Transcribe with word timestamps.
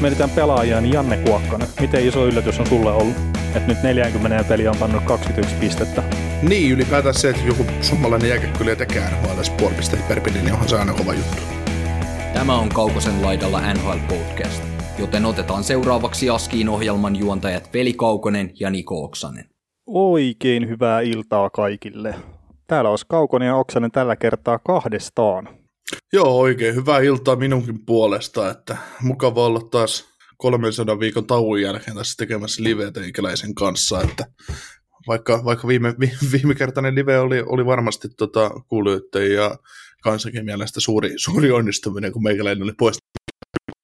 Jos 0.00 0.02
mietitään 0.02 0.30
pelaajia, 0.30 0.80
niin 0.80 0.92
Janne 0.92 1.16
Kuokkanen, 1.16 1.68
miten 1.80 2.08
iso 2.08 2.26
yllätys 2.26 2.60
on 2.60 2.66
sulle 2.66 2.92
ollut? 2.92 3.16
Että 3.54 3.66
nyt 3.66 3.82
40 3.82 4.44
peliä 4.48 4.70
on 4.70 4.76
pannut 4.76 5.04
21 5.04 5.56
pistettä. 5.56 6.02
Niin, 6.42 6.72
ylipäätään 6.72 7.14
se, 7.14 7.30
että 7.30 7.42
joku 7.46 7.64
suomalainen 7.80 8.28
jääkäkkyliä 8.28 8.76
tekee 8.76 9.10
NHL 9.10 9.40
puoli 9.58 9.74
pistettä 9.74 10.04
per 10.08 10.20
peli, 10.20 10.38
niin 10.38 10.52
onhan 10.52 10.68
se 10.68 10.78
aina 10.78 10.92
kova 10.92 11.14
juttu. 11.14 11.42
Tämä 12.34 12.58
on 12.58 12.68
Kaukosen 12.68 13.22
laidalla 13.22 13.60
NHL 13.74 13.98
Podcast, 14.08 14.62
joten 14.98 15.24
otetaan 15.24 15.64
seuraavaksi 15.64 16.30
Askiin 16.30 16.68
ohjelman 16.68 17.16
juontajat 17.16 17.70
Veli 17.74 17.92
Kaukonen 17.92 18.50
ja 18.60 18.70
Niko 18.70 19.04
Oksanen. 19.04 19.44
Oikein 19.86 20.68
hyvää 20.68 21.00
iltaa 21.00 21.50
kaikille. 21.50 22.14
Täällä 22.66 22.90
olisi 22.90 23.06
Kaukonen 23.08 23.46
ja 23.46 23.56
Oksanen 23.56 23.90
tällä 23.90 24.16
kertaa 24.16 24.58
kahdestaan. 24.58 25.59
Joo, 26.12 26.38
oikein 26.38 26.74
hyvää 26.74 27.00
iltaa 27.00 27.36
minunkin 27.36 27.86
puolesta, 27.86 28.50
että 28.50 28.76
mukava 29.02 29.46
olla 29.46 29.60
taas 29.70 30.08
300 30.36 31.00
viikon 31.00 31.26
tauon 31.26 31.62
jälkeen 31.62 31.96
tässä 31.96 32.14
tekemässä 32.16 32.62
liveä 32.62 32.90
teikäläisen 32.90 33.54
kanssa, 33.54 34.02
että 34.02 34.24
vaikka, 35.06 35.44
vaikka 35.44 35.68
viime, 35.68 35.94
viime 36.32 36.54
kertainen 36.54 36.94
live 36.94 37.18
oli, 37.18 37.42
oli 37.46 37.66
varmasti 37.66 38.08
tota, 38.08 38.50
kuulijoiden 38.68 39.34
ja 39.34 39.56
kansakin 40.02 40.44
mielestä 40.44 40.80
suuri, 40.80 41.12
suuri 41.16 41.52
onnistuminen, 41.52 42.12
kun 42.12 42.22
meikäläinen 42.22 42.62
oli 42.62 42.72
pois. 42.78 42.98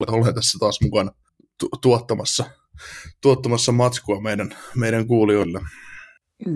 Olen 0.07 0.35
tässä 0.35 0.59
taas 0.59 0.81
mukana 0.83 1.11
tu- 1.61 1.69
tuottamassa, 1.83 2.45
tuottamassa 3.23 3.73
matskua 3.73 4.21
meidän, 4.21 4.55
meidän 4.75 5.07
kuulijoille. 5.07 5.61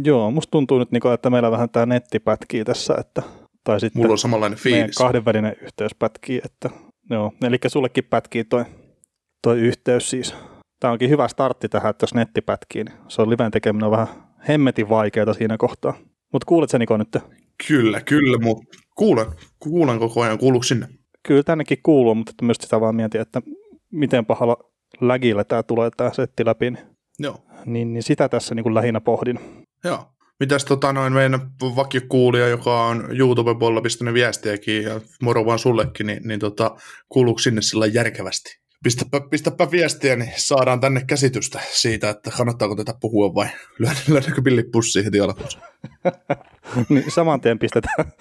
Joo, 0.05 0.31
musta 0.31 0.51
tuntuu 0.51 0.79
nyt, 0.79 0.89
että 1.15 1.31
meillä 1.31 1.51
vähän 1.51 1.71
tämä 1.71 1.87
netti 1.87 2.19
pätkii 2.19 2.65
tässä, 2.65 2.95
että, 2.99 3.23
tai 3.65 3.81
sitten 3.81 4.03
Mulla 4.03 4.13
on 4.13 4.19
samanlainen 4.19 4.59
fiilis. 4.59 4.97
kahdenvälinen 4.97 5.57
yhteys 5.63 5.95
pätkii, 5.99 6.41
että 6.45 6.71
joo, 7.11 7.33
eli 7.43 7.59
sullekin 7.67 8.05
pätkii 8.05 8.45
toi, 8.45 8.65
toi 9.43 9.59
yhteys 9.61 10.11
siis. 10.11 10.35
Tämä 10.81 10.93
onkin 10.93 11.11
hyvä 11.11 11.29
startti 11.29 11.69
tähän, 11.69 11.91
että 11.91 12.03
jos 12.05 12.15
netti 12.15 12.41
pätkii, 12.41 12.85
niin 12.85 12.97
se 13.09 13.23
on 13.23 13.31
liven 13.31 13.51
tekeminen 13.51 13.85
on 13.85 13.91
vähän 13.91 14.09
hemmetin 14.49 14.89
vaikeaa 14.89 15.35
siinä 15.35 15.57
kohtaa. 15.59 15.95
Mutta 16.33 16.47
kuulet 16.47 16.71
Niko 16.79 16.97
nyt? 16.97 17.17
Kyllä, 17.69 18.01
kyllä, 18.01 18.39
mutta 18.39 18.65
kuulen, 18.97 19.27
kuulen 19.59 19.99
koko 19.99 20.23
ajan. 20.23 20.39
Kuuluuko 20.39 20.63
sinne? 20.63 20.89
Kyllä 21.27 21.43
tännekin 21.43 21.79
kuuluu, 21.83 22.15
mutta 22.15 22.33
myös 22.43 22.57
sitä 22.61 22.81
vaan 22.81 22.95
mietin, 22.95 23.21
että 23.21 23.43
miten 23.93 24.27
pahalla 24.27 24.57
lägillä 25.01 25.45
tämä 25.45 25.63
tulee 25.63 25.91
tämä 25.97 26.11
setti 26.13 26.45
läpi. 26.45 26.71
Niin, 26.71 26.85
Joo. 27.19 27.37
niin, 27.67 27.93
niin 27.93 28.03
sitä 28.03 28.29
tässä 28.29 28.55
niin 28.55 28.63
kuin 28.63 28.75
lähinnä 28.75 29.01
pohdin. 29.01 29.41
Joo. 29.85 30.10
Mitäs 30.41 30.65
tota 30.65 30.93
noin 30.93 31.13
meidän 31.13 31.41
vakiokuulija, 31.61 32.49
joka 32.49 32.85
on 32.85 33.09
YouTube-puolella 33.19 33.81
pistänyt 33.81 34.15
viestiäkin 34.15 34.83
ja 34.83 35.01
moro 35.23 35.47
vaan 35.47 35.59
sullekin, 35.59 36.07
niin, 36.07 36.29
niin 36.29 36.41
tota, 36.41 36.77
kuuluuko 37.09 37.39
sinne 37.39 37.63
sillä 37.63 37.87
järkevästi? 37.87 38.61
Pistäpä, 38.85 39.21
pistäpä 39.31 39.71
viestiä, 39.71 40.17
niin 40.17 40.33
saadaan 40.37 40.81
tänne 40.81 41.05
käsitystä 41.07 41.61
siitä, 41.73 42.11
että 42.11 42.31
kannattaako 42.31 42.75
tätä 42.75 42.95
puhua 43.01 43.35
vai 43.35 43.49
lyödäänkö 44.09 44.43
pillit 44.43 44.71
pussiin 44.73 45.05
heti 45.05 45.21
alkuun. 45.21 45.49
niin 46.89 47.11
saman 47.11 47.41
tien 47.41 47.59
pistetään. 47.59 48.13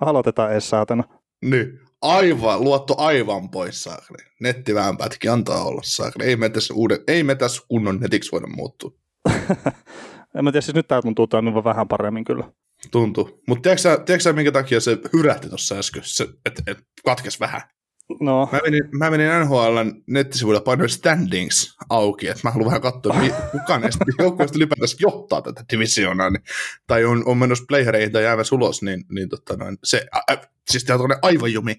Aloitetaan 0.00 0.52
edes 0.52 0.70
saatana. 0.70 1.04
Niin, 1.44 1.80
aivan, 2.02 2.64
luotto 2.64 2.94
aivan 2.98 3.50
pois 3.50 3.84
saakeli. 3.84 4.30
Netti 4.40 4.74
vähän 4.74 4.96
pätki, 4.96 5.28
antaa 5.28 5.64
olla 5.64 5.82
saakeli. 5.84 6.24
Ei 6.24 6.36
me 6.36 6.48
tässä, 6.48 6.74
uuden, 6.74 6.98
ei 7.08 7.22
me 7.22 7.34
tässä 7.34 7.62
kunnon 7.68 8.00
netiksi 8.00 8.32
voida 8.32 8.46
muuttua. 8.46 8.90
en 10.34 10.44
mä 10.44 10.52
tiedä, 10.52 10.60
siis 10.60 10.74
nyt 10.74 10.88
tää 10.88 11.02
tuntuu 11.02 11.26
toimivan 11.26 11.64
vähän 11.64 11.88
paremmin 11.88 12.24
kyllä. 12.24 12.52
Tuntuu. 12.90 13.42
Mutta 13.48 13.62
tiedätkö, 13.62 14.04
tiedätkö 14.04 14.32
minkä 14.32 14.52
takia 14.52 14.80
se 14.80 14.98
hyrähti 15.12 15.48
tuossa 15.48 15.74
äsken, 15.74 16.02
että 16.46 16.62
et 16.66 16.78
katkes 17.04 17.40
vähän? 17.40 17.62
No, 18.20 18.48
Mä 18.52 18.60
menin, 18.64 18.82
mä 18.92 19.10
menin 19.10 19.28
NHLn 19.40 20.02
nettisivuilla 20.06 20.60
painoin 20.60 20.90
standings 20.90 21.76
auki, 21.90 22.28
että 22.28 22.40
mä 22.44 22.50
haluan 22.50 22.66
vähän 22.66 22.80
katsoa, 22.80 23.20
mi- 23.20 23.32
kuka 23.52 23.78
näistä 23.78 24.04
joukkueista 24.18 24.56
ylipäätänsä 24.58 24.96
johtaa 25.00 25.42
tätä 25.42 25.64
divisioonaa, 25.72 26.30
niin, 26.30 26.42
tai 26.86 27.04
on, 27.04 27.22
on 27.26 27.38
menossa 27.38 27.64
playereihin 27.68 28.12
tai 28.12 28.22
jäävässä 28.22 28.54
ulos, 28.54 28.82
niin, 28.82 29.04
niin 29.10 29.28
totta 29.28 29.56
noin, 29.56 29.78
se, 29.84 30.06
ä, 30.16 30.32
ä, 30.32 30.36
siis 30.70 30.84
tämä 30.84 31.04
on 31.04 31.16
aivan 31.22 31.52
jumi. 31.52 31.74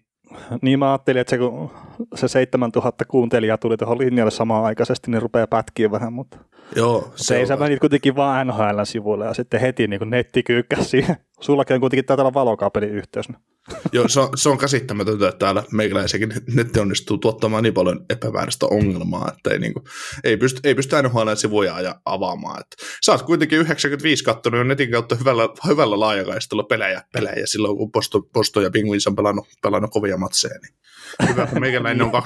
Niin 0.61 0.79
mä 0.79 0.91
ajattelin, 0.91 1.21
että 1.21 1.29
se, 1.29 1.37
kun 1.37 1.71
se 2.15 2.27
7000 2.27 3.05
kuuntelijaa 3.05 3.57
tuli 3.57 3.77
tuohon 3.77 3.97
linjalle 3.97 4.31
samaan 4.31 4.65
aikaisesti, 4.65 5.11
niin 5.11 5.21
rupeaa 5.21 5.47
pätkiä 5.47 5.91
vähän, 5.91 6.13
mutta 6.13 6.37
Joo, 6.75 7.11
se 7.15 7.37
ei 7.37 7.47
sä 7.47 7.57
menit 7.57 7.79
kuitenkin 7.79 8.15
vaan 8.15 8.47
NHL 8.47 8.83
sivuille 8.83 9.25
ja 9.25 9.33
sitten 9.33 9.61
heti 9.61 9.87
niin 9.87 9.99
kuin 9.99 10.09
netti 10.09 10.43
kyykkäsi 10.43 10.89
siihen. 10.89 11.15
Sullakin 11.39 11.73
on 11.73 11.79
kuitenkin 11.79 12.21
olla 12.21 12.33
valokaapelin 12.33 12.89
yhteys. 12.89 13.27
Joo, 13.91 14.07
se 14.07 14.19
on, 14.19 14.29
se 14.35 14.49
on 14.49 14.57
käsittämätöntä, 14.57 15.27
että 15.27 15.39
täällä 15.39 15.63
meikäläisenkin 15.71 16.33
netti 16.53 16.79
onnistuu 16.79 17.17
tuottamaan 17.17 17.63
niin 17.63 17.73
paljon 17.73 18.05
epämääräistä 18.09 18.65
ongelmaa, 18.65 19.31
että 19.37 19.49
ei, 19.49 19.59
niinku, 19.59 19.83
ei 20.23 20.37
pysty, 20.37 20.59
ei 20.63 20.75
pysty 20.75 20.95
NHL-sivuja 21.01 21.75
aja- 21.75 21.99
avaamaan. 22.05 22.61
Että 22.61 22.75
sä 23.05 23.11
oot 23.11 23.21
kuitenkin 23.21 23.59
95 23.59 24.23
kattonut 24.23 24.57
jo 24.57 24.63
netin 24.63 24.91
kautta 24.91 25.15
hyvällä, 25.15 25.43
hyvällä 25.67 25.99
laajakaistalla 25.99 26.63
pelejä, 26.63 27.03
pelejä 27.13 27.45
silloin, 27.45 27.77
kun 27.77 27.91
Posto, 27.91 28.21
Posto 28.21 28.61
ja 28.61 28.71
Penguins 28.71 29.07
on 29.07 29.15
pelannut, 29.15 29.47
pelannut 29.61 29.91
kovia 29.91 30.17
matseja. 30.17 30.59
Niin 30.59 30.73
hyvä, 31.29 31.43
että 31.43 31.59
meikäläinen 31.59 32.05
on 32.05 32.11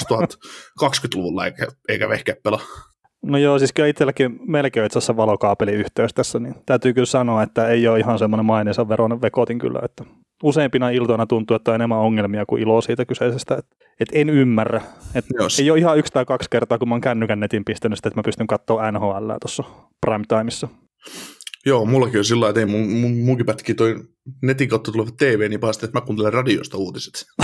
2020-luvulla 0.84 1.46
eikä, 1.46 1.68
eikä 1.90 2.10
vehkeä 2.10 2.36
pelaa. 2.44 2.93
No 3.24 3.38
joo, 3.38 3.60
siis 3.60 3.74
kyllä 3.74 3.90
itselläkin 3.90 4.40
melkein 4.48 4.86
itse 4.86 4.98
asiassa 4.98 5.18
valokaapelin 5.18 5.76
yhteys 5.76 6.14
tässä, 6.14 6.40
niin 6.40 6.56
täytyy 6.66 6.94
kyllä 6.94 7.06
sanoa, 7.06 7.44
että 7.44 7.68
ei 7.68 7.88
ole 7.88 8.00
ihan 8.00 8.20
semmoinen 8.20 8.46
maineensa 8.46 8.90
veroinen 8.90 9.22
vekotin 9.22 9.60
kyllä, 9.60 9.80
että 9.84 10.04
useimpina 10.44 10.90
iltoina 10.90 11.26
tuntuu, 11.26 11.56
että 11.56 11.72
on 11.72 11.76
enemmän 11.76 11.98
ongelmia 11.98 12.46
kuin 12.46 12.62
iloa 12.62 12.82
siitä 12.82 13.06
kyseisestä, 13.06 13.56
että, 13.56 13.76
että 14.00 14.20
en 14.20 14.30
ymmärrä. 14.30 14.82
Että 15.16 15.34
Joo, 15.40 15.48
ei 15.60 15.72
ole 15.72 15.80
ihan 15.80 15.98
yksi 15.98 16.14
tai 16.14 16.26
kaksi 16.26 16.50
kertaa, 16.50 16.78
kun 16.78 16.90
mä 16.90 16.96
oon 16.96 17.02
kännykän 17.02 17.40
netin 17.40 17.66
pistänyt 17.66 17.98
sitä, 17.98 18.08
että 18.08 18.20
mä 18.20 18.24
pystyn 18.24 18.48
katsoa 18.48 18.92
NHL 18.92 19.32
tuossa 19.42 19.64
prime 20.02 20.24
timeissa. 20.28 20.68
Joo, 21.66 21.86
mullakin 21.86 22.18
on 22.18 22.26
sillä 22.26 22.42
lailla, 22.42 22.50
että 22.50 22.60
ei 22.60 22.66
mun, 22.66 22.90
mun, 22.90 23.18
munkin 23.18 23.46
pätki 23.46 23.74
toi 23.74 23.96
netin 24.42 24.70
kautta 24.70 24.92
tuleva 24.92 25.10
TV 25.18 25.50
niin 25.50 25.60
pahasti, 25.60 25.86
että 25.86 26.00
mä 26.00 26.06
kuuntelen 26.06 26.34
radiosta 26.34 26.78
uutiset. 26.78 27.26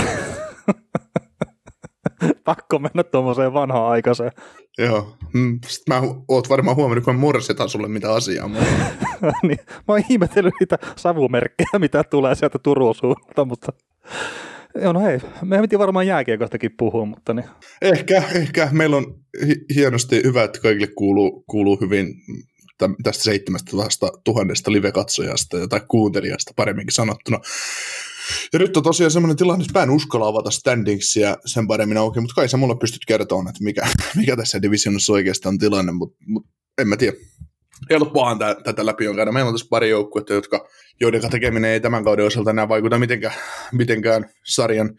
Pakko 2.44 2.78
mennä 2.78 3.02
tuommoiseen 3.02 3.52
vanhaan 3.52 3.90
aikaiseen. 3.90 4.30
Joo. 4.80 5.16
Mm, 5.34 5.60
Sitten 5.66 5.94
mä 5.94 6.02
oot 6.28 6.48
varmaan 6.48 6.76
huomannut, 6.76 7.04
kun 7.04 7.14
mä 7.14 7.20
morsetan 7.20 7.68
sulle 7.68 7.88
mitä 7.88 8.12
asiaa. 8.12 8.48
Mutta... 8.48 8.66
niin, 9.42 9.58
mä 9.66 9.84
oon 9.88 10.02
ihmetellyt 10.10 10.54
niitä 10.60 10.78
savumerkkejä, 10.96 11.68
mitä 11.78 12.04
tulee 12.04 12.34
sieltä 12.34 12.58
Turun 12.58 12.94
suunnalta, 12.94 13.44
mutta 13.44 13.72
joo, 14.82 14.92
no 14.92 15.00
hei, 15.00 15.20
me 15.42 15.60
piti 15.60 15.78
varmaan 15.78 16.06
jääkiekostakin 16.06 16.70
puhua, 16.78 17.04
mutta 17.04 17.34
niin. 17.34 17.46
Ehkä, 17.82 18.22
ehkä. 18.34 18.68
Meillä 18.72 18.96
on 18.96 19.20
hi- 19.46 19.64
hienosti 19.74 20.22
hyvä, 20.24 20.42
että 20.42 20.60
kaikille 20.60 20.86
kuuluu, 20.86 21.44
kuuluu 21.46 21.78
hyvin 21.80 22.14
tästä 23.02 23.24
7000 23.24 24.12
tuhannesta 24.24 24.72
live-katsojasta 24.72 25.68
tai 25.68 25.80
kuuntelijasta 25.88 26.52
paremminkin 26.56 26.94
sanottuna. 26.94 27.40
Ja 28.52 28.58
nyt 28.58 28.76
on 28.76 28.82
tosiaan 28.82 29.10
semmoinen 29.10 29.36
tilanne, 29.36 29.64
että 29.64 29.78
mä 29.78 29.82
en 29.82 29.90
uskalla 29.90 30.26
avata 30.26 30.50
standingsia 30.50 31.36
sen 31.46 31.66
paremmin 31.66 31.96
auki, 31.96 32.20
mutta 32.20 32.34
kai 32.34 32.48
sä 32.48 32.56
mulle 32.56 32.76
pystyt 32.80 33.04
kertomaan, 33.06 33.48
että 33.48 33.64
mikä, 33.64 33.88
mikä 34.16 34.36
tässä 34.36 34.62
divisionissa 34.62 35.12
oikeasti 35.12 35.48
on 35.48 35.58
tilanne, 35.58 35.92
mutta, 35.92 36.16
mutta 36.26 36.50
en 36.78 36.88
mä 36.88 36.96
tiedä. 36.96 37.16
Helppoahan 37.90 38.38
tä, 38.38 38.56
tätä 38.64 38.86
läpi 38.86 39.08
on 39.08 39.16
käydä. 39.16 39.32
Meillä 39.32 39.48
on 39.48 39.54
tässä 39.54 39.66
pari 39.70 39.90
joukkuetta, 39.90 40.32
jotka, 40.32 40.68
joiden 41.00 41.30
tekeminen 41.30 41.70
ei 41.70 41.80
tämän 41.80 42.04
kauden 42.04 42.26
osalta 42.26 42.50
enää 42.50 42.68
vaikuta 42.68 42.98
mitenkään, 42.98 43.34
mitenkään 43.72 44.30
sarjan 44.46 44.90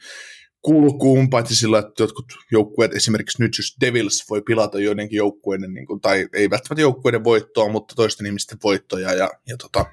kulkuun, 0.61 1.29
paitsi 1.29 1.55
sillä, 1.55 1.79
että 1.79 2.03
jotkut 2.03 2.25
joukkueet, 2.51 2.95
esimerkiksi 2.95 3.43
nyt 3.43 3.57
just 3.57 3.75
Devils, 3.81 4.25
voi 4.29 4.41
pilata 4.41 4.79
joidenkin 4.79 5.17
joukkueiden, 5.17 5.73
niin 5.73 5.85
kuin, 5.85 6.01
tai 6.01 6.27
ei 6.33 6.49
välttämättä 6.49 6.81
joukkueiden 6.81 7.23
voittoa, 7.23 7.69
mutta 7.69 7.95
toisten 7.95 8.25
ihmisten 8.25 8.57
voittoja, 8.63 9.13
ja, 9.13 9.29
ja, 9.47 9.57
tota, 9.57 9.85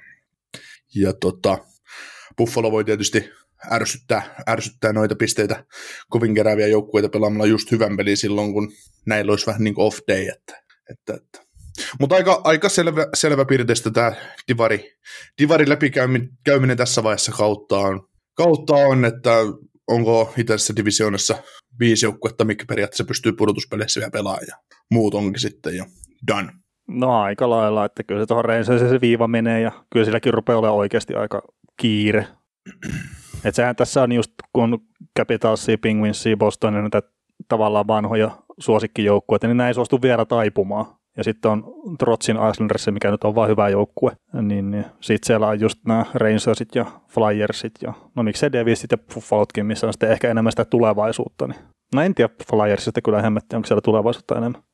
ja 0.94 1.12
tota, 1.12 1.58
Buffalo 2.36 2.72
voi 2.72 2.84
tietysti 2.84 3.30
ärsyttää, 3.72 4.42
ärsyttää 4.48 4.92
noita 4.92 5.14
pisteitä 5.14 5.64
kovin 6.08 6.34
kerääviä 6.34 6.66
joukkueita 6.66 7.08
pelaamalla 7.08 7.46
just 7.46 7.70
hyvän 7.70 7.96
pelin 7.96 8.16
silloin, 8.16 8.52
kun 8.52 8.72
näillä 9.06 9.32
olisi 9.32 9.46
vähän 9.46 9.64
niin 9.64 9.74
kuin 9.74 9.86
off 9.86 9.98
day, 10.08 10.26
että, 10.26 10.62
että, 10.90 11.14
että. 11.14 11.48
Mutta 12.00 12.14
aika, 12.14 12.40
aika 12.44 12.68
selvä, 12.68 13.06
selvä 13.14 13.44
piirteistä 13.44 13.90
tämä 13.90 14.12
divari, 14.48 14.96
divari 15.38 15.68
läpikäyminen 15.68 16.76
tässä 16.76 17.02
vaiheessa 17.02 17.32
kautta 17.32 17.78
on, 17.78 18.08
kautta 18.34 18.74
on, 18.74 19.04
että 19.04 19.30
onko 19.88 20.32
itäisessä 20.36 20.76
divisioonassa 20.76 21.42
viisi 21.80 22.06
joukkuetta, 22.06 22.44
mikä 22.44 22.64
periaatteessa 22.68 23.04
pystyy 23.04 23.32
pudotuspeleissä 23.32 24.00
vielä 24.00 24.10
pelaamaan 24.10 24.46
ja 24.48 24.56
muut 24.90 25.14
onkin 25.14 25.40
sitten 25.40 25.76
jo 25.76 25.84
done. 26.26 26.52
No 26.88 27.20
aika 27.20 27.50
lailla, 27.50 27.84
että 27.84 28.02
kyllä 28.02 28.22
se 28.22 28.26
tuohon 28.26 28.44
Rangersille 28.44 28.90
se 28.90 29.00
viiva 29.00 29.28
menee 29.28 29.60
ja 29.60 29.72
kyllä 29.92 30.04
silläkin 30.04 30.34
rupeaa 30.34 30.58
olemaan 30.58 30.78
oikeasti 30.78 31.14
aika 31.14 31.42
kiire. 31.80 32.26
Et 33.44 33.54
sehän 33.54 33.76
tässä 33.76 34.02
on 34.02 34.12
just, 34.12 34.32
kun 34.52 34.78
Capitalsia, 35.18 35.78
Penguinsia, 35.78 36.36
Bostonia, 36.36 36.80
näitä 36.80 37.02
tavallaan 37.48 37.86
vanhoja 37.86 38.30
suosikkijoukkueita, 38.58 39.46
niin 39.46 39.56
näin 39.56 39.74
suostu 39.74 40.02
vielä 40.02 40.24
taipumaan. 40.24 40.97
Ja 41.18 41.24
sitten 41.24 41.50
on 41.50 41.64
Trotsin 41.98 42.36
Islanders, 42.50 42.86
mikä 42.90 43.10
nyt 43.10 43.24
on 43.24 43.34
vain 43.34 43.50
hyvä 43.50 43.68
joukkue. 43.68 44.16
Niin, 44.42 44.70
niin 44.70 44.84
sitten 45.00 45.26
siellä 45.26 45.48
on 45.48 45.60
just 45.60 45.78
nämä 45.86 46.04
Rangersit 46.14 46.74
ja 46.74 46.86
Flyersit 47.08 47.72
ja 47.82 47.92
no 48.16 48.22
miksei 48.22 48.52
Devilsit 48.52 48.92
ja 48.92 48.98
Buffalotkin, 49.14 49.66
missä 49.66 49.86
on 49.86 49.92
sitten 49.92 50.10
ehkä 50.10 50.30
enemmän 50.30 50.52
sitä 50.52 50.64
tulevaisuutta. 50.64 51.46
Niin. 51.46 51.60
No 51.94 52.02
en 52.02 52.14
tiedä 52.14 52.34
Flyersista 52.50 53.02
kyllä 53.02 53.22
hemmetti, 53.22 53.56
onko 53.56 53.66
siellä 53.66 53.80
tulevaisuutta 53.80 54.36
enemmän. 54.36 54.62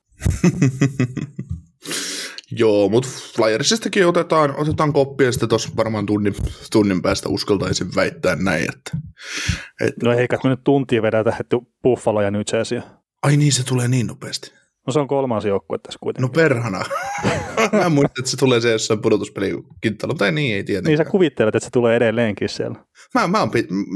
Joo, 2.51 2.89
mutta 2.89 3.09
Flyersistakin 3.35 4.07
otetaan, 4.07 4.55
otetaan 4.57 4.93
koppia 4.93 5.31
sitten 5.31 5.49
tuossa 5.49 5.69
varmaan 5.77 6.05
tunnin, 6.05 6.35
tunnin 6.71 7.01
päästä 7.01 7.29
uskaltaisin 7.29 7.87
väittää 7.95 8.35
näin. 8.35 8.63
Että, 8.63 8.97
että... 9.81 10.05
No 10.05 10.11
eikä 10.11 10.37
me 10.43 10.49
nyt 10.49 10.63
tuntia 10.63 11.01
vedetä, 11.01 11.33
että 11.39 11.57
Buffalo 11.83 12.21
ja 12.21 12.31
New 12.31 12.41
Jersey. 12.53 12.81
Ai 13.23 13.37
niin, 13.37 13.53
se 13.53 13.65
tulee 13.65 13.87
niin 13.87 14.07
nopeasti. 14.07 14.64
No 14.87 14.93
se 14.93 14.99
on 14.99 15.07
kolmas 15.07 15.45
joukkue 15.45 15.77
tässä 15.77 15.99
kuitenkin. 16.01 16.21
No 16.21 16.29
perhana. 16.29 16.85
Mä 17.71 17.89
muistan, 17.89 18.19
että 18.19 18.31
se 18.31 18.37
tulee 18.37 18.61
se 18.61 18.71
jossain 18.71 18.99
mutta 20.07 20.25
ei 20.25 20.31
niin, 20.31 20.55
ei 20.55 20.63
tietenkään. 20.63 20.91
Niin 20.91 20.97
sä 20.97 21.11
kuvittelet, 21.11 21.55
että 21.55 21.65
se 21.65 21.71
tulee 21.71 21.95
edelleenkin 21.95 22.49
siellä. 22.49 22.75
Mä, 23.13 23.27
mä, 23.27 23.47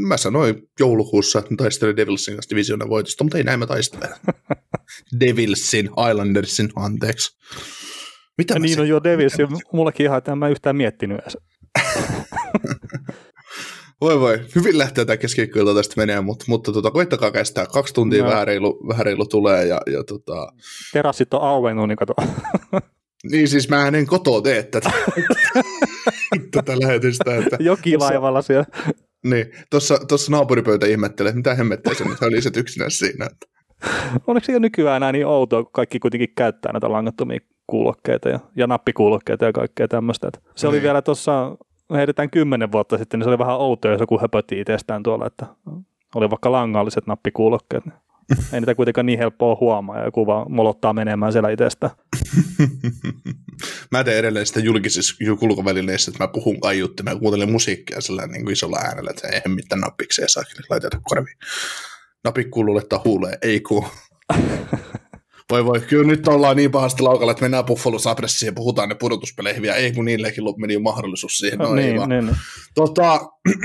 mä 0.08 0.18
sanoin 0.18 0.56
joulukuussa, 0.80 1.40
että 1.40 1.56
taistelin 1.58 1.98
Devilsin 1.98 2.36
kanssa 2.36 2.50
divisioonan 2.50 2.90
voitosta, 2.90 3.24
mutta 3.24 3.38
ei 3.38 3.44
näin 3.44 3.60
mä 3.60 3.68
taistele. 3.68 4.10
Devilsin, 5.20 5.90
Islandersin, 6.10 6.70
anteeksi. 6.76 7.38
Mitä 8.38 8.54
ja 8.54 8.60
niin 8.60 8.80
on 8.80 8.88
jo 8.88 9.04
Devils, 9.04 9.34
mullakin 9.74 10.06
ihan, 10.06 10.18
että 10.18 10.32
en 10.32 10.38
mä 10.38 10.50
yhtään 10.50 10.76
miettinyt 10.76 11.20
edes. 11.20 11.38
voi 14.02 14.20
voi, 14.20 14.40
hyvin 14.56 14.78
lähtee 14.78 15.06
tämä 15.06 15.18
keskiviikkoilta 15.18 15.76
tästä 15.76 15.94
menee, 15.98 16.22
mutta, 16.22 16.46
mutta 16.48 16.72
tota, 16.72 16.92
koittakaa 16.92 17.32
kestää. 17.32 17.66
Kaksi 17.66 17.94
tuntia 17.94 18.24
no. 18.24 18.30
vähän, 18.30 18.48
reilu, 18.48 18.88
vähän 18.88 19.06
reilu 19.06 19.26
tulee. 19.26 19.66
Ja, 19.66 19.82
ja 19.92 20.04
tota... 20.04 20.54
Terassit 20.94 21.34
on 21.34 21.42
auennut, 21.42 21.88
niin 21.88 21.98
kato. 21.98 22.14
niin 23.32 23.48
siis 23.48 23.70
mä 23.70 23.88
en 23.88 24.06
kotoa 24.06 24.42
tee 24.42 24.64
tätä, 24.64 24.92
tätä 26.54 26.80
lähetystä. 26.80 27.36
Että 27.36 27.58
Jokilaivalla 27.60 28.42
siellä. 28.42 28.66
Niin, 29.24 29.46
tuossa 29.70 30.32
naapuripöytä 30.32 30.86
ihmettelee, 30.86 31.34
mitä 31.34 31.56
hemmettiä 31.56 31.94
se 31.94 32.04
nyt 32.04 32.22
oli 32.22 32.42
se 32.42 32.52
yksinä 32.56 32.90
siinä. 32.90 33.26
Että... 33.26 33.46
Onneksi 34.28 34.46
se 34.46 34.54
jo 34.54 34.60
nykyään 34.60 34.98
enää 34.98 35.12
niin 35.12 35.26
outoa, 35.26 35.64
kun 35.64 35.72
kaikki 35.72 36.00
kuitenkin 36.00 36.34
käyttää 36.38 36.72
näitä 36.72 36.92
langattomia 36.92 37.40
kuulokkeita 37.68 38.30
ja, 38.30 38.40
ja 38.56 38.68
nappikuulokkeita 38.68 39.46
ja 39.46 39.54
kaikkea 39.54 39.88
tämmöistä. 39.88 40.30
se 40.34 40.68
niin. 40.68 40.70
oli 40.70 40.82
vielä 40.82 41.02
tuossa, 41.02 41.58
heitetään 41.98 42.30
kymmenen 42.30 42.72
vuotta 42.72 42.98
sitten, 42.98 43.20
niin 43.20 43.26
se 43.26 43.30
oli 43.30 43.40
vähän 43.40 43.58
outoa, 43.58 43.92
jos 43.92 44.00
joku 44.00 44.20
höpötti 44.20 44.60
itsestään 44.60 45.04
tuolla, 45.04 45.28
että 45.28 45.46
oli 46.16 46.30
vaikka 46.30 46.52
langalliset 46.52 47.08
nappikuulokkeet. 47.08 47.84
Ei 48.54 48.62
niitä 48.62 48.76
kuitenkaan 48.76 49.06
niin 49.06 49.20
helppoa 49.20 49.58
huomaa 49.60 49.98
ja 49.98 50.06
joku 50.06 50.28
vaan 50.28 50.52
molottaa 50.52 50.94
menemään 50.94 51.32
siellä 51.32 51.50
itsestä. 51.50 51.90
mä 53.92 54.04
teen 54.04 54.18
edelleen 54.18 54.46
sitä 54.46 54.60
julkisissa 54.60 55.16
kulkuvälineissä, 55.40 56.12
että 56.12 56.24
mä 56.24 56.28
puhun 56.28 56.60
kaiuttimia 56.60 57.14
mä 57.14 57.20
kuuntelen 57.20 57.52
musiikkia 57.52 58.02
sillä 58.02 58.28
niin 58.28 58.44
kuin 58.44 58.54
isolla 58.54 58.78
äänellä, 58.78 59.12
että 59.12 59.28
ei 59.28 59.42
mitään 59.48 59.82
nappikseen 59.82 60.30
saa 60.30 60.44
laiteta 60.70 61.02
korviin. 61.04 61.38
Napit 62.24 62.48
kuuluu 62.52 62.82
huuleen, 63.06 63.38
ei 63.42 63.60
kuulu. 63.60 63.88
Voi 65.50 65.66
voi, 65.66 65.80
kyllä 65.80 66.08
nyt 66.08 66.28
ollaan 66.28 66.58
niin 66.58 66.72
pahasti 66.72 67.04
laukalla, 67.04 67.32
että 67.32 67.44
mennään 67.44 67.66
Buffalo 67.66 68.00
Sabressiin 68.00 68.48
ja 68.48 68.54
puhutaan 68.54 68.90
ne 68.90 68.96
pudotuspeleihin 68.96 69.62
vielä. 69.62 69.76
Ei 69.76 69.92
kun 69.92 70.06
niillekin 70.06 70.44
meni 70.58 70.78
mahdollisuus 70.78 71.38
siihen. 71.38 71.60
No, 71.60 71.76
niin, 71.76 72.10
niin, 72.10 72.26
niin. 72.26 72.36
Tota, 72.76 73.20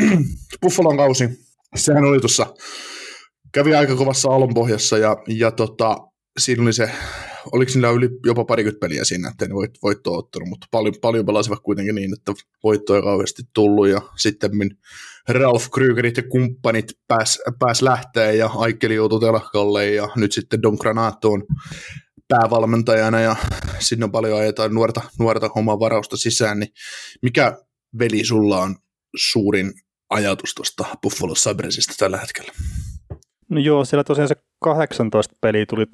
Buffalon 0.62 0.96
kausi, 0.96 1.28
sehän 1.76 2.04
oli 2.04 2.20
tuossa, 2.20 2.46
kävi 3.52 3.74
aika 3.74 3.96
kovassa 3.96 4.30
aallonpohjassa 4.30 4.98
ja, 4.98 5.16
ja 5.28 5.50
tota, 5.50 5.96
siinä 6.38 6.62
oli 6.62 6.72
se, 6.72 6.90
oliko 7.52 7.70
niillä 7.74 7.90
yli 7.90 8.08
jopa 8.26 8.44
parikymmentä 8.44 8.80
peliä 8.80 9.04
siinä, 9.04 9.28
että 9.28 9.46
ne 9.46 9.54
voit, 9.54 9.70
voittoa 9.82 10.18
ottanut, 10.18 10.48
mutta 10.48 10.66
paljon, 10.70 10.94
paljon 11.00 11.26
pelasivat 11.26 11.60
kuitenkin 11.62 11.94
niin, 11.94 12.12
että 12.12 12.32
voittoa 12.64 12.96
ei 12.96 13.02
kauheasti 13.02 13.42
tullut 13.54 13.88
ja 13.88 14.00
sitten 14.16 14.50
Ralph 15.28 15.64
Krügerit 15.64 16.16
ja 16.16 16.22
kumppanit 16.28 16.98
pääs, 17.08 17.38
pääs 17.58 17.82
lähteä 17.82 18.32
ja 18.32 18.46
Aikkeli 18.46 18.94
joutui 18.94 19.20
telakalle 19.20 19.90
ja 19.90 20.08
nyt 20.16 20.32
sitten 20.32 20.62
Don 20.62 20.76
Granato 20.80 21.32
on 21.32 21.44
päävalmentajana 22.28 23.20
ja 23.20 23.36
sinne 23.78 24.04
on 24.04 24.12
paljon 24.12 24.40
ajetaan 24.40 24.74
nuorta, 24.74 25.00
nuorta 25.18 25.50
omaa 25.56 25.80
varausta 25.80 26.16
sisään, 26.16 26.60
niin 26.60 26.72
mikä 27.22 27.56
veli 27.98 28.24
sulla 28.24 28.58
on 28.58 28.76
suurin 29.16 29.72
ajatus 30.10 30.54
tuosta 30.54 30.84
Buffalo 31.02 31.34
Sabresista 31.34 31.94
tällä 31.98 32.18
hetkellä? 32.18 32.52
No 33.48 33.60
joo, 33.60 33.84
siellä 33.84 34.04
tosiaan 34.04 34.28
se 34.28 34.36
18 34.64 35.34
peli 35.40 35.66
tuli 35.66 35.84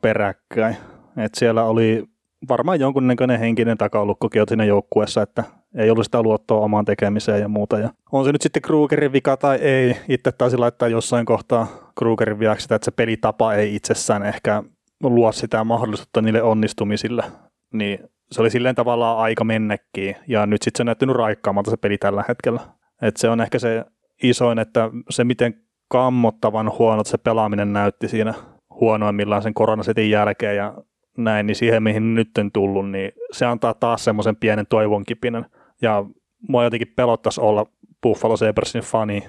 peräkkäin. 0.00 0.76
Et 1.16 1.34
siellä 1.34 1.64
oli 1.64 2.04
varmaan 2.48 2.80
jonkunnäköinen 2.80 3.40
henkinen 3.40 3.78
takaulukkokin 3.78 4.42
siinä 4.48 4.64
joukkueessa, 4.64 5.22
että 5.22 5.44
ei 5.74 5.90
ollut 5.90 6.04
sitä 6.04 6.22
luottoa 6.22 6.60
omaan 6.60 6.84
tekemiseen 6.84 7.40
ja 7.40 7.48
muuta. 7.48 7.78
Ja 7.78 7.90
on 8.12 8.24
se 8.24 8.32
nyt 8.32 8.42
sitten 8.42 8.62
Krugerin 8.62 9.12
vika 9.12 9.36
tai 9.36 9.56
ei. 9.56 9.96
Itse 10.08 10.32
taisi 10.32 10.56
laittaa 10.56 10.88
jossain 10.88 11.26
kohtaa 11.26 11.92
Krugerin 11.98 12.38
viaksi 12.38 12.62
sitä, 12.62 12.74
että 12.74 12.84
se 12.84 12.90
pelitapa 12.90 13.54
ei 13.54 13.74
itsessään 13.74 14.22
ehkä 14.22 14.62
luo 15.02 15.32
sitä 15.32 15.64
mahdollisuutta 15.64 16.22
niille 16.22 16.42
onnistumisille. 16.42 17.24
Niin 17.72 17.98
se 18.32 18.40
oli 18.40 18.50
silleen 18.50 18.74
tavallaan 18.74 19.18
aika 19.18 19.44
mennäkin. 19.44 20.16
Ja 20.28 20.46
nyt 20.46 20.62
sitten 20.62 20.78
se 20.78 20.82
on 20.82 20.86
näyttänyt 20.86 21.16
raikkaamalta 21.16 21.70
se 21.70 21.76
peli 21.76 21.98
tällä 21.98 22.24
hetkellä. 22.28 22.60
Et 23.02 23.16
se 23.16 23.28
on 23.28 23.40
ehkä 23.40 23.58
se 23.58 23.84
isoin, 24.22 24.58
että 24.58 24.90
se 25.10 25.24
miten 25.24 25.65
kammottavan 25.88 26.72
huonot 26.78 27.06
se 27.06 27.18
pelaaminen 27.18 27.72
näytti 27.72 28.08
siinä 28.08 28.34
huonoimmillaan 28.80 29.42
sen 29.42 29.54
koronasetin 29.54 30.10
jälkeen 30.10 30.56
ja 30.56 30.74
näin, 31.18 31.46
niin 31.46 31.56
siihen 31.56 31.82
mihin 31.82 32.14
nyt 32.14 32.38
on 32.38 32.52
tullut, 32.52 32.90
niin 32.90 33.12
se 33.32 33.46
antaa 33.46 33.74
taas 33.74 34.04
semmoisen 34.04 34.36
pienen 34.36 34.66
toivon 34.66 35.04
kipinän. 35.04 35.46
Ja 35.82 36.04
mua 36.48 36.64
jotenkin 36.64 36.92
pelottaisi 36.96 37.40
olla 37.40 37.66
Buffalo 38.02 38.36
Sabersin 38.36 38.82
fani, 38.82 39.22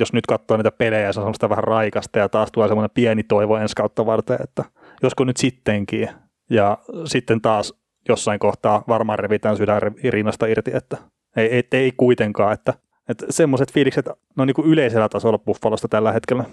jos 0.00 0.12
nyt 0.12 0.26
katsoo 0.26 0.56
niitä 0.56 0.70
pelejä, 0.70 1.12
se 1.12 1.20
on 1.20 1.24
semmoista 1.24 1.48
vähän 1.48 1.64
raikasta 1.64 2.18
ja 2.18 2.28
taas 2.28 2.52
tulee 2.52 2.68
semmoinen 2.68 2.94
pieni 2.94 3.22
toivo 3.22 3.56
ensi 3.56 3.74
kautta 3.76 4.06
varten, 4.06 4.38
että 4.42 4.64
josko 5.02 5.24
nyt 5.24 5.36
sittenkin. 5.36 6.08
Ja 6.50 6.78
sitten 7.04 7.40
taas 7.40 7.74
jossain 8.08 8.38
kohtaa 8.38 8.84
varmaan 8.88 9.18
revitään 9.18 9.56
sydän 9.56 9.80
rinnasta 10.10 10.46
irti, 10.46 10.70
että 10.74 10.96
ei, 11.36 11.48
ei, 11.54 11.62
ei 11.72 11.92
kuitenkaan, 11.96 12.52
että 12.52 12.74
että 13.10 13.26
semmoiset 13.30 13.72
fiilikset 13.72 14.06
no 14.36 14.44
niin 14.44 14.54
kuin 14.54 14.68
yleisellä 14.68 15.08
tasolla 15.08 15.38
Buffalosta 15.38 15.88
tällä 15.88 16.12
hetkellä. 16.12 16.44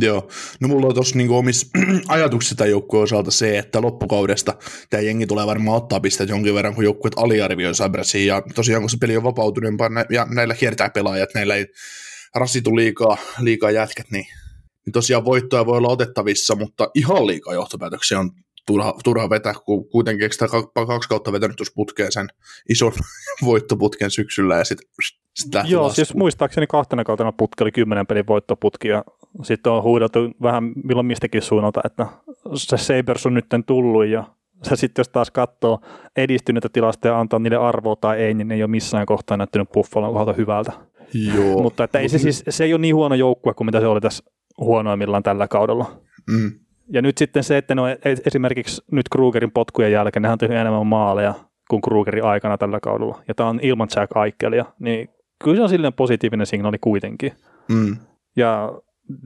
Joo, 0.00 0.28
no 0.60 0.68
mulla 0.68 0.86
on 0.86 0.94
tuossa 0.94 1.16
niin 1.16 1.30
omissa 1.30 1.66
ajatuksissa 2.08 2.54
tämän 2.54 2.70
joukkueen 2.70 3.02
osalta 3.02 3.30
se, 3.30 3.58
että 3.58 3.82
loppukaudesta 3.82 4.54
tämä 4.90 5.00
jengi 5.00 5.26
tulee 5.26 5.46
varmaan 5.46 5.76
ottaa 5.76 6.00
pisteet 6.00 6.30
jonkin 6.30 6.54
verran, 6.54 6.74
kun 6.74 6.84
joukkueet 6.84 7.14
aliarvioi 7.16 7.74
Sabresiin, 7.74 8.26
ja 8.26 8.42
tosiaan 8.54 8.82
kun 8.82 8.90
se 8.90 8.96
peli 9.00 9.16
on 9.16 9.22
vapautuneempaa, 9.22 9.90
ja 10.10 10.26
näillä 10.30 10.54
kiertää 10.54 10.90
pelaajat, 10.90 11.34
näillä 11.34 11.54
ei 11.54 11.66
rasitu 12.34 12.76
liikaa, 12.76 13.16
liikaa 13.40 13.70
jätkät, 13.70 14.06
niin, 14.10 14.26
niin 14.86 14.92
tosiaan 14.92 15.24
voittoja 15.24 15.66
voi 15.66 15.78
olla 15.78 15.88
otettavissa, 15.88 16.56
mutta 16.56 16.90
ihan 16.94 17.26
liikaa 17.26 17.54
johtopäätöksiä 17.54 18.18
on 18.18 18.30
turha, 18.66 18.94
turha 19.04 19.30
vetää, 19.30 19.54
kun 19.64 19.88
kuitenkin 19.88 20.32
sitä 20.32 20.48
kaksi 20.86 21.08
kautta 21.08 21.32
vetänyt 21.32 21.58
putkeen 21.74 22.12
sen 22.12 22.28
ison 22.68 22.92
voittoputken 23.44 24.10
syksyllä 24.10 24.56
ja 24.58 24.64
sitten 24.64 24.86
sit 25.34 25.52
Joo, 25.64 25.90
siis 25.90 26.14
muistaakseni 26.14 26.66
kahtena 26.66 27.04
kautena 27.04 27.32
putki 27.32 27.64
oli 27.64 27.72
kymmenen 27.72 28.06
pelin 28.06 28.26
voittoputki 28.26 28.88
ja 28.88 29.04
sitten 29.42 29.72
on 29.72 29.82
huudeltu 29.82 30.18
vähän 30.42 30.72
milloin 30.84 31.06
mistäkin 31.06 31.42
suunnalta, 31.42 31.80
että 31.84 32.06
se 32.54 32.76
Sabers 32.76 33.26
on 33.26 33.34
nyt 33.34 33.46
tullut 33.66 34.06
ja 34.06 34.24
se 34.62 34.76
sitten 34.76 35.00
jos 35.00 35.08
taas 35.08 35.30
katsoo 35.30 35.80
edistyneitä 36.16 36.68
tilastoja 36.68 37.14
ja 37.14 37.20
antaa 37.20 37.38
niille 37.38 37.56
arvoa 37.56 37.96
tai 37.96 38.18
ei, 38.18 38.34
niin 38.34 38.48
ne 38.48 38.54
ei 38.54 38.62
ole 38.62 38.70
missään 38.70 39.06
kohtaa 39.06 39.36
näyttänyt 39.36 39.72
Buffalon 39.72 40.12
kohdalta 40.12 40.32
hyvältä. 40.32 40.72
Joo. 41.34 41.62
Mutta 41.62 41.84
että 41.84 41.98
ei 41.98 42.08
se, 42.08 42.18
siis, 42.18 42.44
se 42.48 42.64
ei 42.64 42.74
ole 42.74 42.80
niin 42.80 42.94
huono 42.94 43.14
joukkue 43.14 43.54
kuin 43.54 43.66
mitä 43.66 43.80
se 43.80 43.86
oli 43.86 44.00
tässä 44.00 44.24
huonoimmillaan 44.58 45.22
tällä 45.22 45.48
kaudella. 45.48 46.00
Mm. 46.30 46.52
Ja 46.92 47.02
nyt 47.02 47.18
sitten 47.18 47.44
se, 47.44 47.58
että 47.58 47.74
ne 47.74 47.80
on 47.80 47.88
esimerkiksi 48.26 48.82
nyt 48.90 49.08
Krugerin 49.08 49.50
potkujen 49.50 49.92
jälkeen, 49.92 50.22
ne 50.22 50.30
on 50.30 50.38
tehnyt 50.38 50.58
enemmän 50.58 50.86
maaleja 50.86 51.34
kuin 51.70 51.82
Krugerin 51.82 52.24
aikana 52.24 52.58
tällä 52.58 52.80
kaudella. 52.80 53.22
Ja 53.28 53.34
tämä 53.34 53.48
on 53.48 53.60
ilman 53.62 53.88
Jack 53.96 54.16
Aikelia, 54.16 54.64
niin 54.78 55.08
kyllä 55.44 55.56
se 55.56 55.62
on 55.62 55.68
silleen 55.68 55.92
positiivinen 55.92 56.46
signaali 56.46 56.78
kuitenkin. 56.80 57.32
Mm. 57.68 57.96
Ja 58.36 58.72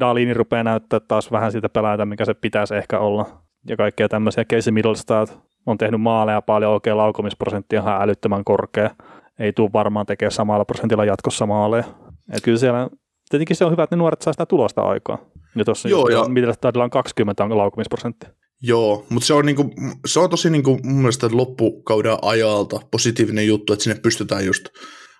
Dalini 0.01 0.35
rupeaa 0.35 0.65
näyttää 0.65 1.01
taas 1.01 1.33
vähän 1.33 1.53
siitä 1.53 1.69
pelaajalta, 1.69 2.07
mikä 2.07 2.25
se 2.25 2.35
pitäisi 2.35 2.75
ehkä 2.75 2.99
olla. 2.99 3.27
Ja 3.69 3.77
kaikkea 3.77 4.09
tämmöisiä. 4.09 4.45
Casey 4.45 4.73
Middlestad 4.73 5.29
on 5.67 5.79
tehnyt 5.79 6.01
maaleja 6.01 6.43
paljon, 6.43 6.73
oikein 6.73 6.97
laukomisprosentti 6.97 7.77
on 7.77 7.83
ihan 7.83 8.03
älyttömän 8.03 8.45
korkea. 8.45 8.91
Ei 9.39 9.53
tule 9.53 9.71
varmaan 9.73 10.07
tekemään 10.07 10.33
samalla 10.33 10.65
prosentilla 10.65 11.05
jatkossa 11.05 11.47
maaleja. 11.47 11.85
Et 12.33 12.43
kyllä 12.43 12.59
siellä, 12.59 12.89
tietenkin 13.31 13.57
se 13.57 13.65
on 13.65 13.73
hyvä, 13.73 13.83
että 13.83 13.97
ne 13.97 13.99
nuoret 13.99 14.23
saa 14.23 14.33
sitä 14.33 14.47
tulosta 14.47 14.83
aikaa. 14.83 15.19
Ja 15.57 15.65
tuossa 15.65 15.89
Joo, 15.89 16.09
ja... 16.09 16.25
Middlestadilla 16.29 16.85
on 16.85 16.91
20 16.91 17.45
on 17.45 17.59
laukumisprosentti. 17.59 18.27
Joo, 18.63 19.07
mutta 19.11 19.27
se 19.27 19.35
on, 19.35 19.47
niinku, 19.47 19.71
se 20.07 20.21
on 20.21 20.31
tosi 20.31 20.51
niinku, 20.51 20.81
mun 20.83 20.97
mielestä 20.97 21.29
loppukauden 21.33 22.17
ajalta 22.23 22.81
positiivinen 22.91 23.47
juttu, 23.47 23.73
että 23.73 23.83
sinne 23.83 24.01
pystytään 24.03 24.47
just 24.47 24.69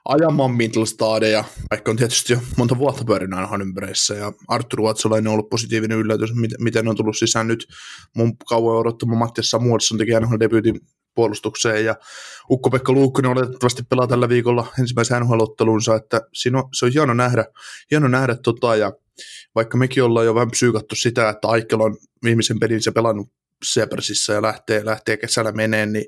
ajamaan 0.09 0.51
Mittelstadeja, 0.51 1.45
vaikka 1.71 1.91
on 1.91 1.97
tietysti 1.97 2.33
jo 2.33 2.39
monta 2.57 2.79
vuotta 2.79 3.05
pyörinyt 3.05 3.39
aina 3.39 3.65
ympärissä, 3.65 4.15
ja 4.15 4.33
Artur 4.49 4.83
Vatsalainen 4.83 5.29
on 5.29 5.33
ollut 5.33 5.51
positiivinen 5.51 5.99
yllätys, 5.99 6.31
miten 6.59 6.89
on 6.89 6.97
tullut 6.97 7.17
sisään 7.17 7.49
nyt. 7.49 7.67
Mun 8.17 8.37
kauan 8.39 8.77
odottama 8.77 9.17
Mattias 9.17 9.51
Samuelson 9.51 9.99
teki 9.99 10.13
NHL 10.21 10.37
debyytin 10.41 10.81
puolustukseen, 11.15 11.85
ja 11.85 11.95
Ukko-Pekka 12.51 12.93
Luukkonen 12.93 13.31
oletettavasti 13.31 13.83
pelaa 13.83 14.07
tällä 14.07 14.29
viikolla 14.29 14.67
ensimmäisen 14.79 15.23
NHL-ottelunsa, 15.23 15.97
että 15.97 16.21
siinä 16.35 16.59
on, 16.59 16.65
se 16.75 16.85
on 16.85 16.93
hieno 16.93 17.15
nähdä, 17.15 17.45
hieno 17.91 18.09
nähdä 18.09 18.37
tota, 18.43 18.77
ja 18.77 18.93
vaikka 19.55 19.77
mekin 19.79 20.03
ollaan 20.03 20.27
jo 20.27 20.35
vähän 20.35 20.51
psyykattu 20.51 20.95
sitä, 20.95 21.29
että 21.29 21.49
Aikkel 21.49 21.81
on 21.81 21.97
viimeisen 22.25 22.59
pelinsä 22.59 22.93
pelannut 22.93 23.29
Sebresissä 23.65 24.33
ja 24.33 24.43
lähtee, 24.43 24.85
lähtee 24.85 25.17
kesällä 25.17 25.53
meneen, 25.53 25.93
niin 25.93 26.05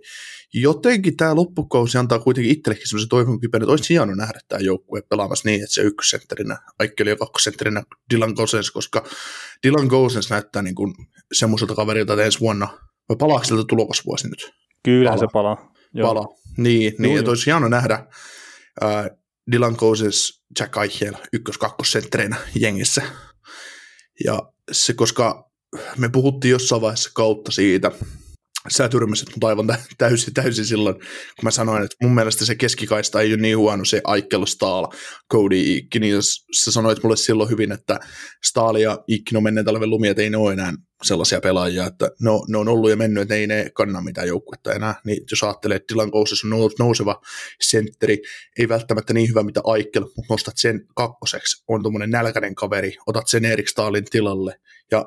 jotenkin 0.55 1.17
tämä 1.17 1.35
loppukausi 1.35 1.99
antaa 1.99 2.19
kuitenkin 2.19 2.53
itsellekin 2.53 2.89
sellaisen 2.89 3.09
toivon 3.09 3.41
kypän, 3.41 3.63
että 3.63 3.71
olisi 3.71 3.89
hieno 3.89 4.15
nähdä 4.15 4.41
tämä 4.49 4.61
joukkue 4.61 5.03
pelaamassa 5.03 5.49
niin, 5.49 5.63
että 5.63 5.75
se 5.75 5.83
ykkössentterinä, 5.83 6.59
Aikkeli 6.79 7.11
ja 7.11 7.17
kakkosentterinä 7.17 7.83
Dylan 8.15 8.33
Gosens, 8.33 8.71
koska 8.71 9.05
Dylan 9.67 9.87
Gosens 9.87 10.31
näyttää 10.31 10.63
niin 10.63 10.75
kuin 10.75 10.95
semmoiselta 11.33 11.75
kaverilta, 11.75 12.13
että 12.13 12.25
ensi 12.25 12.41
vuonna, 12.41 12.69
vai 13.09 13.17
palaako 13.17 13.45
siltä 13.45 13.65
tulokasvuosi 13.69 14.29
nyt? 14.29 14.53
Kyllä 14.85 15.19
se 15.19 15.27
palaa. 15.33 15.73
Joo. 15.95 16.09
Palaa. 16.09 16.29
Niin, 16.57 16.95
niin 16.99 17.19
että 17.19 17.31
olisi 17.31 17.47
hieno 17.47 17.69
nähdä 17.69 18.07
äh, 18.85 19.11
Dylan 19.53 19.75
Gosens, 19.79 20.43
Jack 20.61 20.77
Eichel 20.77 21.15
ykkös-kakkosentterinä 21.33 22.37
jengissä. 22.55 23.03
Ja 24.25 24.53
se, 24.73 24.93
koska 24.93 25.51
me 25.97 26.09
puhuttiin 26.09 26.53
jossain 26.53 26.83
vaiheessa 26.83 27.11
kautta 27.15 27.51
siitä, 27.51 27.91
sä 28.69 28.89
tyrmäsit 28.89 29.29
mut 29.29 29.45
aivan 29.45 29.77
täysin, 29.99 30.35
täysin 30.35 30.67
silloin, 30.67 30.95
kun 30.95 31.45
mä 31.45 31.51
sanoin, 31.51 31.85
että 31.85 31.97
mun 32.03 32.15
mielestä 32.15 32.45
se 32.45 32.55
keskikaista 32.55 33.21
ei 33.21 33.33
ole 33.33 33.43
niin 33.43 33.59
huono 33.59 33.85
se 33.85 34.01
Aikkel 34.05 34.47
Staal, 34.47 34.89
Cody 35.33 35.61
Ikki, 35.61 35.99
niin 36.01 36.23
sä 36.57 36.73
sanoit 36.73 37.03
mulle 37.03 37.17
silloin 37.17 37.51
hyvin, 37.51 37.73
että 37.73 38.01
Staal 38.45 38.77
ja 38.77 38.99
Ikki 39.09 39.37
on 39.37 39.43
menneen 39.43 39.67
talven 39.67 39.91
lumia, 39.91 40.15
ei 40.17 40.31
ne 40.31 40.37
ole 40.37 40.53
enää 40.53 40.73
sellaisia 41.03 41.41
pelaajia, 41.41 41.87
että 41.87 42.11
no, 42.21 42.45
ne 42.49 42.59
on 42.59 42.69
ollut 42.69 42.91
ja 42.91 42.97
mennyt, 42.97 43.23
että 43.23 43.35
ei 43.35 43.47
ne 43.47 43.71
kanna 43.75 44.01
mitään 44.01 44.29
joukkuetta 44.29 44.73
enää, 44.73 44.95
niin 45.05 45.23
jos 45.31 45.43
ajattelee, 45.43 45.77
että 45.77 45.95
Dylan 45.95 46.11
Kouses 46.11 46.45
on 46.45 46.71
nouseva 46.79 47.21
sentteri, 47.61 48.19
ei 48.59 48.69
välttämättä 48.69 49.13
niin 49.13 49.29
hyvä 49.29 49.43
mitä 49.43 49.61
Aikkel, 49.65 50.03
mutta 50.03 50.35
nostat 50.35 50.55
sen 50.57 50.87
kakkoseksi, 50.95 51.65
on 51.69 51.83
tuommoinen 51.83 52.11
nälkäinen 52.11 52.55
kaveri, 52.55 52.97
otat 53.07 53.29
sen 53.29 53.45
Erik 53.45 53.69
Staalin 53.69 54.05
tilalle, 54.05 54.61
ja 54.91 55.07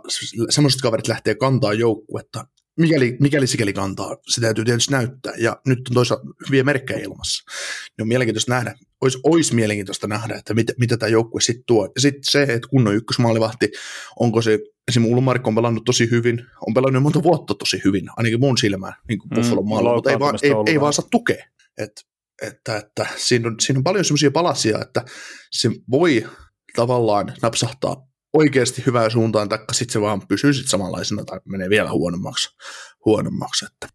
semmoiset 0.50 0.82
kaverit 0.82 1.08
lähtee 1.08 1.36
kantaa 1.36 1.74
joukkuetta, 1.74 2.46
mikäli, 2.80 3.18
mikäli 3.20 3.48
sikäli 3.48 3.74
kantaa, 3.74 4.18
se 4.28 4.42
täytyy 4.42 4.66
tietysti 4.66 4.92
näyttää. 4.92 5.34
Ja 5.38 5.62
nyt 5.66 5.80
on 5.90 5.94
toisaalta 5.94 6.26
hyviä 6.48 6.64
merkkejä 6.64 7.00
ilmassa. 7.00 7.44
Niin 7.90 8.04
on 8.04 8.08
mielenkiintoista 8.08 8.54
nähdä, 8.54 8.76
olisi, 9.02 9.20
olisi 9.24 9.56
mielenkiintoista 9.56 10.08
nähdä, 10.08 10.36
että 10.36 10.54
mit, 10.54 10.68
mitä 10.80 10.98
tämä 10.98 11.10
joukkue 11.10 11.42
sitten 11.42 11.64
tuo. 11.68 11.92
Ja 11.96 12.02
sitten 12.02 12.32
se, 12.32 12.44
että 12.44 12.68
kunnon 12.70 12.96
ykkösmaalivahti, 12.96 13.72
onko 14.20 14.42
se, 14.42 14.60
esimerkiksi 14.88 15.16
Ulmark 15.16 15.48
on 15.48 15.56
pelannut 15.56 15.86
tosi 15.86 16.12
hyvin, 16.12 16.46
on 16.68 16.74
pelannut 16.74 17.04
monta 17.04 17.24
vuotta 17.24 17.56
tosi 17.56 17.82
hyvin, 17.86 18.10
ainakin 18.18 18.40
mun 18.40 18.58
silmään, 18.58 18.94
niin 19.08 19.20
kuin 19.20 19.30
Buffalo 19.30 19.62
mm, 19.62 19.70
maalla, 19.70 19.96
mutta 19.96 20.12
ei 20.12 20.20
vaan, 20.20 20.40
ei, 20.44 20.52
ei 20.66 20.82
vaan 20.82 20.94
saa 20.94 21.08
tukea. 21.12 21.46
Et, 21.78 21.92
että, 22.42 22.78
että 22.78 23.08
siinä, 23.16 23.48
on, 23.48 23.56
siinä 23.60 23.78
on 23.78 23.84
paljon 23.84 24.06
semmoisia 24.06 24.32
palasia, 24.32 24.82
että 24.82 25.06
se 25.52 25.72
voi 25.92 26.28
tavallaan 26.76 27.34
napsahtaa 27.42 28.08
oikeasti 28.34 28.84
hyvään 28.86 29.12
suuntaan, 29.12 29.50
tai 29.50 29.60
sitten 29.72 29.94
se 29.94 30.02
vaan 30.02 30.22
pysyy 30.28 30.54
sit 30.54 30.68
samanlaisena 30.68 31.24
tai 31.26 31.40
menee 31.46 31.70
vielä 31.70 31.92
huonommaksi. 31.92 32.58
huonommaksi 33.06 33.66
että. 33.66 33.88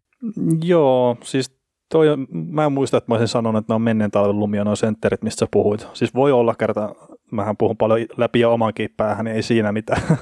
Joo, 0.63 1.17
siis 1.23 1.59
toi, 1.91 2.07
mä 2.31 2.65
en 2.65 2.71
muista, 2.71 2.97
että 2.97 3.11
mä 3.11 3.15
olisin 3.15 3.27
sanonut, 3.27 3.59
että 3.59 3.73
ne 3.73 3.75
on 3.75 3.81
menneen 3.81 4.11
talven 4.11 4.39
lumia 4.39 4.63
nuo 4.63 4.75
sentterit, 4.75 5.23
mistä 5.23 5.39
sä 5.39 5.47
puhuit. 5.51 5.87
Siis 5.93 6.13
voi 6.13 6.31
olla 6.31 6.55
kerta, 6.55 6.95
mähän 7.31 7.57
puhun 7.57 7.77
paljon 7.77 8.05
läpi 8.17 8.39
ja 8.39 8.49
omankin 8.49 8.89
päähän, 8.97 9.25
niin 9.25 9.35
ei 9.35 9.43
siinä 9.43 9.71
mitään. 9.71 10.01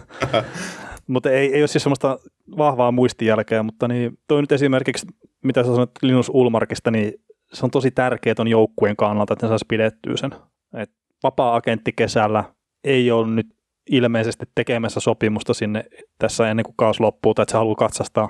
mutta 1.07 1.31
ei, 1.31 1.53
ei 1.53 1.62
ole 1.62 1.67
siis 1.67 1.83
semmoista 1.83 2.19
vahvaa 2.57 2.91
muistijälkeä, 2.91 3.63
mutta 3.63 3.88
niin, 3.88 4.17
toi 4.27 4.41
nyt 4.41 4.51
esimerkiksi, 4.51 5.07
mitä 5.43 5.63
sä 5.63 5.69
sanoit 5.69 5.91
Linus 6.01 6.31
Ulmarkista, 6.33 6.91
niin 6.91 7.13
se 7.53 7.65
on 7.65 7.71
tosi 7.71 7.91
tärkeää 7.91 8.36
ton 8.36 8.47
joukkueen 8.47 8.95
kannalta, 8.95 9.33
että 9.33 9.45
ne 9.45 9.50
saisi 9.50 9.65
pidettyä 9.67 10.17
sen. 10.17 10.36
Et 10.77 10.91
vapaa-agentti 11.24 11.91
kesällä 11.91 12.43
ei 12.83 13.12
ole 13.12 13.27
nyt 13.27 13.57
ilmeisesti 13.91 14.46
tekemässä 14.56 15.00
sopimusta 15.00 15.53
sinne 15.53 15.86
tässä 16.20 16.50
ennen 16.50 16.65
kuin 16.65 16.75
kaus 16.77 17.00
loppuu, 17.00 17.34
tai 17.34 17.44
että 17.44 17.51
se 17.51 17.58
haluaa 17.58 17.75
katsastaa 17.75 18.29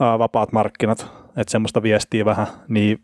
ää, 0.00 0.18
vapaat 0.18 0.52
markkinat, 0.52 1.12
että 1.36 1.50
semmoista 1.50 1.82
viestiä 1.82 2.24
vähän, 2.24 2.46
niin 2.68 2.98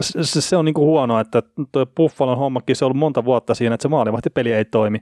se, 0.00 0.40
se 0.40 0.56
on 0.56 0.64
niin 0.64 0.74
kuin 0.74 0.86
huono, 0.86 1.20
että 1.20 1.42
tuo 1.72 1.86
Buffalon 1.86 2.38
hommakin 2.38 2.76
se 2.76 2.84
on 2.84 2.86
ollut 2.86 2.98
monta 2.98 3.24
vuotta 3.24 3.54
siinä, 3.54 3.74
että 3.74 3.82
se 3.82 3.88
maalivahtipeli 3.88 4.52
ei 4.52 4.64
toimi. 4.64 4.98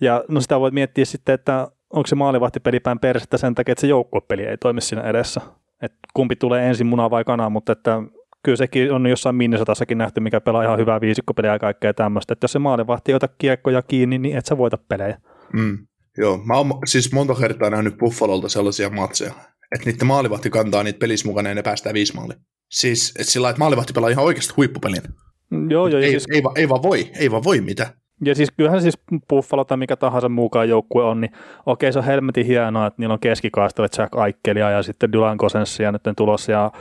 Ja 0.00 0.24
no 0.28 0.40
sitä 0.40 0.60
voit 0.60 0.74
miettiä 0.74 1.04
sitten, 1.04 1.34
että 1.34 1.68
onko 1.90 2.06
se 2.06 2.14
maalivahtipeli 2.14 2.80
päin 2.80 2.98
persettä 2.98 3.36
sen 3.36 3.54
takia, 3.54 3.72
että 3.72 3.80
se 3.80 3.86
joukkuepeli 3.86 4.42
ei 4.42 4.56
toimi 4.56 4.80
siinä 4.80 5.02
edessä. 5.02 5.40
että 5.82 5.98
kumpi 6.14 6.36
tulee 6.36 6.68
ensin 6.68 6.86
muna 6.86 7.10
vai 7.10 7.24
kana, 7.24 7.50
mutta 7.50 7.72
että 7.72 8.02
kyllä 8.42 8.56
sekin 8.56 8.92
on 8.92 9.06
jossain 9.06 9.36
Minnesotassakin 9.36 9.98
nähty, 9.98 10.20
mikä 10.20 10.40
pelaa 10.40 10.62
ihan 10.62 10.78
hyvää 10.78 11.00
viisikkopeliä 11.00 11.52
ja 11.52 11.58
kaikkea 11.58 11.94
tämmöistä. 11.94 12.32
Että 12.32 12.44
jos 12.44 12.52
se 12.52 12.58
maalivahti 12.58 13.12
ei 13.12 13.16
ota 13.16 13.28
kiekkoja 13.38 13.82
kiinni, 13.82 14.18
niin 14.18 14.36
et 14.36 14.46
sä 14.46 14.58
voita 14.58 14.78
pelejä. 14.88 15.18
Mm. 15.52 15.78
Joo, 16.18 16.38
mä 16.38 16.56
oon 16.56 16.78
siis 16.84 17.12
monta 17.12 17.34
kertaa 17.34 17.70
nähnyt 17.70 17.98
Buffalolta 17.98 18.48
sellaisia 18.48 18.90
matseja, 18.90 19.32
että 19.74 19.90
niiden 19.90 20.06
maalivahti 20.06 20.50
kantaa 20.50 20.82
niitä 20.82 20.98
pelissä 20.98 21.28
mukana 21.28 21.48
ja 21.48 21.54
ne 21.54 21.62
päästää 21.62 21.94
viisi 21.94 22.14
maali. 22.14 22.32
Siis 22.70 23.14
että 23.18 23.32
sillä 23.32 23.50
että 23.50 23.58
maalivahti 23.58 23.92
pelaa 23.92 24.10
ihan 24.10 24.24
oikeasti 24.24 24.54
huippupelin. 24.56 25.02
Mm, 25.50 25.70
joo, 25.70 25.88
joo. 25.88 26.00
Ei, 26.00 26.10
siis... 26.10 26.24
ei, 26.32 26.42
ei, 26.56 26.68
vaan 26.68 26.82
voi, 26.82 27.10
ei 27.18 27.30
vaan 27.30 27.44
voi 27.44 27.60
mitä. 27.60 27.94
Ja 28.24 28.34
siis 28.34 28.50
kyllähän 28.56 28.82
siis 28.82 28.98
Buffalo 29.28 29.64
tai 29.64 29.76
mikä 29.76 29.96
tahansa 29.96 30.28
muukaan 30.28 30.68
joukkue 30.68 31.04
on, 31.04 31.20
niin 31.20 31.32
okei 31.66 31.92
se 31.92 31.98
on 31.98 32.04
helmetin 32.04 32.46
hienoa, 32.46 32.86
että 32.86 33.02
niillä 33.02 33.12
on 33.12 33.20
keskikaistalle 33.20 33.88
Jack 33.98 34.14
Aikelia 34.14 34.70
ja 34.70 34.82
sitten 34.82 35.12
Dylan 35.12 35.38
Kosenssia 35.38 35.92
nyt 35.92 36.02
tulossa 36.16 36.52
ja 36.52 36.72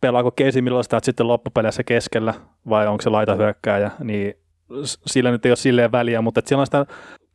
pelaako 0.00 0.30
Casey 0.30 0.62
Middlestad 0.62 1.00
sitten 1.04 1.28
loppupeleissä 1.28 1.82
keskellä 1.84 2.34
vai 2.68 2.86
onko 2.86 3.02
se 3.02 3.10
laita 3.10 3.34
hyökkääjä, 3.34 3.90
niin 4.04 4.34
sillä 5.06 5.30
nyt 5.30 5.46
ei 5.46 5.50
ole 5.50 5.56
silleen 5.56 5.92
väliä, 5.92 6.22
mutta 6.22 6.40
siellä 6.44 6.60
on 6.60 6.66
sitä 6.66 6.86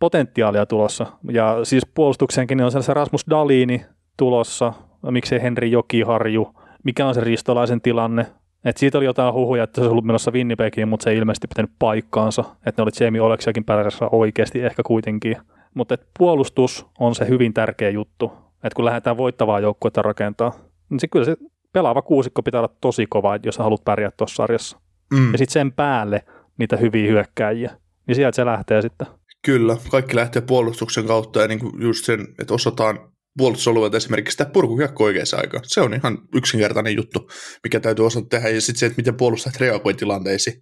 potentiaalia 0.03 0.65
tulossa. 0.65 1.05
Ja 1.31 1.59
siis 1.63 1.83
puolustukseenkin 1.95 2.57
niin 2.57 2.65
on 2.75 2.83
se 2.83 2.93
Rasmus 2.93 3.25
Dalini 3.29 3.85
tulossa, 4.17 4.73
miksei 5.11 5.41
Henri 5.41 5.71
Jokiharju, 5.71 6.55
mikä 6.83 7.07
on 7.07 7.13
se 7.13 7.21
ristolaisen 7.21 7.81
tilanne. 7.81 8.25
Et 8.65 8.77
siitä 8.77 8.97
oli 8.97 9.05
jotain 9.05 9.33
huhuja, 9.33 9.63
että 9.63 9.75
se 9.75 9.81
olisi 9.81 9.91
ollut 9.91 10.05
menossa 10.05 10.31
Winnipegiin, 10.31 10.87
mutta 10.87 11.03
se 11.03 11.09
ei 11.09 11.17
ilmeisesti 11.17 11.47
pitänyt 11.47 11.71
paikkaansa. 11.79 12.43
Että 12.65 12.81
ne 12.81 12.83
oli 12.83 13.05
Jamie 13.05 13.21
Oleksiakin 13.21 13.63
perässä 13.63 14.05
oikeasti 14.11 14.61
ehkä 14.61 14.83
kuitenkin. 14.85 15.37
Mutta 15.73 15.97
puolustus 16.17 16.85
on 16.99 17.15
se 17.15 17.27
hyvin 17.27 17.53
tärkeä 17.53 17.89
juttu. 17.89 18.33
Että 18.55 18.75
kun 18.75 18.85
lähdetään 18.85 19.17
voittavaa 19.17 19.59
joukkuetta 19.59 20.01
rakentaa, 20.01 20.51
niin 20.89 20.99
se 20.99 21.07
kyllä 21.07 21.25
se 21.25 21.35
pelaava 21.73 22.01
kuusikko 22.01 22.43
pitää 22.43 22.61
olla 22.61 22.75
tosi 22.81 23.05
kova, 23.09 23.39
jos 23.43 23.57
haluat 23.57 23.83
pärjätä 23.85 24.17
tuossa 24.17 24.35
sarjassa. 24.35 24.79
Mm. 25.13 25.31
Ja 25.31 25.37
sitten 25.37 25.53
sen 25.53 25.71
päälle 25.71 26.25
niitä 26.57 26.77
hyviä 26.77 27.11
hyökkääjiä. 27.11 27.71
Niin 28.07 28.15
sieltä 28.15 28.35
se 28.35 28.45
lähtee 28.45 28.81
sitten. 28.81 29.07
Kyllä, 29.45 29.77
kaikki 29.89 30.15
lähtee 30.15 30.41
puolustuksen 30.41 31.07
kautta 31.07 31.41
ja 31.41 31.47
niin 31.47 31.59
kuin 31.59 31.81
just 31.81 32.05
sen, 32.05 32.27
että 32.39 32.53
osataan 32.53 33.13
puolustusalueelta 33.37 33.97
esimerkiksi 33.97 34.31
sitä 34.31 34.45
purkukiekko 34.45 35.03
oikeassa 35.03 35.37
aikaan. 35.37 35.63
Se 35.67 35.81
on 35.81 35.93
ihan 35.93 36.17
yksinkertainen 36.35 36.95
juttu, 36.95 37.29
mikä 37.63 37.79
täytyy 37.79 38.05
osata 38.05 38.27
tehdä. 38.29 38.49
Ja 38.49 38.61
sitten 38.61 38.79
se, 38.79 38.85
että 38.85 38.97
miten 38.97 39.15
puolustajat 39.15 39.59
reagoi 39.59 39.93
tilanteisiin. 39.93 40.61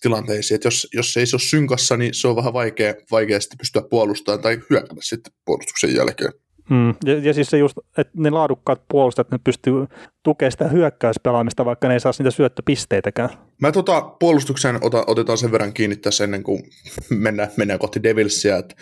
tilanteisiin. 0.00 0.54
Että 0.54 0.66
jos, 0.66 0.88
jos 0.94 1.16
ei 1.16 1.26
se 1.26 1.36
ole 1.36 1.42
synkassa, 1.42 1.96
niin 1.96 2.14
se 2.14 2.28
on 2.28 2.36
vähän 2.36 2.52
vaikea, 2.52 2.94
vaikea 3.10 3.40
sitten 3.40 3.58
pystyä 3.58 3.82
puolustamaan 3.90 4.42
tai 4.42 4.58
hyökätä 4.70 5.00
sitten 5.00 5.32
puolustuksen 5.44 5.94
jälkeen. 5.94 6.32
Mm. 6.70 6.88
Ja, 7.04 7.18
ja 7.22 7.34
siis 7.34 7.50
se 7.50 7.58
just, 7.58 7.78
että 7.98 8.12
ne 8.16 8.30
laadukkaat 8.30 8.82
puolustajat, 8.88 9.30
ne 9.30 9.38
pystyy 9.44 9.86
tukemaan 10.22 10.52
sitä 10.52 10.68
hyökkäyspelaamista, 10.68 11.64
vaikka 11.64 11.88
ne 11.88 11.94
ei 11.94 12.00
saa 12.00 12.12
niitä 12.18 12.30
syöttöpisteitäkään. 12.30 13.30
Mä 13.60 13.72
tota, 13.72 14.00
puolustukseen 14.00 14.78
ota, 14.80 15.04
otetaan 15.06 15.38
sen 15.38 15.52
verran 15.52 15.72
kiinni 15.72 15.96
tässä 15.96 16.24
ennen 16.24 16.42
kuin 16.42 16.62
mennään, 17.10 17.50
mennään 17.56 17.78
kohti 17.78 18.02
Devilsia, 18.02 18.56
että 18.56 18.74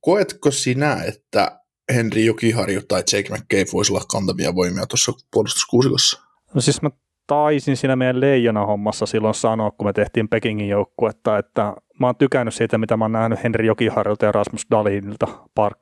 koetko 0.00 0.50
sinä, 0.50 0.96
että 1.08 1.60
Henri 1.94 2.26
Jokiharju 2.26 2.80
tai 2.88 3.02
Jake 3.12 3.34
McCabe 3.34 3.72
voisi 3.72 3.92
olla 3.92 4.04
kantavia 4.08 4.54
voimia 4.54 4.86
tuossa 4.86 5.12
puolustuskuusikossa? 5.32 6.22
No 6.54 6.60
siis 6.60 6.82
mä 6.82 6.90
taisin 7.26 7.76
siinä 7.76 7.96
meidän 7.96 8.20
leijona 8.20 8.66
hommassa 8.66 9.06
silloin 9.06 9.34
sanoa, 9.34 9.70
kun 9.70 9.86
me 9.86 9.92
tehtiin 9.92 10.28
Pekingin 10.28 10.68
joukkuetta, 10.68 11.38
että 11.38 11.74
mä 12.00 12.06
oon 12.06 12.16
tykännyt 12.16 12.54
siitä, 12.54 12.78
mitä 12.78 12.96
mä 12.96 13.04
oon 13.04 13.12
nähnyt 13.12 13.42
Henri 13.44 13.66
Jokiharjulta 13.66 14.26
ja 14.26 14.32
Rasmus 14.32 14.66
Dalinilta 14.70 15.26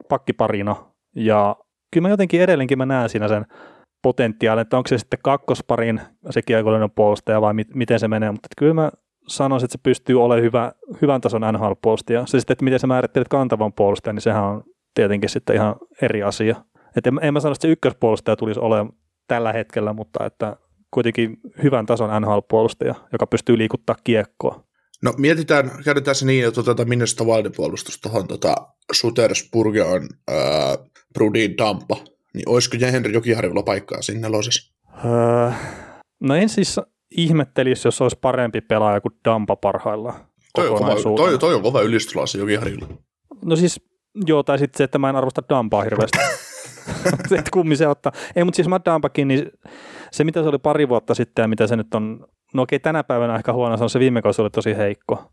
pakkiparina 0.09 0.92
ja 1.17 1.57
kyllä 1.93 2.03
mä 2.03 2.13
jotenkin 2.13 2.41
edelleenkin 2.41 2.79
mä 2.79 2.87
näen 2.87 3.09
siinä 3.09 3.29
sen 3.29 3.47
potentiaalin, 4.03 4.63
että 4.63 4.77
onko 4.77 4.89
se 4.89 4.99
sitten 4.99 5.19
kakkosparin 5.23 6.01
se 6.31 6.43
kiekollinen 6.43 6.91
puolustaja 6.91 7.41
vai 7.41 7.55
mit, 7.55 7.75
miten 7.75 8.01
se 8.01 8.09
menee, 8.09 8.31
mutta 8.31 8.49
kyllä 8.59 8.75
mä 8.75 8.91
sanoisin, 9.29 9.65
että 9.65 9.73
se 9.73 9.83
pystyy 9.83 10.23
olemaan 10.23 10.43
hyvä, 10.43 10.73
hyvän 11.03 11.21
tason 11.21 11.43
NHL-puolustaja. 11.43 12.27
Se 12.27 12.41
sitten, 12.41 12.55
että 12.55 12.65
miten 12.65 12.79
sä 12.79 12.87
määrittelet 12.87 13.29
kantavan 13.29 13.73
puolustajan, 13.73 14.15
niin 14.15 14.23
sehän 14.23 14.45
on 14.45 14.63
tietenkin 14.95 15.31
sitten 15.31 15.57
ihan 15.57 15.77
eri 16.03 16.23
asia. 16.23 16.65
Et 16.97 17.07
en, 17.07 17.19
en 17.23 17.35
mä 17.35 17.41
sano, 17.41 17.53
että 17.53 17.63
se 17.63 17.73
ykköspuolustaja 17.73 18.37
tulisi 18.37 18.61
olemaan 18.61 18.93
tällä 19.29 19.53
hetkellä, 19.53 19.93
mutta 19.93 20.27
että 20.27 20.57
kuitenkin 20.91 21.37
hyvän 21.63 21.87
tason 21.87 22.23
NHL-puolustaja, 22.23 22.95
joka 23.13 23.27
pystyy 23.27 23.59
liikuttaa 23.59 23.97
kiekkoa. 24.05 24.65
No 25.03 25.15
mietitään, 25.17 25.71
käytetään 25.85 26.15
se 26.15 26.27
niin, 26.27 26.49
että 26.49 26.61
otetaan 26.61 26.89
Minnesota 26.89 27.25
Wildin 27.25 27.53
puolustus 27.57 28.01
tuohon 28.01 28.29
tota, 28.29 28.55
Sutersburg 28.93 29.75
on 29.87 30.09
Brudin 31.13 31.57
Tampa, 31.57 31.97
niin 32.35 32.49
olisiko 32.49 32.77
Henry 32.93 33.13
Jokiharjulla 33.13 33.63
paikkaa 33.63 34.03
siinä 34.03 34.21
nelosessa? 34.21 34.73
Öö, 35.05 35.51
no 36.21 36.35
en 36.35 36.49
siis 36.49 36.81
ihmettelisi, 37.11 37.89
jos 37.89 38.01
olisi 38.01 38.19
parempi 38.21 38.61
pelaaja 38.61 39.01
kuin 39.01 39.13
Dampa 39.25 39.57
parhaillaan. 39.57 40.15
Toi 40.55 40.69
on, 40.69 40.79
kova, 40.79 40.95
toi, 41.17 41.39
toi 41.39 41.55
on 41.55 41.63
kova 41.63 41.81
ylistys 41.81 42.35
Jokiharjulla. 42.35 42.87
No 43.45 43.57
siis, 43.57 43.81
joo, 44.27 44.43
tai 44.43 44.59
sitten 44.59 44.79
se, 44.79 44.85
että 44.85 44.99
mä 44.99 45.09
en 45.09 45.17
arvosta 45.17 45.43
Dampaa 45.49 45.83
hirveästi. 45.83 46.19
että 47.39 47.51
kummi 47.53 47.77
se 47.77 47.89
ottaa. 47.89 48.13
Ei, 48.37 48.45
mutta 48.45 48.57
siis 48.57 48.69
Matt 48.69 48.87
Dampakin, 48.87 49.29
niin 49.29 49.51
se 50.13 50.25
mitä 50.25 50.43
se 50.43 50.49
oli 50.49 50.59
pari 50.59 50.89
vuotta 50.89 51.15
sitten 51.15 51.43
ja 51.43 51.49
mitä 51.49 51.67
se 51.67 51.77
nyt 51.77 51.95
on, 51.95 52.27
no 52.55 52.63
okei 52.63 52.81
tänä 52.81 53.05
päivänä 53.05 53.37
ehkä 53.37 53.53
huono, 53.53 53.77
se 53.77 53.83
on 53.83 53.91
se 53.91 53.99
viime 53.99 54.23
kausi 54.23 54.43
oli 54.43 54.51
tosi 54.51 54.77
heikko, 54.77 55.33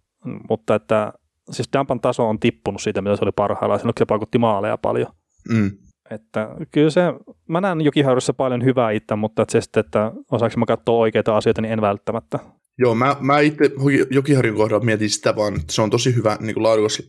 mutta 0.49 0.75
että 0.75 1.13
siis 1.51 1.69
Dampan 1.73 1.99
taso 1.99 2.29
on 2.29 2.39
tippunut 2.39 2.81
siitä, 2.81 3.01
mitä 3.01 3.15
se 3.15 3.25
oli 3.25 3.31
parhaillaan, 3.31 3.79
se 3.99 4.05
paikutti 4.05 4.37
maaleja 4.37 4.77
paljon. 4.77 5.13
Mm. 5.49 5.71
Että 6.11 6.47
kyllä 6.71 6.89
se, 6.89 7.01
mä 7.47 7.61
näen 7.61 7.81
Jokihaudussa 7.81 8.33
paljon 8.33 8.63
hyvää 8.65 8.91
itse, 8.91 9.15
mutta 9.15 9.41
että 9.41 9.51
se 9.51 9.61
sitten, 9.61 9.85
että 9.85 10.11
osaanko 10.31 10.57
mä 10.57 10.65
katsoa 10.65 10.99
oikeita 10.99 11.37
asioita, 11.37 11.61
niin 11.61 11.73
en 11.73 11.81
välttämättä. 11.81 12.39
Joo, 12.77 12.95
mä, 12.95 13.15
mä 13.19 13.39
itse 13.39 13.71
Jokiharjun 14.11 14.57
kohdalla 14.57 14.85
mietin 14.85 15.09
sitä 15.09 15.35
vaan, 15.35 15.55
että 15.55 15.73
se 15.73 15.81
on 15.81 15.89
tosi 15.89 16.15
hyvä 16.15 16.37
niin 16.39 16.53
kuin 16.53 16.63
laadukas 16.63 17.01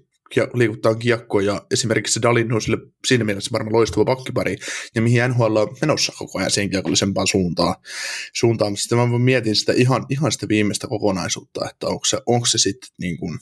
liikuttaa 0.55 0.95
kiekkoa 0.95 1.43
ja 1.43 1.63
esimerkiksi 1.71 2.15
se 2.15 2.23
Dalin 2.23 2.53
on 2.53 2.63
sille 2.63 2.79
siinä 3.07 3.25
mielessä 3.25 3.53
varmaan 3.53 3.73
loistava 3.73 4.05
pakkipari 4.05 4.57
ja 4.95 5.03
mihin 5.03 5.31
NHL 5.31 5.57
on 5.57 5.77
menossa 5.81 6.13
koko 6.19 6.39
ajan 6.39 6.51
sen 6.51 6.71
kiekollisempaan 6.71 7.27
suuntaan. 7.27 7.75
suuntaan. 8.35 8.77
Sitten 8.77 8.99
mä 8.99 9.19
mietin 9.19 9.57
sitä 9.57 9.73
ihan, 9.73 10.07
ihan 10.11 10.33
sitä 10.33 10.49
viimeistä 10.49 10.87
kokonaisuutta, 10.87 11.69
että 11.71 11.87
onko 11.87 12.05
se, 12.05 12.19
onko 12.27 12.47
se 12.47 12.59
sitten 12.59 12.91
niin 12.99 13.19
kuin 13.19 13.39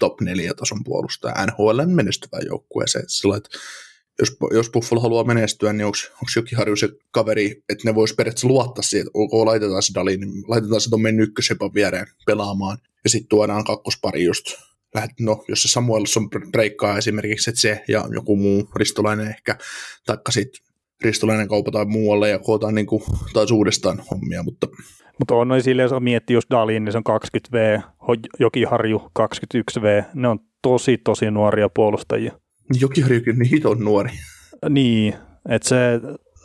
top 0.00 0.20
4 0.20 0.54
tason 0.54 0.84
puolustaja 0.84 1.46
NHL 1.46 1.80
menestyvä 1.86 2.38
joukkueeseen. 2.48 3.04
Sillä 3.08 3.36
että 3.36 3.58
jos, 4.18 4.36
jos 4.50 4.70
Buffalo 4.70 5.00
haluaa 5.00 5.24
menestyä, 5.24 5.72
niin 5.72 5.86
onko 5.86 5.98
Jokiharju 6.36 6.76
se 6.76 6.88
kaveri, 7.10 7.62
että 7.68 7.82
ne 7.84 7.94
vois 7.94 8.14
periaatteessa 8.14 8.48
luottaa 8.48 8.82
siihen, 8.82 9.06
että 9.06 9.18
ok, 9.18 9.32
laitetaan 9.32 9.82
se 9.82 9.94
Dalin, 9.94 10.20
niin 10.20 10.44
laitetaan 10.48 10.80
se 10.80 10.90
tuon 10.90 11.20
ykkösepan 11.20 11.74
viereen 11.74 12.06
pelaamaan, 12.26 12.78
ja 13.04 13.10
sitten 13.10 13.28
tuodaan 13.28 13.64
kakkospari 13.64 14.24
just 14.24 14.46
no, 15.20 15.44
jos 15.48 15.62
se 15.62 15.68
Samuelson 15.68 16.30
breikkaa 16.52 16.98
esimerkiksi, 16.98 17.50
että 17.50 17.60
se 17.60 17.84
ja 17.88 18.04
joku 18.14 18.36
muu 18.36 18.70
ristolainen 18.76 19.28
ehkä, 19.28 19.58
taikka 20.06 20.32
sitten 20.32 20.64
ristolainen 21.04 21.48
kaupataan 21.48 21.88
muualle 21.88 22.30
ja 22.30 22.38
kootaan 22.38 22.74
niin 22.74 22.86
kuin, 22.86 23.02
taas 23.32 23.50
uudestaan 23.50 24.02
hommia, 24.10 24.42
mutta 24.42 24.68
mutta 25.18 25.34
on 25.34 25.48
noin 25.48 25.62
silleen, 25.62 25.90
jos 25.90 26.02
miettii 26.02 26.34
just 26.34 26.50
Dalin, 26.50 26.84
niin 26.84 26.92
se 26.92 26.98
on 26.98 27.04
20V, 27.20 27.82
Jokiharju 28.40 28.98
21V, 28.98 30.04
ne 30.14 30.28
on 30.28 30.38
tosi 30.62 30.98
tosi 30.98 31.30
nuoria 31.30 31.68
puolustajia. 31.68 32.32
Jokiharjukin 32.80 33.38
niin 33.38 33.50
hiton 33.50 33.78
nuori. 33.78 34.10
Niin, 34.68 35.14
että 35.48 35.68
se, 35.68 36.00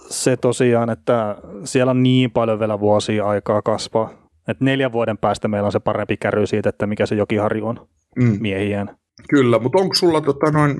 se 0.09 0.37
tosiaan, 0.37 0.89
että 0.89 1.35
siellä 1.63 1.91
on 1.91 2.03
niin 2.03 2.31
paljon 2.31 2.59
vielä 2.59 2.79
vuosia 2.79 3.25
aikaa 3.25 3.61
kasvaa. 3.61 4.29
Että 4.47 4.65
neljän 4.65 4.91
vuoden 4.91 5.17
päästä 5.17 5.47
meillä 5.47 5.65
on 5.65 5.71
se 5.71 5.79
parempi 5.79 6.17
käry 6.17 6.47
siitä, 6.47 6.69
että 6.69 6.87
mikä 6.87 7.05
se 7.05 7.15
Jokiharju 7.15 7.67
on 7.67 7.87
mm. 8.19 8.37
miehien. 8.39 8.89
Kyllä, 9.29 9.59
mutta 9.59 9.77
onko 9.77 9.95
sulla 9.95 10.21
tota, 10.21 10.51
noin 10.51 10.77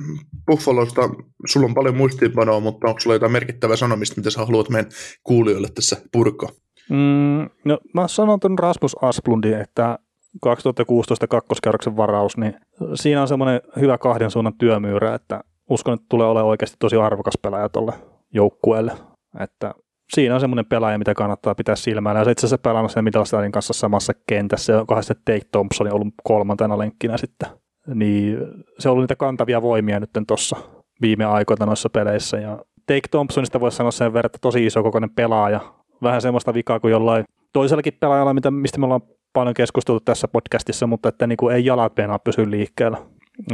Buffalosta, 0.48 1.10
sulla 1.48 1.66
on 1.66 1.74
paljon 1.74 1.98
muistiinpanoa, 1.98 2.60
mutta 2.60 2.88
onko 2.88 3.00
sulla 3.00 3.16
jotain 3.16 3.32
merkittävää 3.32 3.76
sanomista, 3.76 4.16
mitä 4.18 4.30
sä 4.30 4.46
haluat 4.46 4.70
meidän 4.70 4.92
kuulijoille 5.24 5.68
tässä 5.76 6.02
purkaa? 6.12 6.50
Mm, 6.90 7.50
no, 7.66 7.80
mä 7.94 8.08
sanon 8.08 8.40
tuon 8.40 8.60
Rasmus 8.60 8.96
Asplundin, 9.02 9.54
että 9.54 10.00
2016 10.42 11.28
kakkoskerroksen 11.28 11.98
varaus, 11.98 12.38
niin 12.38 12.56
siinä 12.94 13.22
on 13.22 13.28
semmoinen 13.28 13.62
hyvä 13.80 13.98
kahden 13.98 14.32
suunnan 14.32 14.58
työmyyrä, 14.58 15.16
että 15.16 15.42
uskon, 15.70 15.94
että 15.94 16.06
tulee 16.10 16.28
olemaan 16.28 16.50
oikeasti 16.50 16.78
tosi 16.80 16.96
arvokas 16.96 17.38
pelaaja 17.42 17.70
tuolle 17.70 17.94
joukkueelle. 18.34 18.92
Että 19.40 19.74
siinä 20.14 20.36
on 20.36 20.42
semmoinen 20.42 20.66
pelaaja, 20.66 20.98
mitä 20.98 21.14
kannattaa 21.14 21.56
pitää 21.56 21.76
silmällä. 21.76 22.20
Ja 22.20 22.26
se 22.26 22.32
itse 22.32 22.48
asiassa 22.48 22.58
pelannut 22.58 22.92
sen 22.92 23.04
Middlestanin 23.04 23.52
kanssa 23.52 23.74
samassa 23.74 24.14
kentässä, 24.28 24.74
joka 24.74 25.02
sitten 25.02 25.26
Take 25.26 25.48
Thompson 25.52 25.94
ollut 25.94 26.14
kolmantena 26.24 26.78
lenkkinä 26.78 27.18
sitten. 27.18 27.50
Niin 27.94 28.38
se 28.80 28.90
on 28.90 28.94
ollut 28.94 29.04
niitä 29.04 29.16
kantavia 29.16 29.62
voimia 29.62 30.00
nyt 30.00 30.10
tuossa 30.28 30.58
viime 31.02 31.26
aikoina 31.26 31.66
noissa 31.66 31.90
peleissä. 31.90 32.38
Ja 32.38 32.58
Take 32.88 33.08
Thompsonista 33.12 33.60
voisi 33.60 33.78
sanoa 33.78 33.92
sen 33.92 34.14
verran, 34.14 34.26
että 34.26 34.40
tosi 34.42 34.66
iso 34.66 34.84
kokoinen 34.84 35.10
pelaaja. 35.10 35.60
Vähän 36.04 36.22
semmoista 36.22 36.54
vikaa 36.54 36.80
kuin 36.80 36.92
jollain 36.92 37.26
toisellakin 37.54 37.98
pelaajalla, 38.00 38.34
mitä, 38.34 38.52
mistä 38.52 38.80
me 38.80 38.86
ollaan 38.86 39.02
paljon 39.34 39.54
keskusteltu 39.54 40.00
tässä 40.06 40.28
podcastissa, 40.28 40.88
mutta 40.88 41.10
että 41.10 41.28
niin 41.28 41.38
kuin 41.38 41.56
ei 41.56 41.66
jalat 41.66 41.94
meinaa 41.98 42.20
pysy 42.20 42.52
liikkeellä. 42.52 42.98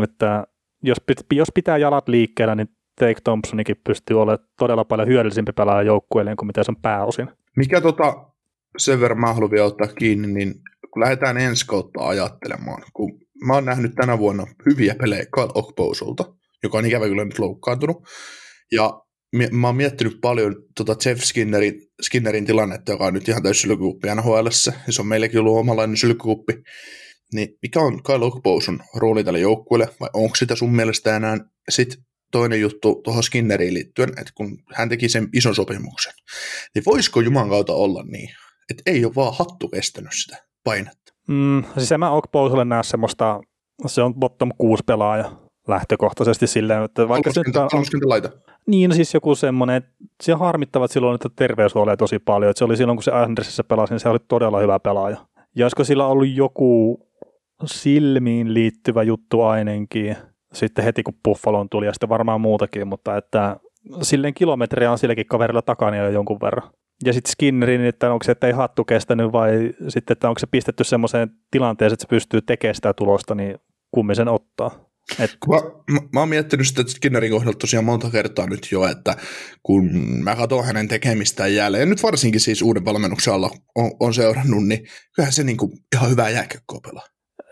Että 0.03 0.47
jos, 0.83 0.97
jos 1.33 1.47
pitää 1.53 1.77
jalat 1.77 2.07
liikkeellä, 2.07 2.55
niin 2.55 2.67
Take 2.99 3.21
Thompsonikin 3.23 3.81
pystyy 3.83 4.21
olemaan 4.21 4.47
todella 4.59 4.85
paljon 4.85 5.07
hyödyllisempi 5.07 5.51
pelaaja 5.51 5.81
joukkueelle 5.81 6.35
kuin 6.35 6.47
mitä 6.47 6.63
se 6.63 6.71
on 6.71 6.81
pääosin. 6.81 7.27
Mikä 7.55 7.81
tota, 7.81 8.25
sen 8.77 8.99
verran 8.99 9.19
mä 9.19 9.33
haluan 9.33 9.51
vielä 9.51 9.65
ottaa 9.65 9.87
kiinni, 9.87 10.27
niin 10.27 10.53
kun 10.91 11.01
lähdetään 11.01 11.37
ensi 11.37 11.67
kautta 11.67 12.07
ajattelemaan, 12.07 12.83
kun 12.93 13.19
mä 13.47 13.53
oon 13.53 13.65
nähnyt 13.65 13.95
tänä 13.95 14.17
vuonna 14.17 14.47
hyviä 14.65 14.95
pelejä 15.01 15.25
Kyle 15.35 15.49
Okposolta, 15.53 16.33
joka 16.63 16.77
on 16.77 16.85
ikävä 16.85 17.05
kyllä 17.05 17.25
nyt 17.25 17.39
loukkaantunut, 17.39 17.97
ja 18.71 19.01
mä 19.51 19.67
oon 19.67 19.75
miettinyt 19.75 20.17
paljon 20.21 20.55
tota 20.75 20.95
Jeff 21.05 21.23
Skinnerin, 21.23 21.81
Skinnerin 22.01 22.45
tilannetta, 22.45 22.91
joka 22.91 23.05
on 23.05 23.13
nyt 23.13 23.29
ihan 23.29 23.43
täysin 23.43 23.61
sylkykuppi 23.61 24.07
nhl 24.15 24.45
ja 24.87 24.93
se 24.93 25.01
on 25.01 25.07
meillekin 25.07 25.39
ollut 25.39 25.57
omanlainen 25.57 25.97
sylkykuppi, 25.97 26.53
niin 27.33 27.49
mikä 27.61 27.79
on 27.79 28.03
Kyle 28.03 28.25
Okposon 28.25 28.79
rooli 28.95 29.23
tälle 29.23 29.39
joukkueelle, 29.39 29.89
vai 29.99 30.09
onko 30.13 30.35
sitä 30.35 30.55
sun 30.55 30.75
mielestä 30.75 31.15
enää 31.15 31.37
sit 31.69 31.97
toinen 32.31 32.61
juttu 32.61 33.01
tuohon 33.03 33.23
Skinneriin 33.23 33.73
liittyen, 33.73 34.09
että 34.09 34.31
kun 34.35 34.57
hän 34.75 34.89
teki 34.89 35.09
sen 35.09 35.29
ison 35.33 35.55
sopimuksen, 35.55 36.13
niin 36.75 36.85
voisiko 36.85 37.21
Juman 37.21 37.49
kautta 37.49 37.73
olla 37.73 38.03
niin, 38.03 38.29
että 38.69 38.83
ei 38.85 39.05
ole 39.05 39.15
vaan 39.15 39.33
hattu 39.39 39.67
kestänyt 39.67 40.11
sitä 40.13 40.37
painetta? 40.63 41.13
Mm, 41.27 41.63
siis 41.77 41.91
en 41.91 41.99
mä 41.99 42.11
Okpouselle 42.11 42.65
näe 42.65 42.83
semmoista, 42.83 43.41
se 43.85 44.01
on 44.01 44.15
bottom 44.15 44.51
6 44.57 44.83
pelaaja 44.87 45.31
lähtökohtaisesti 45.67 46.47
silleen, 46.47 46.83
että 46.83 47.07
vaikka 47.07 47.31
se 47.33 47.39
on... 47.39 48.09
laita. 48.09 48.29
Niin, 48.67 48.93
siis 48.93 49.13
joku 49.13 49.35
semmoinen, 49.35 49.75
että 49.75 49.91
se 50.23 50.33
on 50.33 50.39
harmittavat 50.39 50.91
silloin, 50.91 51.15
että 51.15 51.29
terveys 51.35 51.75
huolee 51.75 51.97
tosi 51.97 52.19
paljon. 52.19 52.49
Että 52.49 52.57
se 52.57 52.65
oli 52.65 52.77
silloin, 52.77 52.97
kun 52.97 53.03
se 53.03 53.11
Andersissa 53.11 53.63
pelasi, 53.63 53.93
niin 53.93 53.99
se 53.99 54.09
oli 54.09 54.19
todella 54.27 54.59
hyvä 54.59 54.79
pelaaja. 54.79 55.17
Ja 55.55 55.65
olisiko 55.65 55.83
sillä 55.83 56.07
ollut 56.07 56.27
joku 56.27 56.99
silmiin 57.65 58.53
liittyvä 58.53 59.03
juttu 59.03 59.41
ainakin, 59.41 60.15
sitten 60.53 60.85
heti 60.85 61.03
kun 61.03 61.13
Buffaloon 61.23 61.69
tuli 61.69 61.85
ja 61.85 61.93
sitten 61.93 62.09
varmaan 62.09 62.41
muutakin, 62.41 62.87
mutta 62.87 63.17
että 63.17 63.57
silleen 64.01 64.33
kilometriä 64.33 64.91
on 64.91 64.97
silläkin 64.97 65.25
kaverilla 65.25 65.61
takana 65.61 65.97
jo 65.97 66.09
jonkun 66.09 66.41
verran. 66.41 66.69
Ja 67.05 67.13
sitten 67.13 67.31
Skinnerin, 67.31 67.85
että 67.85 68.13
onko 68.13 68.23
se, 68.23 68.31
että 68.31 68.47
ei 68.47 68.53
hattu 68.53 68.83
kestänyt 68.83 69.31
vai 69.31 69.71
sitten, 69.87 70.13
että 70.13 70.29
onko 70.29 70.39
se 70.39 70.47
pistetty 70.47 70.83
semmoiseen 70.83 71.29
tilanteeseen, 71.51 71.93
että 71.93 72.03
se 72.03 72.09
pystyy 72.09 72.41
tekemään 72.41 72.75
sitä 72.75 72.93
tulosta, 72.93 73.35
niin 73.35 73.57
kummin 73.91 74.15
sen 74.15 74.27
ottaa. 74.27 74.84
Et... 75.19 75.37
Mä, 75.47 75.55
mä, 75.93 75.99
mä 76.13 76.19
oon 76.19 76.29
miettinyt 76.29 76.67
sitä 76.67 76.83
Skinnerin 76.87 77.31
kohdalla 77.31 77.57
tosiaan 77.57 77.85
monta 77.85 78.09
kertaa 78.09 78.47
nyt 78.47 78.67
jo, 78.71 78.87
että 78.87 79.15
kun 79.63 79.89
mä 80.23 80.35
katson 80.35 80.65
hänen 80.65 80.87
tekemistään 80.87 81.55
jälleen, 81.55 81.81
ja 81.81 81.85
nyt 81.85 82.03
varsinkin 82.03 82.41
siis 82.41 82.61
uuden 82.61 82.85
valmennuksen 82.85 83.33
alla 83.33 83.49
on, 83.75 83.91
on 83.99 84.13
seurannut, 84.13 84.67
niin 84.67 84.87
kyllähän 85.15 85.33
se 85.33 85.43
niinku 85.43 85.71
ihan 85.95 86.09
hyvää 86.09 86.29
jääkiekkoa 86.29 86.79
pelaa. 86.89 87.05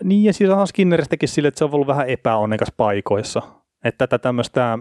Niin, 0.03 0.23
ja 0.23 0.33
siis 0.33 0.49
on 0.49 0.67
Skinneristäkin 0.67 1.29
sille, 1.29 1.47
että 1.47 1.57
se 1.57 1.65
on 1.65 1.73
ollut 1.73 1.87
vähän 1.87 2.09
epäonnekas 2.09 2.71
paikoissa. 2.77 3.41
Että 3.83 4.07
tätä 4.07 4.17
tämmöistä 4.17 4.79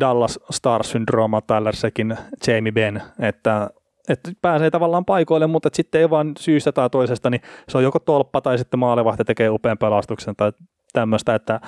Dallas 0.00 0.38
Star-syndroomaa 0.50 1.40
tällä 1.40 1.72
sekin 1.72 2.16
Jamie 2.46 2.72
Ben, 2.72 3.02
että, 3.20 3.70
että 4.08 4.32
pääsee 4.42 4.70
tavallaan 4.70 5.04
paikoille, 5.04 5.46
mutta 5.46 5.68
sitten 5.72 6.00
ei 6.00 6.10
vaan 6.10 6.32
syystä 6.38 6.72
tai 6.72 6.90
toisesta, 6.90 7.30
niin 7.30 7.40
se 7.68 7.78
on 7.78 7.84
joko 7.84 7.98
tolppa 7.98 8.40
tai 8.40 8.58
sitten 8.58 8.80
maalivahti 8.80 9.24
tekee 9.24 9.50
upean 9.50 9.78
pelastuksen 9.78 10.36
tai 10.36 10.52
tämmöistä, 10.92 11.34
että, 11.34 11.60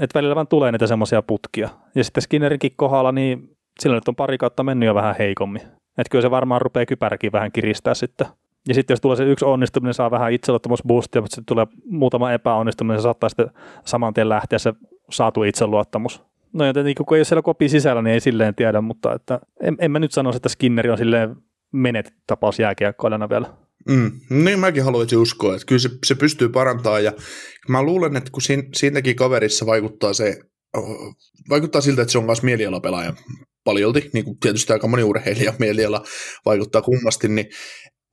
että 0.00 0.18
välillä 0.18 0.34
vaan 0.34 0.48
tulee 0.48 0.72
niitä 0.72 0.86
semmoisia 0.86 1.22
putkia. 1.22 1.68
Ja 1.94 2.04
sitten 2.04 2.22
Skinnerinkin 2.22 2.72
kohdalla, 2.76 3.12
niin 3.12 3.56
sillä 3.80 3.96
nyt 3.96 4.08
on 4.08 4.16
pari 4.16 4.38
kautta 4.38 4.62
mennyt 4.62 4.86
jo 4.86 4.94
vähän 4.94 5.14
heikommin. 5.18 5.62
Että 5.98 6.10
kyllä 6.10 6.22
se 6.22 6.30
varmaan 6.30 6.60
rupeaa 6.60 6.86
kypäräkin 6.86 7.32
vähän 7.32 7.52
kiristää 7.52 7.94
sitten. 7.94 8.26
Ja 8.68 8.74
sitten 8.74 8.94
jos 8.94 9.00
tulee 9.00 9.16
se 9.16 9.24
yksi 9.24 9.44
onnistuminen, 9.44 9.94
saa 9.94 10.10
vähän 10.10 10.32
itseluottamusboostia, 10.32 11.20
mutta 11.20 11.34
sitten 11.34 11.54
tulee 11.54 11.66
muutama 11.90 12.32
epäonnistuminen, 12.32 12.98
se 12.98 13.02
saattaa 13.02 13.28
sitten 13.28 13.50
saman 13.84 14.14
tien 14.14 14.28
lähteä 14.28 14.58
se 14.58 14.72
saatu 15.10 15.42
itseluottamus. 15.42 16.22
No 16.52 16.66
joten 16.66 16.84
niin 16.84 16.94
kun 17.06 17.16
ei 17.16 17.18
ole 17.18 17.24
siellä 17.24 17.42
kopi 17.42 17.68
sisällä, 17.68 18.02
niin 18.02 18.14
ei 18.14 18.20
silleen 18.20 18.54
tiedä, 18.54 18.80
mutta 18.80 19.12
että 19.12 19.40
en, 19.60 19.76
en 19.78 19.90
mä 19.90 19.98
nyt 19.98 20.12
sano, 20.12 20.32
että 20.36 20.48
Skinneri 20.48 20.90
on 20.90 20.98
silleen 20.98 21.36
menet 21.72 22.14
tapaus 22.26 22.58
vielä. 22.58 23.46
Mm, 23.88 24.20
niin 24.30 24.58
mäkin 24.58 24.84
haluaisin 24.84 25.18
uskoa, 25.18 25.54
että 25.54 25.66
kyllä 25.66 25.78
se, 25.78 25.90
se 26.06 26.14
pystyy 26.14 26.48
parantamaan 26.48 27.04
ja 27.04 27.12
mä 27.68 27.82
luulen, 27.82 28.16
että 28.16 28.30
kun 28.30 28.42
siinä, 28.42 28.62
siinäkin 28.74 29.16
kaverissa 29.16 29.66
vaikuttaa 29.66 30.12
se, 30.12 30.38
vaikuttaa 31.48 31.80
siltä, 31.80 32.02
että 32.02 32.12
se 32.12 32.18
on 32.18 32.24
myös 32.24 32.42
mielialapelaaja 32.42 33.12
paljolti, 33.64 34.10
niin 34.12 34.24
kuin 34.24 34.38
tietysti 34.40 34.72
aika 34.72 34.88
moni 34.88 35.02
urheilija 35.02 35.54
mieliala 35.58 36.04
vaikuttaa 36.44 36.82
kummasti, 36.82 37.28
niin 37.28 37.46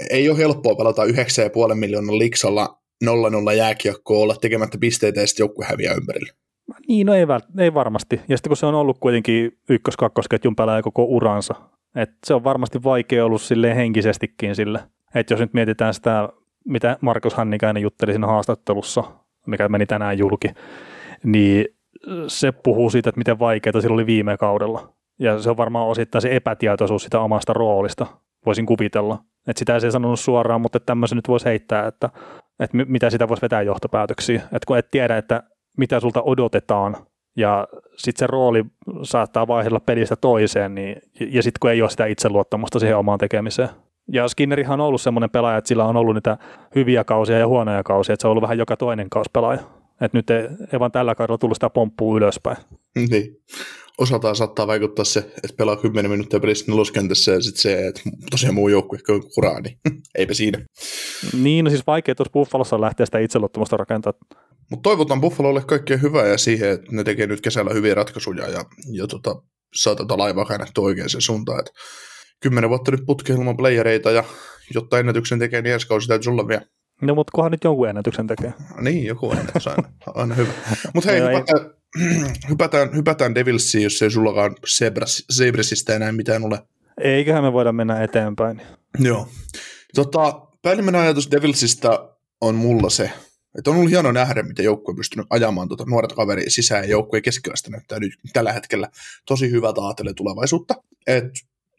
ei 0.09 0.29
ole 0.29 0.38
helppoa 0.38 0.75
pelata 0.75 1.05
9,5 1.05 1.75
miljoonan 1.75 2.19
liksalla 2.19 2.81
0-0 3.05 3.53
jääkiekkoa 3.53 4.19
olla 4.19 4.36
tekemättä 4.36 4.77
pisteitä 4.77 5.19
ja 5.19 5.27
sitten 5.27 5.43
joukkue 5.43 5.65
häviää 5.65 5.93
ympärille. 5.93 6.33
Niin, 6.88 7.07
no 7.07 7.13
ei, 7.13 7.25
ei 7.59 7.73
varmasti. 7.73 8.21
Ja 8.29 8.38
sitten 8.38 8.49
kun 8.49 8.57
se 8.57 8.65
on 8.65 8.75
ollut 8.75 8.99
kuitenkin 8.99 9.51
ykkös-kakkosketjun 9.69 10.55
pelaaja 10.55 10.81
koko 10.81 11.03
uransa, 11.03 11.55
että 11.95 12.17
se 12.25 12.33
on 12.33 12.43
varmasti 12.43 12.83
vaikea 12.83 13.25
ollut 13.25 13.41
sille 13.41 13.75
henkisestikin 13.75 14.55
sille. 14.55 14.79
Että 15.15 15.34
jos 15.34 15.39
nyt 15.39 15.54
mietitään 15.54 15.93
sitä, 15.93 16.30
mitä 16.65 16.97
Markus 17.02 17.34
Hannikäinen 17.34 17.84
jutteli 17.84 18.12
siinä 18.12 18.28
haastattelussa, 18.28 19.04
mikä 19.47 19.69
meni 19.69 19.86
tänään 19.86 20.17
julki, 20.17 20.47
niin 21.23 21.65
se 22.28 22.52
puhuu 22.52 22.89
siitä, 22.89 23.10
että 23.10 23.19
miten 23.19 23.39
vaikeaa 23.39 23.82
sillä 23.82 23.93
oli 23.93 24.06
viime 24.06 24.38
kaudella. 24.38 24.93
Ja 25.19 25.39
se 25.39 25.49
on 25.49 25.58
varmaan 25.58 25.88
osittain 25.88 26.21
se 26.21 26.36
epätietoisuus 26.36 27.04
sitä 27.04 27.19
omasta 27.19 27.54
roolista, 27.54 28.06
voisin 28.45 28.65
kuvitella. 28.65 29.19
Että 29.47 29.60
sitä 29.60 29.73
ei 29.73 29.91
sanonut 29.91 30.19
suoraan, 30.19 30.62
mutta 30.62 30.80
tämmöisen 30.80 31.15
nyt 31.15 31.28
voisi 31.28 31.45
heittää, 31.45 31.88
että, 31.88 32.10
että 32.60 32.78
mitä 32.88 33.10
sitä 33.10 33.28
voisi 33.28 33.41
vetää 33.41 33.62
johtopäätöksiä. 33.62 34.41
Että 34.41 34.67
kun 34.67 34.78
et 34.78 34.91
tiedä, 34.91 35.17
että 35.17 35.43
mitä 35.78 35.99
sulta 35.99 36.21
odotetaan, 36.21 36.95
ja 37.38 37.67
sitten 37.97 38.19
se 38.19 38.28
rooli 38.28 38.65
saattaa 39.04 39.47
vaihdella 39.47 39.80
pelistä 39.80 40.15
toiseen, 40.15 40.76
niin, 40.76 40.95
ja 41.19 41.43
sitten 41.43 41.60
kun 41.60 41.71
ei 41.71 41.82
ole 41.82 41.89
sitä 41.89 42.06
itseluottamusta 42.06 42.80
siihen 42.80 42.97
omaan 42.97 43.19
tekemiseen. 43.19 43.69
Ja 44.11 44.27
Skinnerihan 44.27 44.81
on 44.81 44.87
ollut 44.87 45.01
semmoinen 45.01 45.29
pelaaja, 45.29 45.57
että 45.57 45.67
sillä 45.67 45.85
on 45.85 45.97
ollut 45.97 46.15
niitä 46.15 46.37
hyviä 46.75 47.03
kausia 47.03 47.39
ja 47.39 47.47
huonoja 47.47 47.83
kausia, 47.83 48.13
että 48.13 48.21
se 48.21 48.27
on 48.27 48.31
ollut 48.31 48.41
vähän 48.41 48.57
joka 48.57 48.77
toinen 48.77 49.09
kauspelaaja. 49.09 49.59
Että 50.01 50.17
nyt 50.17 50.29
ei, 50.29 50.47
ei 50.73 50.79
vaan 50.79 50.91
tällä 50.91 51.15
kaudella 51.15 51.37
tullut 51.37 51.55
sitä 51.55 51.69
pomppua 51.69 52.17
ylöspäin. 52.17 52.57
Niin. 53.09 53.37
Osaltaan 53.97 54.35
saattaa 54.35 54.67
vaikuttaa 54.67 55.05
se, 55.05 55.19
että 55.19 55.57
pelaa 55.57 55.75
10 55.75 56.11
minuuttia 56.11 56.39
pelissä 56.39 56.71
neloskentässä 56.71 57.31
ja 57.31 57.41
sitten 57.41 57.61
se, 57.61 57.87
että 57.87 58.01
tosiaan 58.31 58.55
muu 58.55 58.67
joukkue 58.67 58.99
on 59.09 59.23
kuraa, 59.35 59.61
niin 59.61 59.77
eipä 60.17 60.33
siinä. 60.33 60.65
Niin, 61.41 61.65
no 61.65 61.69
siis 61.69 61.87
vaikea 61.87 62.15
tuossa 62.15 62.31
Buffalossa 62.31 62.81
lähteä 62.81 63.05
sitä 63.05 63.19
itseluottamusta 63.19 63.77
rakentaa. 63.77 64.13
Mutta 64.71 64.89
toivotan 64.89 65.21
Buffalolle 65.21 65.61
kaikkea 65.61 65.97
hyvää 65.97 66.27
ja 66.27 66.37
siihen, 66.37 66.69
että 66.69 66.91
ne 66.91 67.03
tekee 67.03 67.27
nyt 67.27 67.41
kesällä 67.41 67.73
hyviä 67.73 67.95
ratkaisuja 67.95 68.49
ja, 68.49 68.65
ja 68.91 69.07
tota, 69.07 69.35
saa 69.75 69.95
tätä 69.95 70.17
laivaa 70.17 70.45
käännettyä 70.45 70.83
oikeaan 70.83 71.09
suuntaan. 71.09 71.59
Et 71.59 71.71
kymmenen 72.43 72.69
vuotta 72.69 72.91
nyt 72.91 73.06
putkeen 73.06 73.39
ilman 73.39 73.58
playereita 73.58 74.12
ja 74.12 74.23
jotta 74.73 74.99
ennätyksen 74.99 75.39
tekee, 75.39 75.62
niin 75.62 75.73
ensi 75.73 75.88
kausi 75.88 76.08
täytyy 76.08 76.32
olla 76.32 76.47
vielä. 76.47 76.62
No, 77.01 77.15
mutta 77.15 77.32
kunhan 77.36 77.51
nyt 77.51 77.63
jonkun 77.63 77.89
ennätyksen 77.89 78.27
tekee. 78.27 78.53
Niin, 78.82 79.06
joku 79.06 79.32
ennätys 79.32 79.67
aina, 79.67 79.89
aina 80.15 80.36
hyvä. 80.36 80.53
Mutta 80.93 81.12
hei, 81.12 81.21
hypätään, 81.21 81.71
hypätään, 82.49 82.95
hypätään 82.95 83.36
Devilsiin, 83.36 83.84
jos 83.84 84.01
ei 84.01 84.12
sullakaan 84.12 84.56
Zebresista 85.34 85.93
enää 85.93 86.12
mitään 86.12 86.43
ole. 86.43 86.60
Eiköhän 87.01 87.43
me 87.43 87.53
voida 87.53 87.71
mennä 87.71 88.03
eteenpäin. 88.03 88.62
Joo. 88.99 89.27
Tota, 89.95 90.41
päällimmäinen 90.62 91.01
ajatus 91.01 91.32
Devilsistä 91.32 92.10
on 92.41 92.56
mulla 92.56 92.89
se, 92.89 93.12
että 93.58 93.69
on 93.69 93.77
ollut 93.77 93.91
hieno 93.91 94.12
nähdä, 94.12 94.43
miten 94.43 94.65
joukkue 94.65 94.91
on 94.91 94.95
pystynyt 94.95 95.27
ajamaan 95.29 95.67
tuota 95.67 95.86
nuoret 95.88 96.13
kaveria 96.13 96.49
sisään 96.49 96.84
ja 96.84 96.89
joukkue 96.89 97.21
keskivästä 97.21 97.71
näyttää 97.71 97.99
nyt 97.99 98.13
tällä 98.34 98.53
hetkellä 98.53 98.89
tosi 99.25 99.51
hyvältä 99.51 99.82
ajatellen 99.82 100.15
tulevaisuutta. 100.15 100.75
Et 101.08 101.25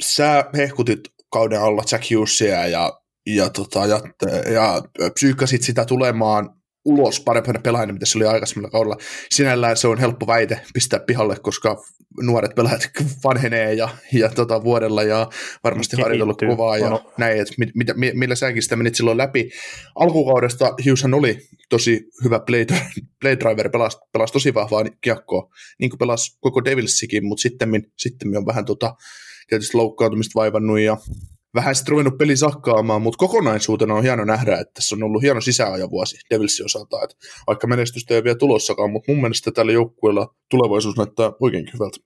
sä 0.03 0.45
hehkutit 0.57 1.01
kauden 1.33 1.61
alla 1.61 1.83
Jack 1.93 2.05
Hughesia 2.11 2.67
ja, 2.67 2.93
ja, 3.27 3.51
tota, 3.51 3.87
ja, 3.87 4.01
ja 4.53 4.83
psyykkasit 5.15 5.63
sitä 5.63 5.85
tulemaan 5.85 6.51
ulos 6.85 7.21
parempana 7.21 7.61
pelaajana, 7.61 7.93
mitä 7.93 8.07
se 8.07 8.19
oli 8.19 8.27
aikaisemmilla 8.27 8.71
kaudella. 8.71 8.97
Sinällään 9.31 9.77
se 9.77 9.89
on 9.89 9.99
helppo 9.99 10.27
väite 10.27 10.61
pistää 10.75 11.01
pihalle, 11.01 11.37
koska 11.43 11.83
nuoret 12.23 12.55
pelaajat 12.55 12.91
vanhenee 13.25 13.75
ja, 13.75 13.89
ja 14.13 14.29
tota, 14.29 14.65
vuodella 14.65 15.03
ja 15.03 15.29
varmasti 15.65 15.97
harjoitellut 16.03 16.43
kovaa 16.49 16.79
ja 16.79 16.91
no. 16.91 17.13
näin, 17.19 17.41
että 17.41 17.55
mit, 17.59 17.71
mit, 17.75 17.89
millä 18.15 18.35
säkin 18.35 18.63
sitä 18.63 18.77
menit 18.77 18.95
silloin 18.95 19.19
läpi. 19.19 19.51
Alkukaudesta 19.95 20.65
Hugheshan 20.67 21.15
oli 21.15 21.39
tosi 21.69 22.05
hyvä 22.25 22.41
play, 22.41 22.67
play 23.21 23.37
driver, 23.41 23.71
pelasi, 23.71 23.99
pelasi 24.13 24.33
tosi 24.33 24.55
vahvaa 24.55 24.85
kiekkoa, 25.01 25.49
niin 25.81 25.91
kuin 25.91 25.99
pelasi 25.99 26.39
koko 26.41 26.65
Devilsikin, 26.65 27.25
mutta 27.25 27.43
sitten 27.43 27.83
sitten 27.99 28.37
on 28.37 28.47
vähän 28.47 28.65
tota, 28.65 28.95
tietysti 29.49 29.77
loukkaantumista 29.77 30.41
vaivannut 30.41 30.81
ja 30.81 30.97
vähän 31.55 31.75
sitten 31.75 31.93
ruvennut 31.93 32.19
peli 32.19 32.37
sakkaamaan, 32.37 33.03
mutta 33.03 33.17
kokonaisuutena 33.17 33.95
on 33.95 34.03
hieno 34.03 34.25
nähdä, 34.25 34.53
että 34.53 34.75
tässä 34.75 34.97
on 34.97 35.03
ollut 35.03 35.23
hieno 35.23 35.41
sisäajavuosi 35.41 36.17
Devilsin 36.31 36.65
osalta, 36.65 37.03
että 37.05 37.17
vaikka 37.47 37.67
menestystä 37.67 38.15
ei 38.15 38.25
vielä 38.25 38.39
tulossakaan, 38.39 38.91
mutta 38.91 39.13
mun 39.13 39.21
mielestä 39.21 39.51
tällä 39.53 39.73
joukkueella 39.73 40.35
tulevaisuus 40.51 40.97
näyttää 40.97 41.33
oikein 41.41 41.67
hyvältä. 41.75 41.99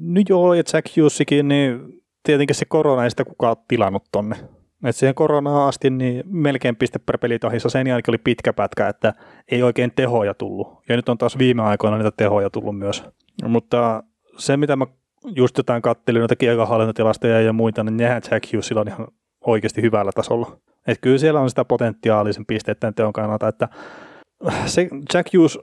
No 0.00 0.22
joo, 0.28 0.54
ja 0.54 0.62
Jack 0.72 0.96
Hughesikin, 0.96 1.48
niin 1.48 1.80
tietenkin 2.22 2.56
se 2.56 2.64
korona 2.64 3.04
ei 3.04 3.10
sitä 3.10 3.24
kukaan 3.24 3.56
tilannut 3.68 4.02
tonne. 4.12 4.36
Et 4.84 4.96
siihen 4.96 5.14
koronaan 5.14 5.68
asti 5.68 5.90
niin 5.90 6.22
melkein 6.26 6.76
piste 6.76 6.98
per 6.98 7.18
pelitahissa. 7.18 7.68
Sen 7.68 7.86
jälkeen 7.86 8.12
oli 8.12 8.18
pitkä 8.24 8.52
pätkä, 8.52 8.88
että 8.88 9.14
ei 9.50 9.62
oikein 9.62 9.92
tehoja 9.96 10.34
tullut. 10.34 10.68
Ja 10.88 10.96
nyt 10.96 11.08
on 11.08 11.18
taas 11.18 11.38
viime 11.38 11.62
aikoina 11.62 11.96
niitä 11.96 12.10
tehoja 12.10 12.50
tullut 12.50 12.78
myös. 12.78 13.04
Mutta 13.44 14.02
se, 14.38 14.56
mitä 14.56 14.76
mä 14.76 14.86
just 15.24 15.58
jotain 15.58 15.82
kattelin 15.82 16.20
noita 16.20 16.36
kiekohallintatilastoja 16.36 17.40
ja 17.40 17.52
muita, 17.52 17.84
niin 17.84 17.96
nehän 17.96 18.22
Jack 18.30 18.52
Hughesilla 18.52 18.80
on 18.80 18.88
ihan 18.88 19.08
oikeasti 19.46 19.82
hyvällä 19.82 20.12
tasolla. 20.14 20.56
Et 20.86 20.98
kyllä 21.00 21.18
siellä 21.18 21.40
on 21.40 21.50
sitä 21.50 21.64
potentiaalia 21.64 22.32
sen 22.32 22.46
pisteiden 22.46 22.94
teon 22.94 23.12
kannalta, 23.12 23.48
että 23.48 23.68
se 24.66 24.88
Jack 25.14 25.34
Hughes, 25.34 25.58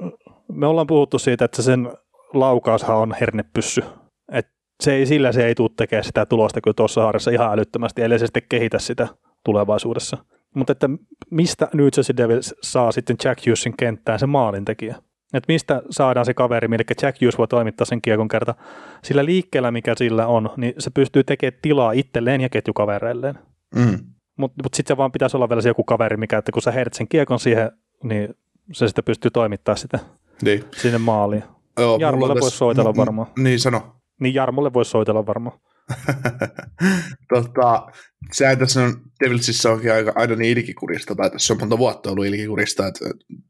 me 0.51 0.67
ollaan 0.67 0.87
puhuttu 0.87 1.19
siitä, 1.19 1.45
että 1.45 1.61
sen 1.61 1.91
laukaushan 2.33 2.97
on 2.97 3.15
hernepyssy. 3.19 3.83
Et 4.31 4.47
se 4.83 4.93
ei, 4.93 5.05
sillä 5.05 5.31
se 5.31 5.45
ei 5.45 5.55
tule 5.55 5.69
tekemään 5.77 6.03
sitä 6.03 6.25
tulosta 6.25 6.61
kyllä 6.61 6.73
tuossa 6.73 7.03
harjassa 7.03 7.31
ihan 7.31 7.53
älyttömästi, 7.53 8.01
ellei 8.01 8.19
se 8.19 8.25
sitten 8.25 8.43
kehitä 8.49 8.79
sitä 8.79 9.07
tulevaisuudessa. 9.45 10.17
Mutta 10.55 10.71
että 10.71 10.89
mistä 11.31 11.67
New 11.73 11.85
Jersey 11.97 12.17
Devils 12.17 12.55
saa 12.61 12.91
sitten 12.91 13.15
Jack 13.23 13.45
Hughesin 13.45 13.77
kenttään 13.77 14.19
se 14.19 14.25
maalintekijä? 14.25 14.95
Että 15.33 15.53
mistä 15.53 15.81
saadaan 15.89 16.25
se 16.25 16.33
kaveri, 16.33 16.67
millä 16.67 16.83
Jack 17.01 17.21
Hughes 17.21 17.37
voi 17.37 17.47
toimittaa 17.47 17.85
sen 17.85 18.01
kiekon 18.01 18.27
kerta. 18.27 18.55
Sillä 19.03 19.25
liikkeellä, 19.25 19.71
mikä 19.71 19.93
sillä 19.97 20.27
on, 20.27 20.49
niin 20.57 20.73
se 20.79 20.89
pystyy 20.89 21.23
tekemään 21.23 21.59
tilaa 21.61 21.91
itselleen 21.91 22.41
ja 22.41 22.49
ketjukavereilleen. 22.49 23.39
Mm. 23.75 23.99
Mutta 24.37 24.63
mut 24.63 24.73
sitten 24.73 24.95
se 24.95 24.97
vaan 24.97 25.11
pitäisi 25.11 25.37
olla 25.37 25.49
vielä 25.49 25.61
se 25.61 25.69
joku 25.69 25.83
kaveri, 25.83 26.17
mikä, 26.17 26.37
että 26.37 26.51
kun 26.51 26.61
sä 26.61 26.71
heidät 26.71 26.93
sen 26.93 27.07
kiekon 27.07 27.39
siihen, 27.39 27.71
niin 28.03 28.35
se 28.71 28.87
sitten 28.87 29.03
pystyy 29.03 29.31
toimittaa 29.31 29.75
sitä 29.75 29.99
niin. 30.41 30.63
sinne 30.77 30.97
maaliin. 30.97 31.43
Joo, 31.79 31.97
Jarmolle 31.97 32.35
voisi 32.41 32.57
soitella 32.57 32.93
m- 32.93 32.97
varmaan. 32.97 33.27
Niin 33.37 33.59
sano. 33.59 33.95
Niin 34.19 34.33
Jarmolle 34.33 34.73
voisi 34.73 34.91
soitella 34.91 35.25
varmaan. 35.25 35.59
tota, 37.33 37.87
sehän 38.33 38.57
tässä 38.57 38.83
on, 38.83 39.01
Devilsissä 39.23 39.71
onkin 39.71 39.93
aika, 39.93 40.13
aina 40.15 40.35
niin 40.35 40.57
ilkikurista, 40.57 41.15
tai 41.15 41.29
tässä 41.29 41.53
on 41.53 41.59
monta 41.59 41.77
vuotta 41.77 42.11
ollut 42.11 42.25
ilkikurista, 42.25 42.87
että 42.87 43.05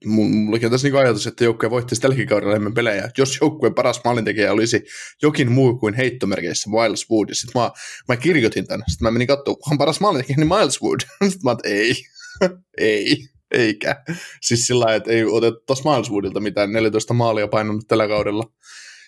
mullakin 0.05 0.65
on 0.65 0.71
tässä 0.71 0.87
niin 0.87 0.97
ajatus, 0.97 1.27
että 1.27 1.43
joukkue 1.43 1.69
voittaisi 1.69 2.01
tälläkin 2.01 2.27
kaudella 2.27 2.53
enemmän 2.53 2.73
pelejä. 2.73 3.09
Jos 3.17 3.37
joukkueen 3.41 3.73
paras 3.73 4.01
maalintekijä 4.03 4.53
olisi 4.53 4.83
jokin 5.21 5.51
muu 5.51 5.77
kuin 5.77 5.93
heittomerkeissä 5.93 6.69
Miles 6.69 7.09
Wood, 7.11 7.29
sitten 7.31 7.61
mä, 7.61 7.71
mä 8.07 8.17
kirjoitin 8.17 8.67
tämän, 8.67 8.83
sitten 8.87 9.05
mä 9.05 9.11
menin 9.11 9.27
katsomaan, 9.27 9.59
on 9.71 9.77
paras 9.77 9.99
maalintekijä, 9.99 10.37
niin 10.37 10.47
Miles 10.47 10.81
Wood. 10.81 10.99
sitten 11.31 11.43
mä 11.43 11.51
että 11.51 11.69
ei, 11.69 11.95
ei, 12.77 13.17
eikä. 13.51 14.03
Siis 14.41 14.67
sillä 14.67 14.95
että 14.95 15.11
ei 15.11 15.25
otettaisi 15.25 15.83
Miles 15.83 16.11
Woodilta 16.11 16.39
mitään 16.39 16.71
14 16.71 17.13
maalia 17.13 17.47
painanut 17.47 17.87
tällä 17.87 18.07
kaudella 18.07 18.43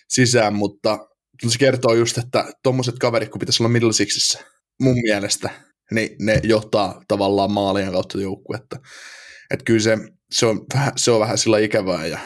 sisään, 0.08 0.54
mutta 0.54 1.09
se 1.48 1.58
kertoo 1.58 1.94
just, 1.94 2.18
että 2.18 2.44
tuommoiset 2.62 2.98
kaverit, 2.98 3.28
kun 3.28 3.38
pitäisi 3.38 3.62
olla 3.62 3.72
middle 3.72 3.92
sixissä, 3.92 4.38
mun 4.80 4.96
mielestä, 5.02 5.50
niin 5.90 6.16
ne 6.20 6.40
johtaa 6.42 7.02
tavallaan 7.08 7.52
maalien 7.52 7.92
kautta 7.92 8.20
joukkuetta. 8.20 8.76
Että 9.50 9.64
kyllä 9.64 9.80
se, 9.80 9.98
se, 10.30 10.46
on 10.46 10.66
vähän, 10.74 10.92
se 10.96 11.10
on 11.10 11.20
vähän 11.20 11.38
sillä 11.38 11.58
ikävää. 11.58 12.06
Ja, 12.06 12.18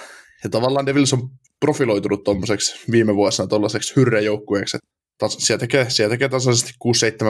ja 0.44 0.50
tavallaan 0.50 0.86
Devils 0.86 1.12
on 1.12 1.30
profiloitunut 1.60 2.24
tuommoiseksi 2.24 2.80
viime 2.90 3.14
vuosina 3.14 3.48
tuollaiseksi 3.48 3.96
hyrrejoukkueeksi, 3.96 4.76
että 4.76 5.28
siellä 5.28 5.60
tekee, 5.60 5.90
siellä 5.90 6.12
tekee 6.12 6.28
tasaisesti 6.28 6.72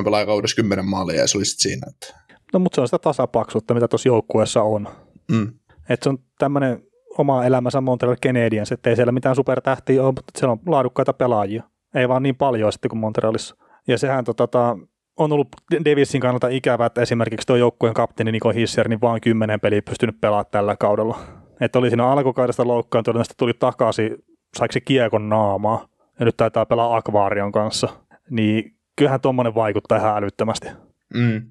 6-7 0.00 0.04
pelaaja 0.04 0.26
kaudessa 0.26 0.56
10 0.56 0.84
maalia 0.84 1.20
ja 1.20 1.28
se 1.28 1.38
olisi 1.38 1.56
siinä. 1.56 1.86
Että... 1.90 2.20
No 2.52 2.58
mutta 2.58 2.74
se 2.74 2.80
on 2.80 2.88
sitä 2.88 2.98
tasapaksuutta, 2.98 3.74
mitä 3.74 3.88
tuossa 3.88 4.08
joukkueessa 4.08 4.62
on. 4.62 4.88
Mm. 5.32 5.52
Että 5.88 6.04
se 6.04 6.08
on 6.08 6.18
tämmöinen 6.38 6.82
oma 7.18 7.44
elämänsä 7.44 7.80
Montreal 7.80 8.16
Canadiens, 8.16 8.72
että 8.72 8.90
ei 8.90 8.96
siellä 8.96 9.12
mitään 9.12 9.36
supertähtiä 9.36 10.02
ole, 10.02 10.12
mutta 10.16 10.38
siellä 10.38 10.52
on 10.52 10.60
laadukkaita 10.66 11.12
pelaajia. 11.12 11.62
Ei 11.94 12.08
vaan 12.08 12.22
niin 12.22 12.36
paljon 12.36 12.72
sitten 12.72 12.88
kuin 12.88 12.98
Montrealissa. 12.98 13.56
Ja 13.88 13.98
sehän 13.98 14.24
tota, 14.24 14.76
on 15.16 15.32
ollut 15.32 15.48
Davisin 15.84 16.20
kannalta 16.20 16.48
ikävä, 16.48 16.86
että 16.86 17.02
esimerkiksi 17.02 17.46
tuo 17.46 17.56
joukkueen 17.56 17.94
kapteeni 17.94 18.32
Niko 18.32 18.50
Hisser 18.50 18.88
niin 18.88 19.00
vain 19.00 19.20
kymmenen 19.20 19.60
peliä 19.60 19.82
pystynyt 19.82 20.20
pelaamaan 20.20 20.46
tällä 20.50 20.76
kaudella. 20.76 21.18
Että 21.60 21.78
oli 21.78 21.88
siinä 21.88 22.06
alkukaudesta 22.06 22.66
loukkaantunut, 22.66 23.22
sitten 23.22 23.36
tuli 23.38 23.52
takaisin, 23.54 24.16
saiko 24.58 24.72
se 24.72 24.80
kiekon 24.80 25.28
naamaa, 25.28 25.88
ja 26.18 26.24
nyt 26.24 26.36
taitaa 26.36 26.66
pelaa 26.66 26.96
Akvaarion 26.96 27.52
kanssa. 27.52 27.88
Niin 28.30 28.76
kyllähän 28.96 29.20
tuommoinen 29.20 29.54
vaikuttaa 29.54 29.98
ihan 29.98 30.16
älyttömästi. 30.16 30.68
Mm. 31.14 31.42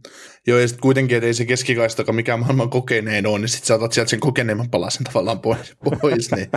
Joo, 0.47 0.59
ja 0.59 0.67
sitten 0.67 0.81
kuitenkin, 0.81 1.17
että 1.17 1.27
ei 1.27 1.33
se 1.33 1.45
keskikaistakaan 1.45 2.15
mikään 2.15 2.39
maailman 2.39 2.69
kokeneen 2.69 3.27
ole, 3.27 3.39
niin 3.39 3.49
sitten 3.49 3.67
saatat 3.67 3.91
sieltä 3.91 4.09
sen 4.09 4.19
kokeneemman 4.19 4.69
palasen 4.69 5.03
tavallaan 5.03 5.39
pois, 5.39 5.75
pois 6.01 6.31
niin 6.31 6.47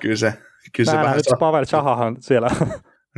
kyllä 0.00 0.16
se, 0.16 0.34
kyllä 0.76 0.90
se 0.90 0.96
vähän... 0.96 1.16
Nyt 1.16 1.38
Pavel 1.38 1.64
Chahahan 1.64 2.16
siellä 2.20 2.50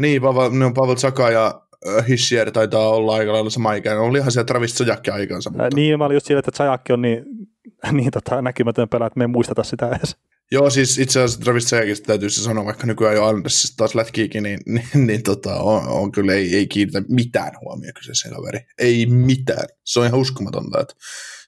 Niin, 0.01 0.23
Pavel, 0.23 0.51
no, 0.51 0.73
Pavel 0.73 0.97
Saka 0.97 1.31
ja 1.31 1.61
äh, 1.89 2.09
Hissier 2.09 2.51
taitaa 2.51 2.89
olla 2.89 3.15
aika 3.15 3.33
lailla 3.33 3.51
sama 3.51 3.75
ikäinen. 3.75 4.03
Olihan 4.03 4.33
se 4.33 4.45
Travis 4.45 4.75
Zajakki 4.75 5.11
aikansa. 5.11 5.51
Mutta... 5.51 5.63
Ää, 5.63 5.71
niin, 5.75 5.99
mä 5.99 6.05
olin 6.05 6.15
just 6.15 6.27
sillä, 6.27 6.39
että 6.39 6.51
Zajakki 6.57 6.93
on 6.93 7.03
niin, 7.03 7.25
niin 7.93 8.11
tota, 8.11 8.43
näkymätön 8.43 8.89
pelaaja, 8.89 9.07
että 9.07 9.19
me 9.19 9.25
ei 9.25 9.29
muisteta 9.29 9.63
sitä 9.63 9.89
edes. 9.89 10.17
Joo, 10.51 10.71
siis 10.71 10.99
itse 10.99 11.21
asiassa 11.21 11.41
Travis 11.41 11.69
Zajakista 11.69 12.07
täytyy 12.07 12.31
se 12.31 12.43
sanoa, 12.43 12.65
vaikka 12.65 12.87
nykyään 12.87 13.15
jo 13.15 13.25
Andersissa 13.25 13.77
taas 13.77 13.95
lätkiikin, 13.95 14.43
niin, 14.43 14.61
niin, 14.75 15.07
niin 15.07 15.23
tota, 15.23 15.55
on, 15.55 15.89
on, 15.89 16.13
kyllä 16.13 16.33
ei, 16.33 16.57
ei 16.57 16.67
kiinnitä 16.67 17.03
mitään 17.09 17.53
huomioon 17.61 17.95
kyseisen 17.95 18.33
kaveri. 18.33 18.61
Ei 18.79 19.07
mitään. 19.07 19.67
Se 19.85 20.01
on 20.01 20.07
ihan 20.07 20.21
uskomatonta, 20.21 20.81
että 20.81 20.95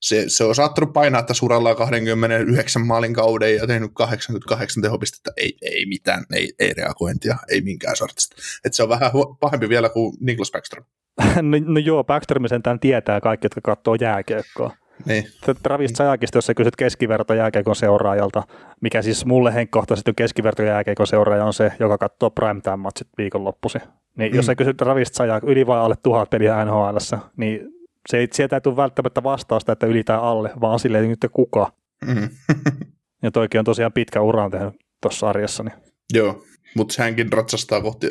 se, 0.00 0.24
se 0.28 0.44
on 0.44 0.54
saattanut 0.54 0.92
painaa 0.92 1.22
tässä 1.22 1.46
uralla 1.46 1.74
29 1.74 2.86
maalin 2.86 3.14
kauden 3.14 3.56
ja 3.56 3.66
tehnyt 3.66 3.90
88 3.94 4.82
tehopistettä. 4.82 5.32
Ei, 5.36 5.56
ei 5.62 5.86
mitään, 5.86 6.24
ei, 6.32 6.52
ei 6.58 6.74
reagointia, 6.74 7.36
ei 7.50 7.60
minkään 7.60 7.96
sortista. 7.96 8.36
Et 8.64 8.74
se 8.74 8.82
on 8.82 8.88
vähän 8.88 9.10
pahempi 9.40 9.68
vielä 9.68 9.88
kuin 9.88 10.16
Niklas 10.20 10.50
Backstrom. 10.50 10.84
no, 11.42 11.58
no 11.64 11.80
joo, 11.80 12.04
Backstrom 12.04 12.48
sentään 12.48 12.80
tietää 12.80 13.20
kaikki, 13.20 13.44
jotka 13.44 13.60
katsoo 13.60 13.96
jääkiekkoa. 14.00 14.76
Niin. 15.06 15.24
Travis 15.62 15.90
Sajakista, 15.94 16.38
jos 16.38 16.46
sä 16.46 16.54
kysyt 16.54 16.76
keskiverto 16.76 17.34
jääkeikon 17.34 17.76
seuraajalta, 17.76 18.42
mikä 18.80 19.02
siis 19.02 19.26
mulle 19.26 19.54
henkkohtaisesti 19.54 20.12
keskiverto 20.16 20.62
jääkeikon 20.62 21.06
seuraaja 21.06 21.44
on 21.44 21.52
se, 21.52 21.72
joka 21.80 21.98
katsoo 21.98 22.30
primetime-matsit 22.30 23.08
viikonloppuisin. 23.18 23.80
Niin 24.16 24.32
mm. 24.32 24.36
jos 24.36 24.46
sä 24.46 24.54
kysyt 24.54 24.76
Travis 24.76 25.08
Sajak 25.12 25.44
yli 25.44 25.66
vai 25.66 25.78
alle 25.78 25.94
tuhat 26.02 26.30
peliä 26.30 26.64
NHL, 26.64 26.96
niin 27.36 27.77
se 28.08 28.18
ei, 28.18 28.28
sieltä 28.32 28.56
ei 28.56 28.60
tule 28.60 28.76
välttämättä 28.76 29.22
vastausta, 29.22 29.72
että 29.72 29.86
yli 29.86 30.04
tai 30.04 30.18
alle, 30.20 30.50
vaan 30.60 30.78
silleen 30.78 31.08
nyt 31.08 31.26
kuka. 31.32 31.72
Mm. 32.06 32.28
ja 33.22 33.30
toikin 33.30 33.58
on 33.58 33.64
tosiaan 33.64 33.92
pitkä 33.92 34.20
ura 34.20 34.50
tehnyt 34.50 34.74
tuossa 35.02 35.20
sarjassa. 35.20 35.62
Niin. 35.62 35.74
Joo, 36.14 36.44
mutta 36.74 37.02
hänkin 37.02 37.32
ratsastaa 37.32 37.80
kohti 37.80 38.08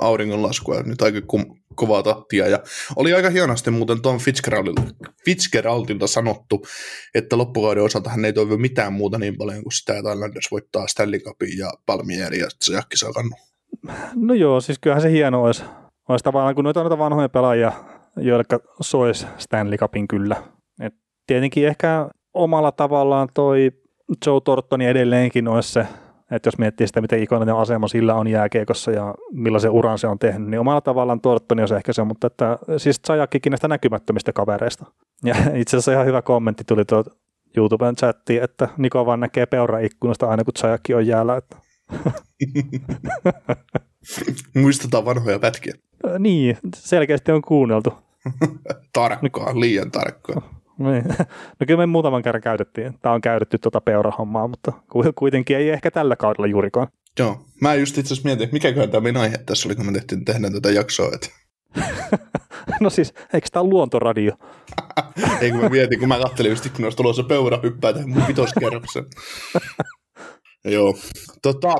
auringonlaskua 0.00 0.82
nyt 0.82 1.02
aika 1.02 1.20
kum, 1.20 1.44
kovaa 1.74 2.02
tahtia. 2.02 2.48
Ja 2.48 2.58
oli 2.96 3.14
aika 3.14 3.30
hienosti 3.30 3.70
muuten 3.70 4.02
Tom 4.02 4.18
Fitzgeraldilta, 4.18 4.82
Fitzgeraldilta 5.24 6.06
sanottu, 6.06 6.66
että 7.14 7.38
loppukauden 7.38 7.84
osalta 7.84 8.10
hän 8.10 8.24
ei 8.24 8.32
toivo 8.32 8.56
mitään 8.56 8.92
muuta 8.92 9.18
niin 9.18 9.36
paljon 9.38 9.62
kuin 9.62 9.72
sitä, 9.72 9.98
että 9.98 10.12
Islanders 10.12 10.50
voittaa 10.50 10.86
Stanley 10.86 11.20
Cupin 11.20 11.58
ja 11.58 11.70
Palmieri 11.86 12.38
ja 12.38 12.46
se 12.60 12.74
jakki 12.74 12.96
saa 12.96 13.12
kannu. 13.12 13.36
No 14.14 14.34
joo, 14.34 14.60
siis 14.60 14.78
kyllähän 14.78 15.02
se 15.02 15.10
hieno 15.10 15.42
olisi. 15.42 15.64
Olisi 16.08 16.24
tavallaan, 16.24 16.54
kun 16.54 16.64
noita, 16.64 16.80
noita 16.80 16.98
vanhoja 16.98 17.28
pelaajia, 17.28 17.72
joille 18.16 18.44
sois 18.80 19.26
Stanley 19.38 19.78
Cupin 19.78 20.08
kyllä. 20.08 20.36
Et 20.80 20.94
tietenkin 21.26 21.66
ehkä 21.66 22.08
omalla 22.34 22.72
tavallaan 22.72 23.28
toi 23.34 23.72
Joe 24.26 24.40
Tortoni 24.40 24.86
edelleenkin 24.86 25.48
olisi 25.48 25.72
se 25.72 25.86
että 26.30 26.46
jos 26.46 26.58
miettii 26.58 26.86
sitä, 26.86 27.00
miten 27.00 27.22
ikoninen 27.22 27.56
asema 27.56 27.88
sillä 27.88 28.14
on 28.14 28.28
jääkiekossa 28.28 28.90
ja 28.90 29.14
millaisen 29.32 29.70
uran 29.70 29.98
se 29.98 30.06
on 30.06 30.18
tehnyt, 30.18 30.48
niin 30.48 30.60
omalla 30.60 30.80
tavallaan 30.80 31.20
Torttoni 31.20 31.62
on 31.62 31.68
se 31.68 31.76
ehkä 31.76 31.92
se, 31.92 32.04
mutta 32.04 32.26
että, 32.26 32.58
siis 32.76 33.00
Zajakkikin 33.06 33.50
näistä 33.50 33.68
näkymättömistä 33.68 34.32
kavereista. 34.32 34.84
Ja 35.24 35.34
itse 35.54 35.76
asiassa 35.76 35.92
ihan 35.92 36.06
hyvä 36.06 36.22
kommentti 36.22 36.64
tuli 36.64 36.84
tuolta 36.84 37.10
YouTuben 37.56 37.96
chattiin, 37.96 38.42
että 38.42 38.68
Niko 38.76 39.06
vaan 39.06 39.20
näkee 39.20 39.46
peura 39.46 39.78
ikkunasta 39.78 40.26
aina 40.26 40.44
kun 40.44 40.54
Zajakki 40.58 40.94
on 40.94 41.06
jäällä. 41.06 41.36
Että. 41.36 41.56
Muistetaan 44.62 45.04
vanhoja 45.04 45.38
pätkiä. 45.38 45.74
Niin, 46.18 46.58
selkeästi 46.74 47.32
on 47.32 47.42
kuunneltu. 47.42 47.94
tarkkaan, 48.92 49.60
liian 49.60 49.90
tarkkaan. 49.90 50.42
Niin. 50.78 51.04
No 51.60 51.66
kyllä 51.66 51.78
me 51.78 51.86
muutaman 51.86 52.22
kerran 52.22 52.42
käytettiin. 52.42 52.98
Tämä 53.02 53.14
on 53.14 53.20
käytetty 53.20 53.58
tuota 53.58 53.80
peurahommaa, 53.80 54.48
mutta 54.48 54.72
kuitenkin 55.14 55.56
ei 55.56 55.70
ehkä 55.70 55.90
tällä 55.90 56.16
kaudella 56.16 56.46
juurikaan. 56.46 56.88
Joo. 57.18 57.46
Mä 57.60 57.74
just 57.74 57.98
itse 57.98 58.14
asiassa 58.14 58.28
mietin, 58.28 58.48
mikäköhän 58.52 58.90
tämä 58.90 59.00
meidän 59.00 59.22
aihe 59.22 59.38
tässä 59.38 59.68
oli, 59.68 59.74
kun 59.74 59.86
me 59.86 59.92
tehtiin 59.92 60.24
tehdä 60.24 60.50
tätä 60.50 60.70
jaksoa. 60.70 61.10
Että... 61.14 61.28
no 62.80 62.90
siis, 62.90 63.14
eikö 63.32 63.48
tämä 63.52 63.64
luontoradio? 63.64 64.32
ei 65.40 65.50
kun 65.50 65.60
mä 65.60 65.68
mietin, 65.68 65.98
kun 65.98 66.08
mä 66.08 66.18
katselin 66.18 66.50
just 66.50 66.66
ikkunasta 66.66 66.96
tulossa 66.96 67.22
peura 67.22 67.60
hyppää 67.62 67.92
tähän 67.92 68.08
mun. 68.08 68.22
Joo. 70.64 70.94
Tota, 71.42 71.74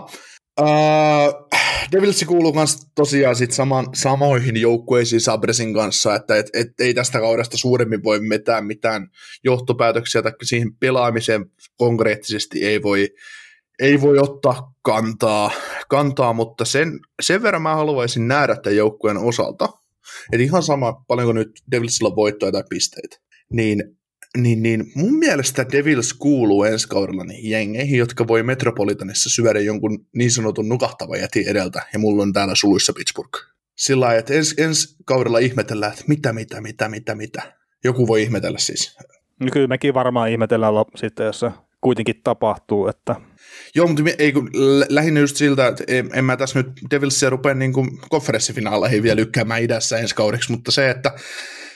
Uh, 0.60 1.48
Devils 1.92 2.24
kuuluu 2.24 2.52
myös 2.52 2.78
tosiaan 2.94 3.36
sit 3.36 3.52
saman, 3.52 3.86
samoihin 3.94 4.56
joukkueisiin 4.56 5.20
Sabresin 5.20 5.74
kanssa, 5.74 6.14
että 6.14 6.36
et, 6.36 6.46
et, 6.54 6.68
ei 6.80 6.94
tästä 6.94 7.20
kaudesta 7.20 7.58
suuremmin 7.58 8.04
voi 8.04 8.20
mitään 8.20 8.66
mitään 8.66 9.10
johtopäätöksiä 9.44 10.22
tai 10.22 10.32
siihen 10.42 10.74
pelaamiseen 10.74 11.50
konkreettisesti 11.76 12.64
ei 12.64 12.82
voi, 12.82 13.08
ei 13.78 14.00
voi 14.00 14.18
ottaa 14.18 14.74
kantaa, 14.82 15.50
kantaa 15.88 16.32
mutta 16.32 16.64
sen, 16.64 17.00
sen 17.22 17.42
verran 17.42 17.62
mä 17.62 17.74
haluaisin 17.74 18.28
nähdä 18.28 18.56
tämän 18.56 18.76
joukkueen 18.76 19.18
osalta, 19.18 19.68
että 20.32 20.44
ihan 20.44 20.62
sama 20.62 21.04
paljonko 21.06 21.32
nyt 21.32 21.50
Devilsilla 21.70 22.16
voittoja 22.16 22.52
tai 22.52 22.64
pisteitä, 22.70 23.16
niin 23.52 23.95
niin, 24.36 24.62
niin 24.62 24.92
mun 24.94 25.18
mielestä 25.18 25.66
Devils 25.72 26.14
kuuluu 26.14 26.64
ensi 26.64 26.88
kaudella 26.88 27.24
niihin 27.24 27.50
jengeihin, 27.50 27.98
jotka 27.98 28.28
voi 28.28 28.42
Metropolitanissa 28.42 29.30
syödä 29.30 29.60
jonkun 29.60 30.06
niin 30.14 30.30
sanotun 30.30 30.68
nukahtava 30.68 31.16
jäti 31.16 31.44
edeltä, 31.48 31.82
ja 31.92 31.98
mulla 31.98 32.22
on 32.22 32.32
täällä 32.32 32.54
suluissa 32.54 32.92
Pittsburgh. 32.92 33.38
Sillä 33.76 34.04
lailla, 34.06 34.18
että 34.18 34.34
ensi, 34.34 34.62
ensi 34.62 34.96
kaudella 35.04 35.38
ihmetellään, 35.38 35.92
että 35.92 36.04
mitä, 36.08 36.32
mitä, 36.32 36.60
mitä, 36.60 36.88
mitä, 36.88 37.14
mitä. 37.14 37.42
Joku 37.84 38.06
voi 38.06 38.22
ihmetellä 38.22 38.58
siis. 38.58 38.96
No 39.40 39.48
kyllä 39.52 39.66
mekin 39.66 39.94
varmaan 39.94 40.30
ihmetellään 40.30 40.74
sitten, 40.96 41.26
jos 41.26 41.40
se 41.40 41.50
kuitenkin 41.80 42.20
tapahtuu. 42.24 42.88
Että... 42.88 43.16
Joo, 43.74 43.86
mutta 43.86 44.02
ei, 44.18 44.32
kun, 44.32 44.50
lähinnä 44.88 45.20
just 45.20 45.36
siltä, 45.36 45.66
että 45.66 45.84
en, 45.88 46.10
en 46.14 46.24
mä 46.24 46.36
tässä 46.36 46.58
nyt 46.58 46.68
Devilsia 46.90 47.30
rupea 47.30 47.54
niin 47.54 47.72
konferenssifinaaleihin 48.08 49.02
vielä 49.02 49.16
lykkäämään 49.16 49.62
idässä 49.62 49.98
ensi 49.98 50.14
kaudeksi, 50.14 50.52
mutta 50.52 50.70
se, 50.70 50.90
että, 50.90 51.12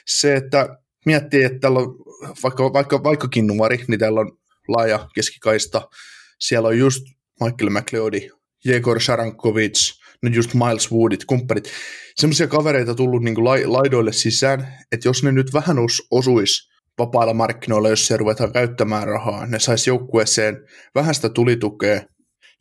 se, 0.07 0.35
että 0.35 0.77
miettii, 1.07 1.43
että 1.43 1.59
täällä 1.59 1.79
on 1.79 1.97
vaikka, 2.43 2.73
vaikka, 2.73 3.03
vaikkakin 3.03 3.47
nuori, 3.47 3.85
niin 3.89 4.01
täällä 4.01 4.21
on 4.21 4.39
laaja 4.69 5.09
keskikaista. 5.15 5.89
Siellä 6.39 6.69
on 6.69 6.79
just 6.79 7.05
Michael 7.41 7.71
McLeodi, 7.71 8.31
Jegor 8.65 9.01
Sharankovic, 9.01 10.01
nyt 10.23 10.35
just 10.35 10.55
Miles 10.55 10.93
Woodit, 10.93 11.25
kumppanit. 11.25 11.71
Semmoisia 12.17 12.47
kavereita 12.47 12.95
tullut 12.95 13.23
niin 13.23 13.45
laidoille 13.45 14.13
sisään, 14.13 14.79
että 14.93 15.09
jos 15.09 15.23
ne 15.23 15.33
nyt 15.33 15.55
vähän 15.55 15.79
os, 15.79 16.03
osuisi 16.11 16.71
vapailla 16.99 17.35
markkinoilla, 17.35 17.89
jos 17.89 18.07
se 18.07 18.17
ruvetaan 18.17 18.53
käyttämään 18.53 19.09
rahaa, 19.09 19.47
ne 19.47 19.59
saisi 19.59 19.91
joukkueeseen 19.91 20.57
vähän 20.95 21.15
sitä 21.15 21.29
tulitukea. 21.29 21.95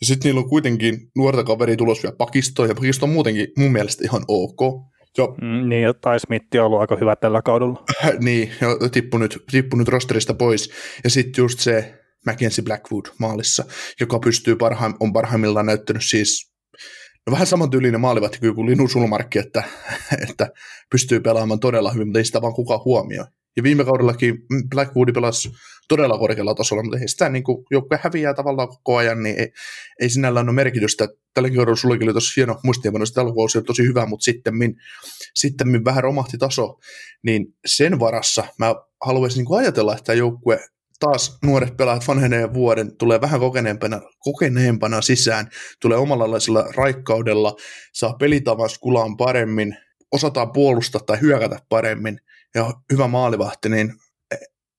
Ja 0.01 0.07
sitten 0.07 0.29
niillä 0.29 0.41
on 0.41 0.49
kuitenkin 0.49 1.11
nuorta 1.15 1.43
kaveri 1.43 1.77
tulos 1.77 2.03
vielä 2.03 2.15
pakistoon, 2.15 2.69
ja 2.69 2.75
pakisto 2.75 3.05
on 3.05 3.11
muutenkin 3.11 3.47
mun 3.57 3.71
mielestä 3.71 4.03
ihan 4.03 4.23
ok. 4.27 4.88
Jo. 5.17 5.35
Mm, 5.41 5.69
niin, 5.69 5.93
tai 6.01 6.19
Smith 6.19 6.45
on 6.55 6.65
ollut 6.65 6.81
aika 6.81 6.97
hyvä 7.01 7.15
tällä 7.15 7.41
kaudella. 7.41 7.83
niin, 8.25 8.51
jo, 8.61 8.89
tippunut, 8.89 9.37
tippunut 9.51 9.87
rosterista 9.87 10.33
pois. 10.33 10.71
Ja 11.03 11.09
sitten 11.09 11.41
just 11.41 11.59
se 11.59 11.99
Mackenzie 12.25 12.63
Blackwood 12.63 13.05
maalissa, 13.19 13.63
joka 13.99 14.19
pystyy 14.19 14.55
parhaim, 14.55 14.93
on 14.99 15.13
parhaimmillaan 15.13 15.65
näyttänyt 15.65 16.03
siis 16.05 16.51
no 17.27 17.31
vähän 17.31 17.47
samantyylinen 17.47 18.01
maalivahti 18.01 18.39
kuin 18.55 18.69
Linu 18.69 18.87
Sulmarkki, 18.87 19.39
että, 19.39 19.63
että 20.29 20.49
pystyy 20.91 21.19
pelaamaan 21.19 21.59
todella 21.59 21.91
hyvin, 21.91 22.07
mutta 22.07 22.19
ei 22.19 22.25
sitä 22.25 22.41
vaan 22.41 22.53
kukaan 22.53 22.81
huomioi. 22.85 23.25
Ja 23.57 23.63
viime 23.63 23.85
kaudellakin 23.85 24.37
Blackwood 24.69 25.13
pelasi 25.13 25.51
todella 25.87 26.17
korkealla 26.17 26.55
tasolla, 26.55 26.83
mutta 26.83 26.97
ei 26.97 27.07
sitä 27.07 27.29
niin 27.29 27.43
joukkue 27.71 27.99
häviää 28.03 28.33
tavallaan 28.33 28.67
koko 28.67 28.97
ajan, 28.97 29.23
niin 29.23 29.39
ei, 29.39 29.51
ei 29.99 30.09
sinällään 30.09 30.49
ole 30.49 30.55
merkitystä. 30.55 31.07
Tälläkin 31.33 31.55
kaudella 31.55 31.75
sullakin 31.75 32.07
oli 32.07 32.13
tosi 32.13 32.35
hieno 32.35 32.59
muistiinpano, 32.63 33.03
että 33.03 33.13
tällä 33.13 33.31
oli 33.31 33.63
tosi 33.63 33.83
hyvä, 33.83 34.05
mutta 34.05 34.23
sitten, 34.23 34.53
sitten 35.35 35.85
vähän 35.85 36.03
romahti 36.03 36.37
taso, 36.37 36.77
niin 37.23 37.45
sen 37.65 37.99
varassa 37.99 38.43
mä 38.59 38.75
haluaisin 39.05 39.45
niin 39.45 39.59
ajatella, 39.59 39.95
että 39.95 40.13
joukkue 40.13 40.59
taas 40.99 41.37
nuoret 41.45 41.77
pelaajat 41.77 42.07
vanhenee 42.07 42.53
vuoden, 42.53 42.97
tulee 42.97 43.21
vähän 43.21 43.39
kokeneempana, 43.39 44.01
kokeneempana 44.19 45.01
sisään, 45.01 45.49
tulee 45.81 45.97
omanlaisella 45.97 46.65
raikkaudella, 46.75 47.55
saa 47.93 48.13
pelitavan 48.13 48.69
kulaan 48.81 49.17
paremmin, 49.17 49.77
osataan 50.11 50.51
puolustaa 50.51 51.01
tai 51.01 51.21
hyökätä 51.21 51.59
paremmin, 51.69 52.19
ja 52.55 52.73
hyvä 52.91 53.07
maalivahti, 53.07 53.69
niin 53.69 53.93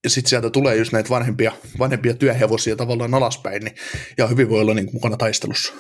ja 0.05 0.11
sitten 0.11 0.31
sieltä 0.31 0.51
tulee 0.51 0.77
just 0.77 0.93
näitä 0.93 1.11
vanhempia, 1.11 1.53
vanhempia 1.79 2.15
työhevosia 2.15 2.77
tavallaan 2.77 3.15
alaspäin, 3.15 3.65
niin 3.65 3.75
ja 4.19 4.27
hyvin 4.27 4.49
voi 4.51 4.61
olla 4.61 4.75
niin 4.75 4.91
mukana 4.93 5.17
taistelussa. 5.17 5.75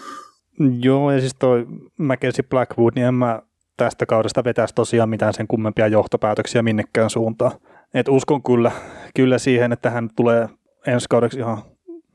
Joo, 0.83 1.11
ja 1.11 1.20
siis 1.20 1.35
toi 1.38 1.66
Mackenzie 1.98 2.44
Blackwood, 2.50 2.92
niin 2.94 3.07
en 3.07 3.14
mä 3.14 3.42
tästä 3.76 4.07
kaudesta 4.07 4.44
vetäisi 4.44 4.74
tosiaan 4.74 5.09
mitään 5.09 5.35
sen 5.35 5.46
kummempia 5.46 5.87
johtopäätöksiä 5.87 6.62
minnekään 6.62 7.11
suuntaan. 7.11 7.53
Et 7.94 8.09
uskon 8.09 8.42
kyllä, 8.42 8.72
kyllä 9.14 9.38
siihen, 9.38 9.72
että 9.72 9.90
hän 9.90 10.11
tulee 10.16 10.48
ensi 10.87 11.07
kaudeksi 11.11 11.38
ihan, 11.38 11.62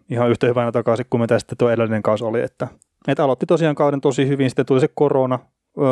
ihan 0.09 0.29
yhtä 0.29 0.47
hyvänä 0.47 0.71
takaisin 0.71 1.05
kuin 1.09 1.21
mitä 1.21 1.39
sitten 1.39 1.57
tuo 1.57 1.69
edellinen 1.69 2.03
kausi 2.03 2.23
oli. 2.23 2.41
Että, 2.41 2.67
että 3.07 3.23
aloitti 3.23 3.45
tosiaan 3.45 3.75
kauden 3.75 4.01
tosi 4.01 4.27
hyvin, 4.27 4.49
sitten 4.49 4.65
tuli 4.65 4.79
se 4.79 4.89
korona. 4.95 5.39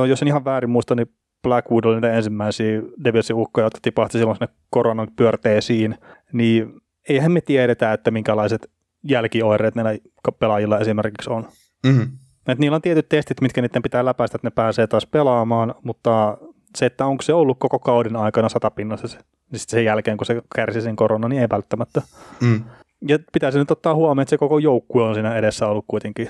Jos 0.10 0.22
en 0.22 0.28
ihan 0.28 0.46
väärin 0.46 0.70
muista, 0.70 0.96
niin 0.96 1.08
Blackwood 1.44 1.84
oli 1.84 2.02
ne 2.02 2.18
ensimmäisiä 2.18 2.82
Devilsin 3.04 3.36
ukkoja, 3.36 3.66
jotka 3.66 3.80
tipahti 3.82 4.18
silloin 4.18 4.38
sinne 4.38 4.54
koronan 4.70 5.08
pyörteisiin, 5.16 5.98
niin 6.34 6.82
eihän 7.10 7.32
me 7.32 7.42
tiedetä, 7.42 7.94
että 7.94 8.12
minkälaiset 8.12 8.72
jälkioireet 9.04 9.76
näillä 9.76 10.00
pelaajilla 10.40 10.80
esimerkiksi 10.80 11.30
on. 11.30 11.48
Mm-hmm. 11.86 12.08
Et 12.48 12.60
niillä 12.60 12.76
on 12.76 12.82
tietyt 12.82 13.10
testit, 13.10 13.42
mitkä 13.42 13.62
niiden 13.62 13.82
pitää 13.82 14.06
läpäistä, 14.06 14.36
että 14.36 14.48
ne 14.48 14.52
pääsee 14.56 14.88
taas 14.88 15.06
pelaamaan, 15.06 15.76
mutta 15.84 16.38
se, 16.78 16.86
että 16.86 17.06
onko 17.06 17.22
se 17.22 17.34
ollut 17.34 17.58
koko 17.60 17.80
kauden 17.80 18.16
aikana 18.16 18.50
satapinnassa 18.50 19.08
se, 19.08 19.18
niin 19.52 19.60
sitten 19.60 19.78
sen 19.78 19.86
jälkeen, 19.86 20.18
kun 20.18 20.26
se 20.26 20.42
kärsi 20.56 20.82
sen 20.82 20.96
korona, 20.96 21.28
niin 21.28 21.42
ei 21.42 21.48
välttämättä. 21.52 22.02
Mm. 22.42 22.64
Ja 23.08 23.20
pitäisi 23.34 23.58
nyt 23.58 23.72
ottaa 23.72 23.96
huomioon, 23.96 24.20
että 24.20 24.30
se 24.30 24.38
koko 24.38 24.60
joukkue 24.60 25.04
on 25.04 25.14
siinä 25.14 25.36
edessä 25.36 25.68
ollut 25.68 25.86
kuitenkin 25.88 26.30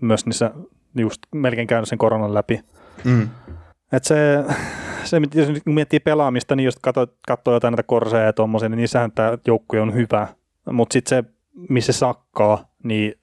myös 0.00 0.26
niissä 0.26 0.50
just 0.94 1.22
melkein 1.34 1.66
käynyt 1.66 1.88
sen 1.88 1.98
koronan 1.98 2.34
läpi. 2.34 2.60
Mm. 3.04 3.28
Et 3.92 4.04
se, 4.04 4.44
se, 5.04 5.20
jos 5.34 5.48
nyt 5.48 5.66
miettii 5.66 6.00
pelaamista, 6.00 6.56
niin 6.56 6.64
jos 6.64 6.78
katsoo, 7.26 7.54
jotain 7.54 7.72
näitä 7.72 7.82
korseja 7.82 8.24
ja 8.24 8.32
tuommoisia, 8.32 8.68
niin 8.68 8.76
niissähän 8.76 9.12
tämä 9.12 9.38
joukkue 9.46 9.80
on 9.80 9.94
hyvä. 9.94 10.26
Mutta 10.72 10.92
sitten 10.92 11.24
se, 11.24 11.30
missä 11.68 11.92
se 11.92 11.98
sakkaa, 11.98 12.68
niin 12.82 13.14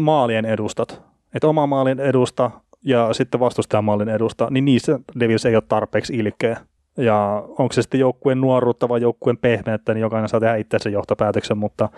maalien 0.00 0.44
edustat. 0.44 1.02
Että 1.34 1.48
oma 1.48 1.66
maalin 1.66 2.00
edusta 2.00 2.50
ja 2.84 3.12
sitten 3.12 3.40
vastustajan 3.40 3.84
maalin 3.84 4.08
edusta, 4.08 4.48
niin 4.50 4.64
niissä 4.64 4.98
Devils 5.20 5.46
ei 5.46 5.56
ole 5.56 5.62
tarpeeksi 5.68 6.16
ilkeä. 6.16 6.60
Ja 6.96 7.44
onko 7.48 7.72
se 7.72 7.82
sitten 7.82 8.00
joukkueen 8.00 8.40
nuoruutta 8.40 8.88
vai 8.88 9.00
joukkueen 9.00 9.38
pehmeyttä, 9.38 9.94
niin 9.94 10.02
jokainen 10.02 10.28
saa 10.28 10.40
tehdä 10.40 10.56
itse 10.56 10.78
sen 10.78 10.92
johtopäätöksen, 10.92 11.58
mutta 11.58 11.88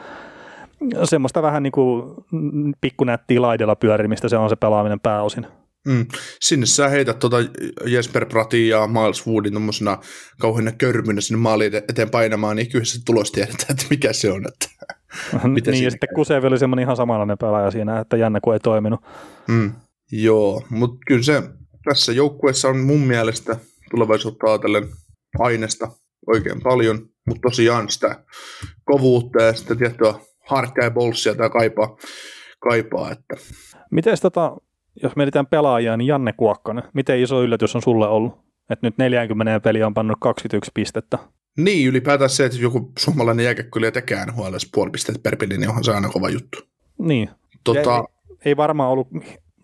semmoista 1.05 1.43
vähän 1.43 1.63
niin 1.63 1.73
kuin 1.73 2.15
pikkunättiä 2.81 3.43
laidella 3.43 3.77
pyörimistä 3.77 4.29
se 4.29 4.37
on 4.37 4.49
se 4.49 4.57
pelaaminen 4.57 5.01
pääosin. 5.01 5.47
Mm. 5.87 6.07
Sinne 6.41 6.67
sä 6.67 6.89
heität 6.89 7.19
tuota 7.19 7.37
Jesper 7.87 8.27
Pratin 8.27 8.69
ja 8.69 8.87
Miles 8.87 9.27
Woodin 9.27 9.53
tuommoisena 9.53 9.99
kauheana 10.41 10.73
körmynä 10.73 11.21
sinne 11.21 11.41
maaliin 11.41 11.75
eteen 11.75 12.11
painamaan, 12.11 12.57
niin 12.57 12.71
kyllä 12.71 12.85
se 12.85 13.05
tulos 13.05 13.33
tiedetään, 13.33 13.71
että 13.71 13.85
mikä 13.91 14.13
se 14.13 14.33
on. 14.33 14.45
Että 14.49 14.87
niin, 15.49 15.65
siinä 15.65 15.79
ja 15.79 15.91
sitten 15.91 16.09
Kusevi 16.15 16.47
oli 16.47 16.59
semmoinen 16.59 16.83
ihan 16.83 16.97
samanlainen 16.97 17.39
pelaaja 17.39 17.71
siinä, 17.71 18.01
että 18.01 18.17
jännä 18.17 18.41
kun 18.41 18.55
ei 18.55 18.61
toiminut. 18.61 19.01
Mm. 19.49 19.73
Joo, 20.13 20.63
mutta 20.71 20.97
kyllä 21.07 21.23
se 21.23 21.43
tässä 21.85 22.13
joukkueessa 22.13 22.69
on 22.69 22.81
mun 22.81 23.01
mielestä 23.01 23.57
tulevaisuutta 23.91 24.47
ajatellen 24.47 24.89
aineesta 25.39 25.89
oikein 26.27 26.63
paljon, 26.63 27.09
mutta 27.27 27.49
tosiaan 27.49 27.91
sitä 27.91 28.25
kovuutta 28.85 29.43
ja 29.43 29.53
sitä 29.53 29.75
tiettyä 29.75 30.15
harkkaa 30.47 30.85
ja 30.85 30.91
bolssia 30.91 31.35
tämä 31.35 31.51
kaipaa, 31.51 31.97
kaipaa 32.61 33.13
että 33.13 33.37
Miten 33.91 34.17
tota, 34.23 34.57
jos 35.03 35.17
mietitään 35.17 35.47
pelaajia, 35.47 35.97
niin 35.97 36.09
Janne 36.09 36.33
Kuokkanen, 36.33 36.85
miten 36.93 37.21
iso 37.21 37.43
yllätys 37.43 37.77
on 37.77 37.83
sulle 37.83 38.09
ollut? 38.09 38.41
Että 38.71 38.87
nyt 38.87 38.99
40 38.99 39.61
peliä 39.61 39.87
on 39.87 39.95
pannut 39.95 40.17
21 40.21 40.71
pistettä. 40.75 41.19
Niin, 41.59 41.89
ylipäätään 41.89 42.31
se, 42.31 42.45
että 42.45 42.59
joku 42.59 42.93
suomalainen 42.99 43.45
jääkäkköliä 43.45 43.91
tekee 43.91 44.27
NHL 44.27 44.55
puoli 44.75 44.91
pistettä 44.91 45.21
per 45.23 45.37
peli, 45.37 45.59
niin 45.59 45.69
onhan 45.69 45.85
se 45.85 45.95
aina 45.95 46.09
kova 46.09 46.31
juttu. 46.31 46.59
Niin. 46.99 47.31
Tota, 47.65 47.97
ei, 47.97 48.37
ei, 48.45 48.57
varmaan 48.57 48.91
ollut 48.91 49.09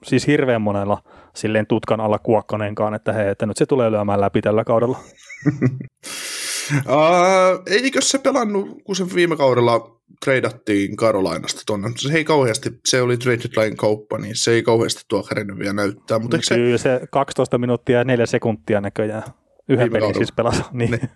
siis 0.05 0.27
hirveän 0.27 0.63
monella 0.63 1.03
silleen 1.35 1.67
tutkan 1.67 2.01
alla 2.01 2.19
Kuokkanenkaan, 2.19 2.95
että 2.95 3.13
hei, 3.13 3.29
että 3.29 3.47
nyt 3.47 3.57
se 3.57 3.67
tulee 3.67 3.91
lyömään 3.91 4.21
läpi 4.21 4.41
tällä 4.41 4.65
kaudella. 4.65 4.99
Uh, 6.77 7.63
eikö 7.67 8.01
se 8.01 8.19
pelannut, 8.19 8.83
kun 8.85 8.97
se 8.97 9.15
viime 9.15 9.37
kaudella 9.37 9.99
treidattiin 10.25 10.97
Karolainasta 10.97 11.63
tuonne. 11.67 11.91
Se 11.97 12.13
ei 12.13 12.25
kauheasti, 12.25 12.71
se 12.89 13.03
oli 13.03 13.17
traded 13.17 13.51
line 13.57 13.77
kauppa, 13.77 14.19
niin 14.19 14.37
se 14.37 14.51
ei 14.51 14.63
kauheasti 14.63 15.03
tuo 15.09 15.29
hänen 15.31 15.59
vielä 15.59 15.73
näyttää. 15.73 16.19
Mutta 16.19 16.39
se... 16.43 16.55
Kyllä 16.55 16.79
se 16.79 17.01
12 17.11 17.59
minuuttia 17.59 17.99
ja 17.99 18.05
4 18.05 18.27
sekuntia 18.27 18.81
näköjään 18.81 19.23
yhden 19.69 19.93
pelin 19.93 20.15
siis 20.15 20.33
pelasi. 20.33 20.63
Niin, 20.73 20.91
niin, 20.91 21.11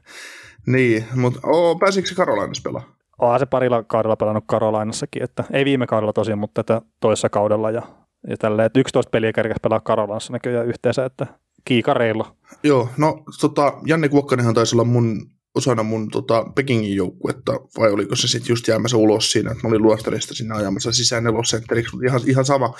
niin 0.67 1.05
mutta 1.15 1.41
oh, 1.43 1.79
pääsikö 1.79 2.09
se 2.09 2.15
Karolainassa 2.15 2.63
pelaa? 2.65 2.97
Onhan 3.19 3.41
se 3.41 3.47
parilla 3.47 3.83
kaudella 3.83 4.17
pelannut 4.17 4.45
Karolainassakin, 4.47 5.23
että 5.23 5.45
ei 5.53 5.65
viime 5.65 5.87
kaudella 5.87 6.13
tosiaan, 6.13 6.39
mutta 6.39 6.65
tätä 6.65 6.83
toisessa 7.01 7.29
kaudella 7.29 7.71
ja, 7.71 7.83
ja 8.29 8.37
tälleen, 8.37 8.67
että 8.67 8.81
11 8.81 9.11
peliä 9.11 9.33
kerkäs 9.33 9.57
pelaa 9.63 9.81
Karolainassa 9.81 10.33
näköjään 10.33 10.67
yhteensä, 10.67 11.05
että 11.05 11.27
kiikareilla. 11.65 12.37
Joo, 12.63 12.89
no 12.97 13.23
tota, 13.41 13.73
Janne 13.87 14.09
Kuokkanenhan 14.09 14.55
taisi 14.55 14.77
olla 14.77 14.85
mun 14.85 15.27
osana 15.55 15.83
mun 15.83 16.11
tota, 16.11 16.45
Pekingin 16.55 16.97
joukkuetta, 16.97 17.53
vai 17.53 17.91
oliko 17.91 18.17
se 18.17 18.29
sitten 18.29 18.53
just 18.53 18.69
jäämässä 18.69 18.97
ulos 18.97 19.33
siinä, 19.33 19.51
että 19.51 19.63
mä 19.63 19.69
olin 19.69 19.83
luostarista 19.83 20.35
sinne 20.35 20.55
ajamassa 20.55 20.93
sisään 20.93 21.25
nelosentteriksi, 21.25 21.93
mutta 21.93 22.07
ihan, 22.07 22.21
ihan 22.27 22.45
sama. 22.45 22.75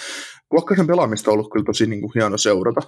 Kuokkasen 0.49 0.87
pelaamista 0.87 1.31
on 1.31 1.33
ollut 1.33 1.53
kyllä 1.53 1.65
tosi 1.65 1.87
niin 1.87 2.01
kuin, 2.01 2.13
hieno 2.15 2.39
seurata, 2.39 2.81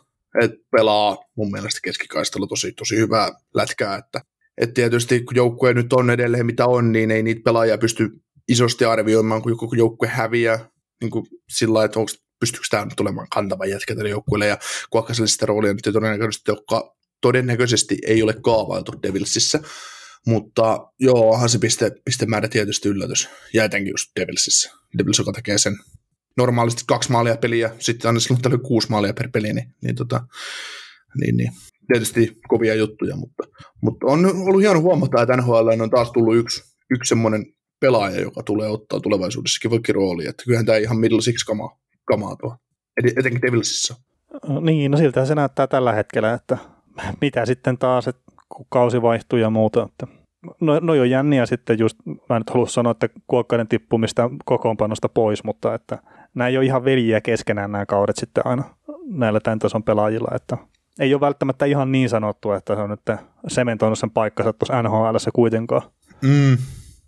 että 0.42 0.56
pelaa 0.70 1.18
mun 1.36 1.52
mielestä 1.52 1.80
keskikaistella 1.84 2.46
tosi, 2.46 2.72
tosi 2.72 2.96
hyvää 2.96 3.30
lätkää, 3.54 3.96
että 3.96 4.20
et 4.58 4.74
tietysti 4.74 5.20
kun 5.20 5.36
joukkue 5.36 5.74
nyt 5.74 5.92
on 5.92 6.10
edelleen 6.10 6.46
mitä 6.46 6.66
on, 6.66 6.92
niin 6.92 7.10
ei 7.10 7.22
niitä 7.22 7.40
pelaajia 7.44 7.78
pysty 7.78 8.10
isosti 8.48 8.84
arvioimaan, 8.84 9.42
kun 9.42 9.52
joku 9.52 9.74
joukkue 9.74 10.08
häviää 10.08 10.68
niin 11.00 11.10
kuin 11.10 11.26
sillä 11.48 11.84
että 11.84 11.98
onko 11.98 12.12
pystyykö 12.40 12.66
tämä 12.70 12.84
nyt 12.84 12.96
tulemaan 12.96 13.26
kantava 13.34 13.66
jätkä 13.66 13.94
tälle 13.94 14.10
joukkueelle, 14.10 14.46
ja 14.46 14.58
Kuokkaselle 14.90 15.28
sitä 15.28 15.46
roolia 15.46 15.72
nyt 15.72 15.92
todennäköisesti, 15.92 16.50
joka 16.50 16.94
todennäköisesti 17.24 17.98
ei 18.06 18.22
ole 18.22 18.34
kaavailtu 18.42 18.92
Devilsissä, 19.02 19.60
mutta 20.26 20.78
joo, 21.00 21.30
onhan 21.30 21.48
se 21.48 21.58
piste, 21.58 21.92
pistemäärä 22.04 22.48
tietysti 22.48 22.88
yllätys, 22.88 23.28
ja 23.54 23.64
etenkin 23.64 23.92
just 23.92 24.10
Devilsissä. 24.20 24.70
Devils, 24.98 25.18
joka 25.18 25.32
tekee 25.32 25.58
sen 25.58 25.76
normaalisti 26.36 26.82
kaksi 26.86 27.12
maalia 27.12 27.36
peliä, 27.36 27.70
sitten 27.78 28.08
aina 28.08 28.20
silloin 28.20 28.42
tällöin 28.42 28.62
kuusi 28.62 28.90
maalia 28.90 29.14
per 29.14 29.28
peli, 29.32 29.52
niin, 29.52 29.74
niin, 29.82 29.94
tota, 29.94 30.20
niin, 31.20 31.36
niin 31.36 31.52
tietysti 31.92 32.36
kovia 32.48 32.74
juttuja, 32.74 33.16
mutta, 33.16 33.44
mutta 33.82 34.06
on 34.06 34.26
ollut 34.26 34.62
hieno 34.62 34.80
huomata, 34.80 35.22
että 35.22 35.36
NHL 35.36 35.80
on 35.82 35.90
taas 35.90 36.12
tullut 36.12 36.36
yksi, 36.36 36.62
yksi 36.90 37.08
semmoinen 37.08 37.46
pelaaja, 37.80 38.20
joka 38.20 38.42
tulee 38.42 38.68
ottaa 38.68 39.00
tulevaisuudessakin 39.00 39.70
vaikka 39.70 39.92
rooli, 39.92 40.26
että 40.26 40.44
kyllähän 40.44 40.66
tämä 40.66 40.78
ihan 40.78 40.98
middle 40.98 41.20
six 41.20 41.44
kamaa, 41.44 41.78
kamaa 42.04 42.36
tuo, 42.36 42.56
etenkin 43.16 43.42
Devilsissä. 43.42 43.94
Niin, 44.60 44.90
no 44.90 44.98
siltä 44.98 45.26
se 45.26 45.34
näyttää 45.34 45.66
tällä 45.66 45.92
hetkellä, 45.92 46.32
että 46.32 46.73
mitä 47.20 47.46
sitten 47.46 47.78
taas, 47.78 48.08
että 48.08 48.22
kun 48.48 48.66
kausi 48.68 49.02
vaihtuu 49.02 49.38
ja 49.38 49.50
muuta, 49.50 49.82
että 49.82 50.06
no, 50.60 50.78
no 50.80 50.94
jo 50.94 51.04
jänniä 51.04 51.46
sitten 51.46 51.78
just, 51.78 51.98
mä 52.06 52.36
en 52.36 52.40
nyt 52.40 52.50
halua 52.50 52.66
sanoa, 52.66 52.90
että 52.90 53.08
kuokkaiden 53.26 53.68
tippumista 53.68 54.30
kokoonpanosta 54.44 55.08
pois, 55.08 55.44
mutta 55.44 55.74
että 55.74 55.98
nämä 56.34 56.48
ei 56.48 56.56
ole 56.56 56.64
ihan 56.64 56.84
veljiä 56.84 57.20
keskenään 57.20 57.72
nämä 57.72 57.86
kaudet 57.86 58.16
sitten 58.16 58.46
aina 58.46 58.64
näillä 59.06 59.40
tämän 59.40 59.58
tason 59.58 59.82
pelaajilla, 59.82 60.28
että 60.34 60.56
ei 61.00 61.14
ole 61.14 61.20
välttämättä 61.20 61.64
ihan 61.64 61.92
niin 61.92 62.08
sanottu, 62.08 62.52
että 62.52 62.74
se 62.74 62.80
on 62.80 62.90
nyt 62.90 63.00
sementoinut 63.48 63.98
sen 63.98 64.10
paikkansa 64.10 64.52
tuossa 64.52 64.82
NHL 64.82 65.16
kuitenkaan. 65.34 65.82
Mm. 66.22 66.56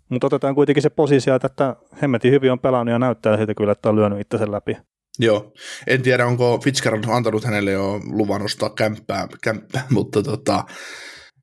Mutta 0.09 0.27
otetaan 0.27 0.55
kuitenkin 0.55 0.83
se 0.83 0.89
posisio, 0.89 1.35
että 1.35 1.75
hemmetin 2.01 2.31
hyvin 2.31 2.51
on 2.51 2.59
pelannut 2.59 2.91
ja 2.91 2.99
näyttää 2.99 3.37
siitä 3.37 3.53
kyllä, 3.55 3.71
että 3.71 3.89
on 3.89 3.95
lyönyt 3.95 4.19
itsensä 4.19 4.51
läpi. 4.51 4.77
Joo, 5.19 5.53
en 5.87 6.01
tiedä 6.01 6.25
onko 6.25 6.59
Fitzgerald 6.63 7.03
antanut 7.07 7.43
hänelle 7.43 7.71
jo 7.71 7.99
luvan 8.05 8.41
ostaa 8.41 8.69
kämppää, 8.69 9.27
kämppää 9.43 9.85
mutta 9.95 10.23
tota, 10.23 10.63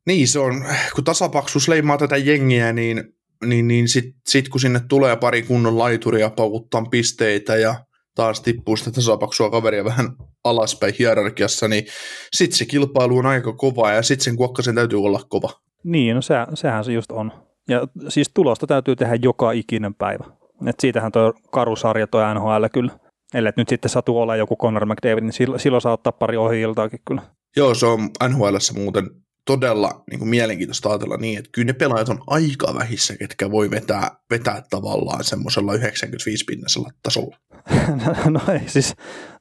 niin 0.06 0.28
se 0.28 0.38
on, 0.38 0.64
kun 0.94 1.04
tasapaksuus 1.04 1.68
leimaa 1.68 1.98
tätä 1.98 2.16
jengiä, 2.16 2.72
niin, 2.72 3.04
niin, 3.44 3.68
niin 3.68 3.88
sitten 3.88 4.12
sit 4.26 4.48
kun 4.48 4.60
sinne 4.60 4.80
tulee 4.88 5.16
pari 5.16 5.42
kunnon 5.42 5.78
laituria 5.78 6.30
paukuttaa 6.30 6.84
pisteitä 6.90 7.56
ja 7.56 7.84
taas 8.14 8.40
tippuu 8.40 8.76
sitä 8.76 8.90
tasapaksua 8.90 9.50
kaveria 9.50 9.84
vähän 9.84 10.08
alaspäin 10.44 10.94
hierarkiassa, 10.98 11.68
niin 11.68 11.84
sitten 12.32 12.58
se 12.58 12.64
kilpailu 12.64 13.18
on 13.18 13.26
aika 13.26 13.52
kova 13.52 13.92
ja 13.92 14.02
sitten 14.02 14.24
sen 14.24 14.36
kuokkasen 14.36 14.74
täytyy 14.74 15.04
olla 15.04 15.20
kova. 15.28 15.50
Niin, 15.84 16.14
no 16.14 16.22
se, 16.22 16.34
sehän 16.54 16.84
se 16.84 16.92
just 16.92 17.12
on. 17.12 17.32
Ja 17.68 17.86
siis 18.08 18.30
tulosta 18.34 18.66
täytyy 18.66 18.96
tehdä 18.96 19.14
joka 19.14 19.52
ikinen 19.52 19.94
päivä. 19.94 20.24
Et 20.66 20.80
siitähän 20.80 21.12
tuo 21.12 21.32
karusarja 21.50 22.06
tuo 22.06 22.34
NHL 22.34 22.64
kyllä. 22.72 23.03
Ellei 23.34 23.52
nyt 23.56 23.68
sitten 23.68 23.88
satu 23.88 24.18
olla 24.18 24.36
joku 24.36 24.56
Conor 24.56 24.86
McDavid, 24.86 25.22
niin 25.22 25.32
silloin, 25.32 25.60
silloin 25.60 25.82
saa 25.82 25.92
ottaa 25.92 26.12
pari 26.12 26.36
ohi 26.36 26.60
iltaakin 26.60 27.00
kyllä. 27.08 27.22
Joo, 27.56 27.74
se 27.74 27.86
on 27.86 28.10
NHL 28.28 28.56
muuten 28.74 29.10
todella 29.46 30.04
niin 30.10 30.18
kuin 30.18 30.28
mielenkiintoista 30.28 30.88
ajatella 30.88 31.16
niin, 31.16 31.38
että 31.38 31.50
kyllä 31.52 31.66
ne 31.66 31.72
pelaajat 31.72 32.08
on 32.08 32.22
aika 32.26 32.74
vähissä, 32.74 33.16
ketkä 33.16 33.50
voi 33.50 33.70
vetää, 33.70 34.10
vetää 34.30 34.62
tavallaan 34.70 35.24
semmoisella 35.24 35.74
95 35.74 36.44
pinnasella 36.44 36.90
tasolla. 37.02 37.36
no, 38.06 38.30
no 38.30 38.40
ei 38.52 38.68
siis, 38.68 38.94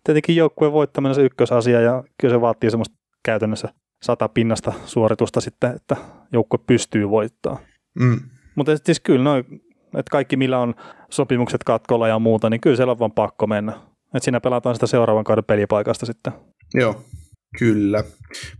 tietenkin 0.03 0.35
joukkueen 0.35 0.73
voittaminen 0.73 1.09
on 1.09 1.15
se 1.15 1.21
ykkösasia 1.21 1.81
ja 1.81 2.03
kyllä 2.21 2.33
se 2.33 2.41
vaatii 2.41 2.71
semmoista 2.71 2.95
käytännössä 3.25 3.69
sata 4.03 4.29
pinnasta 4.29 4.73
suoritusta 4.85 5.41
sitten, 5.41 5.75
että 5.75 5.95
joukkue 6.33 6.59
pystyy 6.67 7.09
voittamaan. 7.09 7.63
Mm. 7.99 8.19
Mutta 8.55 8.71
siis 8.85 8.99
kyllä 8.99 9.23
noin, 9.23 9.45
että 9.99 10.11
kaikki 10.11 10.37
millä 10.37 10.59
on 10.59 10.73
sopimukset 11.09 11.63
katkolla 11.63 12.07
ja 12.07 12.19
muuta, 12.19 12.49
niin 12.49 12.61
kyllä 12.61 12.75
siellä 12.75 12.91
on 12.91 12.99
vaan 12.99 13.11
pakko 13.11 13.47
mennä. 13.47 13.71
Että 14.05 14.23
siinä 14.23 14.41
pelataan 14.41 14.75
sitä 14.75 14.87
seuraavan 14.87 15.23
kauden 15.23 15.43
pelipaikasta 15.43 16.05
sitten. 16.05 16.33
Joo, 16.73 17.01
kyllä. 17.59 18.03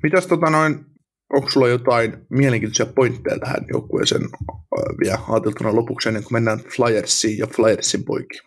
Mitäs 0.03 0.27
tota 0.27 0.49
noin, 0.49 0.85
onko 1.33 1.49
sulla 1.49 1.67
jotain 1.67 2.13
mielenkiintoisia 2.29 2.85
pointteja 2.85 3.39
tähän 3.39 3.65
joukkueeseen 3.73 4.21
vielä 5.03 5.19
ajateltuna 5.29 5.75
lopuksi 5.75 6.09
ennen 6.09 6.23
kuin 6.23 6.33
mennään 6.33 6.59
Flyersiin 6.59 7.37
ja 7.37 7.47
Flyersin 7.47 8.03
poikiin? 8.03 8.41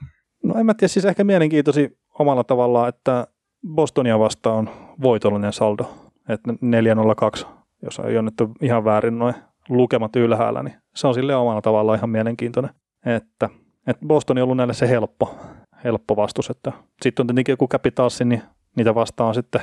No 0.45 0.55
en 0.55 0.67
mä 0.67 0.75
tiedä, 0.75 0.89
siis 0.89 1.05
ehkä 1.05 1.25
mielenkiintoisi 1.25 1.99
omalla 2.19 2.45
tavallaan, 2.45 2.89
että 2.89 3.27
Bostonia 3.69 4.19
vastaan 4.19 4.57
on 4.57 4.71
voitollinen 5.03 5.53
saldo, 5.53 5.95
että 6.29 6.55
402, 6.61 7.47
jos 7.83 7.99
ole 7.99 8.23
nyt 8.23 8.35
ihan 8.63 8.85
väärin 8.85 9.19
noin 9.19 9.35
lukemat 9.69 10.17
ylhäällä, 10.17 10.63
niin 10.63 10.75
se 10.95 11.07
on 11.07 11.15
sille 11.15 11.37
omalla 11.37 11.63
tavallaan 11.63 11.99
ihan 11.99 12.11
mielenkiintoinen, 12.11 12.71
että, 13.07 13.49
että 13.87 14.07
Boston 14.07 14.39
on 14.39 14.45
ollut 14.45 14.57
näille 14.57 14.75
se 14.75 14.89
helppo, 14.89 15.39
helppo 15.85 16.17
vastus, 16.17 16.51
että 16.51 16.73
sitten 17.03 17.23
on 17.23 17.27
tietenkin 17.27 17.53
joku 17.53 17.69
Capitalsi, 17.69 18.25
niin 18.25 18.43
niitä 18.77 18.95
vastaan 18.95 19.35
sitten 19.35 19.61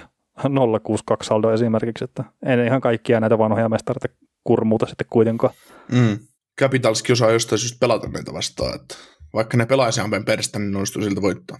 062 0.83 1.27
saldo 1.27 1.51
esimerkiksi, 1.51 2.03
että 2.03 2.23
ei 2.45 2.65
ihan 2.65 2.81
kaikkia 2.81 3.19
näitä 3.19 3.37
vanhoja 3.37 3.69
mestareita 3.69 4.07
kurmuuta 4.43 4.85
sitten 4.85 5.07
kuitenkaan. 5.09 5.53
Mm. 5.91 6.19
Capitalskin 6.61 7.13
osaa 7.13 7.31
jostain 7.31 7.59
syystä 7.59 7.77
pelata 7.79 8.07
näitä 8.07 8.33
vastaan, 8.33 8.75
että 8.75 8.95
vaikka 9.33 9.57
ne 9.57 9.65
pelaisi 9.65 10.01
ampen 10.01 10.25
perästä, 10.25 10.59
niin 10.59 10.75
onnistuu 10.75 11.01
siltä 11.01 11.21
voittaa. 11.21 11.57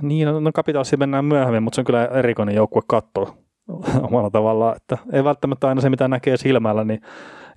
Niin, 0.00 0.28
no, 0.28 0.40
no 0.40 0.52
Capitalsi 0.52 0.96
mennään 0.96 1.24
myöhemmin, 1.24 1.62
mutta 1.62 1.74
se 1.74 1.80
on 1.80 1.84
kyllä 1.84 2.06
erikoinen 2.06 2.54
joukkue 2.54 2.82
katsoa 2.86 3.36
omalla 4.08 4.30
tavallaan, 4.30 4.76
että 4.76 4.98
ei 5.12 5.24
välttämättä 5.24 5.68
aina 5.68 5.80
se, 5.80 5.90
mitä 5.90 6.08
näkee 6.08 6.36
silmällä, 6.36 6.84
niin 6.84 7.00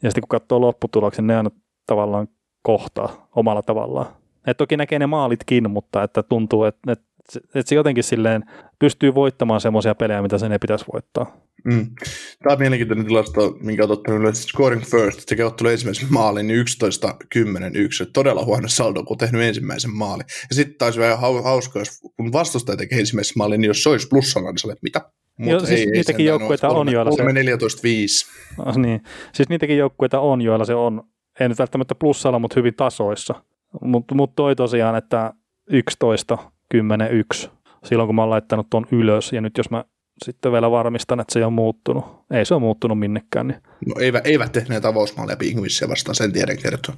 ja 0.04 0.10
sitten 0.10 0.22
kun 0.22 0.40
katsoo 0.40 0.62
lopputuloksen, 0.62 1.28
ne 1.28 1.38
aina 1.38 1.50
tavallaan 1.86 2.28
kohtaa 2.62 3.28
omalla 3.36 3.62
tavallaan. 3.62 4.16
Et 4.48 4.58
toki 4.58 4.78
näkee 4.78 5.00
ne 5.00 5.08
maalitkin, 5.08 5.72
mutta 5.72 6.04
että 6.04 6.24
tuntuu, 6.24 6.64
että, 6.64 6.92
että, 6.92 7.06
että 7.56 7.70
se 7.70 7.76
jotenkin 7.76 8.04
silleen 8.04 8.44
pystyy 8.80 9.16
voittamaan 9.16 9.62
semmoisia 9.62 9.96
pelejä, 9.96 10.22
mitä 10.22 10.38
sen 10.38 10.52
ei 10.52 10.60
pitäisi 10.60 10.86
voittaa. 10.94 11.38
Mm. 11.66 11.88
Tämä 12.44 12.54
on 12.54 12.60
mielenkiintoinen 12.60 13.06
tilasto, 13.06 13.58
minkä 13.60 13.84
olet 13.84 13.92
ottanut 13.92 14.20
yleensä 14.20 14.44
scoring 14.44 14.84
first, 14.84 15.30
sekä 15.30 15.46
ottanut 15.46 15.72
ensimmäisen 15.72 16.08
maalin, 16.10 16.48
niin 16.48 16.60
11 16.60 17.16
10 17.30 17.76
1 17.76 18.06
Todella 18.06 18.46
huono 18.46 18.68
saldo, 18.68 19.04
kun 19.04 19.18
tehnyt 19.18 19.42
ensimmäisen 19.42 19.92
maalin. 19.92 20.26
Ja 20.50 20.56
sitten 20.56 20.78
taisi 20.78 21.00
vähän 21.00 21.20
hauska, 21.44 21.80
jos 21.80 22.00
kun 22.18 22.32
vastustaja 22.32 22.78
tekee 22.78 23.00
ensimmäisen 23.00 23.34
maalin, 23.38 23.62
niin 23.62 23.68
jos 23.68 23.84
se 23.84 23.90
olisi 23.90 24.08
plussalla, 24.08 24.52
niin 24.52 24.60
sä 24.60 24.68
olet, 24.68 24.84
mitä? 24.84 25.12
Joo, 25.40 25.60
siis 25.60 25.80
ei, 25.80 25.86
niitäkin 25.86 26.26
joukkueita 26.26 26.70
on, 26.70 26.92
joilla 26.92 27.12
se... 27.12 27.24
14 27.24 27.80
5 27.84 28.26
Ah, 28.66 28.78
niin. 28.78 29.02
Siis 29.34 29.50
niitäkin 29.50 29.78
joukkueita 29.78 30.20
on, 30.20 30.42
joilla 30.42 30.66
se 30.66 30.76
on, 30.76 31.04
ei 31.40 31.50
nyt 31.50 31.60
välttämättä 31.60 31.96
plussalla, 31.96 32.40
mutta 32.40 32.60
hyvin 32.60 32.76
tasoissa. 32.76 33.44
Mutta 33.82 34.16
mut 34.16 34.36
toi 34.36 34.56
tosiaan, 34.56 34.96
että 34.96 35.34
11, 35.70 36.38
10, 36.70 37.12
1, 37.12 37.50
silloin 37.86 38.08
kun 38.08 38.16
mä 38.16 38.22
oon 38.22 38.30
laittanut 38.30 38.68
ton 38.70 38.86
ylös, 38.92 39.34
ja 39.34 39.42
nyt 39.42 39.58
jos 39.58 39.70
mä 39.70 39.86
sitten 40.26 40.52
vielä 40.52 40.72
varmistan, 40.72 41.20
että 41.20 41.34
se 41.34 41.40
ei 41.40 41.44
ole 41.44 41.54
muuttunut. 41.54 42.06
Ei 42.32 42.46
se 42.46 42.54
ole 42.54 42.62
muuttunut 42.62 43.00
minnekään. 43.00 43.48
Niin. 43.48 43.60
No 43.88 43.96
eivät, 44.00 44.28
eivät 44.28 44.52
tehneet 44.52 44.86
avausmaaleja 44.86 45.38
Pingvissiä 45.38 45.90
vastaan, 45.90 46.16
sen 46.16 46.32
tiedän 46.34 46.58
kertoa. 46.58 46.96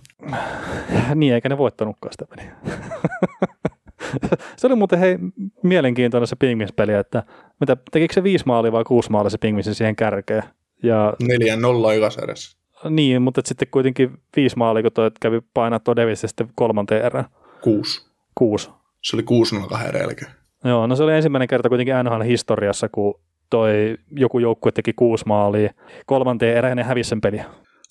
niin, 1.16 1.34
eikä 1.34 1.50
ne 1.50 1.58
voittanutkaan 1.58 2.14
sitä 2.14 2.26
peliä. 2.26 2.56
se 4.58 4.68
oli 4.68 4.76
muuten 4.76 5.00
hei, 5.00 5.18
mielenkiintoinen 5.64 6.28
se 6.28 6.36
Pingvins-peli, 6.36 6.94
että 6.94 7.24
mitä, 7.60 7.78
tekikö 7.92 8.14
se 8.14 8.24
viisi 8.24 8.46
maalia 8.46 8.72
vai 8.72 8.84
kuusi 8.84 9.12
maalia 9.12 9.30
se 9.30 9.38
Pingvinsin 9.38 9.76
siihen 9.76 9.96
kärkeen? 9.96 10.44
Ja, 10.84 11.14
Neljän 11.28 11.62
nolla 11.62 11.94
ykasarjassa. 11.94 12.58
Niin, 12.90 13.22
mutta 13.22 13.42
sitten 13.46 13.68
kuitenkin 13.72 14.12
viisi 14.36 14.58
maalia, 14.58 14.84
kun 14.84 14.92
toi 14.92 15.12
kävi 15.22 15.42
painaa 15.54 15.80
tuo 15.80 15.96
Davis 15.96 16.22
sitten 16.22 16.50
kolmanteen 16.56 17.06
erään. 17.06 17.26
Kuusi. 17.62 18.06
Kuusi. 18.36 18.70
Se 19.02 19.16
oli 19.16 19.24
6 19.24 19.56
0 19.56 19.68
kahden 19.68 20.02
jälkeen. 20.02 20.32
Joo, 20.64 20.88
no 20.88 20.96
se 20.96 21.04
oli 21.04 21.14
ensimmäinen 21.14 21.48
kerta 21.48 21.70
kuitenkin 21.70 21.96
NHL-historiassa, 22.04 22.90
kun 22.90 23.20
toi 23.50 23.98
joku 24.12 24.40
joukkue 24.40 24.72
teki 24.72 24.94
kuusi 24.94 25.24
maalia. 25.28 25.74
Kolmanteen 26.06 26.58
erään 26.58 26.78
ne 26.78 26.84
hävisi 26.84 27.10
sen 27.10 27.22
peliä. 27.22 27.46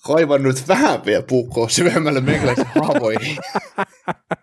Kaivan 0.07 0.43
nyt 0.43 0.67
vähän 0.67 1.05
vielä 1.05 1.23
puukkoa 1.29 1.69
syvemmälle 1.69 2.21
meikäläisen 2.21 2.65
haavoihin. 2.81 3.37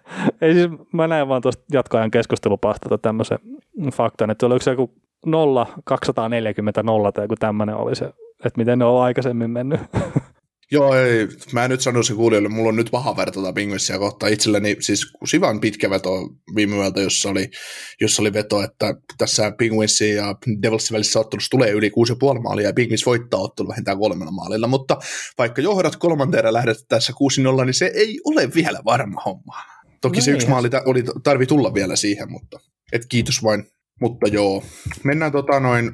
Ei 0.40 0.54
siis, 0.54 0.68
mä 0.92 1.06
näen 1.06 1.28
vaan 1.28 1.42
tuosta 1.42 1.64
jatkoajan 1.72 2.10
keskustelupastalta 2.10 2.98
tämmöisen 2.98 3.38
faktan, 3.92 4.30
että 4.30 4.46
oliko 4.46 4.62
se 4.62 4.70
joku 4.70 4.94
0, 5.26 5.66
240 5.84 6.82
nolla 6.82 7.12
tai 7.12 7.24
joku 7.24 7.34
tämmöinen 7.36 7.76
oli 7.76 7.96
se, 7.96 8.04
että 8.44 8.58
miten 8.58 8.78
ne 8.78 8.84
on 8.84 9.02
aikaisemmin 9.02 9.50
mennyt. 9.50 9.80
Joo, 10.70 10.94
ei, 10.94 11.28
mä 11.52 11.64
en 11.64 11.70
nyt 11.70 11.80
sano 11.80 12.02
se 12.02 12.14
kuulijoille, 12.14 12.48
mulla 12.48 12.68
on 12.68 12.76
nyt 12.76 12.90
paha 12.90 13.16
verta 13.16 13.40
tätä 13.40 13.52
Penguinsia 13.52 13.98
kohtaan 13.98 14.32
itselleni, 14.32 14.76
siis 14.80 15.12
sivan 15.24 15.60
pitkä 15.60 15.90
veto 15.90 16.10
viime 16.54 16.76
yöltä, 16.76 17.00
jossa 17.00 17.28
oli, 17.28 17.50
jossa 18.00 18.22
oli 18.22 18.32
veto, 18.32 18.62
että 18.62 18.94
tässä 19.18 19.52
Penguinsin 19.58 20.14
ja 20.14 20.34
Devilsin 20.62 20.94
välissä 20.94 21.20
ottelussa 21.20 21.50
tulee 21.50 21.70
yli 21.70 21.88
6,5 22.34 22.42
maalia 22.42 22.66
ja 22.66 22.72
Penguins 22.72 23.06
voittaa 23.06 23.40
ottelu 23.40 23.68
vähintään 23.68 23.98
kolmella 23.98 24.32
maalilla, 24.32 24.66
mutta 24.66 24.96
vaikka 25.38 25.62
johdat 25.62 25.96
kolmanteen 25.96 26.52
lähdet 26.52 26.78
tässä 26.88 27.12
6-0, 27.62 27.64
niin 27.64 27.74
se 27.74 27.90
ei 27.94 28.20
ole 28.24 28.54
vielä 28.54 28.80
varma 28.84 29.22
homma. 29.24 29.75
Toki 30.00 30.18
no 30.18 30.24
se 30.24 30.30
yksi 30.30 30.48
maali 30.48 30.68
oli, 30.86 31.04
tarvi 31.22 31.46
tulla 31.46 31.74
vielä 31.74 31.96
siihen, 31.96 32.30
mutta 32.30 32.60
et 32.92 33.06
kiitos 33.08 33.42
vain. 33.42 33.64
Mutta 34.00 34.28
joo, 34.28 34.62
mennään 35.04 35.32
tota 35.32 35.60
noin 35.60 35.92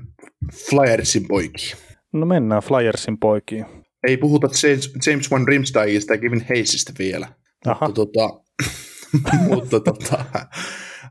Flyersin 0.69 1.29
poikiin. 1.29 1.77
No 2.13 2.27
mennään 2.27 2.63
Flyersin 2.63 3.19
poikiin. 3.19 3.67
Ei 4.07 4.17
puhuta 4.17 4.49
James, 4.63 4.93
James 5.07 5.31
Van 5.31 5.49
Rimsdijista 5.49 6.15
ja 6.15 6.19
Kevin 6.19 6.47
Hayesista 6.49 6.93
vielä. 6.99 7.29
Aha. 7.67 7.87
Mutta 7.87 7.95
tota, 7.95 8.41
mutta 9.49 9.81
tota, 9.81 10.25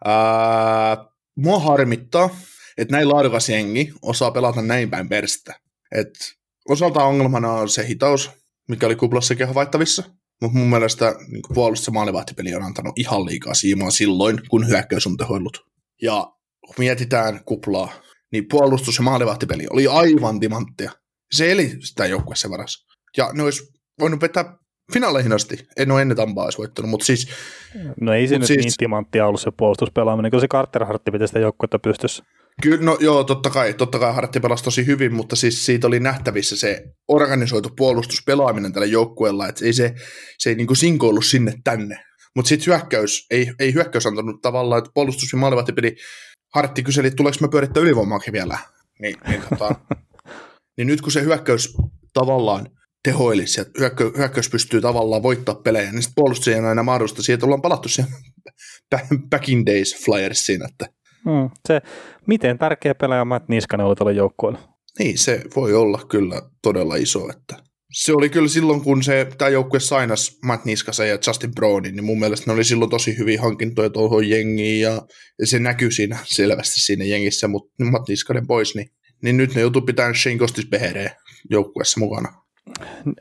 ää, 0.06 0.98
mua 1.36 1.60
harmittaa, 1.60 2.30
että 2.78 2.92
näin 2.92 3.10
laadukas 3.10 3.50
jengi 3.50 3.94
osaa 4.02 4.32
pelata 4.32 4.62
näin 4.62 4.90
päin 4.90 5.10
perstä. 5.10 5.60
Et 5.92 6.14
osalta 6.70 7.04
ongelmana 7.04 7.52
on 7.52 7.70
se 7.70 7.88
hitaus, 7.88 8.32
mikä 8.70 8.86
oli 8.86 8.96
kuplassakin 8.96 9.48
havaittavissa. 9.48 10.04
Mutta 10.42 10.58
mun 10.58 10.70
mielestä 10.70 11.16
niin 11.28 11.42
puolustus- 11.54 11.88
ja 11.88 11.94
maalivahtipeli 11.94 12.56
on 12.56 12.64
antanut 12.64 13.00
ihan 13.00 13.26
liikaa 13.26 13.54
siimaa 13.54 13.92
silloin, 13.92 14.40
kun 14.50 14.68
hyökkäys 14.68 15.08
on 15.08 15.18
tehoillut. 15.18 15.66
Ja 16.02 16.28
kun 16.66 16.76
mietitään 16.78 17.44
kuplaa, 17.46 17.94
niin 18.32 18.46
puolustus- 18.50 18.98
ja 18.98 19.04
maalivahtipeli 19.04 19.68
oli 19.70 19.88
aivan 19.88 20.40
timanttia. 20.40 20.92
Se 21.32 21.52
eli 21.52 21.72
sitä 21.80 22.06
joukkueessa 22.06 22.50
varassa. 22.50 22.86
Ja 23.18 23.30
ne 23.34 23.44
olisi 23.44 23.64
voinut 24.00 24.22
vetää 24.22 24.58
finaaleihin 24.94 25.34
asti. 25.34 25.68
En 25.78 25.92
ole 25.92 26.02
ennen 26.02 26.18
Tampaa 26.18 26.44
olisi 26.44 26.58
voittanut, 26.58 26.90
mutta 26.90 27.06
siis... 27.06 27.28
No 28.02 28.14
ei 28.14 28.28
se 28.28 28.38
nyt 28.38 28.48
siis, 28.48 28.60
niin 28.60 28.74
timanttia 28.78 29.28
ollut 29.28 29.42
se 29.42 29.52
puolustuspelaaminen, 29.58 30.32
kun 30.32 30.42
se 30.42 30.48
Carter 30.48 30.86
Hartti 30.86 31.12
piti 31.12 31.28
sitä 31.28 31.40
joukkuetta 31.40 31.80
pystyssä. 31.80 32.24
Kyllä, 32.62 32.86
no 32.86 32.98
joo, 33.00 33.24
totta 33.24 33.50
kai, 33.50 33.74
totta 33.74 34.00
kai 34.00 34.14
Hartti 34.14 34.40
pelasi 34.40 34.64
tosi 34.64 34.86
hyvin, 34.86 35.14
mutta 35.14 35.36
siis 35.36 35.66
siitä 35.66 35.88
oli 35.88 36.00
nähtävissä 36.00 36.58
se 36.58 36.84
organisoitu 37.08 37.70
puolustuspelaaminen 37.78 38.74
tällä 38.74 38.88
joukkueella, 38.88 39.48
että 39.48 39.66
ei 39.66 39.74
se, 39.74 39.94
se 40.38 40.50
ei 40.50 40.56
niinku 40.56 40.76
sinkoillut 40.76 41.26
sinne 41.26 41.54
tänne. 41.64 42.04
Mutta 42.36 42.50
sitten 42.50 42.66
hyökkäys, 42.68 43.26
ei, 43.32 43.52
ei 43.60 43.74
hyökkäys 43.74 44.06
antanut 44.06 44.42
tavallaan, 44.42 44.80
että 44.80 44.92
puolustus 44.94 45.32
ja 45.34 45.38
maalivahti 45.38 45.74
peli, 45.74 45.96
Hartti 46.54 46.84
kyseli, 46.84 47.08
että 47.08 47.16
tuleeko 47.16 47.38
me 47.42 47.48
pyörittää 47.48 47.84
ylivoimaakin 47.84 48.34
vielä. 48.34 48.58
Niin, 49.00 49.16
niin, 49.28 49.42
tota, 49.50 49.76
niin 50.78 50.88
nyt 50.88 51.02
kun 51.02 51.12
se 51.12 51.22
hyökkäys 51.22 51.78
tavallaan 52.14 52.70
tehoilisi 53.04 53.62
ja 53.62 53.66
hyökkö, 53.80 54.12
hyökkäys 54.18 54.50
pystyy 54.50 54.82
tavallaan 54.82 55.24
voittaa 55.24 55.56
pelejä, 55.56 55.92
niin 55.92 56.02
sitten 56.02 56.16
puolustus 56.16 56.48
ei 56.48 56.54
enää 56.54 56.84
mahdollista. 56.84 57.24
Siitä 57.24 57.46
ollaan 57.46 57.62
palattu 57.62 57.90
siihen 57.90 58.12
back 59.30 59.50
in 59.50 59.66
days 59.66 59.96
Flyersiin, 60.06 60.62
että 60.70 61.01
Hmm, 61.26 61.50
se, 61.68 61.82
miten 62.28 62.58
tärkeä 62.58 62.96
pelaaja 62.96 63.26
Matt 63.26 63.50
Niskanen 63.50 63.86
oli 63.86 63.96
tuolla 63.96 64.12
joukkueella? 64.12 64.60
Niin, 65.00 65.18
se 65.18 65.44
voi 65.56 65.74
olla 65.74 66.02
kyllä 66.10 66.42
todella 66.62 66.96
iso. 66.96 67.30
Että 67.30 67.56
se 67.94 68.14
oli 68.14 68.30
kyllä 68.30 68.48
silloin, 68.48 68.82
kun 68.82 69.04
se, 69.04 69.28
tämä 69.38 69.50
joukkue 69.50 69.80
sainas 69.80 70.40
Matt 70.46 70.66
Niskasen 70.66 71.10
ja 71.10 71.18
Justin 71.28 71.56
Brownin, 71.56 71.96
niin 71.96 72.04
mun 72.04 72.20
mielestä 72.20 72.44
ne 72.48 72.54
oli 72.54 72.64
silloin 72.64 72.92
tosi 72.92 73.18
hyvin 73.18 73.40
hankintoja 73.40 73.90
tuohon 73.90 74.30
jengiin 74.30 74.82
ja, 74.82 75.02
ja 75.40 75.48
se 75.48 75.60
näkyy 75.60 75.92
siinä 75.92 76.18
selvästi 76.24 76.80
siinä 76.80 77.06
jengissä, 77.06 77.48
mutta 77.48 77.86
Matt 77.86 78.10
Niskanen 78.10 78.48
pois, 78.48 78.76
niin, 78.76 78.90
niin 79.24 79.38
nyt 79.38 79.56
ne 79.56 79.62
joutuu 79.62 79.82
pitämään 79.82 80.16
Shane 80.16 80.38
Costis 80.38 80.68
joukkueessa 81.50 82.00
mukana. 82.00 82.42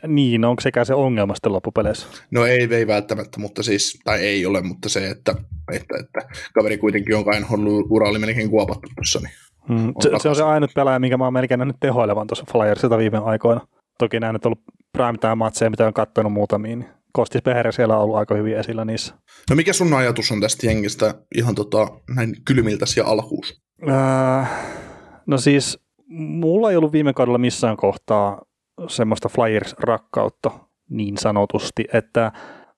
Niin, 0.07 0.45
onko 0.45 0.61
sekä 0.61 0.85
se 0.85 0.95
ongelma 0.95 1.35
sitten 1.35 1.53
loppupeleissä? 1.53 2.07
No 2.31 2.47
ei, 2.47 2.69
ei 2.71 2.87
välttämättä, 2.87 3.41
mutta 3.41 3.63
siis, 3.63 3.99
tai 4.05 4.21
ei 4.21 4.47
ole, 4.47 4.63
mutta 4.63 4.89
se, 4.89 5.09
että, 5.09 5.35
että, 5.77 5.95
että 6.01 6.35
kaveri 6.55 6.79
kuitenkin 6.79 7.17
on 7.17 7.25
kai 7.25 7.43
ura 7.91 8.09
oli 8.09 8.19
melkein 8.19 8.51
kuopattu 8.51 8.89
tuossa. 8.95 9.21
Niin 9.21 9.33
mm, 9.69 9.95
se, 10.01 10.11
se, 10.19 10.29
on 10.29 10.37
se 10.37 10.43
ainut 10.43 10.71
pelaaja, 10.75 10.99
minkä 10.99 11.17
mä 11.17 11.25
oon 11.25 11.33
melkein 11.33 11.59
nähnyt 11.59 11.77
tehoilevan 11.81 12.27
tuossa 12.27 12.45
Flyersilta 12.53 12.99
viime 12.99 13.19
aikoina. 13.19 13.61
Toki 13.99 14.21
näin 14.21 14.33
nyt 14.33 14.47
ollut 14.47 14.63
prime 14.93 15.35
matseja, 15.35 15.71
mitä 15.71 15.87
on 15.87 15.93
katsonut 15.93 16.33
muutamiin. 16.33 16.79
Niin 16.79 16.91
Kostis 17.13 17.43
Pehere 17.43 17.73
siellä 17.73 17.97
on 17.97 18.03
ollut 18.03 18.17
aika 18.17 18.35
hyvin 18.35 18.57
esillä 18.57 18.85
niissä. 18.85 19.15
No 19.51 19.57
mikä 19.57 19.73
sun 19.73 19.95
ajatus 19.95 20.31
on 20.31 20.41
tästä 20.41 20.67
jengistä 20.67 21.15
ihan 21.37 21.55
tota, 21.55 21.89
näin 22.17 22.35
kylmiltä 22.45 22.85
ja 22.97 23.05
alkuus? 23.07 23.63
Äh, 23.89 24.51
no 25.27 25.39
siis 25.39 25.79
mulla 26.09 26.71
ei 26.71 26.77
ollut 26.77 26.93
viime 26.93 27.13
kaudella 27.13 27.39
missään 27.39 27.77
kohtaa 27.77 28.43
semmoista 28.89 29.29
Flyers-rakkautta 29.29 30.51
niin 30.91 31.19
sanotusti, 31.19 31.85
että 31.93 32.33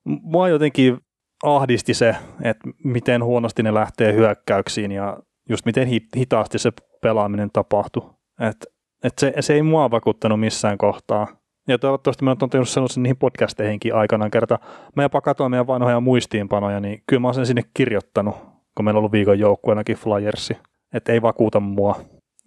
mua 0.05 0.49
jotenkin 0.49 0.99
ahdisti 1.43 1.95
se, 1.95 2.17
että 2.43 2.69
miten 2.85 3.25
huonosti 3.25 3.63
ne 3.63 3.75
lähtee 3.75 4.13
hyökkäyksiin 4.13 4.93
ja 4.93 5.19
just 5.49 5.67
miten 5.67 5.89
hitaasti 6.17 6.59
se 6.59 6.73
pelaaminen 7.03 7.51
tapahtui. 7.53 8.11
Että 8.41 8.67
et 9.05 9.19
se, 9.19 9.33
se 9.41 9.55
ei 9.55 9.63
mua 9.63 9.91
vakuuttanut 9.91 10.41
missään 10.41 10.79
kohtaa. 10.79 11.27
Ja 11.69 11.79
toivottavasti 11.79 12.25
mä 12.25 12.35
oon 12.41 12.51
tehnyt 12.51 12.69
sellaisen 12.69 13.03
niihin 13.03 13.17
podcasteihinkin 13.17 13.95
aikanaan 13.95 14.31
kerta. 14.31 14.59
Mä 14.97 15.03
jopa 15.03 15.21
katsoin 15.21 15.51
meidän 15.51 15.67
vanhoja 15.67 16.01
muistiinpanoja, 16.01 16.81
niin 16.81 17.03
kyllä 17.07 17.21
mä 17.21 17.29
oon 17.29 17.35
sen 17.35 17.47
sinne 17.47 17.63
kirjoittanut, 17.75 18.37
kun 18.77 18.85
meillä 18.85 18.99
on 18.99 19.01
ollut 19.01 19.13
viikon 19.13 19.39
joukkueenakin 19.39 19.97
Flyersi. 19.97 20.57
Että 20.95 21.13
ei 21.13 21.23
vakuuta 21.23 21.61
mua. 21.61 22.01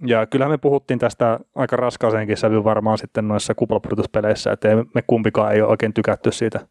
Ja 0.05 0.25
kyllähän 0.25 0.51
me 0.51 0.57
puhuttiin 0.57 0.99
tästä 0.99 1.39
aika 1.55 1.75
raskaaseenkin 1.75 2.37
sävy 2.37 2.63
varmaan 2.63 2.97
sitten 2.97 3.27
noissa 3.27 3.55
kuplapudotuspeleissä, 3.55 4.51
että 4.51 4.67
me 4.95 5.01
kumpikaan 5.07 5.53
ei 5.53 5.61
ole 5.61 5.69
oikein 5.69 5.93
tykätty 5.93 6.31
siitä, 6.31 6.67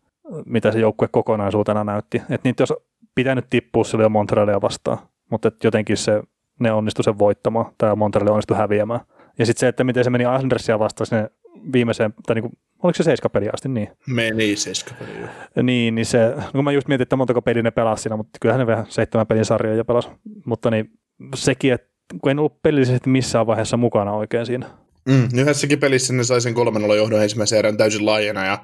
mitä 0.47 0.73
se 0.73 0.79
joukkue 0.79 1.09
kokonaisuutena 1.13 1.85
näytti. 1.85 2.19
Että 2.19 2.49
niitä 2.49 2.63
olisi 2.63 2.75
pitänyt 3.15 3.47
tippua 3.51 3.85
silloin 3.85 4.13
Montrealia 4.13 4.61
vastaan, 4.61 4.99
mutta 5.31 5.51
jotenkin 5.65 5.97
se 5.97 6.23
ne 6.61 6.73
onnistu 6.73 7.03
sen 7.03 7.19
voittamaan, 7.19 7.67
tai 7.79 7.97
Montreal 7.97 8.29
onnistui 8.29 8.57
häviämään. 8.57 9.01
Ja 9.39 9.47
sitten 9.47 9.61
se, 9.61 9.69
että 9.69 9.85
miten 9.85 10.05
se 10.05 10.11
meni 10.11 10.25
Andersia 10.25 10.79
vastaan 10.79 11.07
sinne 11.07 11.31
viimeiseen, 11.73 12.15
tai 12.27 12.35
niinku, 12.35 12.51
oliko 12.83 12.97
se 12.97 13.03
seiskapeli 13.03 13.49
asti 13.53 13.69
niin? 13.69 13.89
Meni 14.07 14.57
seiskapeli, 14.57 15.21
joo. 15.21 15.29
Niin, 15.63 15.95
niin 15.95 16.07
se, 16.07 16.35
no 16.37 16.53
kun 16.53 16.65
mä 16.65 16.73
just 16.73 16.89
mietin, 16.89 17.03
että 17.03 17.17
montako 17.17 17.43
peliä 17.43 17.63
ne 17.63 17.71
pelasi 17.71 18.03
siinä, 18.03 18.17
mutta 18.17 18.39
kyllähän 18.41 18.59
ne 18.61 18.67
vähän 18.67 18.87
seitsemän 18.89 19.27
pelin 19.27 19.45
sarjoja 19.45 19.77
jo 19.77 19.85
pelasi. 19.85 20.09
Mutta 20.47 20.71
niin 20.71 20.91
sekin, 21.35 21.73
että 21.73 21.89
kun 22.21 22.31
en 22.31 22.39
ollut 22.39 22.63
pelillisesti 22.63 23.11
missään 23.11 23.47
vaiheessa 23.47 23.77
mukana 23.77 24.13
oikein 24.13 24.47
siinä. 24.47 24.67
Mm, 25.09 25.29
yhdessäkin 25.41 25.79
pelissä 25.79 26.13
ne 26.13 26.25
sai 26.25 26.41
sen 26.41 26.55
3 26.55 26.97
johdon 26.97 27.23
ensimmäisen 27.23 27.59
erän 27.59 27.77
täysin 27.77 28.07
laajena 28.07 28.47
ja 28.47 28.59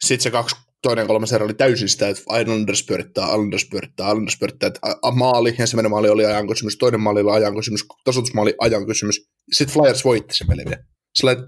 sitten 0.00 0.22
se 0.22 0.30
kaksi, 0.30 0.56
toinen 0.82 1.06
kolmas 1.06 1.32
erä 1.32 1.44
oli 1.44 1.54
täysin 1.54 1.88
sitä, 1.88 2.08
että 2.08 2.38
Islanders 2.40 2.84
pyörittää, 2.86 3.26
Islanders 3.26 3.68
pyörittää, 3.70 4.08
Islanders 4.08 4.38
pyörittää, 4.38 4.66
että 4.66 4.80
a, 5.02 5.10
maali, 5.10 5.54
ensimmäinen 5.58 5.90
maali 5.90 6.08
oli 6.08 6.26
ajan 6.26 6.48
kysymys, 6.48 6.78
toinen 6.78 7.00
maali 7.00 7.20
oli 7.20 7.32
ajan 7.32 7.56
kysymys, 7.56 7.84
tasoitusmaali 8.04 8.54
ajan 8.60 8.86
kysymys. 8.86 9.28
Sitten 9.52 9.74
Flyers 9.74 10.04
voitti 10.04 10.34
sen 10.34 10.46
pelin 10.46 10.66
vielä. 10.68 10.82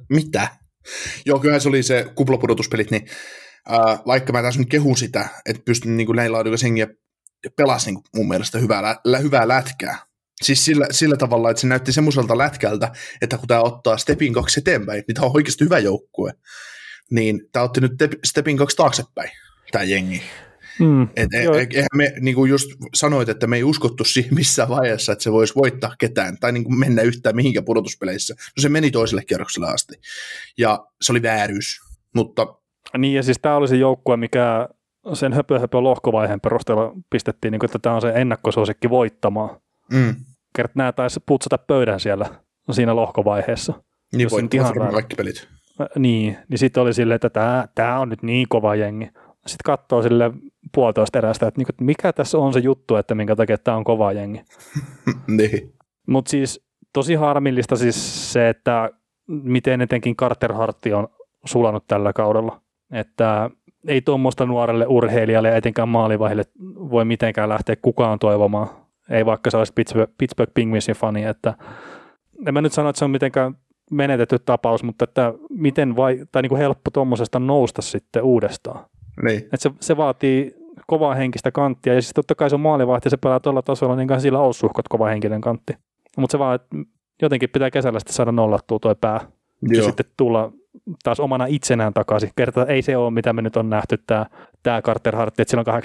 Mitä? 0.09 0.49
Joo, 1.27 1.39
kyllä 1.39 1.59
se 1.59 1.69
oli 1.69 1.83
se 1.83 2.07
kuplapudotuspelit, 2.15 2.91
niin 2.91 3.09
ää, 3.69 3.99
vaikka 4.07 4.33
mä 4.33 4.43
tässä 4.43 4.61
nyt 4.61 4.69
kehun 4.69 4.97
sitä, 4.97 5.29
että 5.47 5.63
pystyn 5.65 5.97
niin 5.97 6.07
kuin 6.07 6.17
näin 6.17 6.33
laadukas 6.33 6.63
hengiä 6.63 6.87
pelasi 7.57 7.87
niin 7.87 7.95
kuin 7.95 8.05
mun 8.17 8.29
mielestä 8.29 8.59
hyvää, 8.59 9.01
lä, 9.05 9.19
hyvää 9.19 9.49
lätkää, 9.49 9.99
Siis 10.43 10.65
sillä, 10.65 10.87
sillä 10.91 11.17
tavalla, 11.17 11.51
että 11.51 11.61
se 11.61 11.67
näytti 11.67 11.93
semmoiselta 11.93 12.39
lätkältä, 12.39 12.93
että 13.23 13.39
kun 13.39 13.49
tämä 13.49 13.61
ottaa 13.61 13.97
stepin 13.97 14.33
kaksi 14.33 14.61
eteenpäin, 14.61 15.05
niin 15.09 15.15
tämä 15.15 15.27
on 15.27 15.33
oikeasti 15.35 15.65
hyvä 15.65 15.79
joukkue. 15.79 16.33
Niin 17.11 17.49
tämä 17.53 17.63
otti 17.63 17.81
nyt 17.81 17.93
stepin 18.25 18.57
kaksi 18.57 18.77
taaksepäin, 18.77 19.31
tämä 19.73 19.85
jengi. 19.85 20.23
Mm, 20.81 21.03
Et 21.03 21.35
e, 21.35 21.39
e, 21.39 21.67
eihän 21.71 21.89
me, 21.95 22.13
niin 22.21 22.35
kuin 22.35 22.51
just 22.51 22.71
sanoit, 22.95 23.29
että 23.29 23.47
me 23.47 23.57
ei 23.57 23.65
uskottu 23.65 24.05
siihen 24.15 24.35
missään 24.35 24.69
vaiheessa, 24.69 25.13
että 25.13 25.23
se 25.23 25.33
voisi 25.33 25.55
voittaa 25.55 25.95
ketään 25.99 26.39
tai 26.41 26.53
niin 26.53 26.65
kuin 26.65 26.79
mennä 26.79 27.03
yhtään 27.03 27.37
mihinkään 27.37 27.65
pudotuspeleissä. 27.65 28.35
No 28.35 28.61
se 28.61 28.69
meni 28.69 28.91
toiselle 28.91 29.25
kierrokselle 29.25 29.69
asti. 29.69 29.95
Ja 30.59 30.87
se 31.03 31.13
oli 31.13 31.23
vääryys. 31.23 31.81
Mutta... 32.15 32.47
Niin 32.99 33.15
ja 33.15 33.23
siis 33.23 33.39
tämä 33.43 33.57
oli 33.57 33.69
se 33.69 33.77
joukkue, 33.77 34.17
mikä 34.17 34.69
sen 35.13 35.33
höpö, 35.33 35.59
höpö 35.59 35.81
lohkovaiheen 35.81 36.41
perusteella 36.41 36.93
pistettiin, 37.11 37.53
niin 37.53 37.61
kuin, 37.61 37.69
että 37.69 37.79
tämä 37.79 37.95
on 37.95 38.01
se 38.01 38.13
ennakkosuosikki 38.15 38.91
voittamaan. 38.91 39.61
Mm. 39.93 40.15
Kert 40.57 40.75
nämä 40.75 40.93
taisi 40.93 41.21
putsata 41.27 41.59
pöydän 41.59 42.01
siellä 42.01 42.27
siinä 42.71 42.97
lohkovaiheessa. 42.97 43.73
Niin 44.13 44.31
voittivat 44.31 44.77
ihan 44.77 44.93
kaikki 44.93 45.15
pelit. 45.17 45.49
Niin, 45.99 46.37
niin 46.49 46.59
sitten 46.59 46.83
oli 46.83 46.95
silleen, 46.95 47.17
että 47.17 47.31
tämä, 47.31 47.67
tämä 47.75 47.99
on 47.99 48.09
nyt 48.09 48.23
niin 48.23 48.47
kova 48.49 48.75
jengi. 48.75 49.05
Sitten 49.47 49.65
katsoo 49.65 50.03
sille 50.03 50.31
puolitoista 50.75 51.19
erästä, 51.19 51.47
että, 51.47 51.59
niinku, 51.59 51.71
että 51.71 51.85
mikä 51.85 52.13
tässä 52.13 52.39
on 52.39 52.53
se 52.53 52.59
juttu, 52.59 52.97
että 52.97 53.15
minkä 53.15 53.37
takia 53.37 53.59
tämä 53.59 53.77
on 53.77 53.85
kova 53.85 54.13
jengi. 54.13 54.43
niin. 55.39 55.75
Mutta 56.07 56.31
siis 56.31 56.67
tosi 56.93 57.15
harmillista 57.15 57.77
siis 57.77 58.33
se, 58.33 58.49
että 58.49 58.91
miten 59.27 59.81
etenkin 59.81 60.17
Carter 60.17 60.53
Hartti 60.53 60.93
on 60.93 61.09
sulanut 61.45 61.85
tällä 61.87 62.13
kaudella. 62.13 62.61
Että 62.93 63.51
ei 63.89 64.03
tuommoista 64.03 64.47
nuorelle 64.47 64.87
urheilijalle 64.87 65.49
ja 65.49 65.57
etenkään 65.57 65.89
maalivahille 65.89 66.45
voi 66.91 67.05
mitenkään 67.05 67.49
lähteä 67.49 67.77
kukaan 67.83 68.19
toivomaan 68.19 68.69
ei 69.11 69.27
vaikka 69.27 69.51
se 69.51 69.57
olisi 69.57 69.73
Pittsburgh, 69.73 70.13
Pittsburgh 70.19 70.55
Penguinsin 70.55 70.95
fani, 70.95 71.25
että 71.25 71.55
en 72.47 72.55
mä 72.55 72.61
nyt 72.61 72.73
sano, 72.73 72.89
että 72.89 72.99
se 72.99 73.05
on 73.05 73.11
mitenkään 73.11 73.55
menetetty 73.91 74.39
tapaus, 74.39 74.83
mutta 74.83 75.05
että 75.05 75.35
miten 75.51 75.97
vai, 75.97 76.21
tai 76.33 76.43
niin 76.43 76.49
kuin 76.49 76.59
helppo 76.59 76.91
tuommoisesta 76.91 77.39
nousta 77.39 77.83
sitten 77.83 78.23
uudestaan. 78.23 78.85
Niin. 79.23 79.39
Että 79.39 79.57
se, 79.57 79.71
se, 79.81 79.97
vaatii 79.97 80.55
kovaa 80.87 81.15
henkistä 81.15 81.53
kanttia, 81.53 81.95
ja 81.95 82.03
siis 82.03 82.15
totta 82.15 82.35
kai 82.35 82.51
se 82.51 82.57
on 82.57 82.61
maalivahti, 82.61 83.11
se 83.11 83.17
pelaa 83.17 83.41
tuolla 83.41 83.63
tasolla, 83.63 83.97
niin 83.97 84.21
sillä 84.21 84.39
on 84.39 84.55
suhkot 84.55 84.89
kova 84.89 85.07
henkinen 85.07 85.41
kantti. 85.41 85.77
Mutta 86.17 86.33
se 86.33 86.39
vaan, 86.39 86.55
että 86.55 86.77
jotenkin 87.23 87.51
pitää 87.51 87.71
kesällä 87.71 87.99
sitten 87.99 88.15
saada 88.15 88.33
nollattua 88.33 88.79
tuo 88.79 88.95
pää, 88.95 89.21
Joo. 89.63 89.79
ja 89.79 89.83
sitten 89.83 90.07
tulla 90.17 90.53
taas 91.03 91.21
omana 91.21 91.47
itsenään 91.47 91.95
takaisin. 91.95 92.31
Kerta 92.37 92.67
ei 92.67 92.83
se 92.83 92.97
ole, 92.97 93.11
mitä 93.11 93.33
me 93.33 93.43
nyt 93.43 93.57
on 93.57 93.71
nähty, 93.71 93.99
tämä, 94.07 94.27
tämä 94.63 94.83
Carter 94.83 95.17
Hart, 95.17 95.41
että 95.41 95.51
sillä 95.51 95.65
on 95.67 95.81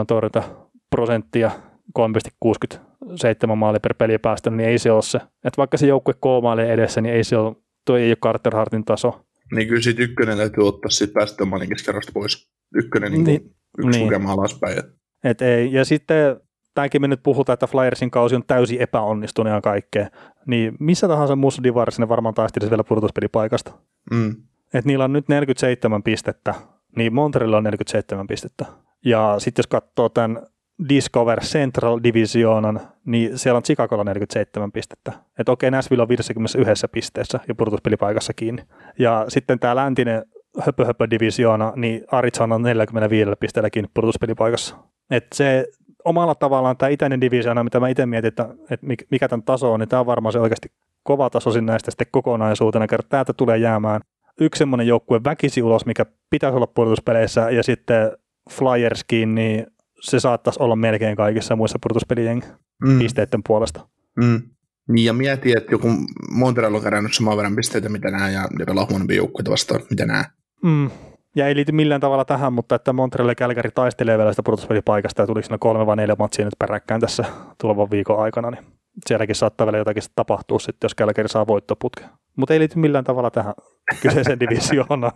87,7 0.00 0.04
torjunta 0.06 0.42
prosenttia 0.90 1.50
3,67 1.98 3.54
maali 3.56 3.78
per 3.78 3.94
peli 3.94 4.18
päästä, 4.18 4.50
niin 4.50 4.68
ei 4.68 4.78
se 4.78 4.92
ole 4.92 5.02
se. 5.02 5.18
Että 5.18 5.56
vaikka 5.56 5.76
se 5.76 5.86
joukkue 5.86 6.14
koomailee 6.20 6.72
edessä, 6.72 7.00
niin 7.00 7.14
ei 7.14 7.24
se 7.24 7.36
ole, 7.36 7.56
toi 7.84 8.02
ei 8.02 8.10
ole 8.10 8.16
Carter 8.16 8.56
Hartin 8.56 8.84
taso. 8.84 9.24
Niin 9.54 9.68
kyllä 9.68 9.82
siitä 9.82 10.02
ykkönen 10.02 10.36
täytyy 10.36 10.68
ottaa 10.68 10.90
siitä 10.90 11.12
päästä 11.14 11.44
maalin 11.44 11.68
keskiarvosta 11.68 12.12
pois. 12.14 12.50
Ykkönen 12.74 13.12
niin, 13.12 13.24
niin 13.24 13.54
yksi 13.78 13.98
niin. 13.98 14.04
lukema 14.04 14.32
alaspäin. 14.32 14.82
Et 15.24 15.42
ei. 15.42 15.72
Ja 15.72 15.84
sitten 15.84 16.40
tämäkin 16.74 17.00
me 17.00 17.08
nyt 17.08 17.20
puhutaan, 17.22 17.54
että 17.54 17.66
Flyersin 17.66 18.10
kausi 18.10 18.34
on 18.34 18.44
täysin 18.46 18.80
epäonnistunut 18.80 19.52
ja 19.52 19.60
kaikkea, 19.60 20.08
niin 20.46 20.76
missä 20.80 21.08
tahansa 21.08 21.36
muussa 21.36 21.62
divarissa 21.62 22.02
ne 22.02 22.08
varmaan 22.08 22.34
taistelisi 22.34 22.70
vielä 22.70 22.84
pudotuspelipaikasta. 22.84 23.72
Mm. 24.10 24.36
Et 24.74 24.84
niillä 24.84 25.04
on 25.04 25.12
nyt 25.12 25.28
47 25.28 26.02
pistettä, 26.02 26.54
niin 26.96 27.14
Montrealilla 27.14 27.56
on 27.56 27.64
47 27.64 28.26
pistettä. 28.26 28.66
Ja 29.04 29.34
sitten 29.38 29.62
jos 29.62 29.66
katsoo 29.66 30.08
tämän 30.08 30.46
Discover 30.88 31.40
Central 31.40 32.00
Divisionan, 32.02 32.80
niin 33.04 33.38
siellä 33.38 33.56
on 33.56 33.62
Chicagolla 33.62 34.04
47 34.04 34.72
pistettä. 34.72 35.12
Että 35.38 35.52
okei, 35.52 35.70
Nashville 35.70 36.02
on 36.02 36.08
51 36.08 36.86
pisteessä 36.92 37.40
ja 37.48 37.54
pudotuspelipaikassa 37.54 38.32
kiinni. 38.32 38.62
Ja 38.98 39.24
sitten 39.28 39.58
tämä 39.58 39.76
läntinen 39.76 40.24
höpö, 40.60 40.86
höpö 40.86 41.10
divisioona, 41.10 41.72
niin 41.76 42.04
Arizona 42.12 42.54
on 42.54 42.62
45 42.62 43.30
pisteellä 43.40 43.70
kiinni 43.70 43.90
pudotuspelipaikassa. 43.94 44.76
Että 45.10 45.36
se 45.36 45.66
omalla 46.04 46.34
tavallaan 46.34 46.76
tämä 46.76 46.90
itäinen 46.90 47.20
divisioona, 47.20 47.64
mitä 47.64 47.80
mä 47.80 47.88
itse 47.88 48.06
mietin, 48.06 48.28
että, 48.28 48.48
että 48.70 48.86
mikä 49.10 49.28
tämän 49.28 49.42
taso 49.42 49.72
on, 49.72 49.80
niin 49.80 49.88
tämä 49.88 50.00
on 50.00 50.06
varmaan 50.06 50.32
se 50.32 50.40
oikeasti 50.40 50.72
kova 51.02 51.30
taso 51.30 51.60
näistä 51.60 51.90
sitten 51.90 52.06
kokonaisuutena, 52.10 52.86
kerran 52.86 53.08
täältä 53.08 53.32
tulee 53.32 53.58
jäämään 53.58 54.00
yksi 54.40 54.58
semmoinen 54.58 54.86
joukkue 54.86 55.20
väkisi 55.24 55.62
ulos, 55.62 55.86
mikä 55.86 56.06
pitäisi 56.30 56.56
olla 56.56 56.66
pudotuspeleissä, 56.66 57.50
ja 57.50 57.62
sitten 57.62 58.12
Flyerskin, 58.50 59.34
niin 59.34 59.66
se 60.00 60.20
saattaisi 60.20 60.62
olla 60.62 60.76
melkein 60.76 61.16
kaikissa 61.16 61.56
muissa 61.56 61.78
pudotuspelien 61.82 62.42
mm. 62.84 62.98
pisteiden 62.98 63.40
puolesta. 63.46 63.88
Mm. 64.16 64.42
Niin 64.88 65.06
ja 65.06 65.12
mieti, 65.12 65.52
että 65.56 65.74
joku 65.74 65.88
Montreal 66.30 66.74
on 66.74 66.82
kerännyt 66.82 67.14
saman 67.14 67.36
verran 67.36 67.56
pisteitä, 67.56 67.88
mitä 67.88 68.10
nämä, 68.10 68.30
ja 68.30 68.48
ne 68.58 68.64
pelaa 68.64 68.86
huonompi 68.90 69.16
joukkueita 69.16 69.50
vastaan, 69.50 69.80
mitä 69.90 70.06
nämä. 70.06 70.24
Mm. 70.62 70.90
Ja 71.36 71.48
ei 71.48 71.54
liity 71.54 71.72
millään 71.72 72.00
tavalla 72.00 72.24
tähän, 72.24 72.52
mutta 72.52 72.74
että 72.74 72.92
Montreal 72.92 73.28
ja 73.28 73.34
Kälkäri 73.34 73.70
taistelee 73.74 74.18
vielä 74.18 74.32
sitä 74.32 74.42
pudotuspelipaikasta 74.42 75.22
ja 75.22 75.26
tuliko 75.26 75.46
siinä 75.46 75.58
kolme 75.58 75.86
vai 75.86 75.96
neljä 75.96 76.16
matsia 76.18 76.44
nyt 76.44 76.58
peräkkäin 76.58 77.00
tässä 77.00 77.24
tulevan 77.60 77.90
viikon 77.90 78.22
aikana, 78.22 78.50
niin 78.50 78.64
sielläkin 79.06 79.36
saattaa 79.36 79.66
vielä 79.66 79.78
jotakin 79.78 80.02
tapahtua 80.14 80.58
sitten, 80.58 80.86
jos 80.86 80.94
Kälkäri 80.94 81.28
saa 81.28 81.46
voittoputke. 81.46 82.04
Mutta 82.36 82.54
ei 82.54 82.60
liity 82.60 82.78
millään 82.78 83.04
tavalla 83.04 83.30
tähän 83.30 83.54
kyseiseen 84.02 84.40
divisioonaan. 84.50 85.12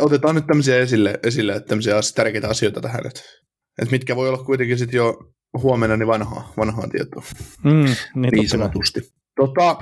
Otetaan 0.00 0.34
nyt 0.34 0.46
tämmöisiä 0.46 0.76
esille, 0.76 1.20
esille 1.22 1.60
tämmöisiä 1.60 1.94
tärkeitä 2.14 2.48
asioita 2.48 2.80
tähän, 2.80 3.06
että 3.06 3.20
et 3.82 3.90
mitkä 3.90 4.16
voi 4.16 4.28
olla 4.28 4.44
kuitenkin 4.44 4.78
sitten 4.78 4.98
jo 4.98 5.32
huomenna 5.62 5.96
niin 5.96 6.06
vanhaa, 6.06 6.52
vanhaa 6.56 6.88
tietoa. 6.88 7.22
Mm, 7.64 7.72
niin, 8.14 8.30
niin 8.32 8.48
sanotusti. 8.48 9.00
Tota, 9.36 9.76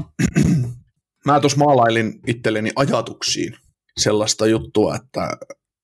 mä 1.26 1.40
tuossa 1.40 1.58
maalailin 1.58 2.20
itselleni 2.26 2.70
ajatuksiin 2.76 3.56
sellaista 3.96 4.46
juttua, 4.46 4.96
että, 4.96 5.36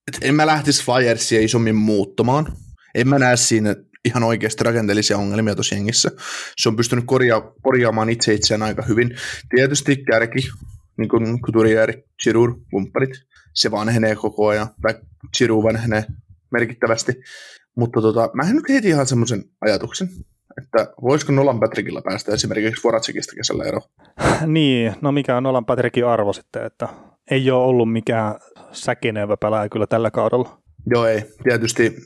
että 0.09 0.27
en 0.29 0.35
mä 0.35 0.47
lähtisi 0.47 0.85
Flyersia 0.85 1.41
isommin 1.41 1.75
muuttamaan. 1.75 2.53
En 2.95 3.09
mä 3.09 3.19
näe 3.19 3.37
siinä 3.37 3.77
ihan 4.05 4.23
oikeasti 4.23 4.65
rakenteellisia 4.65 5.19
ongelmia 5.19 5.55
tuossa 5.55 5.75
jengissä. 5.75 6.11
Se 6.57 6.69
on 6.69 6.77
pystynyt 6.77 7.05
korja- 7.05 7.53
korjaamaan 7.63 8.11
itse 8.11 8.35
itseään 8.35 8.63
aika 8.63 8.83
hyvin. 8.83 9.17
Tietysti 9.57 9.97
kärki, 9.97 10.49
niin 10.99 11.09
kuin 11.09 11.41
Couturier, 11.41 11.93
Giroud, 12.23 12.51
kumppanit, 12.71 13.11
se 13.55 13.71
vanhenee 13.71 14.15
koko 14.17 14.49
ajan. 14.49 14.69
Giroud 15.39 15.65
vanhenee 15.65 16.05
merkittävästi. 16.53 17.13
Mutta 17.77 18.01
tota, 18.01 18.31
mä 18.35 18.53
nyt 18.53 18.69
heti 18.69 18.89
ihan 18.89 19.07
semmoisen 19.07 19.45
ajatuksen, 19.61 20.09
että 20.63 20.95
voisiko 21.03 21.33
Nolan 21.33 21.61
Patrickilla 21.61 22.03
päästä 22.03 22.33
esimerkiksi 22.33 22.83
Voratsikista 22.85 23.37
kesällä 23.37 23.65
ero? 23.65 23.81
niin, 24.47 24.95
no 25.01 25.13
mikä 25.13 25.37
on 25.37 25.43
Nolan 25.43 25.65
Patrickin 25.65 26.07
arvo 26.07 26.33
sitten, 26.33 26.67
että 26.67 26.89
ei 27.31 27.51
ole 27.51 27.65
ollut 27.65 27.93
mikään 27.93 28.35
säkinevä 28.73 29.37
pelaaja 29.37 29.69
kyllä 29.69 29.87
tällä 29.87 30.11
kaudella. 30.11 30.59
Joo 30.87 31.07
ei, 31.07 31.23
tietysti 31.43 31.97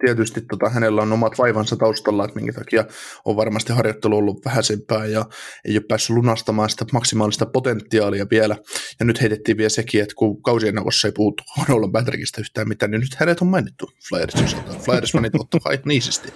tietysti 0.00 0.40
tota, 0.40 0.68
hänellä 0.68 1.02
on 1.02 1.12
omat 1.12 1.38
vaivansa 1.38 1.76
taustalla, 1.76 2.24
että 2.24 2.36
minkä 2.36 2.52
takia 2.52 2.84
on 3.24 3.36
varmasti 3.36 3.72
harjoittelu 3.72 4.16
ollut 4.16 4.44
vähäisempää 4.44 5.06
ja 5.06 5.24
ei 5.64 5.74
ole 5.74 5.84
päässyt 5.88 6.16
lunastamaan 6.16 6.70
sitä 6.70 6.84
maksimaalista 6.92 7.46
potentiaalia 7.46 8.26
vielä. 8.30 8.56
Ja 9.00 9.06
nyt 9.06 9.20
heitettiin 9.20 9.56
vielä 9.56 9.68
sekin, 9.68 10.02
että 10.02 10.14
kun 10.14 10.42
kausien 10.42 10.74
neuvossa 10.74 11.08
ei 11.08 11.12
puhuttu 11.12 11.42
Nolan 11.68 11.92
Patrickista 11.92 12.40
yhtään 12.40 12.68
mitään, 12.68 12.90
niin 12.90 13.00
nyt 13.00 13.14
hänet 13.14 13.42
on 13.42 13.48
mainittu 13.48 13.90
Flyersin 14.08 14.44
osalta. 14.44 14.72
Flyers-fanit 14.72 15.40
ottaa 15.40 15.60
niisisti. 15.84 16.32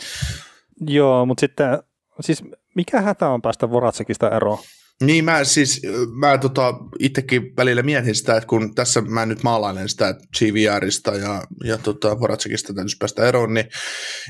Joo, 0.87 1.27
mutta 1.27 1.41
sitten, 1.41 1.79
siis 2.21 2.43
mikä 2.75 3.01
hätä 3.01 3.29
on 3.29 3.43
päästä 3.43 3.71
Voratsekista 3.71 4.31
eroon? 4.31 4.59
Niin 5.07 5.25
mä 5.25 5.45
siis, 5.45 5.83
mä 6.13 6.39
tota, 6.39 6.75
itsekin 6.99 7.57
välillä 7.57 7.83
mietin 7.83 8.15
sitä, 8.15 8.37
että 8.37 8.47
kun 8.47 8.75
tässä 8.75 9.01
mä 9.01 9.27
nyt 9.27 9.43
maalailen 9.43 9.89
sitä 9.89 10.15
GVRista 10.39 11.11
ja, 11.11 11.47
ja 11.65 11.79
tota, 11.79 12.21
Voracekista 12.21 12.75
täytyisi 12.75 12.97
päästä 12.97 13.29
eroon, 13.29 13.55
niin 13.55 13.69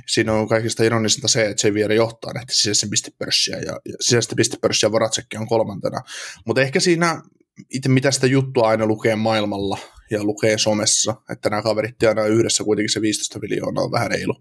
siinä 0.06 0.32
on 0.32 0.48
kaikista 0.48 0.84
ironisinta 0.84 1.28
se, 1.28 1.46
että 1.46 1.68
GVR 1.68 1.92
johtaa 1.92 2.32
näitä 2.32 2.52
sisäisen 2.52 2.90
pistepörssiä 2.90 3.56
ja, 3.56 3.80
ja 3.84 3.94
sisäistä 4.00 4.34
pistepörssiä 4.36 4.92
Voracekki 4.92 5.36
on 5.36 5.46
kolmantena. 5.46 6.00
Mutta 6.46 6.62
ehkä 6.62 6.80
siinä 6.80 7.22
itse 7.70 7.88
mitä 7.88 8.10
sitä 8.10 8.26
juttua 8.26 8.68
aina 8.68 8.86
lukee 8.86 9.16
maailmalla 9.16 9.78
ja 10.10 10.24
lukee 10.24 10.58
somessa, 10.58 11.14
että 11.30 11.50
nämä 11.50 11.62
kaverit 11.62 12.02
aina 12.02 12.26
yhdessä 12.26 12.64
kuitenkin 12.64 12.92
se 12.92 13.00
15 13.00 13.38
miljoonaa 13.38 13.84
on 13.84 13.92
vähän 13.92 14.10
reilu. 14.10 14.34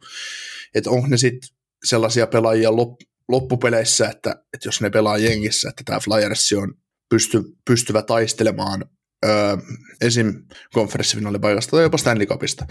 Että 0.76 0.90
onko 0.90 1.08
ne 1.08 1.18
sitten 1.18 1.50
sellaisia 1.84 2.28
pelaajia 2.28 2.70
lop- 2.70 3.13
loppupeleissä, 3.30 4.10
että, 4.10 4.30
että 4.30 4.68
jos 4.68 4.82
ne 4.82 4.90
pelaa 4.90 5.18
jengissä, 5.18 5.70
että 5.70 5.84
tämä 5.86 6.00
Flyers 6.00 6.54
on 6.54 6.74
pysty, 7.10 7.44
pystyvä 7.66 8.02
taistelemaan 8.02 8.86
öö, 9.26 9.58
esim. 10.02 10.34
konferenssifinaalipaikasta 10.74 11.72
tai 11.72 11.84
jopa 11.84 11.98
Stanley 11.98 12.26
Cupista, 12.26 12.66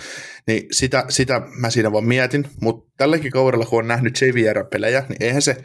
niin 0.46 0.62
sitä, 0.72 1.04
sitä 1.08 1.42
mä 1.60 1.70
siinä 1.70 1.92
vaan 1.92 2.04
mietin, 2.04 2.48
mutta 2.60 2.90
tälläkin 2.96 3.32
kaudella, 3.32 3.66
kun 3.66 3.78
on 3.78 3.88
nähnyt 3.88 4.20
JVR-pelejä, 4.20 5.04
niin 5.08 5.22
eihän 5.22 5.42
se 5.42 5.56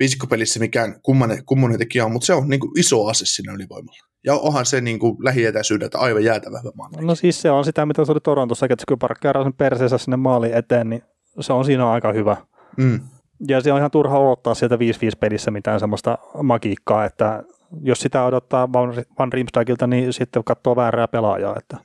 viisikkopelissä 0.00 0.60
mikään 0.60 1.00
kummanen, 1.02 1.44
kummonen 1.44 1.78
tekijä 1.78 2.04
on, 2.04 2.12
mutta 2.12 2.26
se 2.26 2.34
on 2.34 2.48
niin 2.48 2.60
kuin 2.60 2.80
iso 2.80 3.06
ase 3.06 3.26
siinä 3.26 3.52
ylivoimalla. 3.52 4.08
Ja 4.24 4.34
onhan 4.34 4.66
se 4.66 4.80
niin 4.80 4.98
kuin 4.98 5.16
lähietäisyydeltä 5.24 5.98
aivan 5.98 6.24
jäätävä 6.24 6.58
hyvä 6.58 6.70
maan. 6.76 7.06
No 7.06 7.14
siis 7.14 7.42
se 7.42 7.50
on 7.50 7.64
sitä, 7.64 7.86
mitä 7.86 8.04
se 8.04 8.12
oli 8.12 8.20
Torontossa, 8.20 8.66
että 8.70 8.84
kun 8.88 8.98
parkkeeraa 8.98 9.44
sen 9.44 9.54
perseensä 9.54 9.98
sinne 9.98 10.16
maaliin 10.16 10.54
eteen, 10.54 10.90
niin 10.90 11.02
se 11.40 11.52
on 11.52 11.64
siinä 11.64 11.90
aika 11.90 12.12
hyvä. 12.12 12.36
Mm. 12.76 13.00
Ja 13.48 13.60
se 13.60 13.72
on 13.72 13.78
ihan 13.78 13.90
turha 13.90 14.18
odottaa 14.18 14.54
sieltä 14.54 14.76
5-5 14.76 14.78
pelissä 15.20 15.50
mitään 15.50 15.80
semmoista 15.80 16.18
magiikkaa, 16.42 17.04
että 17.04 17.42
jos 17.82 18.00
sitä 18.00 18.24
odottaa 18.24 18.72
Van, 19.18 19.32
Riemsdagilta, 19.32 19.86
niin 19.86 20.12
sitten 20.12 20.44
katsoo 20.44 20.76
väärää 20.76 21.08
pelaajaa. 21.08 21.56
Että. 21.58 21.76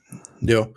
Joo, 0.42 0.74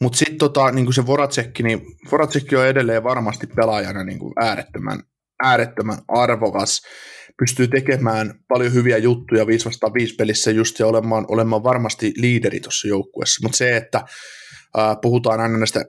mutta 0.00 0.18
sitten 0.18 0.38
tota, 0.38 0.70
niin 0.70 0.92
se 0.92 1.06
Voracekki, 1.06 1.62
niin 1.62 1.80
Voracekki 2.12 2.56
on 2.56 2.66
edelleen 2.66 3.04
varmasti 3.04 3.46
pelaajana 3.46 4.04
niin 4.04 4.18
kuin 4.18 4.32
äärettömän, 4.40 5.02
äärettömän 5.42 5.98
arvokas, 6.08 6.82
pystyy 7.38 7.68
tekemään 7.68 8.34
paljon 8.48 8.74
hyviä 8.74 8.98
juttuja 8.98 9.46
5 9.46 9.64
vastaan 9.64 9.94
5 9.94 10.14
pelissä 10.14 10.50
just 10.50 10.78
ja 10.78 10.86
olemaan, 10.86 11.24
olemaan 11.28 11.64
varmasti 11.64 12.12
liideri 12.16 12.60
tuossa 12.60 12.88
joukkueessa, 12.88 13.46
mutta 13.46 13.58
se, 13.58 13.76
että 13.76 13.98
äh, 14.78 14.96
puhutaan 15.02 15.40
aina 15.40 15.58
näistä 15.58 15.84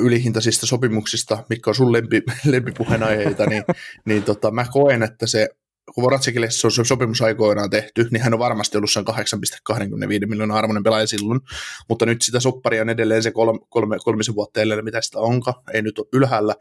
ylihintaisista 0.00 0.66
sopimuksista, 0.66 1.44
mikä 1.48 1.70
on 1.70 1.74
sun 1.74 1.92
lempi, 1.92 2.22
lempipuheenaiheita, 2.44 3.46
niin, 3.46 3.64
niin 4.04 4.22
tota, 4.22 4.50
mä 4.50 4.64
koen, 4.72 5.02
että 5.02 5.26
se 5.26 5.48
kun 5.94 6.04
Voracekille 6.04 6.50
se 6.50 6.66
on 6.66 6.70
se 6.70 6.84
sopimus 6.84 7.22
aikoinaan 7.22 7.70
tehty, 7.70 8.08
niin 8.10 8.22
hän 8.22 8.34
on 8.34 8.38
varmasti 8.38 8.76
ollut 8.76 8.90
sen 8.90 9.04
8,25 9.10 10.26
miljoonaa 10.26 10.58
arvoinen 10.58 10.82
pelaaja 10.82 11.06
silloin, 11.06 11.40
mutta 11.88 12.06
nyt 12.06 12.22
sitä 12.22 12.40
sopparia 12.40 12.82
on 12.82 12.88
edelleen 12.88 13.22
se 13.22 13.30
kolme, 13.30 13.58
kolme, 13.68 13.96
kolmisen 14.04 14.34
vuotta 14.34 14.60
edelleen, 14.60 14.84
mitä 14.84 15.00
sitä 15.00 15.18
onka, 15.18 15.62
ei 15.72 15.82
nyt 15.82 15.98
ole 15.98 16.06
ylhäällä, 16.12 16.54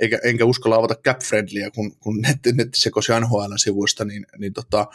eikä, 0.00 0.18
enkä 0.24 0.44
uskalla 0.44 0.76
avata 0.76 0.94
cap-friendlyä, 1.08 1.70
kun, 1.74 1.96
kun 2.00 2.20
netti, 2.20 2.52
netti 2.52 2.80
sekosi 2.80 3.12
NHL-sivuista, 3.12 4.04
niin, 4.04 4.26
niin 4.38 4.52
tota, 4.52 4.86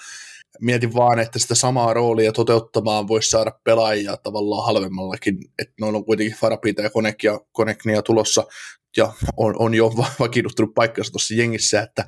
mietin 0.62 0.94
vaan, 0.94 1.20
että 1.20 1.40
sitä 1.40 1.56
samaa 1.56 1.94
roolia 1.94 2.32
toteuttamaan 2.32 3.08
voisi 3.08 3.30
saada 3.30 3.52
pelaajia 3.64 4.18
tavallaan 4.18 4.66
halvemmallakin, 4.66 5.38
että 5.60 5.74
noilla 5.82 5.98
on 5.98 6.06
kuitenkin 6.06 6.38
Farapita 6.38 6.82
ja 6.82 6.90
Konekia, 6.90 7.40
Koneknia 7.52 8.02
tulossa, 8.02 8.44
ja 8.98 9.14
on, 9.38 9.56
on 9.60 9.74
jo 9.74 9.90
vakiinnuttunut 10.20 10.74
paikkansa 10.74 11.12
tuossa 11.12 11.34
jengissä, 11.34 11.82
että 11.82 12.06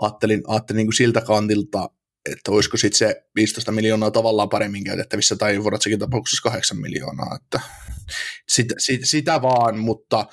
ajattelin, 0.00 0.42
ajattelin 0.46 0.76
niin 0.76 0.86
kuin 0.86 0.96
siltä 0.96 1.20
kantilta, 1.20 1.90
että 2.32 2.50
olisiko 2.50 2.76
sitten 2.76 2.98
se 2.98 3.22
15 3.34 3.72
miljoonaa 3.72 4.10
tavallaan 4.10 4.48
paremmin 4.48 4.84
käytettävissä, 4.84 5.36
tai 5.36 5.64
Voratsekin 5.64 5.98
tapauksessa 5.98 6.50
8 6.50 6.78
miljoonaa, 6.78 7.38
että 7.42 7.60
sit, 8.48 8.66
sit, 8.78 9.00
sitä 9.04 9.42
vaan, 9.42 9.78
mutta 9.78 10.26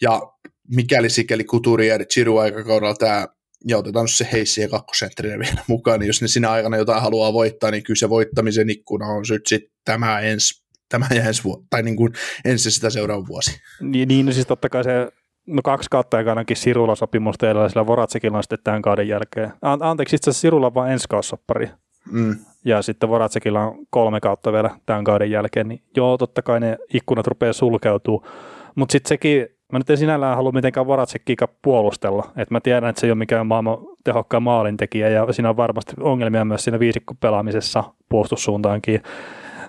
ja 0.00 0.22
mikäli 0.68 1.10
sikäli 1.10 1.44
Kuturi 1.44 1.88
ja 1.88 1.98
Chiru 1.98 2.38
aikakaudella 2.38 2.94
tämä 2.94 3.28
ja 3.68 3.78
otetaan 3.78 4.08
se 4.08 4.28
Heissi 4.32 4.60
ja 4.60 4.68
kakkosentterinä 4.68 5.38
vielä 5.38 5.62
mukaan, 5.68 6.00
niin 6.00 6.06
jos 6.06 6.22
ne 6.22 6.28
sinä 6.28 6.50
aikana 6.50 6.76
jotain 6.76 7.02
haluaa 7.02 7.32
voittaa, 7.32 7.70
niin 7.70 7.82
kyllä 7.82 7.98
se 7.98 8.08
voittamisen 8.08 8.70
ikkuna 8.70 9.06
on 9.06 9.24
nyt 9.30 9.46
sitten 9.46 9.70
tämä 9.84 10.20
ensi 10.20 10.62
tämä 10.88 11.06
ja 11.14 11.24
ensi 11.24 11.44
vuosi, 11.44 11.66
tai 11.70 11.82
niin 11.82 11.96
kuin 11.96 12.12
ensi 12.44 12.70
sitä 12.70 12.90
seuraava 12.90 13.26
vuosi. 13.26 13.60
Niin, 13.80 14.08
niin 14.08 14.34
siis 14.34 14.46
totta 14.46 14.68
kai 14.68 14.84
se 14.84 15.08
no 15.46 15.62
kaksi 15.62 15.90
kautta 15.90 16.16
ainakin 16.16 16.56
Sirulla 16.56 16.94
sopimusta 16.94 17.46
ja 17.46 17.68
sillä 17.68 17.86
Voratsekilla 17.86 18.36
on 18.36 18.42
sitten 18.42 18.58
tämän 18.64 18.82
kauden 18.82 19.08
jälkeen. 19.08 19.52
Anteeksi, 19.62 20.16
itse 20.16 20.30
asiassa 20.30 20.40
Sirulla 20.40 20.66
on 20.66 20.74
vain 20.74 20.92
ensi 20.92 21.08
kaussoppari. 21.08 21.70
Mm. 22.10 22.36
Ja 22.64 22.82
sitten 22.82 23.08
Voratsekilla 23.08 23.66
on 23.66 23.86
kolme 23.90 24.20
kautta 24.20 24.52
vielä 24.52 24.70
tämän 24.86 25.04
kauden 25.04 25.30
jälkeen, 25.30 25.68
niin 25.68 25.82
joo, 25.96 26.18
totta 26.18 26.42
kai 26.42 26.60
ne 26.60 26.78
ikkunat 26.94 27.26
rupeaa 27.26 27.52
sulkeutuu. 27.52 28.26
Mutta 28.74 28.92
sitten 28.92 29.08
sekin, 29.08 29.46
mä 29.72 29.78
nyt 29.78 29.90
en 29.90 29.96
sinällään 29.96 30.36
halua 30.36 30.52
mitenkään 30.52 30.86
Voratsekkiika 30.86 31.48
puolustella. 31.62 32.30
Et 32.36 32.50
mä 32.50 32.60
tiedän, 32.60 32.90
että 32.90 33.00
se 33.00 33.06
ei 33.06 33.10
ole 33.10 33.18
mikään 33.18 33.46
maailman 33.46 33.78
tehokkaan 34.04 34.42
maalintekijä 34.42 35.08
ja 35.08 35.32
siinä 35.32 35.50
on 35.50 35.56
varmasti 35.56 35.92
ongelmia 36.00 36.44
myös 36.44 36.64
siinä 36.64 36.78
viisikkopelaamisessa 36.78 37.84
puolustussuuntaankin. 38.08 39.02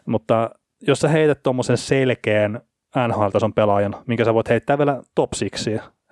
Mutta 0.06 0.50
jos 0.88 1.00
sä 1.00 1.08
heität 1.08 1.44
tuommoisen 1.44 1.78
selkeän 1.78 2.62
NHL-tason 3.08 3.54
pelaajan, 3.54 3.96
minkä 4.08 4.26
sä 4.26 4.34
voit 4.34 4.50
heittää 4.50 4.78
vielä 4.78 5.02
top 5.16 5.32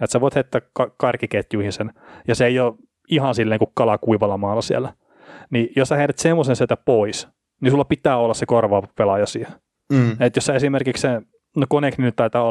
että 0.01 0.11
sä 0.11 0.21
voit 0.21 0.35
heittää 0.35 0.61
ka- 0.73 0.91
karkiketjuihin 0.97 1.71
sen, 1.71 1.93
ja 2.27 2.35
se 2.35 2.45
ei 2.45 2.59
ole 2.59 2.73
ihan 3.09 3.35
silleen 3.35 3.59
kuin 3.59 3.71
kala 3.73 3.97
kuivalla 3.97 4.37
maalla 4.37 4.61
siellä. 4.61 4.93
Niin 5.49 5.69
jos 5.75 5.89
sä 5.89 5.95
heidät 5.95 6.17
semmoisen 6.17 6.55
sieltä 6.55 6.77
pois, 6.77 7.27
niin 7.61 7.71
sulla 7.71 7.85
pitää 7.85 8.17
olla 8.17 8.33
se 8.33 8.45
korvaava 8.45 8.87
pelaaja 8.95 9.25
siihen. 9.25 9.53
Mm. 9.93 10.11
Että 10.11 10.37
jos 10.37 10.45
sä 10.45 10.53
esimerkiksi 10.53 11.01
se, 11.01 11.21
no 11.55 11.65
Konekni 11.69 12.03
nyt 12.03 12.15
taitaa 12.15 12.43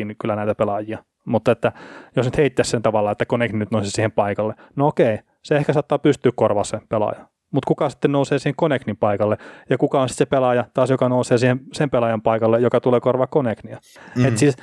ollakin 0.00 0.16
kyllä 0.20 0.36
näitä 0.36 0.54
pelaajia, 0.54 1.04
mutta 1.26 1.52
että 1.52 1.72
jos 2.16 2.26
nyt 2.26 2.36
heittäisi 2.36 2.70
sen 2.70 2.82
tavalla, 2.82 3.10
että 3.10 3.26
Konekni 3.26 3.58
nyt 3.58 3.70
nousisi 3.70 3.92
siihen 3.92 4.12
paikalle, 4.12 4.54
no 4.76 4.86
okei, 4.86 5.18
se 5.42 5.56
ehkä 5.56 5.72
saattaa 5.72 5.98
pystyä 5.98 6.32
korvaamaan 6.34 6.64
sen 6.64 6.80
pelaajan 6.88 7.28
mutta 7.52 7.68
kuka 7.68 7.90
sitten 7.90 8.12
nousee 8.12 8.38
siihen 8.38 8.56
Koneknin 8.56 8.96
paikalle, 8.96 9.36
ja 9.70 9.78
kuka 9.78 10.02
on 10.02 10.08
sitten 10.08 10.26
se 10.26 10.30
pelaaja 10.30 10.64
taas, 10.74 10.90
joka 10.90 11.08
nousee 11.08 11.38
siihen 11.38 11.60
sen 11.72 11.90
pelaajan 11.90 12.22
paikalle, 12.22 12.60
joka 12.60 12.80
tulee 12.80 13.00
korvaa 13.00 13.26
Koneknia. 13.26 13.78
Mm. 14.16 14.24
Et 14.24 14.38
siis 14.38 14.56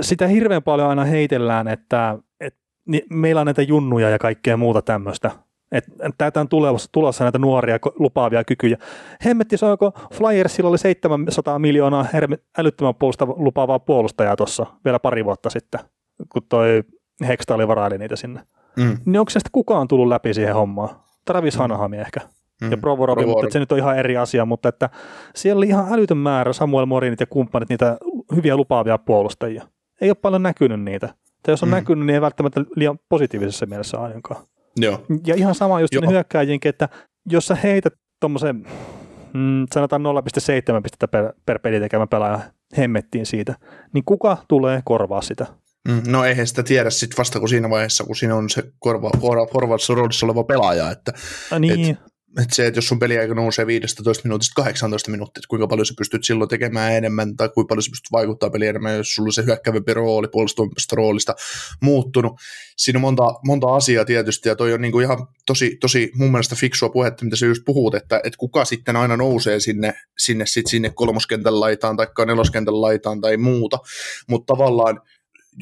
sitä 0.00 0.26
hirveän 0.26 0.62
paljon 0.62 0.88
aina 0.88 1.04
heitellään, 1.04 1.68
että, 1.68 2.18
että 2.40 2.60
meillä 3.10 3.40
on 3.40 3.46
näitä 3.46 3.62
junnuja 3.62 4.10
ja 4.10 4.18
kaikkea 4.18 4.56
muuta 4.56 4.82
tämmöistä, 4.82 5.30
että 5.72 5.92
täältä 6.18 6.40
on 6.40 6.48
tulossa, 6.48 6.88
tulossa 6.92 7.24
näitä 7.24 7.38
nuoria 7.38 7.78
lupaavia 7.98 8.44
kykyjä. 8.44 8.78
Hemmetti, 9.24 9.56
saako 9.56 9.92
Flyersilla 10.12 10.70
oli 10.70 10.78
700 10.78 11.58
miljoonaa 11.58 12.06
älyttömän 12.58 12.94
puolusta 12.94 13.26
lupaavaa 13.26 13.78
puolustajaa 13.78 14.36
tuossa 14.36 14.66
vielä 14.84 14.98
pari 14.98 15.24
vuotta 15.24 15.50
sitten, 15.50 15.80
kun 16.28 16.42
toi 16.48 16.84
Hextali 17.26 17.68
varaili 17.68 17.98
niitä 17.98 18.16
sinne. 18.16 18.40
Mm. 18.76 18.96
Niin 19.04 19.20
onko 19.20 19.30
se 19.30 19.38
sitten 19.38 19.52
kukaan 19.52 19.88
tullut 19.88 20.08
läpi 20.08 20.34
siihen 20.34 20.54
hommaan? 20.54 20.96
Travis 21.24 21.56
Hanahami 21.56 21.96
ehkä. 21.96 22.20
Mm. 22.62 22.70
Ja 22.70 22.76
Provorov, 22.76 23.26
mutta 23.26 23.50
se 23.50 23.58
nyt 23.58 23.72
on 23.72 23.78
ihan 23.78 23.98
eri 23.98 24.16
asia, 24.16 24.44
mutta 24.44 24.68
että 24.68 24.90
siellä 25.34 25.58
oli 25.58 25.66
ihan 25.66 25.92
älytön 25.92 26.16
määrä 26.16 26.52
Samuel 26.52 26.86
Morinit 26.86 27.20
ja 27.20 27.26
kumppanit 27.26 27.68
niitä 27.68 27.98
hyviä 28.36 28.56
lupaavia 28.56 28.98
puolustajia. 28.98 29.68
Ei 30.00 30.10
ole 30.10 30.16
paljon 30.22 30.42
näkynyt 30.42 30.80
niitä. 30.80 31.06
Tai 31.06 31.52
jos 31.52 31.62
on 31.62 31.68
mm. 31.68 31.74
näkynyt, 31.74 32.06
niin 32.06 32.14
ei 32.14 32.20
välttämättä 32.20 32.64
liian 32.76 32.98
positiivisessa 33.08 33.66
mielessä 33.66 33.98
ainakaan. 33.98 34.42
Joo. 34.76 35.06
Ja 35.26 35.34
ihan 35.34 35.54
sama 35.54 35.80
just 35.80 35.94
ne 35.94 36.08
hyökkääjiinkin, 36.08 36.68
että 36.68 36.88
jos 37.30 37.46
sä 37.46 37.54
heität 37.54 37.94
tuommoisen, 38.20 38.56
mm, 39.34 39.66
sanotaan 39.74 40.02
0,7 40.02 40.82
pistettä 40.82 41.08
per, 41.08 41.32
per 41.46 41.58
peli 41.58 41.80
tekemä 41.80 42.06
pelaaja 42.06 42.40
hemmettiin 42.76 43.26
siitä, 43.26 43.54
niin 43.94 44.04
kuka 44.04 44.36
tulee 44.48 44.82
korvaa 44.84 45.22
sitä? 45.22 45.46
Mm, 45.88 46.02
no 46.06 46.24
eihän 46.24 46.46
sitä 46.46 46.62
tiedä 46.62 46.90
sit 46.90 47.18
vasta 47.18 47.40
kun 47.40 47.48
siinä 47.48 47.70
vaiheessa, 47.70 48.04
kun 48.04 48.16
siinä 48.16 48.34
on 48.36 48.50
se 48.50 48.62
korva, 48.78 49.10
korva, 49.20 49.46
korvauksessa 49.46 49.94
roolissa 49.94 50.26
oleva 50.26 50.44
pelaaja. 50.44 50.90
Että, 50.90 51.12
niin. 51.58 51.90
et, 51.90 51.98
et 52.42 52.52
se, 52.52 52.66
että 52.66 52.78
jos 52.78 52.88
sun 52.88 52.98
peliaika 52.98 53.34
nousee 53.34 53.66
15 53.66 54.24
minuutista 54.24 54.62
18 54.62 55.10
minuuttia, 55.10 55.40
että 55.40 55.48
kuinka 55.48 55.66
paljon 55.66 55.86
sä 55.86 55.94
pystyt 55.98 56.24
silloin 56.24 56.48
tekemään 56.48 56.92
enemmän 56.92 57.36
tai 57.36 57.48
kuinka 57.48 57.68
paljon 57.68 57.82
sä 57.82 57.90
pystyt 57.90 58.12
vaikuttaa 58.12 58.50
peliin 58.50 58.68
enemmän, 58.68 58.96
jos 58.96 59.14
sulla 59.14 59.28
on 59.28 59.32
se 59.32 59.44
hyökkävämpi 59.44 59.94
rooli 59.94 60.28
puolustuvampista 60.28 60.96
roolista 60.96 61.34
muuttunut. 61.82 62.32
Siinä 62.76 62.96
on 62.96 63.00
monta, 63.00 63.34
monta 63.46 63.74
asiaa 63.74 64.04
tietysti 64.04 64.48
ja 64.48 64.56
toi 64.56 64.72
on 64.72 64.80
niinku 64.80 65.00
ihan 65.00 65.26
tosi, 65.46 65.76
tosi 65.80 66.10
mun 66.14 66.30
mielestä 66.30 66.54
fiksua 66.54 66.88
puhetta, 66.88 67.24
mitä 67.24 67.36
sä 67.36 67.46
just 67.46 67.62
puhut, 67.66 67.94
että, 67.94 68.16
että 68.16 68.38
kuka 68.38 68.64
sitten 68.64 68.96
aina 68.96 69.16
nousee 69.16 69.60
sinne, 69.60 69.94
sinne, 70.18 70.46
sit 70.46 70.66
sinne 70.66 70.90
kolmoskentän 70.90 71.60
laitaan 71.60 71.96
tai 71.96 72.06
neloskentän 72.26 72.80
laitaan 72.80 73.20
tai 73.20 73.36
muuta, 73.36 73.78
mutta 74.28 74.54
tavallaan– 74.54 75.00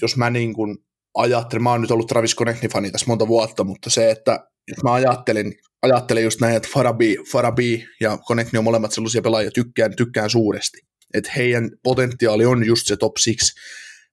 jos 0.02 0.16
mä 0.16 0.30
niin 0.30 0.54
kuin 0.54 0.76
ajattelen, 1.14 1.62
mä 1.62 1.70
oon 1.70 1.80
nyt 1.80 1.90
ollut 1.90 2.06
Travis 2.06 2.36
Connectin 2.36 2.70
fani 2.70 2.90
tässä 2.90 3.06
monta 3.06 3.28
vuotta, 3.28 3.64
mutta 3.64 3.90
se, 3.90 4.10
että 4.10 4.48
mä 4.84 4.92
ajattelin, 4.92 5.54
ajattelen 5.82 6.24
just 6.24 6.40
näin, 6.40 6.56
että 6.56 6.68
Farabi, 6.72 7.16
Farabi 7.32 7.86
ja 8.00 8.18
Connectin 8.28 8.58
on 8.58 8.64
molemmat 8.64 8.92
sellaisia 8.92 9.22
pelaajia, 9.22 9.50
tykkään, 9.50 9.96
tykkään 9.96 10.30
suuresti. 10.30 10.78
Että 11.14 11.32
heidän 11.36 11.70
potentiaali 11.82 12.46
on 12.46 12.66
just 12.66 12.86
se 12.86 12.96
top 12.96 13.16
six 13.16 13.54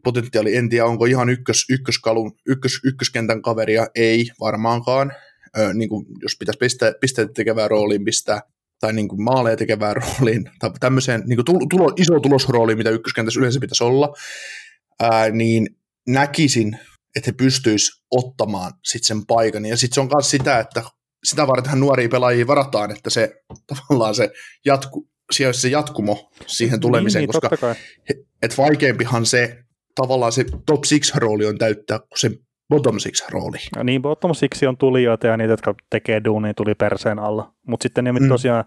potentiaali. 0.04 0.56
En 0.56 0.70
tiedä, 0.70 0.86
onko 0.86 1.06
ihan 1.06 1.30
ykkös, 1.30 1.66
ykköskalun, 1.70 2.32
ykkös, 2.48 2.80
ykköskentän 2.86 3.42
kaveria, 3.42 3.88
ei 3.96 4.28
varmaankaan. 4.40 5.12
ö, 5.58 5.74
niin 5.74 5.90
kuin, 5.90 6.06
jos 6.22 6.36
pitäisi 6.40 6.58
piste, 6.58 6.94
pisteitä 7.02 7.32
tekevää 7.34 7.68
rooliin 7.68 8.06
pistää, 8.06 8.42
tai 8.80 8.94
niin 8.94 9.08
kuin 9.08 9.24
maaleja 9.24 9.58
tekevään 9.58 9.96
rooliin, 10.02 10.44
tai 10.60 10.72
tämmöiseen 10.80 11.24
niin 11.26 11.46
kuin 11.46 11.70
tulo, 11.70 11.94
iso 11.98 12.20
tulosrooliin, 12.20 12.78
mitä 12.78 12.90
ykköskentässä 12.90 13.40
yleensä 13.40 13.60
pitäisi 13.60 13.84
olla, 13.84 14.14
ää, 15.00 15.30
niin 15.30 15.68
näkisin, 16.08 16.80
että 17.16 17.28
he 17.28 17.32
pystyisivät 17.32 18.02
ottamaan 18.12 18.72
sit 18.84 19.04
sen 19.04 19.26
paikan. 19.26 19.66
Ja 19.66 19.78
sitten 19.78 19.96
se 19.96 20.02
on 20.02 20.10
myös 20.16 20.30
sitä, 20.30 20.60
että 20.60 20.84
sitä 21.24 21.48
vartenhan 21.48 21.80
nuoria 21.80 22.10
pelaajia 22.10 22.48
varataan, 22.48 22.92
että 22.92 23.10
se 23.10 23.34
tavallaan 23.68 24.16
se, 24.16 24.32
jatku, 24.66 25.10
se 25.52 25.68
jatkumo 25.70 26.32
siihen 26.48 26.80
tulemiseen, 26.80 27.22
niin, 27.22 27.42
koska 27.42 27.76
et 28.42 28.58
vaikeampihan 28.58 29.26
se 29.26 29.58
tavallaan 29.96 30.32
se 30.32 30.46
top 30.66 30.84
six 30.84 31.16
rooli 31.16 31.46
on 31.46 31.58
täyttää 31.58 32.00
kuin 32.00 32.20
se 32.20 32.32
bottom 32.70 33.00
six 33.00 33.30
rooli. 33.30 33.58
Ja 33.76 33.84
niin, 33.84 34.02
bottom 34.02 34.34
six 34.34 34.64
on 34.64 34.78
tulijoita 34.78 35.28
ja 35.28 35.38
niitä, 35.38 35.54
jotka 35.54 35.76
tekee 35.90 36.22
duunia 36.24 36.54
tuli 36.54 36.76
perseen 36.76 37.20
alla. 37.20 37.54
Mutta 37.68 37.84
sitten 37.84 38.04
ne 38.04 38.12
mm. 38.12 38.30
tosiaan 38.30 38.66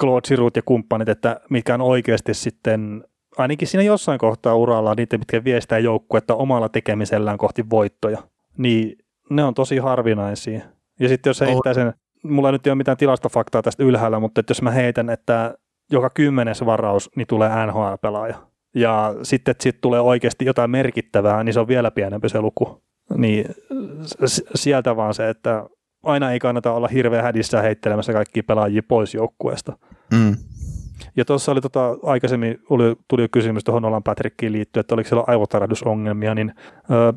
Claude 0.00 0.28
Sirut 0.28 0.56
ja 0.56 0.62
kumppanit, 0.62 1.08
että 1.08 1.40
mikä 1.50 1.74
on 1.74 1.80
oikeasti 1.80 2.34
sitten 2.34 3.04
ainakin 3.42 3.68
siinä 3.68 3.82
jossain 3.82 4.18
kohtaa 4.18 4.54
uralla 4.54 4.94
niitä, 4.94 5.18
mitkä 5.18 5.44
viestää 5.44 5.78
joukkuetta 5.78 6.34
omalla 6.34 6.68
tekemisellään 6.68 7.38
kohti 7.38 7.70
voittoja, 7.70 8.18
niin 8.58 8.98
ne 9.30 9.44
on 9.44 9.54
tosi 9.54 9.78
harvinaisia. 9.78 10.60
Ja 11.00 11.08
sitten 11.08 11.30
jos 11.30 11.40
heittää 11.40 11.74
sen, 11.74 11.92
mulla 12.22 12.52
nyt 12.52 12.66
ei 12.66 12.70
ole 12.70 12.76
mitään 12.76 12.96
tilastofaktaa 12.96 13.62
tästä 13.62 13.84
ylhäällä, 13.84 14.20
mutta 14.20 14.40
että 14.40 14.50
jos 14.50 14.62
mä 14.62 14.70
heitän, 14.70 15.10
että 15.10 15.54
joka 15.90 16.10
kymmenes 16.10 16.66
varaus, 16.66 17.10
niin 17.16 17.26
tulee 17.26 17.66
NHL-pelaaja. 17.66 18.34
Ja 18.74 19.14
sitten, 19.22 19.52
että 19.52 19.62
siitä 19.62 19.78
tulee 19.80 20.00
oikeasti 20.00 20.44
jotain 20.44 20.70
merkittävää, 20.70 21.44
niin 21.44 21.52
se 21.52 21.60
on 21.60 21.68
vielä 21.68 21.90
pienempi 21.90 22.28
se 22.28 22.40
luku. 22.40 22.82
Niin 23.16 23.44
sieltä 24.54 24.96
vaan 24.96 25.14
se, 25.14 25.28
että 25.28 25.64
aina 26.02 26.32
ei 26.32 26.38
kannata 26.38 26.72
olla 26.72 26.88
hirveän 26.88 27.24
hädissä 27.24 27.62
heittelemässä 27.62 28.12
kaikkia 28.12 28.42
pelaajia 28.42 28.82
pois 28.88 29.14
joukkueesta. 29.14 29.78
Mm. 30.12 30.36
Ja 31.16 31.24
tuossa 31.24 31.52
oli 31.52 31.60
tota, 31.60 31.96
aikaisemmin 32.02 32.58
oli, 32.70 32.96
tuli 33.08 33.28
kysymys 33.28 33.64
tuohon 33.64 33.82
Nolan 33.82 34.02
Patrickiin 34.02 34.52
liittyen, 34.52 34.80
että 34.80 34.94
oliko 34.94 35.08
siellä 35.08 35.24
aivotarahdusongelmia, 35.26 36.34
niin 36.34 36.54
ö, 36.90 37.12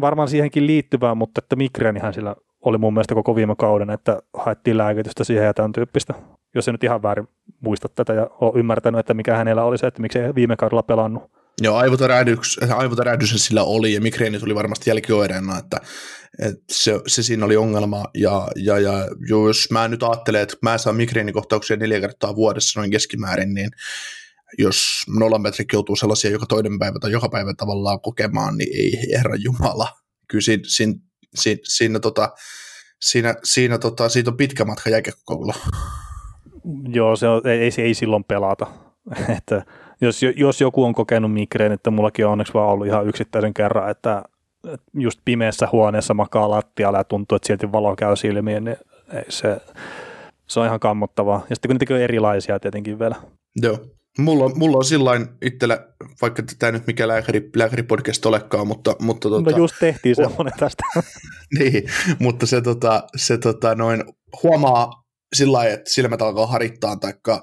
varmaan 0.00 0.28
siihenkin 0.28 0.66
liittyvää, 0.66 1.14
mutta 1.14 1.38
että 1.38 1.56
migreenihän 1.56 2.14
sillä 2.14 2.36
oli 2.64 2.78
mun 2.78 2.94
mielestä 2.94 3.14
koko 3.14 3.36
viime 3.36 3.54
kauden, 3.58 3.90
että 3.90 4.22
haettiin 4.34 4.78
lääkitystä 4.78 5.24
siihen 5.24 5.44
ja 5.44 5.54
tämän 5.54 5.72
tyyppistä. 5.72 6.14
Jos 6.54 6.64
se 6.64 6.72
nyt 6.72 6.84
ihan 6.84 7.02
väärin 7.02 7.28
muista 7.60 7.88
tätä 7.88 8.12
ja 8.12 8.30
ole 8.40 8.52
ymmärtänyt, 8.58 8.98
että 8.98 9.14
mikä 9.14 9.36
hänellä 9.36 9.64
oli 9.64 9.78
se, 9.78 9.86
että 9.86 10.02
miksi 10.02 10.18
ei 10.18 10.34
viime 10.34 10.56
kaudella 10.56 10.82
pelannut. 10.82 11.30
Joo, 11.62 11.76
aivotärähdys, 11.76 12.60
aivotärähdys 12.76 13.46
sillä 13.46 13.62
oli 13.62 13.92
ja 13.92 14.00
migreeni 14.00 14.38
tuli 14.38 14.54
varmasti 14.54 14.90
jälkioireena, 14.90 15.58
että, 15.58 15.80
että 16.38 16.64
se, 16.70 17.00
se, 17.06 17.22
siinä 17.22 17.44
oli 17.44 17.56
ongelma. 17.56 18.04
Ja, 18.14 18.48
ja, 18.56 18.78
ja 18.78 18.92
jos 19.28 19.70
mä 19.70 19.88
nyt 19.88 20.02
ajattelen, 20.02 20.42
että 20.42 20.56
mä 20.62 20.78
saan 20.78 20.96
migreenikohtauksia 20.96 21.76
neljä 21.76 22.00
kertaa 22.00 22.36
vuodessa 22.36 22.80
noin 22.80 22.90
keskimäärin, 22.90 23.54
niin 23.54 23.70
jos 24.58 24.86
Nolan 25.18 25.42
Patrick 25.42 25.72
joutuu 25.72 25.96
sellaisia 25.96 26.30
joka 26.30 26.46
toinen 26.46 26.78
päivä 26.78 26.98
tai 27.00 27.12
joka 27.12 27.28
päivä 27.28 27.54
tavallaan 27.56 28.00
kokemaan, 28.00 28.56
niin 28.56 28.76
ei 28.76 29.16
herra 29.18 29.34
jumala. 29.36 29.88
Kyllä 30.28 30.42
siinä, 30.42 30.62
siinä, 30.66 30.94
siinä, 31.34 31.60
siinä, 31.64 32.00
tota, 32.00 32.28
siinä, 33.00 33.34
siinä 33.44 33.78
tota, 33.78 34.08
siitä 34.08 34.30
on 34.30 34.36
pitkä 34.36 34.64
matka 34.64 34.90
jääkiekkokoululla. 34.90 35.54
Joo, 36.88 37.16
se 37.16 37.28
on, 37.28 37.46
ei, 37.46 37.58
ei, 37.58 37.72
ei 37.78 37.94
silloin 37.94 38.24
pelata. 38.24 38.66
että 39.38 39.66
jos, 40.00 40.20
jos 40.36 40.60
joku 40.60 40.84
on 40.84 40.94
kokenut 40.94 41.32
migreen, 41.32 41.72
että 41.72 41.90
mullakin 41.90 42.26
on 42.26 42.32
onneksi 42.32 42.54
vaan 42.54 42.68
ollut 42.68 42.86
ihan 42.86 43.06
yksittäisen 43.06 43.54
kerran, 43.54 43.90
että, 43.90 44.22
just 44.94 45.20
pimeässä 45.24 45.68
huoneessa 45.72 46.14
makaa 46.14 46.50
lattialla 46.50 46.98
ja 46.98 47.04
tuntuu, 47.04 47.36
että 47.36 47.46
silti 47.46 47.72
valo 47.72 47.96
käy 47.96 48.16
silmiin, 48.16 48.64
niin 48.64 48.76
ei 49.12 49.24
se, 49.28 49.60
se 50.46 50.60
on 50.60 50.66
ihan 50.66 50.80
kammottavaa. 50.80 51.46
Ja 51.50 51.56
sitten 51.56 51.68
kun 51.68 51.74
niitäkin 51.74 51.96
on 51.96 52.02
erilaisia 52.02 52.60
tietenkin 52.60 52.98
vielä. 52.98 53.16
Joo. 53.62 53.78
Mulla 54.18 54.44
on, 54.44 54.52
mulla 54.56 54.76
on 54.76 54.84
sillain 54.84 55.28
itsellä, 55.42 55.86
vaikka 56.22 56.42
tämä 56.58 56.72
nyt 56.72 56.86
mikä 56.86 57.08
lääkäri, 57.08 57.50
lääkäripodcast 57.56 58.26
olekaan, 58.26 58.66
mutta... 58.66 58.96
mutta 59.00 59.28
tota, 59.28 59.50
no 59.50 59.56
just 59.56 59.74
tehtiin 59.80 60.16
semmoinen 60.16 60.52
tästä. 60.58 60.84
niin, 61.58 61.84
mutta 62.18 62.46
se, 62.46 62.60
tota, 62.60 63.02
se 63.16 63.38
tota, 63.38 63.74
noin, 63.74 64.04
huomaa 64.42 64.90
sillä 65.34 65.52
lailla, 65.52 65.74
että 65.74 65.90
silmät 65.90 66.22
alkaa 66.22 66.46
harittaa, 66.46 66.96
taikka 66.96 67.42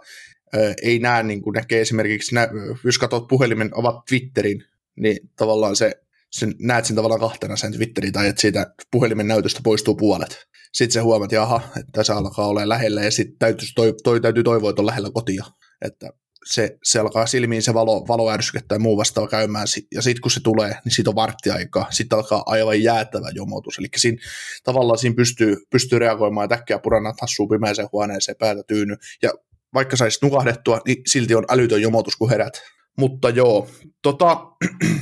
ei 0.81 0.99
näe, 0.99 1.23
niin 1.23 1.41
kuin 1.41 1.53
näkee 1.53 1.81
esimerkiksi, 1.81 2.35
nä, 2.35 2.47
jos 2.83 2.97
katsot 2.97 3.27
puhelimen, 3.27 3.69
ovat 3.73 4.05
Twitterin, 4.05 4.63
niin 4.95 5.29
tavallaan 5.35 5.75
se, 5.75 5.91
sen, 6.29 6.55
näet 6.59 6.85
sen 6.85 6.95
tavallaan 6.95 7.21
kahtena 7.21 7.55
sen 7.55 7.73
Twitterin, 7.73 8.13
tai 8.13 8.27
että 8.27 8.41
siitä 8.41 8.73
puhelimen 8.91 9.27
näytöstä 9.27 9.59
poistuu 9.63 9.95
puolet. 9.95 10.47
Sitten 10.73 10.93
se 10.93 10.99
huomaat, 10.99 11.25
että 11.25 11.35
jaha, 11.35 11.61
että 11.79 11.91
tässä 11.91 12.15
alkaa 12.15 12.47
olla 12.47 12.69
lähellä, 12.69 13.03
ja 13.03 13.11
sitten 13.11 13.37
täytyy, 13.39 13.67
toi, 13.75 13.93
toi, 14.03 14.21
täytyy 14.21 14.43
toivoa, 14.43 14.69
että 14.69 14.81
on 14.81 14.85
lähellä 14.85 15.11
kotia. 15.13 15.45
Että 15.81 16.09
se, 16.45 16.77
se 16.83 16.99
alkaa 16.99 17.25
silmiin 17.25 17.61
se 17.61 17.73
valo, 17.73 18.05
valoärsykkä 18.07 18.61
tai 18.67 18.79
muu 18.79 18.97
vastaava 18.97 19.27
käymään, 19.27 19.67
ja 19.93 20.01
sitten 20.01 20.21
kun 20.21 20.31
se 20.31 20.39
tulee, 20.43 20.77
niin 20.85 20.93
siitä 20.93 21.09
on 21.09 21.15
varttiaikaa, 21.15 21.87
sitten 21.89 22.17
alkaa 22.17 22.43
aivan 22.45 22.83
jäätävä 22.83 23.29
jomotus, 23.33 23.77
eli 23.77 23.87
siinä, 23.97 24.17
tavallaan 24.63 24.97
siinä 24.97 25.15
pystyy, 25.15 25.57
pystyy 25.69 25.99
reagoimaan, 25.99 26.45
että 26.45 26.55
äkkiä 26.55 26.79
purannat 26.79 27.21
hassuu 27.21 27.47
pimeäseen 27.47 27.89
huoneeseen, 27.91 28.35
päätä 28.39 28.63
tyyny, 28.67 28.95
ja 29.21 29.31
vaikka 29.73 29.97
saisi 29.97 30.25
nukahdettua, 30.25 30.79
niin 30.85 30.97
silti 31.07 31.35
on 31.35 31.45
älytön 31.49 31.81
jomotus, 31.81 32.15
kun 32.15 32.29
herät. 32.29 32.61
Mutta 32.97 33.29
joo, 33.29 33.67
tota, 34.01 34.47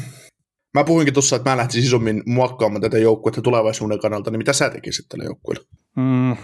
mä 0.78 0.84
puhuinkin 0.84 1.14
tuossa, 1.14 1.36
että 1.36 1.50
mä 1.50 1.58
lähtisin 1.58 1.84
isommin 1.84 2.24
muokkaamaan 2.26 2.82
tätä 2.82 2.98
joukkuetta 2.98 3.42
tulevaisuuden 3.42 4.00
kannalta, 4.00 4.32
niin 4.32 4.38
mitä 4.38 4.54
sä 4.54 4.70
tekisit 4.70 5.06
tällä 5.10 5.26
joukkueella? 5.26 5.66
Mm, 5.96 6.36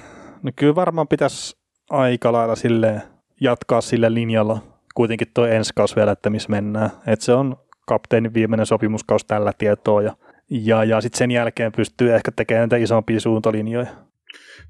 no 0.44 0.52
kyllä 0.56 0.76
varmaan 0.76 1.08
pitäisi 1.08 1.58
aika 1.90 2.32
lailla 2.32 2.56
sille 2.56 3.02
jatkaa 3.42 3.82
sillä 3.82 4.14
linjalla 4.14 4.78
kuitenkin 4.98 5.28
tuo 5.34 5.46
ensi 5.46 5.74
kausi 5.76 5.96
vielä, 5.96 6.12
että 6.12 6.30
missä 6.30 6.50
mennään. 6.50 6.90
Että 7.08 7.26
se 7.26 7.34
on 7.34 7.58
kapteenin 7.88 8.34
viimeinen 8.34 8.66
sopimuskaus 8.66 9.26
tällä 9.26 9.52
tietoa 9.58 10.02
ja, 10.02 10.16
ja, 10.50 10.84
ja 10.84 11.02
sitten 11.02 11.18
sen 11.18 11.32
jälkeen 11.32 11.72
pystyy 11.72 12.16
ehkä 12.16 12.32
tekemään 12.32 12.70
näitä 12.70 12.84
isompia 12.84 13.20
suuntalinjoja. 13.20 13.88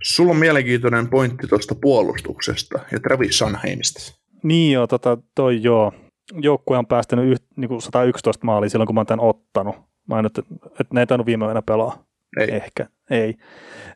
Sulla 0.04 0.32
on 0.32 0.38
mielenkiintoinen 0.38 1.08
pointti 1.08 1.48
tuosta 1.48 1.76
puolustuksesta 1.82 2.80
ja 2.92 3.00
Travis 3.00 3.38
Sanheimista. 3.38 4.18
Niin 4.44 4.74
joo, 4.74 4.88
tota, 4.88 5.18
toi 5.36 5.64
joo. 5.64 5.94
Joukkue 6.42 6.78
on 6.78 6.88
päästänyt 6.88 7.26
yht, 7.26 7.44
niin 7.56 7.70
kuin 7.70 7.82
111 7.82 8.46
maalia 8.46 8.70
silloin, 8.70 8.88
kun 8.88 8.96
mä 8.96 9.00
oon 9.00 9.06
tämän 9.06 9.26
ottanut. 9.26 9.76
Mä 10.08 10.20
en 10.20 10.24
nyt, 10.24 10.38
että 10.80 10.94
ne 10.94 11.00
ei 11.00 11.08
tainnut 11.08 11.26
viime 11.26 11.46
yönä 11.46 11.62
pelaa. 11.62 12.04
Ei. 12.40 12.56
Ehkä, 12.56 12.88
ei. 13.10 13.36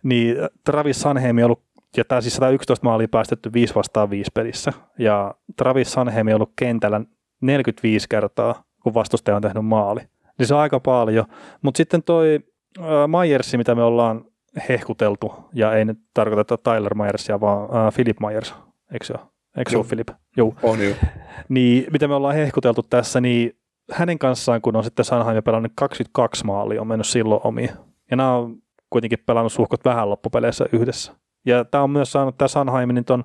Niin 0.04 0.36
Travis 0.66 1.02
Sanheim 1.02 1.38
on 1.38 1.44
ollut, 1.44 1.64
ja 1.98 2.06
tämä 2.06 2.22
siis 2.22 2.36
111 2.36 2.86
maalia 2.86 3.08
päästetty 3.08 3.54
5 3.54 3.76
vastaan 3.76 4.10
5 4.10 4.32
pelissä. 4.34 4.74
Ja 5.00 5.36
Travis 5.58 5.92
Sanheim 5.92 6.28
on 6.28 6.34
ollut 6.34 6.54
kentällä 6.56 7.02
45 7.42 8.10
kertaa, 8.10 8.64
kun 8.84 8.94
vastustaja 8.94 9.36
on 9.36 9.42
tehnyt 9.42 9.66
maali. 9.66 10.02
Niin 10.38 10.48
se 10.48 10.54
on 10.54 10.60
aika 10.60 10.80
paljon. 10.80 11.26
Mutta 11.62 11.78
sitten 11.78 12.04
toi 12.04 12.40
äh, 12.80 12.86
Myersi, 13.08 13.58
mitä 13.58 13.76
me 13.76 13.84
ollaan 13.84 14.26
hehkuteltu, 14.70 15.34
ja 15.54 15.74
ei 15.74 15.86
nyt 15.86 16.00
tarkoita 16.14 16.58
Tyler 16.58 16.96
Myersia, 16.96 17.42
vaan 17.42 17.64
uh, 17.64 17.94
Philip 17.96 18.20
Myers, 18.20 18.56
eikö 18.94 19.06
se 19.06 19.14
ole? 19.14 19.22
Eikö 19.58 19.72
se 19.72 19.78
ole 19.78 19.86
Philip? 19.86 20.08
Joo. 20.38 20.54
On 20.64 20.80
jo. 20.82 20.96
Niin, 21.50 21.88
mitä 21.92 22.08
me 22.08 22.16
ollaan 22.16 22.36
hehkuteltu 22.36 22.84
tässä, 22.84 23.22
niin 23.22 23.58
hänen 23.92 24.20
kanssaan, 24.20 24.62
kun 24.62 24.76
on 24.76 24.84
sitten 24.84 25.06
Sanheim 25.06 25.44
pelannut 25.44 25.72
22 25.76 26.46
maalia, 26.46 26.82
on 26.82 26.88
mennyt 26.88 27.08
silloin 27.08 27.42
omiin. 27.44 27.70
Ja 28.12 28.18
nämä 28.18 28.36
on 28.36 28.56
kuitenkin 28.90 29.20
pelannut 29.26 29.54
suhkot 29.54 29.86
vähän 29.86 30.10
loppupeleissä 30.10 30.66
yhdessä. 30.72 31.14
Ja 31.46 31.66
tämä 31.66 31.84
on 31.84 31.90
myös 31.90 32.12
saanut 32.12 32.38
tämä 32.38 32.48
Sanheim 32.48 32.94
niin 32.94 33.06
tuon 33.06 33.24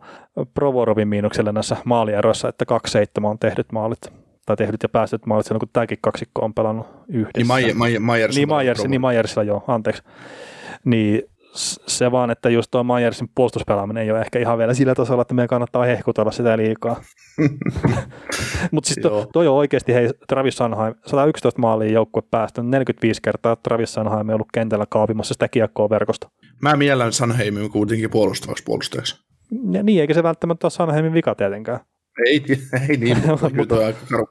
Provorovin 0.55 1.09
miinukselle 1.09 1.53
näissä 1.53 1.77
maalieroissa, 1.85 2.49
että 2.49 2.65
2-7 3.23 3.27
on 3.27 3.39
tehnyt 3.39 3.73
maalit 3.73 4.13
tai 4.47 4.57
tehnyt 4.57 4.83
ja 4.83 4.89
päässyt 4.89 5.27
maalit 5.27 5.47
silloin, 5.47 5.61
kun 5.61 5.69
tämäkin 5.73 5.99
kaksikko 6.01 6.45
on 6.45 6.55
pelannut 6.55 6.87
yhdessä. 7.09 7.31
Niin 7.37 7.47
Myers, 7.47 8.35
niin, 8.37 8.49
Myers, 8.49 8.89
niin 8.89 9.47
joo, 9.47 9.65
anteeksi 9.67 10.03
niin 10.87 11.23
se 11.87 12.13
vaan, 12.13 12.31
että 12.31 12.51
just 12.51 12.71
tuo 12.71 12.85
Myersin 12.85 13.29
puolustuspelaaminen 13.35 14.03
ei 14.03 14.11
ole 14.11 14.21
ehkä 14.21 14.39
ihan 14.39 14.59
vielä 14.59 14.75
sillä 14.75 14.95
tasolla, 14.95 15.23
että 15.23 15.35
meidän 15.35 15.49
kannattaa 15.49 15.85
hehkutella 15.85 16.31
sitä 16.31 16.57
liikaa. 16.57 17.03
Mutta 18.73 18.89
siis 18.89 19.03
to, 19.03 19.27
toi 19.33 19.49
on 19.49 19.55
oikeasti, 19.55 19.95
hei, 19.95 20.11
Travis 20.29 20.57
Sanheim, 20.57 20.95
111 21.07 21.61
maalia 21.61 21.93
joukkue 21.93 22.23
päästänyt 22.31 22.71
45 22.71 23.23
kertaa, 23.23 23.57
Travis 23.57 23.93
Sanheim 23.93 24.29
on 24.29 24.35
ollut 24.35 24.53
kentällä 24.53 24.87
kaapimassa 24.89 25.35
sitä 25.35 25.49
kiekkoa 25.49 25.91
verkosta. 25.91 26.31
Mä 26.63 26.77
miellän 26.77 27.13
Sanheimin 27.13 27.71
kuitenkin 27.71 28.11
puolustavaksi 28.11 28.65
puolustajaksi. 28.65 29.27
Ja 29.71 29.83
niin, 29.83 30.01
eikä 30.01 30.15
se 30.15 30.23
välttämättä 30.23 30.67
ole 30.67 30.71
Sanheimin 30.71 31.13
vika 31.13 31.35
tietenkään. 31.35 31.81
Ei, 32.27 32.45
ei 32.89 32.97
niin, 32.97 33.17
mutta 33.57 33.87
aika 33.87 33.99
karu. 34.11 34.27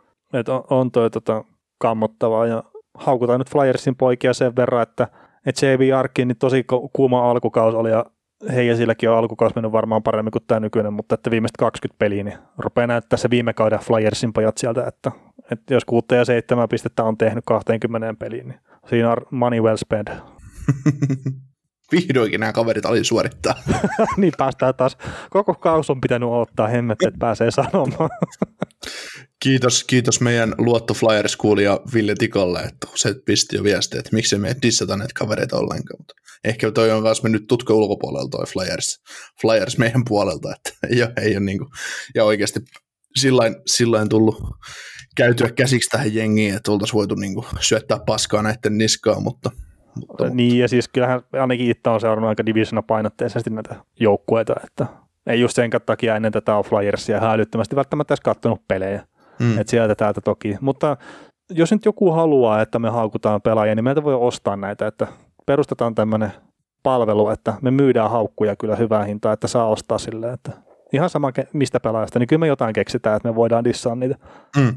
on, 0.48 0.64
on 0.70 0.92
toi 0.92 1.10
tota, 1.10 1.44
kammottavaa 1.78 2.48
ja 2.48 2.64
haukutaan 2.94 3.40
nyt 3.40 3.50
Flyersin 3.50 3.96
poikia 3.96 4.34
sen 4.34 4.56
verran, 4.56 4.82
että– 4.82 5.08
että 5.46 5.66
JV 5.66 5.98
Arkin 5.98 6.28
niin 6.28 6.38
tosi 6.38 6.66
kuuma 6.94 7.32
alkukaus 7.32 7.76
oli 7.76 7.92
ja 7.92 8.06
silläkin 8.76 9.10
on 9.10 9.18
alkukaus 9.18 9.56
mennyt 9.56 9.72
varmaan 9.72 10.04
paremmin 10.04 10.32
kuin 10.32 10.44
tämä 10.48 10.60
nykyinen, 10.60 10.94
mutta 10.94 11.16
että 11.16 11.32
viimeiset 11.32 11.58
20 11.58 12.00
peliä, 12.00 12.24
niin 12.24 12.38
rupeaa 12.58 12.88
näyttää 12.88 13.18
se 13.18 13.30
viime 13.30 13.54
kauden 13.54 13.80
Flyersin 13.80 14.34
pojat 14.34 14.58
sieltä, 14.58 14.88
että, 14.88 15.12
että 15.52 15.74
jos 15.74 15.86
6 15.86 16.06
ja 16.12 16.26
7 16.26 16.70
pistettä 16.70 17.04
on 17.04 17.18
tehnyt 17.18 17.44
20 17.48 18.14
peliin, 18.20 18.48
niin 18.48 18.60
siinä 18.90 19.12
on 19.12 19.18
money 19.32 19.62
well 19.62 19.78
spent. 19.78 20.10
Vihdoinkin 21.92 22.40
nämä 22.40 22.54
kaverit 22.54 22.86
ali 22.86 23.04
suorittaa. 23.04 23.56
niin 24.18 24.34
päästään 24.38 24.76
taas. 24.76 24.98
Koko 25.30 25.54
kaus 25.54 25.90
on 25.90 26.02
pitänyt 26.02 26.30
ottaa 26.30 26.68
hemmet, 26.68 26.98
että 27.08 27.20
pääsee 27.20 27.52
sanomaan. 27.52 28.10
kiitos, 29.44 29.84
kiitos 29.84 30.22
meidän 30.22 30.56
luotto 30.58 30.94
Flyers 30.94 31.36
kuulija 31.36 31.80
Ville 31.94 32.16
Tikolle, 32.16 32.60
että 32.60 32.88
se 32.96 33.16
pisti 33.26 33.56
jo 33.56 33.64
viestiä, 33.64 34.00
että 34.00 34.16
miksi 34.16 34.38
me 34.38 34.56
dissata 34.62 34.98
näitä 34.98 35.14
kavereita 35.16 35.58
ollenkaan. 35.58 36.00
Mutta 36.00 36.14
ehkä 36.44 36.72
toi 36.72 36.92
on 36.92 37.04
myös 37.04 37.24
mennyt 37.24 37.48
tutko 37.48 37.74
ulkopuolella 37.74 38.30
toi 38.30 38.46
Flyers, 38.46 39.02
Flyers 39.42 39.78
meidän 39.78 40.04
puolelta, 40.08 40.56
että 40.56 40.88
ei 40.90 41.04
ole, 41.04 41.14
ei 41.22 41.38
ole 41.38 41.46
niin 41.46 41.58
kuin, 41.58 41.70
ja 42.16 42.24
oikeasti 42.24 42.60
sillain, 43.16 43.56
sillain 43.68 44.10
tullut 44.10 44.36
käytyä 45.16 45.52
käsiksi 45.52 45.90
tähän 45.90 46.16
jengiin, 46.16 46.56
että 46.56 46.72
oltaisiin 46.72 46.98
voitu 46.98 47.16
niin 47.16 47.34
kuin 47.34 47.46
syöttää 47.60 48.00
paskaa 48.06 48.42
näiden 48.42 48.78
niskaan, 48.78 49.24
mutta 49.24 49.52
mutta, 50.08 50.30
niin, 50.30 50.60
ja 50.60 50.68
siis 50.68 50.88
kyllähän 50.88 51.22
ainakin 51.34 51.70
itse 51.70 51.90
on 51.90 52.02
seurannut 52.02 52.30
aika 52.30 52.46
divisiona 52.46 52.82
painotteisesti 52.82 53.50
näitä 53.50 53.76
joukkueita, 54.00 54.56
että 54.64 54.86
ei 55.28 55.42
just 55.42 55.56
sen 55.56 55.70
takia 55.86 56.16
ennen 56.16 56.32
tätä 56.32 56.58
on 56.58 56.64
Flyersia 56.64 57.18
ihan 57.18 57.32
älyttömästi 57.32 57.76
välttämättä 57.76 58.12
edes 58.12 58.22
katsonut 58.22 58.68
pelejä. 58.68 59.04
Mm. 59.40 59.58
Että 59.58 59.72
sieltä 59.72 59.96
täältä 59.96 60.22
toki. 60.22 60.58
Mutta 60.62 60.98
jos 61.50 61.72
nyt 61.72 61.86
joku 61.86 62.12
haluaa, 62.12 62.62
että 62.62 62.80
me 62.80 62.90
haukutaan 62.90 63.42
pelaajia, 63.42 63.76
niin 63.76 63.84
meiltä 63.84 64.04
voi 64.04 64.14
ostaa 64.14 64.56
näitä, 64.56 64.88
että 64.88 65.08
perustetaan 65.46 65.96
tämmöinen 65.96 66.32
palvelu, 66.84 67.30
että 67.30 67.54
me 67.62 67.72
myydään 67.72 68.12
haukkuja 68.12 68.56
kyllä 68.56 68.76
hyvää 68.76 69.04
hintaa, 69.04 69.34
että 69.34 69.48
saa 69.48 69.68
ostaa 69.68 69.98
silleen, 69.98 70.34
että 70.34 70.52
ihan 70.94 71.10
sama 71.10 71.32
mistä 71.54 71.80
pelaajasta, 71.80 72.20
niin 72.20 72.28
kyllä 72.28 72.40
me 72.40 72.48
jotain 72.48 72.74
keksitään, 72.74 73.18
että 73.18 73.30
me 73.30 73.36
voidaan 73.36 73.64
dissaa 73.64 73.96
niitä. 73.96 74.16
Mm 74.58 74.76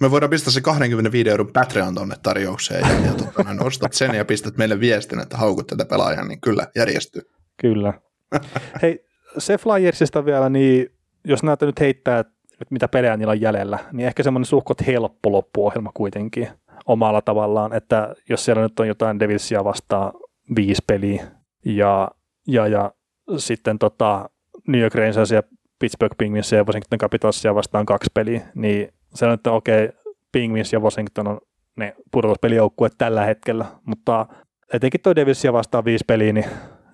me 0.00 0.10
voidaan 0.10 0.30
pistää 0.30 0.52
se 0.52 0.60
25 0.60 1.30
euron 1.30 1.52
Patreon 1.52 1.94
tonne 1.94 2.16
tarjoukseen 2.22 2.80
ja, 2.80 3.10
ja 3.46 3.54
no, 3.54 3.64
ostat 3.64 3.92
sen 3.92 4.14
ja 4.14 4.24
pistät 4.24 4.56
meille 4.56 4.80
viestin, 4.80 5.20
että 5.20 5.36
haukut 5.36 5.66
tätä 5.66 5.84
pelaajaa, 5.84 6.24
niin 6.24 6.40
kyllä 6.40 6.66
järjestyy. 6.76 7.22
Kyllä. 7.60 7.92
Hei, 8.82 9.04
se 9.38 9.58
Flyersista 9.58 10.24
vielä, 10.24 10.48
niin 10.48 10.88
jos 11.24 11.42
näitä 11.42 11.66
nyt 11.66 11.80
heittää, 11.80 12.18
että 12.18 12.34
mitä 12.70 12.88
pelejä 12.88 13.16
niillä 13.16 13.30
on 13.30 13.40
jäljellä, 13.40 13.78
niin 13.92 14.06
ehkä 14.06 14.22
semmoinen 14.22 14.46
suhkot 14.46 14.86
helppo 14.86 15.32
loppuohjelma 15.32 15.90
kuitenkin 15.94 16.48
omalla 16.86 17.22
tavallaan, 17.22 17.72
että 17.72 18.14
jos 18.28 18.44
siellä 18.44 18.62
nyt 18.62 18.80
on 18.80 18.88
jotain 18.88 19.20
Devilsia 19.20 19.64
vastaan 19.64 20.12
viisi 20.56 20.82
peliä 20.86 21.26
ja, 21.64 22.10
ja, 22.46 22.66
ja 22.66 22.92
sitten 23.36 23.78
tota 23.78 24.30
New 24.68 24.80
York 24.80 24.94
Rangers 24.94 25.30
ja 25.30 25.42
Pittsburgh 25.78 26.16
Penguins 26.16 26.52
ja 26.52 26.64
Washington 26.64 26.98
Capitalsia 26.98 27.54
vastaan 27.54 27.86
kaksi 27.86 28.10
peliä, 28.14 28.40
niin 28.54 28.88
se 29.16 29.26
on, 29.26 29.32
että 29.32 29.52
okei, 29.52 29.88
Penguins 30.32 30.72
ja 30.72 30.80
Washington 30.80 31.28
on 31.28 31.40
ne 31.76 31.94
pudotuspelijoukkueet 32.12 32.92
tällä 32.98 33.24
hetkellä, 33.24 33.64
mutta 33.84 34.26
etenkin 34.72 35.00
tuo 35.00 35.14
Devilsia 35.14 35.52
vastaan 35.52 35.84
viisi 35.84 36.04
peliä, 36.06 36.32
niin, 36.32 36.46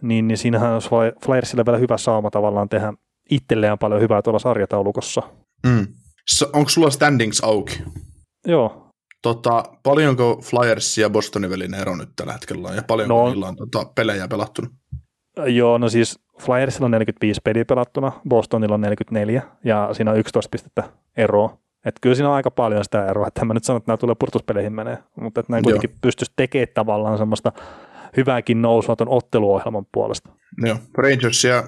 niin, 0.03 0.29
niin 0.29 0.39
siinähän 0.39 0.73
olisi 0.73 0.89
Flyersille 1.25 1.65
vielä 1.67 1.79
hyvä 1.79 1.99
sauma 1.99 2.31
tavallaan 2.31 2.69
tehdä 2.69 2.93
itselleen 3.31 3.79
paljon 3.79 4.01
hyvää 4.01 4.23
tuolla 4.23 4.39
sarjataulukossa. 4.39 5.23
Mm. 5.67 5.87
Onko 6.53 6.69
sulla 6.69 6.91
standings 6.91 7.45
auki? 7.45 7.83
Joo. 8.47 8.89
Tota, 9.23 9.65
paljonko 9.83 10.41
Flyers 10.43 10.99
ja 10.99 11.11
Bostonin 11.11 11.51
välinen 11.51 11.81
ero 11.81 11.97
nyt 11.97 12.09
tällä 12.17 12.33
hetkellä 12.33 12.69
on, 12.69 12.77
ja 12.77 12.83
paljonko 12.83 13.15
no, 13.15 13.29
niillä 13.29 13.47
on 13.47 13.57
tota, 13.57 13.93
pelejä 13.95 14.29
pelattuna? 14.29 14.69
Joo, 15.47 15.79
no 15.79 15.89
siis 15.89 16.19
Flyersilla 16.41 16.85
on 16.85 16.91
45 16.91 17.41
peliä 17.45 17.65
pelattuna, 17.65 18.13
Bostonilla 18.29 18.75
on 18.75 18.81
44, 18.81 19.43
ja 19.65 19.89
siinä 19.93 20.11
on 20.11 20.19
11 20.19 20.51
pistettä 20.51 20.85
eroa. 21.17 21.62
Että 21.85 21.99
kyllä 22.01 22.15
siinä 22.15 22.29
on 22.29 22.35
aika 22.35 22.51
paljon 22.51 22.85
sitä 22.85 23.07
eroa, 23.07 23.27
että 23.27 23.45
mä 23.45 23.55
nyt 23.55 23.65
sanon, 23.65 23.79
että 23.79 23.91
nämä 23.91 23.97
tulee 23.97 24.17
purtuspeleihin 24.19 24.73
menee, 24.73 24.99
mutta 25.21 25.41
että 25.41 25.53
näin 25.53 25.65
kuitenkin 25.65 25.95
pystyisi 26.01 26.33
tekemään 26.37 26.69
tavallaan 26.75 27.19
semmoista 27.19 27.53
hyvääkin 28.17 28.63
nousua 28.63 28.97
tuon 28.97 29.09
otteluohjelman 29.09 29.87
puolesta. 29.93 30.31
Joo, 30.59 30.77
Rangersia 30.99 31.65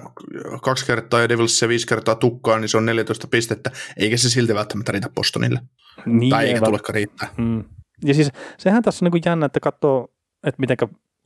kaksi 0.61 0.85
kertaa 0.85 1.21
ja 1.21 1.29
Devilsia 1.29 1.67
viisi 1.67 1.87
kertaa 1.87 2.15
tukkaa, 2.15 2.59
niin 2.59 2.69
se 2.69 2.77
on 2.77 2.85
14 2.85 3.27
pistettä, 3.27 3.71
eikä 3.97 4.17
se 4.17 4.29
silti 4.29 4.55
välttämättä 4.55 4.91
riitä 4.91 5.09
Bostonille. 5.15 5.59
Niin, 6.05 6.29
tai 6.29 6.47
eikä 6.47 6.61
tulekaan 6.61 6.95
riittää. 6.95 7.29
Mm. 7.37 7.63
Ja 8.03 8.13
siis 8.13 8.31
sehän 8.57 8.83
tässä 8.83 9.05
on 9.05 9.11
niin 9.11 9.23
jännä, 9.25 9.45
että 9.45 9.59
katsoo, 9.59 10.07
että 10.43 10.59
miten 10.59 10.77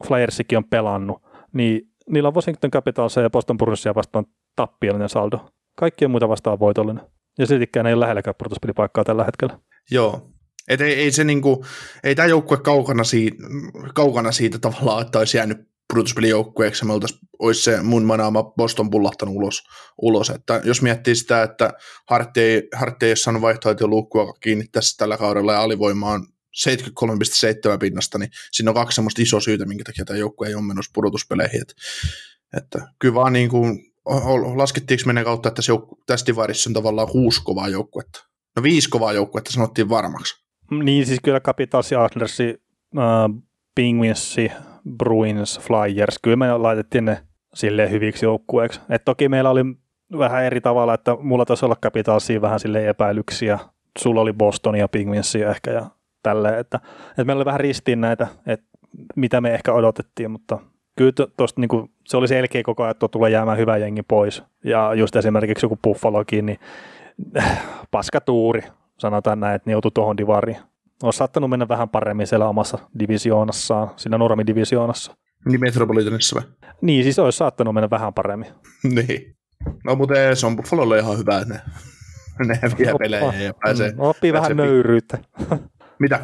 Flyersikin 0.08 0.58
on 0.58 0.66
pelannut, 0.70 1.22
niin 1.54 1.82
niillä 2.10 2.28
on 2.28 2.36
Washington 2.36 2.72
Capitals 2.72 3.16
ja 3.16 3.30
Boston 3.30 3.58
Bruinsia 3.58 3.96
vastaan 3.96 4.26
tappiollinen 4.56 5.10
saldo. 5.10 5.50
Kaikkien 5.76 6.12
muita 6.12 6.30
vastaan 6.30 6.60
voitollinen. 6.60 7.06
Ja 7.40 7.46
siltikään 7.46 7.88
ei 7.88 7.94
ole 7.94 8.00
lähelläkään 8.00 8.36
pudotuspelipaikkaa 8.38 9.04
tällä 9.04 9.24
hetkellä. 9.24 9.60
Joo. 9.92 10.32
Et 10.68 10.82
ei, 10.82 10.94
ei, 10.94 11.12
se 11.12 11.24
niinku, 11.24 11.66
ei 12.04 12.16
tämä 12.16 12.28
joukkue 12.28 12.58
kaukana 12.58 13.04
siitä, 13.04 13.38
kaukana 13.96 14.32
siitä 14.32 14.60
tavallaan, 14.60 15.02
että 15.02 15.20
olisi 15.20 15.38
jäänyt 15.38 15.58
pudotuspelijoukkueeksi, 15.94 16.86
me 16.86 16.94
olisi 17.40 17.62
se 17.62 17.82
mun 17.82 18.06
manaama 18.06 18.44
Boston 18.44 18.90
pullahtanut 18.90 19.36
ulos, 19.36 19.64
ulos. 20.02 20.30
Että 20.30 20.62
jos 20.64 20.82
miettii 20.82 21.16
sitä, 21.16 21.44
että 21.44 21.74
Hartti 22.08 22.42
ei, 22.42 22.70
ei 23.02 23.10
ole 23.10 23.16
saanut 23.16 23.42
luukkua 23.82 24.34
kiinni 24.34 24.66
tässä 24.72 24.98
tällä 24.98 25.18
kaudella 25.18 25.54
ja 25.54 25.62
alivoima 25.62 26.12
on 26.12 26.28
73,7 26.68 27.78
pinnasta, 27.80 28.18
niin 28.18 28.32
siinä 28.52 28.72
on 28.72 28.76
kaksi 28.76 28.96
semmoista 28.96 29.22
isoa 29.22 29.40
syytä, 29.40 29.66
minkä 29.66 29.84
takia 29.84 30.06
tämä 30.06 30.20
joukkue 30.20 30.48
ei 30.48 30.56
ole 30.56 30.64
menossa 30.64 30.92
pudotuspeleihin. 30.94 31.62
Että, 31.62 31.74
että 32.58 32.88
kyllä 33.00 33.16
vaan 33.16 33.34
niin 33.34 33.50
kuin 33.50 33.89
laskettiinko 34.56 35.04
meidän 35.06 35.24
kautta, 35.24 35.50
että 35.50 35.56
tässä, 35.56 35.72
joukku, 35.72 36.00
tässä 36.06 36.26
divarissa 36.26 36.70
on 36.70 36.74
tavallaan 36.74 37.08
kuusi 37.08 37.42
kovaa 37.44 37.68
joukkuetta? 37.68 38.28
No 38.56 38.64
viisi 38.64 38.90
kovaa 38.90 39.14
joukkuetta 39.14 39.52
sanottiin 39.52 39.90
varmaksi. 39.90 40.46
Niin, 40.72 41.06
siis 41.06 41.20
kyllä 41.24 41.40
Capitals 41.40 41.92
ja 41.92 42.04
Adlersi, 42.04 42.62
äh, 42.98 43.04
Penguinsi, 43.76 44.52
Bruins, 44.98 45.60
Flyers, 45.60 46.20
kyllä 46.22 46.38
me 46.38 46.58
laitettiin 46.58 47.06
ne 47.06 47.24
sille 47.54 47.92
hyviksi 47.92 48.26
joukkueeksi. 48.26 48.80
Et 48.90 49.06
toki 49.06 49.30
meillä 49.30 49.50
oli 49.50 49.64
vähän 50.18 50.44
eri 50.44 50.62
tavalla, 50.62 50.94
että 50.94 51.18
mulla 51.22 51.46
taisi 51.46 51.66
olla 51.66 51.76
Capitalsia 51.76 52.42
vähän 52.42 52.60
sille 52.60 52.90
epäilyksiä, 52.90 53.60
sulla 54.00 54.22
oli 54.22 54.34
Boston 54.34 54.76
ja 54.76 54.88
Penguinsia 54.88 55.50
ehkä 55.50 55.72
ja 55.72 55.86
tälleen, 56.24 56.60
että, 56.60 56.80
että 57.10 57.24
meillä 57.24 57.40
oli 57.40 57.46
vähän 57.46 57.60
ristiin 57.60 58.02
näitä, 58.02 58.28
että 58.46 58.66
mitä 59.16 59.42
me 59.42 59.54
ehkä 59.54 59.74
odotettiin, 59.74 60.32
mutta 60.32 60.60
kyllä 61.00 61.28
tuosta 61.38 61.62
niin 61.62 61.90
se 62.08 62.18
oli 62.18 62.28
selkeä 62.28 62.64
koko 62.64 62.84
ajan, 62.84 62.92
että 62.92 63.08
tulee 63.08 63.32
jäämään 63.32 63.58
hyvä 63.58 63.78
jengi 63.78 64.04
pois. 64.04 64.44
Ja 64.64 64.94
just 64.94 65.16
esimerkiksi 65.16 65.66
joku 65.66 65.80
Buffalokin, 65.84 66.46
niin 66.46 66.60
paska 67.92 68.22
tuuri, 68.22 68.62
sanotaan 68.98 69.40
näin, 69.40 69.56
että 69.56 69.70
ne 69.70 69.72
joutui 69.72 69.92
tuohon 69.92 70.18
divariin. 70.18 70.58
Olisi 71.04 71.18
saattanut 71.18 71.50
mennä 71.50 71.68
vähän 71.68 71.90
paremmin 71.90 72.28
siellä 72.28 72.48
omassa 72.48 72.78
divisioonassaan, 73.00 73.92
siinä 73.96 74.18
Normin 74.18 74.48
divisioonassa. 74.48 75.16
Niin 75.46 75.60
Metropolitanissa 75.60 76.36
vai? 76.36 76.44
Niin, 76.82 77.04
siis 77.04 77.20
olisi 77.20 77.38
saattanut 77.38 77.74
mennä 77.74 77.90
vähän 77.90 78.14
paremmin. 78.14 78.48
niin. 78.96 79.36
No 79.86 79.96
mutta 79.96 80.14
se 80.34 80.46
on 80.46 80.56
Buffalolle 80.56 81.00
ihan 81.00 81.18
hyvä, 81.18 81.40
että 81.40 81.54
ne, 81.54 81.62
ne 82.48 82.60
häviää 82.62 82.94
pelejä 83.00 83.34
ja 83.34 83.54
pääsee. 83.64 83.92
Mm, 83.92 84.00
oppii 84.00 84.32
pääsee 84.32 84.58
vähän 84.58 84.58
nöyryyttä. 84.58 85.18
Mitä? 86.00 86.20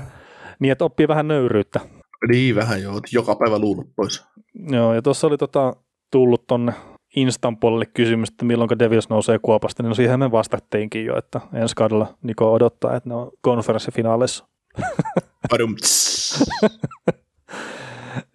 Niin, 0.59 0.71
että 0.71 0.85
oppii 0.85 1.07
vähän 1.07 1.27
nöyryyttä. 1.27 1.79
Niin 2.27 2.55
vähän 2.55 2.81
joo, 2.81 3.01
joka 3.11 3.35
päivä 3.35 3.59
luulut 3.59 3.95
pois. 3.95 4.25
Joo, 4.71 4.93
ja 4.93 5.01
tuossa 5.01 5.27
oli 5.27 5.37
tota, 5.37 5.75
tullut 6.11 6.47
tonne 6.47 6.73
Instan 7.15 7.57
puolelle 7.57 7.85
kysymys, 7.85 8.29
että 8.29 8.45
milloin 8.45 8.79
Devils 8.79 9.09
nousee 9.09 9.39
kuopasta, 9.39 9.83
niin 9.83 9.89
no 9.89 9.95
siihen 9.95 10.19
me 10.19 10.31
vastattiinkin 10.31 11.05
jo, 11.05 11.17
että 11.17 11.41
ensi 11.53 11.75
kaudella 11.75 12.17
Niko 12.23 12.53
odottaa, 12.53 12.95
että 12.95 13.09
ne 13.09 13.15
on 13.15 13.31
konferenssifinaaleissa. 13.41 14.47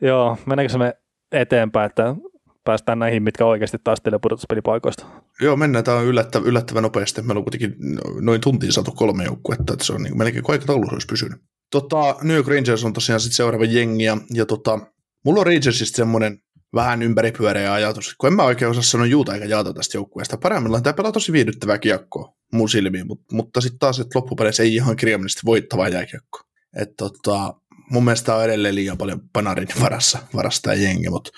Joo, 0.01 0.37
meneekö 0.47 0.79
me 0.79 0.95
eteenpäin, 1.33 1.87
että 1.87 2.17
päästään 2.65 2.99
näihin, 2.99 3.23
mitkä 3.23 3.47
oikeasti 3.47 3.79
taistelee 3.85 4.19
pudotuspelipaikoista? 4.23 5.07
Joo, 5.41 5.57
mennään. 5.57 5.85
Tämä 5.85 5.97
on 5.97 6.05
yllättävän, 6.05 6.49
yllättävän 6.49 6.83
nopeasti. 6.83 7.23
Meillä 7.23 7.39
on 7.39 7.45
kuitenkin 7.45 7.77
noin 8.21 8.41
tuntiin 8.41 8.73
saatu 8.73 8.93
kolme 8.93 9.25
joukkuetta, 9.25 9.73
että 9.73 9.85
se 9.85 9.93
on 9.93 10.03
niin 10.03 10.19
melkein 10.19 10.45
kaikki 10.45 10.67
taulussa 10.67 10.95
olisi 10.95 11.07
pysynyt. 11.07 11.41
Tota, 11.71 12.17
New 12.23 12.37
York 12.37 12.49
Rangers 12.49 12.85
on 12.85 12.93
tosiaan 12.93 13.21
sitten 13.21 13.37
seuraava 13.37 13.65
jengi, 13.65 14.05
ja, 14.05 14.17
ja 14.35 14.47
tota, 14.47 14.79
mulla 15.25 15.41
on 15.41 15.47
Rangersista 15.47 15.97
semmoinen 15.97 16.39
vähän 16.75 17.03
ympäripyöreä 17.03 17.73
ajatus, 17.73 18.15
kun 18.19 18.27
en 18.27 18.35
mä 18.35 18.43
oikein 18.43 18.71
osaa 18.71 18.83
sanoa 18.83 19.07
juuta 19.07 19.35
eikä 19.35 19.47
jaata 19.47 19.75
tästä 19.75 19.97
joukkueesta. 19.97 20.37
Paremmillaan 20.37 20.83
tämä 20.83 20.95
pelaa 20.95 21.13
tosi 21.13 21.33
viihdyttävää 21.33 21.79
kiekkoa 21.79 22.35
mun 22.53 22.69
silmiin, 22.69 23.07
mutta, 23.07 23.35
mutta 23.35 23.61
sitten 23.61 23.79
taas, 23.79 24.01
että 24.01 24.19
loppupeleissä 24.19 24.63
ei 24.63 24.75
ihan 24.75 24.97
kirjaimellisesti 24.97 25.43
voittavaa 25.45 25.89
jääkiekkoa. 25.89 26.43
Että 26.77 26.95
tota, 26.97 27.55
mun 27.91 28.05
mielestä 28.05 28.35
on 28.35 28.45
edelleen 28.45 28.75
liian 28.75 28.99
paljon 28.99 29.21
panarin 29.33 29.69
varassa, 29.81 30.19
varassa 30.35 30.63
tämä 30.63 30.75
jengi, 30.75 31.11
mutta 31.11 31.31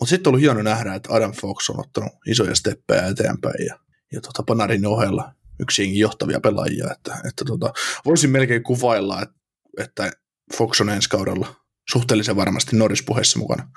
mut 0.00 0.08
sitten 0.08 0.30
on 0.30 0.32
ollut 0.32 0.40
hieno 0.40 0.62
nähdä, 0.62 0.94
että 0.94 1.14
Adam 1.14 1.32
Fox 1.32 1.70
on 1.70 1.80
ottanut 1.80 2.12
isoja 2.26 2.54
steppejä 2.54 3.06
eteenpäin 3.06 3.66
ja, 3.66 3.78
ja 4.12 4.20
tota 4.20 4.42
panarin 4.42 4.86
ohella 4.86 5.32
yksi 5.60 5.98
johtavia 5.98 6.40
pelaajia, 6.40 6.86
että, 6.92 7.14
että 7.28 7.44
tota, 7.44 7.72
voisin 8.04 8.30
melkein 8.30 8.62
kuvailla, 8.62 9.22
että, 9.22 9.34
että 9.78 10.10
Fox 10.56 10.80
on 10.80 10.88
ensi 10.88 11.08
kaudella 11.08 11.59
suhteellisen 11.92 12.36
varmasti 12.36 12.76
Norris 12.76 13.02
puheessa 13.02 13.38
mukana. 13.38 13.68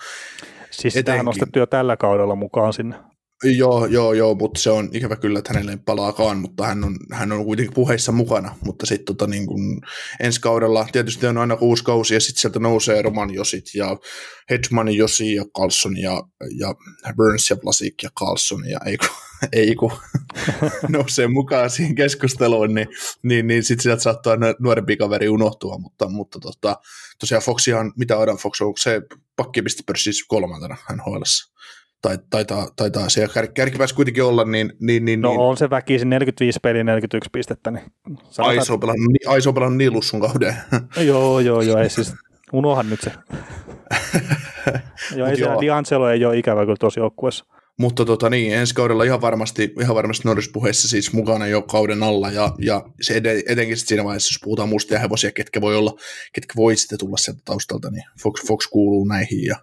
Siis 0.72 0.94
sitä 0.94 1.14
on 1.14 1.26
nostettu 1.26 1.60
jo 1.60 1.66
tällä 1.66 1.98
kaudella 1.98 2.36
mukaan 2.36 2.74
sinne. 2.74 2.96
Joo, 3.44 3.86
joo, 3.86 4.14
joo, 4.14 4.36
mutta 4.36 4.60
se 4.60 4.70
on 4.70 4.90
ikävä 4.94 5.16
kyllä, 5.16 5.40
että 5.40 5.54
hänelle 5.54 5.72
ei 5.72 5.78
palaakaan, 5.78 6.38
mutta 6.38 6.66
hän 6.66 6.84
on, 6.84 6.98
hän 7.12 7.32
on 7.32 7.46
kuitenkin 7.46 7.74
puheissa 7.74 8.12
mukana, 8.12 8.56
mutta 8.66 8.86
sitten 8.86 9.06
tota, 9.16 9.28
niin 9.28 9.48
kun 9.48 9.82
ensi 10.20 10.42
kaudella 10.42 10.88
tietysti 10.92 11.28
on 11.28 11.38
aina 11.38 11.58
uusi 11.62 11.84
kausi 11.84 12.14
ja 12.14 12.20
sitten 12.20 12.42
sieltä 12.42 12.60
nousee 12.60 13.02
Roman 13.02 13.34
Josit 13.34 13.66
ja 13.76 13.98
Hedman 14.50 14.96
Josi 14.96 15.36
ja 15.36 15.46
Carlson 15.58 15.98
ja, 15.98 16.24
ja 16.60 16.76
Burns 17.16 17.50
ja 17.50 17.58
Vlasik 17.66 18.04
ja 18.04 18.10
Carlson 18.20 18.70
ja 18.70 18.80
ei 18.86 18.98
kun, 18.98 19.10
ei 19.52 19.76
kun 19.76 19.92
nousee 20.90 21.28
mukaan 21.28 21.70
siihen 21.70 21.96
keskusteluun, 21.96 22.74
niin, 22.74 22.88
niin, 23.24 23.48
niin 23.48 23.64
sitten 23.64 23.84
sieltä 23.84 24.04
saattaa 24.04 24.38
nuorempi 24.60 24.98
kaveri 24.98 25.30
unohtua, 25.30 25.78
mutta, 25.78 26.10
mutta 26.10 26.40
tota, 26.40 26.78
tosiaan 27.20 27.44
Foxihan, 27.44 27.94
mitä 27.98 28.20
Adam 28.20 28.38
Fox 28.38 28.62
on, 28.62 28.74
se 28.80 29.02
pakkipistepörssissä 29.36 30.26
kolmantena 30.28 30.78
nhl 30.96 31.22
tai, 32.04 32.18
taitaa, 32.30 32.68
taitaa 32.76 33.10
siellä 33.10 33.34
kär, 33.34 33.48
kärkipäässä 33.48 33.96
kuitenkin 33.96 34.24
olla, 34.24 34.44
niin... 34.44 34.74
niin, 34.80 35.06
niin 35.06 35.22
no 35.22 35.30
niin, 35.30 35.40
on 35.40 35.58
se 35.58 35.70
väkisin 35.70 36.10
45 36.10 36.60
peliä, 36.62 36.84
41 36.84 37.30
pistettä. 37.34 37.72
Niin 37.72 37.84
on 38.74 38.80
pelannut, 38.80 39.12
Aiso 39.28 39.50
on 39.50 39.54
pelannut 39.54 39.78
niin 39.78 39.94
lussun 39.94 40.22
kauden. 40.22 40.56
joo, 41.08 41.40
joo, 41.40 41.62
joo, 41.62 41.78
ei 41.78 41.90
siis, 41.90 42.14
unohan 42.54 42.90
nyt 42.90 43.02
se. 43.02 43.12
joo, 45.18 45.28
ei 45.28 45.36
siellä 45.36 45.56
D'Angelo 45.56 46.12
ei 46.14 46.26
ole 46.26 46.38
ikävä 46.38 46.62
kyllä 46.62 46.76
tosi 46.80 47.00
joukkueessa. 47.00 47.46
Mutta 47.80 48.06
tota 48.06 48.30
niin, 48.30 48.54
ensi 48.54 48.76
kaudella 48.76 49.04
ihan 49.04 49.22
varmasti, 49.22 49.74
ihan 49.82 49.96
varmasti 49.96 50.28
Norris-puheessa 50.28 50.88
siis 50.88 51.14
mukana 51.14 51.48
jo 51.48 51.62
kauden 51.62 52.04
alla, 52.04 52.32
ja, 52.32 52.52
ja 52.60 52.84
se 53.02 53.14
ed- 53.14 53.44
etenkin 53.48 53.78
siinä 53.78 54.04
vaiheessa, 54.04 54.34
jos 54.34 54.40
puhutaan 54.44 54.70
mustia 54.70 55.00
hevosia, 55.00 55.32
ketkä 55.32 55.62
voi 55.62 55.76
olla, 55.76 55.94
ketkä 56.34 56.54
voi 56.56 56.76
sitten 56.76 57.00
tulla 57.00 57.18
sieltä 57.18 57.42
taustalta, 57.46 57.92
niin 57.92 58.04
Fox, 58.24 58.48
Fox 58.48 58.68
kuuluu 58.68 59.06
näihin, 59.06 59.46
ja 59.46 59.56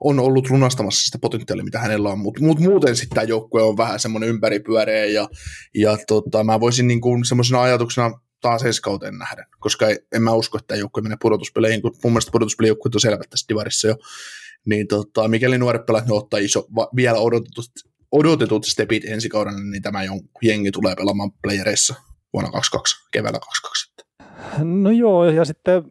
on 0.00 0.18
ollut 0.18 0.50
lunastamassa 0.50 1.06
sitä 1.06 1.18
potentiaalia, 1.18 1.64
mitä 1.64 1.78
hänellä 1.78 2.08
on, 2.08 2.18
mutta 2.18 2.42
mut 2.42 2.60
muuten 2.60 2.96
sitten 2.96 3.14
tämä 3.14 3.24
joukkue 3.24 3.62
on 3.62 3.76
vähän 3.76 4.00
semmoinen 4.00 4.28
ympäripyöreä, 4.28 5.04
ja, 5.04 5.28
ja 5.74 5.98
tota, 6.06 6.44
mä 6.44 6.60
voisin 6.60 6.86
niin 6.86 7.00
kuin 7.00 7.24
semmoisena 7.24 7.62
ajatuksena 7.62 8.20
taas 8.40 8.62
ensi 8.62 8.82
kauteen 8.82 9.18
nähdä, 9.18 9.46
koska 9.58 9.86
en 10.12 10.22
mä 10.22 10.32
usko, 10.32 10.58
että 10.58 10.68
tämä 10.68 10.78
joukkue 10.78 11.02
menee 11.02 11.18
pudotuspeleihin, 11.22 11.82
kun 11.82 11.96
mun 12.04 12.12
mielestä 12.12 12.32
pudotuspelijoukkueet 12.32 12.94
on 12.94 13.00
selvät 13.00 13.30
tässä 13.30 13.46
divarissa 13.48 13.88
jo, 13.88 13.96
niin 14.66 14.86
tota, 14.88 15.28
mikäli 15.28 15.58
nuoret 15.58 15.86
pelaat 15.86 16.06
ne 16.06 16.14
ottaa 16.14 16.40
iso, 16.40 16.66
va, 16.76 16.88
vielä 16.96 17.18
odotetut, 17.18 17.70
odotetut 18.12 18.64
stepit 18.64 19.04
ensi 19.04 19.28
kaudella, 19.28 19.60
niin 19.60 19.82
tämä 19.82 20.00
jengi 20.42 20.70
tulee 20.70 20.94
pelaamaan 20.94 21.32
playereissa 21.42 21.94
vuonna 22.32 22.50
22, 22.50 22.96
keväällä 23.12 23.38
22. 23.38 23.90
No 24.64 24.90
joo, 24.90 25.24
ja 25.24 25.44
sitten 25.44 25.82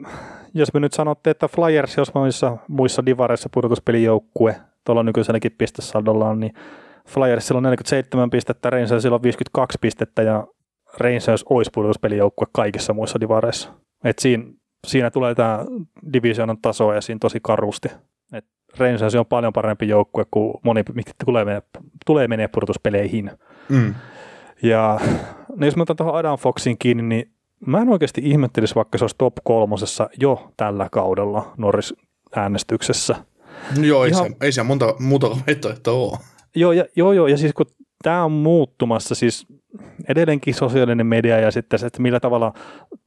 jos 0.53 0.73
me 0.73 0.79
nyt 0.79 0.93
sanotte, 0.93 1.29
että 1.29 1.47
Flyers, 1.47 1.97
jos 1.97 2.13
muissa, 2.13 2.57
muissa 2.67 3.05
divareissa 3.05 3.49
pudotuspelijoukkue 3.53 4.55
tuolla 4.85 5.03
nykyiselläkin 5.03 5.55
pistesaldolla 5.57 6.29
on, 6.29 6.39
niin 6.39 6.53
Flyersilla 7.07 7.57
on 7.57 7.63
47 7.63 8.29
pistettä, 8.29 8.69
Rangersilla 8.69 9.15
on 9.15 9.23
52 9.23 9.77
pistettä 9.81 10.21
ja 10.21 10.47
Rangers 10.97 11.45
olisi 11.49 11.71
pudotuspelijoukkue 11.73 12.47
kaikissa 12.51 12.93
muissa 12.93 13.19
divareissa. 13.19 13.73
Et 14.03 14.19
siinä, 14.19 14.43
siinä 14.87 15.11
tulee 15.11 15.35
tämä 15.35 15.65
divisionan 16.13 16.57
taso 16.61 16.93
esiin 16.93 17.19
tosi 17.19 17.39
karusti. 17.41 17.89
Et 18.33 18.45
Rangers 18.77 19.15
on 19.15 19.25
paljon 19.25 19.53
parempi 19.53 19.87
joukkue 19.87 20.25
kuin 20.31 20.53
moni, 20.63 20.83
mikä 20.93 21.11
tulee, 21.25 21.45
menee, 21.45 21.61
tulee 22.05 22.27
menee 22.27 22.47
pudotuspeleihin. 22.47 23.31
Mm. 23.69 23.95
Ja 24.63 24.99
no 25.55 25.65
jos 25.65 25.75
mä 25.75 25.83
otan 25.83 25.95
tuohon 25.95 26.15
Adam 26.15 26.37
Foxin 26.37 26.77
kiinni, 26.77 27.03
niin 27.03 27.31
mä 27.65 27.81
en 27.81 27.89
oikeasti 27.89 28.21
ihmettelisi, 28.23 28.75
vaikka 28.75 28.97
se 28.97 29.03
olisi 29.03 29.15
top 29.17 29.33
kolmosessa 29.43 30.09
jo 30.19 30.51
tällä 30.57 30.89
kaudella 30.91 31.53
Norris-äänestyksessä. 31.57 33.15
No 33.77 33.83
joo, 33.83 34.03
ei, 34.03 34.11
Ihan... 34.11 34.29
se, 34.29 34.35
ei 34.41 34.51
se 34.51 34.63
monta 34.63 34.95
muuta 34.99 35.29
vaihtoehtoa 35.29 35.93
ole. 35.93 36.17
Joo, 36.55 36.71
ja, 36.71 36.85
joo, 36.95 37.13
joo, 37.13 37.27
ja 37.27 37.37
siis 37.37 37.53
kun 37.53 37.65
tämä 38.03 38.23
on 38.23 38.31
muuttumassa, 38.31 39.15
siis 39.15 39.47
edelleenkin 40.07 40.53
sosiaalinen 40.53 41.07
media 41.07 41.39
ja 41.39 41.51
sitten 41.51 41.79
se, 41.79 41.85
että 41.85 42.01
millä 42.01 42.19
tavalla 42.19 42.53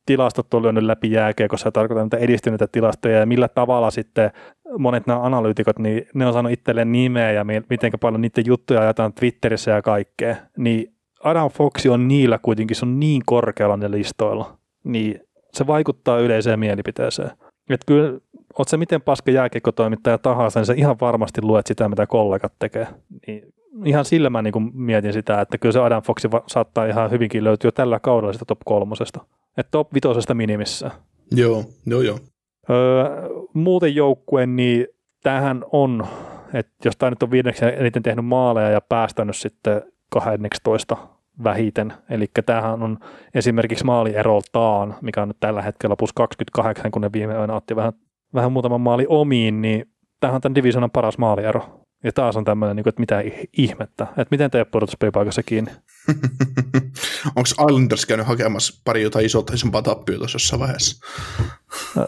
tilastot 0.07 0.55
on 0.55 0.63
lyönyt 0.63 0.85
läpi 0.85 1.11
jääkiekossa 1.11 1.67
ja 1.67 1.73
tarkoitan 1.73 2.05
näitä 2.05 2.25
edistyneitä 2.25 2.67
tilastoja 2.73 3.19
ja 3.19 3.27
millä 3.27 3.49
tavalla 3.49 3.91
sitten 3.91 4.31
monet 4.79 5.07
nämä 5.07 5.23
analyytikot, 5.23 5.79
niin 5.79 6.07
ne 6.15 6.27
on 6.27 6.33
saanut 6.33 6.53
itselleen 6.53 6.93
nimeä 6.93 7.33
ja 7.33 7.45
miten 7.45 7.93
paljon 8.01 8.21
niiden 8.21 8.47
juttuja 8.47 8.81
ajetaan 8.81 9.13
Twitterissä 9.13 9.71
ja 9.71 9.83
kaikkea, 9.83 10.37
niin 10.57 10.92
Adam 11.25 11.51
Fox 11.51 11.87
on 11.87 12.09
niillä 12.09 12.39
kuitenkin, 12.43 12.77
se 12.77 12.85
on 12.85 13.01
niin 13.01 13.23
korkealla 13.27 13.77
ne 13.77 13.91
listoilla, 13.91 14.57
niin 14.85 15.21
se 15.53 15.67
vaikuttaa 15.67 16.19
yleiseen 16.19 16.61
mielipiteeseen. 16.61 17.31
Että 17.71 17.87
kyllä, 17.87 18.21
oot 18.59 18.69
se 18.69 18.77
miten 18.77 19.03
paska 19.03 19.31
jääkiekkotoimittaja 19.31 20.19
tahansa, 20.19 20.61
niin 20.61 20.67
sä 20.67 20.73
ihan 20.77 20.97
varmasti 21.01 21.43
luet 21.43 21.67
sitä, 21.67 21.89
mitä 21.89 22.07
kollegat 22.07 22.53
tekee. 22.59 22.87
Niin 23.27 23.55
ihan 23.85 24.05
sillä 24.05 24.31
mä 24.31 24.43
niin 24.43 24.71
mietin 24.75 25.13
sitä, 25.13 25.41
että 25.41 25.59
kyllä 25.59 25.73
se 25.73 25.81
Adam 25.81 26.03
Fox 26.03 26.25
saattaa 26.47 26.87
ihan 26.87 27.11
hyvinkin 27.11 27.45
löytyä 27.45 27.71
tällä 27.73 28.01
kaudella 28.01 28.33
sitä 28.33 28.45
top 28.45 28.61
kolmosesta. 28.65 29.21
Että 29.59 29.71
top 29.71 29.95
vitosesta 29.95 30.35
minimissä. 30.35 30.91
Joo, 31.31 31.65
joo, 31.87 32.01
joo. 32.01 32.19
Öö, 32.71 33.29
muuten 33.55 33.95
joukkueen, 33.95 34.57
niin 34.57 34.87
tämähän 35.23 35.65
on, 35.73 36.07
että 36.55 36.73
jos 36.85 36.97
tämä 36.97 37.11
nyt 37.11 37.23
on 37.23 37.31
viideksi 37.31 37.65
eniten 37.65 38.03
tehnyt 38.03 38.25
maaleja 38.25 38.71
ja 38.71 38.81
päästänyt 38.81 39.37
sitten 39.37 39.83
12 40.13 40.97
vähiten. 41.45 41.93
Eli 42.11 42.27
tämähän 42.47 42.83
on 42.83 42.99
esimerkiksi 43.35 43.85
maalieroltaan, 43.85 44.95
mikä 45.01 45.23
on 45.23 45.29
nyt 45.29 45.41
tällä 45.41 45.63
hetkellä 45.63 45.97
plus 45.97 46.13
28, 46.13 46.91
kun 46.91 47.03
ne 47.03 47.11
viime 47.13 47.35
yönä 47.35 47.55
otti 47.55 47.77
vähän, 47.77 47.93
vähän 48.35 48.53
muutaman 48.53 48.81
maali 48.81 49.07
omiin, 49.09 49.63
niin 49.63 49.89
tämähän 50.21 50.35
on 50.35 50.41
tämän 50.41 50.55
divisionan 50.55 50.91
paras 50.91 51.19
maaliero. 51.19 51.79
Ja 52.05 52.13
taas 52.13 52.37
on 52.37 52.45
tämmöinen, 52.45 52.77
niin 52.77 52.89
että 52.89 53.01
mitä 53.01 53.23
ihmettä, 53.59 54.05
että 54.05 54.27
miten 54.31 54.51
teet 54.51 54.71
pudotuspelipaikassa 54.71 55.43
kiinni. 55.43 55.71
Onko 57.37 57.49
Islanders 57.69 58.07
käynyt 58.07 58.27
hakemassa 58.27 58.81
pari 58.85 59.03
jotain 59.03 59.27
isolta, 59.27 59.55
isompaa 59.55 59.83
tappiota 59.83 60.27
jossain 60.33 60.61
vaiheessa? 60.61 61.07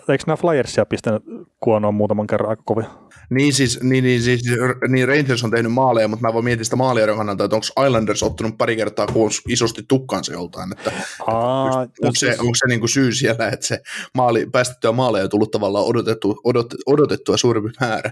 Eikö 0.09 0.25
nämä 0.27 0.37
Flyersia 0.37 0.87
pistänyt 0.87 1.23
kuonoon 1.61 1.95
muutaman 1.95 2.27
kerran 2.27 2.51
aika 2.51 2.63
kovin? 2.67 2.87
Niin 3.31 3.53
siis, 3.53 3.83
niin, 3.83 4.05
niin, 4.05 4.23
siis 4.23 4.43
niin 4.89 5.09
Rangers 5.09 5.45
on 5.45 5.51
tehnyt 5.51 5.73
maaleja, 5.73 6.09
mutta 6.09 6.27
mä 6.27 6.33
voin 6.33 6.45
miettiä 6.45 6.65
sitä 6.65 6.77
maalijoiden 6.77 7.17
kannalta, 7.17 7.45
että 7.45 7.57
onko 7.57 7.87
Islanders 7.87 8.23
ottanut 8.23 8.59
pari 8.59 8.77
kertaa 8.77 9.07
isosti 9.49 9.83
tukkansa 9.89 10.33
joltain, 10.33 10.73
että, 10.73 10.93
Aa, 11.27 11.83
että 11.83 11.95
onko, 12.03 12.15
se, 12.15 12.27
siis... 12.27 12.41
onko 12.41 12.55
se 12.55 12.67
niin 12.69 12.81
kuin 12.81 12.91
syy 12.91 13.13
siellä, 13.13 13.49
että 13.49 13.67
se 13.67 13.81
maali, 14.15 14.47
päästettyä 14.53 14.93
maaleja 14.93 15.25
on 15.25 15.31
tullut 15.31 15.51
tavallaan 15.51 15.85
odotettu, 15.85 16.41
odot, 16.45 16.75
odotettua 16.87 17.37
suurempi 17.37 17.71
määrä. 17.81 18.11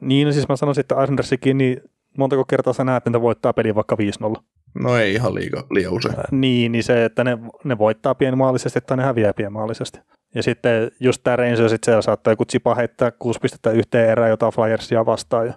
Niin, 0.00 0.26
no 0.26 0.32
siis 0.32 0.48
mä 0.48 0.56
sanoisin, 0.56 0.80
että 0.80 1.02
Islandersikin, 1.02 1.58
niin 1.58 1.80
montako 2.18 2.44
kertaa 2.44 2.72
sä 2.72 2.84
näet, 2.84 3.06
että 3.06 3.20
voittaa 3.20 3.52
pelin 3.52 3.74
vaikka 3.74 3.96
5-0? 4.38 4.42
No 4.74 4.96
ei 4.96 5.14
ihan 5.14 5.34
liiga, 5.34 5.66
liian 5.70 5.92
usein. 5.92 6.18
Äh, 6.18 6.24
niin, 6.30 6.72
niin 6.72 6.84
se, 6.84 7.04
että 7.04 7.24
ne, 7.24 7.38
ne 7.64 7.78
voittaa 7.78 8.14
pienimaalisesti 8.14 8.80
tai 8.80 8.96
ne 8.96 9.02
häviää 9.02 9.34
pienimaalisesti. 9.34 10.00
Ja 10.34 10.42
sitten 10.42 10.90
just 11.00 11.20
tämä 11.24 11.36
Rangers, 11.36 11.58
sitten 11.70 11.78
siellä 11.84 12.02
saattaa 12.02 12.32
joku 12.32 12.44
chipa 12.44 12.74
heittää 12.74 13.10
kuusi 13.10 13.40
pistettä 13.40 13.70
yhteen 13.70 14.10
erään 14.10 14.30
jotain 14.30 14.52
Flyersia 14.52 15.06
vastaan 15.06 15.46
ja 15.46 15.54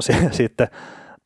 sitten 0.30 0.68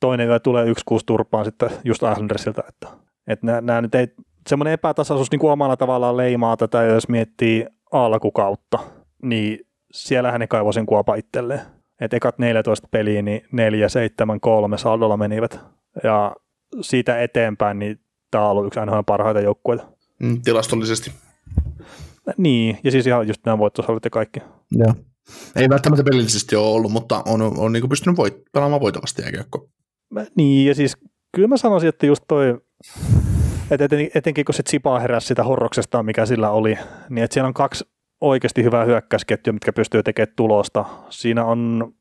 toinen 0.01 0.29
yö 0.29 0.39
tulee 0.39 0.67
yksi 0.67 0.85
kuusi 0.85 1.07
turpaan 1.07 1.45
sitten 1.45 1.71
just 1.85 2.03
Islandersilta, 2.03 2.63
että, 2.69 2.89
että 3.27 3.47
nämä, 3.47 3.61
nämä 3.61 3.81
nyt 3.81 3.95
ei, 3.95 4.09
semmoinen 4.49 4.73
epätasaisuus 4.73 5.31
niin 5.31 5.39
kuin 5.39 5.53
omalla 5.53 5.77
tavallaan 5.77 6.17
leimaa 6.17 6.57
tätä, 6.57 6.83
jos 6.83 7.09
miettii 7.09 7.67
alkukautta, 7.93 8.79
niin 9.23 9.67
siellähän 9.93 10.41
ne 10.41 10.47
kaivoi 10.47 10.73
kuopa 10.87 11.15
itselleen. 11.15 11.61
Että 12.01 12.17
ekat 12.17 12.39
14 12.39 12.89
peliä, 12.91 13.23
niin 13.23 13.43
4, 13.53 13.89
7, 13.89 14.41
3 14.41 14.79
saldolla 14.79 15.17
menivät. 15.17 15.61
Ja 16.05 16.37
siitä 16.81 17.23
eteenpäin, 17.23 17.79
niin 17.79 18.01
tämä 18.31 18.45
on 18.45 18.51
ollut 18.51 18.67
yksi 18.67 18.81
aina 18.81 19.03
parhaita 19.03 19.41
joukkueita. 19.41 19.87
Mm, 20.19 20.43
tilastollisesti. 20.43 21.13
Niin, 22.37 22.79
ja 22.85 22.91
siis 22.91 23.07
ihan 23.07 23.29
just 23.29 23.41
nämä 23.47 23.59
voittosalut 23.59 24.05
ja 24.05 24.11
kaikki. 24.11 24.41
Joo. 24.73 24.95
Ei 25.57 25.69
välttämättä 25.69 26.05
pelillisesti 26.11 26.57
ole 26.57 26.67
ollut, 26.67 26.93
mutta 26.93 27.23
on, 27.27 27.43
on, 27.43 27.59
on 27.59 27.73
niin 27.73 27.89
pystynyt 27.89 28.17
voit, 28.17 28.35
pelaamaan 28.53 28.81
voitavasti 28.81 29.23
jääkiekko. 29.23 29.69
Niin, 30.37 30.67
ja 30.67 30.75
siis 30.75 30.97
kyllä 31.35 31.49
mä 31.49 31.57
sanoisin, 31.57 31.89
että 31.89 32.07
just 32.07 32.25
toi, 32.29 32.61
että 33.71 33.85
eten, 33.85 34.11
etenkin 34.15 34.45
kun 34.45 34.55
se 34.55 34.63
Zipa 34.71 35.01
heräsi 35.01 35.27
sitä 35.27 35.45
horroksesta, 35.45 36.03
mikä 36.03 36.27
sillä 36.27 36.51
oli, 36.51 36.79
niin 37.11 37.25
että 37.25 37.35
siellä 37.35 37.49
on 37.49 37.55
kaksi 37.55 37.85
oikeasti 38.21 38.65
hyvää 38.65 38.85
hyökkäysketjua, 38.85 39.53
mitkä 39.53 39.73
pystyy 39.73 40.03
tekemään 40.03 40.35
tulosta. 40.37 40.85
Siinä 41.11 41.45
on, 41.45 41.93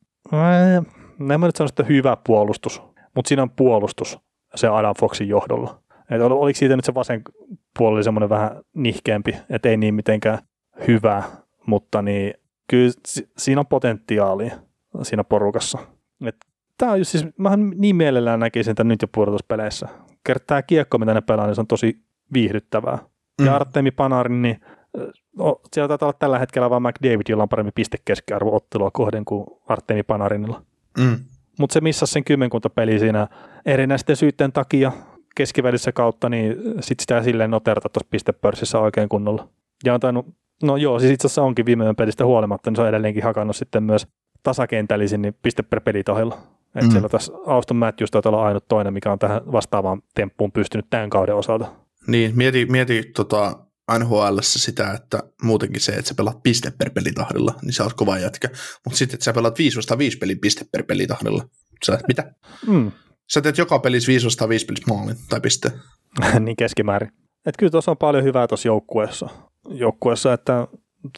en 1.20 1.40
mä 1.40 1.46
nyt 1.46 1.56
sano, 1.56 1.68
että 1.68 1.84
hyvä 1.84 2.16
puolustus, 2.26 2.82
mutta 3.14 3.28
siinä 3.28 3.42
on 3.42 3.50
puolustus 3.50 4.18
se 4.54 4.68
Adam 4.68 4.94
Foxin 5.00 5.28
johdolla. 5.28 5.82
Et 6.10 6.20
oliko 6.22 6.56
siitä 6.58 6.76
nyt 6.76 6.84
se 6.84 6.94
vasen 6.94 7.22
puoli 7.78 8.04
semmoinen 8.04 8.28
vähän 8.28 8.50
nihkeämpi, 8.74 9.36
että 9.50 9.68
ei 9.68 9.76
niin 9.76 9.94
mitenkään 9.94 10.38
hyvä, 10.88 11.22
mutta 11.66 12.02
niin 12.02 12.34
kyllä 12.68 12.92
siinä 13.38 13.60
on 13.60 13.66
potentiaalia 13.66 14.54
siinä 15.02 15.24
porukassa. 15.24 15.78
Et 16.26 16.36
tää 16.78 16.90
on 16.90 16.98
just 16.98 17.10
siis, 17.10 17.26
mähän 17.36 17.70
niin 17.76 17.96
mielellään 17.96 18.40
näkisin 18.40 18.70
että 18.70 18.84
nyt 18.84 19.02
jo 19.02 19.08
pudotuspeleissä. 19.14 19.88
Kertaa 20.24 20.62
kiekko, 20.62 20.98
mitä 20.98 21.14
ne 21.14 21.20
pelaa, 21.20 21.46
niin 21.46 21.54
se 21.54 21.60
on 21.60 21.66
tosi 21.66 22.02
viihdyttävää. 22.32 22.98
Mm. 23.40 23.46
Ja 23.46 23.56
Artemi 23.56 23.90
Panarin, 23.90 24.42
niin 24.42 24.60
no, 25.36 25.60
siellä 25.72 25.88
taitaa 25.88 26.06
olla 26.06 26.16
tällä 26.18 26.38
hetkellä 26.38 26.70
vain 26.70 26.82
McDavid, 26.82 27.28
jolla 27.28 27.42
on 27.42 27.48
parempi 27.48 27.72
pistekeskiarvo 27.74 28.56
ottelua 28.56 28.90
kohden 28.90 29.24
kuin 29.24 29.46
Artemi 29.68 30.02
Panarinilla. 30.02 30.62
Mm. 30.98 31.18
Mutta 31.58 31.74
se 31.74 31.80
missasi 31.80 32.12
sen 32.12 32.24
kymmenkunta 32.24 32.70
peli 32.70 32.98
siinä 32.98 33.28
erinäisten 33.66 34.16
syytteen 34.16 34.52
takia 34.52 34.92
keskivälissä 35.36 35.92
kautta, 35.92 36.28
niin 36.28 36.56
sit 36.80 37.00
sitä 37.00 37.22
silleen 37.22 37.50
noterata 37.50 37.88
tuossa 37.88 38.08
pistepörssissä 38.10 38.78
oikein 38.78 39.08
kunnolla. 39.08 39.48
Ja 39.84 39.94
on 39.94 40.00
tainnut, 40.00 40.26
no 40.62 40.76
joo, 40.76 40.98
siis 40.98 41.12
itse 41.12 41.26
asiassa 41.26 41.42
onkin 41.42 41.66
viime 41.66 41.94
pelistä 41.94 42.24
huolimatta, 42.24 42.70
niin 42.70 42.76
se 42.76 42.82
on 42.82 42.88
edelleenkin 42.88 43.22
hakannut 43.22 43.56
sitten 43.56 43.82
myös 43.82 44.06
tasakentällisin 44.42 45.22
niin 45.22 45.34
piste 45.42 45.62
per 45.62 45.80
pelitohella. 45.80 46.38
Et 46.74 46.84
mm. 46.84 46.90
siellä 46.90 47.08
tässä 47.08 47.32
Auston 47.46 47.76
Matthews 47.76 48.10
taitaa 48.10 48.32
olla 48.32 48.46
ainut 48.46 48.68
toinen, 48.68 48.92
mikä 48.92 49.12
on 49.12 49.18
tähän 49.18 49.40
vastaavaan 49.52 50.02
temppuun 50.14 50.52
pystynyt 50.52 50.86
tämän 50.90 51.10
kauden 51.10 51.34
osalta. 51.34 51.72
Niin, 52.06 52.32
mieti, 52.36 52.66
mieti 52.66 53.02
tota, 53.16 53.56
NHL 53.98 54.38
sitä, 54.40 54.92
että 54.92 55.22
muutenkin 55.42 55.80
se, 55.80 55.92
että 55.92 56.08
sä 56.08 56.14
pelaat 56.14 56.42
piste 56.42 56.72
per 56.78 56.90
pelitahdilla, 56.90 57.54
niin 57.62 57.72
sä 57.72 57.84
oot 57.84 57.94
kova 57.94 58.18
jätkä. 58.18 58.48
Mutta 58.84 58.98
sitten, 58.98 59.14
että 59.14 59.24
sä 59.24 59.32
pelaat 59.32 59.58
5 59.58 59.78
5 59.98 60.18
pelin 60.18 60.38
piste 60.38 60.64
per 60.72 60.82
pelitahdilla. 60.82 61.44
Sä, 61.86 61.98
mitä? 62.08 62.34
Mm. 62.66 62.92
Sä 63.34 63.40
teet 63.40 63.58
joka 63.58 63.78
pelissä 63.78 64.12
5 64.12 64.26
5 64.48 64.66
pelissä 64.66 64.94
maalin 64.94 65.16
tai 65.28 65.40
piste. 65.40 65.72
niin 66.40 66.56
keskimäärin. 66.56 67.10
Et 67.46 67.56
kyllä 67.58 67.70
tuossa 67.70 67.90
on 67.90 67.96
paljon 67.96 68.24
hyvää 68.24 68.46
tuossa 68.46 68.68
joukkueessa, 68.68 69.28
joukkueessa, 69.68 70.32
että 70.32 70.68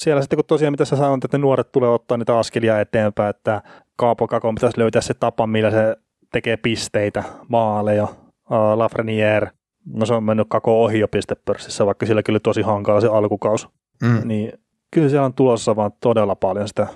siellä 0.00 0.22
sitten 0.22 0.36
kun 0.36 0.44
tosiaan 0.44 0.72
mitä 0.72 0.84
sä 0.84 0.96
sanoit, 0.96 1.24
että 1.24 1.38
ne 1.38 1.42
nuoret 1.42 1.72
tulee 1.72 1.90
ottaa 1.90 2.18
niitä 2.18 2.38
askelia 2.38 2.80
eteenpäin, 2.80 3.30
että 3.30 3.62
Kaapo 3.96 4.28
Kakon 4.28 4.54
pitäisi 4.54 4.78
löytää 4.78 5.02
se 5.02 5.14
tapa, 5.14 5.46
millä 5.46 5.70
se 5.70 5.96
tekee 6.32 6.56
pisteitä, 6.56 7.24
maaleja, 7.48 8.04
uh, 8.04 8.74
Lafreniere, 8.74 9.50
no 9.86 10.06
se 10.06 10.14
on 10.14 10.24
mennyt 10.24 10.46
Kako 10.50 10.84
ohi 10.84 10.98
jo 10.98 11.08
pistepörssissä, 11.08 11.86
vaikka 11.86 12.06
sillä 12.06 12.22
kyllä 12.22 12.40
tosi 12.40 12.62
hankala 12.62 13.00
se 13.00 13.06
alkukaus. 13.06 13.68
Mm. 14.02 14.28
Niin 14.28 14.52
kyllä 14.90 15.08
siellä 15.08 15.26
on 15.26 15.34
tulossa 15.34 15.76
vaan 15.76 15.90
todella 16.00 16.36
paljon 16.36 16.68
sitä 16.68 16.86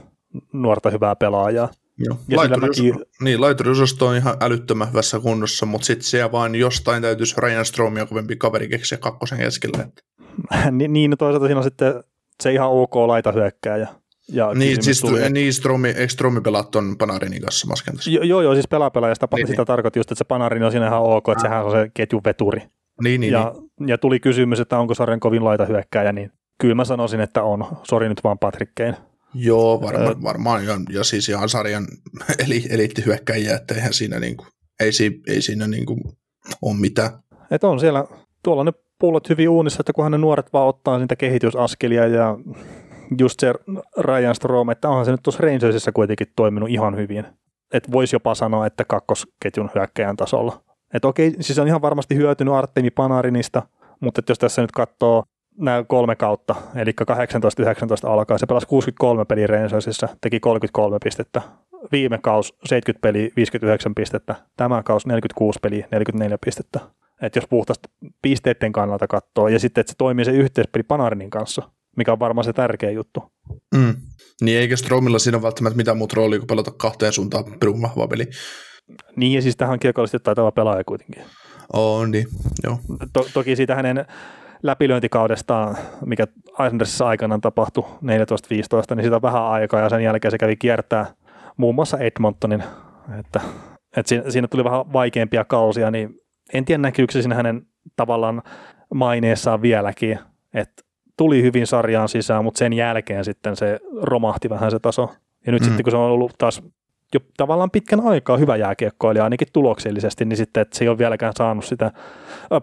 nuorta 0.52 0.90
hyvää 0.90 1.16
pelaajaa. 1.16 1.68
Joo. 1.98 2.18
Laiturius, 2.36 2.82
mäkin... 2.82 2.94
Niin, 3.20 3.40
laituriusasto 3.40 4.06
on 4.06 4.16
ihan 4.16 4.36
älyttömän 4.40 4.88
hyvässä 4.88 5.20
kunnossa, 5.20 5.66
mutta 5.66 5.86
sitten 5.86 6.04
siellä 6.04 6.32
vain 6.32 6.54
jostain 6.54 7.02
täytyisi 7.02 7.34
Ryan 7.38 7.64
Stromia 7.64 8.06
kovempi 8.06 8.36
kaveri 8.36 8.68
keksiä 8.68 8.98
kakkosen 8.98 9.38
keskelle. 9.38 9.88
niin, 10.70 10.92
niin, 10.92 11.10
no 11.10 11.16
toisaalta 11.16 11.46
siinä 11.46 11.58
on 11.58 11.64
sitten 11.64 11.94
se 12.42 12.52
ihan 12.52 12.70
ok 12.70 12.96
laita 12.96 13.32
hyökkääjä. 13.32 13.88
Ja 14.28 14.54
niin, 14.54 14.82
siis 14.82 15.00
tuli, 15.00 15.30
niin 15.30 15.54
Stromi, 15.54 15.88
eikö 15.88 16.08
Stromi 16.08 16.40
pelaat 16.40 16.70
tuon 16.70 16.96
Panarinin 16.98 17.42
kanssa 17.42 17.66
maskentassa? 17.66 18.10
Jo, 18.10 18.22
joo, 18.22 18.40
joo, 18.40 18.54
siis 18.54 18.68
pelaa 18.68 18.90
pelaajasta, 18.90 19.28
niin, 19.34 19.46
sitä 19.46 19.60
niin. 19.60 19.66
tarkoitti 19.66 19.98
just, 19.98 20.12
että 20.12 20.18
se 20.18 20.24
Panarin 20.24 20.62
on 20.62 20.70
siinä 20.70 20.86
ihan 20.86 21.02
ok, 21.02 21.28
että 21.28 21.42
sehän 21.42 21.64
on 21.64 21.70
se 21.70 21.90
ketjuveturi. 21.94 22.62
Niin, 23.02 23.20
niin, 23.20 23.32
ja, 23.32 23.54
niin. 23.80 23.88
ja 23.88 23.98
tuli 23.98 24.20
kysymys, 24.20 24.60
että 24.60 24.78
onko 24.78 24.94
sarjan 24.94 25.20
kovin 25.20 25.44
laita 25.44 25.64
hyökkääjä, 25.64 26.12
niin 26.12 26.32
kyllä 26.60 26.74
mä 26.74 26.84
sanoisin, 26.84 27.20
että 27.20 27.42
on. 27.42 27.66
Sori 27.82 28.08
nyt 28.08 28.24
vaan 28.24 28.38
Patrikkein. 28.38 28.96
Joo, 29.38 29.82
varma, 29.82 30.22
varmaan. 30.22 30.66
Ja, 30.66 30.80
ja 30.90 31.04
siis 31.04 31.28
ihan 31.28 31.48
sarjan 31.48 31.86
eli, 32.44 32.64
eliittihyökkäjiä, 32.70 33.56
että 33.56 33.74
eihän 33.74 33.92
siinä, 33.92 34.20
niin 34.20 34.36
kuin, 34.36 34.48
ei, 34.80 34.90
ei 35.28 35.42
siinä 35.42 35.66
niin 35.66 35.86
kuin, 35.86 36.00
ole 36.62 36.76
mitään. 36.76 37.10
Et 37.50 37.64
on 37.64 37.80
siellä, 37.80 38.04
tuolla 38.42 38.64
ne 38.64 38.72
pullot 38.98 39.28
hyvin 39.28 39.48
uunissa, 39.48 39.80
että 39.80 39.92
kunhan 39.92 40.12
ne 40.12 40.18
nuoret 40.18 40.52
vaan 40.52 40.68
ottaa 40.68 40.98
niitä 40.98 41.16
kehitysaskelia 41.16 42.06
ja 42.06 42.38
just 43.18 43.40
se 43.40 43.54
Ryan 43.98 44.34
Strom, 44.34 44.70
että 44.70 44.88
onhan 44.88 45.04
se 45.04 45.10
nyt 45.10 45.22
tuossa 45.22 45.42
Rangersissa 45.42 45.92
kuitenkin 45.92 46.26
toiminut 46.36 46.68
ihan 46.68 46.96
hyvin. 46.96 47.26
Että 47.72 47.92
voisi 47.92 48.16
jopa 48.16 48.34
sanoa, 48.34 48.66
että 48.66 48.84
kakkosketjun 48.84 49.70
hyökkäjän 49.74 50.16
tasolla. 50.16 50.62
Että 50.94 51.08
okei, 51.08 51.34
siis 51.40 51.58
on 51.58 51.68
ihan 51.68 51.82
varmasti 51.82 52.16
hyötynyt 52.16 52.54
Artemi 52.54 52.90
Panarinista, 52.90 53.62
mutta 54.00 54.22
jos 54.28 54.38
tässä 54.38 54.62
nyt 54.62 54.72
katsoo 54.72 55.24
nämä 55.58 55.84
kolme 55.88 56.16
kautta, 56.16 56.54
eli 56.76 56.90
18-19 58.06 58.08
alkaa, 58.10 58.38
se 58.38 58.46
pelasi 58.46 58.66
63 58.66 59.24
peliä 59.24 59.46
Rangersissa, 59.46 60.08
teki 60.20 60.40
33 60.40 60.98
pistettä. 61.04 61.42
Viime 61.92 62.18
kaus 62.18 62.54
70 62.64 63.02
peliä, 63.02 63.30
59 63.36 63.94
pistettä. 63.94 64.34
Tämä 64.56 64.82
kaus 64.82 65.06
46 65.06 65.58
peliä, 65.62 65.88
44 65.90 66.38
pistettä. 66.44 66.80
Et 67.22 67.36
jos 67.36 67.46
puhtaasti 67.50 67.88
pisteiden 68.22 68.72
kannalta 68.72 69.06
katsoo, 69.06 69.48
ja 69.48 69.58
sitten, 69.58 69.80
että 69.80 69.90
se 69.90 69.96
toimii 69.98 70.24
se 70.24 70.30
yhteispeli 70.30 70.82
Panarinin 70.82 71.30
kanssa, 71.30 71.70
mikä 71.96 72.12
on 72.12 72.18
varmaan 72.18 72.44
se 72.44 72.52
tärkeä 72.52 72.90
juttu. 72.90 73.32
Mm. 73.74 73.94
Niin 74.40 74.58
eikä 74.58 74.76
Stromilla 74.76 75.18
siinä 75.18 75.36
ole 75.36 75.42
välttämättä 75.42 75.76
mitään 75.76 75.96
muuta 75.96 76.16
roolia 76.16 76.38
kuin 76.38 76.46
pelata 76.46 76.70
kahteen 76.70 77.12
suuntaan 77.12 77.44
perun 77.60 77.82
vahva 77.82 78.08
peli. 78.08 78.26
Niin, 79.16 79.32
ja 79.32 79.42
siis 79.42 79.56
tähän 79.56 79.72
on 79.72 79.78
kiekollisesti 79.78 80.24
taitava 80.24 80.52
pelaaja 80.52 80.84
kuitenkin. 80.84 81.24
On 81.72 82.10
niin, 82.10 82.26
joo. 82.64 82.78
To- 83.12 83.28
toki 83.34 83.56
siitä 83.56 83.74
hänen 83.74 84.06
läpilöintikaudestaan, 84.62 85.76
mikä 86.06 86.26
Islandersissa 86.52 87.06
aikanaan 87.06 87.40
tapahtui 87.40 87.84
14-15, 87.84 87.88
niin 88.04 89.02
siitä 89.02 89.16
on 89.16 89.22
vähän 89.22 89.44
aikaa, 89.44 89.80
ja 89.80 89.88
sen 89.88 90.02
jälkeen 90.02 90.30
se 90.30 90.38
kävi 90.38 90.56
kiertää 90.56 91.06
muun 91.56 91.74
muassa 91.74 91.98
Edmontonin, 91.98 92.64
että, 93.20 93.40
että 93.96 94.08
siinä, 94.08 94.30
siinä 94.30 94.48
tuli 94.48 94.64
vähän 94.64 94.92
vaikeampia 94.92 95.44
kausia, 95.44 95.90
niin 95.90 96.20
en 96.52 96.64
tiedä 96.64 96.82
näkyykö 96.82 97.12
se 97.12 97.22
siinä 97.22 97.34
hänen 97.34 97.66
tavallaan 97.96 98.42
maineessaan 98.94 99.62
vieläkin, 99.62 100.18
että 100.54 100.82
tuli 101.16 101.42
hyvin 101.42 101.66
sarjaan 101.66 102.08
sisään, 102.08 102.44
mutta 102.44 102.58
sen 102.58 102.72
jälkeen 102.72 103.24
sitten 103.24 103.56
se 103.56 103.80
romahti 104.02 104.50
vähän 104.50 104.70
se 104.70 104.78
taso. 104.78 105.10
Ja 105.46 105.52
nyt 105.52 105.62
mm. 105.62 105.64
sitten 105.64 105.84
kun 105.84 105.90
se 105.90 105.96
on 105.96 106.02
ollut 106.02 106.34
taas 106.38 106.62
jo 107.14 107.20
tavallaan 107.36 107.70
pitkän 107.70 108.00
aikaa 108.00 108.36
hyvä 108.36 108.56
jääkiekkoilija, 108.56 109.24
ainakin 109.24 109.48
tuloksellisesti, 109.52 110.24
niin 110.24 110.36
sitten 110.36 110.60
että 110.60 110.78
se 110.78 110.84
ei 110.84 110.88
ole 110.88 110.98
vieläkään 110.98 111.32
saanut 111.38 111.64
sitä 111.64 111.92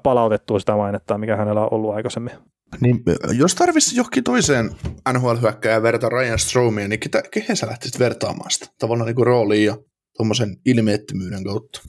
palautettua 0.03 0.59
sitä 0.59 0.75
mainetta, 0.75 1.17
mikä 1.17 1.35
hänellä 1.35 1.61
on 1.61 1.73
ollut 1.73 1.95
aikaisemmin. 1.95 2.33
Niin, 2.81 3.03
jos 3.37 3.55
tarvitsisi 3.55 3.97
johonkin 3.97 4.23
toiseen 4.23 4.71
NHL-hyökkäjään 5.13 5.83
verta 5.83 6.09
Ryan 6.09 6.39
Stromia, 6.39 6.87
niin 6.87 6.99
ketä, 6.99 7.23
kehen 7.31 7.57
sä 7.57 7.67
lähtisit 7.67 7.99
vertaamaan 7.99 8.51
sitä? 8.51 8.65
Tavallaan 8.79 9.05
niin 9.05 9.15
kuin 9.15 9.27
rooliin 9.27 9.65
ja 9.65 9.77
tuommoisen 10.17 10.57
ilmeettömyyden 10.65 11.43
kautta. 11.43 11.81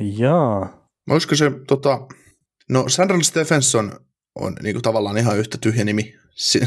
Jaa. 0.00 0.88
Olisiko 1.10 1.36
se, 1.36 1.50
tota, 1.68 2.06
no 2.70 2.84
Sandra 2.88 3.20
Stephenson 3.22 3.92
on 4.34 4.56
niin 4.62 4.74
kuin, 4.74 4.82
tavallaan 4.82 5.18
ihan 5.18 5.38
yhtä 5.38 5.58
tyhjä 5.60 5.84
nimi 5.84 6.14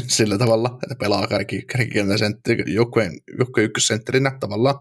sillä 0.08 0.38
tavalla, 0.38 0.78
että 0.82 0.94
pelaa 0.94 1.26
kärki, 1.26 1.62
kärkikentän 1.62 2.18
joukkueen, 2.66 3.12
joukkueen 3.38 3.64
ykkössentterinä 3.64 4.36
tavallaan. 4.40 4.74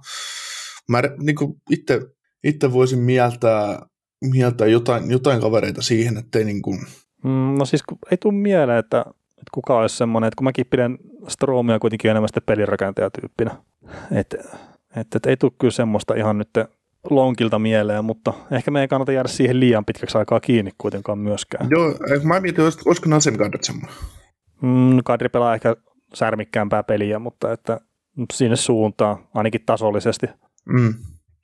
Mä 0.90 1.02
niin 1.18 1.36
kuin 1.36 1.54
itse, 1.70 2.02
itse 2.44 2.74
voisin 2.74 3.00
mieltää, 3.00 3.86
mieltää 4.32 4.68
jotain, 4.68 5.12
jotain 5.12 5.42
kavereita 5.42 5.82
siihen, 5.82 6.18
että 6.18 6.40
ei 6.40 6.46
niin 6.46 6.62
kuin... 6.62 6.80
Mm, 7.24 7.56
no 7.60 7.66
siis 7.66 7.84
ei 8.12 8.18
tule 8.18 8.34
mieleen, 8.34 8.80
että, 8.80 9.06
että 9.30 9.52
kuka 9.54 9.80
olisi 9.80 9.98
semmoinen, 9.98 10.28
että 10.28 10.38
kun 10.38 10.46
mäkin 10.46 10.66
pidän 10.70 10.98
Stromia 11.28 11.80
kuitenkin 11.80 12.12
enemmän 12.12 12.28
sitten 12.28 12.44
pelirakentajatyyppinä, 12.46 13.52
että, 14.12 14.38
että, 14.96 15.18
että 15.18 15.30
ei 15.30 15.38
tule 15.38 15.52
kyllä 15.60 15.72
semmoista 15.72 16.16
ihan 16.16 16.38
nyt 16.38 16.50
lonkilta 17.10 17.60
mieleen, 17.60 18.06
mutta 18.06 18.34
ehkä 18.52 18.72
meidän 18.72 18.90
kannata 18.90 19.12
jäädä 19.12 19.30
siihen 19.30 19.60
liian 19.60 19.86
pitkäksi 19.86 20.18
aikaa 20.18 20.40
kiinni 20.40 20.72
kuitenkaan 20.78 21.18
myöskään. 21.18 21.68
Joo, 21.70 21.94
mä 22.24 22.40
mietin, 22.40 22.64
olisiko 22.64 23.10
Nasem 23.10 23.38
Kadri 23.38 23.64
semmoinen. 23.64 23.96
Mm, 24.62 25.00
Kadri 25.06 25.30
pelaa 25.30 25.54
ehkä 25.54 25.76
särmikkäämpää 26.14 26.84
peliä, 26.84 27.20
mutta 27.20 27.52
että 27.52 27.80
sinne 28.34 28.56
suuntaan, 28.56 29.18
ainakin 29.34 29.62
tasollisesti. 29.66 30.28
Mm. 30.66 30.94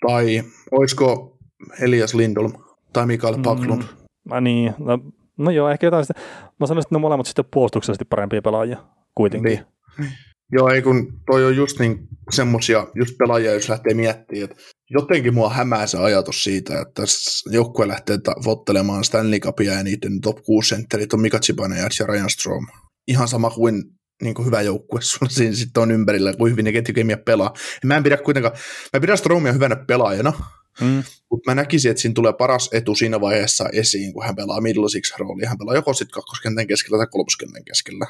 Tai 0.07 0.43
olisiko 0.71 1.37
Elias 1.81 2.13
Lindholm 2.13 2.53
tai 2.93 3.05
Mikael 3.05 3.37
Paklund? 3.43 3.81
Mm, 3.81 3.87
no 4.29 4.39
niin, 4.39 4.73
no, 4.77 4.99
no 5.37 5.51
joo, 5.51 5.69
ehkä 5.69 5.87
jotain 5.87 6.05
sitä. 6.05 6.19
Mä 6.59 6.67
sanoisin, 6.67 6.87
että 6.87 6.95
ne 6.95 6.99
molemmat 6.99 7.27
sitten 7.27 7.45
puolustuksellisesti 7.53 8.05
parempia 8.05 8.41
pelaajia 8.41 8.77
kuitenkin. 9.15 9.59
Niin. 9.97 10.11
Joo, 10.51 10.69
ei 10.69 10.81
kun 10.81 11.13
toi 11.25 11.45
on 11.45 11.55
just 11.55 11.79
niin 11.79 12.07
semmosia 12.31 12.87
just 12.95 13.17
pelaajia, 13.17 13.53
jos 13.53 13.69
lähtee 13.69 13.93
miettimään, 13.93 14.43
että 14.43 14.63
jotenkin 14.89 15.33
mua 15.33 15.49
hämää 15.49 15.87
se 15.87 15.97
ajatus 15.97 16.43
siitä, 16.43 16.81
että 16.81 17.03
joukkue 17.51 17.87
lähtee 17.87 18.17
vottelemaan 18.45 19.03
Stanley 19.03 19.39
Cupia 19.39 19.73
ja 19.73 19.83
niiden 19.83 20.21
top 20.21 20.37
6 20.43 20.69
sentterit 20.69 21.13
on 21.13 21.21
Mika 21.21 21.39
Zibanejad 21.39 21.91
ja 21.99 22.05
Ryan 22.05 22.29
Strom. 22.29 22.67
Ihan 23.07 23.27
sama 23.27 23.49
kuin, 23.49 23.83
niin 24.21 24.35
kuin 24.35 24.45
hyvä 24.45 24.61
joukkue 24.61 25.01
sulla 25.05 25.31
siinä 25.31 25.55
sitten 25.55 25.83
on 25.83 25.91
ympärillä, 25.91 26.33
kuin 26.33 26.51
hyvin 26.51 26.65
ne 26.65 26.71
ketjukemia 26.71 27.17
pelaa. 27.17 27.53
Ja 27.55 27.87
mä 27.87 27.97
en 27.97 28.03
pidä 28.03 28.17
kuitenkaan, 28.17 28.57
mä 28.93 28.99
pidän 28.99 29.17
Stromia 29.17 29.53
hyvänä 29.53 29.75
pelaajana, 29.75 30.33
Mm. 30.81 31.03
Mutta 31.29 31.51
mä 31.51 31.55
näkisin, 31.55 31.91
että 31.91 32.01
siinä 32.01 32.13
tulee 32.13 32.33
paras 32.33 32.69
etu 32.73 32.95
siinä 32.95 33.21
vaiheessa 33.21 33.69
esiin, 33.73 34.13
kun 34.13 34.25
hän 34.25 34.35
pelaa 34.35 34.61
middle 34.61 34.89
six 34.89 35.17
roolia. 35.17 35.49
Hän 35.49 35.57
pelaa 35.57 35.75
joko 35.75 35.93
sitten 35.93 36.13
kakkoskentän 36.13 36.67
keskellä 36.67 36.97
tai 36.97 37.07
kolmoskentän 37.11 37.63
keskellä. 37.63 38.07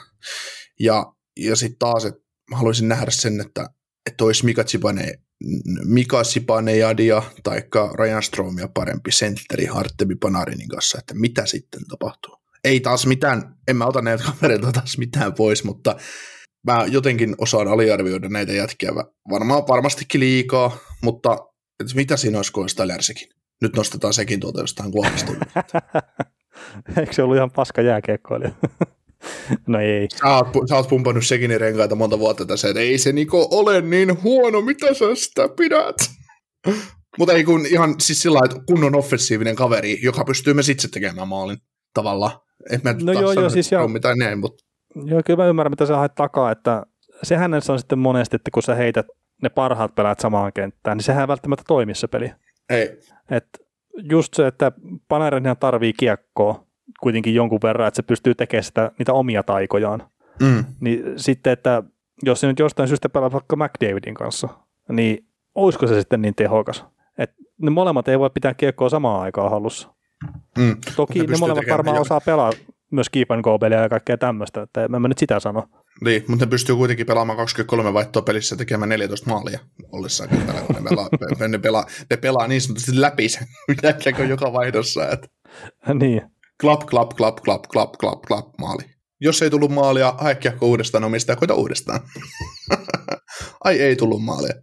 Ja, 0.79 1.13
ja 1.37 1.55
sitten 1.55 1.79
taas, 1.79 2.05
että 2.05 2.21
mä 2.49 2.57
haluaisin 2.57 2.87
nähdä 2.87 3.11
sen, 3.11 3.41
että, 3.41 3.69
että 4.05 4.23
olisi 4.23 4.45
Mika, 4.45 4.63
Tsipane, 4.63 5.19
Mika 5.85 6.23
Sipanejadia 6.23 7.23
tai 7.43 7.63
Ryan 7.99 8.23
Stromia 8.23 8.67
parempi 8.67 9.11
sentteri 9.11 9.67
Artemi 9.67 10.15
Panarinin 10.15 10.67
kanssa, 10.69 10.99
että 10.99 11.13
mitä 11.13 11.45
sitten 11.45 11.85
tapahtuu. 11.87 12.38
Ei 12.63 12.79
taas 12.79 13.05
mitään, 13.05 13.55
en 13.67 13.77
mä 13.77 13.85
ota 13.85 14.01
näitä 14.01 14.23
kavereita 14.23 14.71
taas 14.71 14.97
mitään 14.97 15.33
pois, 15.33 15.63
mutta 15.63 15.95
mä 16.67 16.85
jotenkin 16.87 17.35
osaan 17.37 17.67
aliarvioida 17.67 18.29
näitä 18.29 18.53
jätkiä 18.53 18.91
varmaan 19.29 19.67
varmastikin 19.67 20.19
liikaa, 20.19 20.77
mutta 21.03 21.37
että 21.79 21.95
mitä 21.95 22.17
siinä 22.17 22.37
olisi, 22.37 22.51
kun 22.51 22.63
olisi 22.63 23.29
Nyt 23.61 23.75
nostetaan 23.75 24.13
sekin 24.13 24.39
tuolta 24.39 24.61
jostain 24.61 24.91
globista. 24.91 25.31
Eikö 26.99 27.13
se 27.13 27.23
ollut 27.23 27.37
ihan 27.37 27.51
paska 27.51 27.81
jääkiekkoilija? 27.81 28.51
No 29.67 29.79
ei. 29.79 30.07
Sä 30.19 30.27
oot, 30.27 30.47
sä 30.69 30.75
oot 30.75 30.89
pumpannut 30.89 31.25
sekin 31.25 31.61
renkaita 31.61 31.95
monta 31.95 32.19
vuotta 32.19 32.45
tässä, 32.45 32.67
että 32.67 32.79
ei 32.79 32.97
se 32.97 33.11
Niko 33.11 33.47
ole 33.51 33.81
niin 33.81 34.23
huono, 34.23 34.61
mitä 34.61 34.93
sä 34.93 35.05
sitä 35.15 35.49
pidät? 35.57 35.95
Mutta 37.17 37.33
ei 37.33 37.43
kun 37.43 37.65
ihan 37.65 37.95
siis 37.99 38.21
sillä 38.21 38.39
että 38.45 38.57
kunnon 38.67 38.95
offensiivinen 38.95 39.55
kaveri, 39.55 39.99
joka 40.01 40.23
pystyy 40.23 40.53
myös 40.53 40.69
itse 40.69 40.87
tekemään 40.87 41.27
maalin 41.27 41.57
tavalla. 41.93 42.45
Et 42.69 42.83
mä 42.83 42.95
No 43.03 43.11
joo, 43.11 43.31
joo, 43.31 43.49
siis 43.49 43.71
joo. 43.71 43.87
mitään 43.87 44.17
näin, 44.17 44.39
mutta 44.39 44.65
Joo, 45.05 45.21
kyllä 45.25 45.43
mä 45.43 45.49
ymmärrän, 45.49 45.71
mitä 45.71 45.85
sä 45.85 45.97
haet 45.97 46.15
takaa, 46.15 46.51
että 46.51 46.85
se 47.23 47.35
hänessä 47.35 47.73
on 47.73 47.79
sitten 47.79 47.99
monesti, 47.99 48.35
että 48.35 48.51
kun 48.53 48.63
sä 48.63 48.75
heität 48.75 49.07
ne 49.43 49.49
parhaat 49.49 49.95
pelaat 49.95 50.19
samaan 50.19 50.53
kenttään, 50.53 50.97
niin 50.97 51.03
sehän 51.03 51.21
ei 51.21 51.27
välttämättä 51.27 51.63
toimi 51.67 51.95
se 51.95 52.07
peli. 52.07 52.31
ei. 52.69 52.99
Et 53.31 53.47
just 54.11 54.33
se, 54.33 54.47
että 54.47 54.71
Panarinhan 55.07 55.57
tarvii 55.57 55.93
kiekkoa 55.93 56.63
kuitenkin 56.99 57.35
jonkun 57.35 57.59
verran, 57.63 57.87
että 57.87 57.95
se 57.95 58.03
pystyy 58.03 58.35
tekemään 58.35 58.63
sitä, 58.63 58.91
niitä 58.99 59.13
omia 59.13 59.43
taikojaan. 59.43 60.09
Mm. 60.41 60.65
Niin 60.79 61.03
sitten, 61.15 61.53
että 61.53 61.83
jos 62.23 62.39
se 62.39 62.47
nyt 62.47 62.59
jostain 62.59 62.87
syystä 62.87 63.09
pelaa 63.09 63.31
vaikka 63.31 63.55
McDavidin 63.55 64.13
kanssa, 64.13 64.49
niin 64.89 65.25
olisiko 65.55 65.87
se 65.87 65.99
sitten 65.99 66.21
niin 66.21 66.35
tehokas? 66.35 66.85
Et 67.17 67.31
ne 67.61 67.69
molemmat 67.69 68.07
ei 68.07 68.19
voi 68.19 68.29
pitää 68.29 68.53
kiekkoa 68.53 68.89
samaan 68.89 69.21
aikaan 69.21 69.51
hallussa. 69.51 69.93
Mm. 70.57 70.77
Toki 70.95 71.19
Ne 71.19 71.25
ne, 71.25 71.37
molemmat 71.37 71.65
varmaan 71.69 71.95
jo. 71.95 72.01
osaa 72.01 72.21
pelaa 72.21 72.51
myös 72.91 73.09
keep 73.09 73.31
and 73.31 73.41
go 73.41 73.59
ja 73.81 73.89
kaikkea 73.89 74.17
tämmöistä, 74.17 74.61
että 74.61 74.85
en 74.85 75.01
mä 75.01 75.07
nyt 75.07 75.17
sitä 75.17 75.39
sano. 75.39 75.63
Niin, 76.01 76.23
mutta 76.27 76.45
ne 76.45 76.49
pystyy 76.49 76.75
kuitenkin 76.75 77.05
pelaamaan 77.05 77.37
23 77.37 77.93
vaihtoa 77.93 78.21
pelissä 78.21 78.53
ja 78.53 78.57
tekemään 78.57 78.89
14 78.89 79.29
maalia 79.29 79.59
ollessaan 79.91 80.29
kentällä, 80.29 80.61
kun 80.61 80.75
ne 80.83 80.89
pelaa, 80.89 81.09
ne 81.47 81.57
pelaa, 81.57 81.85
ne 82.09 82.17
pelaa 82.17 82.47
niin 82.47 82.61
sanotusti 82.61 83.01
läpi 83.01 83.29
sen 83.29 83.47
jälkeen 83.83 84.29
joka 84.29 84.53
vaihdossa, 84.53 85.09
että 85.09 85.27
niin, 85.99 86.21
klap, 86.61 86.85
klap, 86.85 87.09
klap, 87.09 87.35
klap, 87.35 87.61
klap, 87.61 87.91
klap, 87.91 88.21
klap, 88.21 88.45
maali. 88.57 88.83
Jos 89.21 89.41
ei 89.41 89.49
tullut 89.49 89.71
maalia, 89.71 90.13
hae 90.17 90.35
kiekko 90.35 90.65
uudestaan 90.65 91.03
omistaa, 91.03 91.35
koita 91.35 91.53
uudestaan. 91.53 91.99
Ai 93.63 93.79
ei 93.79 93.95
tullut 93.95 94.23
maalia. 94.23 94.53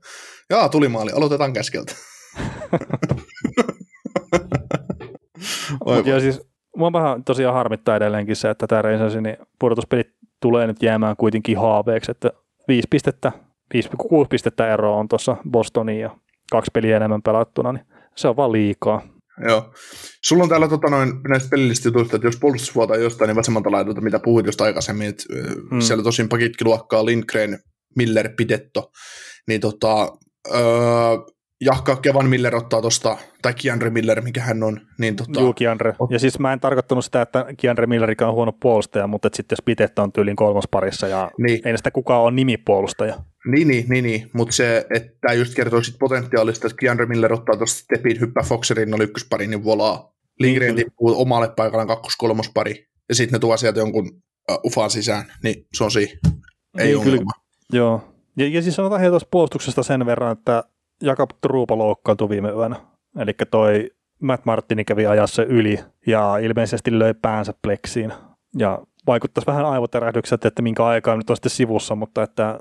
Jaa, 0.50 0.68
tuli 0.68 0.88
maali, 0.88 1.12
aloitetaan 1.12 1.52
käskeltä. 1.52 1.94
Mutta 5.84 6.10
joo, 6.10 6.20
siis 6.20 6.40
mua 6.76 6.92
vähän 6.92 7.24
tosiaan 7.24 7.54
harmittaa 7.54 7.96
edelleenkin 7.96 8.36
se, 8.36 8.50
että 8.50 8.66
tämä 8.66 8.82
Rangersin 8.82 9.22
niin 9.22 9.36
pudotuspelit 9.58 10.06
tulee 10.42 10.66
nyt 10.66 10.82
jäämään 10.82 11.16
kuitenkin 11.16 11.58
haaveeksi, 11.58 12.10
että 12.10 12.30
5 12.68 12.88
pistettä, 12.90 13.32
5,6 13.74 14.26
pistettä 14.30 14.72
eroa 14.72 14.96
on 14.96 15.08
tuossa 15.08 15.36
Bostonin 15.50 16.00
ja 16.00 16.16
kaksi 16.50 16.70
peliä 16.74 16.96
enemmän 16.96 17.22
pelattuna, 17.22 17.72
niin 17.72 17.86
se 18.16 18.28
on 18.28 18.36
vaan 18.36 18.52
liikaa. 18.52 19.02
Joo. 19.48 19.72
Sulla 20.24 20.42
on 20.42 20.48
täällä 20.48 20.68
tota, 20.68 20.90
noin, 20.90 21.12
näistä 21.28 21.48
pelillisistä 21.48 21.88
jutuista, 21.88 22.16
että 22.16 22.28
jos 22.28 22.36
puolustus 22.40 22.74
vuotaa 22.74 22.96
jostain, 22.96 23.28
niin 23.28 23.36
vasemmalta 23.36 23.70
laidalta, 23.70 24.00
mitä 24.00 24.18
puhuit 24.18 24.46
just 24.46 24.60
aikaisemmin, 24.60 25.08
että 25.08 25.24
Mm. 25.70 25.80
siellä 25.80 26.04
tosin 26.04 26.28
pakitkin 26.28 26.66
luokkaa 26.66 27.04
Lindgren, 27.06 27.58
Miller, 27.96 28.30
Pidetto, 28.36 28.90
niin 29.48 29.60
tota, 29.60 30.12
öö, 30.54 30.60
jahka 31.60 31.96
Kevan 31.96 32.28
Miller 32.28 32.56
ottaa 32.56 32.82
tosta, 32.82 33.16
tai 33.42 33.54
Kianre 33.54 33.90
Miller, 33.90 34.20
mikä 34.20 34.40
hän 34.40 34.62
on, 34.62 34.80
niin 34.98 35.16
tota, 35.16 35.40
Juu, 35.40 35.52
Kianre. 35.52 35.94
Ja 36.10 36.18
siis 36.18 36.38
mä 36.38 36.52
en 36.52 36.60
tarkoittanut 36.60 37.04
sitä, 37.04 37.22
että 37.22 37.46
Kianre 37.56 37.86
Millerikä 37.86 38.28
on 38.28 38.34
huono 38.34 38.52
puolustaja, 38.52 39.06
mutta 39.06 39.28
sitten 39.34 39.56
jos 39.56 39.64
Pitetta 39.64 40.02
on 40.02 40.12
tyylin 40.12 40.36
kolmas 40.36 40.64
parissa 40.70 41.08
ja 41.08 41.30
Niin. 41.38 41.60
ei 41.68 41.76
sitä 41.76 41.90
kukaan 41.90 42.22
ole 42.22 42.30
nimipuolustaja. 42.30 43.14
Niin, 43.46 43.68
niin, 43.68 43.84
niin, 43.88 44.04
niin. 44.04 44.30
mutta 44.34 44.54
se, 44.54 44.86
että 44.94 45.12
tämä 45.20 45.34
just 45.34 45.54
kertoo 45.54 45.82
sit 45.82 45.96
potentiaalista, 45.98 46.66
että 46.66 46.76
Keandre 46.80 47.06
Miller 47.06 47.32
ottaa 47.32 47.56
tuosta 47.56 47.78
stepin, 47.78 48.20
hyppää 48.20 48.42
Foxerin 48.42 48.82
rinnalle 48.82 49.04
ykköspari, 49.04 49.46
niin 49.46 49.64
volaa. 49.64 50.12
Lindgren 50.40 50.74
Niin, 50.74 50.86
tippuu 50.86 51.20
omalle 51.22 51.48
paikallaan 51.56 51.88
kakkos-kolmospari, 51.88 52.86
ja 53.08 53.14
sitten 53.14 53.32
ne 53.32 53.38
tuo 53.38 53.56
sieltä 53.56 53.78
jonkun 53.80 54.10
uh, 54.50 54.58
ufan 54.64 54.90
sisään, 54.90 55.24
niin 55.42 55.66
se 55.74 55.84
on 55.84 55.90
siinä. 55.90 56.12
Ei 56.12 56.86
Niin, 56.86 56.86
niin, 56.86 57.02
kyllä. 57.02 57.12
ongelma. 57.12 57.30
Joo. 57.72 58.12
Ja, 58.36 58.48
ja 58.48 58.62
siis 58.62 58.74
sanotaan 58.76 59.00
heitä 59.00 59.10
tuosta 59.12 59.28
puolustuksesta 59.30 59.82
sen 59.82 60.06
verran, 60.06 60.32
että 60.32 60.64
Jakab 61.02 61.30
Truupa 61.40 61.78
loukkaantui 61.78 62.28
viime 62.28 62.50
yönä. 62.50 62.76
Eli 63.18 63.32
toi 63.50 63.90
Matt 64.20 64.44
Martini 64.44 64.84
kävi 64.84 65.06
ajassa 65.06 65.44
yli 65.44 65.80
ja 66.06 66.38
ilmeisesti 66.38 66.98
löi 66.98 67.14
päänsä 67.14 67.54
pleksiin. 67.62 68.12
Ja 68.58 68.78
vaikuttaisi 69.06 69.46
vähän 69.46 69.66
aivoterähdykset, 69.66 70.44
että 70.44 70.62
minkä 70.62 70.84
aikaa 70.84 71.16
nyt 71.16 71.30
on 71.30 71.36
sitten 71.36 71.50
sivussa, 71.50 71.94
mutta 71.94 72.22
että 72.22 72.60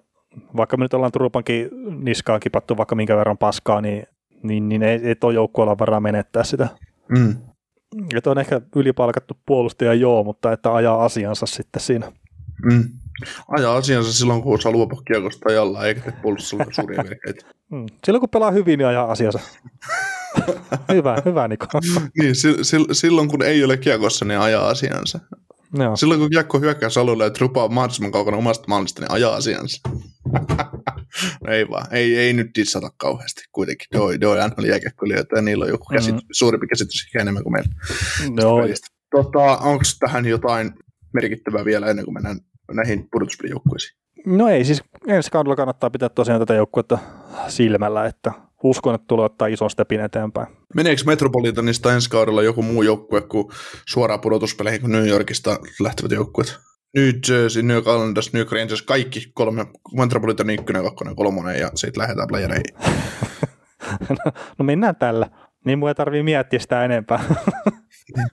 vaikka 0.57 0.77
me 0.77 0.85
nyt 0.85 0.93
ollaan 0.93 1.11
Truupankin 1.11 1.69
niskaan 2.03 2.39
kipattu 2.39 2.77
vaikka 2.77 2.95
minkä 2.95 3.17
verran 3.17 3.37
paskaa, 3.37 3.81
niin, 3.81 4.07
niin, 4.43 4.69
niin 4.69 4.83
ei, 4.83 4.99
ei 5.03 5.15
tuo 5.15 5.31
joukkueella 5.31 5.77
varaa 5.77 5.99
menettää 5.99 6.43
sitä. 6.43 6.67
Mm. 7.09 7.35
Että 8.15 8.31
on 8.31 8.39
ehkä 8.39 8.61
ylipalkattu 8.75 9.37
puolustaja 9.45 9.93
joo, 9.93 10.23
mutta 10.23 10.51
että 10.51 10.73
ajaa 10.73 11.05
asiansa 11.05 11.45
sitten 11.45 11.81
siinä. 11.81 12.11
Mm. 12.65 12.83
Ajaa 13.47 13.75
asiansa 13.75 14.13
silloin, 14.13 14.41
kun 14.41 14.55
osaa 14.55 14.71
luopua 14.71 15.01
kiekosta 15.07 15.49
ajalla, 15.49 15.85
eikä 15.85 16.01
tee 16.01 16.13
puolustuksella 16.21 16.65
suuria 16.73 17.03
virheitä. 17.03 17.45
Mm. 17.71 17.85
Silloin 18.05 18.19
kun 18.19 18.29
pelaa 18.29 18.51
hyvin, 18.51 18.77
niin 18.77 18.87
ajaa 18.87 19.11
asiansa. 19.11 19.39
hyvä, 20.93 21.17
hyvä 21.25 21.47
Niko. 21.47 21.67
niin, 22.19 22.35
sil, 22.41 22.55
sil, 22.69 22.85
silloin 22.91 23.27
kun 23.29 23.43
ei 23.43 23.63
ole 23.63 23.77
kiekossa, 23.77 24.25
niin 24.25 24.39
ajaa 24.39 24.67
asiansa. 24.69 25.19
Joo. 25.73 25.95
Silloin 25.95 26.19
kun 26.19 26.29
kiekko 26.29 26.59
hyökkää 26.59 26.89
alueelle 27.01 27.23
ja 27.23 27.29
trupa 27.29 27.63
on 27.63 27.73
mahdollisimman 27.73 28.11
kaukana 28.11 28.37
omasta 28.37 28.63
maalista, 28.67 29.01
niin 29.01 29.11
ajaa 29.11 29.35
asiansa. 29.35 29.89
no 31.47 31.53
ei 31.53 31.69
vaan, 31.69 31.85
ei, 31.91 32.17
ei 32.17 32.33
nyt 32.33 32.47
dissata 32.55 32.89
kauheasti 32.97 33.41
kuitenkin. 33.51 33.87
Doi, 33.93 34.21
doi 34.21 34.37
NHL 34.49 34.63
jääkiekkoilijoita 34.63 35.35
ja 35.35 35.41
niillä 35.41 35.63
on 35.63 35.69
joku 35.69 35.85
käsitys, 35.85 36.21
Mm. 36.23 36.27
suurempi 36.31 36.67
käsitys 36.67 37.05
ehkä 37.07 37.21
enemmän 37.21 37.43
kuin 37.43 37.53
meillä. 37.53 37.71
Pelistä. 38.61 38.87
Tota, 39.11 39.57
onko 39.57 39.83
tähän 39.99 40.25
jotain 40.25 40.73
merkittävää 41.13 41.65
vielä 41.65 41.87
ennen 41.87 42.05
kuin 42.05 42.13
mennään 42.13 42.39
näihin 42.73 43.07
pudotuspelijoukkueisiin? 43.11 44.05
no 44.25 44.47
ei, 44.47 44.65
siis 44.65 44.83
ensi 45.07 45.31
kaudella 45.31 45.55
kannattaa 45.55 45.89
pitää 45.89 46.09
tosiaan 46.09 46.41
tätä 46.41 46.53
joukkuetta 46.53 46.97
silmällä, 47.47 48.05
että 48.05 48.31
uskon, 48.63 48.95
että 48.95 49.07
tulee 49.07 49.25
ottaa 49.25 49.47
ison 49.47 49.69
stepin 49.69 50.01
eteenpäin. 50.01 50.47
Meneekö 50.75 51.01
Metropolitanista 51.05 51.93
ensi 51.93 52.09
kaudella 52.09 52.43
joku 52.43 52.61
muu 52.61 52.83
joukkue 52.83 53.21
kuin 53.21 53.47
suoraan 53.85 54.21
pudotuspeleihin 54.21 54.81
kuin 54.81 54.91
New 54.91 55.07
Yorkista 55.07 55.59
lähtevät 55.79 56.11
joukkueet? 56.11 56.59
New 56.95 57.09
Jersey, 57.29 57.63
New 57.63 57.77
Islanders, 57.77 58.33
New 58.33 58.45
Rangers, 58.51 58.81
kaikki 58.81 59.31
kolme, 59.33 59.65
Metropolitan 59.97 60.49
ykkönen, 60.49 60.83
kakkonen, 60.83 61.15
kolmonen 61.15 61.59
ja 61.59 61.71
sitten 61.75 62.01
lähdetään 62.01 62.27
playereihin. 62.27 62.75
no 64.57 64.65
mennään 64.65 64.95
tällä. 64.95 65.29
Niin 65.65 65.79
mun 65.79 65.89
ei 65.89 65.95
tarvii 65.95 66.23
miettiä 66.23 66.59
sitä 66.59 66.85
enempää. 66.85 67.23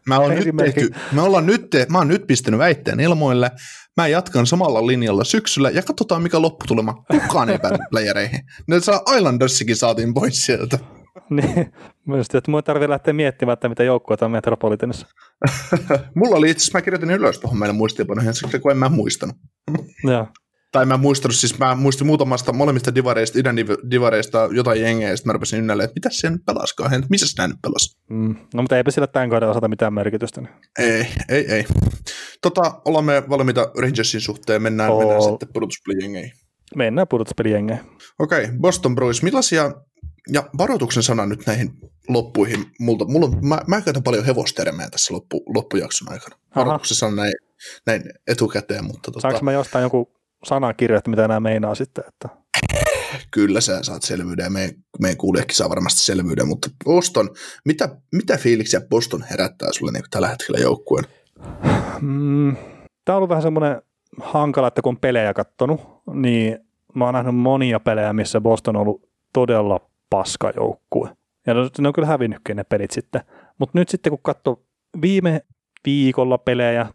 Mä, 0.06 0.18
oon 0.18 0.34
nyt 0.34 0.56
tehty, 0.56 0.90
me 1.12 1.22
ollaan 1.22 1.46
nyt, 1.46 1.70
te, 1.70 1.86
mä 1.90 1.98
oon 1.98 2.09
nyt 2.09 2.26
pistänyt 2.26 2.59
väitteen 2.59 3.00
ilmoille, 3.00 3.50
mä 3.97 4.09
jatkan 4.09 4.47
samalla 4.47 4.86
linjalla 4.86 5.24
syksyllä 5.24 5.70
ja 5.70 5.82
katsotaan 5.82 6.23
mikä 6.23 6.43
lopputulema. 6.43 7.05
Kukaan 7.10 7.51
ei 7.51 7.59
päädy 7.59 7.78
playereihin. 7.90 8.40
Ne 8.66 8.81
saa 8.81 9.01
Islandersikin 9.16 9.77
saatiin 9.77 10.14
pois 10.14 10.47
sieltä. 10.47 10.78
niin, 11.31 11.73
myös, 12.06 12.27
että 12.35 12.51
mun 12.51 12.64
tarvii 12.64 12.89
lähteä 12.89 13.12
miettimään, 13.12 13.52
että 13.52 13.69
mitä 13.69 13.82
joukkueita 13.82 14.24
on 14.24 14.32
Metropolitanissa. 14.32 15.06
Mulla 16.14 16.36
oli 16.36 16.51
itse 16.51 16.62
asiassa, 16.62 16.78
mä 16.78 16.82
kirjoitin 16.82 17.10
ylös 17.10 17.39
tuohon 17.39 17.59
meidän 17.59 17.77
muistiinpanoihin, 17.77 18.35
siksi 18.35 18.59
kun 18.59 18.70
en 18.70 18.78
mä 18.78 18.89
muistanut. 18.89 19.36
Joo. 20.05 20.27
Tai 20.73 20.86
mä 20.86 20.94
en 20.94 21.01
muistanut, 21.01 21.36
siis 21.36 21.59
mä 21.59 21.74
muistin 21.74 22.07
muutamasta 22.07 22.53
molemmista 22.53 22.94
divareista, 22.94 23.39
idän 23.39 23.59
div- 23.59 23.90
divareista 23.90 24.49
jotain 24.53 24.81
jengeä, 24.81 25.11
ja 25.11 25.16
sitten 25.16 25.28
mä 25.28 25.32
rupesin 25.32 25.59
ynnälle, 25.59 25.85
että 25.85 25.94
mitä 25.94 26.11
siellä 26.12 26.36
nyt 26.36 26.47
pelaskaan, 26.47 26.94
että 26.94 27.07
missä 27.11 27.27
nämä 27.39 27.49
nyt 27.49 27.62
pelas? 27.62 27.99
Mm. 28.11 28.36
No 28.55 28.62
mutta 28.62 28.77
eipä 28.77 28.90
sillä 28.90 29.07
tämän 29.07 29.31
kauden 29.31 29.49
osata 29.49 29.69
mitään 29.69 29.94
merkitystä. 29.94 30.40
Niin. 30.40 30.53
Ei, 30.78 31.07
ei, 31.28 31.53
ei. 31.53 31.65
Tota, 32.43 32.81
ollaan 32.85 33.05
me 33.05 33.23
valmiita 33.28 33.70
Rangersin 33.78 34.20
suhteen, 34.20 34.62
mennään, 34.62 34.90
Oo. 34.90 34.99
mennään 34.99 35.23
sitten 35.23 35.49
pudotuspelijengeihin. 35.53 36.32
Mennään 36.77 37.09
pudotuspelijengeen. 37.09 37.81
Okei, 38.19 38.44
okay, 38.44 38.57
Boston 38.59 38.94
Bruins, 38.94 39.23
millaisia, 39.23 39.73
ja 40.32 40.51
varoituksen 40.59 41.03
sana 41.03 41.27
nyt 41.27 41.47
näihin 41.47 41.70
loppuihin, 42.09 42.65
multa, 42.81 43.05
mulla 43.05 43.27
on, 43.27 43.47
mä, 43.47 43.61
mä 43.66 43.81
käytän 43.81 44.03
paljon 44.03 44.24
hevostermejä 44.24 44.90
tässä 44.90 45.15
loppu, 45.15 45.43
loppujakson 45.55 46.12
aikana. 46.12 46.36
Varoituksen 46.57 46.97
sana 46.97 47.16
näin, 47.16 47.32
näin 47.86 48.03
etukäteen, 48.27 48.85
mutta 48.85 49.11
tota, 49.11 49.20
Saanko 49.20 49.40
mä 49.43 49.53
jostain 49.53 49.82
joku 49.82 50.22
sanakirja, 50.44 50.98
että 50.98 51.10
mitä 51.10 51.28
nämä 51.28 51.40
meinaa 51.40 51.74
sitten? 51.74 52.05
Että... 52.09 52.28
kyllä 53.31 53.60
sä 53.60 53.82
saat 53.82 54.02
selvyyden 54.02 54.44
ja 54.44 54.51
meidän, 54.51 55.16
kuulijakin 55.19 55.56
saa 55.56 55.70
varmasti 55.70 56.05
selvyyden, 56.05 56.48
mutta 56.48 56.69
Boston, 56.85 57.31
mitä, 57.64 57.97
mitä 58.12 58.36
fiiliksiä 58.36 58.81
Boston 58.81 59.24
herättää 59.31 59.69
sulle 59.73 59.93
niin 59.93 60.05
tällä 60.10 60.28
hetkellä 60.28 60.59
joukkueen? 60.60 61.05
Mm, 62.01 62.56
Tämä 63.05 63.14
on 63.14 63.19
ollut 63.19 63.28
vähän 63.28 63.43
semmoinen 63.43 63.82
hankala, 64.20 64.69
että 64.69 64.82
kun 64.82 64.90
on 64.90 65.01
pelejä 65.01 65.35
kattonut, 65.35 65.81
niin 66.14 66.59
mä 66.94 67.05
oon 67.05 67.14
nähnyt 67.14 67.36
monia 67.36 67.81
pelejä, 67.81 68.12
missä 68.12 68.40
Boston 68.40 68.77
on 68.77 68.82
ollut 68.82 69.09
todella 69.32 69.81
paska 70.10 70.52
joukkue. 70.56 71.16
Ja 71.47 71.55
ne 71.55 71.89
on 71.89 71.93
kyllä 71.93 72.09
hävinnytkin 72.09 72.56
ne 72.56 72.64
pelit 72.64 72.90
sitten. 72.90 73.20
Mutta 73.59 73.78
nyt 73.78 73.89
sitten 73.89 74.10
kun 74.10 74.19
katsoo 74.23 74.62
viime 75.02 75.40
viikolla 75.85 76.39
pelejä 76.39 76.93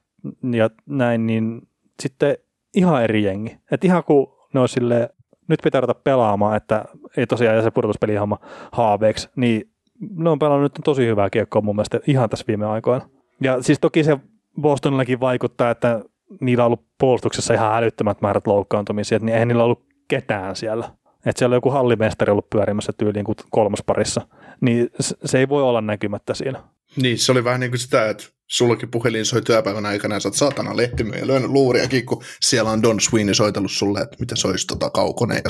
ja 0.57 0.69
näin, 0.85 1.27
niin 1.27 1.61
sitten 2.01 2.37
ihan 2.75 3.03
eri 3.03 3.23
jengi. 3.23 3.57
Että 3.71 3.87
ihan 3.87 4.03
kun 4.03 4.37
ne 4.53 4.59
on 4.59 4.69
silleen, 4.69 5.09
nyt 5.47 5.59
pitää 5.63 5.81
ruveta 5.81 5.99
pelaamaan, 6.03 6.57
että 6.57 6.85
ei 7.17 7.27
tosiaan 7.27 7.55
jää 7.55 7.63
se 7.63 7.71
pudotuspelihomma 7.71 8.39
haaveeksi, 8.71 9.29
niin 9.35 9.71
ne 10.15 10.29
on 10.29 10.39
pelannut 10.39 10.75
nyt 10.75 10.83
tosi 10.83 11.05
hyvää 11.05 11.29
kiekkoa 11.29 11.61
mun 11.61 11.75
mielestä 11.75 11.99
ihan 12.07 12.29
tässä 12.29 12.45
viime 12.47 12.65
aikoina. 12.65 13.09
Ja 13.41 13.61
siis 13.61 13.79
toki 13.79 14.03
se 14.03 14.17
Bostonillakin 14.61 15.19
vaikuttaa, 15.19 15.71
että 15.71 16.01
niillä 16.41 16.63
on 16.63 16.65
ollut 16.65 16.85
puolustuksessa 16.99 17.53
ihan 17.53 17.77
älyttömät 17.77 18.21
määrät 18.21 18.47
loukkaantumisia, 18.47 19.15
että 19.15 19.25
niin 19.25 19.33
eihän 19.33 19.47
niillä 19.47 19.63
ollut 19.63 19.85
ketään 20.07 20.55
siellä. 20.55 20.89
että 21.29 21.39
siellä 21.39 21.53
on 21.53 21.57
joku 21.57 21.69
hallimestari 21.69 22.31
ollut 22.31 22.49
pyörimässä 22.49 22.93
tyyliin 22.97 23.25
kuin 23.25 23.35
kolmosparissa, 23.51 24.21
niin 24.61 24.89
se 24.99 25.39
ei 25.39 25.49
voi 25.49 25.63
olla 25.63 25.81
näkymättä 25.81 26.33
siinä. 26.33 26.63
Niin, 26.95 27.17
se 27.17 27.31
oli 27.31 27.43
vähän 27.43 27.59
niin 27.59 27.71
kuin 27.71 27.79
sitä, 27.79 28.09
että 28.09 28.23
sullakin 28.47 28.91
puhelin 28.91 29.25
soi 29.25 29.41
työpäivän 29.41 29.85
aikana 29.85 30.15
ja 30.15 30.19
sä 30.19 30.27
oot 30.27 30.35
saatana 30.35 30.77
lehtimyä 30.77 31.17
ja 31.17 31.27
lyönyt 31.27 31.51
luuriakin, 31.51 32.05
kun 32.05 32.23
siellä 32.41 32.71
on 32.71 32.83
Don 32.83 32.99
Sweeney 32.99 33.33
soitellut 33.33 33.71
sulle, 33.71 33.99
että 33.99 34.17
mitä 34.19 34.35
se 34.35 34.47
olisi 34.47 34.67
tota 34.67 34.89
kaukonen. 34.89 35.41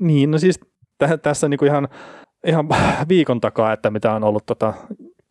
Niin, 0.00 0.30
no 0.30 0.38
siis 0.38 0.60
tä- 0.98 1.18
tässä 1.18 1.48
niin 1.48 1.58
kuin 1.58 1.68
ihan, 1.68 1.88
ihan 2.46 2.68
viikon 3.08 3.40
takaa, 3.40 3.72
että 3.72 3.90
mitä 3.90 4.12
on 4.12 4.24
ollut 4.24 4.46
tota 4.46 4.74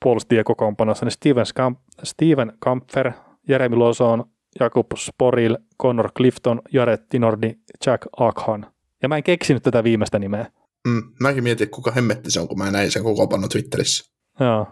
puolustiekokoonpanossa, 0.03 1.05
niin 1.05 1.11
Steven, 1.11 1.45
Scamp- 1.45 2.03
Steven 2.03 2.53
Kampfer, 2.59 3.11
Jeremy 3.49 3.75
Lozon, 3.75 4.23
Jakub 4.59 4.87
Sporil, 4.97 5.57
Connor 5.81 6.11
Clifton, 6.11 6.61
Jared 6.73 6.99
Tinordi, 7.09 7.53
Jack 7.85 8.07
Akhan. 8.17 8.71
Ja 9.01 9.09
mä 9.09 9.17
en 9.17 9.23
keksinyt 9.23 9.63
tätä 9.63 9.83
viimeistä 9.83 10.19
nimeä. 10.19 10.51
Mm, 10.87 11.03
mäkin 11.19 11.43
mietin, 11.43 11.69
kuka 11.69 11.91
hemmetti 11.91 12.31
se 12.31 12.39
on, 12.39 12.47
kun 12.47 12.57
mä 12.57 12.71
näin 12.71 12.91
sen 12.91 13.03
koko 13.03 13.27
Twitterissä. 13.51 14.13
Joo, 14.39 14.67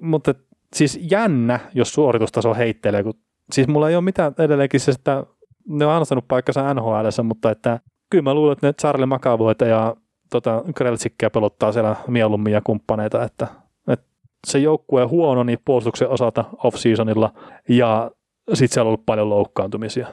mutta 0.00 0.34
siis 0.76 0.98
jännä, 1.02 1.60
jos 1.74 1.92
suoritustaso 1.92 2.54
heittelee, 2.54 3.02
kun 3.02 3.14
siis 3.52 3.68
mulla 3.68 3.88
ei 3.88 3.96
ole 3.96 4.04
mitään 4.04 4.34
edelleenkin 4.38 4.80
se, 4.80 4.90
että 4.90 5.24
ne 5.68 5.86
on 5.86 5.92
antanut 5.92 6.28
paikkansa 6.28 6.74
NHL, 6.74 7.22
mutta 7.22 7.50
että 7.50 7.80
kyllä 8.10 8.22
mä 8.22 8.34
luulen, 8.34 8.52
että 8.52 8.66
ne 8.66 8.72
Charlie 8.72 9.06
Makavoita 9.06 9.64
ja 9.64 9.96
tota, 10.30 10.64
Kreltsikkiä 10.74 11.30
pelottaa 11.30 11.72
siellä 11.72 11.96
mieluummin 12.08 12.52
ja 12.52 12.60
kumppaneita, 12.60 13.24
että, 13.24 13.46
että 13.88 14.06
se 14.46 14.58
joukkue 14.58 15.04
huono 15.04 15.42
niin 15.42 15.58
puolustuksen 15.64 16.08
osalta 16.08 16.44
off-seasonilla 16.64 17.32
ja 17.68 18.10
sitten 18.54 18.74
siellä 18.74 18.88
on 18.88 18.88
ollut 18.88 19.06
paljon 19.06 19.30
loukkaantumisia. 19.30 20.06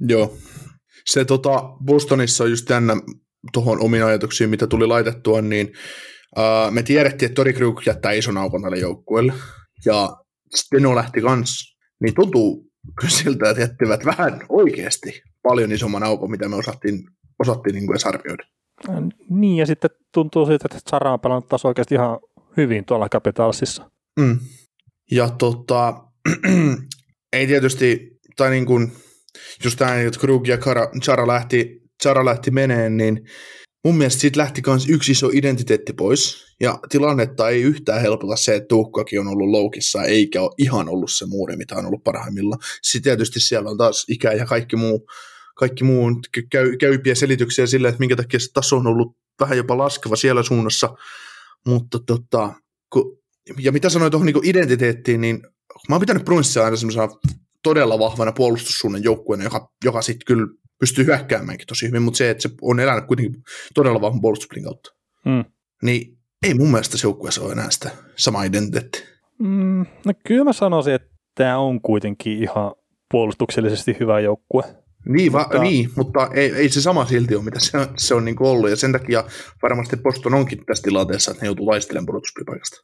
Joo. 0.00 0.32
Se 1.04 1.24
tota, 1.24 1.62
Bostonissa 1.84 2.44
on 2.44 2.50
just 2.50 2.70
jännä 2.70 2.96
tuohon 3.52 3.80
omiin 3.80 4.04
ajatuksiin, 4.04 4.50
mitä 4.50 4.66
tuli 4.66 4.86
laitettua, 4.86 5.42
niin 5.42 5.72
uh, 6.36 6.72
me 6.72 6.82
tiedettiin, 6.82 7.26
että 7.26 7.34
Tori 7.34 7.52
Krug 7.52 7.86
jättää 7.86 8.12
ison 8.12 8.38
aukon 8.38 8.62
tälle 8.62 8.78
joukkueelle 8.78 9.32
ja 9.86 10.16
Steno 10.54 10.94
lähti 10.94 11.20
kanssa, 11.20 11.76
niin 12.00 12.14
tuntuu 12.14 12.70
siltä, 13.08 13.50
että 13.50 13.62
jättivät 13.62 14.04
vähän 14.04 14.40
oikeasti 14.48 15.22
paljon 15.42 15.72
isomman 15.72 16.02
aukon, 16.02 16.30
mitä 16.30 16.48
me 16.48 16.56
osattiin, 16.56 17.04
osattiin 17.38 17.74
niin 17.74 17.86
kuin 17.86 17.94
edes 17.94 18.06
arvioida. 18.06 18.44
Niin, 19.30 19.56
ja 19.56 19.66
sitten 19.66 19.90
tuntuu 20.14 20.46
siitä, 20.46 20.68
että 20.70 20.90
Sara 20.90 21.12
on 21.12 21.20
pelannut 21.20 21.48
taas 21.48 21.64
oikeasti 21.64 21.94
ihan 21.94 22.18
hyvin 22.56 22.84
tuolla 22.84 23.08
Capitalsissa. 23.08 23.90
Mm. 24.20 24.38
Ja 25.10 25.30
tota, 25.30 26.04
ei 27.32 27.46
tietysti, 27.46 28.18
tai 28.36 28.50
niin 28.50 28.66
kuin, 28.66 28.92
just 29.64 29.78
tämä, 29.78 29.94
että 29.94 30.20
Krug 30.20 30.48
ja 30.48 30.58
Chara 31.02 31.26
lähti, 31.26 31.82
Chara 32.02 32.24
lähti 32.24 32.50
meneen, 32.50 32.96
niin 32.96 33.20
mun 33.84 33.96
mielestä 33.96 34.20
siitä 34.20 34.40
lähti 34.40 34.62
myös 34.66 34.88
yksi 34.88 35.12
iso 35.12 35.30
identiteetti 35.32 35.92
pois, 35.92 36.44
ja 36.60 36.78
tilannetta 36.88 37.48
ei 37.48 37.62
yhtään 37.62 38.00
helpota 38.00 38.36
se, 38.36 38.54
että 38.54 38.68
Tuukkakin 38.68 39.20
on 39.20 39.28
ollut 39.28 39.48
loukissa, 39.48 40.02
eikä 40.04 40.42
ole 40.42 40.54
ihan 40.58 40.88
ollut 40.88 41.12
se 41.12 41.26
muuri, 41.26 41.56
mitä 41.56 41.76
on 41.76 41.86
ollut 41.86 42.04
parhaimmilla. 42.04 42.56
Sitten 42.82 43.02
tietysti 43.10 43.40
siellä 43.40 43.70
on 43.70 43.78
taas 43.78 44.04
ikä 44.08 44.32
ja 44.32 44.46
kaikki 44.46 44.76
muu, 44.76 45.06
kaikki 45.56 45.84
muu 45.84 46.10
käy, 46.50 46.76
käypiä 46.76 47.14
selityksiä 47.14 47.66
sille, 47.66 47.88
että 47.88 47.98
minkä 47.98 48.16
takia 48.16 48.40
se 48.40 48.52
taso 48.54 48.76
on 48.76 48.86
ollut 48.86 49.16
vähän 49.40 49.56
jopa 49.56 49.78
laskeva 49.78 50.16
siellä 50.16 50.42
suunnassa, 50.42 50.94
mutta 51.66 51.98
tota, 52.06 52.52
kun, 52.92 53.18
ja 53.58 53.72
mitä 53.72 53.88
sanoin 53.88 54.10
tuohon 54.10 54.26
niin 54.26 54.44
identiteettiin, 54.48 55.20
niin 55.20 55.42
mä 55.88 55.94
oon 55.94 56.00
pitänyt 56.00 56.24
Brunssia 56.24 56.64
aina 56.64 56.76
semmoisena 56.76 57.08
todella 57.62 57.98
vahvana 57.98 58.32
puolustussuunnan 58.32 59.02
joukkueena, 59.02 59.44
joka, 59.44 59.72
joka 59.84 60.02
sitten 60.02 60.24
kyllä 60.26 60.46
pystyy 60.84 61.06
hyökkäämäänkin 61.06 61.66
tosi 61.66 61.88
hyvin, 61.88 62.02
mutta 62.02 62.18
se, 62.18 62.30
että 62.30 62.42
se 62.42 62.50
on 62.62 62.80
elänyt 62.80 63.04
kuitenkin 63.04 63.42
todella 63.74 64.00
vahvan 64.00 64.20
puolustuspelin 64.20 64.64
kautta. 64.64 64.90
Mm. 65.24 65.44
Niin 65.82 66.18
ei 66.46 66.54
mun 66.54 66.70
mielestä 66.70 66.98
se 66.98 67.06
joukkueessa 67.06 67.42
ole 67.42 67.52
enää 67.52 67.70
sitä 67.70 67.90
sama 68.16 68.44
identiteetti. 68.44 69.04
Mm, 69.38 69.86
no 70.06 70.12
kyllä 70.26 70.44
mä 70.44 70.52
sanoisin, 70.52 70.94
että 70.94 71.08
tämä 71.34 71.58
on 71.58 71.80
kuitenkin 71.80 72.42
ihan 72.42 72.74
puolustuksellisesti 73.10 73.96
hyvä 74.00 74.20
joukkue. 74.20 74.62
Niin, 75.08 75.32
va- 75.32 75.38
mutta, 75.38 75.58
niin 75.58 75.90
mutta 75.96 76.30
ei, 76.34 76.52
ei, 76.52 76.68
se 76.68 76.80
sama 76.80 77.06
silti 77.06 77.34
ole, 77.34 77.44
mitä 77.44 77.60
se 77.60 77.78
on, 77.78 77.86
se 77.96 78.14
on 78.14 78.24
niin 78.24 78.36
ollut, 78.40 78.70
ja 78.70 78.76
sen 78.76 78.92
takia 78.92 79.24
varmasti 79.62 79.96
Boston 79.96 80.34
onkin 80.34 80.66
tässä 80.66 80.82
tilanteessa, 80.82 81.30
että 81.30 81.42
ne 81.42 81.46
joutuu 81.46 81.66
taistelemaan 81.66 82.06
pudotuspelipaikasta. 82.06 82.76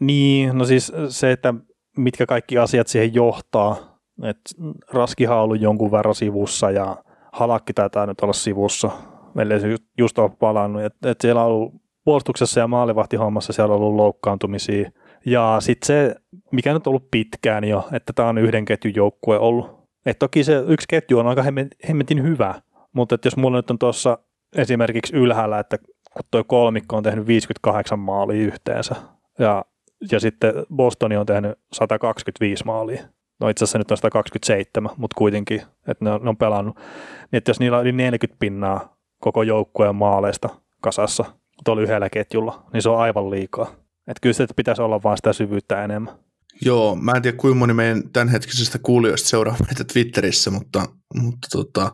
Niin, 0.00 0.58
no 0.58 0.64
siis 0.64 0.92
se, 1.08 1.32
että 1.32 1.54
mitkä 1.96 2.26
kaikki 2.26 2.58
asiat 2.58 2.88
siihen 2.88 3.14
johtaa, 3.14 3.98
että 4.22 4.50
Raskihan 4.92 5.36
on 5.36 5.42
ollut 5.42 5.60
jonkun 5.60 5.92
verran 5.92 6.14
sivussa, 6.14 6.70
ja 6.70 6.96
Halakki 7.32 7.72
taitaa 7.72 8.06
nyt 8.06 8.20
olla 8.20 8.32
sivussa, 8.32 8.90
ellei 9.38 9.60
se 9.60 9.68
just, 9.68 9.84
just 9.98 10.18
ole 10.18 10.30
palannut, 10.38 10.82
että 10.82 11.10
et 11.10 11.20
siellä 11.20 11.44
on 11.44 11.46
ollut 11.46 11.74
puolustuksessa 12.04 12.60
ja 12.60 12.68
maalivahtihommassa 12.68 13.52
siellä 13.52 13.74
on 13.74 13.80
ollut 13.80 13.96
loukkaantumisia, 13.96 14.90
ja 15.26 15.56
sitten 15.60 15.86
se, 15.86 16.14
mikä 16.52 16.72
nyt 16.72 16.86
on 16.86 16.90
ollut 16.90 17.10
pitkään 17.10 17.64
jo, 17.64 17.88
että 17.92 18.12
tämä 18.12 18.28
on 18.28 18.38
yhden 18.38 18.64
ketjun 18.64 18.94
joukkue 18.94 19.38
ollut, 19.38 19.80
et 20.06 20.18
toki 20.18 20.44
se 20.44 20.64
yksi 20.66 20.88
ketju 20.88 21.18
on 21.18 21.26
aika 21.26 21.44
hemmetin 21.88 22.22
hyvä, 22.22 22.54
mutta 22.92 23.18
jos 23.24 23.36
mulla 23.36 23.56
nyt 23.56 23.70
on 23.70 23.78
tuossa 23.78 24.18
esimerkiksi 24.56 25.16
ylhäällä, 25.16 25.58
että 25.58 25.78
kun 25.78 26.22
tuo 26.30 26.44
kolmikko 26.44 26.96
on 26.96 27.02
tehnyt 27.02 27.26
58 27.26 27.98
maalia 27.98 28.42
yhteensä, 28.42 28.94
ja, 29.38 29.64
ja 30.12 30.20
sitten 30.20 30.54
Bostoni 30.76 31.16
on 31.16 31.26
tehnyt 31.26 31.58
125 31.72 32.64
maalia, 32.64 33.02
no 33.40 33.48
itse 33.48 33.64
asiassa 33.64 33.78
nyt 33.78 33.90
on 33.90 33.96
127, 33.96 34.90
mutta 34.96 35.14
kuitenkin, 35.18 35.62
että 35.88 36.04
ne 36.04 36.10
on, 36.10 36.22
ne 36.22 36.28
on 36.28 36.36
pelannut, 36.36 36.76
niin 36.76 37.38
että 37.38 37.50
jos 37.50 37.60
niillä 37.60 37.78
on 37.78 37.82
yli 37.82 37.92
40 37.92 38.40
pinnaa 38.40 38.96
koko 39.20 39.42
joukkueen 39.42 39.96
maaleista 39.96 40.48
kasassa 40.80 41.24
tuolla 41.64 41.82
yhdellä 41.82 42.10
ketjulla, 42.10 42.66
niin 42.72 42.82
se 42.82 42.88
on 42.88 42.98
aivan 42.98 43.30
liikaa. 43.30 43.66
Että 44.08 44.20
kyllä 44.20 44.32
se 44.32 44.46
pitäisi 44.56 44.82
olla 44.82 45.02
vain 45.02 45.18
sitä 45.18 45.32
syvyyttä 45.32 45.84
enemmän. 45.84 46.14
Joo, 46.62 46.96
mä 46.96 47.12
en 47.12 47.22
tiedä 47.22 47.36
kuinka 47.36 47.58
moni 47.58 47.74
meidän 47.74 48.02
tämänhetkisestä 48.12 48.78
kuulijoista 48.82 49.28
seuraa 49.28 49.56
meitä 49.66 49.84
Twitterissä, 49.92 50.50
mutta, 50.50 50.86
mutta 51.14 51.48
tota, 51.52 51.92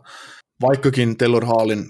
vaikkakin 0.63 1.17
Taylor 1.17 1.47
Hallin 1.47 1.87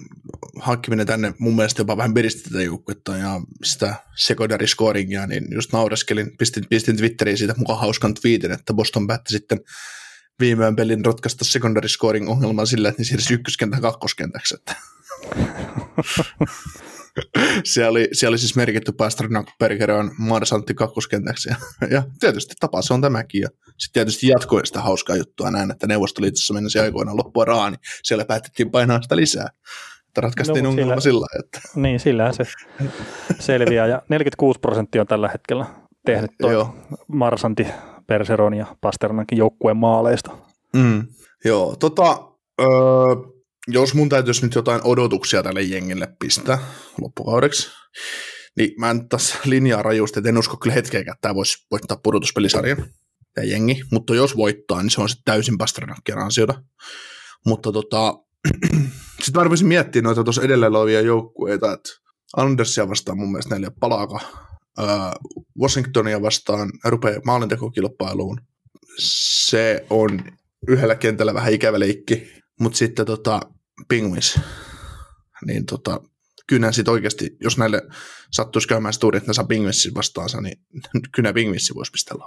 hankkiminen 0.59 1.07
tänne 1.07 1.33
mun 1.39 1.55
mielestä 1.55 1.81
jopa 1.81 1.97
vähän 1.97 2.13
piristi 2.13 2.49
tätä 2.49 2.63
joukkuetta 2.63 3.17
ja 3.17 3.41
sitä 3.63 3.95
secondary 4.15 4.67
scoringia, 4.67 5.27
niin 5.27 5.47
just 5.51 5.73
naureskelin, 5.73 6.37
pistin, 6.37 6.63
pistin 6.69 6.97
Twitteriin 6.97 7.37
siitä 7.37 7.55
mukaan 7.57 7.79
hauskan 7.79 8.13
tweetin, 8.13 8.51
että 8.51 8.73
Boston 8.73 9.07
päätti 9.07 9.31
sitten 9.31 9.59
viimeön 10.39 10.75
pelin 10.75 11.05
ratkaista 11.05 11.45
secondary 11.45 11.87
scoring 11.87 12.29
ongelman 12.29 12.67
sillä, 12.67 12.89
että 12.89 13.01
ne 13.01 13.05
siirsi 13.05 13.33
ykköskentän 13.33 13.81
kakkoskentäksi. 13.81 14.55
Siellä, 17.63 17.91
oli, 17.91 18.09
siellä 18.13 18.33
oli 18.33 18.37
siis 18.37 18.55
merkitty 18.55 18.91
Pasternak 18.91 19.47
Bergeron 19.59 20.11
Marsantti 20.17 20.73
kakkoskentäksi. 20.73 21.49
Ja, 21.91 22.03
tietysti 22.19 22.55
tapa 22.59 22.81
se 22.81 22.93
on 22.93 23.01
tämäkin. 23.01 23.41
Ja 23.41 23.49
sitten 23.65 23.93
tietysti 23.93 24.27
jatkoin 24.27 24.65
sitä 24.65 24.81
hauskaa 24.81 25.15
juttua 25.15 25.51
näin, 25.51 25.71
että 25.71 25.87
Neuvostoliitossa 25.87 26.53
mennessä 26.53 26.81
aikoinaan 26.81 27.17
loppua 27.17 27.45
rahaa, 27.45 27.69
niin 27.69 27.79
siellä 28.03 28.25
päätettiin 28.25 28.71
painaa 28.71 29.01
sitä 29.01 29.15
lisää. 29.15 29.49
Että 30.07 30.21
ratkaistiin 30.21 30.63
no, 30.63 30.69
ongelma 30.69 30.99
sillä, 30.99 31.01
sillä 31.01 31.45
että... 31.45 31.59
Niin, 31.81 31.99
sillä 31.99 32.31
se 32.31 32.43
selviää. 33.39 33.87
Ja 33.87 34.01
46 34.09 34.59
prosenttia 34.59 35.01
on 35.01 35.07
tällä 35.07 35.29
hetkellä 35.29 35.65
tehnyt 36.05 36.31
toi 36.41 36.65
Marsantti, 37.07 37.67
Perseron 38.07 38.53
ja 38.53 38.65
Pasternakin 38.81 39.37
joukkueen 39.37 39.77
maaleista. 39.77 40.37
Mm, 40.73 41.07
joo, 41.45 41.75
tota, 41.75 42.27
öö, 42.61 42.67
jos 43.67 43.93
mun 43.93 44.09
täytyisi 44.09 44.45
nyt 44.45 44.55
jotain 44.55 44.81
odotuksia 44.83 45.43
tälle 45.43 45.61
jengille 45.61 46.07
pistää 46.19 46.59
loppukaudeksi, 47.01 47.69
niin 48.57 48.71
mä 48.79 48.89
en 48.89 49.09
tässä 49.09 49.35
linjaa 49.45 49.81
rajusti, 49.81 50.19
että 50.19 50.29
en 50.29 50.37
usko 50.37 50.57
kyllä 50.57 50.73
hetkeäkään, 50.73 51.15
että 51.15 51.21
tämä 51.21 51.35
voisi 51.35 51.65
voittaa 51.71 51.97
pudotuspelisarjan 52.03 52.85
ja 53.37 53.43
jengi, 53.43 53.81
mutta 53.91 54.15
jos 54.15 54.37
voittaa, 54.37 54.81
niin 54.81 54.89
se 54.89 55.01
on 55.01 55.09
sitten 55.09 55.33
täysin 55.33 55.57
Pasternakkien 55.57 56.17
ansiota. 56.17 56.63
Mutta 57.45 57.71
tota, 57.71 58.13
sitten 59.23 59.43
mä 59.43 59.49
miettiä 59.63 60.01
noita 60.01 60.23
tuossa 60.23 60.41
edelleen 60.41 60.75
olevia 60.75 61.01
joukkueita, 61.01 61.73
että 61.73 61.89
Andersia 62.37 62.89
vastaan 62.89 63.17
mun 63.17 63.31
mielestä 63.31 63.55
neljä 63.55 63.71
palaaka, 63.79 64.19
Washingtonia 65.61 66.21
vastaan 66.21 66.71
rupeaa 66.85 67.21
maalintekokilpailuun. 67.25 68.41
Se 68.99 69.85
on 69.89 70.23
yhdellä 70.67 70.95
kentällä 70.95 71.33
vähän 71.33 71.53
ikävä 71.53 71.79
leikki, 71.79 72.31
mutta 72.59 72.77
sitten 72.77 73.05
tota, 73.05 73.39
Penguins, 73.87 74.39
niin 75.45 75.65
tota, 75.65 76.01
kyllä 76.47 76.71
sitten 76.71 76.91
oikeasti, 76.91 77.37
jos 77.41 77.57
näille 77.57 77.81
sattuisi 78.31 78.67
käymään 78.67 78.93
stuuri, 78.93 79.17
että 79.17 79.29
ne 79.29 79.33
saa 79.33 79.45
Penguinsin 79.45 79.95
vastaansa, 79.95 80.41
niin 80.41 80.57
kyllä 81.15 81.33
Penguinsin 81.33 81.75
voisi 81.75 81.91
pistellä. 81.91 82.25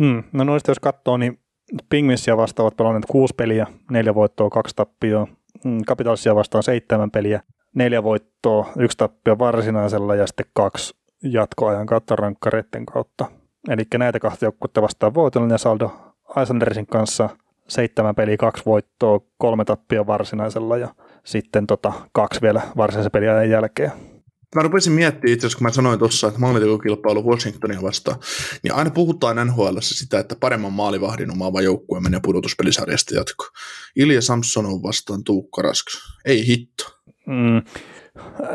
Mm, 0.00 0.24
no 0.32 0.44
noista 0.44 0.70
jos 0.70 0.80
katsoo, 0.80 1.16
niin 1.16 1.40
Penguinsia 1.88 2.36
vastaan 2.36 2.64
ovat 2.64 2.76
pelanneet 2.76 3.06
kuusi 3.06 3.34
peliä, 3.34 3.66
neljä 3.90 4.14
voittoa, 4.14 4.50
kaksi 4.50 4.76
tappioa. 4.76 5.26
Mm, 5.64 5.80
Capitalsia 5.84 6.34
vastaan 6.34 6.62
seitsemän 6.62 7.10
peliä, 7.10 7.42
neljä 7.74 8.02
voittoa, 8.02 8.72
yksi 8.78 8.98
tappio 8.98 9.38
varsinaisella 9.38 10.14
ja 10.14 10.26
sitten 10.26 10.46
kaksi 10.52 10.94
jatkoajan 11.22 11.86
kautta 11.86 12.16
rankkareiden 12.16 12.86
kautta. 12.86 13.26
Eli 13.68 13.82
näitä 13.98 14.20
kahta 14.20 14.44
joukkuetta 14.44 14.82
vastaan 14.82 15.14
voitollinen 15.14 15.58
saldo 15.58 16.14
Isandersin 16.42 16.86
kanssa– 16.86 17.28
seitsemän 17.68 18.14
peliä, 18.14 18.36
kaksi 18.36 18.62
voittoa, 18.66 19.20
kolme 19.38 19.64
tappia 19.64 20.06
varsinaisella 20.06 20.76
ja 20.76 20.94
sitten 21.24 21.66
tota, 21.66 21.92
kaksi 22.12 22.42
vielä 22.42 22.62
varsinaisen 22.76 23.12
pelin 23.12 23.50
jälkeen. 23.50 23.92
Mä 24.56 24.62
rupesin 24.62 24.92
miettimään 24.92 25.32
itse 25.32 25.46
asiassa, 25.46 25.58
kun 25.58 25.66
mä 25.66 25.72
sanoin 25.72 25.98
tuossa, 25.98 26.28
että 26.28 26.40
maalintekokilpailu 26.40 27.26
Washingtonia 27.26 27.82
vastaan, 27.82 28.18
niin 28.62 28.74
aina 28.74 28.90
puhutaan 28.90 29.46
NHL 29.46 29.76
sitä, 29.80 30.18
että 30.18 30.36
paremman 30.40 30.72
maalivahdin 30.72 31.30
omaava 31.30 31.60
joukkue 31.60 32.00
menee 32.00 32.20
pudotuspelisarjasta 32.24 33.14
jatko. 33.14 33.44
Ilja 33.96 34.22
Samson 34.22 34.82
vastaan 34.82 35.24
Tuukka 35.24 35.62
Rasks. 35.62 36.18
Ei 36.24 36.46
hitto. 36.46 36.84
Mm, 37.26 37.62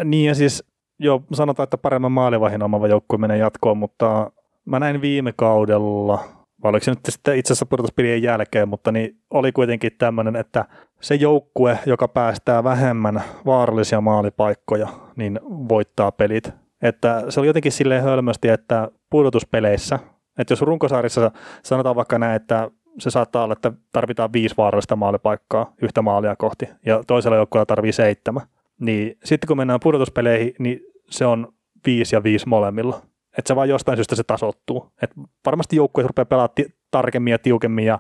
niin 0.03 0.27
ja 0.27 0.35
siis 0.35 0.64
joo, 0.99 1.23
sanotaan, 1.34 1.64
että 1.64 1.77
paremman 1.77 2.11
maalivahdin 2.11 2.64
omaava 2.64 2.88
joukkue 2.88 3.18
menee 3.18 3.38
jatkoon, 3.38 3.77
mutta 3.77 4.31
mä 4.65 4.80
näin 4.80 5.02
viime 5.02 5.34
kaudella, 5.34 6.43
vai 6.64 6.69
oliko 6.69 6.84
se 6.84 6.91
nyt 6.91 6.99
sitten 7.10 7.38
itse 7.38 7.53
asiassa 7.53 7.65
pudotuspelien 7.65 8.23
jälkeen, 8.23 8.69
mutta 8.69 8.91
niin 8.91 9.18
oli 9.30 9.52
kuitenkin 9.52 9.91
tämmöinen, 9.98 10.35
että 10.35 10.65
se 11.02 11.15
joukkue, 11.15 11.80
joka 11.85 12.07
päästää 12.07 12.64
vähemmän 12.64 13.23
vaarallisia 13.45 14.02
maalipaikkoja, 14.02 14.88
niin 15.15 15.40
voittaa 15.45 16.11
pelit. 16.11 16.52
Että 16.81 17.23
se 17.30 17.40
oli 17.40 17.48
jotenkin 17.48 17.72
silleen 17.72 18.03
hölmösti, 18.03 18.49
että 18.49 18.91
pudotuspeleissä, 19.10 19.99
että 20.38 20.52
jos 20.52 20.61
runkosarjassa 20.61 21.31
sanotaan 21.64 21.95
vaikka 21.95 22.19
näin, 22.19 22.35
että 22.35 22.72
se 22.99 23.10
saattaa 23.10 23.44
olla, 23.44 23.53
että 23.53 23.72
tarvitaan 23.91 24.34
viisi 24.34 24.56
vaarallista 24.57 24.95
maalipaikkaa 24.95 25.73
yhtä 25.81 26.02
maalia 26.02 26.35
kohti, 26.35 26.69
ja 26.85 27.03
toisella 27.07 27.38
joukkueella 27.38 27.65
tarvii 27.65 27.91
seitsemän. 27.91 28.44
Niin 28.80 29.18
sitten 29.23 29.48
kun 29.48 29.57
mennään 29.57 29.80
pudotuspeleihin, 29.84 30.53
niin 30.60 30.80
se 31.10 31.26
on 31.26 31.53
viisi 31.85 32.15
ja 32.15 32.23
viisi 32.23 32.48
molemmilla. 32.49 33.02
Että 33.38 33.47
se 33.47 33.55
vaan 33.55 33.69
jostain 33.69 33.97
syystä 33.97 34.15
se 34.15 34.23
tasottuu. 34.23 34.91
Et 35.01 35.11
varmasti 35.45 35.76
joukkueet 35.76 36.07
rupeaa 36.07 36.26
pelaamaan 36.26 36.55
ti- 36.55 36.73
tarkemmin 36.91 37.31
ja 37.31 37.39
tiukemmin 37.39 37.85
ja 37.85 37.99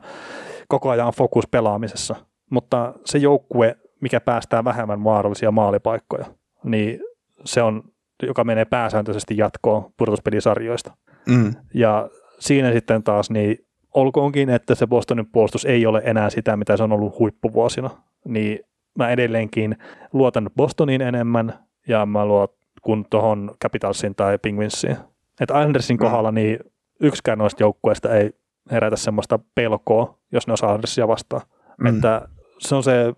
koko 0.67 0.89
ajan 0.89 1.07
on 1.07 1.13
fokus 1.13 1.47
pelaamisessa. 1.47 2.15
Mutta 2.51 2.93
se 3.05 3.17
joukkue, 3.17 3.77
mikä 4.01 4.19
päästää 4.19 4.63
vähemmän 4.63 5.03
vaarallisia 5.03 5.51
maalipaikkoja, 5.51 6.25
niin 6.63 6.99
se 7.45 7.61
on, 7.61 7.83
joka 8.23 8.43
menee 8.43 8.65
pääsääntöisesti 8.65 9.37
jatkoon 9.37 9.91
pudotuspelisarjoista. 9.97 10.91
Mm. 11.29 11.53
Ja 11.73 12.09
siinä 12.39 12.71
sitten 12.71 13.03
taas, 13.03 13.29
niin 13.29 13.57
olkoonkin, 13.93 14.49
että 14.49 14.75
se 14.75 14.87
Bostonin 14.87 15.31
puolustus 15.31 15.65
ei 15.65 15.85
ole 15.85 16.01
enää 16.05 16.29
sitä, 16.29 16.57
mitä 16.57 16.77
se 16.77 16.83
on 16.83 16.91
ollut 16.91 17.19
huippuvuosina, 17.19 17.89
niin 18.25 18.59
mä 18.97 19.09
edelleenkin 19.09 19.77
luotan 20.13 20.49
Bostoniin 20.55 21.01
enemmän 21.01 21.53
ja 21.87 22.05
mä 22.05 22.25
luot 22.25 22.55
kuin 22.81 23.05
tuohon 23.09 23.55
Capitalsin 23.63 24.15
tai 24.15 24.37
Penguinsiin. 24.37 24.97
Että 25.41 25.53
Islandersin 25.59 25.97
kohdalla 25.97 26.31
niin 26.31 26.59
yksikään 27.01 27.37
noista 27.37 27.63
joukkueista 27.63 28.15
ei 28.15 28.31
herätä 28.71 28.95
semmoista 28.95 29.39
pelkoa, 29.55 30.19
jos 30.31 30.47
ne 30.47 30.53
osaa 30.53 30.69
Islandersia 30.69 31.07
vastaan. 31.07 31.41
Mm. 31.79 31.95
Että 31.95 32.27
se 32.59 32.75
on 32.75 32.83
se 32.83 33.13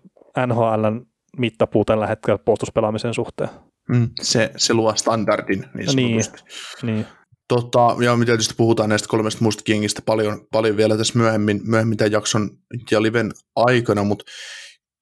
NHLn 0.46 1.06
mittapuu 1.38 1.84
tällä 1.84 2.06
hetkellä 2.06 2.38
puolustuspelaamisen 2.38 3.14
suhteen. 3.14 3.50
Mm. 3.88 4.10
Se, 4.22 4.50
se 4.56 4.74
luo 4.74 4.96
standardin 4.96 5.64
niin 5.74 5.96
Niin. 5.96 6.24
sanotusti. 6.24 6.50
Niin. 6.86 7.06
Tota, 7.48 7.96
ja 8.04 8.16
me 8.16 8.24
tietysti 8.24 8.54
puhutaan 8.56 8.88
näistä 8.88 9.08
kolmesta 9.08 9.42
muusta 9.42 9.62
kengistä 9.66 10.02
paljon, 10.06 10.46
paljon 10.52 10.76
vielä 10.76 10.96
tässä 10.96 11.18
myöhemmin, 11.18 11.60
myöhemmin 11.64 11.98
tämän 11.98 12.12
jakson 12.12 12.50
ja 12.90 13.02
liven 13.02 13.32
aikana, 13.56 14.04
mutta 14.04 14.24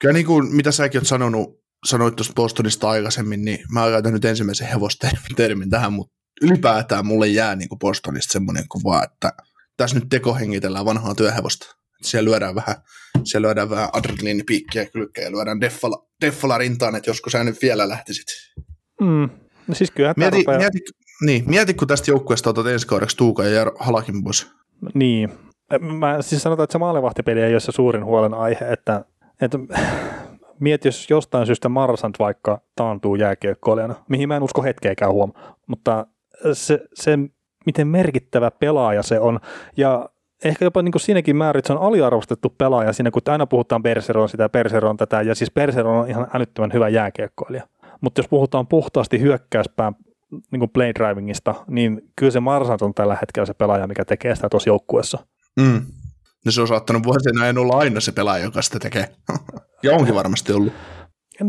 kyllä 0.00 0.12
niin 0.12 0.26
kuin, 0.26 0.54
mitä 0.54 0.72
säkin 0.72 0.98
oot 1.00 1.06
sanonut, 1.06 1.60
sanoit 1.86 2.16
tuosta 2.16 2.32
Bostonista 2.34 2.90
aikaisemmin, 2.90 3.44
niin 3.44 3.58
mä 3.72 3.86
käytän 3.90 4.12
nyt 4.12 4.24
ensimmäisen 4.24 4.68
hevostermin 4.68 5.70
tähän, 5.70 5.92
mutta 5.92 6.14
ylipäätään 6.43 7.06
mulle 7.06 7.27
jää 7.27 7.56
niin 7.56 7.69
kuin 7.69 7.78
Bostonista 7.78 8.32
semmoinen 8.32 8.65
kuva, 8.69 9.05
että 9.05 9.32
tässä 9.77 9.98
nyt 9.98 10.09
tekohengitellään 10.09 10.85
vanhaa 10.85 11.15
työhevosta. 11.15 11.66
Siellä 12.02 12.31
lyödään 12.31 12.55
vähän, 12.55 12.77
siellä 13.24 13.47
lyödään 13.47 13.70
vähän 13.70 13.89
adrenaliinipiikkiä 13.93 14.86
kylkeen 14.86 15.24
ja 15.24 15.32
lyödään 15.32 15.61
deffala, 15.61 16.06
deffala 16.20 16.59
rintaan, 16.59 16.97
että 16.97 17.11
joskus 17.11 17.32
sä 17.32 17.44
nyt 17.44 17.62
vielä 17.62 17.89
lähtisit. 17.89 18.27
Mm. 19.01 19.31
No 19.66 19.74
siis 19.74 19.93
Mieti, 20.16 20.36
rupeaa... 20.36 20.59
mieti, 20.59 20.78
niin, 21.24 21.44
mieti, 21.47 21.74
kun 21.74 21.89
tästä 21.89 22.11
joukkueesta 22.11 22.51
otat 22.51 22.66
ensi 22.66 22.86
kaudeksi 22.86 23.16
Tuuka 23.16 23.44
ja 23.44 23.73
Halakin 23.78 24.24
pois. 24.24 24.51
Niin. 24.94 25.32
Mä 25.98 26.23
siis 26.23 26.43
sanotaan, 26.43 26.65
että 26.65 26.73
se 26.73 26.78
maalivahtipeli 26.78 27.43
ei 27.43 27.55
ole 27.55 27.61
se 27.61 27.73
suurin 27.73 28.05
huolen 28.05 28.35
aihe, 28.35 28.73
että, 28.73 29.05
että 29.40 29.59
mieti, 30.61 30.89
jos 30.89 31.11
jostain 31.11 31.47
syystä 31.47 31.69
Marsant 31.69 32.19
vaikka 32.19 32.61
taantuu 32.77 33.15
jääkiekkoilijana, 33.15 33.94
mihin 34.09 34.28
mä 34.28 34.36
en 34.36 34.43
usko 34.43 34.62
hetkeäkään 34.62 35.12
huom, 35.12 35.32
mutta 35.66 36.06
se, 36.52 36.80
se, 36.94 37.18
miten 37.66 37.88
merkittävä 37.88 38.50
pelaaja 38.50 39.02
se 39.02 39.20
on, 39.20 39.40
ja 39.76 40.08
ehkä 40.44 40.64
jopa 40.64 40.82
niin 40.82 40.92
kuin 40.92 41.02
siinäkin 41.02 41.36
määrin, 41.36 41.58
että 41.58 41.66
se 41.66 41.72
on 41.72 41.86
aliarvostettu 41.86 42.54
pelaaja 42.58 42.92
siinä, 42.92 43.10
kun 43.10 43.22
aina 43.26 43.46
puhutaan 43.46 43.82
Berseron 43.82 44.28
sitä, 44.28 44.48
Berseron 44.48 44.96
tätä, 44.96 45.22
ja 45.22 45.34
siis 45.34 45.50
Berseron 45.50 45.96
on 45.96 46.08
ihan 46.08 46.26
älyttömän 46.34 46.72
hyvä 46.72 46.88
jääkiekkoilija. 46.88 47.62
Mutta 48.00 48.18
jos 48.18 48.28
puhutaan 48.28 48.66
puhtaasti 48.66 49.20
hyökkäyspään 49.20 49.94
niin 50.50 50.58
kuin 50.58 50.70
play 50.70 50.92
drivingista, 50.94 51.54
niin 51.68 52.02
kyllä 52.16 52.30
se 52.30 52.40
Marsant 52.40 52.82
on 52.82 52.94
tällä 52.94 53.16
hetkellä 53.20 53.46
se 53.46 53.54
pelaaja, 53.54 53.86
mikä 53.86 54.04
tekee 54.04 54.34
sitä 54.34 54.48
tuossa 54.48 54.70
joukkueessa. 54.70 55.18
Mm. 55.60 55.82
No 56.44 56.52
se 56.52 56.60
on 56.60 56.68
saattanut 56.68 57.02
vuosien 57.04 57.42
ajan 57.42 57.58
olla 57.58 57.78
aina 57.78 58.00
se 58.00 58.12
pelaaja, 58.12 58.44
joka 58.44 58.62
sitä 58.62 58.78
tekee. 58.78 59.08
ja 59.82 59.92
onkin 59.92 60.14
varmasti 60.14 60.52
ollut. 60.52 60.72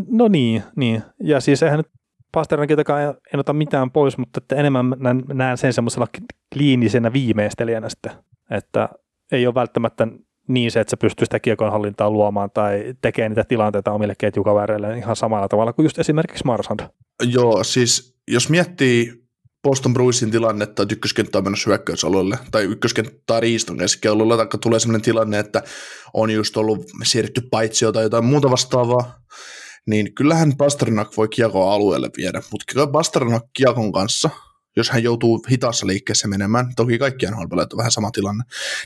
No 0.09 0.27
niin, 0.27 0.63
niin. 0.75 1.03
Ja 1.23 1.39
siis 1.39 1.63
eihän 1.63 1.79
nyt 1.79 1.89
Pasternakiltakaan 2.35 3.01
en, 3.01 3.13
en 3.33 3.39
ota 3.39 3.53
mitään 3.53 3.91
pois, 3.91 4.17
mutta 4.17 4.37
että 4.37 4.55
enemmän 4.55 4.95
näen, 5.33 5.57
sen 5.57 5.73
semmoisella 5.73 6.07
kliinisenä 6.53 7.13
viimeistelijänä 7.13 7.89
sitten, 7.89 8.11
että 8.51 8.89
ei 9.31 9.47
ole 9.47 9.55
välttämättä 9.55 10.07
niin 10.47 10.71
se, 10.71 10.79
että 10.79 10.89
se 10.89 10.97
pystyy 10.97 11.25
sitä 11.25 11.39
kiekonhallintaa 11.39 12.09
luomaan 12.09 12.49
tai 12.53 12.93
tekee 13.01 13.29
niitä 13.29 13.43
tilanteita 13.43 13.91
omille 13.91 14.13
ketjukavereille 14.17 14.97
ihan 14.97 15.15
samalla 15.15 15.47
tavalla 15.47 15.73
kuin 15.73 15.83
just 15.83 15.99
esimerkiksi 15.99 16.45
Marsand. 16.45 16.79
Joo, 17.23 17.63
siis 17.63 18.17
jos 18.27 18.49
miettii 18.49 19.13
Boston 19.63 19.93
Bruinsin 19.93 20.31
tilannetta, 20.31 20.83
että 20.83 20.93
ykköskenttä 20.93 21.37
on 21.37 21.43
menossa 21.43 21.69
hyökkäysalueelle, 21.69 22.37
tai 22.51 22.63
ykköskenttä 22.63 23.39
riiston 23.39 23.77
keskialueelle, 23.77 24.37
tai 24.37 24.47
tulee 24.61 24.79
sellainen 24.79 25.01
tilanne, 25.01 25.39
että 25.39 25.63
on 26.13 26.31
just 26.31 26.57
ollut 26.57 26.85
siirretty 27.03 27.41
paitsio 27.51 27.91
tai 27.91 28.03
jotain 28.03 28.25
muuta 28.25 28.51
vastaavaa, 28.51 29.19
niin 29.85 30.15
kyllähän 30.15 30.57
Pasternak 30.57 31.17
voi 31.17 31.27
kiekoa 31.27 31.73
alueelle 31.73 32.09
viedä, 32.17 32.41
mutta 32.51 32.87
Pasternak 32.87 33.43
kiekon 33.53 33.91
kanssa, 33.91 34.29
jos 34.77 34.89
hän 34.89 35.03
joutuu 35.03 35.45
hitaassa 35.51 35.87
liikkeessä 35.87 36.27
menemään, 36.27 36.65
toki 36.75 36.97
kaikkien 36.97 37.33
on 37.33 37.49
vähän 37.77 37.91
sama 37.91 38.11
tilanne, 38.11 38.43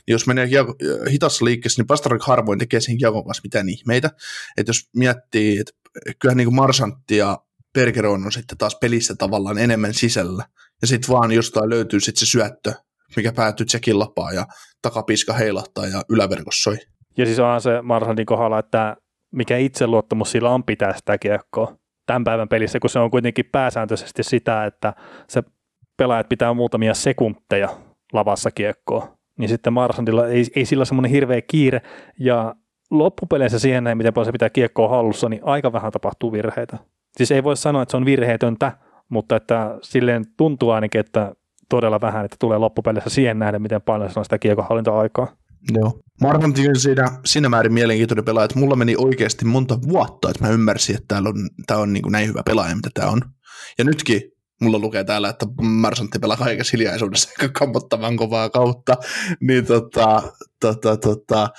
niin 0.08 0.14
jos 0.14 0.28
menee 0.28 0.48
kieko, 0.48 0.76
hitaassa 1.12 1.46
liikkeessä, 1.46 1.82
niin 1.82 1.88
Pasternak 1.88 2.24
harvoin 2.24 2.60
tekee 2.60 2.80
siihen 2.80 2.98
kiekon 2.98 3.26
kanssa 3.26 3.42
mitään 3.44 3.70
ihmeitä, 3.70 4.12
että 4.58 4.70
jos 4.70 4.90
miettii, 4.96 5.60
että 5.60 5.72
kyllähän 6.20 6.38
niin 6.38 6.56
Marsantti 6.56 7.18
ja 7.18 7.38
Bergeron 7.74 8.26
on 8.26 8.32
sitten 8.32 8.58
taas 8.58 8.78
pelissä 8.82 9.16
tavallaan 9.16 9.58
enemmän 9.58 9.94
sisällä, 9.94 10.46
ja 10.82 10.88
sitten 10.88 11.16
vaan 11.16 11.32
jostain 11.32 11.70
löytyy 11.70 12.00
sitten 12.00 12.20
se 12.20 12.32
syöttö, 12.32 12.74
mikä 13.16 13.34
päätyy 13.34 13.66
tsekin 13.66 14.00
lapaan, 14.00 14.36
ja 14.36 14.46
takapiska 14.82 15.34
heilahtaa, 15.34 15.88
ja 15.88 16.02
yläverkos 16.10 16.64
soi. 16.64 16.78
Ja 17.18 17.26
siis 17.26 17.40
onhan 17.40 17.62
se 17.62 17.82
Marsandin 17.82 18.26
kohdalla, 18.26 18.60
että 18.60 18.96
mikä 19.32 19.58
itseluottamus 19.58 20.32
sillä 20.32 20.50
on 20.50 20.64
pitää 20.64 20.94
sitä 20.94 21.18
kiekkoa 21.18 21.76
tämän 22.06 22.24
päivän 22.24 22.50
pelissä, 22.50 22.80
kun 22.80 22.90
se 22.90 23.00
on 23.00 23.12
kuitenkin 23.12 23.46
pääsääntöisesti 23.52 24.24
sitä, 24.24 24.66
että 24.66 24.94
se 25.28 25.44
pelaajat 25.98 26.30
pitää 26.30 26.54
muutamia 26.54 26.94
sekunteja 26.94 27.70
lavassa 28.14 28.52
kiekkoa, 28.52 29.18
niin 29.38 29.50
sitten 29.50 29.74
Marsandilla 29.74 30.28
ei, 30.28 30.46
ei 30.56 30.66
sillä 30.66 30.86
semmoinen 30.86 31.12
hirveä 31.12 31.42
kiire, 31.42 31.82
ja 32.20 32.56
loppupeleissä 32.92 33.60
siihen 33.60 33.84
näin, 33.84 33.98
miten 33.98 34.14
paljon 34.14 34.26
se 34.26 34.32
pitää 34.32 34.50
kiekkoa 34.50 34.90
hallussa, 34.90 35.30
niin 35.30 35.42
aika 35.44 35.74
vähän 35.74 35.92
tapahtuu 35.92 36.32
virheitä. 36.32 36.78
Siis 37.18 37.32
ei 37.32 37.44
voi 37.44 37.58
sanoa, 37.58 37.82
että 37.82 37.92
se 37.92 37.98
on 37.98 38.06
virheetöntä, 38.06 38.72
mutta 39.10 39.36
että 39.36 39.78
silleen 39.82 40.26
tuntuu 40.38 40.70
ainakin, 40.70 41.00
että 41.00 41.36
todella 41.70 42.02
vähän, 42.02 42.26
että 42.26 42.38
tulee 42.40 42.58
loppupeleissä 42.58 43.10
siihen 43.10 43.40
nähden, 43.40 43.62
miten 43.62 43.82
paljon 43.82 44.10
se 44.10 44.20
on 44.20 44.26
sitä 44.26 44.40
kiekonhallinta-aikaa. 44.40 45.28
Joo. 45.74 46.00
Marvanti 46.22 46.70
on 46.70 46.80
siinä, 46.80 47.20
siinä 47.26 47.50
määrin 47.50 47.74
mielenkiintoinen 47.74 48.26
pelaaja, 48.26 48.46
että 48.46 48.60
mulla 48.60 48.76
meni 48.76 48.96
oikeasti 48.98 49.46
monta 49.46 49.82
vuotta, 49.82 50.30
että 50.30 50.46
mä 50.46 50.52
ymmärsin, 50.52 50.96
että 50.96 51.06
täällä 51.08 51.30
on, 51.30 51.36
tää 51.68 51.78
on 51.78 51.94
niin 51.94 52.04
kuin 52.04 52.12
näin 52.12 52.28
hyvä 52.28 52.42
pelaaja, 52.46 52.76
mitä 52.76 52.90
tämä 52.94 53.08
on. 53.10 53.22
Ja 53.78 53.84
nytkin 53.84 54.22
mulla 54.62 54.80
lukee 54.80 55.04
täällä, 55.04 55.30
että 55.30 55.46
Marsantti 55.62 56.20
pelaa 56.20 56.38
kaikessa 56.38 56.72
hiljaisuudessa 56.78 57.30
aika 57.40 57.60
kammottavan 57.60 58.18
kovaa 58.18 58.50
kautta, 58.50 58.98
niin 59.42 59.66
tota, 59.66 60.24
tota, 60.62 60.98
tota, 60.98 61.50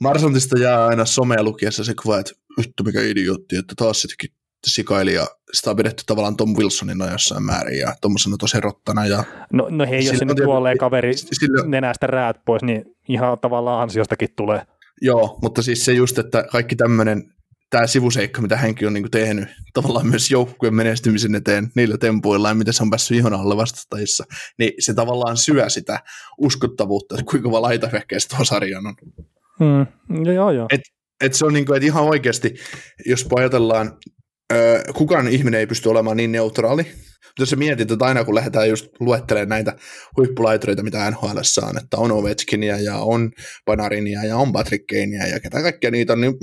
Marsantista 0.00 0.58
jää 0.58 0.86
aina 0.86 1.04
somea 1.04 1.42
lukiessa 1.42 1.84
se 1.84 1.94
kuva, 2.02 2.18
että 2.18 2.32
vittu 2.58 2.84
mikä 2.84 3.02
idiootti, 3.02 3.56
että 3.56 3.74
taas 3.76 4.02
sittenkin 4.02 4.36
sikaili 4.66 5.14
ja 5.14 5.26
sitä 5.52 5.70
on 5.70 5.76
pidetty 5.76 6.02
tavallaan 6.06 6.36
Tom 6.36 6.56
Wilsonina 6.56 7.10
jossain 7.12 7.42
määrin 7.42 7.78
ja 7.78 7.94
tuommoisena 8.00 8.36
tosi 8.36 8.60
rottana. 8.60 9.06
Ja 9.06 9.24
No, 9.52 9.66
no 9.70 9.86
hei, 9.86 10.06
jos 10.06 10.18
tietysti- 10.18 10.42
kuolee 10.44 10.76
kaveri 10.76 11.16
sillä- 11.16 11.66
nenästä 11.68 12.06
räät 12.06 12.36
pois, 12.44 12.62
niin 12.62 12.84
ihan 13.12 13.38
tavallaan 13.38 13.82
ansiostakin 13.82 14.28
tulee. 14.36 14.62
Joo, 15.02 15.38
mutta 15.42 15.62
siis 15.62 15.84
se 15.84 15.92
just, 15.92 16.18
että 16.18 16.44
kaikki 16.52 16.76
tämmöinen, 16.76 17.22
tämä 17.70 17.86
sivuseikka, 17.86 18.42
mitä 18.42 18.56
hänkin 18.56 18.86
on 18.86 18.94
niin 18.94 19.10
tehnyt 19.10 19.48
tavallaan 19.72 20.06
myös 20.06 20.30
joukkueen 20.30 20.74
menestymisen 20.74 21.34
eteen 21.34 21.70
niillä 21.76 21.98
tempuilla 21.98 22.48
ja 22.48 22.54
miten 22.54 22.74
se 22.74 22.82
on 22.82 22.90
päässyt 22.90 23.16
ihon 23.16 23.34
alle 23.34 23.56
vastustajissa, 23.56 24.24
niin 24.58 24.72
se 24.78 24.94
tavallaan 24.94 25.36
syö 25.36 25.70
sitä 25.70 26.00
uskottavuutta, 26.38 27.14
että 27.14 27.30
kuinka 27.30 27.48
kova 27.48 27.62
laitahyökkäys 27.62 28.28
tuo 28.28 28.44
sarjan 28.44 28.86
on. 28.86 28.94
Mm, 29.60 30.24
joo, 30.34 30.50
joo. 30.50 30.66
Et- 30.72 30.80
että 31.24 31.38
se 31.38 31.46
on 31.46 31.52
niin 31.52 31.66
kuin, 31.66 31.76
että 31.76 31.86
ihan 31.86 32.04
oikeasti, 32.04 32.54
jos 33.06 33.28
ajatellaan, 33.36 33.98
ö, 34.52 34.82
kukaan 34.94 35.28
ihminen 35.28 35.60
ei 35.60 35.66
pysty 35.66 35.88
olemaan 35.88 36.16
niin 36.16 36.32
neutraali. 36.32 36.86
Jos 37.40 37.50
sä 37.50 37.56
mietit, 37.56 37.90
että 37.90 38.04
aina 38.04 38.24
kun 38.24 38.34
lähdetään 38.34 38.68
just 38.68 38.88
luettelemaan 39.00 39.48
näitä 39.48 39.76
huippulaitureita, 40.16 40.82
mitä 40.82 41.10
NHL 41.10 41.38
on, 41.68 41.78
että 41.78 41.96
on 41.96 42.12
Ovechkinia 42.12 42.80
ja 42.80 42.96
on 42.96 43.30
Panarinia 43.64 44.24
ja 44.24 44.36
on 44.36 44.52
Patrick 44.52 44.86
Kanea 44.86 45.26
ja 45.26 45.40
ketä 45.40 45.62
kaikkia 45.62 45.90
niitä 45.90 46.12
on, 46.12 46.20
niin 46.20 46.34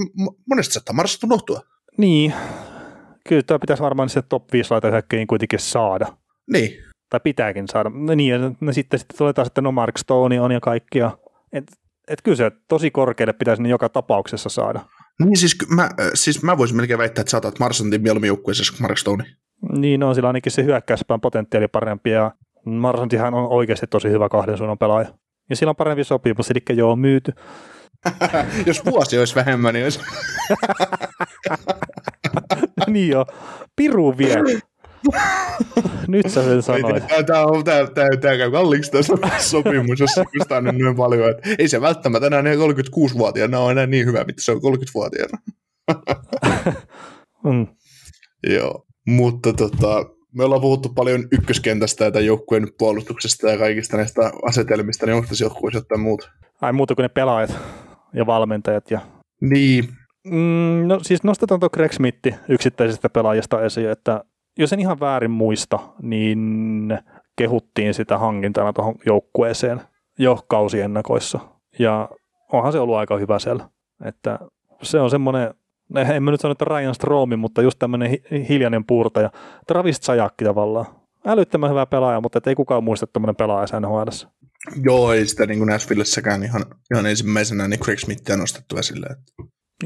monesti 0.50 0.74
saattaa 0.74 0.96
Marsat 0.96 1.24
unohtua. 1.24 1.62
Niin, 1.98 2.34
kyllä 3.28 3.44
tämä 3.44 3.60
pitäisi 3.60 3.84
varmaan 3.84 4.10
se 4.10 4.22
top 4.22 4.54
5 4.54 4.72
laitahyökkäjiin 4.72 5.28
kuitenkin 5.28 5.60
saada. 5.60 6.18
Niin. 6.52 6.84
Tai 7.10 7.20
pitääkin 7.24 7.68
saada. 7.68 7.90
No 7.90 8.16
niin, 8.16 8.32
ja 8.32 8.52
no 8.62 8.74
sitten, 8.74 9.00
sitten 9.00 9.18
tulee 9.18 9.34
taas, 9.34 9.48
että 9.48 9.62
no 9.62 9.72
Mark 9.72 9.98
Stone 9.98 10.42
on 10.42 10.52
ja 10.52 10.60
kaikkia. 10.60 11.18
Et, 11.54 11.64
et 12.08 12.22
kyllä 12.22 12.38
se 12.38 12.52
tosi 12.68 12.92
korkealle 12.92 13.34
pitäisi 13.34 13.64
ne 13.64 13.70
joka 13.70 13.90
tapauksessa 13.90 14.50
saada. 14.50 14.86
Niin 15.24 15.38
siis 15.38 15.58
mä, 15.70 15.90
siis 16.14 16.44
mä 16.44 16.58
voisin 16.58 16.78
melkein 16.78 16.98
väittää, 16.98 17.22
että 17.22 17.32
saatat 17.32 17.60
Marsantin 17.60 18.02
mieluummin 18.02 18.28
joukkueessa 18.28 18.74
kuin 18.74 18.82
Mark 18.82 18.98
Stone. 18.98 19.26
Niin 19.78 20.04
on, 20.04 20.16
sillä 20.16 20.30
ainakin 20.30 20.52
se 20.52 20.64
hyökkäyspään 20.64 21.22
potentiaali 21.22 21.68
parempi 21.68 22.10
ja 22.10 22.32
Marsantihan 22.66 23.34
on 23.34 23.48
oikeasti 23.48 23.88
tosi 23.88 24.10
hyvä 24.10 24.30
kahden 24.30 24.58
suunnan 24.58 24.78
pelaaja. 24.78 25.08
Ja 25.50 25.56
sillä 25.56 25.70
on 25.70 25.76
parempi 25.76 26.04
sopimus, 26.04 26.52
eli 26.52 26.78
joo, 26.78 26.96
myyty. 26.96 27.34
Jos 28.66 28.86
vuosi 28.86 29.20
olisi 29.20 29.36
vähemmän, 29.36 29.74
niin 29.74 29.86
olisi... 29.86 30.00
niin 32.94 33.10
joo, 33.10 33.26
piru 33.76 34.18
vie. 34.18 34.36
Nyt 36.08 36.30
sä 36.30 36.44
sen 36.44 36.62
sanoit. 36.62 37.04
Tämä, 37.26 37.46
on, 37.46 37.64
tämä, 37.64 37.88
tämä, 37.88 38.08
tämä 38.22 38.38
käy 38.38 38.52
kalliiksi 38.52 38.92
tämä 38.92 39.40
sopimus, 39.40 40.00
jos 40.00 40.18
on 40.18 40.64
nyt 40.64 40.78
noin 40.78 40.96
paljon. 40.96 41.30
Että 41.30 41.50
ei 41.60 41.68
se 41.68 41.82
välttämättä 41.82 42.28
enää 42.28 42.42
36-vuotiaana 42.42 43.60
ole 43.60 43.72
enää 43.72 43.88
niin 43.88 44.06
hyvä, 44.06 44.24
mitä 44.24 44.42
se 44.42 44.52
on 44.52 44.58
30-vuotiaana. 44.58 45.38
mm. 47.44 47.68
Joo, 48.48 48.87
mutta 49.08 49.54
tota, 49.54 50.06
me 50.36 50.44
ollaan 50.44 50.62
puhuttu 50.62 50.90
paljon 50.90 51.28
ykköskentästä 51.32 52.06
ja 52.06 52.20
joukkueen 52.20 52.68
puolustuksesta 52.80 53.50
ja 53.50 53.58
kaikista 53.58 53.98
näistä 53.98 54.32
asetelmista, 54.46 55.06
niin 55.06 55.16
onko 55.16 55.28
tässä 55.28 55.46
joukkueessa 55.46 55.80
jotain 55.80 56.02
muuta? 56.02 56.30
Ai 56.62 56.74
muuta 56.74 56.96
kuin 56.96 57.04
ne 57.04 57.10
pelaajat 57.10 57.60
ja 58.14 58.26
valmentajat. 58.26 58.92
Ja... 58.92 59.00
Niin. 59.42 59.84
Mm, 60.26 60.88
no 60.88 61.00
siis 61.02 61.24
nostetaan 61.24 61.60
tuo 61.60 61.70
Greg 61.70 61.92
Smith 61.92 62.30
yksittäisestä 62.50 63.10
pelaajasta 63.10 63.66
esiin, 63.66 63.90
että 63.90 64.24
jos 64.58 64.74
en 64.74 64.80
ihan 64.80 65.00
väärin 65.00 65.32
muista, 65.32 65.80
niin 66.02 67.00
kehuttiin 67.38 67.94
sitä 67.94 68.18
hankintana 68.18 68.74
tuohon 68.74 68.96
joukkueeseen 69.06 69.82
jo 70.20 70.46
kausiennakoissa. 70.48 71.40
Ja 71.80 72.10
onhan 72.54 72.72
se 72.72 72.80
ollut 72.80 72.96
aika 72.96 73.18
hyvä 73.18 73.40
siellä. 73.40 73.70
Että 74.06 74.40
se 74.82 75.00
on 75.00 75.10
semmoinen, 75.10 75.54
en 75.96 76.24
mä 76.24 76.32
nyt 76.32 76.42
sano, 76.42 76.52
että 76.52 76.66
Ryan 76.66 76.96
Stromi, 76.96 77.36
mutta 77.36 77.62
just 77.62 77.80
tämmöinen 77.80 78.18
hiljainen 78.50 78.86
puurtaja. 78.86 79.30
Travis 79.68 80.02
Zajakki 80.02 80.46
tavallaan. 80.46 80.86
Älyttömän 81.26 81.70
hyvä 81.70 81.86
pelaaja, 81.86 82.22
mutta 82.22 82.42
ei 82.46 82.56
kukaan 82.56 82.84
muista 82.84 83.08
tämmöinen 83.08 83.36
pelaaja 83.36 83.80
nhl 83.80 84.10
Joo, 84.84 85.14
ei 85.14 85.28
sitä 85.28 85.46
niin 85.46 85.60
kuin 85.60 85.68
Nashvillessäkään 85.70 86.44
ihan, 86.44 86.66
ihan 86.94 87.06
ensimmäisenä 87.06 87.68
niin 87.68 87.80
Craig 87.80 88.00
Smithia 88.00 88.38
nostettu 88.38 88.78
esille. 88.78 89.06
Että 89.06 89.34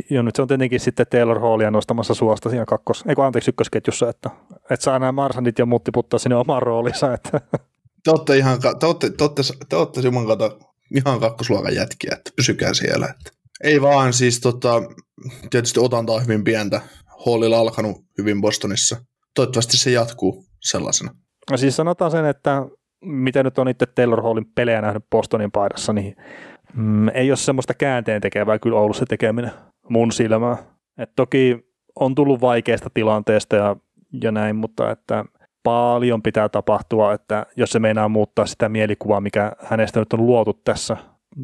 Joo, 0.09 0.23
nyt 0.23 0.35
se 0.35 0.41
on 0.41 0.47
tietenkin 0.47 0.79
sitten 0.79 1.05
Taylor 1.09 1.39
Hallia 1.39 1.71
nostamassa 1.71 2.13
suosta 2.13 2.49
siinä 2.49 2.65
kakkos, 2.65 3.03
eikö 3.07 3.25
anteeksi 3.25 3.51
ykkösketjussa, 3.51 4.09
että, 4.09 4.29
että 4.69 4.83
saa 4.83 4.99
nämä 4.99 5.11
Marsandit 5.11 5.59
ja 5.59 5.65
Mutti 5.65 5.91
puttaa 5.91 6.19
sinne 6.19 6.35
omaan 6.35 6.61
roolinsa. 6.61 7.13
Että. 7.13 7.41
Te 8.03 8.11
olette 8.11 8.37
ihan, 8.37 8.59
te 8.79 8.85
olette, 8.85 9.09
te 9.09 9.23
olette, 9.23 9.41
te 9.69 9.75
olette 9.75 10.01
ihan 10.95 11.19
kakkosluokan 11.19 11.75
jätkiä, 11.75 12.11
että 12.17 12.31
pysykää 12.35 12.73
siellä. 12.73 13.05
Että. 13.05 13.31
Ei 13.63 13.81
vaan, 13.81 14.13
siis 14.13 14.39
tota, 14.39 14.81
tietysti 15.49 15.79
otantaa 15.79 16.19
hyvin 16.19 16.43
pientä. 16.43 16.81
Hallilla 17.25 17.59
alkanut 17.59 18.05
hyvin 18.17 18.41
Bostonissa. 18.41 18.97
Toivottavasti 19.35 19.77
se 19.77 19.91
jatkuu 19.91 20.45
sellaisena. 20.59 21.15
No 21.51 21.57
siis 21.57 21.75
sanotaan 21.75 22.11
sen, 22.11 22.25
että 22.25 22.65
mitä 23.01 23.43
nyt 23.43 23.59
on 23.59 23.69
itse 23.69 23.85
Taylor 23.85 24.21
Hallin 24.21 24.45
pelejä 24.55 24.81
nähnyt 24.81 25.03
Bostonin 25.09 25.51
paidassa, 25.51 25.93
niin 25.93 26.15
mm, 26.73 27.07
ei 27.07 27.31
ole 27.31 27.37
semmoista 27.37 27.73
käänteen 27.73 28.21
tekevää 28.21 28.59
kyllä 28.59 28.79
ollut 28.79 28.97
se 28.97 29.05
tekeminen 29.05 29.51
mun 29.89 30.11
silmään. 30.11 30.57
Et 30.97 31.11
toki 31.15 31.71
on 31.95 32.15
tullut 32.15 32.41
vaikeasta 32.41 32.89
tilanteesta 32.93 33.55
ja, 33.55 33.75
ja 34.23 34.31
näin, 34.31 34.55
mutta 34.55 34.91
että 34.91 35.25
paljon 35.63 36.21
pitää 36.21 36.49
tapahtua, 36.49 37.13
että 37.13 37.45
jos 37.57 37.69
se 37.69 37.79
meinaa 37.79 38.09
muuttaa 38.09 38.45
sitä 38.45 38.69
mielikuvaa, 38.69 39.21
mikä 39.21 39.51
hänestä 39.59 39.99
nyt 39.99 40.13
on 40.13 40.25
luotu 40.25 40.53
tässä 40.53 40.97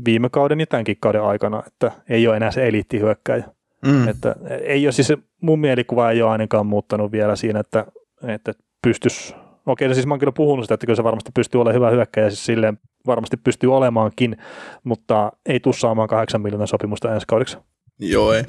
viime 0.06 0.30
kauden 0.30 0.60
ja 0.60 0.68
tämänkin 0.68 0.98
kauden 1.00 1.24
aikana, 1.24 1.64
että 1.68 1.92
ei 2.10 2.28
ole 2.28 2.38
enää 2.38 2.52
se 2.52 2.68
eliittihyökkäjä. 2.68 3.44
Mm. 3.88 4.08
Että 4.08 4.36
ei 4.62 4.86
ole 4.86 4.92
siis, 4.92 5.14
mun 5.42 5.60
mielikuva 5.60 6.12
ei 6.12 6.22
ole 6.22 6.32
ainakaan 6.32 6.66
muuttanut 6.66 7.12
vielä 7.12 7.36
siinä, 7.36 7.60
että, 7.60 7.86
että 8.28 8.54
pystyisi, 8.84 9.36
okei, 9.66 9.88
no 9.88 9.94
siis 9.94 10.06
mä 10.06 10.14
oon 10.14 10.20
kyllä 10.20 10.32
puhunut 10.32 10.66
sitä, 10.66 10.74
että 10.74 10.86
kyllä 10.86 10.98
se 10.98 11.04
varmasti 11.04 11.32
pystyy 11.36 11.62
olemaan 11.62 11.76
hyvä 11.76 11.90
hyökkäjä, 11.90 12.30
siis 12.30 12.46
silleen 12.46 12.78
varmasti 13.06 13.38
pystyy 13.38 13.76
olemaankin, 13.76 14.38
mutta 14.84 15.32
ei 15.46 15.60
tule 15.60 15.74
saamaan 15.74 16.08
kahdeksan 16.08 16.42
miljoonan 16.42 16.68
sopimusta 16.68 17.14
ensi 17.14 17.28
kaudeksi. 17.28 17.58
Joo, 18.00 18.34
ei. 18.34 18.44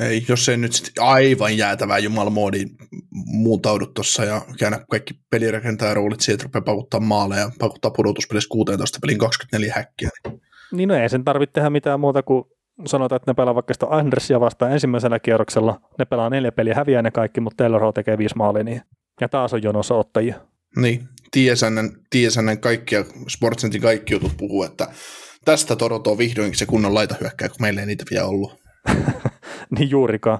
ei 0.00 0.24
jos 0.28 0.48
ei 0.48 0.56
nyt 0.56 0.72
sit 0.72 0.98
aivan 0.98 1.56
jäätävää 1.58 1.98
jumalmoodiin 1.98 2.68
muutaudu 3.26 3.86
tuossa 3.86 4.24
ja 4.24 4.42
käännä 4.58 4.84
kaikki 4.90 5.14
roolit 5.92 6.20
siitä, 6.20 6.34
että 6.34 6.44
rupeaa 6.44 6.74
pakuttaa 6.74 7.00
maaleja 7.00 7.40
ja 7.40 7.50
pakuttaa 7.58 7.90
pudotuspelissä 7.90 8.48
16 8.48 8.98
pelin 9.02 9.18
24 9.18 9.72
häkkiä. 9.76 10.10
Niin, 10.24 10.40
niin 10.72 10.88
no 10.88 10.94
ei 10.94 11.08
sen 11.08 11.24
tarvitse 11.24 11.52
tehdä 11.52 11.70
mitään 11.70 12.00
muuta 12.00 12.22
kuin 12.22 12.44
sanotaan, 12.86 13.16
että 13.16 13.30
ne 13.30 13.34
pelaa 13.34 13.54
vaikka 13.54 13.74
sitä 13.74 13.86
Andersia 13.90 14.40
vastaan 14.40 14.72
ensimmäisellä 14.72 15.18
kierroksella. 15.18 15.80
Ne 15.98 16.04
pelaa 16.04 16.30
neljä 16.30 16.52
peliä, 16.52 16.74
häviää 16.74 17.02
ne 17.02 17.10
kaikki, 17.10 17.40
mutta 17.40 17.64
Taylor 17.64 17.80
Hall 17.80 17.92
tekee 17.92 18.18
viisi 18.18 18.36
maalia. 18.36 18.64
Niin. 18.64 18.82
Ja 19.20 19.28
taas 19.28 19.54
on 19.54 19.62
jonossa 19.62 19.94
ottajia. 19.94 20.34
Niin, 20.76 21.08
Tiesännän, 21.30 21.90
Tiesännän 22.10 22.60
kaikkia, 22.60 23.04
Sportsentin 23.28 23.80
kaikki 23.80 24.14
jutut 24.14 24.36
puhuu, 24.36 24.62
että 24.62 24.88
tästä 25.44 25.76
Toronto 25.76 26.10
on 26.10 26.18
vihdoinkin 26.18 26.58
se 26.58 26.66
kunnon 26.66 26.94
laitahyökkäjä, 26.94 27.48
kun 27.48 27.56
meillä 27.60 27.80
ei 27.80 27.86
niitä 27.86 28.04
vielä 28.10 28.26
ollut. 28.26 28.62
niin 29.78 29.90
juurikaan. 29.90 30.38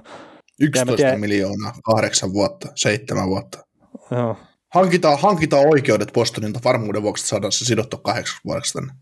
11 0.59 0.95
tiedä... 0.95 1.17
miljoonaa, 1.17 1.73
kahdeksan 1.83 2.33
vuotta, 2.33 2.67
seitsemän 2.75 3.27
vuotta. 3.27 3.65
Joo. 4.11 4.37
Hankitaan, 4.73 5.19
hankitaan 5.19 5.67
oikeudet 5.67 6.13
Bostonilta 6.13 6.59
varmuuden 6.63 7.01
vuoksi, 7.01 7.21
että 7.21 7.29
saadaan 7.29 7.51
se 7.51 7.65
sidottu 7.65 7.97
kahdeksan 7.97 8.39
vuodeksi 8.45 8.73
tänne. 8.73 8.93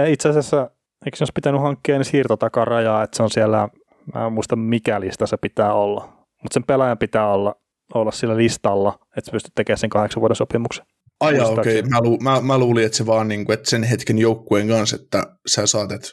Itse 0.12 0.28
asiassa, 0.28 0.70
eikö 1.04 1.16
se 1.16 1.22
olisi 1.22 1.32
pitänyt 1.34 1.60
hankkia 1.60 1.96
edes 1.96 2.08
siirtotakarajaa, 2.08 3.02
että 3.02 3.16
se 3.16 3.22
on 3.22 3.30
siellä, 3.30 3.68
mä 4.14 4.26
en 4.26 4.32
muista 4.32 4.56
mikä 4.56 5.00
lista 5.00 5.26
se 5.26 5.36
pitää 5.36 5.74
olla, 5.74 6.02
mutta 6.42 6.54
sen 6.54 6.64
pelaajan 6.64 6.98
pitää 6.98 7.32
olla, 7.32 7.54
olla 7.94 8.10
sillä 8.10 8.36
listalla, 8.36 8.98
että 9.16 9.28
se 9.28 9.32
pystyy 9.32 9.50
tekemään 9.54 9.78
sen 9.78 9.90
kahdeksan 9.90 10.20
vuoden 10.20 10.36
sopimuksen. 10.36 10.84
Ai 11.20 11.40
okei. 11.40 11.78
Okay. 11.78 11.90
Mä, 11.90 12.00
lu, 12.00 12.18
mä, 12.18 12.40
mä, 12.40 12.58
luulin, 12.58 12.86
että 12.86 12.98
se 12.98 13.06
vaan 13.06 13.28
niin 13.28 13.44
kuin, 13.44 13.54
että 13.54 13.70
sen 13.70 13.82
hetken 13.82 14.18
joukkueen 14.18 14.68
kanssa, 14.68 14.96
että 14.96 15.22
sä 15.46 15.66
saat, 15.66 15.92
että 15.92 16.08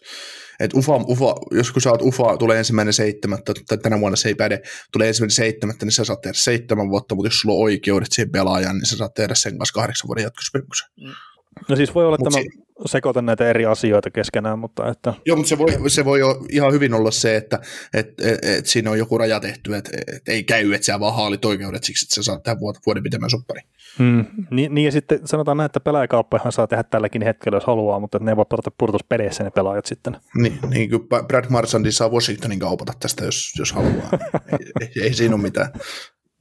että 0.60 0.78
ufa, 0.78 0.96
ufa, 0.96 1.36
jos 1.52 1.72
kun 1.72 1.82
saat 1.82 2.02
UFA, 2.02 2.38
tulee 2.38 2.58
ensimmäinen 2.58 2.94
seitsemättä, 2.94 3.54
tai 3.68 3.78
tänä 3.78 4.00
vuonna 4.00 4.16
se 4.16 4.30
ei 4.30 4.36
päde, 4.36 4.62
tulee 4.92 5.08
ensimmäinen 5.08 5.36
seitsemättä, 5.36 5.86
niin 5.86 5.92
sä 5.92 6.06
saat 6.06 6.22
tehdä 6.22 6.34
seitsemän 6.38 6.90
vuotta, 6.90 7.16
mutta 7.16 7.28
jos 7.28 7.40
sulla 7.40 7.56
on 7.56 7.62
oikeudet 7.62 8.12
siihen 8.12 8.32
pelaajan, 8.32 8.76
niin 8.76 8.86
sä 8.86 8.98
saat 8.98 9.14
tehdä 9.14 9.36
sen 9.36 9.58
kanssa 9.58 9.74
kahdeksan 9.74 10.08
vuoden 10.08 10.24
jatkosopimuksen. 10.24 10.90
Mm. 11.02 11.14
No 11.70 11.76
siis 11.76 11.96
voi 11.96 12.06
olla, 12.06 12.16
että 12.16 12.40
mä 12.40 12.46
sekoitan 12.86 13.26
näitä 13.26 13.50
eri 13.50 13.66
asioita 13.66 14.12
keskenään, 14.12 14.60
mutta 14.60 14.90
että... 14.90 15.14
Joo, 15.26 15.38
mutta 15.38 15.50
se 15.50 15.58
voi, 15.58 15.90
se 15.90 16.06
voi 16.06 16.20
ihan 16.50 16.74
hyvin 16.74 16.94
olla 16.94 17.12
se, 17.12 17.36
että 17.36 17.60
et, 17.94 18.08
et, 18.22 18.46
et 18.46 18.66
siinä 18.66 18.92
on 18.92 18.98
joku 18.98 19.18
raja 19.18 19.40
tehty, 19.40 19.76
että 19.76 19.92
et 20.16 20.28
ei 20.28 20.44
käy, 20.44 20.74
että 20.74 20.86
sä 20.86 21.00
vaan 21.00 21.16
haalit 21.16 21.46
oikeudet 21.46 21.84
siksi, 21.84 22.06
että 22.06 22.16
sä 22.16 22.24
saat 22.24 22.44
tähän 22.44 22.60
vuoden 22.60 23.04
pitemmän 23.04 23.30
soppari. 23.30 23.62
Hmm. 24.00 24.26
Niin, 24.52 24.76
niin, 24.76 24.86
ja 24.86 24.92
sitten 24.92 25.20
sanotaan 25.26 25.58
näin, 25.58 25.66
että 25.66 25.80
pelaajakauppahan 25.80 26.52
saa 26.52 26.68
tehdä 26.68 26.84
tälläkin 26.84 27.22
hetkellä, 27.22 27.56
jos 27.56 27.66
haluaa, 27.66 28.00
mutta 28.00 28.20
ne 28.20 28.36
voi 28.36 28.46
pelata 28.50 28.72
purtuspeleissä 28.78 29.44
ne 29.44 29.52
pelaajat 29.52 29.86
sitten. 29.86 30.18
Niin, 30.36 30.60
niin 30.70 30.90
kuin 30.90 31.08
Brad 31.28 31.46
Marsandi 31.50 31.92
saa 31.92 32.10
Washingtonin 32.10 32.60
kaupata 32.60 32.94
tästä, 33.00 33.26
jos, 33.26 33.54
jos 33.60 33.74
haluaa. 33.74 34.10
ei, 34.52 34.72
ei, 34.82 35.04
ei 35.04 35.14
siinä 35.14 35.36
ole 35.36 35.42
mitään. 35.42 35.72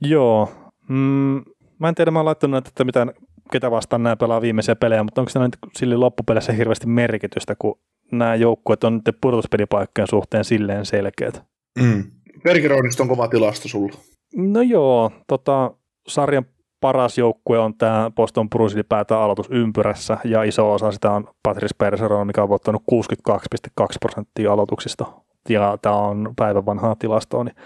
Joo. 0.00 0.52
Mm, 0.88 1.42
mä 1.78 1.88
en 1.88 1.94
tiedä, 1.94 2.10
mä 2.10 2.18
oon 2.18 2.26
laittanut, 2.26 2.68
että 2.68 2.84
mitään 2.84 3.12
ketä 3.52 3.70
vastaan 3.70 4.02
nämä 4.02 4.16
pelaa 4.16 4.40
viimeisiä 4.40 4.76
pelejä, 4.76 5.04
mutta 5.04 5.20
onko 5.20 5.28
se 5.30 5.38
nyt 5.38 5.56
sille 5.76 5.96
loppupeleissä 5.96 6.52
hirveästi 6.52 6.86
merkitystä, 6.86 7.54
kun 7.58 7.78
nämä 8.12 8.34
joukkueet 8.34 8.84
on 8.84 8.94
nyt 8.94 9.16
pudotuspelipaikkojen 9.20 10.08
suhteen 10.08 10.44
silleen 10.44 10.86
selkeät? 10.86 11.42
Mm. 11.80 12.04
Bergeronista 12.44 13.02
on 13.02 13.08
kova 13.08 13.28
tilasto 13.28 13.68
sulla. 13.68 13.94
No 14.36 14.62
joo, 14.62 15.10
tota, 15.26 15.70
sarjan 16.08 16.44
paras 16.80 17.18
joukkue 17.18 17.58
on 17.58 17.74
tämä 17.74 18.10
Boston 18.16 18.50
Bruins 18.50 18.74
ylipäätään 18.74 19.20
aloitusympyrässä, 19.20 20.16
ja 20.24 20.42
iso 20.42 20.72
osa 20.72 20.92
sitä 20.92 21.10
on 21.10 21.28
Patrice 21.42 21.74
Bergeron, 21.78 22.26
mikä 22.26 22.42
on 22.42 22.48
voittanut 22.48 22.82
62,2 22.92 23.86
prosenttia 24.00 24.52
aloituksista. 24.52 25.04
Ja 25.48 25.78
tämä 25.82 25.96
on 25.96 26.32
päivän 26.36 26.66
vanhaa 26.66 26.96
tilastoa, 26.98 27.44
niin 27.44 27.56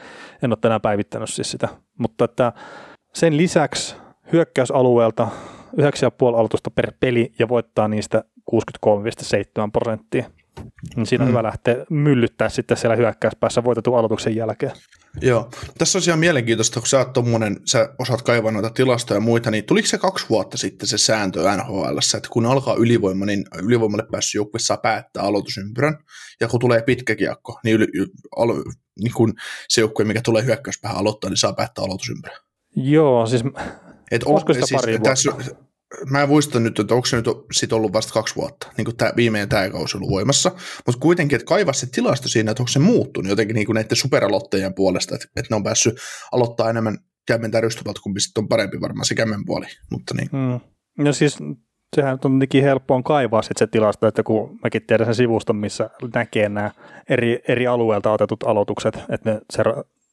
en 0.43 0.51
ole 0.51 0.59
tänään 0.61 0.81
päivittänyt 0.81 1.31
siis 1.31 1.51
sitä. 1.51 1.69
Mutta 1.99 2.25
että 2.25 2.53
sen 3.13 3.37
lisäksi 3.37 3.97
hyökkäysalueelta 4.33 5.29
9,5 5.81 5.85
aloitusta 6.37 6.71
per 6.71 6.93
peli 7.01 7.33
ja 7.39 7.49
voittaa 7.49 7.89
niistä 7.89 8.25
63,7 8.51 9.71
prosenttia. 9.73 10.31
Niin 10.97 11.07
siinä 11.07 11.23
on 11.25 11.29
Mm. 11.29 11.31
hyvä 11.33 11.43
lähteä 11.43 11.77
myllyttää 11.91 12.49
sitten 12.49 12.77
siellä 12.77 12.97
hyökkäyspäässä 12.97 13.65
voitetun 13.65 13.99
aloituksen 13.99 14.37
jälkeen. 14.37 14.73
Joo. 15.23 15.51
Tässä 15.79 15.99
on 15.99 16.03
ihan 16.07 16.19
mielenkiintoista, 16.19 16.81
kun 16.81 16.87
sä 16.87 16.99
oot 16.99 17.13
tommonen, 17.13 17.57
sä 17.65 17.89
osaat 17.99 18.23
kaivaa 18.23 18.51
noita 18.53 18.71
tilastoja 18.71 19.17
ja 19.17 19.21
muita, 19.21 19.51
niin 19.51 19.65
tuliko 19.65 19.87
se 19.89 19.99
kaksi 19.99 20.27
vuotta 20.31 20.59
sitten 20.59 20.89
se 20.89 20.99
sääntö 20.99 21.41
NHL, 21.57 21.99
että 22.17 22.29
kun 22.33 22.47
alkaa 22.47 22.75
ylivoima, 22.75 23.27
niin 23.27 23.45
ylivoimalle 23.63 24.07
päässyt 24.13 24.35
joukkue 24.35 24.61
saa 24.61 24.77
päättää 24.77 25.23
aloitusympyrän, 25.23 25.99
ja 26.41 26.49
kun 26.49 26.61
tulee 26.61 26.83
pitkä 26.83 27.17
kiekko, 27.17 27.61
niin, 27.65 27.77
yli, 27.77 27.87
y, 27.95 28.07
alo, 28.37 28.55
niin 29.03 29.13
kun 29.15 29.35
se 29.69 29.81
joukkue, 29.81 30.05
mikä 30.05 30.21
tulee 30.25 30.45
hyökkäyspäähän 30.45 30.99
aloittaa, 30.99 31.31
niin 31.31 31.39
saa 31.39 31.53
päättää 31.53 31.85
aloitusympyrän. 31.85 32.39
Joo, 32.77 33.27
siis 33.27 33.43
Et 34.11 34.23
Olisiko 34.25 34.55
sitä 34.55 34.67
pari 34.77 34.99
tässä, 34.99 35.33
Mä 36.11 36.23
en 36.23 36.29
muista 36.29 36.61
nyt, 36.61 36.79
että 36.79 36.95
onko 36.95 37.07
se 37.07 37.17
nyt 37.17 37.27
sit 37.53 37.73
ollut 37.73 37.93
vasta 37.93 38.13
kaksi 38.13 38.37
vuotta, 38.37 38.73
niin 38.77 38.85
kuin 38.85 38.97
tämä 38.97 39.13
viimeinen 39.17 39.49
tämä 39.49 39.71
kausi 39.71 39.97
ollut 39.97 40.11
voimassa, 40.11 40.51
mutta 40.87 41.01
kuitenkin, 41.01 41.37
että 41.37 41.47
kaivaa 41.47 41.73
se 41.73 41.87
tilasto 41.87 42.29
siinä, 42.29 42.51
että 42.51 42.63
onko 42.63 42.69
se 42.69 42.79
muuttunut 42.79 43.31
jotenkin 43.31 43.55
niin 43.55 43.67
kuin 43.67 43.75
näiden 43.75 43.97
superaloittajien 43.97 44.75
puolesta, 44.75 45.15
että, 45.15 45.27
että 45.37 45.47
ne 45.51 45.57
on 45.57 45.63
päässyt 45.63 45.99
aloittaa 46.33 46.71
enemmän 46.71 46.99
kämmentä 47.27 47.61
rystopalta, 47.61 48.01
kumpi 48.01 48.21
sitten 48.21 48.45
on 48.45 48.49
parempi 48.49 48.81
varmaan 48.81 49.05
se 49.05 49.15
kämmen 49.15 49.45
puoli, 49.47 49.67
mutta 49.91 50.15
niin. 50.15 50.29
Mm. 50.33 50.61
No 51.05 51.13
siis 51.13 51.39
sehän 51.97 52.19
on 52.25 52.31
tietenkin 52.33 52.63
helppoa 52.63 53.03
kaivaa 53.03 53.43
sit 53.43 53.57
se 53.57 53.67
tilasto, 53.67 54.07
että 54.07 54.23
kun 54.23 54.59
mäkin 54.65 54.83
tiedän 54.87 55.07
sen 55.07 55.15
sivuston, 55.15 55.57
missä 55.57 55.91
näkee 56.15 56.49
nämä 56.49 56.71
eri, 57.09 57.39
eri 57.49 57.67
alueelta 57.67 58.13
otetut 58.13 58.43
aloitukset, 58.43 58.99
että 59.09 59.31
ne 59.31 59.41
se 59.53 59.63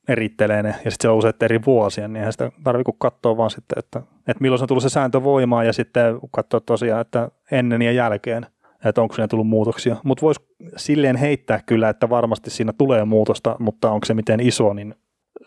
erittelee 0.08 0.64
ne, 0.64 0.70
ja 0.70 0.92
sitten 0.92 0.98
se 1.02 1.10
on 1.10 1.18
useita 1.18 1.46
eri 1.46 1.60
vuosia, 1.66 2.08
niin 2.08 2.16
eihän 2.16 2.32
sitä 2.32 2.52
tarvitse 2.64 2.84
kuin 2.84 3.00
katsoa 3.00 3.38
vaan 3.38 3.50
sitten, 3.50 3.80
että, 3.80 4.02
että 4.28 4.42
milloin 4.42 4.60
se 4.60 4.64
on 4.64 4.68
tullut 4.68 4.84
se 4.84 4.90
sääntö 4.90 5.24
voimaan, 5.24 5.66
ja 5.66 5.74
sitten 5.74 6.20
katsoa 6.32 6.60
tosiaan, 6.60 7.02
että 7.02 7.32
ennen 7.52 7.82
ja 7.82 7.92
jälkeen, 7.92 8.46
että 8.86 9.02
onko 9.02 9.16
siinä 9.16 9.28
tullut 9.28 9.48
muutoksia. 9.48 9.96
Mutta 10.04 10.22
voisi 10.22 10.42
silleen 10.78 11.16
heittää 11.16 11.60
kyllä, 11.66 11.90
että 11.90 12.10
varmasti 12.10 12.50
siinä 12.50 12.74
tulee 12.78 13.06
muutosta, 13.06 13.56
mutta 13.60 13.92
onko 13.92 14.06
se 14.06 14.14
miten 14.14 14.40
iso, 14.40 14.74
niin 14.74 14.96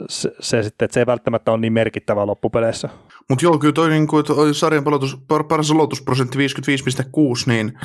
se, 0.09 0.33
se 0.41 0.63
sitten, 0.63 0.87
että 0.87 0.95
se 0.95 1.01
ei 1.01 1.07
välttämättä 1.07 1.53
ole 1.53 1.61
niin 1.61 1.73
merkittävä 1.73 2.27
loppupeleissä. 2.27 2.89
Mutta 3.29 3.45
joo, 3.45 3.59
kyllä 3.59 3.73
toi, 3.73 3.89
niin 3.89 4.07
kuin, 4.07 4.25
sarjan 4.53 4.85
palautus, 4.85 5.19
par, 5.29 5.45
paras 5.45 5.71
aloitusprosentti 5.71 6.39
55,6, 6.39 6.45
niin 7.47 7.79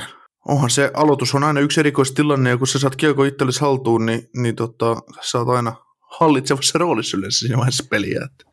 onhan 0.48 0.70
se 0.70 0.92
aloitus 0.94 1.36
on 1.36 1.44
aina 1.44 1.60
yksi 1.60 1.80
erikoistilanne, 1.80 2.50
ja 2.50 2.58
kun 2.58 2.68
sä 2.68 2.80
saat 2.80 2.96
kiekko 2.96 3.24
itsellesi 3.24 3.62
haltuun, 3.62 4.06
niin, 4.06 4.30
niin 4.36 4.56
tota, 4.56 4.96
sä 5.22 5.38
oot 5.38 5.50
aina 5.50 5.76
hallitsevassa 6.20 6.80
roolissa 6.80 7.18
yleensä 7.18 7.40
siinä 7.40 7.58
vaiheessa 7.58 7.86
peliä. 7.90 8.22
Että. 8.26 8.52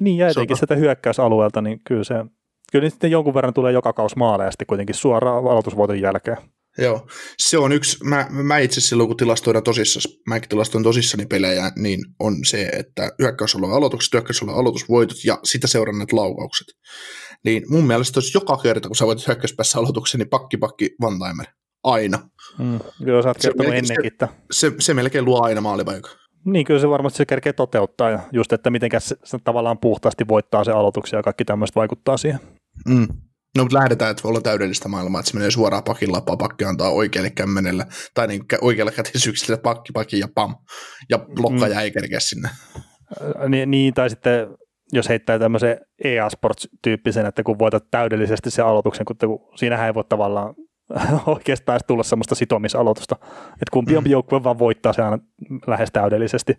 Niin, 0.00 0.16
ja 0.16 0.26
Se 0.28 0.30
etenkin 0.40 0.56
sitä 0.56 0.74
hyökkäysalueelta, 0.76 1.60
niin 1.60 1.80
kyllä 1.86 2.04
se, 2.04 2.14
kyllä 2.72 2.90
sitten 2.90 3.10
jonkun 3.10 3.34
verran 3.34 3.54
tulee 3.54 3.72
joka 3.72 3.92
kausi 3.92 4.16
maaleja 4.18 4.50
sitten 4.50 4.66
kuitenkin 4.66 4.94
suoraan 4.94 5.44
aloitusvuoton 5.44 6.00
jälkeen. 6.00 6.36
Joo, 6.78 7.06
se 7.38 7.58
on 7.58 7.72
yksi, 7.72 8.04
mä, 8.04 8.26
mä 8.30 8.58
itse 8.58 8.80
silloin 8.80 9.06
kun 9.08 9.16
tilastoidaan 9.16 9.62
tosissaan, 9.62 10.02
mäkin 10.28 10.48
tilastoin 10.48 10.84
tosissani 10.84 11.26
pelejä, 11.26 11.70
niin 11.76 12.00
on 12.20 12.34
se, 12.46 12.62
että 12.62 13.10
hyökkäysalueen 13.18 13.74
aloitukset, 13.74 14.12
hyökkäysalueen 14.12 14.58
aloitusvoitot 14.58 15.24
ja 15.24 15.38
sitä 15.44 15.66
seurannat 15.66 16.12
laukaukset. 16.12 16.66
Niin 17.44 17.62
mun 17.68 17.86
mielestä 17.86 18.20
olisi 18.20 18.38
joka 18.38 18.56
kerta, 18.56 18.88
kun 18.88 18.96
sä 18.96 19.06
voit 19.06 19.26
hyökkäyspäässä 19.26 19.78
aloituksen, 19.78 20.18
niin 20.18 20.28
pakki, 20.28 20.56
pakki, 20.56 20.90
one 21.02 21.16
timer. 21.28 21.46
Aina. 21.84 22.18
Mm. 22.58 22.78
Kyllä 23.04 23.22
sä 23.22 23.28
oot 23.28 23.40
Se 23.40 23.48
kertonut 23.48 23.66
melkein- 23.66 23.86
se- 23.86 23.92
ennenkin, 23.94 24.12
että 24.12 24.28
Se, 24.50 24.72
se 24.78 24.94
melkein 24.94 25.24
luo 25.24 25.42
aina 25.44 25.60
maalipaikka. 25.60 26.10
Niin 26.44 26.66
kyllä 26.66 26.80
se 26.80 26.88
varmasti 26.88 27.16
se 27.16 27.26
kerkee 27.26 27.52
toteuttaa 27.52 28.10
ja 28.10 28.20
just, 28.32 28.52
että 28.52 28.70
miten 28.70 28.90
se, 28.98 29.16
se 29.24 29.38
tavallaan 29.44 29.78
puhtaasti 29.78 30.28
voittaa 30.28 30.64
se 30.64 30.72
aloituksia 30.72 31.18
ja 31.18 31.22
kaikki 31.22 31.44
tämmöistä 31.44 31.76
vaikuttaa 31.76 32.16
siihen. 32.16 32.40
Mm. 32.88 33.08
No, 33.56 33.62
mutta 33.62 33.78
lähdetään, 33.78 34.10
että 34.10 34.28
olla 34.28 34.40
täydellistä 34.40 34.88
maailmaa, 34.88 35.20
että 35.20 35.30
se 35.30 35.36
menee 35.36 35.50
suoraan 35.50 35.84
pakin 35.84 36.12
lapaa, 36.12 36.36
pakki 36.36 36.64
antaa 36.64 36.90
oikealle 36.90 37.30
kämmenelle, 37.30 37.86
tai 38.14 38.26
niin 38.26 38.42
oikealle 38.60 38.92
kätisyykselle 38.92 39.60
pakki, 39.60 39.92
pakki 39.92 40.18
ja 40.18 40.28
pam, 40.34 40.54
ja 41.10 41.18
blokkaaja 41.18 41.80
ei 41.80 41.90
kerkeä 41.90 42.20
sinne. 42.20 42.48
Niin, 43.48 43.70
niin, 43.70 43.94
tai 43.94 44.10
sitten 44.10 44.48
jos 44.92 45.08
heittää 45.08 45.38
tämmöisen 45.38 45.80
EA 46.04 46.28
Sports-tyyppisen, 46.30 47.26
että 47.26 47.42
kun 47.42 47.58
voitat 47.58 47.84
täydellisesti 47.90 48.50
sen 48.50 48.64
aloituksen, 48.64 49.06
kun, 49.06 49.16
kun 49.18 49.40
siinähän 49.54 49.86
ei 49.86 49.94
voi 49.94 50.04
tavallaan 50.08 50.54
oikeastaan 51.26 51.74
edes 51.74 51.86
tulla 51.86 52.02
semmoista 52.02 52.34
sitomisaloitusta, 52.34 53.16
että 53.52 53.72
kumpi 53.72 53.96
on 53.96 54.10
joukkue 54.10 54.44
vaan 54.44 54.58
voittaa 54.58 54.92
se 54.92 55.02
aina 55.02 55.18
lähes 55.66 55.92
täydellisesti, 55.92 56.58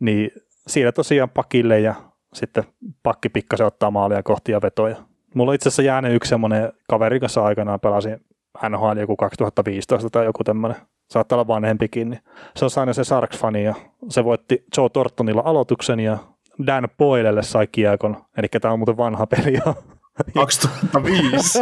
niin 0.00 0.30
siinä 0.66 0.92
tosiaan 0.92 1.30
pakille 1.30 1.80
ja 1.80 1.94
sitten 2.34 2.64
pakki 3.02 3.28
pikkasen 3.28 3.66
ottaa 3.66 3.90
maalia 3.90 4.22
kohti 4.22 4.52
ja 4.52 4.62
vetoja. 4.62 4.96
Mulla 5.34 5.50
on 5.50 5.54
itse 5.54 5.68
asiassa 5.68 5.82
jäänyt 5.82 6.14
yksi 6.14 6.28
semmoinen 6.28 6.72
kaveri 6.88 7.20
kanssa 7.20 7.44
aikanaan 7.44 7.80
pelasin 7.80 8.20
NHL 8.68 8.96
joku 9.00 9.16
2015 9.16 10.10
tai 10.10 10.24
joku 10.24 10.44
tämmöinen, 10.44 10.80
saattaa 11.10 11.36
olla 11.36 11.46
vanhempikin, 11.46 12.10
niin 12.10 12.20
se 12.56 12.64
on 12.64 12.70
aina 12.76 12.92
se 12.92 13.04
Sarks-fani 13.04 13.64
ja 13.64 13.74
se 14.08 14.24
voitti 14.24 14.64
Joe 14.76 14.88
Tortonilla 14.88 15.42
aloituksen 15.44 16.00
ja 16.00 16.18
Dan 16.66 16.88
Boylelle 16.98 17.42
sai 17.42 17.66
kiekon, 17.66 18.16
eli 18.36 18.48
tämä 18.60 18.72
on 18.72 18.78
muuten 18.78 18.96
vanha 18.96 19.26
peli 19.26 19.54
jo. 19.66 19.74
2005. 20.34 21.58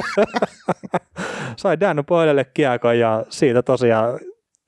sai 1.57 1.81
Dan 1.81 2.05
Boylelle 2.07 2.45
kiekon 2.45 2.99
ja 2.99 3.27
siitä 3.29 3.63
tosiaan 3.63 4.21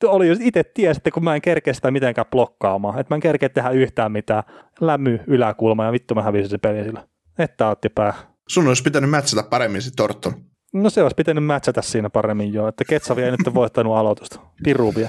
oli 0.05 0.29
just 0.29 0.41
itse 0.45 0.65
tiesi, 0.65 0.99
että 0.99 1.11
kun 1.11 1.25
mä 1.25 1.35
en 1.35 1.43
kerkeä 1.43 1.73
sitä 1.73 1.91
mitenkään 1.91 2.27
blokkaamaan, 2.31 2.99
että 3.01 3.15
mä 3.15 3.17
en 3.17 3.21
kerkeä 3.21 3.49
tehdä 3.49 3.71
yhtään 3.71 4.13
mitään, 4.13 4.43
lämmy 4.81 5.21
yläkulma 5.27 5.85
ja 5.85 5.93
vittu 5.93 6.15
mä 6.15 6.23
hävisin 6.23 6.51
se 6.51 6.59
peli 6.59 6.85
sillä. 6.85 7.07
Että 7.39 7.69
otti 7.69 7.89
pää. 7.89 8.15
Sun 8.49 8.69
olisi 8.69 8.83
pitänyt 8.83 9.11
mätsätä 9.11 9.43
paremmin 9.43 9.83
se 9.83 9.91
Torton. 9.97 10.33
No 10.73 10.91
se 10.91 11.03
olisi 11.03 11.15
pitänyt 11.15 11.45
matchata 11.45 11.83
siinä 11.83 12.11
paremmin 12.11 12.53
jo, 12.53 12.69
että 12.69 12.85
Ketsavi 12.85 13.23
ei 13.23 13.31
nyt 13.31 13.55
voittanut 13.55 13.97
aloitusta. 13.97 14.41
Piruvia. 14.65 15.09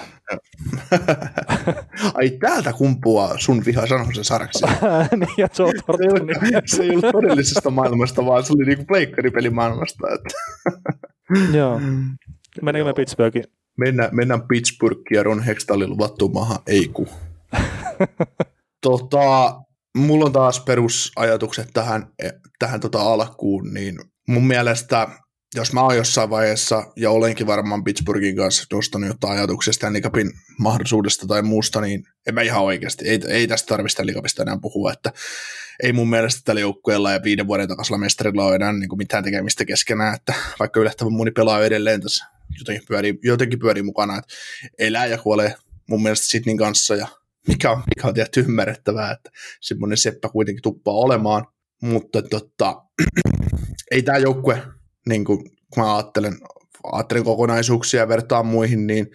Ai 2.14 2.30
täältä 2.30 2.74
kumpuaa 2.74 3.38
sun 3.38 3.66
viha 3.66 3.88
Sanosen 3.88 4.24
Sarksia. 4.24 4.68
niin, 5.12 5.30
ja 5.38 5.48
Joe 5.60 5.72
Se 5.72 5.74
ei, 5.76 5.82
Tortoni. 5.86 6.34
se 6.66 6.84
ei 6.84 6.90
ollut 6.90 7.12
todellisesta 7.12 7.70
maailmasta, 7.70 8.26
vaan 8.26 8.44
se 8.44 8.54
oli 8.54 8.66
niinku 8.66 8.86
pleikkaripeli-maailmasta. 8.86 10.08
Että. 10.14 10.30
Joo. 11.58 11.82
Meneekö 12.62 12.86
me 12.86 12.94
Pittsburghin? 12.94 13.44
Mennään, 13.78 14.10
mennään 14.16 14.48
Pittsburghiin 14.48 15.18
ja 15.18 15.24
Ron 15.24 15.44
Hextallin 15.44 15.90
luvattuun 15.90 16.34
maahan, 16.34 16.60
ei 16.68 16.88
ku. 16.88 17.08
tota, 18.82 19.56
mulla 19.98 20.26
on 20.26 20.32
taas 20.32 20.60
perusajatukset 20.60 21.70
tähän, 21.74 22.08
tähän 22.60 22.80
tota 22.80 23.02
alkuun, 23.02 23.74
niin 23.74 23.96
mun 24.28 24.48
mielestä 24.48 25.08
jos 25.56 25.74
mä 25.74 25.84
oon 25.84 25.96
jossain 25.96 26.30
vaiheessa, 26.30 26.84
ja 26.96 27.12
olenkin 27.12 27.48
varmaan 27.48 27.84
Pittsburghin 27.84 28.36
kanssa 28.36 28.66
nostanut 28.74 29.08
jotain 29.08 29.38
ajatuksia 29.38 29.74
Stanley 29.74 30.02
mahdollisuudesta 30.60 31.28
tai 31.28 31.42
muusta, 31.42 31.82
niin 31.82 32.04
en 32.28 32.34
mä 32.34 32.42
ihan 32.42 32.64
oikeasti, 32.64 33.10
ei, 33.10 33.20
ei 33.28 33.48
tästä 33.48 33.68
tarvitse 33.68 33.94
Stanley 33.94 34.16
enää 34.42 34.58
puhua, 34.62 34.94
että 34.94 35.14
ei 35.84 35.94
mun 35.94 36.10
mielestä 36.10 36.42
tällä 36.46 36.62
joukkueella 36.62 37.12
ja 37.12 37.24
viiden 37.24 37.48
vuoden 37.48 37.68
takaisella 37.68 37.98
mestarilla 37.98 38.46
ole 38.46 38.56
enää 38.56 38.74
niin 38.74 38.90
kuin 38.90 38.98
mitään 38.98 39.24
tekemistä 39.24 39.66
keskenään, 39.66 40.16
että 40.16 40.34
vaikka 40.60 40.80
yllättävän 40.80 41.14
moni 41.14 41.32
pelaa 41.32 41.64
edelleen 41.64 42.02
tässä 42.02 42.26
jotenkin 42.60 42.88
pyörii, 42.88 43.20
jotenkin 43.24 43.60
pyörii 43.60 43.84
mukana, 43.84 44.18
että 44.18 44.34
elää 44.80 45.06
ja 45.06 45.18
kuolee 45.18 45.56
mun 45.90 46.04
mielestä 46.04 46.26
Sidnin 46.26 46.58
kanssa, 46.58 46.96
ja 46.96 47.08
mikä 47.48 47.72
on, 47.72 47.84
mikä 47.96 48.08
on 48.08 48.14
tietysti 48.14 48.40
ymmärrettävää, 48.40 49.12
että 49.12 49.30
semmoinen 49.62 49.98
seppä 49.98 50.30
kuitenkin 50.30 50.62
tuppaa 50.62 50.94
olemaan, 50.94 51.46
mutta 51.82 52.22
totta, 52.22 52.82
ei 53.92 54.04
tämä 54.04 54.18
joukkue 54.18 54.64
niin 55.10 55.26
kuin, 55.26 55.44
kun 55.74 55.84
mä 55.84 55.96
ajattelen, 55.96 56.38
ajattelen 56.92 57.24
kokonaisuuksia 57.24 58.00
ja 58.00 58.08
vertaan 58.08 58.46
muihin, 58.46 58.88
niin 58.88 59.08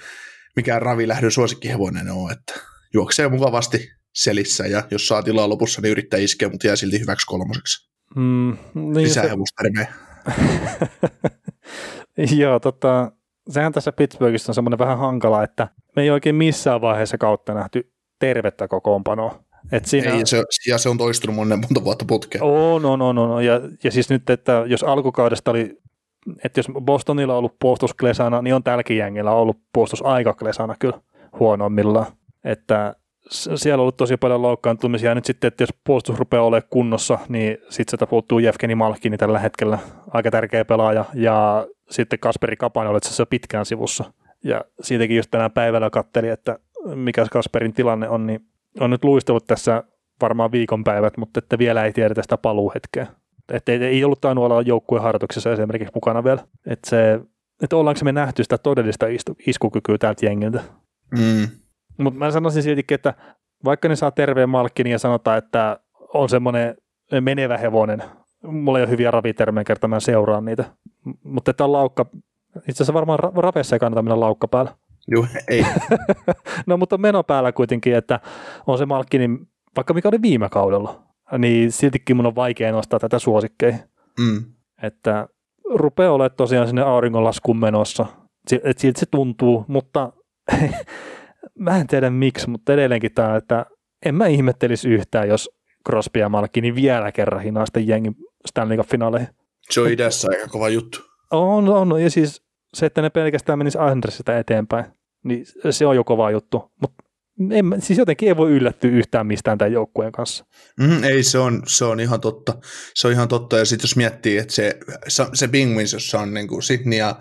mikään 0.57 0.83
ravilähdön 0.83 1.31
suosikkihevonen 1.31 2.11
on, 2.11 2.33
että 2.33 2.55
juoksee 2.95 3.29
mukavasti 3.29 3.91
selissä 4.15 4.67
ja 4.67 4.83
jos 4.91 5.07
saa 5.09 5.23
tilaa 5.23 5.49
lopussa, 5.49 5.81
niin 5.81 5.91
yrittää 5.91 6.21
iskeä, 6.21 6.49
mutta 6.49 6.67
jää 6.67 6.77
silti 6.77 7.01
hyväksi 7.01 7.27
kolmoseksi. 7.27 7.89
Mm, 8.17 8.57
niin 8.75 9.03
Lisää 9.03 9.25
se, 9.25 9.31
hevostermejä. 9.31 9.93
joo, 12.43 12.61
tota, 12.61 13.13
sehän 13.51 13.73
tässä 13.73 13.93
Pittsburghissa 13.93 14.51
on 14.51 14.55
semmoinen 14.55 14.79
vähän 14.79 14.99
hankala, 14.99 15.43
että 15.43 15.69
me 15.97 16.03
ei 16.03 16.11
oikein 16.11 16.35
missään 16.35 16.81
vaiheessa 16.81 17.19
kautta 17.19 17.55
nähty 17.55 17.93
tervettä 18.19 18.69
kokoonpanoa. 18.69 19.45
Et 19.73 19.85
siinä, 19.85 20.11
Ei, 20.11 20.27
se, 20.27 20.45
ja 20.67 20.79
se 20.79 20.89
on 20.89 20.99
toistunut 20.99 21.37
monen 21.37 21.59
monta 21.59 21.85
vuotta 21.85 22.05
putkeen. 22.05 22.45
On, 22.45 22.85
on, 22.85 23.03
on, 23.03 23.19
on. 23.19 23.45
Ja, 23.45 23.61
ja 23.85 23.91
siis 23.91 24.11
nyt, 24.11 24.31
että 24.31 24.63
jos 24.67 24.83
alkukaudesta 24.83 25.51
oli, 25.51 25.79
että 26.45 26.59
jos 26.59 26.67
Bostonilla 26.81 27.33
on 27.33 27.39
ollut 27.39 27.57
puolustus 27.61 27.95
klesana, 27.95 28.43
niin 28.43 28.55
on 28.55 28.63
tälläkin 28.63 28.97
jengillä 28.97 29.31
ollut 29.31 29.59
puolustus 29.73 30.03
aika 30.03 30.35
klesana 30.35 30.75
kyllä 30.79 31.01
huonoimmillaan. 31.39 32.07
Että 32.45 32.95
siellä 33.31 33.75
on 33.75 33.81
ollut 33.81 33.97
tosi 33.97 34.17
paljon 34.17 34.43
loukkaantumisia. 34.43 35.15
Nyt 35.15 35.25
sitten, 35.25 35.49
että 35.49 35.63
jos 35.63 35.75
puolustus 35.85 36.19
rupeaa 36.19 36.45
olemaan 36.45 36.69
kunnossa, 36.71 37.19
niin 37.29 37.59
sitten 37.69 37.91
sieltä 37.91 38.07
puuttuu 38.07 38.39
Jevgeni 38.39 38.75
Malkini 38.75 39.19
tällä 39.19 39.39
hetkellä. 39.39 39.79
Aika 40.11 40.31
tärkeä 40.31 40.65
pelaaja. 40.65 41.05
Ja 41.15 41.67
sitten 41.91 42.19
Kasperi 42.19 42.57
Kapanen 42.57 42.97
itse 42.97 43.09
asiassa 43.09 43.27
pitkään 43.27 43.67
sivussa. 43.67 44.13
Ja 44.45 44.65
siitäkin 44.81 45.17
just 45.17 45.31
tänään 45.31 45.51
päivällä 45.51 45.91
katteli, 45.91 46.29
että 46.29 46.59
mikä 46.95 47.27
Kasperin 47.31 47.73
tilanne 47.73 48.09
on, 48.09 48.27
niin 48.27 48.41
on 48.81 48.91
nyt 48.91 49.05
luistellut 49.05 49.47
tässä 49.47 49.85
varmaan 50.23 50.53
viikonpäivät, 50.53 51.17
mutta 51.17 51.39
että 51.39 51.59
vielä 51.59 51.85
ei 51.85 51.93
tiedetä 51.93 52.23
sitä 52.23 52.37
paluuhetkeä. 52.37 53.07
Että 53.53 53.73
ei, 53.73 53.85
ei 53.85 54.05
ollut 54.05 54.21
tainnut 54.21 54.45
olla 54.45 54.63
joukkueen 54.63 55.03
harjoituksessa 55.03 55.53
esimerkiksi 55.53 55.95
mukana 55.95 56.25
vielä. 56.25 56.41
Että 56.67 56.91
se 56.91 57.21
että 57.63 57.77
ollaanko 57.77 58.01
me 58.05 58.13
nähty 58.13 58.43
sitä 58.43 58.59
todellista 58.59 59.07
iskukykyä 59.47 59.99
tältä 59.99 60.27
jengiltä. 60.27 60.61
Mm. 61.11 61.49
Mutta 61.99 62.19
mä 62.19 62.31
sanoisin 62.31 62.63
siltikin, 62.63 62.95
että 62.95 63.15
vaikka 63.65 63.89
ne 63.89 63.97
saa 63.97 64.11
terveen 64.11 64.49
malkkini 64.49 64.91
ja 64.91 64.99
sanotaan, 64.99 65.39
että 65.39 65.81
on 66.15 66.29
semmoinen 66.29 66.77
menevä 67.21 67.59
hevonen, 67.59 68.03
mulla 68.43 68.79
ei 68.79 68.83
ole 68.83 68.91
hyviä 68.91 69.11
ravitermejä 69.11 69.65
kertaa, 69.65 69.89
mä 69.89 70.01
seuraan 70.01 70.45
niitä, 70.45 70.65
mutta 71.25 71.51
että 71.51 71.65
on 71.65 71.73
laukka, 71.73 72.07
itse 72.57 72.71
asiassa 72.71 72.95
varmaan 72.95 73.19
ra- 73.19 73.33
rapeessa 73.37 73.77
ei 73.77 73.81
kannata 73.81 74.03
mennä 74.03 74.21
laukka 74.21 74.49
päällä. 74.49 74.75
Joo, 75.11 75.27
ei. 75.49 75.65
no 76.67 76.77
mutta 76.77 76.99
meno 76.99 77.23
päällä 77.23 77.53
kuitenkin, 77.53 77.95
että 77.95 78.21
on 78.67 78.79
se 78.79 78.87
malkkini, 78.87 79.29
vaikka 79.77 79.95
mikä 79.95 80.09
oli 80.09 80.23
viime 80.23 80.49
kaudella, 80.49 81.03
niin 81.39 81.73
siltikin 81.73 82.17
mun 82.17 82.27
on 82.27 82.35
vaikea 82.35 82.73
nostaa 82.73 82.99
tätä 82.99 83.19
suosikkeihin. 83.19 83.81
Mm. 84.21 84.45
Että 84.83 85.29
rupeaa 85.75 86.13
olemaan 86.13 86.37
tosiaan 86.37 86.67
sinne 86.67 86.83
auringonlaskuun 86.83 87.59
menossa. 87.59 88.07
Si- 88.49 88.61
Et 88.65 88.79
siltä 88.79 89.01
se 89.01 89.07
tuntuu, 89.11 89.65
mutta 89.69 90.13
mä 91.59 91.77
en 91.79 91.87
tiedä 91.87 92.11
miksi, 92.11 92.51
mutta 92.51 92.73
edelleenkin 92.73 93.15
tämä, 93.15 93.37
että 93.37 93.67
en 94.07 94.15
mä 94.15 94.27
ihmettelisi 94.27 94.89
yhtään, 94.89 95.29
jos 95.29 95.51
Crosby 95.89 96.21
ja 96.21 96.29
Malkini 96.29 96.75
vielä 96.75 97.13
kerran 97.13 97.43
hinaa 97.43 97.67
sitten 97.67 97.89
jengin 97.89 98.17
Stanley 98.49 98.77
Cup-finaaleihin. 98.77 99.29
Se 99.71 99.81
on 99.81 99.91
idässä 99.91 100.29
aika 100.31 100.49
kova 100.49 100.69
juttu. 100.69 100.99
On, 101.31 101.69
on, 101.69 102.03
ja 102.03 102.11
siis 102.11 102.43
se, 102.75 102.87
että 102.87 103.03
ne 103.03 103.11
pelkästään 103.11 103.59
menisi 103.59 103.79
Andersista 103.79 104.39
eteenpäin, 104.39 104.85
niin 105.29 105.47
se 105.71 105.87
on 105.87 105.97
jo 105.97 106.05
kova 106.05 106.31
juttu, 106.31 106.73
mutta 106.81 107.03
en, 107.51 107.77
siis 107.79 107.99
jotenkin 107.99 108.29
ei 108.29 108.37
voi 108.37 108.51
yllättyä 108.51 108.91
yhtään 108.91 109.27
mistään 109.27 109.59
tämän 109.59 109.73
joukkueen 109.73 110.13
kanssa. 110.13 110.45
Mm, 110.81 111.05
ei, 111.05 111.23
se 111.23 111.39
on, 111.39 111.63
se 111.67 111.85
on 111.85 112.01
ihan 112.01 112.21
totta. 112.21 112.55
Se 112.95 113.07
on 113.07 113.13
ihan 113.13 113.29
totta. 113.29 113.59
Ja 113.59 113.65
sitten 113.65 113.85
jos 113.85 113.97
miettii, 113.97 114.39
että 114.39 114.55
se, 114.55 114.79
se 115.35 115.49
Penguins, 115.49 115.93
jossa 115.93 116.21
on 116.21 116.35
niin 116.35 116.49
kuin 116.49 116.63
Sydney 116.63 116.99
ja 116.99 117.17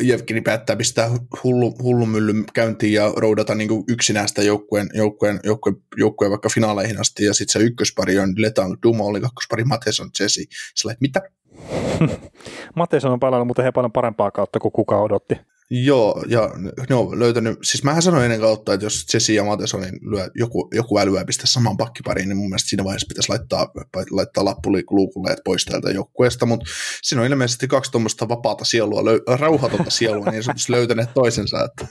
Jevkini 0.00 0.40
päättää 0.40 0.76
pistää 0.76 1.10
hullu, 1.44 1.74
hullun 1.82 2.08
myllyn 2.08 2.44
käyntiin 2.54 2.92
ja 2.92 3.12
roudata 3.16 3.54
niin 3.54 3.68
kuin 3.68 3.84
yksinään 3.88 4.28
sitä 4.28 4.42
joukkueen, 4.42 4.88
joukkueen, 4.94 5.40
joukkueen, 5.44 5.76
joukkueen 5.96 6.30
vaikka 6.30 6.48
finaaleihin 6.54 7.00
asti. 7.00 7.24
Ja 7.24 7.34
sitten 7.34 7.52
se 7.52 7.66
ykköspari 7.66 8.18
on 8.18 8.34
Letang, 8.36 8.74
Dumo 8.82 9.06
oli 9.06 9.20
kakkospari, 9.20 9.64
Matheson, 9.64 10.10
Jesse. 10.20 10.42
Sillä 10.74 10.94
mitä? 11.00 11.20
Mateson 12.76 13.12
on 13.12 13.20
palannut, 13.20 13.46
mutta 13.46 13.62
he 13.62 13.72
paljon 13.72 13.92
parempaa 13.92 14.30
kautta 14.30 14.58
kuin 14.58 14.72
kuka 14.72 15.00
odotti. 15.00 15.34
Joo, 15.70 16.24
ja 16.28 16.50
ne 16.88 16.94
on 16.94 17.18
löytänyt, 17.18 17.58
siis 17.62 17.84
mähän 17.84 18.02
sanoin 18.02 18.24
ennen 18.24 18.40
kautta, 18.40 18.72
että 18.72 18.86
jos 18.86 19.06
Jesse 19.14 19.32
ja 19.32 19.44
Mathesonin 19.44 19.98
lyö, 20.02 20.28
joku, 20.34 20.68
joku 20.74 20.98
älyä 20.98 21.24
pistää 21.24 21.46
saman 21.46 21.76
pakkipariin, 21.76 22.28
niin 22.28 22.36
mun 22.36 22.48
mielestä 22.48 22.68
siinä 22.68 22.84
vaiheessa 22.84 23.08
pitäisi 23.08 23.28
laittaa, 23.28 23.72
laittaa 24.10 24.44
lappu 24.44 24.72
luukulle, 24.90 25.30
että 25.30 25.42
pois 25.44 25.64
täältä 25.64 25.90
joukkueesta, 25.90 26.46
mutta 26.46 26.66
siinä 27.02 27.22
on 27.22 27.28
ilmeisesti 27.28 27.68
kaksi 27.68 27.90
tuommoista 27.90 28.28
vapaata 28.28 28.64
sielua, 28.64 29.04
löy, 29.04 29.20
rauhatonta 29.38 29.90
sielua, 29.90 30.30
niin 30.30 30.42
sanotusti 30.42 30.72
löytäneet 30.72 31.14
toisensa, 31.14 31.64
että 31.64 31.86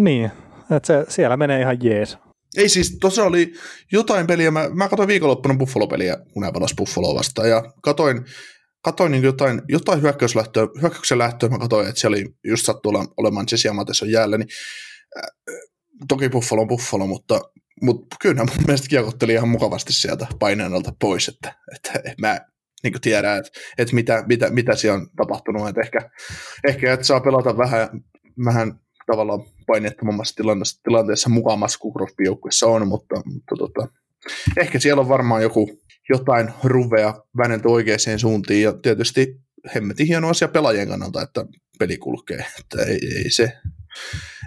Niin, 0.00 0.30
että 0.76 0.86
se, 0.86 1.04
siellä 1.08 1.36
menee 1.36 1.60
ihan 1.60 1.84
jees. 1.84 2.18
Ei 2.56 2.68
siis, 2.68 2.96
tuossa 3.00 3.24
oli 3.24 3.52
jotain 3.92 4.26
peliä, 4.26 4.50
mä, 4.50 4.68
mä 4.74 4.88
katsoin 4.88 5.08
viikonloppuna 5.08 5.54
Buffalo-peliä, 5.54 6.16
pelas 6.52 6.74
Buffaloa 6.76 7.14
vastaan, 7.14 7.48
ja 7.48 7.62
katoin, 7.82 8.24
katoin 8.84 9.12
niin 9.12 9.24
jotain, 9.24 9.62
jotain 9.68 10.02
hyökkäyslähtöä, 10.02 10.68
hyökkäyksen 10.82 11.18
lähtöä, 11.18 11.48
mä 11.48 11.58
katsoin, 11.58 11.88
että 11.88 12.00
siellä 12.00 12.14
oli 12.14 12.34
just 12.44 12.66
sattu 12.66 12.88
ole- 12.88 13.08
olemaan 13.16 13.46
Jesse 13.52 13.68
Amateson 13.68 14.10
jäällä, 14.10 14.38
niin 14.38 14.48
äh, 15.16 15.22
toki 16.08 16.28
Buffalo 16.28 16.62
on 16.62 16.68
Buffalo, 16.68 17.06
mutta, 17.06 17.40
mutta 17.82 18.16
kyllä 18.20 18.44
mun 18.44 18.64
mielestä 18.66 18.88
kiekotteli 18.88 19.32
ihan 19.32 19.48
mukavasti 19.48 19.92
sieltä 19.92 20.26
paineen 20.38 20.74
alta 20.74 20.92
pois, 21.00 21.28
että, 21.28 21.54
että 21.74 22.00
mä 22.20 22.40
niin 22.82 23.00
tiedän, 23.00 23.38
että, 23.38 23.50
että 23.78 23.94
mitä, 23.94 24.24
mitä, 24.26 24.50
mitä 24.50 24.76
siellä 24.76 24.98
on 24.98 25.06
tapahtunut, 25.16 25.68
että 25.68 25.80
ehkä, 25.80 26.10
ehkä 26.68 26.92
että 26.92 27.06
saa 27.06 27.20
pelata 27.20 27.56
vähän, 27.56 27.88
vähän 28.44 28.80
tavallaan 29.06 29.40
painettomammassa 29.66 30.36
tilanteessa, 30.36 30.80
tilanteessa 30.82 31.30
mukamassa 31.30 31.78
kuin 31.78 31.94
Crosby 31.94 32.24
joukkueessa 32.24 32.66
on, 32.66 32.88
mutta, 32.88 33.14
mutta 33.14 33.54
tota, 33.58 33.88
ehkä 34.56 34.78
siellä 34.78 35.00
on 35.00 35.08
varmaan 35.08 35.42
joku 35.42 35.83
jotain 36.08 36.52
ruvea 36.64 37.14
väännetty 37.38 37.68
oikeaan 37.68 38.18
suuntiin 38.18 38.62
ja 38.62 38.72
tietysti 38.72 39.40
hemmetin 39.74 40.06
hieno 40.06 40.28
asia 40.28 40.48
pelaajien 40.48 40.88
kannalta, 40.88 41.22
että 41.22 41.44
peli 41.78 41.98
kulkee. 41.98 42.46
Että 42.60 42.82
ei, 42.82 42.98
ei 43.16 43.30
se, 43.30 43.52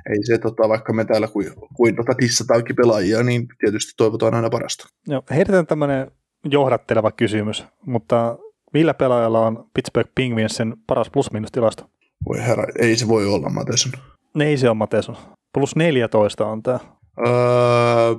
ei 0.09 0.25
se 0.25 0.37
tota, 0.37 0.69
vaikka 0.69 0.93
me 0.93 1.05
täällä 1.05 1.27
kuin, 1.27 1.47
kuin 1.75 1.95
tota 1.95 2.17
dissataankin 2.21 2.75
pelaajia, 2.75 3.23
niin 3.23 3.47
tietysti 3.59 3.93
toivotaan 3.97 4.33
aina 4.33 4.49
parasta. 4.49 4.87
Joo, 5.07 5.23
heitetään 5.29 5.67
tämmöinen 5.67 6.11
johdatteleva 6.45 7.11
kysymys, 7.11 7.65
mutta 7.85 8.37
millä 8.73 8.93
pelaajalla 8.93 9.45
on 9.45 9.69
Pittsburgh 9.73 10.11
Penguinsin 10.15 10.73
paras 10.87 11.09
plus-minus-tilasto? 11.09 11.89
Voi 12.29 12.45
herra, 12.45 12.63
ei 12.79 12.97
se 12.97 13.07
voi 13.07 13.25
olla 13.25 13.49
Mateson. 13.49 13.91
Ei 14.39 14.57
se 14.57 14.69
on 14.69 14.77
Mateson. 14.77 15.17
Plus 15.53 15.75
14 15.75 16.45
on 16.45 16.63
tämä. 16.63 16.79
Öö, 17.27 18.15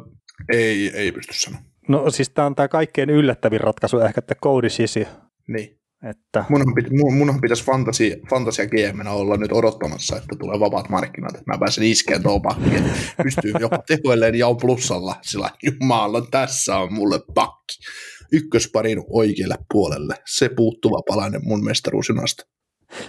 ei, 0.53 0.91
ei 0.95 1.13
pysty 1.13 1.33
sanoa. 1.35 1.61
No 1.89 2.11
siis 2.11 2.31
tämä 2.31 2.47
on 2.47 2.55
tämä 2.55 2.69
kaikkein 2.69 3.11
yllättävin 3.11 3.61
ratkaisu 3.61 3.99
ehkä, 3.99 4.19
että 4.19 4.35
Cody 4.35 4.69
Sisi, 4.69 5.07
Niin. 5.49 5.79
että 6.11 6.45
Munhan, 6.49 6.75
pit, 6.75 6.87
mun, 6.91 7.15
munhan 7.15 7.41
pitäisi 7.41 7.65
fantasia, 7.65 8.17
fantasia 8.31 8.67
GMnä 8.67 9.11
olla 9.11 9.37
nyt 9.37 9.53
odottamassa, 9.53 10.17
että 10.17 10.37
tulee 10.39 10.61
vapaat 10.61 10.89
markkinat, 10.89 11.35
että 11.35 11.53
mä 11.53 11.59
pääsen 11.59 11.85
iskeen 11.85 12.23
tuohon 12.23 12.43
pakkiin, 12.43 12.85
pystyy 13.23 13.53
jopa 13.61 13.79
tehoilleen 13.89 14.35
ja 14.35 14.49
on 14.49 14.57
plussalla, 14.57 15.15
sillä 15.23 15.51
jumala, 15.63 16.27
tässä 16.31 16.77
on 16.77 16.93
mulle 16.93 17.21
pakki. 17.35 17.79
Ykkösparin 18.33 19.03
oikealle 19.11 19.57
puolelle, 19.73 20.15
se 20.27 20.49
puuttuva 20.49 21.03
palanen 21.09 21.41
mun 21.45 21.65
mestaruusinasta. 21.65 22.43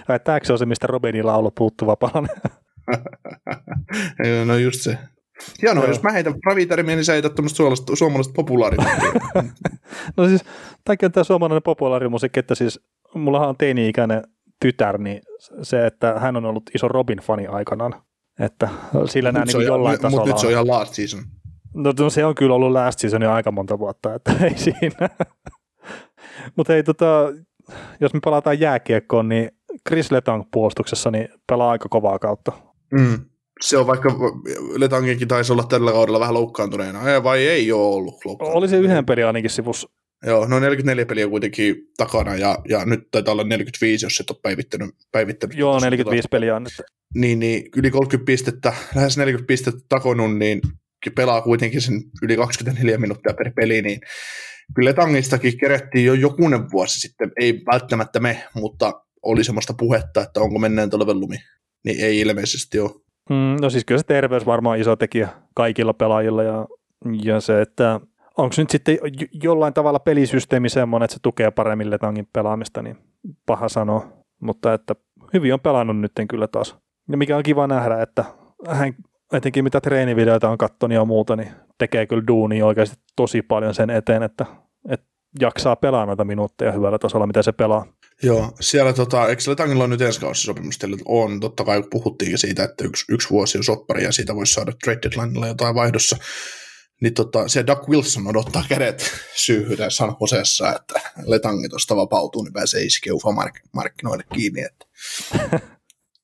ai, 0.08 0.20
tämäkö 0.20 0.46
se 0.46 0.52
on 0.52 0.58
se, 0.58 0.66
mistä 0.66 0.86
Robinilla 0.86 1.32
on 1.32 1.38
ollut 1.38 1.54
puuttuva 1.54 1.96
palanen? 1.96 2.36
no 4.46 4.56
just 4.56 4.80
se. 4.80 4.98
Hienoa, 5.62 5.84
Joo. 5.84 5.90
jos 5.90 6.02
mä 6.02 6.12
heitän 6.12 6.34
ravitermiä, 6.46 6.96
niin 6.96 7.04
sä 7.04 7.12
heität 7.12 7.34
tämmöistä 7.34 7.56
suomalaista, 7.56 7.96
suomalaista 7.96 8.32
populaarimusiikkia. 8.36 9.10
No 10.16 10.28
siis, 10.28 10.44
tämäkin 10.84 11.06
on 11.06 11.12
tämä 11.12 11.24
suomalainen 11.24 11.62
populaarimusiikki, 11.62 12.40
että 12.40 12.54
siis 12.54 12.80
mullahan 13.14 13.48
on 13.48 13.56
teini-ikäinen 13.56 14.22
tytär, 14.60 14.98
niin 14.98 15.20
se, 15.62 15.86
että 15.86 16.14
hän 16.20 16.36
on 16.36 16.44
ollut 16.44 16.70
iso 16.74 16.88
Robin-fani 16.88 17.46
aikanaan. 17.46 17.94
Että 18.40 18.68
sillä 19.06 19.32
se 19.32 19.38
niin 19.44 19.56
on 19.56 19.64
jollain 19.64 19.92
ihan- 19.94 20.02
tasolla 20.02 20.26
nyt 20.26 20.38
se 20.38 20.46
on 20.46 20.48
on. 20.48 20.52
ihan 20.52 20.66
last 20.68 20.94
season. 20.94 21.20
No, 21.74 21.92
no 21.98 22.10
se 22.10 22.24
on 22.24 22.34
kyllä 22.34 22.54
ollut 22.54 22.72
last 22.72 22.98
season 22.98 23.22
jo 23.22 23.32
aika 23.32 23.52
monta 23.52 23.78
vuotta, 23.78 24.14
että 24.14 24.32
ei 24.44 24.58
siinä. 24.58 25.08
Mutta 26.56 26.74
ei 26.74 26.82
tota, 26.82 27.32
jos 28.00 28.14
me 28.14 28.20
palataan 28.24 28.60
jääkiekkoon, 28.60 29.28
niin 29.28 29.50
Chris 29.88 30.10
Letang 30.12 30.42
puolustuksessa 30.52 31.10
niin 31.10 31.28
pelaa 31.46 31.70
aika 31.70 31.88
kovaa 31.88 32.18
kautta. 32.18 32.52
Mm. 32.92 33.18
Se 33.62 33.78
on 33.78 33.86
vaikka, 33.86 34.08
Letanginkin 34.76 35.28
taisi 35.28 35.52
olla 35.52 35.64
tällä 35.64 35.92
kaudella 35.92 36.20
vähän 36.20 36.34
loukkaantuneena, 36.34 37.10
Ei, 37.12 37.22
vai 37.22 37.46
ei 37.46 37.72
ole 37.72 37.94
ollut 37.94 38.24
loukkaantuneena. 38.24 38.58
Oli 38.58 38.68
se 38.68 38.78
yhden 38.78 39.06
pelin 39.06 39.26
ainakin 39.26 39.50
sivussa. 39.50 39.88
Joo, 40.26 40.46
no 40.46 40.58
44 40.60 41.06
peliä 41.06 41.28
kuitenkin 41.28 41.76
takana 41.96 42.36
ja, 42.36 42.58
ja 42.68 42.84
nyt 42.84 43.00
taitaa 43.10 43.32
olla 43.32 43.44
45, 43.44 44.06
jos 44.06 44.20
et 44.20 44.30
ole 44.30 44.38
päivittänyt. 44.42 44.90
päivittänyt 45.12 45.56
Joo, 45.56 45.72
tota 45.72 45.86
45 45.86 46.28
peliä 46.30 46.56
on 46.56 46.62
nyt. 46.62 46.72
Niin, 47.14 47.38
niin 47.38 47.68
yli 47.76 47.90
30 47.90 48.26
pistettä, 48.26 48.72
lähes 48.94 49.16
40 49.16 49.46
pistettä 49.46 49.80
takonut, 49.88 50.38
niin 50.38 50.60
pelaa 51.16 51.42
kuitenkin 51.42 51.80
sen 51.80 52.02
yli 52.22 52.36
24 52.36 52.98
minuuttia 52.98 53.34
per 53.34 53.52
peli, 53.56 53.82
niin 53.82 54.00
kyllä 54.74 54.92
Tangistakin 54.92 55.58
kerettiin 55.58 56.04
jo 56.04 56.14
jokunen 56.14 56.70
vuosi 56.70 57.00
sitten, 57.00 57.32
ei 57.40 57.62
välttämättä 57.72 58.20
me, 58.20 58.44
mutta 58.54 58.92
oli 59.22 59.44
semmoista 59.44 59.74
puhetta, 59.74 60.22
että 60.22 60.40
onko 60.40 60.58
menneen 60.58 60.90
talven 60.90 61.20
lumi. 61.20 61.36
Niin 61.84 62.04
ei 62.04 62.20
ilmeisesti 62.20 62.80
ole. 62.80 62.90
Mm, 63.30 63.56
no 63.60 63.70
siis 63.70 63.84
kyllä 63.84 63.98
se 63.98 64.06
terveys 64.06 64.46
varmaan 64.46 64.78
iso 64.78 64.96
tekijä 64.96 65.28
kaikilla 65.54 65.94
pelaajilla 65.94 66.42
ja, 66.42 66.66
ja 67.24 67.40
se, 67.40 67.60
että 67.60 68.00
onko 68.36 68.54
nyt 68.58 68.70
sitten 68.70 68.98
jo- 69.02 69.26
jollain 69.42 69.74
tavalla 69.74 69.98
pelisysteemi 69.98 70.68
semmoinen, 70.68 71.04
että 71.04 71.14
se 71.14 71.20
tukee 71.22 71.50
paremmin 71.50 71.90
Letangin 71.90 72.28
pelaamista, 72.32 72.82
niin 72.82 72.98
paha 73.46 73.68
sanoa. 73.68 74.08
Mutta 74.40 74.74
että 74.74 74.94
hyvin 75.32 75.54
on 75.54 75.60
pelannut 75.60 75.98
nyt 75.98 76.12
kyllä 76.28 76.46
taas. 76.46 76.76
Ja 77.10 77.16
mikä 77.16 77.36
on 77.36 77.42
kiva 77.42 77.66
nähdä, 77.66 78.02
että 78.02 78.24
hän 78.68 78.94
etenkin 79.32 79.64
mitä 79.64 79.80
treenivideoita 79.80 80.50
on 80.50 80.58
katsonut 80.58 80.94
ja 80.94 81.04
muuta, 81.04 81.36
niin 81.36 81.48
tekee 81.78 82.06
kyllä 82.06 82.26
duunia 82.26 82.66
oikeasti 82.66 82.96
tosi 83.16 83.42
paljon 83.42 83.74
sen 83.74 83.90
eteen, 83.90 84.22
että, 84.22 84.46
että 84.88 85.06
jaksaa 85.40 85.76
pelaa 85.76 86.06
noita 86.06 86.24
minuutteja 86.24 86.72
hyvällä 86.72 86.98
tasolla, 86.98 87.26
mitä 87.26 87.42
se 87.42 87.52
pelaa. 87.52 87.86
Joo, 88.22 88.52
siellä 88.60 88.92
tota, 88.92 89.28
eikö 89.28 89.42
Letangilla 89.46 89.84
on 89.84 89.90
nyt 89.90 90.00
ensi 90.00 90.20
kausi 90.20 90.42
sopimus? 90.42 90.78
On, 91.04 91.40
totta 91.40 91.64
kai 91.64 91.82
puhuttiin 91.90 92.38
siitä, 92.38 92.64
että 92.64 92.84
yksi, 92.84 93.04
yksi 93.08 93.30
vuosi 93.30 93.58
on 93.58 93.64
soppari 93.64 94.04
ja 94.04 94.12
siitä 94.12 94.34
voisi 94.34 94.52
saada 94.52 94.72
trade 94.84 94.98
deadlinella 95.02 95.46
jotain 95.46 95.74
vaihdossa. 95.74 96.16
Niin 97.00 97.14
tota, 97.14 97.48
se 97.48 97.66
Doug 97.66 97.88
Wilson 97.88 98.26
odottaa 98.26 98.64
kädet 98.68 99.10
syyhyn 99.44 99.90
San 99.90 100.16
Joseessa, 100.20 100.76
että 100.76 101.00
Letangi 101.26 101.68
tuosta 101.68 101.96
vapautuu, 101.96 102.42
niin 102.42 102.52
pääsee 102.52 102.82
iskeä 102.82 103.12
markkinoille 103.72 104.24
kiinni, 104.34 104.62
että 104.62 104.86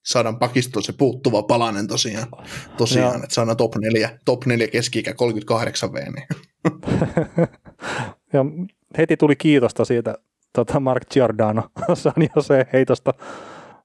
saadaan 0.06 0.38
pakistoon 0.38 0.82
se 0.82 0.92
puuttuva 0.92 1.42
palanen 1.42 1.86
tosiaan, 1.86 2.28
tosiaan 2.76 3.14
Joo. 3.14 3.22
että 3.22 3.34
saadaan 3.34 3.56
top 3.56 3.76
4, 3.76 4.18
top 4.24 4.46
4 4.46 4.68
keski 4.68 5.02
38 5.02 5.92
V, 5.92 5.94
niin 5.94 6.26
Ja 8.32 8.44
heti 8.98 9.16
tuli 9.16 9.36
kiitosta 9.36 9.84
siitä 9.84 10.14
tota 10.56 10.80
Mark 10.80 11.02
Giordano 11.10 11.62
San 11.94 12.28
Jose 12.36 12.66
heitosta 12.72 13.14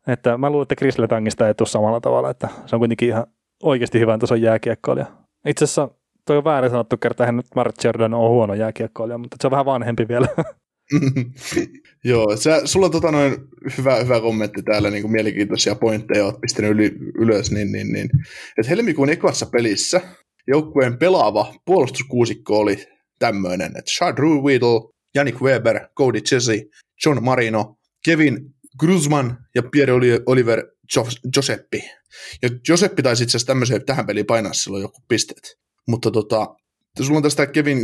Että 0.08 0.38
mä 0.38 0.50
luulen, 0.50 0.64
että 0.64 0.76
Chris 0.76 1.00
Letangista 1.00 1.48
ei 1.48 1.54
tule 1.54 1.68
samalla 1.68 2.02
tavalla, 2.02 2.30
että 2.30 2.50
se 2.66 2.76
on 2.76 2.80
kuitenkin 2.80 3.10
ihan 3.10 3.28
oikeasti 3.64 4.00
hyvän 4.00 4.20
tason 4.20 4.42
jääkiekkoilija. 4.42 5.06
Itse 5.48 5.66
asiassa 5.66 5.90
toi 6.26 6.38
on 6.38 6.44
väärin 6.44 6.72
sanottu 6.72 6.98
kerta, 6.98 7.24
että 7.24 7.32
nyt 7.32 7.46
Mark 7.56 7.76
Jordan 7.84 8.14
on 8.14 8.30
huono 8.30 8.54
jääkiekkoilija, 8.54 9.18
mutta 9.18 9.38
se 9.42 9.48
on 9.48 9.52
vähän 9.52 9.66
vanhempi 9.66 10.08
vielä. 10.08 10.28
Joo, 12.04 12.38
sä, 12.38 12.62
sulla 12.66 12.86
on 12.86 12.92
tota 12.92 13.12
noin 13.12 13.36
hyvä, 13.78 13.96
hyvä 13.96 14.22
kommentti 14.22 14.64
täällä, 14.64 14.90
niin 14.90 15.02
kuin 15.02 15.12
mielenkiintoisia 15.12 15.76
pointteja 15.76 16.26
oot 16.26 16.42
pistänyt 16.42 16.72
yli, 16.72 16.92
ylös, 17.20 17.52
niin, 17.52 17.72
niin, 17.72 17.94
niin. 17.94 18.10
että 18.58 18.70
helmikuun 18.70 19.10
ekassa 19.10 19.46
pelissä 19.46 20.02
joukkueen 20.48 20.98
pelaava 20.98 21.54
puolustuskuusikko 21.66 22.60
oli 22.60 22.78
tämmöinen, 23.20 23.68
että 23.68 23.92
Chad 23.92 24.18
Whittle, 24.44 24.92
Yannick 25.16 25.42
Weber, 25.42 25.88
Cody 25.98 26.22
Chesi, 26.22 26.70
John 27.06 27.24
Marino, 27.24 27.76
Kevin 28.06 28.56
Gruzman 28.80 29.38
ja 29.56 29.64
Pierre 29.72 29.94
Oliver 30.26 30.64
Joseppi. 31.36 31.84
Ja 32.42 32.50
Joseppi 32.68 33.04
taisi 33.04 33.24
itse 33.24 33.32
asiassa 33.32 33.48
tämmöiseen 33.48 33.86
tähän 33.86 34.06
peliin 34.06 34.26
painaa 34.26 34.54
silloin 34.54 34.82
joku 34.82 35.02
pisteet. 35.08 35.58
Mutta 35.88 36.12
tota, 36.12 36.56
sulla 37.02 37.18
on 37.18 37.24
tästä 37.24 37.48
Kevin 37.48 37.78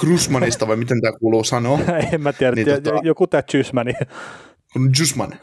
Gruzmanista, 0.00 0.68
vai 0.68 0.76
miten 0.76 1.00
tämä 1.00 1.18
kuuluu 1.18 1.44
sanoa? 1.44 1.78
en 2.12 2.20
mä 2.20 2.32
tiedä, 2.32 2.52
niin, 2.52 2.66
tota, 2.66 3.00
joku 3.02 3.26
tämä 3.26 3.42
Jysmani. 3.54 3.92
Jusman. 4.98 5.40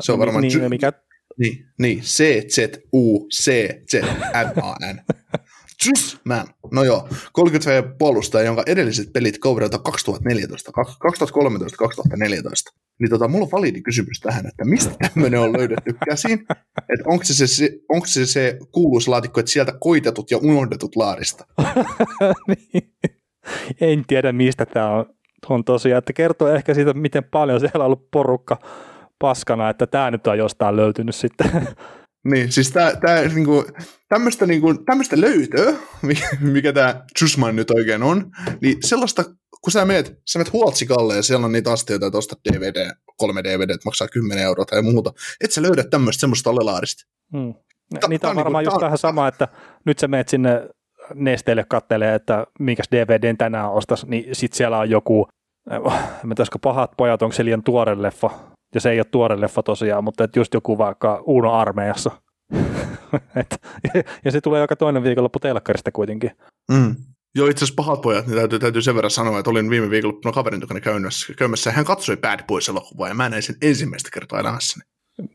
Se 0.00 0.12
on 0.12 0.18
varmaan... 0.18 0.42
Niin, 0.42 0.70
mikä... 0.70 0.92
niin, 1.38 1.66
niin, 1.78 2.00
C-Z-U-C-Z-M-A-N. 2.00 2.90
Just 5.86 6.18
man. 6.24 6.46
No 6.72 6.84
joo, 6.84 7.08
30 7.32 7.94
puolustaja, 7.98 8.46
jonka 8.46 8.62
edelliset 8.66 9.12
pelit 9.12 9.38
kouverata 9.38 9.78
2014, 9.78 10.72
2013, 10.72 11.76
2014. 11.76 12.70
Niin 13.00 13.10
tota, 13.10 13.28
mulla 13.28 13.44
on 13.44 13.50
validi 13.50 13.82
kysymys 13.82 14.20
tähän, 14.20 14.46
että 14.46 14.64
mistä 14.64 14.94
tämmöinen 15.08 15.40
on 15.40 15.52
löydetty 15.52 15.94
käsin? 16.04 16.46
Että 16.78 17.04
onko 17.06 17.24
se 17.24 17.46
se, 17.46 17.70
onko 17.88 18.06
se 18.06 18.26
se 18.26 18.58
kuuluisa 18.72 19.10
laatikko, 19.10 19.40
että 19.40 19.52
sieltä 19.52 19.72
koitetut 19.80 20.30
ja 20.30 20.38
unohdetut 20.38 20.96
laarista? 20.96 21.46
niin. 22.48 22.94
En 23.80 24.04
tiedä, 24.06 24.32
mistä 24.32 24.66
tämä 24.66 24.90
on, 24.90 25.06
on 25.48 25.64
tosiaan. 25.64 25.98
Että 25.98 26.12
kertoo 26.12 26.48
ehkä 26.48 26.74
siitä, 26.74 26.94
miten 26.94 27.24
paljon 27.24 27.60
siellä 27.60 27.84
on 27.84 27.86
ollut 27.86 28.10
porukka 28.10 28.58
paskana, 29.18 29.70
että 29.70 29.86
tämä 29.86 30.10
nyt 30.10 30.26
on 30.26 30.38
jostain 30.38 30.76
löytynyt 30.76 31.14
sitten. 31.14 31.50
Niin, 32.24 32.52
siis 32.52 32.70
tää, 32.70 32.96
tää, 32.96 33.28
niinku, 33.28 33.64
tämmöistä, 34.08 34.46
niinku, 34.46 34.74
tämmöistä 34.74 35.20
löytöä, 35.20 35.72
mikä 36.40 36.72
tämä 36.72 37.04
Jusman 37.20 37.56
nyt 37.56 37.70
oikein 37.70 38.02
on, 38.02 38.30
niin 38.60 38.76
sellaista, 38.84 39.24
kun 39.62 39.72
sä 39.72 39.84
meet, 39.84 40.18
sä 40.26 40.38
meet 40.38 40.52
Huoltsikalle 40.52 41.16
ja 41.16 41.22
siellä 41.22 41.46
on 41.46 41.52
niitä 41.52 41.72
astioita, 41.72 42.06
että 42.06 42.18
ostat 42.18 42.38
DVD, 42.52 42.90
kolme 43.16 43.44
DVD, 43.44 43.70
että 43.70 43.84
maksaa 43.84 44.08
10 44.08 44.44
euroa 44.44 44.64
tai 44.64 44.82
muuta, 44.82 45.12
et 45.44 45.50
sä 45.50 45.62
löydä 45.62 45.84
tämmöistä 45.84 46.20
semmoista 46.20 46.50
olelaarista. 46.50 47.04
Hmm. 47.36 47.54
Ta- 48.00 48.08
niitä 48.08 48.28
on 48.28 48.36
niinku 48.36 48.44
varmaan 48.44 48.64
niinku, 48.64 48.74
just 48.74 48.82
vähän 48.82 48.98
sama, 48.98 49.28
että 49.28 49.48
nyt 49.84 49.98
sä 49.98 50.08
meet 50.08 50.28
sinne 50.28 50.68
nesteelle 51.14 51.64
kattelee, 51.68 52.14
että 52.14 52.46
minkäs 52.58 52.86
DVDn 52.92 53.36
tänään 53.36 53.72
ostas, 53.72 54.06
niin 54.06 54.24
sit 54.32 54.52
siellä 54.52 54.78
on 54.78 54.90
joku, 54.90 55.28
en 55.70 55.80
tiedä, 56.36 56.50
pahat 56.62 56.90
pojat, 56.96 57.22
onko 57.22 57.32
se 57.32 57.44
liian 57.44 57.62
tuore 57.62 58.02
leffa, 58.02 58.30
ja 58.74 58.80
se 58.80 58.90
ei 58.90 58.98
ole 58.98 59.06
tuore 59.10 59.40
leffa 59.40 59.62
tosiaan, 59.62 60.04
mutta 60.04 60.24
et 60.24 60.36
just 60.36 60.54
joku 60.54 60.78
vaikka 60.78 61.22
Uno 61.26 61.52
armeijassa. 61.52 62.10
et, 63.40 63.62
ja 64.24 64.30
se 64.30 64.40
tulee 64.40 64.60
joka 64.60 64.76
toinen 64.76 65.02
viikonloppu 65.02 65.38
telkkarista 65.38 65.92
kuitenkin. 65.92 66.30
Mm. 66.72 66.96
Joo, 67.34 67.46
itse 67.48 67.64
asiassa 67.64 67.76
pahat 67.76 68.00
pojat, 68.00 68.26
niin 68.26 68.36
täytyy, 68.36 68.58
täytyy 68.58 68.82
sen 68.82 68.94
verran 68.94 69.10
sanoa, 69.10 69.38
että 69.38 69.50
olin 69.50 69.70
viime 69.70 69.90
viikolla 69.90 70.32
kaverin 70.32 70.60
tukana 70.60 70.80
käymässä, 70.80 71.34
käymässä 71.34 71.70
ja 71.70 71.74
hän 71.74 71.84
katsoi 71.84 72.16
Bad 72.16 72.40
Boys-elokuvaa 72.46 73.08
ja 73.08 73.14
mä 73.14 73.28
näin 73.28 73.42
sen 73.42 73.56
ensimmäistä 73.62 74.10
kertaa 74.12 74.40
elämässäni. 74.40 74.82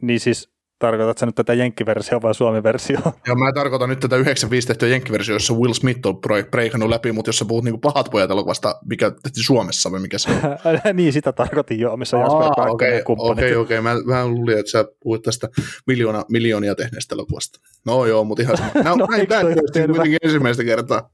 Niin 0.01 0.19
siis 0.19 0.52
Tarkoitatko 0.83 1.19
sä 1.19 1.25
nyt 1.25 1.35
tätä 1.35 1.53
jenkkiversiota 1.53 2.21
vai 2.21 2.35
suomi-versiota? 2.35 3.11
Joo, 3.27 3.35
mä 3.35 3.53
tarkoitan 3.53 3.89
nyt 3.89 3.99
tätä 3.99 4.15
95 4.15 4.67
tehtyä 4.67 4.89
jenkkiversiota, 4.89 5.35
jossa 5.35 5.53
Will 5.53 5.73
Smith 5.73 6.07
on 6.07 6.21
breikannut 6.51 6.89
läpi, 6.89 7.11
mutta 7.11 7.29
jos 7.29 7.37
sä 7.37 7.45
puhut 7.45 7.63
niinku 7.63 7.79
pahat 7.79 8.09
pojat 8.11 8.31
elokuvasta, 8.31 8.75
mikä 8.89 9.11
tehty 9.11 9.43
Suomessa 9.43 9.91
vai 9.91 9.99
mikä 9.99 10.17
se 10.17 10.29
on? 10.29 10.37
niin, 10.97 11.13
sitä 11.13 11.31
tarkoitin 11.31 11.79
jo, 11.79 11.97
missä 11.97 12.17
Jasper 12.17 12.69
Okei, 12.69 13.01
okei, 13.07 13.31
okei, 13.31 13.55
okei. 13.55 13.81
Mä 13.81 13.95
vähän 14.07 14.31
luulin, 14.31 14.59
että 14.59 14.71
sä 14.71 14.85
puhuit 15.03 15.21
tästä 15.21 15.49
miljoona, 15.87 16.25
miljoonia 16.29 16.75
tehneestä 16.75 17.15
elokuvasta. 17.15 17.59
No 17.85 18.05
joo, 18.05 18.23
mutta 18.23 18.43
ihan 18.43 18.57
sama. 18.57 18.69
Nämä 18.83 18.95
no, 18.95 19.07
näin 19.11 19.27
Bad 19.27 19.85
kuitenkin 19.85 20.17
ensimmäistä 20.23 20.63
kertaa. 20.63 21.09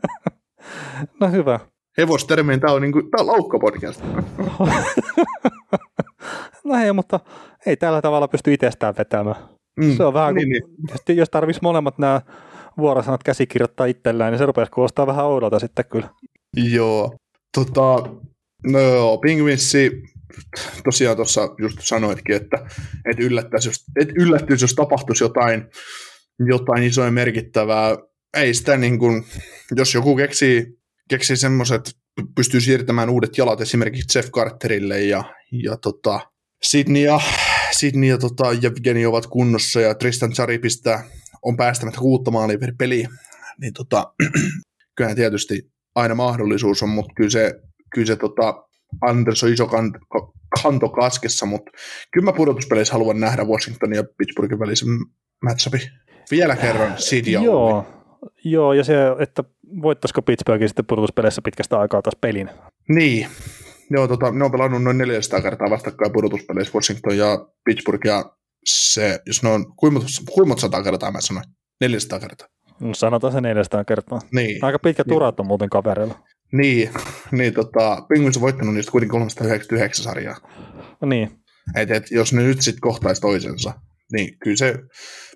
no 1.20 1.30
hyvä. 1.30 1.60
Hevostermiin, 1.98 2.60
tämä 2.60 2.72
on, 2.72 2.82
niinku, 2.82 3.02
tää 3.02 3.20
on 3.20 3.26
laukkapodcast. 3.26 4.02
no 6.64 6.76
hei, 6.76 6.92
mutta 6.92 7.20
ei 7.66 7.76
tällä 7.76 8.02
tavalla 8.02 8.28
pysty 8.28 8.52
itsestään 8.52 8.94
vetämään. 8.98 9.36
Mm, 9.80 9.96
se 9.96 10.04
on 10.04 10.14
vähän, 10.14 10.34
niin, 10.34 10.48
niin. 10.48 11.18
jos 11.18 11.30
tarvitsisi 11.30 11.62
molemmat 11.62 11.98
nämä 11.98 12.20
vuorosanat 12.78 13.22
käsikirjoittaa 13.22 13.86
itsellään, 13.86 14.32
niin 14.32 14.38
se 14.38 14.46
rupeaisi 14.46 14.72
kuulostaa 14.72 15.06
vähän 15.06 15.24
oudolta 15.24 15.58
sitten 15.58 15.84
kyllä. 15.84 16.08
Joo, 16.56 17.16
tota, 17.56 18.10
no 18.66 18.78
joo, 18.80 19.18
Penguinsi, 19.18 20.02
tosiaan 20.84 21.16
tuossa 21.16 21.48
just 21.58 21.78
sanoitkin, 21.80 22.36
että 22.36 22.56
et 23.10 23.20
yllättäisi, 23.20 23.68
jos, 23.68 23.84
et 24.00 24.08
yllättyisi, 24.16 24.64
jos 24.64 24.74
tapahtuisi 24.74 25.24
jotain, 25.24 25.66
jotain 26.46 26.82
isoa 26.82 27.10
merkittävää. 27.10 27.96
Ei 28.36 28.54
sitä 28.54 28.76
niin 28.76 28.98
kuin, 28.98 29.24
jos 29.76 29.94
joku 29.94 30.16
keksii, 30.16 30.66
keksii 31.08 31.36
semmoiset, 31.36 31.96
pystyy 32.36 32.60
siirtämään 32.60 33.10
uudet 33.10 33.38
jalat 33.38 33.60
esimerkiksi 33.60 34.18
Jeff 34.18 34.30
Carterille 34.30 35.00
ja, 35.00 35.24
ja 35.52 35.76
tota, 35.76 36.20
Sydney 36.62 37.02
ja, 37.02 37.20
Sydney 37.72 38.10
ja 38.10 38.18
tota, 38.18 38.44
Evgeni 38.50 39.06
ovat 39.06 39.26
kunnossa 39.26 39.80
ja 39.80 39.94
Tristan 39.94 40.32
Charipista 40.32 41.00
on 41.42 41.56
päästämättä 41.56 42.00
kuutta 42.00 42.30
maalia 42.30 42.58
per 42.58 42.72
peli, 42.78 43.06
niin 43.60 43.72
tota, 43.72 44.12
kyllähän 44.96 45.16
tietysti 45.16 45.70
aina 45.94 46.14
mahdollisuus 46.14 46.82
on, 46.82 46.88
mutta 46.88 47.12
kyllä 47.16 47.30
se, 47.30 47.60
kyllä 47.94 48.06
se 48.06 48.16
tota, 48.16 48.64
Anders 49.00 49.44
on 49.44 49.52
iso 49.52 49.66
kanto, 49.66 49.98
kanto 50.62 50.88
kaskessa, 50.88 51.46
mutta 51.46 51.70
kyllä 52.12 52.24
mä 52.24 52.32
pudotuspeleissä 52.32 52.92
haluan 52.92 53.20
nähdä 53.20 53.44
Washingtonin 53.44 53.96
ja 53.96 54.04
Pittsburghin 54.18 54.58
välisen 54.58 54.88
matchupin. 55.44 55.80
Vielä 56.30 56.56
kerran 56.56 56.94
Sid 56.96 57.26
Joo, 57.26 57.86
joo, 58.44 58.72
ja 58.72 58.84
se, 58.84 58.94
että 59.18 59.44
voittaisiko 59.82 60.22
Pittsburghin 60.22 60.68
sitten 60.68 60.86
pudotuspeleissä 60.86 61.42
pitkästä 61.42 61.78
aikaa 61.78 62.02
taas 62.02 62.16
pelin. 62.20 62.50
Niin, 62.88 63.26
Joo, 63.92 64.08
tota, 64.08 64.30
ne 64.30 64.44
on 64.44 64.52
pelannut 64.52 64.82
noin 64.82 64.98
400 64.98 65.42
kertaa 65.42 65.70
vastakkain 65.70 66.12
pudotuspeleissä 66.12 66.74
Washington 66.74 67.16
ja 67.16 67.46
Pittsburgh, 67.64 68.06
ja 68.06 68.24
se, 68.64 69.20
jos 69.26 69.42
ne 69.42 69.48
on, 69.48 69.76
kuinka 69.76 70.56
sata 70.56 70.82
kertaa 70.82 71.12
mä 71.12 71.20
sanoin? 71.20 71.44
400 71.80 72.20
kertaa. 72.20 72.48
No 72.80 72.94
sanotaan 72.94 73.32
se 73.32 73.40
400 73.40 73.84
kertaa. 73.84 74.20
Niin. 74.34 74.64
Aika 74.64 74.78
pitkä 74.78 75.04
turat 75.04 75.40
on 75.40 75.46
muuten 75.46 75.70
kaverilla. 75.70 76.18
Niin, 76.52 76.90
niin 77.38 77.54
tota, 77.54 78.06
Penguins 78.08 78.36
on 78.36 78.42
voittanut 78.42 78.74
niistä 78.74 78.92
kuitenkin 78.92 79.12
399 79.12 80.04
sarjaa. 80.04 80.36
No 81.00 81.08
niin. 81.08 81.30
Et, 81.76 81.90
et, 81.90 82.10
jos 82.10 82.32
ne 82.32 82.42
nyt 82.42 82.62
sitten 82.62 82.80
kohtaisi 82.80 83.20
toisensa, 83.20 83.72
niin 84.12 84.38
kyllä 84.38 84.56
se 84.56 84.74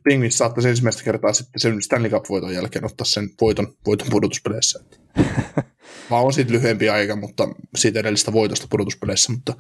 Penguins 0.05 0.39
saattaisi 0.39 0.69
ensimmäistä 0.69 1.05
kertaa 1.05 1.33
sitten 1.33 1.61
sen 1.61 1.83
Stanley 1.83 2.11
Cup-voiton 2.11 2.55
jälkeen 2.55 2.85
ottaa 2.85 3.05
sen 3.05 3.29
voiton, 3.41 3.75
voiton 3.87 4.07
pudotuspeleissä. 4.11 4.81
Vaan 6.11 6.25
on 6.25 6.33
siitä 6.33 6.53
lyhyempi 6.53 6.89
aika, 6.89 7.17
mutta 7.17 7.49
siitä 7.77 8.01
edellistä 8.01 8.33
voitosta 8.33 8.67
pudotuspeleissä, 8.71 9.33
mutta, 9.33 9.55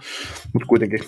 mutta 0.53 0.67
kuitenkin. 0.67 1.01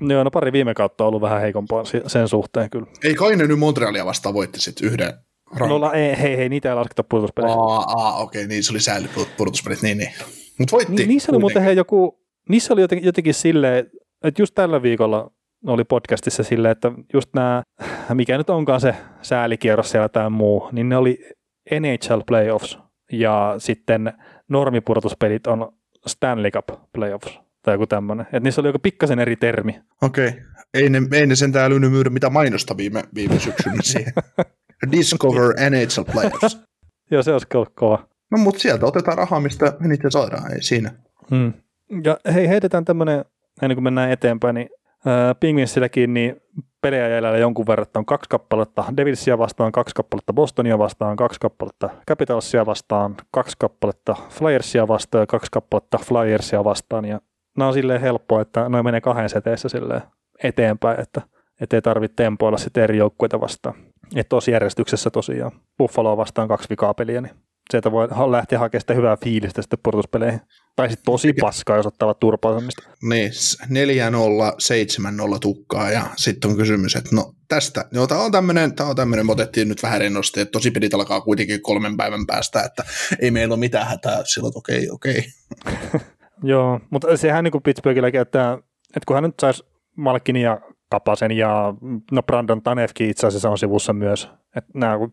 Joo, 0.00 0.24
no 0.24 0.30
pari 0.30 0.52
viime 0.52 0.74
kautta 0.74 1.04
on 1.04 1.08
ollut 1.08 1.22
vähän 1.22 1.40
heikompaa 1.40 1.84
sen 2.06 2.28
suhteen 2.28 2.70
kyllä. 2.70 2.86
Ei 3.04 3.14
kai 3.14 3.36
ne 3.36 3.46
nyt 3.46 3.58
Montrealia 3.58 4.06
vastaan 4.06 4.34
voitti 4.34 4.60
sitten 4.60 4.88
yhden 4.88 5.12
rankin. 5.56 5.80
No 5.80 5.92
ei, 5.92 6.20
hei, 6.20 6.36
hei, 6.36 6.48
niitä 6.48 6.68
ei 6.68 6.74
lasketa 6.74 7.04
pudotuspeleissä. 7.04 7.58
Aa, 7.58 7.84
aa 7.96 8.16
okei, 8.16 8.46
niin 8.46 8.64
se 8.64 8.72
oli 8.72 8.80
sääli 8.80 9.08
pudotuspelit, 9.36 9.82
niin 9.82 9.98
niin. 9.98 10.12
Mutta 10.58 10.72
voitti. 10.72 10.94
Ni, 10.94 11.06
niissä 11.06 11.32
oli 11.32 11.38
muuten 11.38 11.62
hei 11.62 11.76
joku, 11.76 12.20
niissä 12.48 12.74
oli 12.74 12.80
jotenkin, 12.80 13.06
jotenkin 13.06 13.34
silleen, 13.34 13.86
että 14.24 14.42
just 14.42 14.54
tällä 14.54 14.82
viikolla 14.82 15.30
oli 15.66 15.84
podcastissa 15.84 16.42
silleen, 16.42 16.72
että 16.72 16.92
just 17.14 17.30
nämä, 17.34 17.62
mikä 18.14 18.38
nyt 18.38 18.50
onkaan 18.50 18.80
se 18.80 18.94
säälikierros 19.22 19.90
siellä 19.90 20.08
tai 20.08 20.30
muu, 20.30 20.68
niin 20.72 20.88
ne 20.88 20.96
oli 20.96 21.18
NHL 21.80 22.20
Playoffs 22.26 22.78
ja 23.12 23.54
sitten 23.58 24.12
normipudotuspelit 24.50 25.46
on 25.46 25.72
Stanley 26.06 26.50
Cup 26.50 26.68
Playoffs 26.92 27.40
tai 27.62 27.74
joku 27.74 27.86
tämmöinen. 27.86 28.26
Että 28.26 28.40
niissä 28.40 28.60
oli 28.60 28.68
joku 28.68 28.78
pikkasen 28.78 29.18
eri 29.18 29.36
termi. 29.36 29.80
Okei. 30.02 30.28
Okay. 30.28 30.40
Ei 30.74 30.90
ne, 30.90 31.02
ei 31.12 31.26
ne 31.26 31.36
sentään 31.36 31.66
älynyt 31.66 31.90
myydä 31.90 32.10
mitä 32.10 32.30
mainosta 32.30 32.76
viime, 32.76 33.04
viime 33.14 33.38
syksynä 33.38 33.74
siihen. 33.82 34.12
Discover 34.92 35.54
NHL 35.70 36.12
Playoffs. 36.12 36.60
Joo, 37.10 37.22
se 37.22 37.32
olisi 37.32 37.46
kova. 37.74 38.08
No 38.30 38.38
mutta 38.38 38.60
sieltä 38.60 38.86
otetaan 38.86 39.18
rahaa, 39.18 39.40
mistä 39.40 39.72
eniten 39.84 40.10
saadaan, 40.10 40.52
ei 40.52 40.62
siinä. 40.62 40.92
Hmm. 41.30 41.52
Ja 42.04 42.16
hei, 42.34 42.48
heitetään 42.48 42.84
tämmöinen, 42.84 43.24
ennen 43.62 43.76
kuin 43.76 43.84
mennään 43.84 44.10
eteenpäin, 44.10 44.54
niin 44.54 44.68
äh, 45.06 45.36
Pingvinsilläkin 45.40 46.14
niin 46.14 46.36
pelejä 46.82 47.08
jäljellä 47.08 47.38
jonkun 47.38 47.66
verran, 47.66 47.86
on 47.94 48.06
kaksi 48.06 48.28
kappaletta 48.28 48.84
Devilsia 48.96 49.38
vastaan, 49.38 49.72
kaksi 49.72 49.94
kappaletta 49.94 50.32
Bostonia 50.32 50.78
vastaan, 50.78 51.16
kaksi 51.16 51.40
kappaletta 51.40 51.90
Capitalsia 52.08 52.66
vastaan, 52.66 53.16
kaksi 53.30 53.56
kappaletta 53.58 54.16
Flyersia 54.30 54.88
vastaan 54.88 55.22
ja 55.22 55.26
kaksi 55.26 55.50
kappaletta 55.52 55.98
Flyersia 55.98 56.64
vastaan. 56.64 57.04
Ja 57.04 57.20
nämä 57.56 57.68
on 57.68 57.74
silleen 57.74 58.00
helppoa, 58.00 58.40
että 58.40 58.68
noin 58.68 58.84
menee 58.84 59.00
kahden 59.00 59.28
seteessä 59.28 59.68
silleen 59.68 60.02
eteenpäin, 60.44 61.00
että 61.00 61.22
ei 61.72 61.82
tarvitse 61.82 62.14
tempoilla 62.16 62.58
sitten 62.58 62.84
eri 62.84 62.98
joukkueita 62.98 63.40
vastaan. 63.40 63.74
Että 64.16 64.28
tuossa 64.28 64.50
järjestyksessä 64.50 65.10
tosiaan 65.10 65.52
Buffalo 65.78 66.16
vastaan 66.16 66.48
kaksi 66.48 66.70
vikaa 66.70 66.94
peliä, 66.94 67.20
niin 67.20 67.34
sieltä 67.70 67.92
voi 67.92 68.08
lähteä 68.30 68.58
hakemaan 68.58 68.80
sitä 68.80 68.94
hyvää 68.94 69.16
fiilistä 69.16 69.62
sitten 69.62 69.78
purtuspeleihin. 69.82 70.40
Tai 70.76 70.88
sitten 70.88 71.04
tosi 71.04 71.32
paskaa, 71.32 71.76
jos 71.76 71.86
ottavat 71.86 72.18
turpaisemista. 72.18 72.82
Niin, 73.02 73.30
4-0, 73.30 73.32
7-0 75.34 75.38
tukkaa 75.40 75.90
ja 75.90 76.06
sitten 76.16 76.50
on 76.50 76.56
kysymys, 76.56 76.96
että 76.96 77.16
no 77.16 77.34
tästä, 77.48 77.84
no 77.94 78.06
tämä 78.06 78.20
on 78.20 78.32
tämmöinen, 78.32 78.74
tämä 78.74 78.90
on 78.90 78.96
tämmöinen, 78.96 79.26
me 79.26 79.32
otettiin 79.32 79.68
nyt 79.68 79.82
vähän 79.82 80.00
rennosti, 80.00 80.40
että 80.40 80.52
tosi 80.52 80.70
pelit 80.70 80.94
alkaa 80.94 81.20
kuitenkin 81.20 81.62
kolmen 81.62 81.96
päivän 81.96 82.26
päästä, 82.26 82.62
että 82.62 82.84
ei 83.20 83.30
meillä 83.30 83.52
ole 83.52 83.60
mitään 83.60 83.86
hätää, 83.86 84.22
silloin 84.24 84.52
okei, 84.56 84.90
okei. 84.90 85.24
Joo, 86.42 86.80
mutta 86.90 87.16
sehän 87.16 87.44
niin 87.44 87.52
kuin 87.52 87.62
Pittsburghilläkin, 87.62 88.20
että, 88.20 88.58
että 88.86 89.06
kun 89.06 89.16
hän 89.16 89.24
nyt 89.24 89.40
saisi 89.40 89.64
Malkinin 89.96 90.42
ja 90.42 90.60
Kapasen 90.90 91.32
ja 91.32 91.74
no 92.12 92.22
Brandon 92.22 92.62
Tanefkin 92.62 93.10
itse 93.10 93.26
asiassa 93.26 93.50
on 93.50 93.58
sivussa 93.58 93.92
myös, 93.92 94.28
että 94.56 94.70
nämä 94.74 94.98
kun 94.98 95.12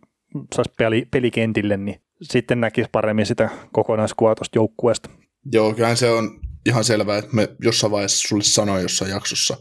saisi 0.55 0.71
peli, 0.77 1.07
pelikentille, 1.11 1.77
niin 1.77 2.01
sitten 2.21 2.61
näkisi 2.61 2.89
paremmin 2.91 3.25
sitä 3.25 3.49
kokonaiskuvaa 3.71 4.35
tuosta 4.35 4.57
joukkueesta. 4.57 5.09
Joo, 5.51 5.73
kyllähän 5.73 5.97
se 5.97 6.09
on 6.09 6.39
ihan 6.65 6.83
selvää, 6.83 7.17
että 7.17 7.35
me 7.35 7.49
jossain 7.61 7.91
vaiheessa 7.91 8.27
sulle 8.27 8.43
sanoin 8.43 8.81
jossain 8.81 9.11
jaksossa 9.11 9.57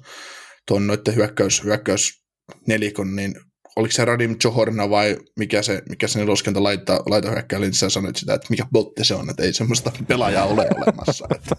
tuon 0.69 0.87
noiden 0.87 1.15
hyökkäys, 1.15 1.65
hyökkäys 1.65 2.23
nelikon, 2.67 3.17
niin 3.17 3.35
oliko 3.77 3.93
se 3.93 4.05
Radim 4.05 4.37
Johorna 4.45 4.91
vai 4.91 5.17
mikä 5.39 5.63
se, 5.63 5.83
mikä 5.89 6.09
se 6.09 6.19
neloskenta 6.19 6.63
laita, 6.63 7.03
laita 7.07 7.31
hyökkää, 7.31 7.59
niin 7.59 7.75
sä 7.75 7.91
sanoit 7.91 8.17
sitä, 8.17 8.35
että 8.35 8.47
mikä 8.51 8.67
botti 8.73 9.05
se 9.05 9.15
on, 9.15 9.31
että 9.31 9.43
ei 9.43 9.53
semmoista 9.53 9.93
pelaajaa 10.09 10.45
ole 10.45 10.69
olemassa. 10.77 11.27
Että, 11.37 11.57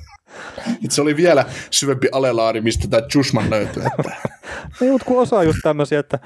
että 0.83 0.95
se 0.95 1.01
oli 1.01 1.17
vielä 1.17 1.45
syvempi 1.71 2.07
alelaari, 2.11 2.61
mistä 2.61 2.87
tämä 2.87 3.07
Jusman 3.15 3.49
löytyy. 3.49 3.83
Että. 3.83 4.15
Ei, 4.81 4.91
mutta 4.91 5.05
kun 5.05 5.21
osaa 5.21 5.43
just 5.43 5.59
tämmöisiä, 5.63 5.99
että 5.99 6.19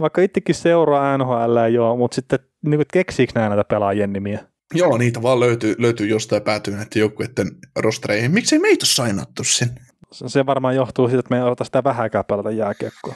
vaikka 0.00 0.22
itsekin 0.22 0.54
seuraa 0.54 1.18
NHL, 1.18 1.72
joo, 1.72 1.96
mutta 1.96 2.14
sitten 2.14 2.38
niin 2.62 2.84
keksiikö 2.92 3.32
nämä 3.34 3.48
näitä 3.48 3.64
pelaajien 3.64 4.12
nimiä? 4.12 4.49
Joo, 4.74 4.98
niitä 4.98 5.22
vaan 5.22 5.40
löytyy, 5.40 5.74
löytyy 5.78 6.06
jostain 6.06 6.42
päätyy 6.42 6.74
näiden 6.74 7.00
joukkueiden 7.00 7.50
rostereihin. 7.76 8.30
Miksei 8.30 8.58
meitä 8.58 8.84
ole 8.84 8.88
sainattu 8.88 9.44
sen? 9.44 9.70
Se 10.12 10.46
varmaan 10.46 10.74
johtuu 10.74 11.08
siitä, 11.08 11.20
että 11.20 11.34
me 11.34 11.36
ei 11.36 11.42
ota 11.42 11.64
sitä 11.64 11.84
vähäkään 11.84 12.24
pelata 12.24 12.50
jääkiekkoa. 12.50 13.14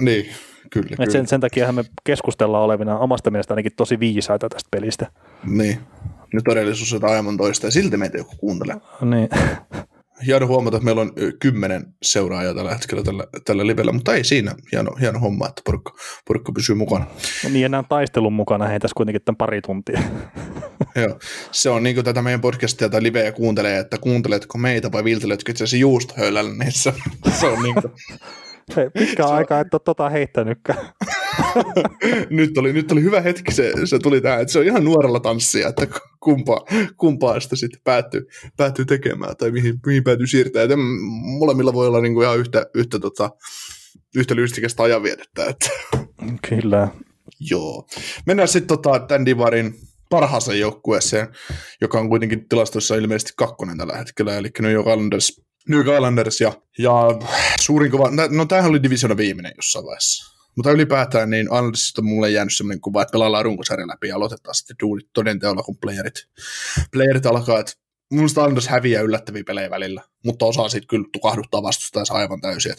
Niin, 0.00 0.26
kyllä, 0.70 0.88
kyllä. 0.96 1.10
Sen, 1.10 1.26
sen 1.26 1.40
takia 1.40 1.72
me 1.72 1.84
keskustellaan 2.04 2.64
olevina 2.64 2.98
omasta 2.98 3.30
mielestä 3.30 3.54
ainakin 3.54 3.72
tosi 3.76 4.00
viisaita 4.00 4.48
tästä 4.48 4.68
pelistä. 4.70 5.06
Niin. 5.44 5.78
Nyt 6.32 6.44
todellisuus 6.44 6.92
on 6.92 7.10
aivan 7.10 7.36
toista 7.36 7.66
ja 7.66 7.70
silti 7.70 7.96
meitä 7.96 8.18
joku 8.18 8.36
kuuntelee. 8.36 8.76
Niin. 9.00 9.28
Hieno 10.26 10.46
huomata, 10.46 10.76
että 10.76 10.84
meillä 10.84 11.00
on 11.02 11.12
kymmenen 11.38 11.86
seuraajaa 12.02 12.54
tällä 12.54 12.74
hetkellä 12.74 13.02
tällä, 13.02 13.24
tällä 13.44 13.66
livellä, 13.66 13.92
mutta 13.92 14.14
ei 14.14 14.24
siinä. 14.24 14.54
Hieno, 14.72 14.90
hieno 15.00 15.18
homma, 15.18 15.48
että 15.48 15.62
porukka, 15.64 15.92
porukka 16.26 16.52
pysyy 16.52 16.76
mukana. 16.76 17.06
No 17.44 17.50
niin, 17.50 17.66
enää 17.66 17.84
taistelun 17.88 18.32
mukana 18.32 18.66
heitä 18.66 18.88
kuitenkin 18.96 19.22
tämän 19.24 19.36
pari 19.36 19.60
tuntia. 19.60 20.00
Joo, 21.02 21.18
se 21.52 21.70
on 21.70 21.82
niin 21.82 21.96
kuin 21.96 22.04
tätä 22.04 22.22
meidän 22.22 22.40
podcastia 22.40 22.88
tai 22.88 23.02
liveä 23.02 23.32
kuuntelee, 23.32 23.78
että 23.78 23.98
kuunteletko 23.98 24.58
meitä 24.58 24.92
vai 24.92 25.04
vilteletkö 25.04 25.50
itse 25.50 25.64
asiassa 25.64 25.76
juustohöylällä, 25.80 26.52
niin 26.52 26.72
se, 26.82 26.94
se 27.40 27.46
on 27.46 27.62
niin 27.62 27.74
kuin... 27.74 27.92
Pitkään 28.98 29.32
aikaa 29.32 29.60
et 29.60 29.74
ole 29.74 29.80
tota 29.84 30.08
heittänytkään. 30.08 30.78
nyt, 32.30 32.58
oli, 32.58 32.72
nyt 32.72 32.92
oli 32.92 33.02
hyvä 33.02 33.20
hetki, 33.20 33.54
se, 33.54 33.72
se 33.84 33.98
tuli 33.98 34.20
tähän, 34.20 34.40
että 34.40 34.52
se 34.52 34.58
on 34.58 34.64
ihan 34.64 34.84
nuorella 34.84 35.20
tanssia, 35.20 35.68
että 35.68 35.86
kumpaa, 36.20 36.60
kumpaa 36.96 37.40
sitä 37.40 37.56
sitten 37.56 37.80
päättyy, 37.84 38.26
päättyy 38.56 38.84
tekemään 38.84 39.36
tai 39.36 39.50
mihin, 39.50 39.74
mihin 39.86 40.04
päätyy 40.04 40.26
siirtää. 40.26 40.62
Että 40.62 40.76
molemmilla 41.38 41.72
voi 41.72 41.86
olla 41.86 42.00
niin 42.00 42.14
kuin 42.14 42.24
ihan 42.24 42.38
yhtä, 42.38 42.66
yhtä, 42.74 42.98
tota, 42.98 43.30
yhtä 44.16 44.36
lystikästä 44.36 44.82
ajanvietettä. 44.82 45.44
Että. 45.44 45.68
Kyllä. 46.48 46.88
Joo. 47.50 47.86
Mennään 48.26 48.48
sitten 48.48 48.78
tota, 48.78 48.98
tämän 48.98 49.26
Divarin 49.26 49.74
parhaaseen 50.10 50.60
joukkueeseen, 50.60 51.28
joka 51.80 52.00
on 52.00 52.08
kuitenkin 52.08 52.48
tilastoissa 52.48 52.94
ilmeisesti 52.94 53.32
kakkonen 53.36 53.78
tällä 53.78 53.96
hetkellä, 53.96 54.36
eli 54.36 54.48
New 54.60 54.72
York 54.72 54.86
Islanders, 54.86 55.40
New 55.68 55.80
Islanders 55.80 56.40
ja, 56.40 56.52
ja 56.78 56.92
suurin 57.60 57.90
kova, 57.90 58.10
no 58.30 58.46
tämähän 58.46 58.70
oli 58.70 58.82
divisiona 58.82 59.16
viimeinen 59.16 59.52
jossain 59.56 59.84
vaiheessa. 59.84 60.34
Mutta 60.56 60.70
ylipäätään 60.70 61.30
niin 61.30 61.46
Islandersista 61.46 62.00
on 62.00 62.06
mulle 62.06 62.30
jäänyt 62.30 62.54
sellainen 62.54 62.80
kuva, 62.80 63.02
että 63.02 63.12
pelaillaan 63.12 63.44
runkosarjan 63.44 63.88
läpi 63.88 64.08
ja 64.08 64.16
aloitetaan 64.16 64.54
sitten 64.54 64.76
duunit 64.82 65.08
todenteolla, 65.12 65.62
kun 65.62 65.76
playerit, 65.76 66.26
playerit 66.92 67.26
alkaa. 67.26 67.58
Että 67.60 67.72
Mielestäni 68.10 68.44
Islanders 68.44 68.68
häviää 68.68 69.02
yllättäviä 69.02 69.44
pelejä 69.46 69.70
välillä, 69.70 70.02
mutta 70.24 70.46
osaa 70.46 70.68
sitten 70.68 70.88
kyllä 70.88 71.08
tukahduttaa 71.12 71.62
vastustajansa 71.62 72.14
aivan 72.14 72.40
täysin. 72.40 72.74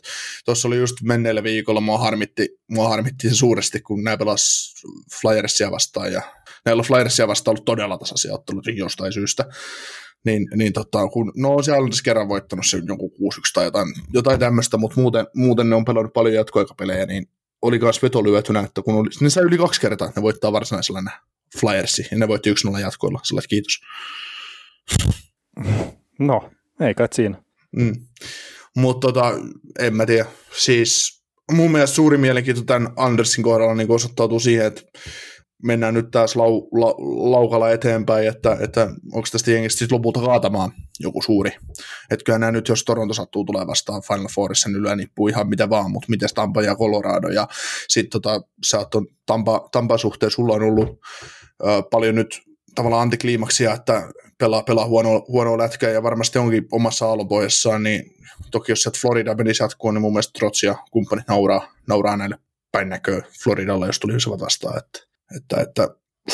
Tuossa 0.46 0.68
oli 0.68 0.78
just 0.78 0.96
menneellä 1.04 1.44
viikolla, 1.44 1.82
mua 1.82 1.98
harmitti, 1.98 2.50
mua 2.70 2.90
harmitti 2.90 3.30
se 3.30 3.36
suuresti, 3.36 3.82
kun 3.82 4.04
nämä 4.04 4.18
pelas 4.18 4.74
Flyersia 5.22 5.72
vastaan, 5.72 6.14
ja 6.14 6.22
näillä 6.66 6.82
on 6.82 6.86
Flyersia 6.86 7.28
vastaan 7.28 7.54
ollut 7.54 7.66
todella 7.66 7.98
tasaisia 7.98 8.34
ottelut 8.34 8.66
jostain 8.76 9.14
syystä. 9.14 9.46
Niin, 10.26 10.48
niin 10.56 10.74
tota, 10.74 11.08
kun, 11.08 11.32
no 11.36 11.64
se 11.64 11.72
on 11.72 11.90
kerran 12.04 12.30
voittanut 12.30 12.66
se 12.66 12.82
jonkun 12.88 13.12
6-1 13.12 13.16
tai 13.54 13.66
jotain, 13.66 13.88
jotain 14.14 14.40
tämmöistä, 14.40 14.78
mutta 14.78 15.02
muuten, 15.02 15.28
muuten 15.36 15.70
ne 15.70 15.76
on 15.76 15.86
pelannut 15.86 16.14
paljon 16.14 16.36
jatkoaikapelejä, 16.36 17.06
niin 17.06 17.28
oli 17.62 17.80
myös 17.80 18.04
vetolyötynä, 18.04 18.60
että 18.60 18.82
kun 18.82 18.96
oli, 18.96 19.10
ne 19.22 19.30
sai 19.30 19.44
yli 19.44 19.58
kaksi 19.58 19.82
kertaa, 19.82 20.08
että 20.08 20.20
ne 20.20 20.24
voittaa 20.24 20.52
varsinaisella 20.52 21.02
ne 21.02 21.12
Flyersi, 21.60 22.08
ja 22.12 22.18
ne 22.18 22.28
voitti 22.28 22.54
1-0 22.54 22.80
jatkoilla, 22.80 23.20
sillä 23.24 23.42
kiitos. 23.50 23.82
No, 26.20 26.52
ei 26.80 26.94
kai 26.94 27.08
siinä. 27.14 27.44
Mm. 27.76 27.94
Mutta 28.76 29.08
tota, 29.08 29.34
en 29.80 29.96
mä 29.96 30.06
tiedä. 30.06 30.26
Siis 30.58 31.24
mun 31.52 31.72
mielestä 31.72 31.96
suuri 31.96 32.18
mielenkiinto 32.18 32.62
tämän 32.62 32.94
Andersin 32.96 33.44
kohdalla 33.44 33.76
niin 33.76 33.92
osoittautuu 33.92 34.40
siihen, 34.40 34.66
että 34.66 34.82
mennään 35.64 35.94
nyt 35.94 36.12
taas 36.12 36.36
lau, 36.36 36.68
la, 36.72 36.96
laukalla 37.32 37.72
eteenpäin, 37.72 38.28
että, 38.28 38.58
että 38.60 38.90
onko 39.14 39.28
tästä 39.32 39.52
jengistä 39.52 39.80
sitten 39.80 39.96
lopulta 39.96 40.20
kaatamaan 40.20 40.72
joku 41.00 41.22
suuri. 41.22 41.52
Että 42.10 42.24
kyllä 42.24 42.40
nämä 42.40 42.52
nyt, 42.52 42.68
jos 42.68 42.84
Toronto 42.84 43.14
sattuu 43.14 43.46
tulee 43.46 43.68
vastaan 43.68 44.02
Final 44.08 44.28
Fourissa, 44.36 44.70
niin 44.70 44.76
yleensä 44.76 44.96
nippuu 44.96 45.28
ihan 45.28 45.50
mitä 45.50 45.70
vaan, 45.70 45.92
mutta 45.92 46.10
miten 46.10 46.30
Tampa 46.36 46.62
ja 46.62 46.76
Colorado, 46.76 47.28
ja 47.28 47.48
sitten 47.88 48.22
tota, 48.22 48.42
sä 48.66 48.80
oot 48.80 48.92
Tampa, 49.26 49.70
Tampa 49.72 49.98
suhteen, 49.98 50.32
sulla 50.32 50.54
on 50.54 50.64
ollut 50.64 51.00
ö, 51.64 51.84
paljon 51.92 52.16
nyt 52.16 52.42
tavallaan 52.76 53.02
antikliimaksia, 53.02 53.74
että 53.74 54.10
pelaa, 54.38 54.64
pelaa 54.64 54.88
huonoa, 54.88 55.26
huonoa 55.28 55.58
lätkää 55.58 55.90
ja 55.90 56.04
varmasti 56.04 56.40
onkin 56.40 56.68
omassa 56.72 57.06
aallonpohjassaan, 57.06 57.84
niin 57.84 58.04
toki 58.52 58.72
jos 58.72 58.82
sieltä 58.82 59.00
Florida 59.02 59.36
menisi 59.36 59.64
jatkoon, 59.64 59.94
niin 59.94 60.02
mun 60.02 60.14
mielestä 60.14 60.40
Trots 60.40 60.64
ja 60.64 60.76
kumppanit 60.92 61.28
nauraa, 61.28 61.72
nauraa 61.88 62.18
näille 62.18 62.38
päin 62.72 62.90
näköä 62.90 63.22
Floridalla, 63.44 63.86
jos 63.86 64.00
tulisivat 64.00 64.40
vastaan, 64.40 64.78
että, 64.78 65.15
että, 65.38 65.62
että 65.62 65.90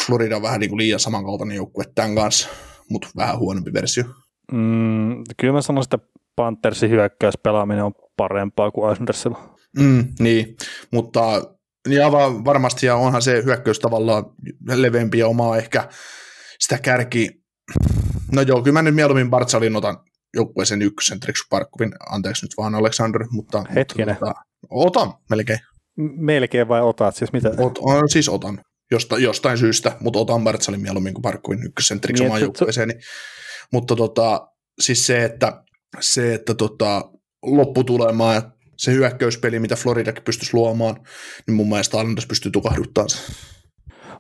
Florida 0.05 0.35
on 0.35 0.41
vähän 0.41 0.59
niin 0.59 0.69
kuin 0.69 0.77
liian 0.77 0.99
samankaltainen 0.99 1.55
joukkue 1.57 1.83
tämän 1.95 2.15
kanssa, 2.15 2.49
mutta 2.89 3.07
vähän 3.17 3.39
huonompi 3.39 3.73
versio. 3.73 4.03
Mm, 4.51 5.23
kyllä 5.37 5.53
mä 5.53 5.61
sanoisin, 5.61 5.95
että 5.95 6.07
Panthersin 6.35 6.89
hyökkäyspelaaminen 6.89 7.83
on 7.83 7.93
parempaa 8.17 8.71
kuin 8.71 8.93
Islandersilla. 8.93 9.55
Mm, 9.79 10.07
niin, 10.19 10.55
mutta 10.91 11.21
ja 11.89 12.11
varmasti 12.45 12.85
ja 12.85 12.95
onhan 12.95 13.21
se 13.21 13.43
hyökkäys 13.45 13.79
tavallaan 13.79 14.25
leveämpi 14.75 15.19
ja 15.19 15.27
omaa 15.27 15.57
ehkä 15.57 15.89
sitä 16.59 16.77
kärki. 16.77 17.29
No 18.31 18.41
joo, 18.41 18.61
kyllä 18.61 18.73
mä 18.73 18.81
nyt 18.81 18.95
mieluummin 18.95 19.29
Bartsalin 19.29 19.75
otan 19.75 19.97
joukkueeseen 20.33 20.81
ykkösen 20.81 21.19
Triksu 21.19 21.43
Parkkovin, 21.49 21.91
anteeksi 22.09 22.45
nyt 22.45 22.51
vaan 22.57 22.75
Alexander, 22.75 23.25
mutta... 23.31 23.63
Hetkinen. 23.75 24.17
Mutta, 24.21 24.33
otan, 24.69 25.13
melkein. 25.29 25.59
Melkein 26.17 26.67
vai 26.67 26.81
otat, 26.81 27.15
siis 27.15 27.33
mitä? 27.33 27.51
Ot, 27.57 27.77
on, 27.77 28.09
siis 28.09 28.29
otan, 28.29 28.63
Josta, 28.91 29.17
jostain 29.17 29.57
syystä, 29.57 29.97
mutta 29.99 30.19
otan 30.19 30.43
Bartsalin 30.43 30.81
mieluummin 30.81 31.13
kuin 31.13 31.21
Parkkovin 31.21 31.63
ykkösen 31.65 32.01
Triksu 32.01 32.23
niin, 32.23 32.41
joukkueeseen. 32.41 32.87
Niin, 32.87 33.01
mutta 33.73 33.95
tota, 33.95 34.47
siis 34.79 35.07
se, 35.07 35.23
että, 35.23 35.63
se, 35.99 36.33
että 36.33 36.53
tota, 36.53 37.11
lopputulema, 37.45 38.35
että 38.35 38.51
se 38.77 38.91
hyökkäyspeli, 38.91 39.59
mitä 39.59 39.75
Floridakin 39.75 40.23
pystyisi 40.23 40.53
luomaan, 40.53 40.95
niin 41.47 41.55
mun 41.55 41.69
mielestä 41.69 41.97
Islanders 41.97 42.27
pystyy 42.27 42.51
tukahduttamaan 42.51 43.09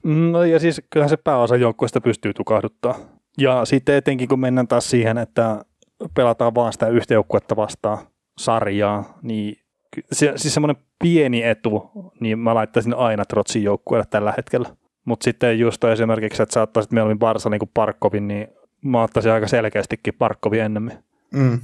No 0.03 0.43
ja 0.43 0.59
siis 0.59 0.81
kyllähän 0.89 1.09
se 1.09 1.17
pääosa 1.17 1.55
joukkueesta 1.55 2.01
pystyy 2.01 2.33
tukahduttaa. 2.33 2.99
Ja 3.37 3.65
sitten 3.65 3.95
etenkin 3.95 4.27
kun 4.27 4.39
mennään 4.39 4.67
taas 4.67 4.89
siihen, 4.89 5.17
että 5.17 5.65
pelataan 6.15 6.55
vaan 6.55 6.73
sitä 6.73 6.87
yhtä 6.87 7.13
joukkuetta 7.13 7.55
vastaan 7.55 8.07
sarjaa, 8.37 9.19
niin 9.21 9.55
se, 10.11 10.33
siis 10.35 10.53
semmoinen 10.53 10.83
pieni 11.01 11.43
etu, 11.43 11.91
niin 12.19 12.39
mä 12.39 12.55
laittaisin 12.55 12.93
aina 12.93 13.25
Trotsin 13.25 13.63
joukkueelle 13.63 14.05
tällä 14.09 14.33
hetkellä. 14.37 14.69
Mutta 15.05 15.23
sitten 15.23 15.59
just 15.59 15.83
esimerkiksi, 15.83 16.43
että 16.43 16.53
sä 16.53 16.61
ottaisit 16.61 16.91
mieluummin 16.91 17.19
Barsa 17.19 17.49
niin 17.49 17.59
kuin 17.59 17.71
Parkkovin, 17.73 18.27
niin 18.27 18.47
mä 18.81 19.03
ottaisin 19.03 19.31
aika 19.31 19.47
selkeästikin 19.47 20.13
Parkkovin 20.13 20.61
ennemmin. 20.61 20.97
Mm. 21.33 21.59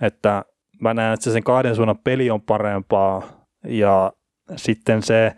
Että 0.00 0.44
mä 0.80 0.94
näen, 0.94 1.14
että 1.14 1.24
se 1.24 1.32
sen 1.32 1.44
kahden 1.44 1.76
suunnan 1.76 1.98
peli 1.98 2.30
on 2.30 2.42
parempaa 2.42 3.22
ja 3.64 4.12
sitten 4.56 5.02
se, 5.02 5.32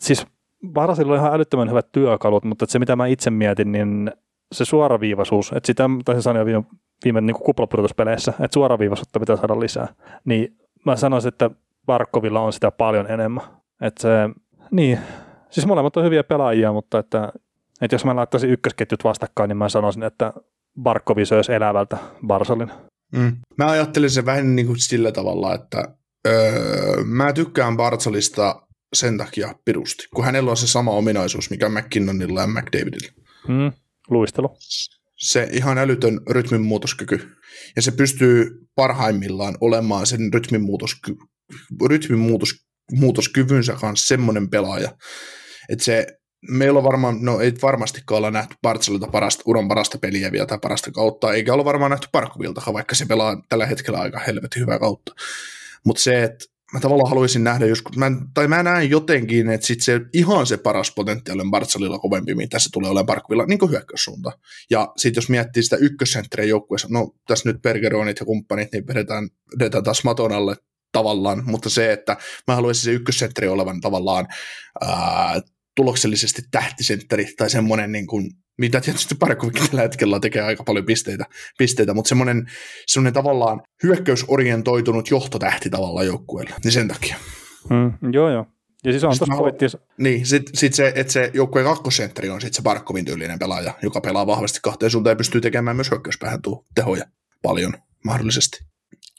siis 0.00 0.26
Varasilla 0.74 1.12
on 1.12 1.18
ihan 1.18 1.34
älyttömän 1.34 1.70
hyvät 1.70 1.92
työkalut, 1.92 2.44
mutta 2.44 2.66
se 2.68 2.78
mitä 2.78 2.96
mä 2.96 3.06
itse 3.06 3.30
mietin, 3.30 3.72
niin 3.72 4.12
se 4.52 4.64
suoraviivaisuus, 4.64 5.52
että 5.52 5.66
sitä 5.66 5.90
taisin 6.04 6.22
sanoa 6.22 6.44
viime, 6.44 6.62
viime 7.04 7.20
niin 7.20 7.34
kuplapudotuspeleissä, 7.34 8.30
että 8.30 8.54
suoraviivaisuutta 8.54 9.20
pitää 9.20 9.36
saada 9.36 9.60
lisää, 9.60 9.88
niin 10.24 10.56
mä 10.86 10.96
sanoisin, 10.96 11.28
että 11.28 11.50
Barkovilla 11.86 12.40
on 12.40 12.52
sitä 12.52 12.70
paljon 12.70 13.10
enemmän. 13.10 13.44
Että 13.80 14.02
se, 14.02 14.08
niin, 14.70 14.98
siis 15.50 15.66
molemmat 15.66 15.96
on 15.96 16.04
hyviä 16.04 16.24
pelaajia, 16.24 16.72
mutta 16.72 16.98
että, 16.98 17.32
että 17.80 17.94
jos 17.94 18.04
mä 18.04 18.16
laittaisin 18.16 18.50
ykkösketjut 18.50 19.04
vastakkain, 19.04 19.48
niin 19.48 19.56
mä 19.56 19.68
sanoisin, 19.68 20.02
että 20.02 20.32
Barkovi 20.82 21.26
söisi 21.26 21.52
elävältä 21.52 21.96
Barsalin. 22.26 22.70
Mm. 23.12 23.36
Mä 23.58 23.70
ajattelin 23.70 24.10
sen 24.10 24.26
vähän 24.26 24.56
niin 24.56 24.66
kuin 24.66 24.78
sillä 24.78 25.12
tavalla, 25.12 25.54
että 25.54 25.88
öö, 26.26 27.04
mä 27.04 27.32
tykkään 27.32 27.76
Barsalista 27.76 28.62
sen 28.92 29.18
takia 29.18 29.54
pirusti, 29.64 30.08
kun 30.14 30.24
hänellä 30.24 30.50
on 30.50 30.56
se 30.56 30.66
sama 30.66 30.90
ominaisuus, 30.90 31.50
mikä 31.50 31.68
McKinnonilla 31.68 32.40
ja 32.40 32.46
McDavidilla. 32.46 33.12
Mm, 33.48 33.72
luistelu. 34.10 34.56
Se 35.16 35.48
ihan 35.52 35.78
älytön 35.78 36.20
rytminmuutoskyky. 36.30 37.36
Ja 37.76 37.82
se 37.82 37.90
pystyy 37.90 38.50
parhaimmillaan 38.74 39.54
olemaan 39.60 40.06
sen 40.06 40.32
rytminmuutosky, 40.34 41.16
rytminmuutoskyvynsä 41.86 43.72
kanssa 43.80 44.06
semmoinen 44.06 44.50
pelaaja, 44.50 44.96
että 45.68 45.84
se 45.84 46.06
meillä 46.50 46.78
on 46.78 46.84
varmaan, 46.84 47.18
no 47.20 47.40
ei 47.40 47.52
varmastikaan 47.62 48.16
olla 48.16 48.30
nähty 48.30 48.54
Bartselilta 48.62 49.06
parasta, 49.06 49.42
uran 49.46 49.68
parasta 49.68 49.98
peliä 49.98 50.32
vielä 50.32 50.46
tai 50.46 50.58
parasta 50.62 50.90
kautta, 50.90 51.32
eikä 51.32 51.54
ole 51.54 51.64
varmaan 51.64 51.90
nähty 51.90 52.08
Parkkoviltakaan, 52.12 52.74
vaikka 52.74 52.94
se 52.94 53.06
pelaa 53.06 53.42
tällä 53.48 53.66
hetkellä 53.66 54.00
aika 54.00 54.18
helvetin 54.18 54.62
hyvää 54.62 54.78
kautta. 54.78 55.12
Mutta 55.84 56.02
se, 56.02 56.22
että 56.22 56.44
mä 56.72 56.80
tavallaan 56.80 57.08
haluaisin 57.08 57.44
nähdä 57.44 57.66
joskus, 57.66 57.96
mä, 57.96 58.10
tai 58.34 58.48
mä 58.48 58.62
näen 58.62 58.90
jotenkin, 58.90 59.50
että 59.50 59.66
sit 59.66 59.82
se 59.82 60.00
ihan 60.12 60.46
se 60.46 60.56
paras 60.56 60.92
potentiaali 60.96 61.42
on 61.42 61.50
Bartselilla 61.50 61.98
kovempi, 61.98 62.34
mitä 62.34 62.58
se 62.58 62.68
tulee 62.72 62.90
olemaan 62.90 63.06
Parkvilla, 63.06 63.46
niin 63.46 63.58
kuin 63.58 63.70
hyökkäyssuunta. 63.70 64.32
Ja 64.70 64.92
sitten 64.96 65.20
jos 65.20 65.28
miettii 65.28 65.62
sitä 65.62 65.76
ykkössentteriä 65.76 66.46
joukkueessa, 66.46 66.88
no 66.90 67.10
tässä 67.26 67.48
nyt 67.48 67.62
Bergeronit 67.62 68.20
ja 68.20 68.26
kumppanit, 68.26 68.72
niin 68.72 68.86
vedetään, 68.86 69.28
vedetään 69.58 69.84
taas 69.84 70.04
maton 70.04 70.32
alle 70.32 70.56
tavallaan, 70.92 71.42
mutta 71.46 71.70
se, 71.70 71.92
että 71.92 72.16
mä 72.48 72.54
haluaisin 72.54 72.84
se 72.84 72.92
ykkössentteri 72.92 73.48
olevan 73.48 73.80
tavallaan 73.80 74.28
ää, 74.80 75.40
tuloksellisesti 75.76 76.42
tähtisentteri 76.50 77.34
tai 77.36 77.50
semmoinen, 77.50 77.92
niin 77.92 78.06
kuin, 78.06 78.30
mitä 78.58 78.80
tietysti 78.80 79.14
Parkovikin 79.14 79.66
tällä 79.66 79.82
hetkellä 79.82 80.20
tekee 80.20 80.42
aika 80.42 80.64
paljon 80.64 80.86
pisteitä, 80.86 81.24
pisteitä 81.58 81.94
mutta 81.94 82.08
semmoinen, 82.08 82.46
semmoinen 82.86 83.12
tavallaan 83.12 83.60
hyökkäysorientoitunut 83.82 85.10
johtotähti 85.10 85.70
tavallaan 85.70 86.06
joukkueella, 86.06 86.54
niin 86.64 86.72
sen 86.72 86.88
takia. 86.88 87.16
Mm, 87.70 88.12
joo, 88.12 88.30
joo. 88.30 88.46
Ja 88.84 88.92
siis 88.92 89.04
on 89.04 89.18
tuossa 89.18 89.36
pointti. 89.36 89.64
Niin, 89.98 90.26
sitten 90.26 90.56
sit 90.56 90.74
se, 90.74 90.92
että 90.94 91.12
se 91.12 91.30
joukkueen 91.34 91.66
kakkosentteri 91.66 92.30
on 92.30 92.40
sitten 92.40 92.56
se 92.56 92.62
Barkovin 92.62 93.04
tyylinen 93.04 93.38
pelaaja, 93.38 93.74
joka 93.82 94.00
pelaa 94.00 94.26
vahvasti 94.26 94.58
kahteen 94.62 94.90
suuntaan 94.90 95.12
ja 95.12 95.16
pystyy 95.16 95.40
tekemään 95.40 95.76
myös 95.76 95.90
hyökkäyspäähän 95.90 96.40
tehoja 96.74 97.04
paljon 97.42 97.72
mahdollisesti. 98.04 98.71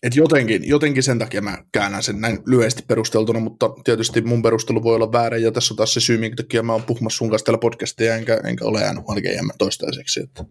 Et 0.03 0.15
jotenkin, 0.15 0.67
jotenkin 0.67 1.03
sen 1.03 1.19
takia 1.19 1.41
mä 1.41 1.57
käännän 1.71 2.03
sen 2.03 2.21
näin 2.21 2.39
lyhyesti 2.45 2.83
perusteltuna, 2.87 3.39
mutta 3.39 3.69
tietysti 3.83 4.21
mun 4.21 4.41
perustelu 4.41 4.83
voi 4.83 4.95
olla 4.95 5.11
väärä, 5.11 5.37
ja 5.37 5.51
tässä 5.51 5.73
on 5.73 5.77
taas 5.77 5.93
se 5.93 5.99
syy, 5.99 6.17
minkä 6.17 6.35
takia 6.35 6.63
mä 6.63 6.73
oon 6.73 6.83
puhumassa 6.83 7.17
sun 7.17 7.29
kanssa 7.29 7.45
täällä 7.45 7.59
podcastia, 7.59 8.15
enkä, 8.15 8.39
enkä 8.43 8.65
ole 8.65 8.81
jäänyt 8.81 9.03
GM 9.03 9.49
toistaiseksi. 9.57 10.23
Että. 10.23 10.45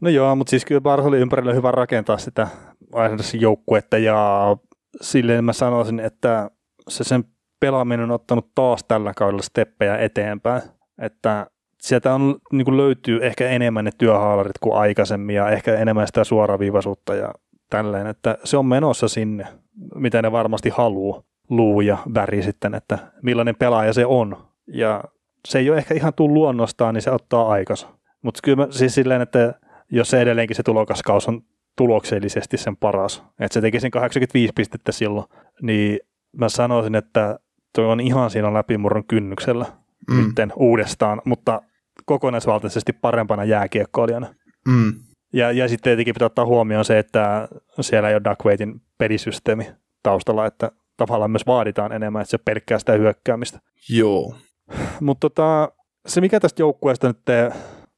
No 0.00 0.10
joo, 0.10 0.36
mutta 0.36 0.50
siis 0.50 0.64
kyllä 0.64 0.80
Bars 0.80 1.04
oli 1.04 1.18
ympärillä 1.18 1.54
hyvä 1.54 1.70
rakentaa 1.70 2.18
sitä 2.18 2.48
Islandersin 2.86 3.40
joukkuetta, 3.40 3.98
ja 3.98 4.56
silleen 5.00 5.44
mä 5.44 5.52
sanoisin, 5.52 6.00
että 6.00 6.50
se 6.88 7.04
sen 7.04 7.24
pelaaminen 7.60 8.04
on 8.04 8.10
ottanut 8.10 8.54
taas 8.54 8.84
tällä 8.88 9.14
kaudella 9.16 9.42
steppejä 9.42 9.96
eteenpäin, 9.96 10.62
että 11.02 11.46
sieltä 11.82 12.14
on, 12.14 12.36
niin 12.52 12.76
löytyy 12.76 13.18
ehkä 13.26 13.48
enemmän 13.48 13.84
ne 13.84 13.90
työhaalarit 13.98 14.58
kuin 14.60 14.76
aikaisemmin 14.76 15.36
ja 15.36 15.50
ehkä 15.50 15.74
enemmän 15.74 16.06
sitä 16.06 16.24
suoraviivaisuutta 16.24 17.14
ja 17.14 17.34
tälleen, 17.70 18.06
että 18.06 18.38
se 18.44 18.56
on 18.56 18.66
menossa 18.66 19.08
sinne, 19.08 19.46
mitä 19.94 20.22
ne 20.22 20.32
varmasti 20.32 20.70
haluaa, 20.70 21.22
luu 21.50 21.80
ja 21.80 21.98
väri 22.14 22.42
sitten, 22.42 22.74
että 22.74 22.98
millainen 23.22 23.56
pelaaja 23.56 23.92
se 23.92 24.06
on. 24.06 24.36
Ja 24.66 25.04
se 25.48 25.58
ei 25.58 25.70
ole 25.70 25.78
ehkä 25.78 25.94
ihan 25.94 26.14
tullut 26.14 26.34
luonnostaan, 26.34 26.94
niin 26.94 27.02
se 27.02 27.10
ottaa 27.10 27.48
aikansa. 27.48 27.88
Mutta 28.22 28.40
kyllä 28.44 28.56
mä, 28.56 28.66
siis 28.70 28.94
silleen, 28.94 29.22
että 29.22 29.54
jos 29.90 30.10
se 30.10 30.20
edelleenkin 30.20 30.56
se 30.56 30.62
tulokaskaus 30.62 31.28
on 31.28 31.40
tuloksellisesti 31.76 32.56
sen 32.56 32.76
paras, 32.76 33.24
että 33.40 33.54
se 33.54 33.60
teki 33.60 33.80
sen 33.80 33.90
85 33.90 34.52
pistettä 34.56 34.92
silloin, 34.92 35.26
niin 35.62 35.98
mä 36.36 36.48
sanoisin, 36.48 36.94
että 36.94 37.38
tuo 37.74 37.88
on 37.88 38.00
ihan 38.00 38.30
siinä 38.30 38.54
läpimurron 38.54 39.04
kynnyksellä 39.04 39.66
mm. 40.10 40.16
nytten 40.16 40.52
uudestaan, 40.56 41.22
mutta 41.24 41.62
kokonaisvaltaisesti 42.04 42.92
parempana 42.92 43.44
jääkiekkoilijana. 43.44 44.34
Mm. 44.68 44.92
Ja, 45.34 45.52
ja 45.52 45.68
sitten 45.68 45.82
tietenkin 45.90 46.14
pitää 46.14 46.26
ottaa 46.26 46.46
huomioon 46.46 46.84
se, 46.84 46.98
että 46.98 47.48
siellä 47.80 48.08
ei 48.08 48.14
ole 48.14 48.24
Duckwaitin 48.24 48.80
pelisysteemi 48.98 49.66
taustalla, 50.02 50.46
että 50.46 50.70
tavallaan 50.96 51.30
myös 51.30 51.46
vaaditaan 51.46 51.92
enemmän, 51.92 52.22
että 52.22 52.30
se 52.30 52.38
pelkkää 52.38 52.78
sitä 52.78 52.92
hyökkäämistä. 52.92 53.60
Joo. 53.88 54.34
Mutta 55.00 55.30
tota, 55.30 55.72
se, 56.06 56.20
mikä 56.20 56.40
tästä 56.40 56.62
joukkueesta 56.62 57.06
nyt 57.06 57.18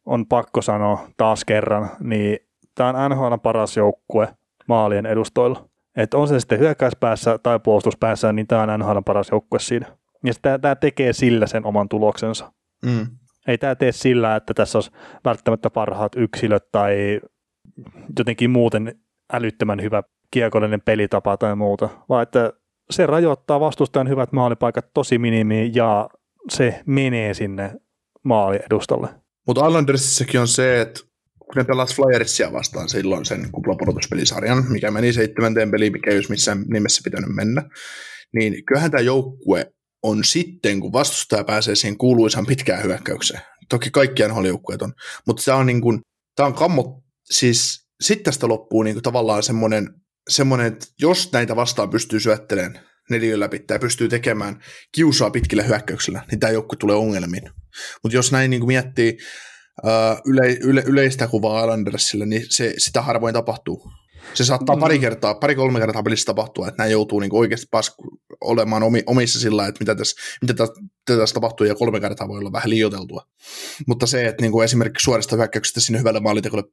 on 0.07 0.27
pakko 0.27 0.63
sanoa 0.63 1.09
taas 1.17 1.45
kerran, 1.45 1.91
niin 2.01 2.39
tämä 2.75 2.89
on 2.91 3.11
NHL 3.11 3.35
paras 3.43 3.77
joukkue 3.77 4.29
maalien 4.69 5.07
edustoilla. 5.07 5.69
Että 5.97 6.19
on 6.19 6.29
se 6.29 6.41
sitten 6.41 6.59
hyökkäyspäässä 6.59 7.39
tai 7.39 7.61
puolustuspäässä, 7.61 8.33
niin 8.33 8.47
tämä 8.47 8.63
on 8.63 8.81
NHL 8.81 8.99
paras 9.07 9.29
joukkue 9.31 9.59
siinä. 9.59 9.87
Ja 10.25 10.59
tämä 10.59 10.75
tekee 10.75 11.13
sillä 11.13 11.47
sen 11.47 11.67
oman 11.67 11.89
tuloksensa. 11.89 12.53
Mm. 12.85 13.07
Ei 13.47 13.59
tämä 13.59 13.75
tee 13.75 13.93
sillä, 13.93 14.37
että 14.37 14.55
tässä 14.55 14.79
olisi 14.79 14.91
välttämättä 15.25 15.71
parhaat 15.71 16.13
yksilöt 16.17 16.65
tai 16.73 17.21
jotenkin 18.19 18.51
muuten 18.51 18.99
älyttömän 19.33 19.83
hyvä 19.83 20.03
kiekollinen 20.31 20.81
pelitapa 20.81 21.37
tai 21.37 21.57
muuta, 21.57 21.89
vaan 22.09 22.23
että 22.23 22.53
se 22.91 23.07
rajoittaa 23.07 23.61
vastustajan 23.61 24.09
hyvät 24.09 24.33
maalipaikat 24.33 24.87
tosi 24.95 25.19
minimiin 25.19 25.75
ja 25.75 26.09
se 26.51 26.83
menee 26.87 27.35
sinne 27.35 27.73
maaliedustalle. 28.23 29.09
Mutta 29.47 29.67
Islandersissakin 29.67 30.41
on 30.41 30.49
se, 30.49 30.81
että 30.81 31.01
kun 31.39 31.53
ne 31.57 31.65
pelasivat 31.65 32.07
Flyersia 32.07 32.53
vastaan 32.53 32.89
silloin 32.89 33.25
sen 33.25 33.53
kuplapudotuspelisarjan, 33.53 34.65
mikä 34.69 34.91
meni 34.91 35.13
seitsemänteen 35.13 35.71
peliin, 35.71 35.93
mikä 35.93 36.11
ei 36.11 36.17
olisi 36.17 36.31
missään 36.31 36.65
nimessä 36.73 37.01
pitänyt 37.05 37.31
mennä, 37.35 37.63
niin 38.33 38.65
kyllähän 38.65 38.91
tämä 38.91 39.01
joukkue 39.01 39.73
on 40.07 40.25
sitten, 40.25 40.81
kun 40.81 40.93
vastustaja 40.93 41.45
pääsee 41.45 41.75
siihen 41.75 41.99
kuuluisaan 41.99 42.47
pitkään 42.47 42.83
hyökkäykseen. 42.83 43.41
Toki 43.69 43.91
kaikkien 43.91 44.31
joukkueet 44.47 44.83
on, 44.83 44.93
mutta 45.27 45.43
tämä 45.45 45.57
on, 45.57 45.67
niin 45.67 45.81
kuin, 45.81 46.01
tämä 46.37 46.47
on 46.47 46.55
kammo, 46.55 47.03
siis 47.31 47.87
sitten 48.01 48.25
tästä 48.25 48.49
loppuu 48.49 48.83
niin 48.83 48.95
kuin 48.95 49.03
tavallaan 49.03 49.43
semmoinen, 49.43 49.89
semmoinen, 50.29 50.67
että 50.67 50.87
jos 51.01 51.33
näitä 51.33 51.57
vastaan 51.57 51.91
pystyy 51.91 52.21
syöttelemään 52.21 52.81
neliön 53.11 53.41
läpi 53.41 53.65
ja 53.71 53.79
pystyy 53.79 54.09
tekemään 54.09 54.63
kiusaa 54.93 55.31
pitkillä 55.31 55.63
hyökkäyksillä, 55.63 56.23
niin 56.31 56.41
tämä 56.41 56.51
joukkue 56.51 56.77
tulee 56.77 56.97
ongelmiin. 56.97 57.51
Mutta 58.03 58.17
jos 58.17 58.33
näin 58.33 58.51
niin 58.51 58.61
kuin 58.61 58.69
miettii 58.69 59.17
yle, 60.27 60.57
yle, 60.61 60.83
yleistä 60.87 61.27
kuvaa 61.27 61.61
Islandersille, 61.61 62.27
niin 62.27 62.43
se, 62.49 62.75
sitä 62.79 63.03
harvoin 63.03 63.35
tapahtuu. 63.35 63.91
Se 64.35 64.45
saattaa 64.45 64.77
mm. 64.77 64.81
pari 64.81 64.99
kertaa, 64.99 65.35
pari-kolme 65.35 65.81
kertaa 65.81 66.03
pelissä 66.03 66.27
tapahtua, 66.27 66.69
että 66.69 66.83
nämä 66.83 66.91
joutuu 66.91 67.21
niin 67.21 67.35
oikeasti 67.35 67.67
pasku, 67.71 68.03
olemaan 68.41 68.83
omi, 68.83 69.03
omissa 69.07 69.41
sillä 69.41 69.67
että 69.67 69.79
mitä 69.81 69.95
tässä, 69.95 70.17
mitä 70.43 70.55
tässä, 70.55 70.75
mitä 70.81 71.21
tässä 71.21 71.35
tapahtuu, 71.35 71.67
ja 71.67 71.75
kolme 71.75 72.01
kertaa 72.01 72.29
voi 72.29 72.39
olla 72.39 72.53
vähän 72.53 72.71
liioteltua. 72.71 73.23
Mutta 73.87 74.07
se, 74.07 74.27
että 74.27 74.43
niin 74.43 74.53
kuin 74.53 74.65
esimerkiksi 74.65 75.05
suorista 75.05 75.37
hyökkäyksestä 75.37 75.81
sinne 75.81 75.99
hyvälle 75.99 76.21
maalitekolle, 76.21 76.65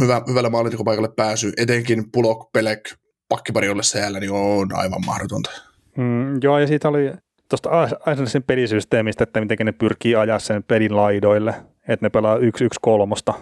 hyvä, 0.00 0.22
hyvälle 0.28 0.50
maalitekopaikalle 0.50 1.10
pääsy, 1.16 1.52
etenkin 1.56 2.10
Pulok, 2.12 2.52
Pelek, 2.52 2.80
pakkipari 3.28 3.68
ollessa 3.68 3.98
jäällä, 3.98 4.20
niin 4.20 4.32
on 4.32 4.68
aivan 4.74 5.00
mahdotonta. 5.06 5.50
Mm, 5.96 6.38
joo, 6.42 6.58
ja 6.58 6.66
siitä 6.66 6.88
oli 6.88 7.12
tuosta 7.48 7.70
Icelandsin 7.84 8.42
pelisysteemistä, 8.42 9.24
että 9.24 9.40
miten 9.40 9.56
ne 9.64 9.72
pyrkii 9.72 10.16
ajaa 10.16 10.38
sen 10.38 10.62
pelin 10.62 10.96
laidoille, 10.96 11.54
että 11.88 12.06
ne 12.06 12.10
pelaa 12.10 12.36
1-1 12.36 12.40
kolmosta 12.80 13.34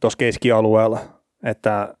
tuossa 0.00 0.16
keskialueella, 0.16 1.00
että 1.44 1.94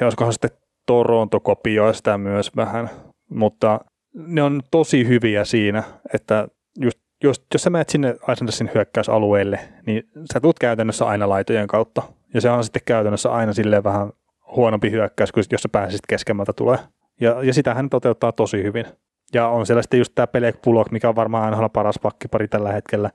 ja 0.00 0.06
olisikohan 0.06 0.32
sitten 0.32 0.50
Toronto 0.86 1.40
kopioi 1.40 1.94
sitä 1.94 2.18
myös 2.18 2.56
vähän, 2.56 2.90
mutta 3.30 3.80
ne 4.14 4.42
on 4.42 4.62
tosi 4.70 5.08
hyviä 5.08 5.44
siinä, 5.44 5.82
että 6.14 6.48
just, 6.80 6.98
jos, 7.24 7.46
jos 7.54 7.62
sä 7.62 7.70
menet 7.70 7.88
sinne 7.88 8.16
Islandersin 8.32 8.70
hyökkäysalueelle, 8.74 9.60
niin 9.86 10.02
sä 10.32 10.40
tulet 10.40 10.58
käytännössä 10.58 11.06
aina 11.06 11.28
laitojen 11.28 11.66
kautta, 11.66 12.02
ja 12.34 12.40
se 12.40 12.50
on 12.50 12.64
sitten 12.64 12.82
käytännössä 12.86 13.32
aina 13.32 13.52
silleen 13.52 13.84
vähän 13.84 14.12
huonompi 14.56 14.90
hyökkäys, 14.90 15.32
kuin 15.32 15.44
jos 15.52 15.62
sä 15.62 15.68
pääsisit 15.68 16.06
keskemmältä 16.08 16.52
tulee. 16.52 16.78
Ja, 17.20 17.42
ja 17.42 17.54
sitä 17.54 17.74
hän 17.74 17.90
toteuttaa 17.90 18.32
tosi 18.32 18.62
hyvin. 18.62 18.86
Ja 19.34 19.48
on 19.48 19.66
siellä 19.66 19.82
sitten 19.82 19.98
just 19.98 20.12
tämä 20.14 20.26
Pelek 20.26 20.62
Pulok, 20.62 20.90
mikä 20.90 21.08
on 21.08 21.16
varmaan 21.16 21.54
aina 21.54 21.68
paras 21.68 21.98
pakkipari 22.02 22.48
tällä 22.48 22.72
hetkellä, 22.72 23.10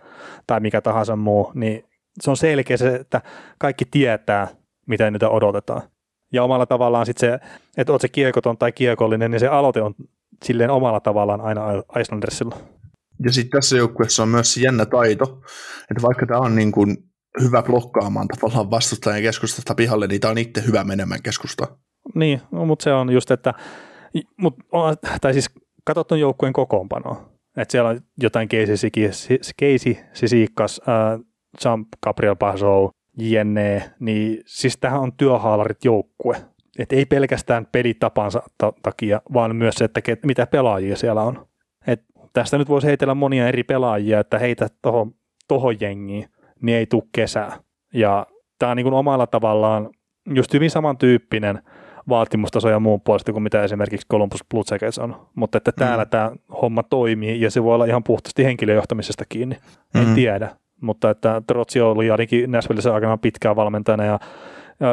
tai 0.47 0.59
mikä 0.59 0.81
tahansa 0.81 1.15
muu, 1.15 1.51
niin 1.55 1.85
se 2.21 2.29
on 2.29 2.37
selkeä 2.37 2.77
se, 2.77 2.95
että 2.95 3.21
kaikki 3.57 3.85
tietää, 3.91 4.47
mitä 4.85 5.11
niitä 5.11 5.29
odotetaan. 5.29 5.81
Ja 6.33 6.43
omalla 6.43 6.65
tavallaan 6.65 7.05
sitten 7.05 7.29
se, 7.29 7.47
että 7.77 7.93
oot 7.93 8.01
se 8.01 8.07
kiekoton 8.07 8.57
tai 8.57 8.71
kiekollinen, 8.71 9.31
niin 9.31 9.39
se 9.39 9.47
aloite 9.47 9.81
on 9.81 9.95
silleen 10.43 10.69
omalla 10.69 10.99
tavallaan 10.99 11.41
aina 11.41 11.61
Icelandersilla. 11.99 12.57
Ja 13.23 13.31
sitten 13.31 13.51
tässä 13.61 13.77
joukkueessa 13.77 14.23
on 14.23 14.29
myös 14.29 14.53
se 14.53 14.61
jännä 14.61 14.85
taito, 14.85 15.41
että 15.91 16.01
vaikka 16.01 16.25
tämä 16.25 16.39
on 16.39 16.55
niin 16.55 16.71
kuin 16.71 16.97
hyvä 17.41 17.63
blokkaamaan 17.63 18.27
tavallaan 18.27 18.71
vastustajan 18.71 19.21
keskustasta 19.21 19.75
pihalle, 19.75 20.07
niin 20.07 20.21
tämä 20.21 20.31
on 20.31 20.37
itse 20.37 20.63
hyvä 20.67 20.83
menemään 20.83 21.21
keskusta. 21.23 21.67
Niin, 22.15 22.41
no, 22.51 22.65
mutta 22.65 22.83
se 22.83 22.93
on 22.93 23.09
just, 23.09 23.31
että 23.31 23.53
mut, 24.37 24.55
tai 25.21 25.33
siis 25.33 25.49
katsot 25.85 26.07
tuon 26.07 26.19
joukkueen 26.19 26.53
kokoonpanoa. 26.53 27.29
Että 27.57 27.71
siellä 27.71 27.89
on 27.89 28.01
jotain 28.21 28.49
Casey 28.49 29.95
Sisikas, 30.13 30.81
äh, 30.87 31.19
Jump, 31.65 31.87
Gabriel 32.03 32.35
Pazou, 32.35 32.91
jne, 33.17 33.91
niin 33.99 34.41
siis 34.45 34.77
tähän 34.77 34.99
on 34.99 35.13
työhaalarit 35.13 35.85
joukkue. 35.85 36.37
Et 36.79 36.93
ei 36.93 37.05
pelkästään 37.05 37.67
pelitapansa 37.71 38.43
ta- 38.57 38.73
takia, 38.81 39.21
vaan 39.33 39.55
myös 39.55 39.75
se, 39.75 39.85
että 39.85 39.99
ke- 39.99 40.25
mitä 40.25 40.47
pelaajia 40.47 40.95
siellä 40.95 41.21
on. 41.21 41.47
Et 41.87 42.03
tästä 42.33 42.57
nyt 42.57 42.69
voisi 42.69 42.87
heitellä 42.87 43.15
monia 43.15 43.47
eri 43.47 43.63
pelaajia, 43.63 44.19
että 44.19 44.39
heitä 44.39 44.67
tuohon 44.81 45.15
toho 45.47 45.71
jengiin, 45.71 46.25
niin 46.61 46.77
ei 46.77 46.85
tule 46.85 47.03
kesää. 47.11 47.59
Ja 47.93 48.27
tämä 48.59 48.71
on 48.71 48.77
niin 48.77 48.85
kuin 48.85 48.93
omalla 48.93 49.27
tavallaan 49.27 49.89
just 50.35 50.53
hyvin 50.53 50.69
samantyyppinen 50.69 51.61
vaatimustaso 52.09 52.69
ja 52.69 52.79
muun 52.79 53.01
puolesta 53.01 53.31
kuin 53.31 53.43
mitä 53.43 53.63
esimerkiksi 53.63 54.07
Columbus 54.11 54.45
Blue 54.49 54.63
Jackets 54.71 54.99
on. 54.99 55.27
Mutta 55.35 55.57
että 55.57 55.71
täällä 55.71 56.03
mm. 56.03 56.09
tämä 56.09 56.31
homma 56.61 56.83
toimii 56.83 57.41
ja 57.41 57.51
se 57.51 57.63
voi 57.63 57.75
olla 57.75 57.85
ihan 57.85 58.03
puhtaasti 58.03 58.45
henkilöjohtamisesta 58.45 59.25
kiinni. 59.29 59.55
En 59.55 60.01
mm-hmm. 60.01 60.15
tiedä. 60.15 60.55
Mutta 60.83 61.09
että 61.09 61.41
Trotsi 61.47 61.81
oli 61.81 62.11
ainakin 62.11 62.51
Nashvillessä 62.51 62.93
aikana 62.93 63.17
pitkään 63.17 63.55
valmentajana 63.55 64.05
ja 64.05 64.19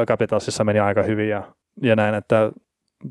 Capitalsissa 0.06 0.64
meni 0.64 0.78
aika 0.78 1.02
hyvin 1.02 1.28
ja, 1.28 1.42
ja 1.82 1.96
näin, 1.96 2.14
että 2.14 2.52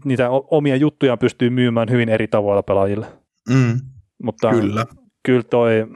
niitä 0.06 0.30
omia 0.30 0.76
juttuja 0.76 1.18
pystyy 1.18 1.50
myymään 1.50 1.90
hyvin 1.90 2.10
eri 2.10 2.28
tavoilla 2.28 2.64
pelaajille. 2.64 3.08
Mm. 3.50 3.80
Mutta 4.24 4.52
Kyllä. 4.52 4.86
kyllä 5.24 5.44
toi 5.44 5.88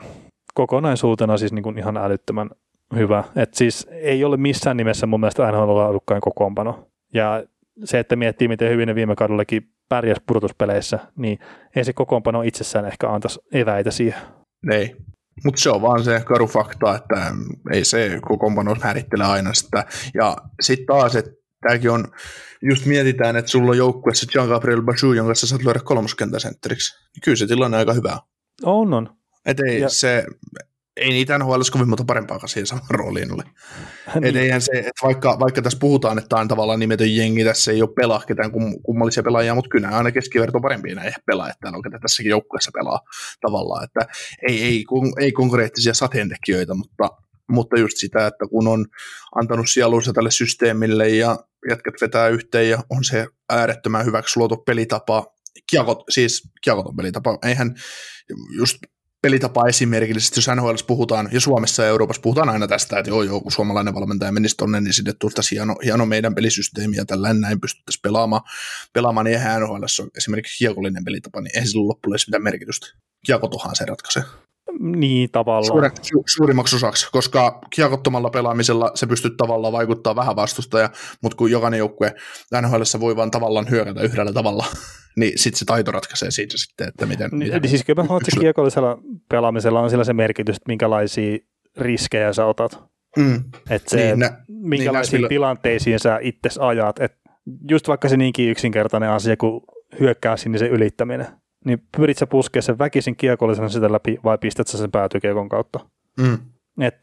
kokonaisuutena 0.54 1.38
siis 1.38 1.54
niin 1.54 1.64
kuin 1.64 1.78
ihan 1.78 1.98
älyttömän 1.98 2.50
hyvä. 2.96 3.24
Et 3.36 3.54
siis 3.54 3.88
ei 3.92 4.24
ole 4.24 4.38
missään 4.38 4.78
nimessä 4.78 5.08
mun 5.08 5.20
mielestä 5.20 5.46
aina 5.46 5.76
laadukkain 5.76 6.22
kokoonpano. 6.22 6.88
Ja 7.14 7.44
se, 7.84 8.00
että 8.00 8.16
miettii, 8.16 8.48
miten 8.48 8.72
hyvin 8.72 8.88
ne 8.88 8.96
viime 8.96 9.16
kaudellakin 9.16 9.70
pärjäs 9.90 10.18
pudotuspeleissä, 10.28 11.00
niin 11.16 11.40
ei 11.76 11.84
se 11.84 11.94
kokoonpano 11.94 12.42
itsessään 12.42 12.86
ehkä 12.86 13.10
antaisi 13.10 13.40
eväitä 13.52 13.92
siihen. 13.92 14.22
Ei. 14.72 14.96
Mutta 15.44 15.62
se 15.62 15.70
on 15.70 15.82
vaan 15.82 16.04
se 16.04 16.22
karu 16.26 16.48
fakta, 16.48 16.96
että 16.96 17.32
ei 17.72 17.86
se 17.86 18.20
kokoonpano 18.22 18.76
määrittele 18.84 19.26
aina 19.26 19.54
sitä. 19.54 19.86
Ja 20.14 20.38
sitten 20.62 20.86
taas, 20.86 21.16
että 21.16 21.32
tämäkin 21.62 21.92
on, 21.92 22.08
just 22.62 22.86
mietitään, 22.86 23.36
että 23.36 23.52
sulla 23.52 23.72
on 23.72 23.78
joukkueessa 23.78 24.28
Jean 24.36 24.50
Gabriel 24.50 24.82
Bachou, 24.82 25.14
jonka 25.14 25.36
sä 25.36 25.48
saat 25.48 25.64
lyödä 25.64 25.80
kolmoskentäsentteriksi. 25.84 26.96
Kyllä 27.24 27.36
se 27.36 27.48
tilanne 27.48 27.78
on 27.78 27.80
aika 27.80 27.94
hyvä. 27.94 28.20
On, 28.64 28.94
on. 28.94 29.10
Et 29.46 29.60
ei, 29.60 29.80
ja... 29.80 29.90
se, 29.90 30.26
ei 30.98 31.10
niitä 31.10 31.38
NHL 31.38 31.61
kovin 31.72 31.90
monta 31.90 32.03
parempaa 32.06 32.48
siihen 32.48 32.68
samaan 32.68 32.88
rooliin 32.90 33.34
ole. 33.34 33.44
niin. 34.14 34.26
Et 34.26 34.36
eihän 34.36 34.61
se, 34.61 34.72
että 34.72 34.91
vaikka, 35.03 35.40
vaikka 35.40 35.61
tässä 35.61 35.80
puhutaan, 35.80 36.18
että 36.18 36.30
tämä 36.30 36.41
on 36.41 36.48
tavallaan 36.48 36.80
nimetön 36.80 37.15
jengi, 37.15 37.44
tässä 37.44 37.72
ei 37.72 37.82
ole 37.82 37.94
pelaa 37.95 38.24
ketään 38.28 38.52
kum, 38.52 38.82
kummallisia 38.84 39.24
pelaajia, 39.24 39.56
mutta 39.56 39.70
kyllä 39.70 39.88
aina 39.88 40.11
keskiverto 40.11 40.60
parempia 40.60 40.95
näin 40.95 41.14
pelaajia, 41.26 41.53
että 41.53 41.78
on 41.78 41.82
ketä 41.82 41.99
tässäkin 41.99 42.30
joukkueessa 42.30 42.72
pelaa 42.74 42.99
tavallaan, 43.41 43.84
että 43.84 44.14
ei, 44.48 44.64
ei, 44.64 44.86
ei 45.20 45.32
konkreettisia 45.32 45.94
sateentekijöitä, 45.94 46.74
mutta, 46.74 47.10
mutta 47.52 47.80
just 47.80 47.98
sitä, 47.98 48.28
että 48.28 48.45
kun 48.49 48.68
on 48.68 48.86
antanut 49.36 49.70
sielunsa 49.70 50.14
tälle 50.14 50.32
systeemille 50.32 51.10
ja 51.10 51.38
jätkät 51.70 51.94
vetää 52.02 52.28
yhteen 52.28 52.70
ja 52.70 52.84
on 52.90 53.03
se 53.03 53.28
äärettömän 53.49 54.06
hyväksi 54.06 54.40
luotu 54.40 54.57
pelitapa, 54.57 55.26
kiekot, 55.70 56.03
siis 56.10 56.49
kiekoton 56.64 56.95
pelitapa, 56.95 57.38
eihän 57.44 57.76
just 58.57 58.78
pelitapa 59.24 59.68
esimerkillisesti, 59.68 60.38
jos 60.38 60.48
NHL 60.56 60.76
puhutaan, 60.88 61.30
ja 61.32 61.40
Suomessa 61.40 61.84
ja 61.84 61.90
Euroopassa 61.90 62.22
puhutaan 62.22 62.50
aina 62.50 62.68
tästä, 62.68 63.00
että 63.00 63.10
joo, 63.10 63.24
joo, 63.24 63.41
kun 63.41 63.52
suomalainen 63.52 63.94
valmentaja 63.94 64.32
menisi 64.32 64.58
tonne, 64.58 64.82
niin 64.82 64.94
sinne 64.94 65.14
tultaisiin 65.20 65.60
hieno, 65.60 65.76
hieno 65.84 66.06
meidän 66.06 66.36
pelisysteemi, 66.36 66.95
ja 66.95 67.06
tällä 67.06 67.34
näin 67.34 67.62
pystyttäisiin 67.62 68.02
pelaamaan, 68.02 68.41
pelaamaan 68.94 69.26
niin 69.26 69.36
eihän 69.36 69.62
NHL 69.62 69.74
on 69.74 70.10
esimerkiksi 70.18 70.58
kiekollinen 70.58 71.04
pelitapa, 71.04 71.41
niin 71.41 71.52
eihän 71.56 71.68
sillä 71.68 71.88
loppujen 71.88 72.20
mitään 72.28 72.44
merkitystä. 72.44 72.88
Kiekotohan 73.26 73.76
se 73.76 73.86
ratkaisee. 73.86 74.24
Niin, 74.80 75.32
tavallaan. 75.32 75.68
Suure, 75.68 75.91
su, 76.02 76.24
suurimmaksi 76.26 76.76
osaksi, 76.76 77.08
koska 77.12 77.60
kiekottomalla 77.76 78.30
pelaamisella 78.30 78.91
se 78.95 79.08
pystyy 79.08 79.32
tavallaan 79.38 79.74
vaikuttaa 79.74 80.16
vähän 80.16 80.36
vastustaja, 80.36 80.90
mutta 81.22 81.36
kun 81.36 81.52
jokainen 81.52 81.78
joukkue 81.78 82.16
NHL 82.62 82.82
voi 83.00 83.16
vaan 83.16 83.32
tavallaan 83.32 83.70
hyökätä 83.70 84.02
yhdellä 84.02 84.34
tavalla, 84.34 84.66
niin 85.15 85.34
sitten 85.35 85.60
se 85.60 85.65
taito 85.65 85.91
ratkaisee 85.91 86.31
siitä 86.31 86.57
sitten, 86.57 86.88
että 86.88 87.06
miten... 87.06 87.30
Niin, 87.31 87.53
miten 87.53 87.69
siis 87.69 87.84
kyllä 87.84 88.03
mä 88.03 88.18
että 88.18 88.40
kiekollisella 88.40 88.98
pelaamisella 89.30 89.80
on 89.80 89.90
sillä 89.90 90.03
se 90.03 90.14
merkitys, 90.14 90.56
että 90.56 90.69
minkälaisia 90.69 91.38
riskejä 91.77 92.34
sä 92.34 92.45
otat. 92.45 92.84
Mm. 93.18 93.44
Että 93.69 93.90
se, 93.90 93.98
niin, 93.98 94.19
nä, 94.19 94.38
minkälaisiin 94.48 95.22
niin 95.22 95.30
tilanteisiin 95.30 95.99
sä 95.99 96.19
itse 96.22 96.49
ajat. 96.60 96.99
Et 96.99 97.14
just 97.69 97.88
vaikka 97.88 98.10
se 98.10 98.18
niinkin 98.18 98.49
yksinkertainen 98.49 99.10
asia 99.10 99.38
kuin 99.38 99.61
hyökkää 99.99 100.38
sinisen 100.38 100.69
ylittäminen, 100.69 101.27
niin 101.65 101.80
pyrit 101.98 102.18
sä 102.18 102.27
puskea 102.27 102.61
sen 102.61 102.80
väkisin 102.80 103.15
kiekollisena 103.15 103.69
sitä 103.69 103.91
läpi 103.91 104.18
vai 104.23 104.38
pistät 104.38 104.68
sä 104.68 104.77
sen 104.77 104.91
päätykiekon 104.91 105.49
kautta. 105.49 105.80
Mm. 106.18 106.38
Et 106.81 106.98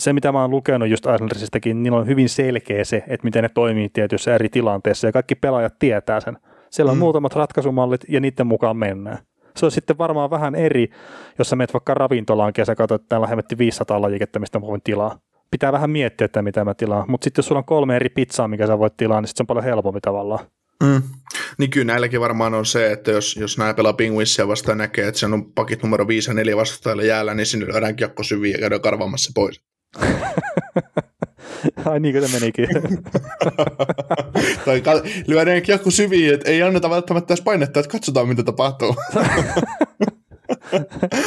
se, 0.00 0.12
mitä 0.12 0.32
mä 0.32 0.40
oon 0.40 0.50
lukenut 0.50 0.88
just 0.88 1.06
Islandersistakin, 1.14 1.82
niin 1.82 1.92
on 1.92 2.06
hyvin 2.06 2.28
selkeä 2.28 2.84
se, 2.84 2.96
että 2.96 3.24
miten 3.24 3.42
ne 3.42 3.48
toimii 3.54 3.88
tietyissä 3.88 4.34
eri 4.34 4.48
tilanteissa 4.48 5.06
ja 5.06 5.12
kaikki 5.12 5.34
pelaajat 5.34 5.78
tietää 5.78 6.20
sen. 6.20 6.38
Siellä 6.72 6.90
on 6.90 6.98
mm. 6.98 7.00
muutamat 7.00 7.34
ratkaisumallit 7.34 8.00
ja 8.08 8.20
niiden 8.20 8.46
mukaan 8.46 8.76
mennään. 8.76 9.18
Se 9.56 9.66
on 9.66 9.72
sitten 9.72 9.98
varmaan 9.98 10.30
vähän 10.30 10.54
eri, 10.54 10.90
jos 11.38 11.48
sä 11.48 11.56
menet 11.56 11.72
vaikka 11.72 11.94
ravintolaan 11.94 12.52
ja 12.58 12.64
sä 12.64 12.74
katsot, 12.74 13.00
että 13.00 13.08
täällä 13.08 13.24
on 13.24 13.28
hemmetti 13.28 13.58
500 13.58 14.00
lajiketta, 14.00 14.38
mistä 14.38 14.58
mä 14.58 14.66
voin 14.66 14.80
tilaa. 14.84 15.18
Pitää 15.50 15.72
vähän 15.72 15.90
miettiä, 15.90 16.24
että 16.24 16.42
mitä 16.42 16.64
mä 16.64 16.74
tilaan. 16.74 17.04
Mutta 17.10 17.24
sitten 17.24 17.42
jos 17.42 17.46
sulla 17.46 17.58
on 17.58 17.64
kolme 17.64 17.96
eri 17.96 18.08
pizzaa, 18.08 18.48
mikä 18.48 18.66
sä 18.66 18.78
voit 18.78 18.96
tilaa, 18.96 19.20
niin 19.20 19.28
sit 19.28 19.36
se 19.36 19.42
on 19.42 19.46
paljon 19.46 19.64
helpompi 19.64 20.00
tavallaan. 20.00 20.46
Mm. 20.82 21.02
Niin 21.58 21.70
kyllä 21.70 21.84
näilläkin 21.84 22.20
varmaan 22.20 22.54
on 22.54 22.66
se, 22.66 22.92
että 22.92 23.10
jos, 23.10 23.36
jos 23.36 23.58
nämä 23.58 23.74
pelaa 23.74 23.92
Penguinsia 23.92 24.48
vastaan 24.48 24.78
näkee, 24.78 25.08
että 25.08 25.20
se 25.20 25.26
on 25.26 25.52
pakit 25.52 25.82
numero 25.82 26.08
5 26.08 26.30
ja 26.30 26.34
4 26.34 26.56
vastustajalle 26.56 27.06
jäällä, 27.06 27.34
niin 27.34 27.46
sinne 27.46 27.66
lyödään 27.66 27.96
kiekko 27.96 28.22
syviin 28.22 28.52
ja 28.52 28.58
käydään 28.58 28.80
karvaamassa 28.80 29.32
pois. 29.34 29.60
Ai 31.90 32.00
niin 32.00 32.14
kuin 32.14 32.28
se 32.28 32.38
menikin. 32.40 32.68
tai 34.64 34.82
lyödään 35.26 35.62
kiekko 35.62 35.90
syviin, 35.90 36.34
että 36.34 36.50
ei 36.50 36.62
anneta 36.62 36.90
välttämättä 36.90 37.34
edes 37.34 37.44
painetta, 37.44 37.80
että 37.80 37.92
katsotaan 37.92 38.28
mitä 38.28 38.42
tapahtuu. 38.42 38.96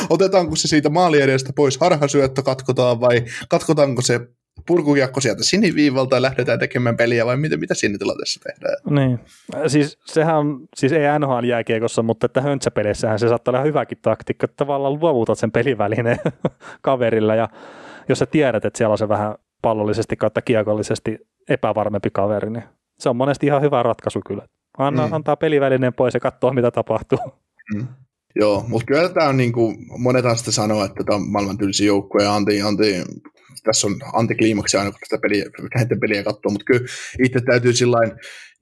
Otetaanko 0.10 0.56
se 0.56 0.68
siitä 0.68 0.90
maali 0.90 1.22
edestä 1.22 1.54
pois, 1.56 1.78
harhasyöttö 1.78 2.44
katkotaan 2.44 3.02
vai 3.02 3.24
katkotaanko 3.50 4.02
se 4.02 4.20
purkukiekko 4.68 5.22
sieltä 5.22 5.44
siniviivalta 5.44 6.16
ja 6.16 6.22
lähdetään 6.22 6.60
tekemään 6.60 6.98
peliä 6.98 7.26
vai 7.26 7.38
mitä, 7.38 7.58
mitä 7.58 7.74
siinä 7.74 7.98
tilanteessa 7.98 8.40
tehdään? 8.44 8.78
Niin, 8.90 9.20
siis 9.68 9.98
sehän 10.06 10.36
on, 10.36 10.68
siis 10.76 10.92
ei 10.92 11.20
NHL 11.20 11.44
jääkiekossa, 11.44 12.04
mutta 12.04 12.26
että 12.26 12.42
höntsäpeleissähän 12.42 13.20
se 13.20 13.28
saattaa 13.28 13.52
olla 13.52 13.64
hyväkin 13.64 13.98
taktiikka, 14.02 14.46
että 14.46 14.56
tavallaan 14.58 15.00
luovutat 15.00 15.40
sen 15.40 15.52
pelivälineen 15.52 16.20
kaverilla 16.82 17.36
ja 17.36 17.50
jos 18.10 18.20
sä 18.20 18.26
tiedät, 18.26 18.66
että 18.66 18.78
siellä 18.78 18.92
on 18.92 18.98
se 18.98 19.10
vähän 19.10 19.36
pallollisesti 19.66 20.16
kautta 20.16 20.42
kiekollisesti 20.42 21.18
epävarmempi 21.50 22.10
kaveri, 22.14 22.50
niin 22.50 22.64
se 23.00 23.10
on 23.10 23.16
monesti 23.16 23.46
ihan 23.46 23.62
hyvä 23.62 23.84
ratkaisu 23.84 24.22
kyllä. 24.28 24.48
Anna, 24.78 25.08
mm. 25.08 25.14
Antaa 25.14 25.36
pelivälineen 25.36 25.94
pois 25.94 26.14
ja 26.14 26.20
katsoa, 26.20 26.54
mitä 26.54 26.72
tapahtuu. 26.72 27.20
Mm. 27.76 27.88
Joo, 28.36 28.66
mutta 28.68 28.86
kyllä 28.86 29.10
tämä 29.10 29.30
on 29.30 29.38
niin 29.38 29.54
kuin, 29.54 29.78
monethan 29.98 30.38
sitä 30.38 30.52
sanoa, 30.52 30.86
että 30.86 31.04
tämä 31.04 31.16
on 31.16 31.30
maailman 31.30 31.58
tylsi 31.58 31.86
joukkue 31.86 32.24
ja 32.24 32.36
anti, 32.36 32.62
anti, 32.62 33.04
tässä 33.64 33.88
on 33.88 33.96
antikliimaksi 34.14 34.78
aina, 34.78 34.92
kun 34.92 35.00
tätä 35.10 35.22
peliä, 35.22 35.46
näiden 35.76 36.00
peliä 36.00 36.24
katsoo, 36.24 36.52
mutta 36.52 36.66
kyllä 36.66 36.86
itse 37.26 37.40
täytyy 37.42 37.74
sillain 37.74 38.12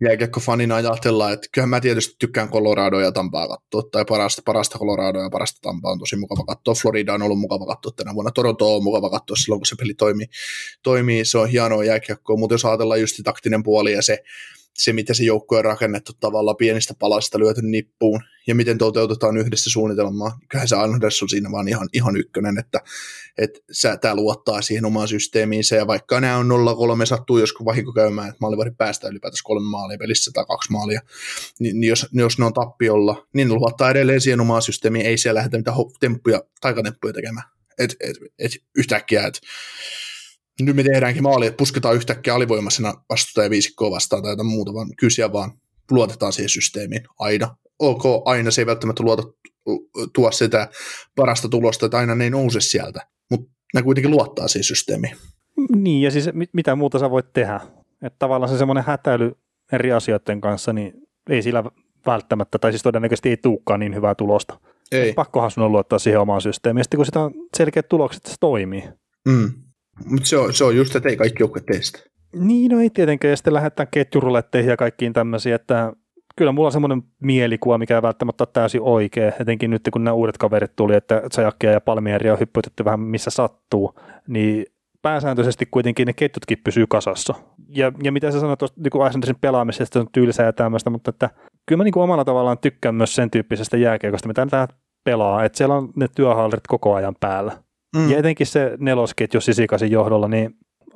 jääkiekko-fanina 0.04 0.76
ajatella, 0.76 1.32
että 1.32 1.48
kyllähän 1.52 1.70
mä 1.70 1.82
tietysti 1.82 2.16
tykkään 2.20 2.50
Colorado 2.50 3.00
ja 3.00 3.12
Tampaa 3.12 3.48
katsoa, 3.48 3.90
tai 3.92 4.06
parasta, 4.06 4.42
parasta 4.46 4.80
Colorado 4.80 5.20
ja 5.20 5.30
parasta 5.30 5.62
Tampaa 5.62 5.92
on 5.92 6.00
tosi 6.00 6.16
mukava 6.16 6.46
katsoa. 6.46 6.74
Florida 6.74 7.14
on 7.14 7.22
ollut 7.22 7.40
mukava 7.40 7.66
katsoa 7.66 7.92
tänä 7.96 8.14
vuonna. 8.14 8.32
Toronto 8.32 8.76
on 8.76 8.84
mukava 8.84 9.10
katsoa 9.10 9.36
silloin, 9.36 9.60
kun 9.60 9.66
se 9.66 9.76
peli 9.76 9.94
toimii. 9.94 10.28
toimii. 10.84 11.26
Se 11.26 11.38
on 11.38 11.50
hienoa 11.50 11.84
jääkiekkoa, 11.84 12.38
mutta 12.38 12.54
jos 12.54 12.66
ajatellaan 12.66 13.02
just 13.02 13.20
taktinen 13.24 13.64
puoli 13.64 13.92
ja 13.92 14.02
se, 14.02 14.24
se, 14.78 14.94
mitä 14.94 15.14
se 15.14 15.24
joukko 15.24 15.58
on 15.58 15.66
rakennettu 15.66 16.12
tavallaan 16.20 16.58
pienistä 16.58 16.94
palasista 17.00 17.40
lyöty 17.40 17.62
nippuun 17.62 18.22
ja 18.48 18.56
miten 18.56 18.78
toteutetaan 18.78 19.38
yhdessä 19.38 19.70
suunnitelmaa. 19.70 20.30
Niin 20.30 20.48
kyllähän 20.48 20.68
se 20.68 20.76
Anders 20.76 21.24
on 21.24 21.30
siinä 21.30 21.52
vaan 21.52 21.68
ihan, 21.68 21.90
ihan 21.94 22.18
ykkönen, 22.18 22.58
että, 22.58 22.82
että 23.38 23.60
tämä 24.02 24.16
luottaa 24.16 24.62
siihen 24.62 24.86
omaan 24.86 25.08
systeemiinsä 25.08 25.76
ja 25.76 25.88
vaikka 25.88 26.22
nämä 26.22 26.38
on 26.38 26.50
0-3 27.02 27.06
sattuu 27.06 27.38
joskus 27.38 27.66
vahinko 27.66 27.94
käymään, 27.94 28.28
että 28.28 28.38
maalivari 28.42 28.72
päästää 28.72 29.10
ylipäätänsä 29.10 29.42
kolme 29.44 29.70
maalia 29.70 29.98
pelissä 29.98 30.32
tai 30.34 30.46
kaksi 30.46 30.72
maalia, 30.72 31.02
niin, 31.60 31.80
niin 31.80 31.90
jos, 31.90 32.08
jos 32.14 32.40
ne 32.40 32.46
on 32.46 32.54
tappiolla, 32.54 33.28
niin 33.34 33.48
ne 33.48 33.54
luottaa 33.54 33.90
edelleen 33.90 34.22
siihen 34.22 34.42
omaan 34.42 34.62
systeemiin, 34.62 35.06
ei 35.06 35.18
siellä 35.18 35.38
lähdetä 35.38 35.58
mitään 35.58 35.78
temppuja, 36.00 36.42
taikatemppuja 36.62 37.14
tekemään. 37.14 37.48
Et, 37.78 37.96
et, 38.00 38.18
et 38.40 38.52
yhtäkkiä, 38.78 39.28
että 39.28 39.40
nyt 40.62 40.76
me 40.76 40.84
tehdäänkin 40.84 41.24
maali, 41.24 41.46
että 41.46 41.58
pusketaan 41.58 41.96
yhtäkkiä 41.96 42.36
alivoimaisena 42.36 42.94
vastustaja 43.10 43.50
viisikkoa 43.50 43.92
vastaan 43.92 44.24
tai 44.24 44.32
jotain 44.32 44.48
muuta, 44.48 44.74
vaan 44.74 44.88
kysyä 44.98 45.34
vaan 45.34 45.52
luotetaan 45.92 46.34
siihen 46.34 46.50
systeemiin 46.50 47.04
aina. 47.20 47.56
Ok, 47.80 48.04
aina 48.26 48.52
se 48.52 48.62
ei 48.62 48.66
välttämättä 48.66 49.04
luota 49.04 49.24
tuo 50.16 50.32
sitä 50.32 50.70
parasta 51.16 51.50
tulosta, 51.50 51.86
että 51.86 51.98
aina 51.98 52.16
ne 52.16 52.24
ei 52.24 52.30
nouse 52.30 52.62
sieltä, 52.62 53.08
mutta 53.30 53.52
ne 53.74 53.82
kuitenkin 53.82 54.12
luottaa 54.12 54.48
siihen 54.48 54.64
systeemiin. 54.64 55.16
Niin, 55.76 56.02
ja 56.02 56.12
siis 56.12 56.30
mit, 56.34 56.50
mitä 56.54 56.76
muuta 56.76 57.00
sä 57.00 57.10
voit 57.10 57.34
tehdä? 57.34 57.60
Että 58.02 58.20
tavallaan 58.20 58.50
se 58.50 58.58
semmoinen 58.58 58.84
hätäily 58.88 59.32
eri 59.72 59.92
asioiden 59.92 60.42
kanssa, 60.42 60.74
niin 60.74 60.94
ei 61.30 61.42
sillä 61.42 61.64
välttämättä, 62.06 62.60
tai 62.60 62.72
siis 62.72 62.84
todennäköisesti 62.84 63.30
ei 63.30 63.38
tulekaan 63.38 63.80
niin 63.80 63.96
hyvää 63.96 64.16
tulosta. 64.16 64.60
Ei. 64.92 65.14
Pakkohan 65.14 65.52
sun 65.52 65.64
on 65.64 65.72
luottaa 65.72 66.00
siihen 66.00 66.20
omaan 66.20 66.42
systeemiin. 66.42 66.80
Ja 66.80 66.84
sitten 66.84 66.98
kun 66.98 67.06
sitä 67.06 67.20
on 67.20 67.34
selkeät 67.58 67.90
tulokset, 67.90 68.26
se 68.26 68.36
toimii. 68.40 68.84
Mm. 69.28 69.52
Mutta 70.06 70.26
se 70.26 70.38
se 70.52 70.64
on 70.64 70.76
just, 70.76 70.96
että 70.96 71.10
ei 71.10 71.18
kaikki 71.18 71.44
joukkueet 71.44 71.66
tee 71.66 71.82
sitä. 71.82 72.00
Niin, 72.36 72.72
no 72.72 72.80
ei 72.80 72.90
tietenkään. 72.90 73.30
Ja 73.30 73.38
sitten 73.38 73.54
lähdetään 73.54 73.88
ketjuruletteihin 73.92 74.70
ja 74.70 74.78
kaikkiin 74.78 75.14
tämmöisiin, 75.14 75.56
että 75.56 75.94
kyllä 76.36 76.52
mulla 76.52 76.68
on 76.68 76.72
semmoinen 76.72 77.04
mielikuva, 77.20 77.78
mikä 77.78 77.96
ei 77.96 78.02
välttämättä 78.02 78.44
ole 78.44 78.50
täysin 78.54 78.82
oikea, 78.82 79.32
etenkin 79.40 79.72
nyt 79.72 79.90
kun 79.94 80.04
nämä 80.04 80.14
uudet 80.14 80.38
kaverit 80.38 80.76
tuli, 80.76 80.96
että 80.96 81.22
Zajakia 81.34 81.72
ja 81.72 81.82
Palmieria 81.82 82.34
on 82.34 82.40
hyppytetty 82.40 82.86
vähän 82.86 83.00
missä 83.00 83.30
sattuu, 83.30 84.00
niin 84.28 84.66
pääsääntöisesti 85.02 85.66
kuitenkin 85.72 86.08
ne 86.08 86.14
ketjutkin 86.14 86.58
pysyy 86.64 86.86
kasassa. 86.88 87.34
Ja, 87.70 87.92
ja 88.04 88.12
mitä 88.12 88.32
sä 88.32 88.40
sanoit 88.40 88.60
tuosta 88.60 88.82
niin 88.82 89.08
Islandersin 89.08 89.42
pelaamisesta, 89.42 89.94
se 89.94 90.00
on 90.00 90.08
tylsää 90.12 90.46
ja 90.46 90.54
tämmöistä, 90.54 90.90
mutta 90.90 91.10
että 91.10 91.30
kyllä 91.66 91.78
mä 91.78 91.84
niin 91.84 91.92
kuin 91.94 92.04
omalla 92.04 92.26
tavallaan 92.26 92.58
tykkään 92.58 92.96
myös 92.96 93.16
sen 93.16 93.32
tyyppisestä 93.32 93.78
jääkiekosta, 93.78 94.28
mitä 94.28 94.46
tämä 94.46 94.68
pelaa, 95.04 95.44
että 95.44 95.58
siellä 95.58 95.76
on 95.76 95.90
ne 95.96 96.08
työhallit 96.16 96.68
koko 96.68 96.96
ajan 96.96 97.16
päällä. 97.20 97.63
Mm. 97.96 98.10
Ja 98.10 98.18
etenkin 98.18 98.48
se 98.48 98.78
nelosketju 98.80 99.42
Sisikasin 99.42 99.92
johdolla, 99.92 100.28
niin 100.28 100.56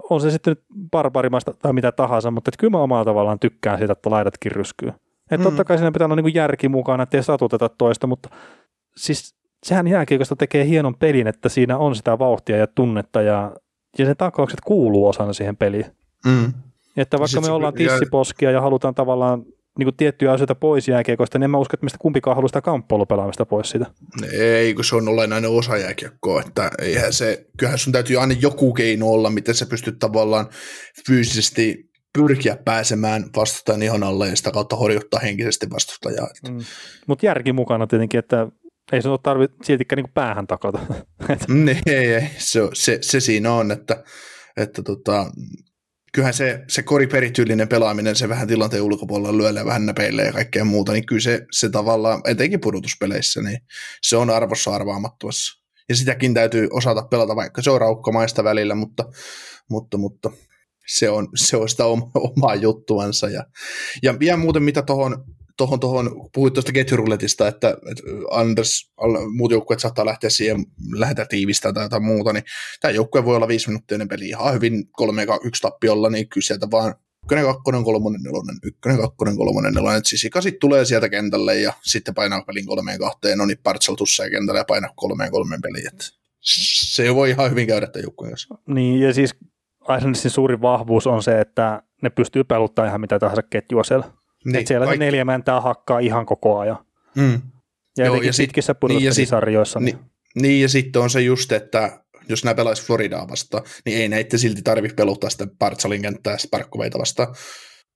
on 0.10 0.22
se 0.22 0.32
sitten 0.32 0.52
nyt 0.52 0.64
barbarimasta 0.91 1.53
tai 1.53 1.74
mitä 1.74 1.91
tahansa, 1.91 2.32
mutta 2.32 2.49
että 2.49 2.60
kyllä 2.60 2.72
mä 2.72 2.82
omalla 2.82 3.06
tavallaan 3.06 3.40
tykkään 3.40 3.78
siitä, 3.78 3.94
että 3.94 4.10
laidatkin 4.10 4.52
ryskyy. 4.52 4.90
Että 4.90 5.38
mm. 5.38 5.44
totta 5.44 5.64
kai 5.64 5.78
siinä 5.78 5.91
pitää 5.91 6.06
olla 6.06 6.15
niin 6.15 6.34
järki 6.34 6.69
mukana, 6.69 7.03
ettei 7.03 7.24
satuteta 7.24 7.69
toista, 7.69 8.07
mutta 8.07 8.30
siis 8.98 9.36
sehän 9.64 9.88
jääkiekosta 9.88 10.36
tekee 10.36 10.65
hienon 10.65 10.95
pelin, 10.95 11.28
että 11.28 11.49
siinä 11.49 11.78
on 11.78 11.95
sitä 11.95 12.19
vauhtia 12.19 12.57
ja 12.57 12.68
tunnetta 12.68 13.22
ja, 13.22 13.52
ja 13.99 14.06
sen 14.06 14.18
takaukset 14.18 14.61
kuuluu 14.65 15.07
osana 15.07 15.34
siihen 15.34 15.57
peliin. 15.57 15.86
Mm. 16.26 16.53
Että 16.98 17.19
vaikka 17.19 17.41
me 17.41 17.52
ollaan 17.52 17.74
tissiposkia 17.74 18.52
ja 18.52 18.61
halutaan 18.61 18.95
tavallaan 18.95 19.45
niin 19.77 19.85
kuin 19.85 19.95
tiettyjä 19.97 20.31
asioita 20.31 20.55
pois 20.55 20.87
jääkiekoista, 20.87 21.37
niin 21.37 21.43
en 21.43 21.51
mä 21.51 21.57
usko, 21.57 21.71
että 21.73 21.85
mistä 21.85 21.97
kumpikaan 22.01 22.35
haluaa 22.35 22.47
sitä 22.47 22.61
kamppailupelaamista 22.61 23.45
pois 23.45 23.69
siitä. 23.69 23.85
Ei, 24.31 24.73
kun 24.73 24.85
se 24.85 24.95
on 24.95 25.07
olennainen 25.07 25.49
osa 25.49 25.77
jääkiekkoa, 25.77 26.41
että 26.41 26.71
eihän 26.81 27.13
se, 27.13 27.45
kyllähän 27.57 27.79
sun 27.79 27.93
täytyy 27.93 28.17
aina 28.17 28.35
joku 28.41 28.73
keino 28.73 29.07
olla, 29.07 29.29
miten 29.29 29.55
sä 29.55 29.65
pystyt 29.65 29.99
tavallaan 29.99 30.47
fyysisesti 31.07 31.87
pyrkiä 32.17 32.57
pääsemään 32.65 33.23
vastustajan 33.35 33.83
ihon 33.83 34.03
alle 34.03 34.29
ja 34.29 34.35
sitä 34.35 34.51
kautta 34.51 34.75
horjuttaa 34.75 35.19
henkisesti 35.19 35.69
vastustajaa. 35.69 36.27
Mm. 36.49 36.59
Mutta 37.07 37.25
järki 37.25 37.53
mukana 37.53 37.87
tietenkin, 37.87 38.19
että 38.19 38.47
ei 38.91 39.01
se 39.01 39.09
ole 39.09 39.19
tarvitse 39.23 39.57
siltikään 39.63 39.97
niin 39.97 40.13
päähän 40.13 40.47
takata. 40.47 40.79
niin, 41.47 41.79
ei, 41.85 42.13
ei. 42.13 42.29
Se, 42.37 42.59
se, 42.73 42.97
se, 43.01 43.19
siinä 43.19 43.53
on, 43.53 43.71
että, 43.71 44.03
että 44.57 44.83
tota, 44.83 45.31
kyllähän 46.18 46.34
se, 46.34 46.64
se 46.69 46.84
koriperityylinen 46.84 47.68
pelaaminen, 47.68 48.15
se 48.15 48.30
vähän 48.30 48.48
tilanteen 48.48 48.84
ulkopuolella 48.84 49.38
lyöllä 49.38 49.65
vähän 49.65 49.85
näpeille 49.85 50.23
ja 50.23 50.34
kaikkea 50.34 50.65
muuta, 50.65 50.91
niin 50.91 51.06
kyllä 51.06 51.22
se, 51.22 51.45
se 51.52 51.69
tavallaan, 51.69 52.22
etenkin 52.26 52.61
pudotuspeleissä, 52.61 53.41
niin 53.41 53.60
se 54.02 54.18
on 54.18 54.30
arvossa 54.30 54.76
arvaamattomassa. 54.76 55.64
Ja 55.89 55.95
sitäkin 55.95 56.34
täytyy 56.34 56.68
osata 56.72 57.02
pelata, 57.02 57.35
vaikka 57.35 57.61
se 57.61 57.72
on 57.72 57.81
raukkamaista 57.81 58.44
välillä, 58.44 58.76
mutta, 58.76 59.03
mutta, 59.69 59.98
mutta 59.98 60.31
se 60.88 61.10
on, 61.10 61.27
se 61.35 61.57
on 61.57 61.69
sitä 61.69 61.85
oma, 61.85 62.11
omaa 62.15 62.56
juttuansa. 62.56 63.30
Ja, 63.30 63.44
ja 64.03 64.19
vielä 64.19 64.38
muuten, 64.38 64.64
mitä 64.64 64.81
tuohon 64.81 65.23
tuohon, 65.57 65.79
tuohon 65.79 66.29
puhuit 66.34 66.53
tuosta 66.53 66.71
ketjurulletista, 66.71 67.47
että, 67.47 67.69
että 67.69 68.03
Anders, 68.31 68.91
muut 69.35 69.51
joukkueet 69.51 69.79
saattaa 69.79 70.05
lähteä 70.05 70.29
siihen, 70.29 70.65
lähetä 70.93 71.25
tiivistä 71.25 71.73
tai 71.73 71.85
jotain 71.85 72.03
muuta, 72.03 72.34
niin 72.34 72.43
tämä 72.81 72.91
joukkue 72.91 73.25
voi 73.25 73.35
olla 73.35 73.47
viisi 73.47 73.67
minuuttia 73.67 73.97
peli 74.09 74.27
ihan 74.27 74.53
hyvin 74.53 74.91
3 74.91 75.25
1 75.43 75.61
tappiolla, 75.61 76.09
niin 76.09 76.29
kyllä 76.29 76.45
sieltä 76.45 76.67
vaan 76.71 76.95
ykkönen, 77.23 77.45
kakkonen, 77.45 77.84
kolmonen, 77.84 78.21
nelonen, 78.21 78.55
ykkönen, 78.63 78.97
kakkonen, 78.97 79.38
kolmonen, 79.38 79.73
nelonen, 79.73 79.97
että 79.97 80.09
siis 80.09 80.27
sit 80.39 80.59
tulee 80.59 80.85
sieltä 80.85 81.09
kentälle 81.09 81.59
ja 81.59 81.73
sitten 81.81 82.13
painaa 82.13 82.41
pelin 82.41 82.65
kolmeen 82.65 82.99
kahteen, 82.99 83.38
no 83.38 83.45
niin 83.45 83.57
Partsal 83.63 83.95
tussee 83.95 84.29
kentälle 84.29 84.59
ja 84.59 84.65
painaa 84.65 84.93
kolmeen 84.95 85.31
kolmeen 85.31 85.61
peliin, 85.61 85.88
että 85.88 86.05
se 86.41 87.15
voi 87.15 87.29
ihan 87.29 87.49
hyvin 87.51 87.67
käydä 87.67 87.88
tämän 87.88 88.03
joukkueen 88.03 88.31
kanssa. 88.31 88.57
Niin, 88.67 88.99
ja 88.99 89.13
siis 89.13 89.35
Icelandsin 89.95 90.31
suuri 90.31 90.61
vahvuus 90.61 91.07
on 91.07 91.23
se, 91.23 91.41
että 91.41 91.84
ne 92.01 92.09
pystyy 92.09 92.43
peluttamaan 92.43 92.89
ihan 92.89 93.01
mitä 93.01 93.19
tahansa 93.19 93.43
ketjua 93.43 93.84
siellä. 93.84 94.05
Niin, 94.45 94.55
että 94.55 94.68
siellä 94.68 94.85
kaikki... 94.85 95.01
se 95.01 95.05
neljä 95.05 95.26
mäntää 95.26 95.61
hakkaa 95.61 95.99
ihan 95.99 96.26
koko 96.26 96.59
ajan. 96.59 96.85
Mm. 97.15 97.41
Ja 97.97 98.05
Joo, 98.05 98.22
ja 98.22 98.31
pitkissä 98.38 98.76
pudotuspelisarjoissa. 98.76 99.80
Niin, 99.80 99.95
niin, 99.95 100.41
niin, 100.41 100.61
ja 100.61 100.69
sitten 100.69 101.01
on 101.01 101.09
se 101.09 101.22
just, 101.22 101.51
että 101.51 101.99
jos 102.30 102.43
nämä 102.43 102.55
pelaisi 102.55 102.85
Floridaa 102.85 103.27
vastaan, 103.27 103.64
niin 103.85 103.97
ei 103.97 104.09
näitä 104.09 104.38
silti 104.38 104.61
tarvitse 104.61 104.95
peluttaa 104.95 105.30
sitä 105.30 105.47
Partsalin 105.59 106.01
kenttää 106.01 106.38
Sparkkoveita 106.38 106.99
vastaan, 106.99 107.35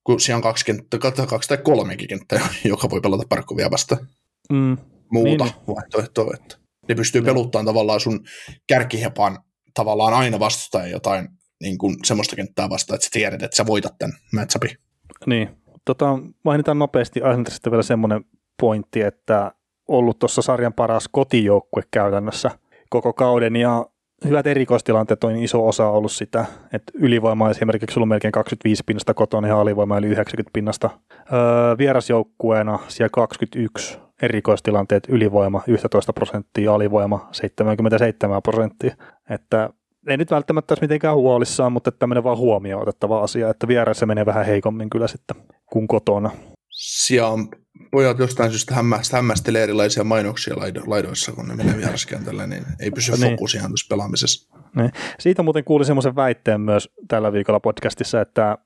kun 0.04 0.20
siellä 0.20 0.38
on 0.38 0.44
kaksi, 0.44 0.66
kenttä, 0.66 0.98
kaksi 1.28 1.50
tai 1.50 1.58
kolmekin 1.58 2.08
kenttää, 2.08 2.48
joka 2.64 2.90
voi 2.90 3.02
pelata 3.02 3.24
Parkkovia 3.30 3.72
vastaan. 3.72 4.08
Mm. 4.52 4.78
Muuta 5.12 5.44
niin. 5.44 5.54
vaihtoehtoa, 5.68 6.34
että 6.34 6.58
ne 6.88 6.96
pystyy 6.96 7.22
no. 7.22 7.26
peluttamaan 7.26 7.66
tavallaan 7.66 8.00
sun 8.00 8.20
kärkihepan 8.68 9.40
tavallaan 9.74 10.14
aina 10.14 10.40
vastustaa 10.40 10.88
jotain 10.88 11.30
niin 11.62 11.78
kuin 11.78 11.96
semmoista 12.06 12.36
kenttää 12.36 12.70
vastaan, 12.70 12.96
että 12.96 13.06
sä 13.06 13.12
tiedät, 13.14 13.44
että 13.44 13.58
sä 13.58 13.66
voitat 13.66 13.98
tämän 14.00 14.18
matchupin. 14.34 14.78
Niin, 15.26 15.50
tota, 15.86 16.20
mainitaan 16.44 16.80
nopeasti 16.80 17.20
Islandersista 17.20 17.72
vielä 17.72 17.84
semmoinen 17.84 18.26
pointti, 18.62 19.02
että 19.02 19.52
ollut 19.88 20.20
tuossa 20.20 20.42
sarjan 20.42 20.74
paras 20.74 21.10
kotijoukkue 21.12 21.84
käytännössä 21.92 22.52
koko 22.90 23.14
kauden 23.14 23.56
ja 23.56 23.86
hyvät 24.26 24.48
erikoistilanteet 24.48 25.24
on 25.24 25.36
iso 25.36 25.68
osa 25.68 25.88
ollut 25.88 26.12
sitä, 26.12 26.46
että 26.74 26.92
ylivoima 26.96 27.50
esimerkiksi 27.50 28.00
ollut 28.00 28.10
melkein 28.10 28.32
25 28.32 28.84
pinnasta 28.86 29.14
kotona 29.14 29.48
ja 29.48 29.60
alivoima 29.60 29.98
eli 29.98 30.08
90 30.08 30.50
pinnasta. 30.54 30.90
Öö, 31.34 31.78
vierasjoukkueena 31.78 32.80
siellä 32.88 33.10
21 33.14 34.00
erikoistilanteet 34.22 35.04
ylivoima 35.10 35.62
11 35.68 36.14
prosenttia, 36.14 36.74
alivoima 36.74 37.30
77 37.32 38.42
prosenttia. 38.42 38.96
Että 39.30 39.70
ei 40.08 40.18
nyt 40.18 40.32
välttämättä 40.32 40.72
olisi 40.72 40.84
mitenkään 40.84 41.16
huolissaan, 41.16 41.72
mutta 41.72 41.92
tämmöinen 41.92 42.24
vaan 42.24 42.38
huomioon 42.38 42.82
otettava 42.82 43.22
asia, 43.22 43.50
että 43.50 43.68
vieressä 43.68 44.06
menee 44.06 44.26
vähän 44.26 44.46
heikommin 44.46 44.90
kyllä 44.90 45.08
sitten 45.08 45.38
kuin 45.72 45.88
kotona. 45.88 46.32
Siellä 46.70 47.46
pojat 47.92 48.20
jostain 48.20 48.52
syystä 48.52 48.76
hämmästä, 48.76 49.18
hämmästelee 49.18 49.64
erilaisia 49.64 50.04
mainoksia 50.04 50.56
laidoissa, 50.86 51.32
kun 51.32 51.48
ne 51.48 51.56
menee 51.56 51.78
vieraskentälle, 51.78 52.48
niin 52.48 52.64
ei 52.80 52.92
pysy 52.92 53.12
niin. 53.12 53.32
fokus 53.32 53.56
ihan 53.56 53.72
tuossa 53.72 53.88
pelaamisessa. 53.90 54.58
Niin. 54.76 54.92
Siitä 55.20 55.44
muuten 55.44 55.64
kuulin 55.64 55.86
semmoisen 55.86 56.16
väitteen 56.16 56.62
myös 56.62 56.90
tällä 57.08 57.34
viikolla 57.34 57.60
podcastissa, 57.60 58.22
että 58.22 58.58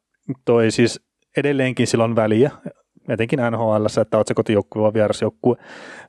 toi 0.46 0.72
siis 0.72 1.02
edelleenkin 1.38 1.88
sillä 1.88 2.04
on 2.04 2.16
väliä, 2.16 2.52
etenkin 3.10 3.40
NHL, 3.52 3.86
että 4.02 4.18
olet 4.18 4.28
se 4.28 4.34
kotijoukkue 4.34 4.82
vai 4.82 4.94
vierasjoukkue, 4.94 5.56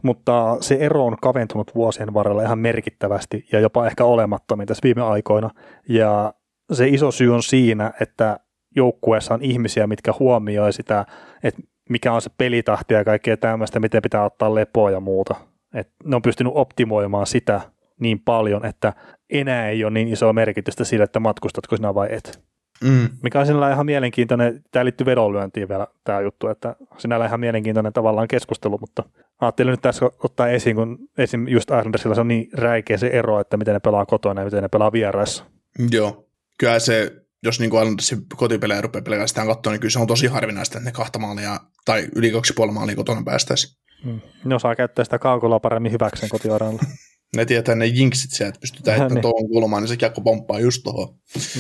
mutta 0.03 0.57
se 0.61 0.75
ero 0.75 1.07
on 1.07 1.17
kaventunut 1.23 1.75
vuosien 1.75 2.15
varrella 2.15 2.43
ihan 2.43 2.59
merkittävästi 2.59 3.47
ja 3.53 3.61
jopa 3.61 3.87
ehkä 3.87 4.05
olemattomin 4.05 4.67
tässä 4.67 4.83
viime 4.83 5.03
aikoina. 5.03 5.51
Ja 5.89 6.35
se 6.73 6.89
iso 6.89 7.11
syy 7.11 7.35
on 7.35 7.43
siinä, 7.43 7.93
että 8.01 8.41
joukkueessa 8.77 9.35
on 9.35 9.43
ihmisiä, 9.43 9.87
mitkä 9.87 10.13
huomioi 10.19 10.73
sitä, 10.73 11.07
että 11.43 11.63
mikä 11.89 12.13
on 12.13 12.23
se 12.23 12.31
pelitahti 12.39 12.95
ja 12.95 13.05
kaikkea 13.05 13.37
tämmöistä, 13.37 13.81
miten 13.81 14.03
pitää 14.03 14.25
ottaa 14.25 14.55
lepoa 14.55 14.91
ja 14.91 15.01
muuta. 15.01 15.35
Et 15.75 15.89
ne 16.05 16.17
on 16.17 16.23
pystynyt 16.23 16.53
optimoimaan 16.57 17.27
sitä 17.27 17.61
niin 18.01 18.21
paljon, 18.21 18.65
että 18.65 18.93
enää 19.31 19.69
ei 19.69 19.85
ole 19.85 19.93
niin 19.93 20.09
isoa 20.09 20.33
merkitystä 20.33 20.85
sille, 20.85 21.05
että 21.05 21.21
matkustatko 21.21 21.77
sinä 21.77 21.95
vai 21.95 22.09
et. 22.11 22.47
Mm. 22.85 23.09
Mikä 23.23 23.41
on 23.41 23.47
sinällä 23.47 23.73
ihan 23.73 23.87
mielenkiintoinen, 23.87 24.65
tämä 24.71 24.85
liittyy 24.85 25.07
vedonlyöntiin 25.07 25.69
vielä 25.69 25.87
tämä 26.05 26.21
juttu, 26.21 26.49
että 26.49 26.77
sinällä 26.99 27.27
ihan 27.27 27.41
mielenkiintoinen 27.41 27.93
tavallaan 27.93 28.29
keskustelu, 28.29 28.79
mutta 28.81 29.05
ajattelin 29.41 29.71
nyt 29.71 29.81
tässä 29.81 30.11
ottaa 30.25 30.49
esiin, 30.49 30.77
kun 30.77 30.99
esim. 31.19 31.49
just 31.49 31.71
Islandersilla 31.71 32.15
se 32.15 32.21
on 32.21 32.29
niin 32.29 32.49
räikeä 32.53 32.97
se 32.97 33.07
ero, 33.07 33.41
että 33.41 33.57
miten 33.57 33.75
ne 33.75 33.81
pelaa 33.81 34.07
kotona 34.07 34.41
ja 34.41 34.45
miten 34.45 34.63
ne 34.63 34.69
pelaa 34.69 34.93
vieraissa. 34.93 35.45
Joo, 35.91 36.27
kyllä 36.59 36.79
se, 36.79 37.26
jos 37.47 37.61
niin 37.61 37.71
Islandersin 37.75 38.27
kotipelejä 38.37 38.81
rupeaa 38.81 39.03
pelkästään 39.03 39.47
katsoa, 39.47 39.73
niin 39.73 39.81
kyllä 39.81 39.93
se 39.93 39.99
on 39.99 40.07
tosi 40.07 40.27
harvinaista, 40.27 40.79
että 40.79 40.89
ne 40.89 40.93
kahta 40.93 41.19
maalia 41.19 41.61
tai 41.85 42.09
yli 42.15 42.31
kaksi 42.31 42.53
puoli 42.53 42.73
maalia 42.73 42.97
kotona 42.97 43.23
päästäisiin. 43.23 43.77
Mm. 44.05 44.21
Ne 44.45 44.55
osaa 44.55 44.77
käyttää 44.77 45.05
sitä 45.05 45.19
kaukolla 45.19 45.61
paremmin 45.61 45.93
hyväkseen 45.93 46.31
kotioralla. 46.31 46.83
ne 47.37 47.45
tietää 47.45 47.75
ne 47.75 47.87
jinksit 47.87 48.31
sieltä, 48.31 48.49
että 48.49 48.61
pystytään 48.61 48.99
heittämään 48.99 49.15
niin. 49.15 49.23
tuohon 49.23 49.49
kulmaan, 49.49 49.83
niin 49.83 49.89
se 49.89 49.97
kiekko 49.97 50.21
pomppaa 50.21 50.61
just 50.61 50.83
tuohon. 50.83 51.19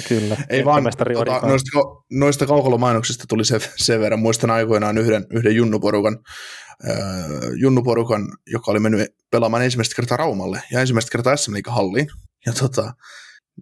Kyllä. 0.08 0.36
Ei 0.48 0.64
vaan, 0.64 0.84
tota, 1.14 1.46
noista, 1.46 1.70
noista 2.10 2.46
kaukolomainoksista 2.46 3.24
tuli 3.28 3.44
se, 3.44 3.58
sen 3.76 4.00
verran, 4.00 4.20
muistan 4.20 4.50
aikoinaan 4.50 4.98
yhden, 4.98 5.26
yhden 5.30 5.56
junnuporukan, 5.56 6.18
äh, 6.90 6.96
junnuporukan, 7.60 8.22
joka 8.46 8.70
oli 8.70 8.80
mennyt 8.80 9.14
pelaamaan 9.30 9.64
ensimmäistä 9.64 9.96
kertaa 9.96 10.16
Raumalle 10.16 10.62
ja 10.72 10.80
ensimmäistä 10.80 11.12
kertaa 11.12 11.36
SM 11.36 11.52
halliin. 11.66 12.06
Ja 12.46 12.52
tota, 12.52 12.92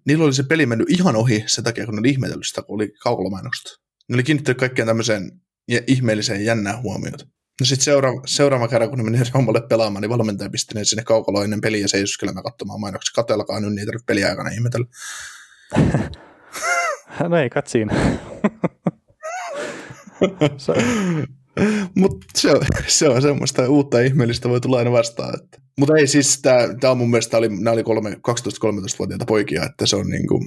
niillä 0.06 0.24
oli 0.24 0.34
se 0.34 0.42
peli 0.42 0.66
mennyt 0.66 0.90
ihan 0.90 1.16
ohi 1.16 1.44
sen 1.46 1.64
takia, 1.64 1.84
kun 1.86 1.94
ne 1.94 2.00
oli 2.00 2.10
ihmetellyt 2.10 2.46
sitä, 2.46 2.62
kun 2.62 2.74
oli 2.74 2.92
kaukolomainokset. 3.02 3.78
Ne 4.08 4.14
oli 4.14 4.22
kiinnittänyt 4.22 4.58
kaikkeen 4.58 4.86
tämmöiseen 4.86 5.40
ihmeelliseen 5.86 6.44
jännää 6.44 6.80
huomiota. 6.82 7.26
No 7.60 7.66
sitten 7.66 7.84
seuraava, 7.84 8.22
seuraava 8.26 8.68
kerran, 8.68 8.90
kun 8.90 8.98
ne 8.98 9.04
meni 9.04 9.24
Raumalle 9.34 9.62
pelaamaan, 9.68 10.02
niin 10.02 10.10
valmentaja 10.10 10.50
pisti 10.50 10.74
ne 10.74 10.84
sinne 10.84 11.02
kaukoloinen 11.02 11.60
peli 11.60 11.80
ja 11.80 11.88
seisoskelemaan 11.88 12.44
katsomaan 12.44 12.80
mainoksia. 12.80 13.12
Katellakaan 13.14 13.62
nyt 13.62 13.72
niitä 13.72 13.92
peliaikana 14.06 14.50
ihmetellä. 14.50 14.86
no 17.28 17.36
ei, 17.36 17.50
kat 17.50 17.66
siinä. 17.66 17.94
Mutta 21.94 22.26
se 22.36 22.50
on, 22.50 22.60
se 22.86 23.08
on 23.08 23.22
semmoista 23.22 23.68
uutta 23.68 24.00
ihmeellistä 24.00 24.48
voi 24.48 24.60
tulla 24.60 24.78
aina 24.78 24.92
vastaan. 24.92 25.34
Että. 25.42 25.63
Mutta 25.78 25.96
ei 25.96 26.06
siis, 26.06 26.42
tämä 26.80 26.90
on 26.90 26.98
mun 26.98 27.10
mielestä, 27.10 27.38
oli, 27.38 27.48
nämä 27.48 27.70
oli 27.70 27.82
12-13-vuotiaita 27.82 29.24
poikia, 29.24 29.62
että 29.62 29.86
se 29.86 29.96
on 29.96 30.06
niinku, 30.06 30.44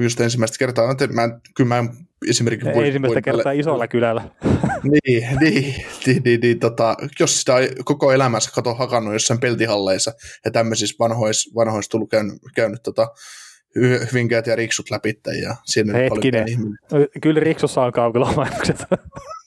just 0.00 0.20
ensimmäistä 0.20 0.58
kertaa, 0.58 0.90
että 0.90 1.06
mä, 1.06 1.28
kyllä 1.56 1.68
mä 1.68 1.84
esimerkiksi... 2.28 2.68
Voi, 2.74 2.86
ensimmäistä 2.86 3.14
voi 3.14 3.22
kertaa 3.22 3.44
tälle, 3.44 3.60
isolla 3.60 3.88
kylällä. 3.88 4.22
niin, 4.92 5.38
niin, 5.40 5.74
niin, 6.06 6.22
niin, 6.24 6.40
niin 6.40 6.58
tota, 6.58 6.96
jos 7.20 7.40
sitä 7.40 7.54
koko 7.84 8.12
elämänsä 8.12 8.50
kato 8.54 8.74
hakannut 8.74 9.12
jossain 9.12 9.40
peltihalleissa 9.40 10.12
ja 10.44 10.50
tämmöisissä 10.50 10.96
vanhoissa, 10.98 11.50
vanhoissa 11.54 11.90
tullut 11.90 12.10
käynyt, 12.10 12.34
käynyt 12.54 12.82
tota, 12.82 13.08
hyvinkäät 14.12 14.46
ja 14.46 14.56
riksut 14.56 14.90
läpi. 14.90 15.20
Ja 15.42 15.56
siinä 15.64 15.98
Hetkinen, 15.98 16.46
kyllä 17.22 17.40
riksussa 17.40 17.82
on 17.82 17.92
kaukolomainokset. 17.92 18.76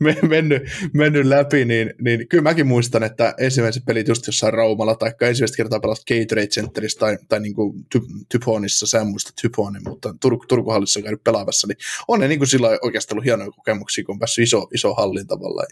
mennyt, 0.28 0.62
mennyt 0.94 1.26
läpi, 1.26 1.64
niin, 1.64 1.94
niin 2.00 2.28
kyllä 2.28 2.42
mäkin 2.42 2.66
muistan, 2.66 3.02
että 3.02 3.34
ensimmäiset 3.38 3.84
pelit 3.84 4.08
just 4.08 4.26
jossain 4.26 4.52
Raumalla, 4.52 4.94
tai 4.94 5.12
ensimmäistä 5.20 5.56
kertaa 5.56 5.80
pelat 5.80 6.04
Gatorade 6.08 6.46
Centerissä 6.46 6.98
tai, 6.98 7.18
tai 7.28 7.40
niin 7.40 7.54
kuin 7.54 7.86
Typonissa, 8.28 8.86
sä 8.86 9.04
muistat 9.04 9.34
Typonin, 9.42 9.82
mutta 9.88 10.08
Tur- 10.08 10.46
Turkuhallissa 10.48 11.00
on 11.00 11.04
käynyt 11.04 11.24
pelaamassa, 11.24 11.66
niin 11.66 11.78
on 12.08 12.20
ne 12.20 12.28
niin 12.28 12.38
kuin 12.38 12.48
sillä 12.48 12.78
oikeastaan 12.82 13.14
ollut 13.14 13.24
hienoja 13.24 13.50
kokemuksia, 13.50 14.04
kun 14.04 14.14
on 14.14 14.18
päässyt 14.18 14.42
iso, 14.42 14.68
iso 14.74 14.94
hallin 14.94 15.26
tavalla 15.26 15.64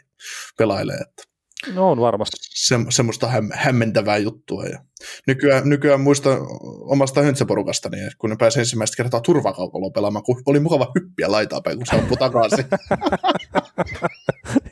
pelailemaan. 0.59 1.03
Että. 1.09 1.38
No 1.75 1.91
on 1.91 2.01
varmasti. 2.01 2.37
Se, 2.41 2.77
semmoista 2.89 3.29
häm, 3.29 3.49
hämmentävää 3.53 4.19
juttua. 4.19 4.65
Ja 4.65 4.79
nykyään, 5.27 5.69
nykyään 5.69 6.01
muista 6.01 6.39
omasta 6.81 7.23
höntsäporukasta, 7.23 7.89
niin 7.89 8.11
kun 8.19 8.31
ne 8.31 8.37
pääsi 8.37 8.59
ensimmäistä 8.59 8.97
kertaa 8.97 9.21
turvakaupalla 9.21 9.91
pelaamaan, 9.91 10.23
kun 10.23 10.43
oli 10.47 10.61
mukava 10.61 10.93
hyppiä 10.95 11.33
laitaa 11.33 11.61
päin, 11.61 11.77
kun 11.77 11.87
se 11.87 11.97
loppui 11.97 12.17
takaisin. 12.17 12.65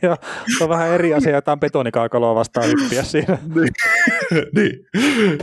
Joo, 0.02 0.16
se 0.58 0.64
on 0.64 0.70
vähän 0.70 0.88
eri 0.88 1.14
asia, 1.14 1.34
jotain 1.34 1.60
betonikaakaloa 1.60 2.34
vastaan 2.34 2.66
hyppiä 2.66 3.02
siinä. 3.02 3.38
niin. 3.54 3.68
niin. 4.54 4.86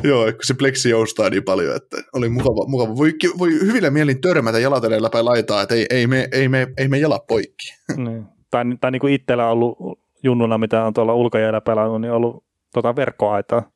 Joo, 0.04 0.26
kun 0.26 0.44
se 0.44 0.54
pleksi 0.54 0.90
joustaa 0.90 1.30
niin 1.30 1.44
paljon, 1.44 1.76
että 1.76 1.98
oli 2.14 2.30
mukava. 2.30 2.66
mukava. 2.68 2.98
Voi, 2.98 3.14
voi 3.38 3.52
hyvillä 3.52 3.90
mielin 3.90 4.22
törmätä 4.22 4.60
jalateleilla 4.60 5.10
päin 5.10 5.26
laitaa, 5.26 5.62
että 5.62 5.76
ei, 5.76 5.86
ei, 5.90 6.08
me, 6.08 6.28
ei, 6.32 6.50
me, 6.50 6.68
ei 6.78 6.88
me 6.88 6.98
jalat 6.98 7.28
poikki. 7.28 7.74
niin. 7.96 8.26
Tai, 8.52 8.66
tai 8.82 8.92
niin 8.92 9.00
kuin 9.00 9.14
itsellä 9.14 9.46
on 9.46 9.52
ollut 9.52 10.03
junnuna, 10.24 10.58
mitä 10.58 10.86
on 10.86 10.94
tuolla 10.94 11.14
ulkojäällä 11.14 11.62
pelannut, 11.62 12.02
niin 12.02 12.12
on 12.12 12.18
ollut 12.18 12.46
tota 12.74 12.96
verkkoaitaa. 12.96 13.70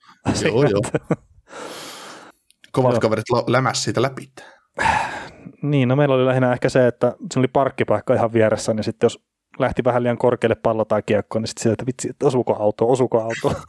Joo, 0.43 0.63
joo. 0.71 0.81
Kovat 2.71 2.91
joo. 2.91 2.99
kaverit 2.99 3.25
lämäs 3.47 3.83
siitä 3.83 4.01
läpi. 4.01 4.31
Niin, 5.61 5.87
no 5.87 5.95
meillä 5.95 6.15
oli 6.15 6.25
lähinnä 6.25 6.53
ehkä 6.53 6.69
se, 6.69 6.87
että 6.87 7.15
se 7.33 7.39
oli 7.39 7.47
parkkipaikka 7.47 8.13
ihan 8.13 8.33
vieressä, 8.33 8.73
niin 8.73 8.83
sitten 8.83 9.05
jos 9.05 9.19
lähti 9.59 9.83
vähän 9.83 10.03
liian 10.03 10.17
korkealle 10.17 10.55
pallo 10.55 10.85
tai 10.85 11.03
kiekko, 11.05 11.39
niin 11.39 11.47
sitten 11.47 11.63
sieltä, 11.63 11.73
että 11.73 11.85
vitsi, 11.85 12.09
että 12.09 12.25
osuuko 12.25 12.55
auto, 12.63 12.89
osuuko 12.89 13.21
auto. 13.21 13.61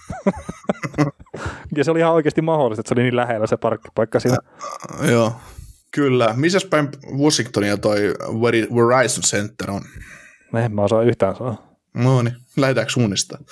ja 1.77 1.85
se 1.85 1.91
oli 1.91 1.99
ihan 1.99 2.13
oikeasti 2.13 2.43
mahdollista, 2.43 2.81
että 2.81 2.89
se 2.89 2.95
oli 2.95 3.03
niin 3.03 3.17
lähellä 3.17 3.47
se 3.47 3.57
parkkipaikka 3.57 4.21
siinä. 4.21 4.37
Uh, 5.01 5.11
joo, 5.11 5.33
kyllä. 5.91 6.35
Missä 6.37 6.59
päin 6.71 6.89
Washingtonia 7.23 7.77
toi 7.77 8.15
Verizon 8.75 9.23
Center 9.23 9.71
on? 9.71 9.83
En 10.65 10.75
mä 10.75 10.83
osaa 10.83 11.03
yhtään 11.03 11.37
sanoa. 11.37 11.57
No 11.95 12.23
niin, 12.23 12.37
lähdetäänkö 12.61 12.93
suunnistaan? 12.93 13.45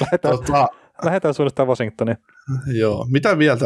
lähdetään, 0.00 0.38
tota, 0.38 0.68
lähdetään 1.04 1.34
suunnistaan 1.34 1.68
Washingtoniin. 1.68 2.16
Joo, 2.66 3.06
mitä 3.10 3.38
vielä 3.38 3.58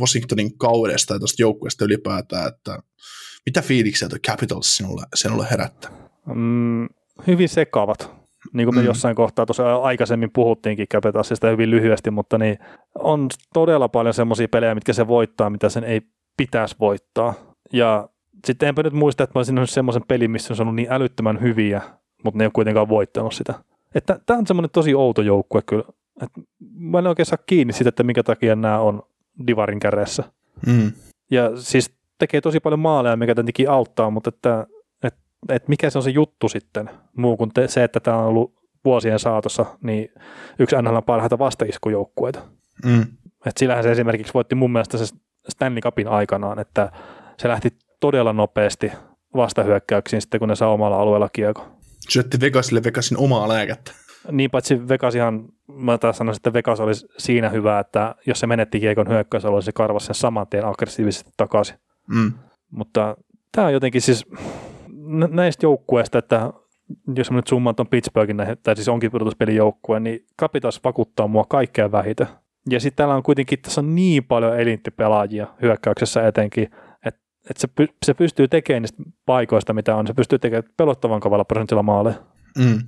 Washingtonin 0.00 0.58
kaudesta 0.58 1.14
ja 1.14 1.18
tuosta 1.18 1.42
joukkueesta 1.42 1.84
ylipäätään, 1.84 2.48
että 2.48 2.78
mitä 3.46 3.62
fiiliksiä 3.62 4.08
tuo 4.08 4.18
Capitals 4.26 4.76
sinulle, 4.76 5.02
sinulle 5.14 5.46
herättää? 5.50 5.90
Mm, 6.34 6.88
hyvin 7.26 7.48
sekavat. 7.48 8.10
Niin 8.52 8.66
kuin 8.66 8.74
me 8.74 8.80
mm. 8.80 8.86
jossain 8.86 9.16
kohtaa 9.16 9.46
tuossa 9.46 9.76
aikaisemmin 9.76 10.30
puhuttiinkin 10.32 10.88
Capitalsista 10.88 11.48
hyvin 11.50 11.70
lyhyesti, 11.70 12.10
mutta 12.10 12.38
niin 12.38 12.58
on 12.94 13.28
todella 13.54 13.88
paljon 13.88 14.14
semmoisia 14.14 14.48
pelejä, 14.48 14.74
mitkä 14.74 14.92
se 14.92 15.08
voittaa, 15.08 15.50
mitä 15.50 15.68
sen 15.68 15.84
ei 15.84 16.00
pitäisi 16.36 16.76
voittaa. 16.80 17.34
Ja 17.72 18.08
sitten 18.46 18.68
enpä 18.68 18.82
nyt 18.82 18.92
muista, 18.92 19.24
että 19.24 19.32
mä 19.34 19.38
olisin 19.38 19.66
semmoisen 19.66 20.02
pelin, 20.08 20.30
missä 20.30 20.54
on 20.54 20.60
ollut 20.60 20.74
niin 20.74 20.92
älyttömän 20.92 21.40
hyviä, 21.40 21.82
mutta 22.24 22.38
ne 22.38 22.44
ei 22.44 22.46
ole 22.46 22.52
kuitenkaan 22.54 22.88
voittanut 22.88 23.34
sitä. 23.34 23.54
Että 23.94 24.20
tämä 24.26 24.38
on 24.38 24.46
semmoinen 24.46 24.70
tosi 24.70 24.94
outo 24.94 25.22
joukkue 25.22 25.62
kyllä. 25.66 25.84
Että 26.22 26.40
mä 26.76 26.98
en 26.98 27.06
oikein 27.06 27.26
saa 27.26 27.38
kiinni 27.46 27.72
siitä, 27.72 27.88
että 27.88 28.02
minkä 28.02 28.22
takia 28.22 28.56
nämä 28.56 28.78
on 28.78 29.02
Divarin 29.46 29.80
kädessä. 29.80 30.24
Mm. 30.66 30.92
Ja 31.30 31.50
siis 31.56 31.94
tekee 32.18 32.40
tosi 32.40 32.60
paljon 32.60 32.78
maaleja, 32.78 33.16
mikä 33.16 33.34
tietenkin 33.34 33.70
auttaa, 33.70 34.10
mutta 34.10 34.28
että, 34.28 34.66
että, 35.02 35.20
että 35.48 35.68
mikä 35.68 35.90
se 35.90 35.98
on 35.98 36.04
se 36.04 36.10
juttu 36.10 36.48
sitten, 36.48 36.90
muu 37.16 37.36
kuin 37.36 37.50
te, 37.54 37.68
se, 37.68 37.84
että 37.84 38.00
tämä 38.00 38.16
on 38.16 38.26
ollut 38.26 38.54
vuosien 38.84 39.18
saatossa 39.18 39.66
niin 39.82 40.08
yksi 40.58 40.76
NHL 40.82 40.98
parhaita 41.06 41.38
vastaiskujoukkueita. 41.38 42.40
Mm. 42.84 43.02
Että 43.46 43.58
sillähän 43.58 43.84
se 43.84 43.92
esimerkiksi 43.92 44.34
voitti 44.34 44.54
mun 44.54 44.72
mielestä 44.72 44.98
se 44.98 45.14
Stanley 45.48 45.80
Cupin 45.80 46.08
aikanaan, 46.08 46.58
että 46.58 46.92
se 47.36 47.48
lähti 47.48 47.70
todella 48.00 48.32
nopeasti 48.32 48.92
vastahyökkäyksiin 49.36 50.22
sitten, 50.22 50.40
kun 50.40 50.48
ne 50.48 50.54
saa 50.54 50.72
omalla 50.72 51.00
alueella 51.00 51.28
kiekko. 51.32 51.81
Syötti 52.08 52.40
Vegasille 52.40 52.84
Vegasin 52.84 53.18
omaa 53.18 53.48
lääkettä. 53.48 53.92
Niin, 54.30 54.50
paitsi 54.50 54.88
Vegasihan, 54.88 55.48
mä 55.68 55.98
taas 55.98 56.16
sanoisin, 56.16 56.38
että 56.38 56.52
Vegas 56.52 56.80
olisi 56.80 57.06
siinä 57.18 57.48
hyvä, 57.48 57.78
että 57.78 58.14
jos 58.26 58.40
se 58.40 58.46
menetti 58.46 58.80
kiekon 58.80 59.08
hyökkäysalueella, 59.08 59.64
se 59.64 59.72
karvasi 59.72 60.06
sen 60.06 60.14
saman 60.14 60.46
tien 60.46 60.66
aggressiivisesti 60.66 61.30
takaisin. 61.36 61.76
Mm. 62.08 62.32
Mutta 62.70 63.16
tämä 63.52 63.66
on 63.66 63.72
jotenkin 63.72 64.00
siis 64.00 64.26
näistä 65.30 65.66
joukkueista, 65.66 66.18
että 66.18 66.52
jos 67.16 67.30
mä 67.30 67.36
nyt 67.36 67.46
summaan 67.46 67.76
tuon 67.76 67.88
Pittsburghin, 67.88 68.36
tai 68.62 68.76
siis 68.76 68.88
onkin 68.88 69.10
pudotuspelin 69.10 69.56
joukkue, 69.56 70.00
niin 70.00 70.26
Capitals 70.40 70.80
vakuttaa 70.84 71.26
mua 71.26 71.44
kaikkein 71.48 71.92
vähiten. 71.92 72.26
Ja 72.70 72.80
sitten 72.80 72.96
täällä 72.96 73.14
on 73.14 73.22
kuitenkin, 73.22 73.58
tässä 73.58 73.80
on 73.80 73.94
niin 73.94 74.24
paljon 74.24 74.60
elinttipelaajia 74.60 75.46
hyökkäyksessä 75.62 76.26
etenkin, 76.26 76.70
että 77.50 77.60
se, 77.60 77.66
py, 77.66 77.86
se 78.06 78.14
pystyy 78.14 78.48
tekemään 78.48 78.82
niistä 78.82 79.02
paikoista, 79.26 79.72
mitä 79.72 79.96
on, 79.96 80.06
se 80.06 80.14
pystyy 80.14 80.38
tekemään 80.38 80.72
pelottavan 80.76 81.20
kovalla 81.20 81.44
prosentilla 81.44 81.82
maaleja. 81.82 82.22
Mm. 82.58 82.78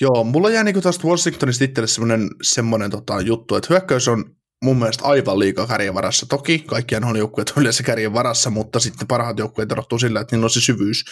Joo, 0.00 0.24
mulla 0.24 0.50
jää 0.50 0.64
niinku 0.64 0.80
tuosta 0.80 1.08
Washingtonista 1.08 1.64
itselle 1.64 1.86
semmoinen, 1.86 2.30
semmoinen 2.42 2.90
tota, 2.90 3.20
juttu, 3.20 3.56
että 3.56 3.66
hyökkäys 3.70 4.08
on 4.08 4.24
mun 4.64 4.76
mielestä 4.76 5.04
aivan 5.04 5.38
liikaa 5.38 5.66
kärjen 5.66 5.94
varassa. 5.94 6.26
Toki 6.28 6.58
kaikkien 6.58 7.04
on 7.04 7.16
joukkueet 7.16 7.48
on 7.50 7.60
yleensä 7.60 7.82
kärjen 7.82 8.12
varassa, 8.12 8.50
mutta 8.50 8.80
sitten 8.80 9.08
parhaat 9.08 9.38
joukkueet 9.38 9.72
erottuu 9.72 9.98
sillä, 9.98 10.20
että 10.20 10.36
niillä 10.36 10.44
on 10.44 10.50
se 10.50 10.60
syvyys. 10.60 11.04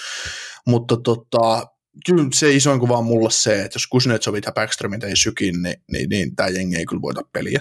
Mutta 0.67 0.97
tota, 0.97 1.67
kyllä 2.07 2.25
se 2.35 2.51
isoin 2.51 2.81
kuva 2.81 2.99
on 2.99 3.05
mulla 3.05 3.31
se, 3.31 3.63
että 3.63 3.77
jos 3.77 3.87
Kuznetsovit 3.87 4.47
ja 4.47 4.53
Backströmit 4.53 5.05
ei 5.05 5.17
sykin, 5.17 5.63
niin, 5.63 5.77
niin, 5.93 6.09
niin 6.09 6.37
tämä 6.37 6.49
jengi 6.49 6.77
ei 6.77 6.87
kyllä 6.87 7.03
voita 7.03 7.23
peliä. 7.33 7.61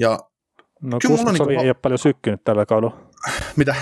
Ja 0.00 0.18
no 0.82 0.98
Kuznetsovi 1.06 1.48
niinku... 1.48 1.62
ei 1.62 1.68
ole 1.68 1.74
paljon 1.74 1.98
sykkynyt 1.98 2.44
tällä 2.44 2.66
kaudella. 2.66 3.10
Mitä? 3.56 3.74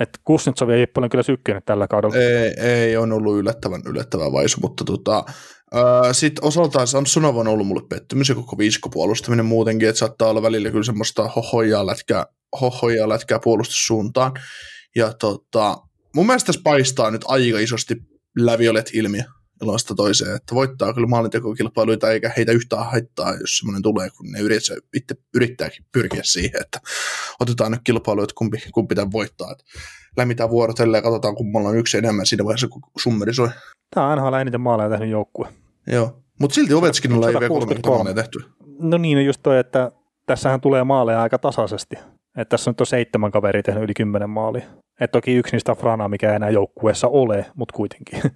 Että 0.00 0.18
Kuznetsov 0.24 0.70
ei 0.70 0.86
paljon 0.86 1.10
kyllä 1.10 1.22
sykkinyt 1.22 1.64
tällä 1.64 1.88
kaudella. 1.88 2.16
Ei, 2.16 2.70
ei 2.70 2.96
on 2.96 3.12
ollut 3.12 3.38
yllättävän, 3.38 3.82
yllättävän 3.86 4.32
vaisu, 4.32 4.60
mutta 4.60 4.84
tota, 4.84 5.24
sitten 6.12 6.44
osaltaan 6.44 6.86
Samsonov 6.86 7.36
on 7.36 7.48
ollut 7.48 7.66
mulle 7.66 7.82
pettymys 7.88 8.28
ja 8.28 8.34
koko 8.34 8.58
viisikkopuolustaminen 8.58 9.46
muutenkin, 9.46 9.88
että 9.88 9.98
saattaa 9.98 10.28
olla 10.28 10.42
välillä 10.42 10.70
kyllä 10.70 10.84
semmoista 10.84 11.28
hohojaa 11.28 11.86
lätkää, 11.86 12.26
hohojaa 12.60 13.08
lätkää 13.08 13.38
puolustussuuntaan. 13.44 14.32
Ja 14.96 15.12
tota, 15.12 15.76
mun 16.14 16.26
mielestä 16.26 16.46
tässä 16.46 16.60
paistaa 16.64 17.10
nyt 17.10 17.24
aika 17.28 17.58
isosti 17.58 17.94
läviolet 18.38 18.90
ilmiö 18.92 19.22
ilmasta 19.62 19.94
toiseen, 19.94 20.36
että 20.36 20.54
voittaa 20.54 20.94
kyllä 20.94 21.06
maalintekokilpailuita 21.06 22.10
eikä 22.10 22.32
heitä 22.36 22.52
yhtään 22.52 22.86
haittaa, 22.86 23.34
jos 23.34 23.58
semmoinen 23.58 23.82
tulee, 23.82 24.08
kun 24.16 24.32
ne 24.32 24.40
yrittää, 24.40 24.76
itse 24.94 25.14
yrittääkin 25.34 25.84
pyrkiä 25.92 26.20
siihen, 26.24 26.60
että 26.60 26.80
otetaan 27.40 27.72
nyt 27.72 27.80
kilpailu, 27.84 28.22
että 28.22 28.34
kumpi, 28.38 28.58
kumpi 28.72 28.88
pitää 28.88 29.12
voittaa. 29.12 29.52
Että 29.52 29.64
lämmitään 30.16 30.50
vuorotellen 30.50 30.98
ja 30.98 31.02
katsotaan, 31.02 31.34
kummalla 31.34 31.68
on 31.68 31.78
yksi 31.78 31.98
enemmän 31.98 32.26
siinä 32.26 32.44
vaiheessa, 32.44 32.68
kun 32.68 32.82
summeri 32.98 33.34
soi. 33.34 33.48
Tämä 33.94 34.12
on 34.12 34.18
NHL 34.18 34.34
eniten 34.34 34.60
maaleja 34.60 34.90
tehnyt 34.90 35.08
joukkue. 35.08 35.48
Joo, 35.86 36.22
mutta 36.40 36.54
silti 36.54 36.74
Ovechkinilla 36.74 37.28
ei 37.28 37.34
vielä 37.34 37.48
30 37.48 37.88
maalia 37.88 38.14
tehty. 38.14 38.38
No 38.78 38.98
niin, 38.98 39.26
just 39.26 39.40
toi, 39.42 39.58
että 39.58 39.92
tässähän 40.26 40.60
tulee 40.60 40.84
maaleja 40.84 41.22
aika 41.22 41.38
tasaisesti. 41.38 41.96
Että 42.36 42.50
tässä 42.50 42.70
on 42.70 42.72
nyt 42.72 42.80
on 42.80 42.86
seitsemän 42.86 43.30
kaveria 43.30 43.62
tehnyt 43.62 43.84
yli 43.84 43.94
kymmenen 43.94 44.30
maalia. 44.30 44.66
Et 45.00 45.10
toki 45.10 45.34
yksi 45.34 45.52
niistä 45.52 45.72
on 45.72 45.78
Frana, 45.78 46.08
mikä 46.08 46.30
ei 46.30 46.36
enää 46.36 46.50
joukkueessa 46.50 47.08
ole, 47.08 47.46
mutta 47.54 47.76
kuitenkin. 47.76 48.22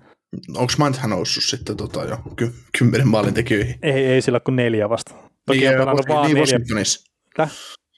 Onko 0.54 0.72
Mantha 0.78 1.08
noussut 1.08 1.44
sitten 1.44 1.76
tota 1.76 2.04
jo 2.04 2.18
ky- 2.36 2.52
kymmenen 2.78 3.08
maalin 3.08 3.34
tekijöihin? 3.34 3.74
Ei, 3.82 4.06
ei 4.06 4.22
sillä 4.22 4.40
kuin 4.40 4.56
neljä 4.56 4.88
vasta. 4.88 5.14
Toki 5.46 5.58
niin, 5.58 5.80
on 5.80 5.86
Washington, 5.86 6.14
vaan 6.14 6.26
niin 6.26 6.34
neljä. 6.34 6.40
Washingtonissa. 6.40 7.10
Täh? 7.36 7.52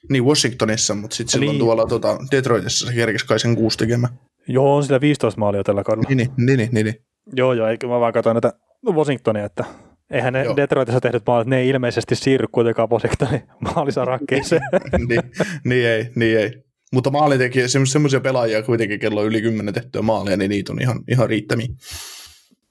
Niin 0.09 0.25
Washingtonissa, 0.25 0.95
mutta 0.95 1.15
sitten 1.15 1.31
silloin 1.31 1.53
niin. 1.53 1.59
tuolla 1.59 1.85
tota, 1.85 2.17
Detroitissa 2.31 2.87
se 2.87 2.93
kerkesi 2.93 3.25
kai 3.25 3.39
sen 3.39 3.55
kuusi 3.55 3.77
tekemään. 3.77 4.19
Joo, 4.47 4.75
on 4.75 4.83
sillä 4.83 5.01
15 5.01 5.39
maalia 5.39 5.63
tällä 5.63 5.83
kaudella. 5.83 6.09
Niin, 6.09 6.17
niin, 6.37 6.57
niin, 6.57 6.69
niin, 6.71 6.85
niin. 6.85 6.95
Joo, 7.35 7.53
joo, 7.53 7.67
eikö 7.67 7.87
mä 7.87 7.99
vaan 7.99 8.13
katsoin 8.13 8.33
näitä 8.33 8.53
Washingtonia, 8.85 9.45
että 9.45 9.65
eihän 10.11 10.33
ne 10.33 10.43
joo. 10.43 10.55
Detroitissa 10.55 11.01
tehdyt 11.01 11.23
maalit, 11.27 11.47
ne 11.47 11.57
ei 11.57 11.69
ilmeisesti 11.69 12.15
siirry 12.15 12.47
kuitenkaan 12.51 12.89
Washingtonin 12.89 13.43
maalisarakkeeseen. 13.75 14.61
niin, 15.07 15.21
niin 15.65 15.87
ei, 15.87 16.09
niin 16.15 16.37
ei. 16.37 16.51
Mutta 16.93 17.09
maalintekijä, 17.11 17.67
semmoisia 17.67 18.19
pelaajia 18.19 18.63
kuitenkin, 18.63 18.99
kello 18.99 19.21
on 19.21 19.27
yli 19.27 19.41
10 19.41 19.73
tehtyä 19.73 20.01
maalia, 20.01 20.37
niin 20.37 20.49
niitä 20.49 20.73
on 20.73 20.81
ihan, 20.81 20.99
ihan 21.11 21.29
riittämiä. 21.29 21.67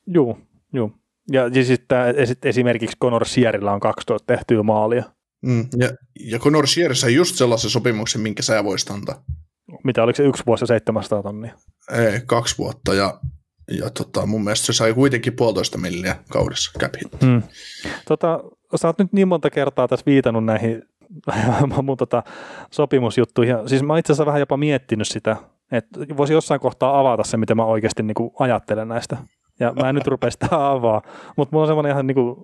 Joo, 0.07 0.39
joo. 0.73 0.91
Ja 1.33 1.51
siis 1.55 1.81
esimerkiksi 2.43 2.97
Conor 3.03 3.27
Sierrillä 3.27 3.73
on 3.73 3.81
12 3.81 4.27
tehtyä 4.27 4.63
maalia. 4.63 5.05
Mm, 5.43 5.67
ja, 5.79 5.89
ja 6.21 6.39
Conor 6.39 6.67
Sierra 6.67 6.95
sai 6.95 7.15
just 7.15 7.37
sellaisen 7.37 7.71
sopimuksen, 7.71 8.21
minkä 8.21 8.43
sä 8.43 8.65
voisit 8.65 8.91
antaa. 8.91 9.25
Mitä, 9.85 10.03
oliko 10.03 10.17
se 10.17 10.23
yksi 10.23 10.43
vuosi 10.47 10.63
ja 10.63 10.67
700 10.67 11.23
tonnia? 11.23 11.55
Ei, 11.93 12.21
kaksi 12.27 12.59
vuotta 12.59 12.95
ja, 12.95 13.21
ja 13.71 13.91
tota, 13.91 14.27
mun 14.27 14.45
mielestä 14.45 14.67
se 14.67 14.73
sai 14.73 14.95
kuitenkin 14.95 15.37
puolitoista 15.37 15.79
milliä 15.79 16.17
kaudessa 16.31 16.79
cap 16.79 16.93
hmm. 17.23 17.43
tota, 18.09 18.41
Sä 18.77 18.89
oot 18.89 18.99
nyt 18.99 19.13
niin 19.13 19.29
monta 19.29 19.51
kertaa 19.51 19.89
tässä 19.89 20.07
viitannut 20.07 20.45
näihin 20.45 20.83
mun 21.83 21.97
tota, 21.97 22.23
sopimusjuttuihin. 22.71 23.57
Siis 23.67 23.83
mä 23.83 23.99
itse 23.99 24.13
asiassa 24.13 24.27
vähän 24.27 24.41
jopa 24.41 24.57
miettinyt 24.57 25.09
sitä, 25.09 25.37
että 25.73 26.01
voisi 26.17 26.33
jossain 26.33 26.61
kohtaa 26.61 27.01
avata 27.01 27.25
se, 27.25 27.37
mitä 27.37 27.55
mä 27.55 27.65
oikeasti 27.65 28.03
niin 28.03 28.15
ajattelen 28.39 28.89
näistä. 28.89 29.17
Ja 29.61 29.73
mä 29.73 29.89
en 29.89 29.95
nyt 29.95 30.07
rupea 30.07 30.31
sitä 30.31 30.47
avaa, 30.51 31.03
mutta 31.37 31.53
mulla 31.53 31.63
on 31.63 31.69
semmoinen 31.69 31.93
ihan 31.93 32.07
niin 32.07 32.15
kuin, 32.15 32.37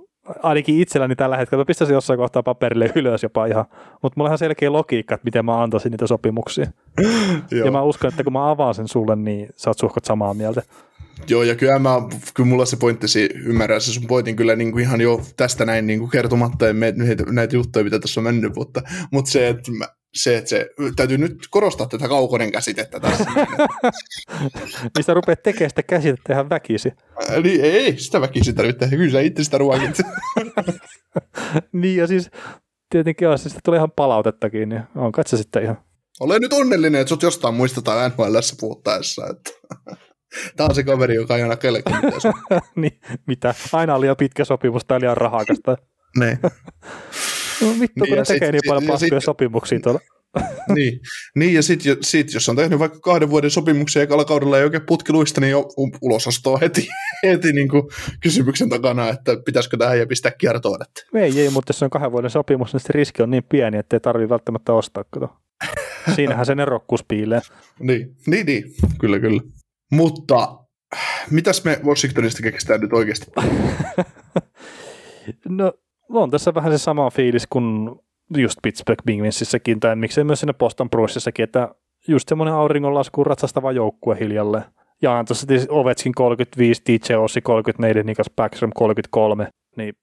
ainakin 0.43 0.81
itselläni 0.81 1.17
tällä 1.17 1.37
hetkellä, 1.37 1.61
mä 1.61 1.67
pistäisin 1.67 1.95
jossain 1.95 2.19
kohtaa 2.19 2.43
paperille 2.43 2.93
ylös 2.95 3.23
jopa 3.23 3.47
ihan, 3.47 3.65
mutta 4.03 4.15
mulla 4.17 4.29
on 4.29 4.31
ihan 4.31 4.39
selkeä 4.39 4.73
logiikka, 4.73 5.15
että 5.15 5.25
miten 5.25 5.45
mä 5.45 5.63
antaisin 5.63 5.91
niitä 5.91 6.07
sopimuksia. 6.07 6.67
ja 7.65 7.71
mä 7.71 7.83
uskon, 7.83 8.09
että 8.09 8.25
kun 8.25 8.33
mä 8.33 8.51
avaan 8.51 8.75
sen 8.75 8.89
sulle, 8.89 9.17
niin 9.17 9.49
sä 9.57 9.71
oot 9.71 9.79
suhkot 9.79 10.05
samaa 10.05 10.35
mieltä. 10.35 10.63
Joo, 11.29 11.43
ja 11.43 11.55
kyllä, 11.55 11.79
mä, 11.79 12.03
kyllä 12.35 12.49
mulla 12.49 12.65
se 12.65 12.77
pointtisi 12.77 13.29
ymmärrä 13.35 13.81
se 13.81 13.93
sun 13.93 14.07
pointin 14.07 14.37
kyllä 14.37 14.57
niin 14.57 14.73
kuin 14.73 14.83
ihan 14.83 15.01
jo 15.01 15.21
tästä 15.37 15.65
näin 15.65 15.87
niin 15.87 15.99
kuin 15.99 16.11
kertomatta 16.11 16.73
näitä, 16.73 17.25
näitä 17.31 17.57
juttuja, 17.57 17.85
mitä 17.85 17.99
tässä 17.99 18.21
on 18.21 18.25
mennyt, 18.25 18.57
mutta, 18.57 18.83
mutta 19.11 19.31
se, 19.31 19.49
että 19.49 19.73
mä, 19.73 19.89
se, 20.15 20.37
että 20.37 20.51
se, 20.51 20.71
täytyy 20.97 21.19
nyt 21.19 21.39
korostaa 21.51 21.87
tätä 21.87 22.09
kaukonen 22.09 22.53
käsitettä 22.53 23.01
tässä. 23.01 23.25
Mistä 24.99 25.15
rupeat 25.15 25.43
tekemään 25.43 25.71
sitä 25.71 25.83
käsitettä 25.83 26.33
ihan 26.33 26.51
väkisi? 26.51 26.93
Ää, 27.31 27.41
niin, 27.41 27.61
ei, 27.61 27.99
sitä 27.99 28.21
väkisi 28.21 28.53
tarvitse 28.53 28.79
tehdä, 28.79 28.97
kyllä 28.97 29.13
sä 29.13 29.21
itse 29.21 29.45
sitä 29.45 29.59
ruokit. 29.59 30.01
niin, 31.73 31.97
ja 31.97 32.07
siis 32.07 32.31
tietenkin 32.91 33.29
on, 33.29 33.39
siis 33.39 33.57
tulee 33.65 33.79
ihan 33.79 33.91
palautettakin, 33.91 34.69
niin 34.69 34.83
on 34.97 35.13
katso 35.13 35.37
sitten 35.37 35.63
ihan. 35.63 35.79
Ole 36.21 36.39
nyt 36.39 36.53
onnellinen, 36.53 37.01
että 37.01 37.09
sut 37.09 37.23
jostain 37.23 37.55
muistetaan 37.55 38.11
NHLssä 38.11 38.57
puhuttaessa, 38.61 39.27
että 39.27 39.51
Tämä 40.57 40.67
on 40.69 40.75
se 40.75 40.83
kaveri, 40.83 41.15
joka 41.15 41.37
ei 41.37 41.43
aina 41.43 41.57
kellekin 41.57 41.97
niin, 42.77 43.01
mitä? 43.27 43.55
Aina 43.73 43.95
on 43.95 44.01
liian 44.01 44.17
pitkä 44.17 44.45
sopimus 44.45 44.85
tai 44.85 45.01
liian 45.01 45.17
rahakasta. 45.17 45.77
niin. 46.19 46.39
No 47.61 47.67
vittu, 47.81 48.05
niin, 48.05 48.09
kun 48.09 48.19
ne 48.19 48.25
tekee 48.25 48.49
sit, 48.49 48.53
niin 48.53 48.63
paljon 48.67 48.87
paskoja 48.87 49.21
sopimuksia 49.21 49.81
tuolla. 49.81 50.01
niin. 50.75 51.01
niin, 51.35 51.55
ja 51.55 51.63
sitten 51.63 51.97
sit, 52.01 52.35
jos 52.35 52.49
on 52.49 52.57
tehnyt 52.57 52.79
vaikka 52.79 53.01
kahden 53.01 53.31
vuoden 53.31 53.51
sopimuksia 53.51 54.03
ekalla 54.03 54.25
kaudella 54.25 54.59
ei 54.59 54.65
oikein 54.65 54.87
putkiluista, 54.87 55.41
niin 55.41 55.51
jo 55.51 55.69
ulosastoa 56.03 56.59
heti, 56.59 56.89
heti 57.27 57.53
niin 57.53 57.69
kuin 57.69 57.83
kysymyksen 58.21 58.69
takana, 58.69 59.09
että 59.09 59.37
pitäisikö 59.45 59.77
tähän 59.77 59.99
ja 59.99 60.07
pistää 60.07 60.33
kiertoon. 60.33 60.83
Että. 60.83 61.03
Ei, 61.15 61.41
ei, 61.41 61.51
mutta 61.51 61.71
jos 61.71 61.79
se 61.79 61.85
on 61.85 61.91
kahden 61.91 62.13
vuoden 62.13 62.31
sopimus, 62.31 62.73
niin 62.73 62.81
se 62.81 62.93
riski 62.93 63.23
on 63.23 63.31
niin 63.31 63.45
pieni, 63.49 63.79
että 63.79 63.97
ei 63.97 64.01
tarvitse 64.01 64.29
välttämättä 64.29 64.73
ostaa. 64.73 65.05
Kato. 65.05 65.37
Siinähän 66.15 66.47
se 66.47 66.55
nerokkuus 66.55 67.05
piilee. 67.09 67.41
niin, 67.79 68.17
niin, 68.27 68.47
niin, 68.47 68.65
kyllä, 69.01 69.19
kyllä. 69.19 69.43
Mutta 69.93 70.59
mitäs 71.31 71.65
me 71.65 71.81
Washingtonista 71.85 72.43
keksitään 72.43 72.81
nyt 72.81 72.93
oikeasti? 72.93 73.31
no, 75.49 75.73
on 76.13 76.31
tässä 76.31 76.55
vähän 76.55 76.73
se 76.73 76.79
sama 76.79 77.11
fiilis 77.11 77.47
kuin 77.47 77.91
just 78.37 78.59
Pittsburgh 78.63 79.05
Penguinsissäkin, 79.07 79.81
tai 79.81 79.97
miksei 79.97 80.25
myös 80.25 80.41
sinne 80.41 80.53
Boston 80.53 80.91
Bruinsissakin, 80.91 81.43
että 81.43 81.75
just 82.09 82.29
semmoinen 82.29 82.55
auringonlaskuun 82.55 83.27
ratsastava 83.27 83.73
joukkue 83.73 84.17
hiljalle. 84.21 84.63
Ja 85.03 85.25
tuossa 85.27 85.47
Ovechkin 85.69 86.13
35, 86.15 86.83
DJ 86.87 87.15
Ossi 87.15 87.41
34, 87.41 88.03
Nikas 88.03 88.31
Backstrom 88.37 88.71
33, 88.75 89.49
niin 89.77 89.95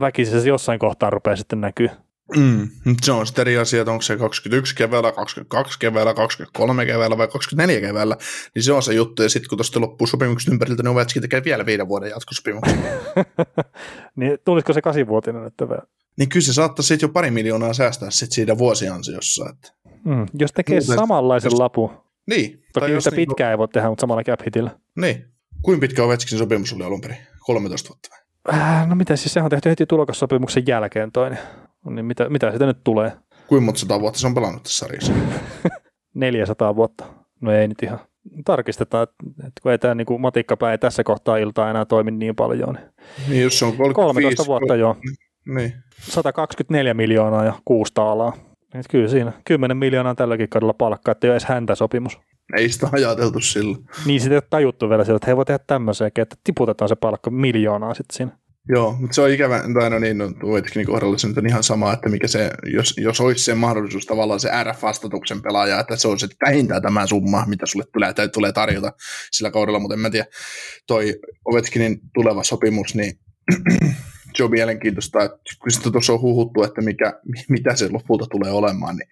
väkisin 0.00 0.40
se 0.40 0.48
jossain 0.48 0.78
kohtaa 0.78 1.10
rupeaa 1.10 1.36
sitten 1.36 1.60
näkyy. 1.60 1.88
Mm, 2.36 2.68
se 3.02 3.12
on 3.12 3.26
sitten 3.26 3.42
eri 3.42 3.58
asia, 3.58 3.80
että 3.80 3.90
onko 3.90 4.02
se 4.02 4.16
21 4.16 4.74
keväällä, 4.74 5.12
22 5.12 5.78
keväällä, 5.78 6.14
23 6.14 6.86
keväällä 6.86 7.18
vai 7.18 7.28
24 7.28 7.80
keväällä, 7.80 8.16
niin 8.54 8.62
se 8.62 8.72
on 8.72 8.82
se 8.82 8.94
juttu. 8.94 9.22
Ja 9.22 9.28
sitten 9.28 9.48
kun 9.48 9.58
tuosta 9.58 9.80
loppuu 9.80 10.06
sopimukset 10.06 10.52
ympäriltä, 10.52 10.82
niin 10.82 10.90
Ovechkin 10.90 11.22
tekee 11.22 11.44
vielä 11.44 11.66
viiden 11.66 11.88
vuoden 11.88 12.10
jatkosopimuksen. 12.10 12.78
niin 14.16 14.38
tulisiko 14.44 14.72
se 14.72 14.82
kasivuotinen? 14.82 15.46
Että 15.46 15.68
vielä? 15.68 15.82
Niin 16.18 16.28
kyllä 16.28 16.46
se 16.46 16.52
saattaa 16.52 16.82
sitten 16.82 17.08
jo 17.08 17.12
pari 17.12 17.30
miljoonaa 17.30 17.72
säästää 17.72 18.10
sit 18.10 18.32
siitä 18.32 18.58
vuosiansiossa. 18.58 19.50
Että... 19.50 19.72
Mm, 20.04 20.26
jos 20.38 20.52
tekee 20.52 20.80
Muuten, 20.80 20.96
samanlaisen 20.96 21.50
jos... 21.50 21.58
lapun. 21.58 21.90
Niin. 22.26 22.64
Toki 22.72 22.92
yhtä 22.92 23.10
niin 23.10 23.16
pitkää 23.16 23.50
ei 23.50 23.58
voi 23.58 23.68
tehdä, 23.68 23.88
mutta 23.88 24.00
samalla 24.00 24.22
cap 24.24 24.40
hitillä. 24.44 24.70
Niin. 24.96 25.24
Kuinka 25.62 25.80
pitkä 25.80 26.04
Ovechkin 26.04 26.38
sopimus 26.38 26.72
oli 26.72 26.84
alun 26.84 27.00
perin? 27.00 27.16
13 27.40 27.88
vuotta 27.88 28.08
vai? 28.10 28.18
Äh, 28.60 28.88
no 28.88 28.94
mitä 28.94 29.16
siis, 29.16 29.32
sehän 29.32 29.44
on 29.44 29.50
tehty 29.50 29.70
heti 29.70 29.86
tulokassopimuksen 29.86 30.62
jälkeen 30.66 31.12
toinen. 31.12 31.38
Niin 31.90 32.04
mitä, 32.04 32.28
mitä 32.28 32.52
sitä 32.52 32.66
nyt 32.66 32.84
tulee? 32.84 33.12
Kuinka 33.46 33.64
monta 33.64 33.80
sata 33.80 34.00
vuotta 34.00 34.20
se 34.20 34.26
on 34.26 34.34
pelannut 34.34 34.62
tässä 34.62 34.78
sarjassa? 34.78 35.12
400 36.14 36.76
vuotta. 36.76 37.04
No 37.40 37.52
ei 37.52 37.68
nyt 37.68 37.82
ihan. 37.82 37.98
Tarkistetaan, 38.44 39.02
että 39.38 39.60
kun 39.62 39.72
ei 39.72 39.78
tämä 39.78 39.94
niin 39.94 40.20
matikkapää 40.20 40.72
ei 40.72 40.78
tässä 40.78 41.04
kohtaa 41.04 41.36
iltaa 41.36 41.70
enää 41.70 41.84
toimi 41.84 42.10
niin 42.10 42.36
paljon. 42.36 42.74
Niin, 42.74 43.30
niin 43.30 43.42
jos 43.42 43.58
se 43.58 43.64
on 43.64 43.76
35, 43.76 44.36
13 44.36 44.46
vuotta 44.46 44.76
joo. 44.76 44.96
Niin. 45.54 45.72
124 46.00 46.94
miljoonaa 46.94 47.44
ja 47.44 47.52
kuusi 47.64 47.94
taalaa. 47.94 48.32
Et 48.74 48.86
kyllä 48.90 49.08
siinä 49.08 49.32
10 49.44 49.76
miljoonaa 49.76 50.14
tälläkin 50.14 50.48
kaudella 50.48 50.74
palkkaa, 50.74 51.12
että 51.12 51.26
ei 51.26 51.28
ole 51.28 51.34
edes 51.34 51.44
häntä 51.44 51.74
sopimus. 51.74 52.18
Ei 52.56 52.68
sitä 52.68 52.88
ajateltu 52.92 53.40
sillä. 53.40 53.78
Niin 54.06 54.20
sitä 54.20 54.34
ei 54.34 54.36
ole 54.36 54.42
tajuttu 54.50 54.90
vielä 54.90 55.04
sillä, 55.04 55.16
että 55.16 55.26
he 55.30 55.36
voi 55.36 55.44
tehdä 55.44 55.64
tämmöiseenkin, 55.66 56.22
että 56.22 56.36
tiputetaan 56.44 56.88
se 56.88 56.94
palkka 56.96 57.30
miljoonaa 57.30 57.94
sitten 57.94 58.16
siinä. 58.16 58.38
Joo, 58.68 58.96
mutta 59.00 59.14
se 59.14 59.20
on 59.20 59.30
ikävä, 59.30 59.62
tai 59.74 59.90
no 59.90 59.98
niin, 59.98 60.18
no, 60.18 60.30
kohdalla 60.86 61.18
se 61.18 61.26
on 61.26 61.46
ihan 61.46 61.62
sama, 61.62 61.92
että 61.92 62.08
mikä 62.08 62.28
se, 62.28 62.50
jos, 62.72 62.94
jos 62.96 63.20
olisi 63.20 63.44
se 63.44 63.54
mahdollisuus 63.54 64.06
tavallaan 64.06 64.40
se 64.40 64.50
RF-vastatuksen 64.64 65.42
pelaaja, 65.42 65.80
että 65.80 65.96
se 65.96 66.08
on 66.08 66.18
se 66.18 66.28
vähintään 66.46 66.82
tämä 66.82 67.06
summa, 67.06 67.44
mitä 67.46 67.66
sulle 67.66 67.84
tulee, 67.92 68.14
tai 68.14 68.28
tulee 68.28 68.52
tarjota 68.52 68.92
sillä 69.30 69.50
kaudella, 69.50 69.78
mutta 69.78 69.94
en 69.94 70.00
mä 70.00 70.10
tiedä, 70.10 70.26
toi 70.86 71.20
Ovetkinin 71.44 72.00
tuleva 72.14 72.44
sopimus, 72.44 72.94
niin 72.94 73.18
se 74.36 74.44
on 74.44 74.50
mielenkiintoista, 74.50 75.24
että 75.24 75.38
kun 75.82 75.92
tuossa 75.92 76.12
on 76.12 76.20
huhuttu, 76.20 76.62
että 76.62 76.80
mikä, 76.80 77.20
mitä 77.48 77.76
se 77.76 77.88
lopulta 77.90 78.26
tulee 78.26 78.50
olemaan, 78.50 78.96
niin 78.96 79.08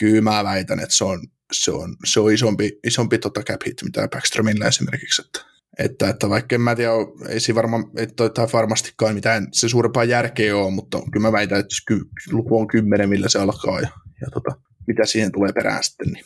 kyllä 0.00 0.20
mä 0.20 0.44
väitän, 0.44 0.80
että 0.80 0.96
se 0.96 1.04
on, 1.04 1.20
se 1.52 1.70
on, 1.70 1.96
se 2.04 2.20
on 2.20 2.32
isompi, 2.32 2.70
isompi 2.86 3.18
tota 3.18 3.42
cap 3.42 3.60
hit, 3.66 3.82
mitä 3.84 4.08
Backstromilla 4.08 4.66
esimerkiksi, 4.66 5.22
että 5.22 5.52
että, 5.78 6.08
että 6.08 6.28
vaikka 6.28 6.54
en 6.54 6.60
mä 6.60 6.74
tiedä, 6.74 6.92
ei 7.28 7.40
se 7.40 7.54
varmaan, 7.54 7.84
että 7.96 8.24
varmastikaan 8.52 9.14
mitään 9.14 9.46
se 9.52 9.68
suurempaa 9.68 10.04
järkeä 10.04 10.56
ole, 10.56 10.70
mutta 10.70 10.98
kyllä 11.12 11.26
mä 11.26 11.32
väitän, 11.32 11.60
että 11.60 11.74
ky, 11.86 12.00
luku 12.32 12.60
on 12.60 12.66
kymmenen, 12.66 13.08
millä 13.08 13.28
se 13.28 13.38
alkaa 13.38 13.80
ja, 13.80 13.88
ja 14.20 14.26
tota, 14.32 14.56
mitä 14.86 15.04
siihen 15.04 15.32
tulee 15.32 15.52
perään 15.52 15.84
sitten. 15.84 16.12
Niin. 16.12 16.24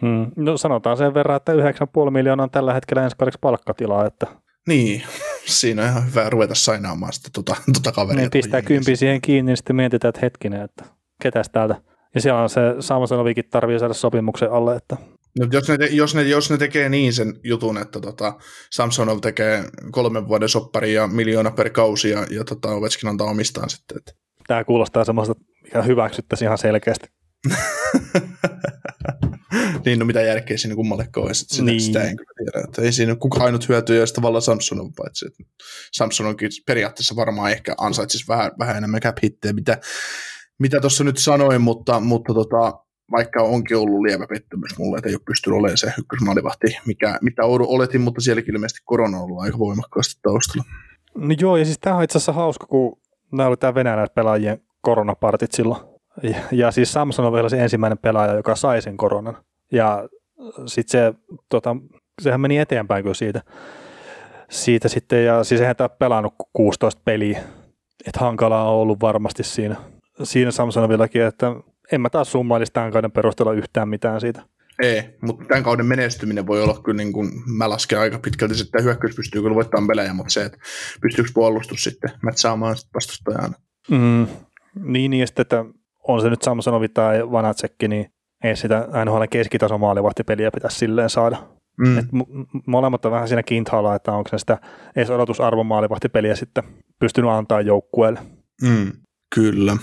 Hmm. 0.00 0.30
No 0.36 0.56
sanotaan 0.56 0.96
sen 0.96 1.14
verran, 1.14 1.36
että 1.36 1.52
9,5 1.52 2.10
miljoonaa 2.10 2.44
on 2.44 2.50
tällä 2.50 2.74
hetkellä 2.74 3.04
ensi 3.04 3.16
kaudeksi 3.16 3.38
palkkatilaa. 3.40 4.06
Että... 4.06 4.26
Niin, 4.68 5.02
siinä 5.46 5.82
on 5.82 5.88
ihan 5.88 6.06
hyvä 6.06 6.30
ruveta 6.30 6.54
sainaamaan 6.54 7.12
sitten 7.12 7.32
tota, 7.32 7.56
tota 7.74 7.92
kaveria. 7.92 8.20
Niin 8.20 8.30
pistää 8.30 8.62
kympi 8.62 8.96
siihen 8.96 9.20
kiinni, 9.20 9.50
niin 9.50 9.56
sitten 9.56 9.76
mietitään, 9.76 10.08
että 10.08 10.20
hetkinen, 10.22 10.62
että 10.62 10.84
ketäs 11.22 11.50
täältä. 11.50 11.76
Ja 12.14 12.20
siellä 12.20 12.42
on 12.42 12.48
se 12.48 12.60
Samsonovikin 12.80 13.44
tarvii 13.50 13.78
saada 13.78 13.94
sopimuksen 13.94 14.52
alle, 14.52 14.76
että 14.76 14.96
No, 15.38 15.46
jos, 15.52 15.68
ne, 15.68 15.86
jos, 15.86 16.14
ne, 16.14 16.22
jos 16.22 16.50
ne 16.50 16.58
tekee 16.58 16.88
niin 16.88 17.12
sen 17.12 17.34
jutun, 17.44 17.78
että 17.78 18.00
tota, 18.00 18.38
Samsonov 18.70 19.20
tekee 19.20 19.64
kolmen 19.90 20.28
vuoden 20.28 20.48
soppari 20.48 20.94
ja 20.94 21.06
miljoona 21.06 21.50
per 21.50 21.70
kausi 21.70 22.10
ja, 22.10 22.26
ja 22.30 22.44
tota, 22.44 22.68
Ovechkin 22.68 23.08
antaa 23.08 23.26
omistaan 23.26 23.70
sitten. 23.70 23.98
Että. 23.98 24.12
Tämä 24.46 24.64
kuulostaa 24.64 25.04
semmoista, 25.04 25.34
mikä 25.62 25.82
hyväksyttäisiin 25.82 26.46
ihan 26.46 26.58
selkeästi. 26.58 27.08
niin, 29.84 29.98
no 29.98 30.04
mitä 30.04 30.22
järkeä 30.22 30.56
siinä 30.56 30.74
kummallekaan 30.74 31.26
olisi. 31.26 31.44
Sitä, 31.48 31.64
niin. 31.64 31.80
sitä 31.80 32.02
en 32.02 32.16
kyllä 32.16 32.32
tiedä. 32.36 32.64
Että 32.64 32.82
ei 32.82 32.92
siinä 32.92 33.16
kuka 33.16 33.44
ainut 33.44 33.68
hyötyä, 33.68 33.96
jos 33.96 34.12
tavallaan 34.12 34.42
Samsonov, 34.42 34.90
paitsi 34.96 35.26
että 35.26 35.44
Samson 35.92 36.26
onkin 36.26 36.50
periaatteessa 36.66 37.16
varmaan 37.16 37.50
ehkä 37.50 37.74
ansaitsisi 37.78 38.24
vähän, 38.28 38.50
vähän 38.58 38.76
enemmän 38.76 39.00
cap 39.00 39.16
mitä 39.52 39.78
mitä 40.58 40.80
tuossa 40.80 41.04
nyt 41.04 41.18
sanoin, 41.18 41.60
mutta, 41.60 42.00
mutta 42.00 42.34
tota, 42.34 42.85
vaikka 43.10 43.42
onkin 43.42 43.76
ollut 43.76 44.00
lievä 44.00 44.26
pettymys 44.26 44.78
mulle, 44.78 44.98
että 44.98 45.08
ei 45.08 45.14
ole 45.14 45.22
pystynyt 45.26 45.58
olemaan 45.58 45.78
se 45.78 45.92
ykkösmaalivahti, 45.98 46.66
mikä, 46.86 47.18
mitä 47.22 47.42
oletin, 47.44 48.00
mutta 48.00 48.20
sielläkin 48.20 48.54
ilmeisesti 48.54 48.82
korona 48.84 49.16
on 49.16 49.24
ollut 49.24 49.40
aika 49.40 49.58
voimakkaasti 49.58 50.20
taustalla. 50.22 50.64
No 51.14 51.34
joo, 51.40 51.56
ja 51.56 51.64
siis 51.64 51.78
tämä 51.78 51.96
on 51.96 52.04
itse 52.04 52.18
asiassa 52.18 52.32
hauska, 52.32 52.66
kun 52.66 52.98
nämä 53.32 53.48
oli 53.48 53.56
tämä 53.56 53.74
venäläispelaajien 53.74 54.60
koronapartit 54.80 55.52
silloin. 55.52 55.80
Ja, 56.22 56.34
ja 56.52 56.70
siis 56.70 56.92
Samson 56.92 57.26
on 57.26 57.32
vielä 57.32 57.48
se 57.48 57.62
ensimmäinen 57.62 57.98
pelaaja, 57.98 58.34
joka 58.34 58.54
sai 58.54 58.82
sen 58.82 58.96
koronan. 58.96 59.36
Ja 59.72 60.08
sitten 60.66 60.90
se, 60.90 61.14
tota, 61.48 61.76
sehän 62.22 62.40
meni 62.40 62.58
eteenpäin 62.58 63.04
kuin 63.04 63.14
siitä. 63.14 63.42
Siitä 64.50 64.88
sitten, 64.88 65.24
ja 65.24 65.44
siis 65.44 65.60
eihän 65.60 65.76
tämä 65.76 65.88
pelannut 65.88 66.34
16 66.52 67.02
peliä. 67.04 67.40
Että 68.06 68.20
hankalaa 68.20 68.70
on 68.70 68.76
ollut 68.76 69.00
varmasti 69.00 69.42
siinä, 69.42 69.76
siinä 70.22 70.50
Samsonovillakin, 70.50 71.22
että 71.22 71.54
en 71.92 72.00
mä 72.00 72.10
taas 72.10 72.32
summailisi 72.32 72.72
tämän 72.72 72.92
kauden 72.92 73.12
perusteella 73.12 73.52
yhtään 73.52 73.88
mitään 73.88 74.20
siitä. 74.20 74.42
Ei, 74.82 75.02
mutta 75.22 75.44
tämän 75.44 75.62
kauden 75.62 75.86
menestyminen 75.86 76.46
voi 76.46 76.62
olla 76.62 76.80
kyllä, 76.84 76.96
niin 76.96 77.12
kuin, 77.12 77.30
mä 77.56 77.70
lasken 77.70 77.98
aika 77.98 78.18
pitkälti, 78.18 78.60
että 78.60 78.82
hyökkäys 78.82 79.16
pystyy 79.16 79.42
kyllä 79.42 79.54
voittamaan 79.54 79.86
pelejä, 79.86 80.14
mutta 80.14 80.32
se, 80.32 80.44
että 80.44 80.58
pystyykö 81.00 81.30
puolustus 81.34 81.84
sitten 81.84 82.10
mätsäämään 82.22 82.76
vastustajaan. 82.94 83.54
Mm, 83.90 84.26
niin, 84.84 85.10
niin, 85.10 85.26
sitten, 85.26 85.42
että 85.42 85.64
on 86.08 86.20
se 86.20 86.30
nyt 86.30 86.42
Samsonovi 86.42 86.88
tai 86.88 87.30
Vanatsekki, 87.30 87.88
niin 87.88 88.06
ei 88.44 88.56
sitä 88.56 88.88
NHL 89.04 89.22
keskitason 89.30 89.80
maalivahtipeliä 89.80 90.50
pitäisi 90.50 90.78
silleen 90.78 91.10
saada. 91.10 91.36
Mm. 91.78 91.98
Et 91.98 92.06
molemmat 92.66 93.04
on 93.04 93.12
vähän 93.12 93.28
siinä 93.28 93.42
kintaalla, 93.42 93.94
että 93.94 94.12
onko 94.12 94.30
se 94.30 94.38
sitä 94.38 94.58
edes 94.96 95.10
odotusarvon 95.10 95.66
maalivahtipeliä 95.66 96.34
sitten 96.34 96.64
pystynyt 97.00 97.30
antaa 97.30 97.60
joukkueelle. 97.60 98.20
Mm, 98.62 98.92
kyllä. 99.34 99.76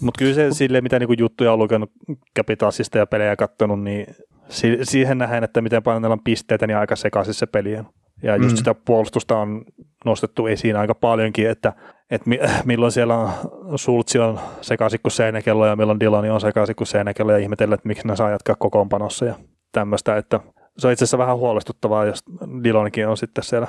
Mutta 0.00 0.18
kyllä 0.18 0.34
se 0.34 0.50
silleen, 0.50 0.84
mitä 0.84 0.98
niinku 0.98 1.14
juttuja 1.18 1.52
on 1.52 1.58
lukenut 1.58 1.90
Capitalsista 2.36 2.98
ja 2.98 3.06
pelejä 3.06 3.36
katsonut, 3.36 3.82
niin 3.82 4.06
si- 4.48 4.78
siihen 4.82 5.18
nähdään, 5.18 5.44
että 5.44 5.60
miten 5.60 5.82
paljon 5.82 6.12
on 6.12 6.24
pisteitä, 6.24 6.66
niin 6.66 6.76
aika 6.76 6.96
sekaisin 6.96 7.34
se 7.34 7.46
peli 7.46 7.76
on. 7.76 7.86
Ja 8.22 8.36
just 8.36 8.50
mm. 8.50 8.56
sitä 8.56 8.74
puolustusta 8.74 9.36
on 9.38 9.64
nostettu 10.04 10.46
esiin 10.46 10.76
aika 10.76 10.94
paljonkin, 10.94 11.50
että, 11.50 11.72
että 12.10 12.28
mi- 12.28 12.40
milloin 12.64 12.92
siellä 12.92 13.16
on 13.16 13.30
Sultsi 13.76 14.18
on 14.18 14.40
sekaisin 14.60 15.00
kuin 15.02 15.12
seinäkello 15.12 15.66
ja 15.66 15.76
milloin 15.76 16.00
Dilloni 16.00 16.30
on 16.30 16.40
sekaisin 16.40 16.76
kuin 16.76 16.86
seinäkello 16.86 17.32
ja 17.32 17.38
ihmetellä, 17.38 17.74
että 17.74 17.88
miksi 17.88 18.08
ne 18.08 18.16
saa 18.16 18.30
jatkaa 18.30 18.56
kokoonpanossa 18.58 19.24
ja 19.24 19.34
tämmöistä, 19.72 20.16
että 20.16 20.40
se 20.78 20.86
on 20.86 20.92
itse 20.92 21.04
asiassa 21.04 21.18
vähän 21.18 21.36
huolestuttavaa, 21.36 22.04
jos 22.04 22.20
Dillonikin 22.64 23.08
on 23.08 23.16
sitten 23.16 23.44
siellä 23.44 23.68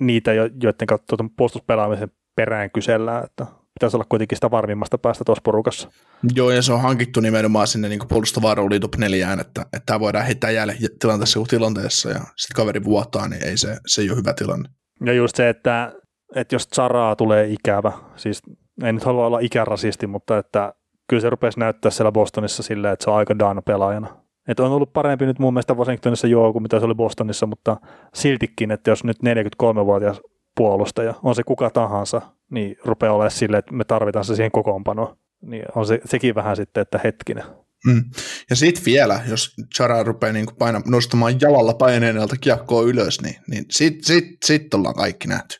niitä, 0.00 0.32
joiden 0.32 0.86
kautta 0.86 1.16
puolustuspelaamisen 1.36 2.10
perään 2.36 2.70
kysellään, 2.70 3.24
että 3.24 3.46
pitäisi 3.80 3.96
olla 3.96 4.06
kuitenkin 4.08 4.36
sitä 4.36 4.50
varmimmasta 4.50 4.98
päästä 4.98 5.24
tuossa 5.24 5.42
porukassa. 5.44 5.90
Joo, 6.34 6.50
ja 6.50 6.62
se 6.62 6.72
on 6.72 6.80
hankittu 6.80 7.20
nimenomaan 7.20 7.66
sinne 7.66 7.88
niin 7.88 8.08
puolustavaan 8.08 8.56
rooliin 8.56 8.80
top 8.80 8.96
neljään, 8.96 9.40
että, 9.40 9.62
että 9.62 9.86
tämä 9.86 10.00
voidaan 10.00 10.24
heittää 10.24 10.50
jäälle 10.50 10.76
tilanteessa 11.00 11.38
kuin 11.38 11.48
tilanteessa, 11.48 12.08
ja 12.10 12.18
sitten 12.18 12.56
kaveri 12.56 12.84
vuotaa, 12.84 13.28
niin 13.28 13.44
ei 13.44 13.56
se, 13.56 13.76
se 13.86 14.02
ei 14.02 14.10
ole 14.10 14.18
hyvä 14.18 14.32
tilanne. 14.32 14.68
Ja 15.04 15.12
just 15.12 15.36
se, 15.36 15.48
että, 15.48 15.92
että 16.36 16.54
jos 16.54 16.68
Zaraa 16.74 17.16
tulee 17.16 17.46
ikävä, 17.46 17.92
siis 18.16 18.42
en 18.82 18.94
nyt 18.94 19.04
halua 19.04 19.26
olla 19.26 19.38
ikärasisti, 19.38 20.06
mutta 20.06 20.38
että 20.38 20.72
kyllä 21.08 21.20
se 21.20 21.30
rupesi 21.30 21.60
näyttää 21.60 21.90
siellä 21.90 22.12
Bostonissa 22.12 22.62
silleen, 22.62 22.92
että 22.92 23.04
se 23.04 23.10
on 23.10 23.16
aika 23.16 23.38
done 23.38 23.62
pelaajana. 23.62 24.16
Että 24.48 24.62
on 24.62 24.72
ollut 24.72 24.92
parempi 24.92 25.26
nyt 25.26 25.38
mun 25.38 25.54
mielestä 25.54 25.74
Washingtonissa 25.74 26.26
joo 26.26 26.52
kuin 26.52 26.62
mitä 26.62 26.78
se 26.78 26.86
oli 26.86 26.94
Bostonissa, 26.94 27.46
mutta 27.46 27.76
siltikin, 28.14 28.70
että 28.70 28.90
jos 28.90 29.04
nyt 29.04 29.16
43-vuotias 29.16 30.20
puolustaja, 30.56 31.14
on 31.22 31.34
se 31.34 31.42
kuka 31.42 31.70
tahansa, 31.70 32.22
niin 32.50 32.76
rupeaa 32.84 33.12
olemaan 33.12 33.30
silleen, 33.30 33.58
että 33.58 33.74
me 33.74 33.84
tarvitaan 33.84 34.24
se 34.24 34.36
siihen 34.36 34.50
kokoonpanoon. 34.50 35.16
Niin 35.42 35.64
on 35.74 35.86
se, 35.86 36.00
sekin 36.04 36.34
vähän 36.34 36.56
sitten, 36.56 36.80
että 36.80 37.00
hetkinen. 37.04 37.44
Mm. 37.86 38.04
Ja 38.50 38.56
sitten 38.56 38.84
vielä, 38.84 39.20
jos 39.28 39.54
Chara 39.76 40.02
rupeaa 40.02 40.32
niin 40.32 40.46
paina, 40.58 40.82
nostamaan 40.86 41.40
jalalla 41.40 41.74
paineenelta 41.74 42.36
kiekkoa 42.40 42.82
ylös, 42.82 43.20
niin, 43.20 43.36
niin 43.48 43.64
sitten 43.70 44.04
sit, 44.04 44.42
sit 44.44 44.74
ollaan 44.74 44.94
kaikki 44.94 45.28
nähty. 45.28 45.56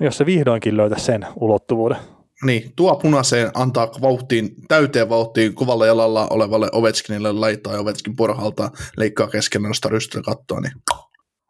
Jos 0.00 0.18
se 0.18 0.26
vihdoinkin 0.26 0.76
löytää 0.76 0.98
sen 0.98 1.26
ulottuvuuden. 1.36 1.98
Niin, 2.44 2.72
tuo 2.76 2.96
punaiseen 2.96 3.50
antaa 3.54 3.90
vauhtiin, 4.00 4.50
täyteen 4.68 5.08
vauhtiin 5.08 5.54
kuvalla 5.54 5.86
jalalla 5.86 6.26
olevalle 6.30 6.68
Ovechkinille 6.72 7.32
laittaa 7.32 7.72
ja 7.72 7.80
Ovechkin 7.80 8.16
porhalta 8.16 8.70
leikkaa 8.96 9.26
keskellä 9.26 9.68
nostaa 9.68 9.90
rystyä 9.90 10.22
kattoa, 10.22 10.60
niin 10.60 10.72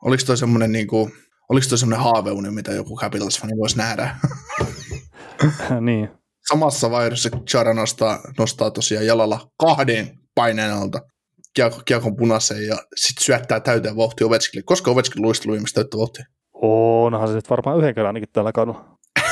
oliko 0.03 0.23
toi 0.27 0.37
semmoinen 0.37 0.73
niin 0.73 0.87
kuin, 0.87 1.13
oliko 1.49 1.67
toi 1.69 1.79
semmoinen 1.79 2.05
haaveuni, 2.05 2.51
mitä 2.51 2.73
joku 2.73 3.01
Capitals-fani 3.01 3.59
voisi 3.59 3.77
nähdä? 3.77 4.17
niin. 5.81 6.09
Samassa 6.49 6.91
vaiheessa 6.91 7.31
Chara 7.31 7.75
nostaa, 7.75 8.21
nostaa 8.39 8.71
tosiaan 8.71 9.07
jalalla 9.07 9.51
kahden 9.59 10.19
paineen 10.35 10.73
alta 10.73 11.01
kiekon 11.85 12.17
punaiseen 12.17 12.67
ja 12.67 12.77
sitten 12.97 13.25
syöttää 13.25 13.61
täyteen 13.61 13.97
vauhtia 13.97 14.27
Ovechkinille. 14.27 14.65
Koska 14.67 14.91
Ovechkin 14.91 15.23
luistelu 15.23 15.55
ihmistä 15.55 15.81
täyttä 15.81 15.97
vauhtia? 15.97 16.25
Onhan 16.63 17.29
se 17.29 17.35
nyt 17.35 17.51
varmaan 17.51 17.79
yhden 17.79 17.95
kerran 17.95 18.07
ainakin 18.07 18.29
tällä 18.33 18.53
kaudella. 18.53 18.99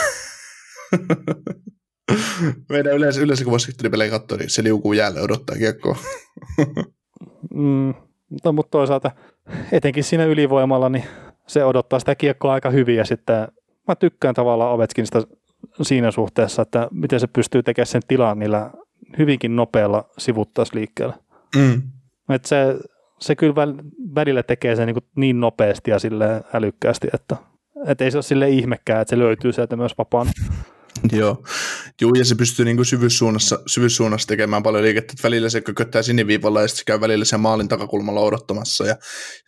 Meidän 2.68 2.94
yleensä, 2.94 3.20
yleensä 3.20 3.44
kun 3.44 3.52
Washingtonin 3.52 4.10
katsoa, 4.10 4.38
niin 4.38 4.50
se 4.50 4.62
liukuu 4.62 4.92
jäälle 4.92 5.20
odottaa 5.20 5.56
kiekkoa. 5.56 5.96
mm, 7.54 7.94
mutta, 8.30 8.52
mutta 8.52 8.70
toisaalta 8.70 9.10
etenkin 9.72 10.04
siinä 10.04 10.24
ylivoimalla, 10.24 10.88
niin 10.88 11.04
se 11.46 11.64
odottaa 11.64 11.98
sitä 11.98 12.14
kiekkoa 12.14 12.52
aika 12.52 12.70
hyvin 12.70 12.96
ja 12.96 13.04
sitten 13.04 13.48
mä 13.88 13.94
tykkään 13.94 14.34
tavallaan 14.34 14.72
Ovechkinista 14.72 15.22
siinä 15.82 16.10
suhteessa, 16.10 16.62
että 16.62 16.88
miten 16.90 17.20
se 17.20 17.26
pystyy 17.26 17.62
tekemään 17.62 17.86
sen 17.86 18.02
tilan 18.08 18.38
niillä 18.38 18.70
hyvinkin 19.18 19.56
nopealla 19.56 20.04
sivuttaisliikkeellä. 20.18 21.14
Mm. 21.56 21.82
Et 22.28 22.44
se, 22.44 22.78
se 23.20 23.36
kyllä 23.36 23.54
välillä 24.14 24.42
tekee 24.42 24.76
sen 24.76 24.86
niin, 24.86 24.96
niin 25.16 25.40
nopeasti 25.40 25.90
ja 25.90 25.98
sille 25.98 26.42
älykkäästi, 26.52 27.08
että 27.14 27.36
et 27.86 28.00
ei 28.00 28.10
se 28.10 28.16
ole 28.16 28.22
sille 28.22 28.48
ihmekään, 28.48 29.02
että 29.02 29.10
se 29.10 29.18
löytyy 29.18 29.52
sieltä 29.52 29.76
myös 29.76 29.98
vapaana. 29.98 30.30
Joo. 31.18 31.42
Joo, 32.00 32.12
ja 32.18 32.24
se 32.24 32.34
pystyy 32.34 32.64
niin 32.64 32.84
syvyyssuunnassa, 32.84 33.58
syvyyssuunnassa 33.66 34.28
tekemään 34.28 34.62
paljon 34.62 34.82
liikettä, 34.82 35.12
että 35.12 35.28
välillä 35.28 35.48
se 35.48 35.60
kököttää 35.60 36.02
siniviivalla 36.02 36.62
ja 36.62 36.68
sitten 36.68 36.78
se 36.78 36.84
käy 36.84 37.00
välillä 37.00 37.24
sen 37.24 37.40
maalin 37.40 37.68
takakulmalla 37.68 38.20
odottamassa. 38.20 38.86
Ja, 38.86 38.96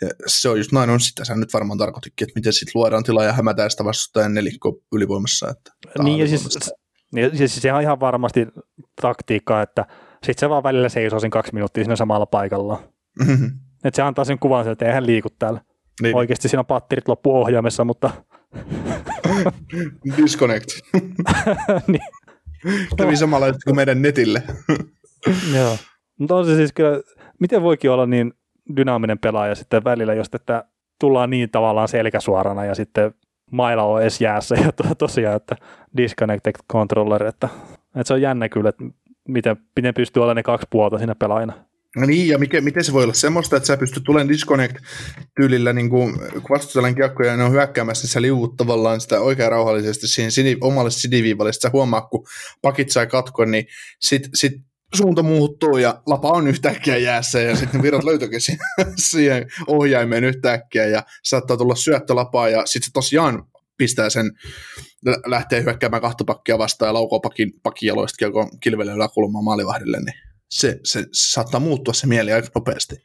ja 0.00 0.08
se 0.26 0.48
on 0.48 0.58
just 0.58 0.72
näin, 0.72 0.90
on 0.90 1.00
sitä 1.00 1.24
sä 1.24 1.34
nyt 1.34 1.52
varmaan 1.52 1.78
tarkoitikin, 1.78 2.24
että 2.24 2.38
miten 2.38 2.52
sitten 2.52 2.72
luodaan 2.74 3.02
tilaa 3.02 3.24
ja 3.24 3.32
hämätään 3.32 3.70
sitä 3.70 3.84
vastustajan 3.84 4.34
nelikko 4.34 4.78
ylivoimassa. 4.92 5.48
Että 5.50 5.70
niin, 6.02 6.18
ja 6.18 6.28
siis, 6.28 6.70
ja 7.14 7.36
siis 7.36 7.56
se 7.56 7.72
on 7.72 7.82
ihan 7.82 8.00
varmasti 8.00 8.46
taktiikka, 9.00 9.62
että 9.62 9.86
sitten 10.12 10.40
se 10.40 10.48
vaan 10.48 10.62
välillä 10.62 10.88
seisoo 10.88 11.20
sen 11.20 11.30
kaksi 11.30 11.54
minuuttia 11.54 11.84
siinä 11.84 11.96
samalla 11.96 12.26
paikalla. 12.26 12.92
Mm-hmm. 13.26 13.50
Että 13.84 13.96
se 13.96 14.02
antaa 14.02 14.24
sen 14.24 14.38
kuvan, 14.38 14.68
että 14.68 14.86
eihän 14.86 15.06
liiku 15.06 15.28
täällä. 15.38 15.60
Niin. 16.02 16.16
Oikeasti 16.16 16.48
siinä 16.48 16.60
on 16.60 16.66
patterit 16.66 17.08
loppu 17.08 17.36
ohjaamessa, 17.36 17.84
mutta... 17.84 18.10
Disconnect. 20.16 20.68
niin. 21.86 22.02
Kävi 22.98 23.16
samalla 23.16 23.46
kuin 23.64 23.76
meidän 23.76 24.02
netille. 24.02 24.42
Joo. 25.56 25.76
Mutta 26.18 26.34
on 26.34 26.46
se 26.46 26.56
siis 26.56 26.72
kyllä, 26.72 27.00
miten 27.40 27.62
voikin 27.62 27.90
olla 27.90 28.06
niin 28.06 28.32
dynaaminen 28.76 29.18
pelaaja 29.18 29.54
sitten 29.54 29.84
välillä, 29.84 30.14
jos 30.14 30.28
että 30.32 30.64
tullaan 31.00 31.30
niin 31.30 31.50
tavallaan 31.50 31.88
selkäsuorana 31.88 32.64
ja 32.64 32.74
sitten 32.74 33.14
maila 33.50 33.82
on 33.82 34.02
edes 34.02 34.20
jäässä 34.20 34.54
ja 34.54 34.72
to, 34.72 34.84
tosiaan, 34.98 35.36
että 35.36 35.56
disconnected 35.96 36.54
controller, 36.72 37.26
että, 37.26 37.48
että 37.84 38.04
se 38.04 38.14
on 38.14 38.22
jännä 38.22 38.48
kyllä, 38.48 38.68
että 38.68 38.84
miten, 39.28 39.56
miten 39.76 39.94
pystyy 39.94 40.22
olemaan 40.22 40.36
ne 40.36 40.42
kaksi 40.42 40.66
puolta 40.70 40.98
siinä 40.98 41.14
pelaajana. 41.14 41.65
No 41.96 42.06
niin, 42.06 42.28
ja 42.28 42.38
mikä, 42.38 42.60
miten 42.60 42.84
se 42.84 42.92
voi 42.92 43.04
olla 43.04 43.14
semmoista, 43.14 43.56
että 43.56 43.66
sä 43.66 43.76
pystyt 43.76 44.04
tulemaan 44.04 44.28
disconnect-tyylillä, 44.28 45.72
niin 45.72 45.90
kuin, 45.90 46.18
kun 46.32 46.50
vastustellaan 46.50 46.94
kiekkoja 46.94 47.30
ja 47.30 47.36
ne 47.36 47.44
on 47.44 47.52
hyökkäämässä, 47.52 48.04
niin 48.04 48.10
sä 48.10 48.22
liuut 48.22 48.56
tavallaan 48.56 49.00
sitä 49.00 49.20
oikein 49.20 49.50
rauhallisesti 49.50 50.08
siihen 50.08 50.32
sini, 50.32 50.56
omalle 50.60 50.90
siniviivalle, 50.90 51.52
sä 51.52 51.70
huomaa, 51.72 52.00
kun 52.00 52.26
pakit 52.62 52.90
sai 52.90 53.06
katkon, 53.06 53.50
niin 53.50 53.66
sit, 54.00 54.28
sit 54.34 54.52
suunta 54.94 55.22
muuttuu 55.22 55.76
ja 55.76 56.02
lapa 56.06 56.28
on 56.28 56.48
yhtäkkiä 56.48 56.96
jäässä 56.96 57.40
ja 57.40 57.56
sitten 57.56 57.82
virrat 57.82 58.04
löytyykin 58.10 58.40
siihen 58.98 59.46
ohjaimeen 59.66 60.24
yhtäkkiä 60.24 60.86
ja 60.86 61.02
saattaa 61.24 61.56
tulla 61.56 61.74
syöttölapaa 61.74 62.48
ja 62.48 62.66
sitten 62.66 62.86
se 62.86 62.92
tosiaan 62.92 63.44
pistää 63.76 64.10
sen, 64.10 64.30
lähtee 65.26 65.62
hyökkäämään 65.62 66.02
kahta 66.02 66.24
pakkia 66.24 66.58
vastaan 66.58 66.88
ja 66.88 66.94
laukoo 66.94 67.20
pakin, 67.20 67.52
pakin 67.62 67.86
jaloista 67.86 68.26
kilvelle 68.60 68.92
yläkulmaa 68.92 69.42
maalivahdille, 69.42 69.98
niin 70.00 70.26
se, 70.50 70.80
se, 70.84 71.00
se 71.00 71.30
saattaa 71.30 71.60
muuttua 71.60 71.94
se 71.94 72.06
mieli 72.06 72.32
aika 72.32 72.48
nopeasti. 72.54 72.96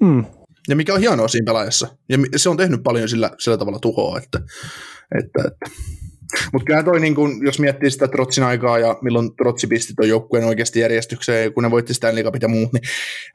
Mm. 0.00 0.24
Ja 0.68 0.76
mikä 0.76 0.94
on 0.94 1.00
hienoa 1.00 1.28
siinä 1.28 1.44
pelaajassa. 1.44 1.96
Ja 2.08 2.18
se 2.36 2.48
on 2.48 2.56
tehnyt 2.56 2.82
paljon 2.82 3.08
sillä, 3.08 3.30
sillä 3.38 3.58
tavalla 3.58 3.78
tuhoa, 3.78 4.18
että, 4.18 4.40
että, 5.18 5.42
että. 5.46 5.70
Mutta 6.52 6.66
kyllä 6.66 6.82
toi, 6.82 7.00
niin 7.00 7.14
kun, 7.14 7.46
jos 7.46 7.58
miettii 7.58 7.90
sitä 7.90 8.08
Trotsin 8.08 8.44
aikaa 8.44 8.78
ja 8.78 8.98
milloin 9.02 9.36
Trotsi 9.36 9.66
pisti 9.66 9.92
tuon 9.96 10.08
joukkueen 10.08 10.44
oikeasti 10.46 10.80
järjestykseen, 10.80 11.54
kun 11.54 11.62
ne 11.62 11.70
voitti 11.70 11.94
Stanley 11.94 12.24
Cupit 12.24 12.42
ja 12.42 12.48
muut, 12.48 12.72
niin 12.72 12.82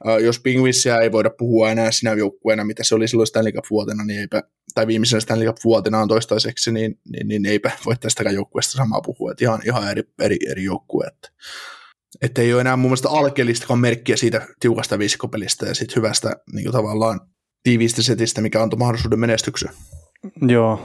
äh, 0.08 0.18
jos 0.18 0.40
Pingvissiä 0.40 0.98
ei 0.98 1.12
voida 1.12 1.30
puhua 1.30 1.70
enää 1.70 1.92
sinä 1.92 2.12
joukkueena, 2.12 2.64
mitä 2.64 2.84
se 2.84 2.94
oli 2.94 3.08
silloin 3.08 3.26
Stanley 3.26 3.52
Cup-vuotena, 3.52 4.04
niin 4.04 4.20
eipä, 4.20 4.42
tai 4.74 4.86
viimeisenä 4.86 5.20
Stanley 5.20 5.46
Cup-vuotena 5.46 5.98
on 5.98 6.08
toistaiseksi, 6.08 6.72
niin, 6.72 6.98
niin, 7.08 7.28
niin 7.28 7.46
eipä 7.46 7.70
voi 7.86 7.96
tästäkään 8.00 8.34
joukkueesta 8.34 8.76
samaa 8.76 9.00
puhua. 9.00 9.32
Et 9.32 9.42
ihan, 9.42 9.60
ihan 9.64 9.90
eri, 9.90 10.02
eri, 10.20 10.36
eri 10.50 10.64
joukkue. 10.64 11.06
Että 11.06 11.28
että 12.22 12.42
ei 12.42 12.52
ole 12.52 12.60
enää 12.60 12.76
mun 12.76 12.90
mielestä 12.90 13.08
alkeellistakaan 13.10 13.78
merkkiä 13.78 14.16
siitä 14.16 14.46
tiukasta 14.60 14.98
viisikopelistä 14.98 15.66
ja 15.66 15.74
siitä 15.74 15.92
hyvästä 15.96 16.32
niin 16.52 16.72
tavallaan 16.72 17.20
tiiviistä 17.62 18.02
setistä, 18.02 18.40
mikä 18.40 18.62
antoi 18.62 18.78
mahdollisuuden 18.78 19.18
menestykseen. 19.18 19.74
Joo. 20.48 20.80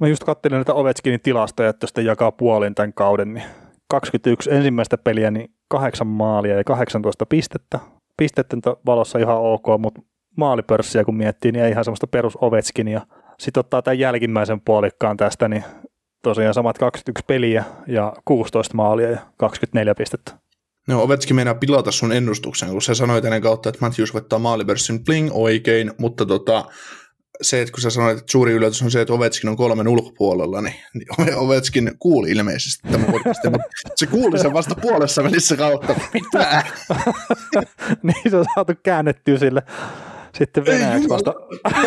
Mä 0.00 0.08
just 0.08 0.24
katselin 0.24 0.56
näitä 0.56 0.74
Ovechkinin 0.74 1.20
tilastoja, 1.20 1.68
että 1.68 1.84
jos 1.84 2.06
jakaa 2.06 2.32
puolin 2.32 2.74
tämän 2.74 2.92
kauden, 2.92 3.34
niin 3.34 3.44
21 3.90 4.50
ensimmäistä 4.50 4.98
peliä, 4.98 5.30
niin 5.30 5.50
kahdeksan 5.68 6.06
maalia 6.06 6.56
ja 6.56 6.64
18 6.64 7.26
pistettä. 7.26 7.78
Pistetten 8.16 8.60
valossa 8.86 9.18
ihan 9.18 9.36
ok, 9.36 9.66
mutta 9.78 10.02
maalipörssiä 10.36 11.04
kun 11.04 11.16
miettii, 11.16 11.52
niin 11.52 11.64
ei 11.64 11.70
ihan 11.70 11.84
semmoista 11.84 12.06
perus 12.06 12.38
Ovechkinia. 12.40 13.00
Sitten 13.38 13.60
ottaa 13.60 13.82
tämän 13.82 13.98
jälkimmäisen 13.98 14.60
puolikkaan 14.60 15.16
tästä, 15.16 15.48
niin 15.48 15.64
tosiaan 16.22 16.54
samat 16.54 16.78
21 16.78 17.24
peliä 17.26 17.64
ja 17.86 18.12
16 18.24 18.74
maalia 18.74 19.10
ja 19.10 19.18
24 19.36 19.94
pistettä. 19.94 20.32
No, 20.88 21.02
Ovetskin 21.02 21.36
meinaa 21.36 21.54
pilata 21.54 21.92
sun 21.92 22.12
ennustuksen, 22.12 22.70
kun 22.70 22.82
sä 22.82 22.94
sanoit 22.94 23.24
ennen 23.24 23.42
kautta, 23.42 23.68
että 23.68 23.78
Matthews 23.80 24.14
voittaa 24.14 24.38
maalivörssin 24.38 25.04
bling 25.04 25.30
oikein, 25.32 25.92
mutta 25.98 26.26
tota, 26.26 26.64
se, 27.42 27.60
että 27.60 27.72
kun 27.72 27.80
sä 27.80 27.90
sanoit, 27.90 28.18
että 28.18 28.32
suuri 28.32 28.52
yllätys 28.52 28.82
on 28.82 28.90
se, 28.90 29.00
että 29.00 29.14
Ovetskin 29.14 29.50
on 29.50 29.56
kolmen 29.56 29.88
ulkopuolella, 29.88 30.62
niin, 30.62 30.74
niin 30.94 31.34
Ovetskin 31.44 31.92
kuuli 31.98 32.30
ilmeisesti 32.30 32.88
tämän 32.88 33.12
podcastin, 33.12 33.52
mutta 33.52 33.68
se 33.96 34.06
kuuli 34.06 34.38
sen 34.38 34.52
vasta 34.52 34.74
puolessa 34.74 35.24
välissä 35.24 35.56
kautta. 35.56 35.94
Mitä? 36.14 36.64
niin 38.02 38.30
se 38.30 38.36
on 38.36 38.44
saatu 38.54 38.72
käännettyä 38.82 39.38
sille 39.38 39.62
sitten 40.38 40.64
Venäjäksi 40.66 41.08
vasta. 41.08 41.34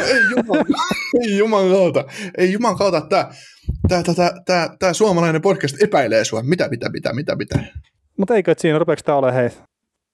ei 0.06 0.22
juman, 0.30 0.66
ei 1.22 1.38
juman 1.38 1.70
kautta, 1.70 2.06
ei 2.38 2.52
juman 2.52 2.78
kautta, 2.78 3.02
tämä 3.02 3.30
tää, 3.90 4.04
tää, 4.04 4.16
tää, 4.16 4.34
tää, 4.46 4.76
tää 4.80 4.94
suomalainen 4.94 5.42
podcast 5.42 5.84
epäilee 5.84 6.26
sua. 6.26 6.44
Mitä, 6.44 6.68
mitä, 6.68 6.90
mitä, 6.90 7.14
mitä, 7.14 7.36
mitä. 7.36 7.60
Mutta 8.22 8.36
eikö 8.36 8.52
että 8.52 8.62
siinä 8.62 8.80
rupeeko 8.80 9.02
tämä 9.06 9.18
ole 9.18 9.34
hei 9.34 9.50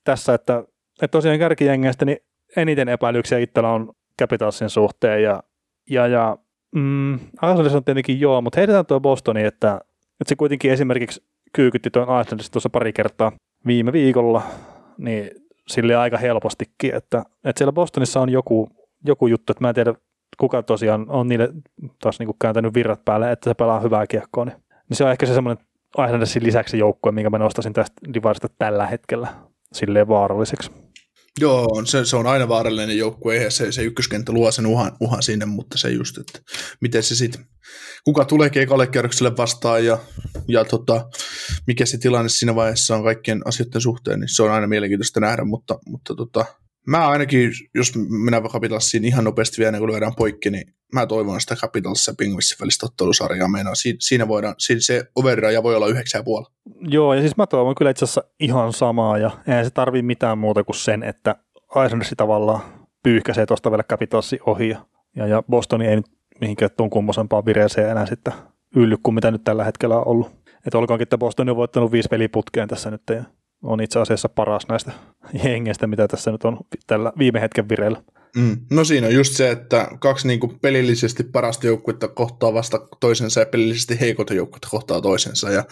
tässä, 0.03 0.33
että, 0.33 0.63
että 1.01 1.07
tosiaan 1.07 1.39
kärkijengeistä 1.39 2.05
niin 2.05 2.17
eniten 2.55 2.89
epäilyksiä 2.89 3.37
itsellä 3.37 3.69
on 3.69 3.93
Capitalsin 4.21 4.69
suhteen 4.69 5.23
ja, 5.23 5.43
ja, 5.89 6.07
ja 6.07 6.37
mm, 6.75 7.13
on 7.41 7.83
tietenkin 7.85 8.19
joo, 8.19 8.41
mutta 8.41 8.59
heitetään 8.59 8.85
tuo 8.85 8.99
Bostoni, 8.99 9.43
että, 9.43 9.81
että 10.21 10.29
se 10.29 10.35
kuitenkin 10.35 10.71
esimerkiksi 10.71 11.23
kyykytti 11.53 11.89
tuon 11.89 12.09
Arsenalissa 12.09 12.51
tuossa 12.51 12.69
pari 12.69 12.93
kertaa 12.93 13.31
viime 13.65 13.91
viikolla, 13.91 14.41
niin 14.97 15.31
sille 15.67 15.95
aika 15.95 16.17
helpostikin, 16.17 16.95
että, 16.95 17.23
että 17.43 17.59
siellä 17.59 17.71
Bostonissa 17.71 18.21
on 18.21 18.29
joku, 18.29 18.69
joku 19.05 19.27
juttu, 19.27 19.51
että 19.51 19.63
mä 19.63 19.69
en 19.69 19.75
tiedä 19.75 19.93
kuka 20.37 20.63
tosiaan 20.63 21.05
on 21.09 21.27
niille 21.27 21.49
taas 22.01 22.19
niin 22.19 22.29
kääntänyt 22.41 22.73
virrat 22.73 23.05
päälle, 23.05 23.31
että 23.31 23.49
se 23.49 23.53
pelaa 23.53 23.79
hyvää 23.79 24.07
kiekkoa, 24.07 24.45
niin, 24.45 24.57
niin 24.89 24.97
se 24.97 25.03
on 25.03 25.11
ehkä 25.11 25.25
se 25.25 25.33
semmoinen 25.33 25.66
Islandersin 26.05 26.43
lisäksi 26.43 26.77
joukkue, 26.77 27.11
minkä 27.11 27.29
mä 27.29 27.37
nostaisin 27.37 27.73
tästä 27.73 28.13
divarista 28.13 28.47
tällä 28.59 28.87
hetkellä 28.87 29.27
silleen 29.73 30.07
vaaralliseksi. 30.07 30.71
Joo, 31.39 31.81
se, 31.85 32.05
se 32.05 32.15
on 32.15 32.27
aina 32.27 32.47
vaarallinen 32.47 32.97
joukkue, 32.97 33.33
eihän 33.35 33.51
se, 33.51 33.71
se 33.71 33.83
ykköskenttä 33.83 34.31
luo 34.31 34.51
sen 34.51 34.65
uhan, 34.65 34.91
uhan 34.99 35.23
sinne, 35.23 35.45
mutta 35.45 35.77
se 35.77 35.89
just, 35.89 36.17
että 36.17 36.39
miten 36.81 37.03
se 37.03 37.15
sitten, 37.15 37.45
kuka 38.03 38.25
tulee 38.25 38.49
keikalle 38.49 38.87
kierrokselle 38.87 39.37
vastaan 39.37 39.85
ja, 39.85 39.97
ja 40.47 40.65
tota, 40.65 41.09
mikä 41.67 41.85
se 41.85 41.97
tilanne 41.97 42.29
siinä 42.29 42.55
vaiheessa 42.55 42.95
on 42.95 43.03
kaikkien 43.03 43.41
asioiden 43.45 43.81
suhteen, 43.81 44.19
niin 44.19 44.35
se 44.35 44.43
on 44.43 44.51
aina 44.51 44.67
mielenkiintoista 44.67 45.19
nähdä, 45.19 45.43
mutta, 45.43 45.79
mutta 45.85 46.15
tota, 46.15 46.45
mä 46.87 47.07
ainakin, 47.07 47.51
jos 47.75 47.93
vaikka 48.31 48.49
Capitalsiin 48.49 49.05
ihan 49.05 49.23
nopeasti 49.23 49.57
vielä, 49.61 49.79
kun 49.79 49.91
lyödään 49.91 50.15
poikki, 50.17 50.49
niin 50.49 50.73
mä 50.93 51.05
toivon 51.05 51.41
sitä 51.41 51.55
Capitals 51.55 52.07
ja 52.07 52.13
Penguinsin 52.17 52.57
välistä 52.61 52.85
ottelusarjaa. 52.85 53.47
Meinaa, 53.47 53.73
siinä, 53.99 54.27
voidaan, 54.27 54.55
siinä 54.57 54.81
se 54.81 55.05
overraja 55.15 55.63
voi 55.63 55.75
olla 55.75 55.87
yhdeksän 55.87 56.23
puolella. 56.23 56.51
Joo, 56.81 57.13
ja 57.13 57.21
siis 57.21 57.37
mä 57.37 57.47
toivon 57.47 57.75
kyllä 57.75 57.91
itse 57.91 58.05
asiassa 58.05 58.23
ihan 58.39 58.73
samaa, 58.73 59.17
ja 59.17 59.31
eihän 59.47 59.65
se 59.65 59.71
tarvii 59.71 60.01
mitään 60.01 60.37
muuta 60.37 60.63
kuin 60.63 60.75
sen, 60.75 61.03
että 61.03 61.35
Islandersi 61.85 62.15
tavallaan 62.15 62.61
pyyhkäisee 63.03 63.45
tuosta 63.45 63.71
vielä 63.71 63.83
Capitalsi 63.83 64.39
ohi, 64.45 64.69
ja, 65.15 65.27
ja 65.27 65.43
Bostoni 65.49 65.87
ei 65.87 65.95
nyt 65.95 66.05
mihinkään 66.41 66.71
tuon 66.77 66.89
kummosempaan 66.89 67.45
vireeseen 67.45 67.89
enää 67.89 68.05
sitten 68.05 68.33
ylly 68.75 68.97
kuin 69.03 69.15
mitä 69.15 69.31
nyt 69.31 69.43
tällä 69.43 69.63
hetkellä 69.63 69.97
on 69.97 70.07
ollut. 70.07 70.31
Että 70.65 70.77
olkoonkin, 70.77 71.03
että 71.03 71.17
Boston 71.17 71.49
on 71.49 71.55
voittanut 71.55 71.91
viisi 71.91 72.09
peliputkeen 72.09 72.67
tässä 72.67 72.91
nyt, 72.91 73.01
ja 73.09 73.23
on 73.63 73.81
itse 73.81 73.99
asiassa 73.99 74.29
paras 74.29 74.67
näistä 74.69 74.91
jengeistä, 75.43 75.87
mitä 75.87 76.07
tässä 76.07 76.31
nyt 76.31 76.43
on 76.43 76.59
tällä 76.87 77.13
viime 77.17 77.41
hetken 77.41 77.69
vireillä. 77.69 78.03
Mm. 78.35 78.57
No 78.71 78.83
siinä 78.83 79.07
on 79.07 79.13
just 79.13 79.33
se, 79.33 79.51
että 79.51 79.87
kaksi 79.99 80.27
niin 80.27 80.39
kuin 80.39 80.59
pelillisesti 80.59 81.23
parasta 81.23 81.67
joukkuetta 81.67 82.07
kohtaa 82.07 82.53
vasta 82.53 82.79
toisensa 82.99 83.39
ja 83.39 83.45
pelillisesti 83.45 83.99
heikot 83.99 84.29
joukkuetta 84.29 84.67
kohtaa 84.71 85.01
toisensa. 85.01 85.49
Ja 85.49 85.63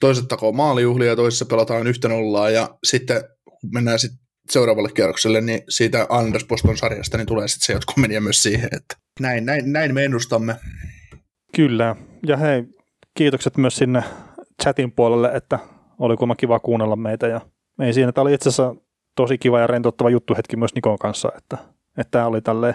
toiset 0.00 0.28
takoo 0.28 0.52
maalijuhlia 0.52 1.08
ja 1.08 1.16
toisessa 1.16 1.46
pelataan 1.46 1.86
yhtä 1.86 2.08
nollaa 2.08 2.50
ja 2.50 2.68
sitten 2.84 3.24
kun 3.44 3.70
mennään 3.72 3.98
sitten 3.98 4.20
seuraavalle 4.50 4.88
kierrokselle, 4.94 5.40
niin 5.40 5.62
siitä 5.68 6.06
Anders 6.08 6.44
Boston 6.44 6.76
sarjasta 6.76 7.16
niin 7.16 7.26
tulee 7.26 7.48
sitten 7.48 7.66
se 7.66 7.72
jotkut 7.72 7.96
meniä 7.96 8.20
myös 8.20 8.42
siihen, 8.42 8.68
että 8.72 8.96
näin, 9.20 9.46
näin, 9.46 9.72
näin 9.72 9.94
me 9.94 10.04
ennustamme. 10.04 10.56
Kyllä, 11.56 11.96
ja 12.26 12.36
hei, 12.36 12.64
kiitokset 13.14 13.56
myös 13.56 13.76
sinne 13.76 14.02
chatin 14.62 14.92
puolelle, 14.92 15.30
että 15.34 15.58
oli 15.98 16.16
kuulemma 16.16 16.36
kiva 16.36 16.60
kuunnella 16.60 16.96
meitä 16.96 17.26
ja 17.26 17.40
ei 17.80 17.92
siinä, 17.92 18.12
tämä 18.12 18.22
oli 18.22 18.34
itse 18.34 18.48
asiassa 18.48 18.74
tosi 19.16 19.38
kiva 19.38 19.60
ja 19.60 19.66
rentouttava 19.66 20.10
juttu 20.10 20.34
hetki 20.36 20.56
myös 20.56 20.74
Nikon 20.74 20.98
kanssa, 20.98 21.32
että, 21.36 21.58
että 21.98 22.10
tämä 22.10 22.26
oli 22.26 22.40
tälle 22.40 22.74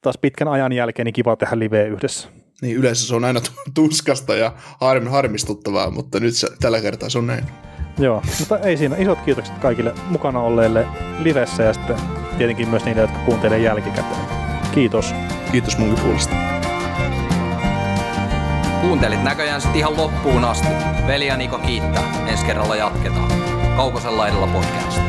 taas 0.00 0.18
pitkän 0.18 0.48
ajan 0.48 0.72
jälkeen 0.72 1.04
niin 1.06 1.12
kiva 1.12 1.36
tehdä 1.36 1.58
live 1.58 1.86
yhdessä. 1.86 2.28
Niin 2.62 2.76
yleensä 2.76 3.06
se 3.06 3.14
on 3.14 3.24
aina 3.24 3.40
tuskasta 3.74 4.34
ja 4.34 4.52
harm, 4.80 5.06
harmistuttavaa, 5.06 5.90
mutta 5.90 6.20
nyt 6.20 6.34
se, 6.34 6.48
tällä 6.60 6.80
kertaa 6.80 7.08
se 7.08 7.18
on 7.18 7.26
näin. 7.26 7.44
Joo, 7.98 8.22
mutta 8.38 8.58
ei 8.58 8.76
siinä. 8.76 8.96
Isot 8.96 9.18
kiitokset 9.20 9.58
kaikille 9.58 9.94
mukana 10.10 10.40
olleille 10.40 10.86
livessä 11.18 11.62
ja 11.62 11.72
sitten 11.72 11.96
tietenkin 12.38 12.68
myös 12.68 12.84
niille, 12.84 13.00
jotka 13.00 13.18
kuuntelee 13.18 13.58
jälkikäteen. 13.58 14.26
Kiitos. 14.74 15.14
Kiitos 15.52 15.78
munkin 15.78 16.04
puolesta. 16.04 16.61
Kuuntelit 18.82 19.22
näköjään 19.22 19.60
sitten 19.60 19.78
ihan 19.78 19.96
loppuun 19.96 20.44
asti. 20.44 20.68
Veli 21.06 21.26
ja 21.26 21.36
Niko 21.36 21.58
kiittää. 21.58 22.26
Ensi 22.26 22.44
kerralla 22.44 22.76
jatketaan. 22.76 23.32
Kaukosella 23.76 24.28
edellä 24.28 24.46
podcast. 24.46 25.02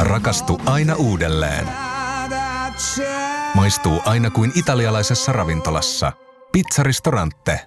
Rakastu 0.00 0.60
aina 0.66 0.94
uudelleen. 0.94 1.68
Maistuu 3.54 4.02
aina 4.04 4.30
kuin 4.30 4.52
italialaisessa 4.54 5.32
ravintolassa. 5.32 6.12
Pizzaristorante. 6.52 7.66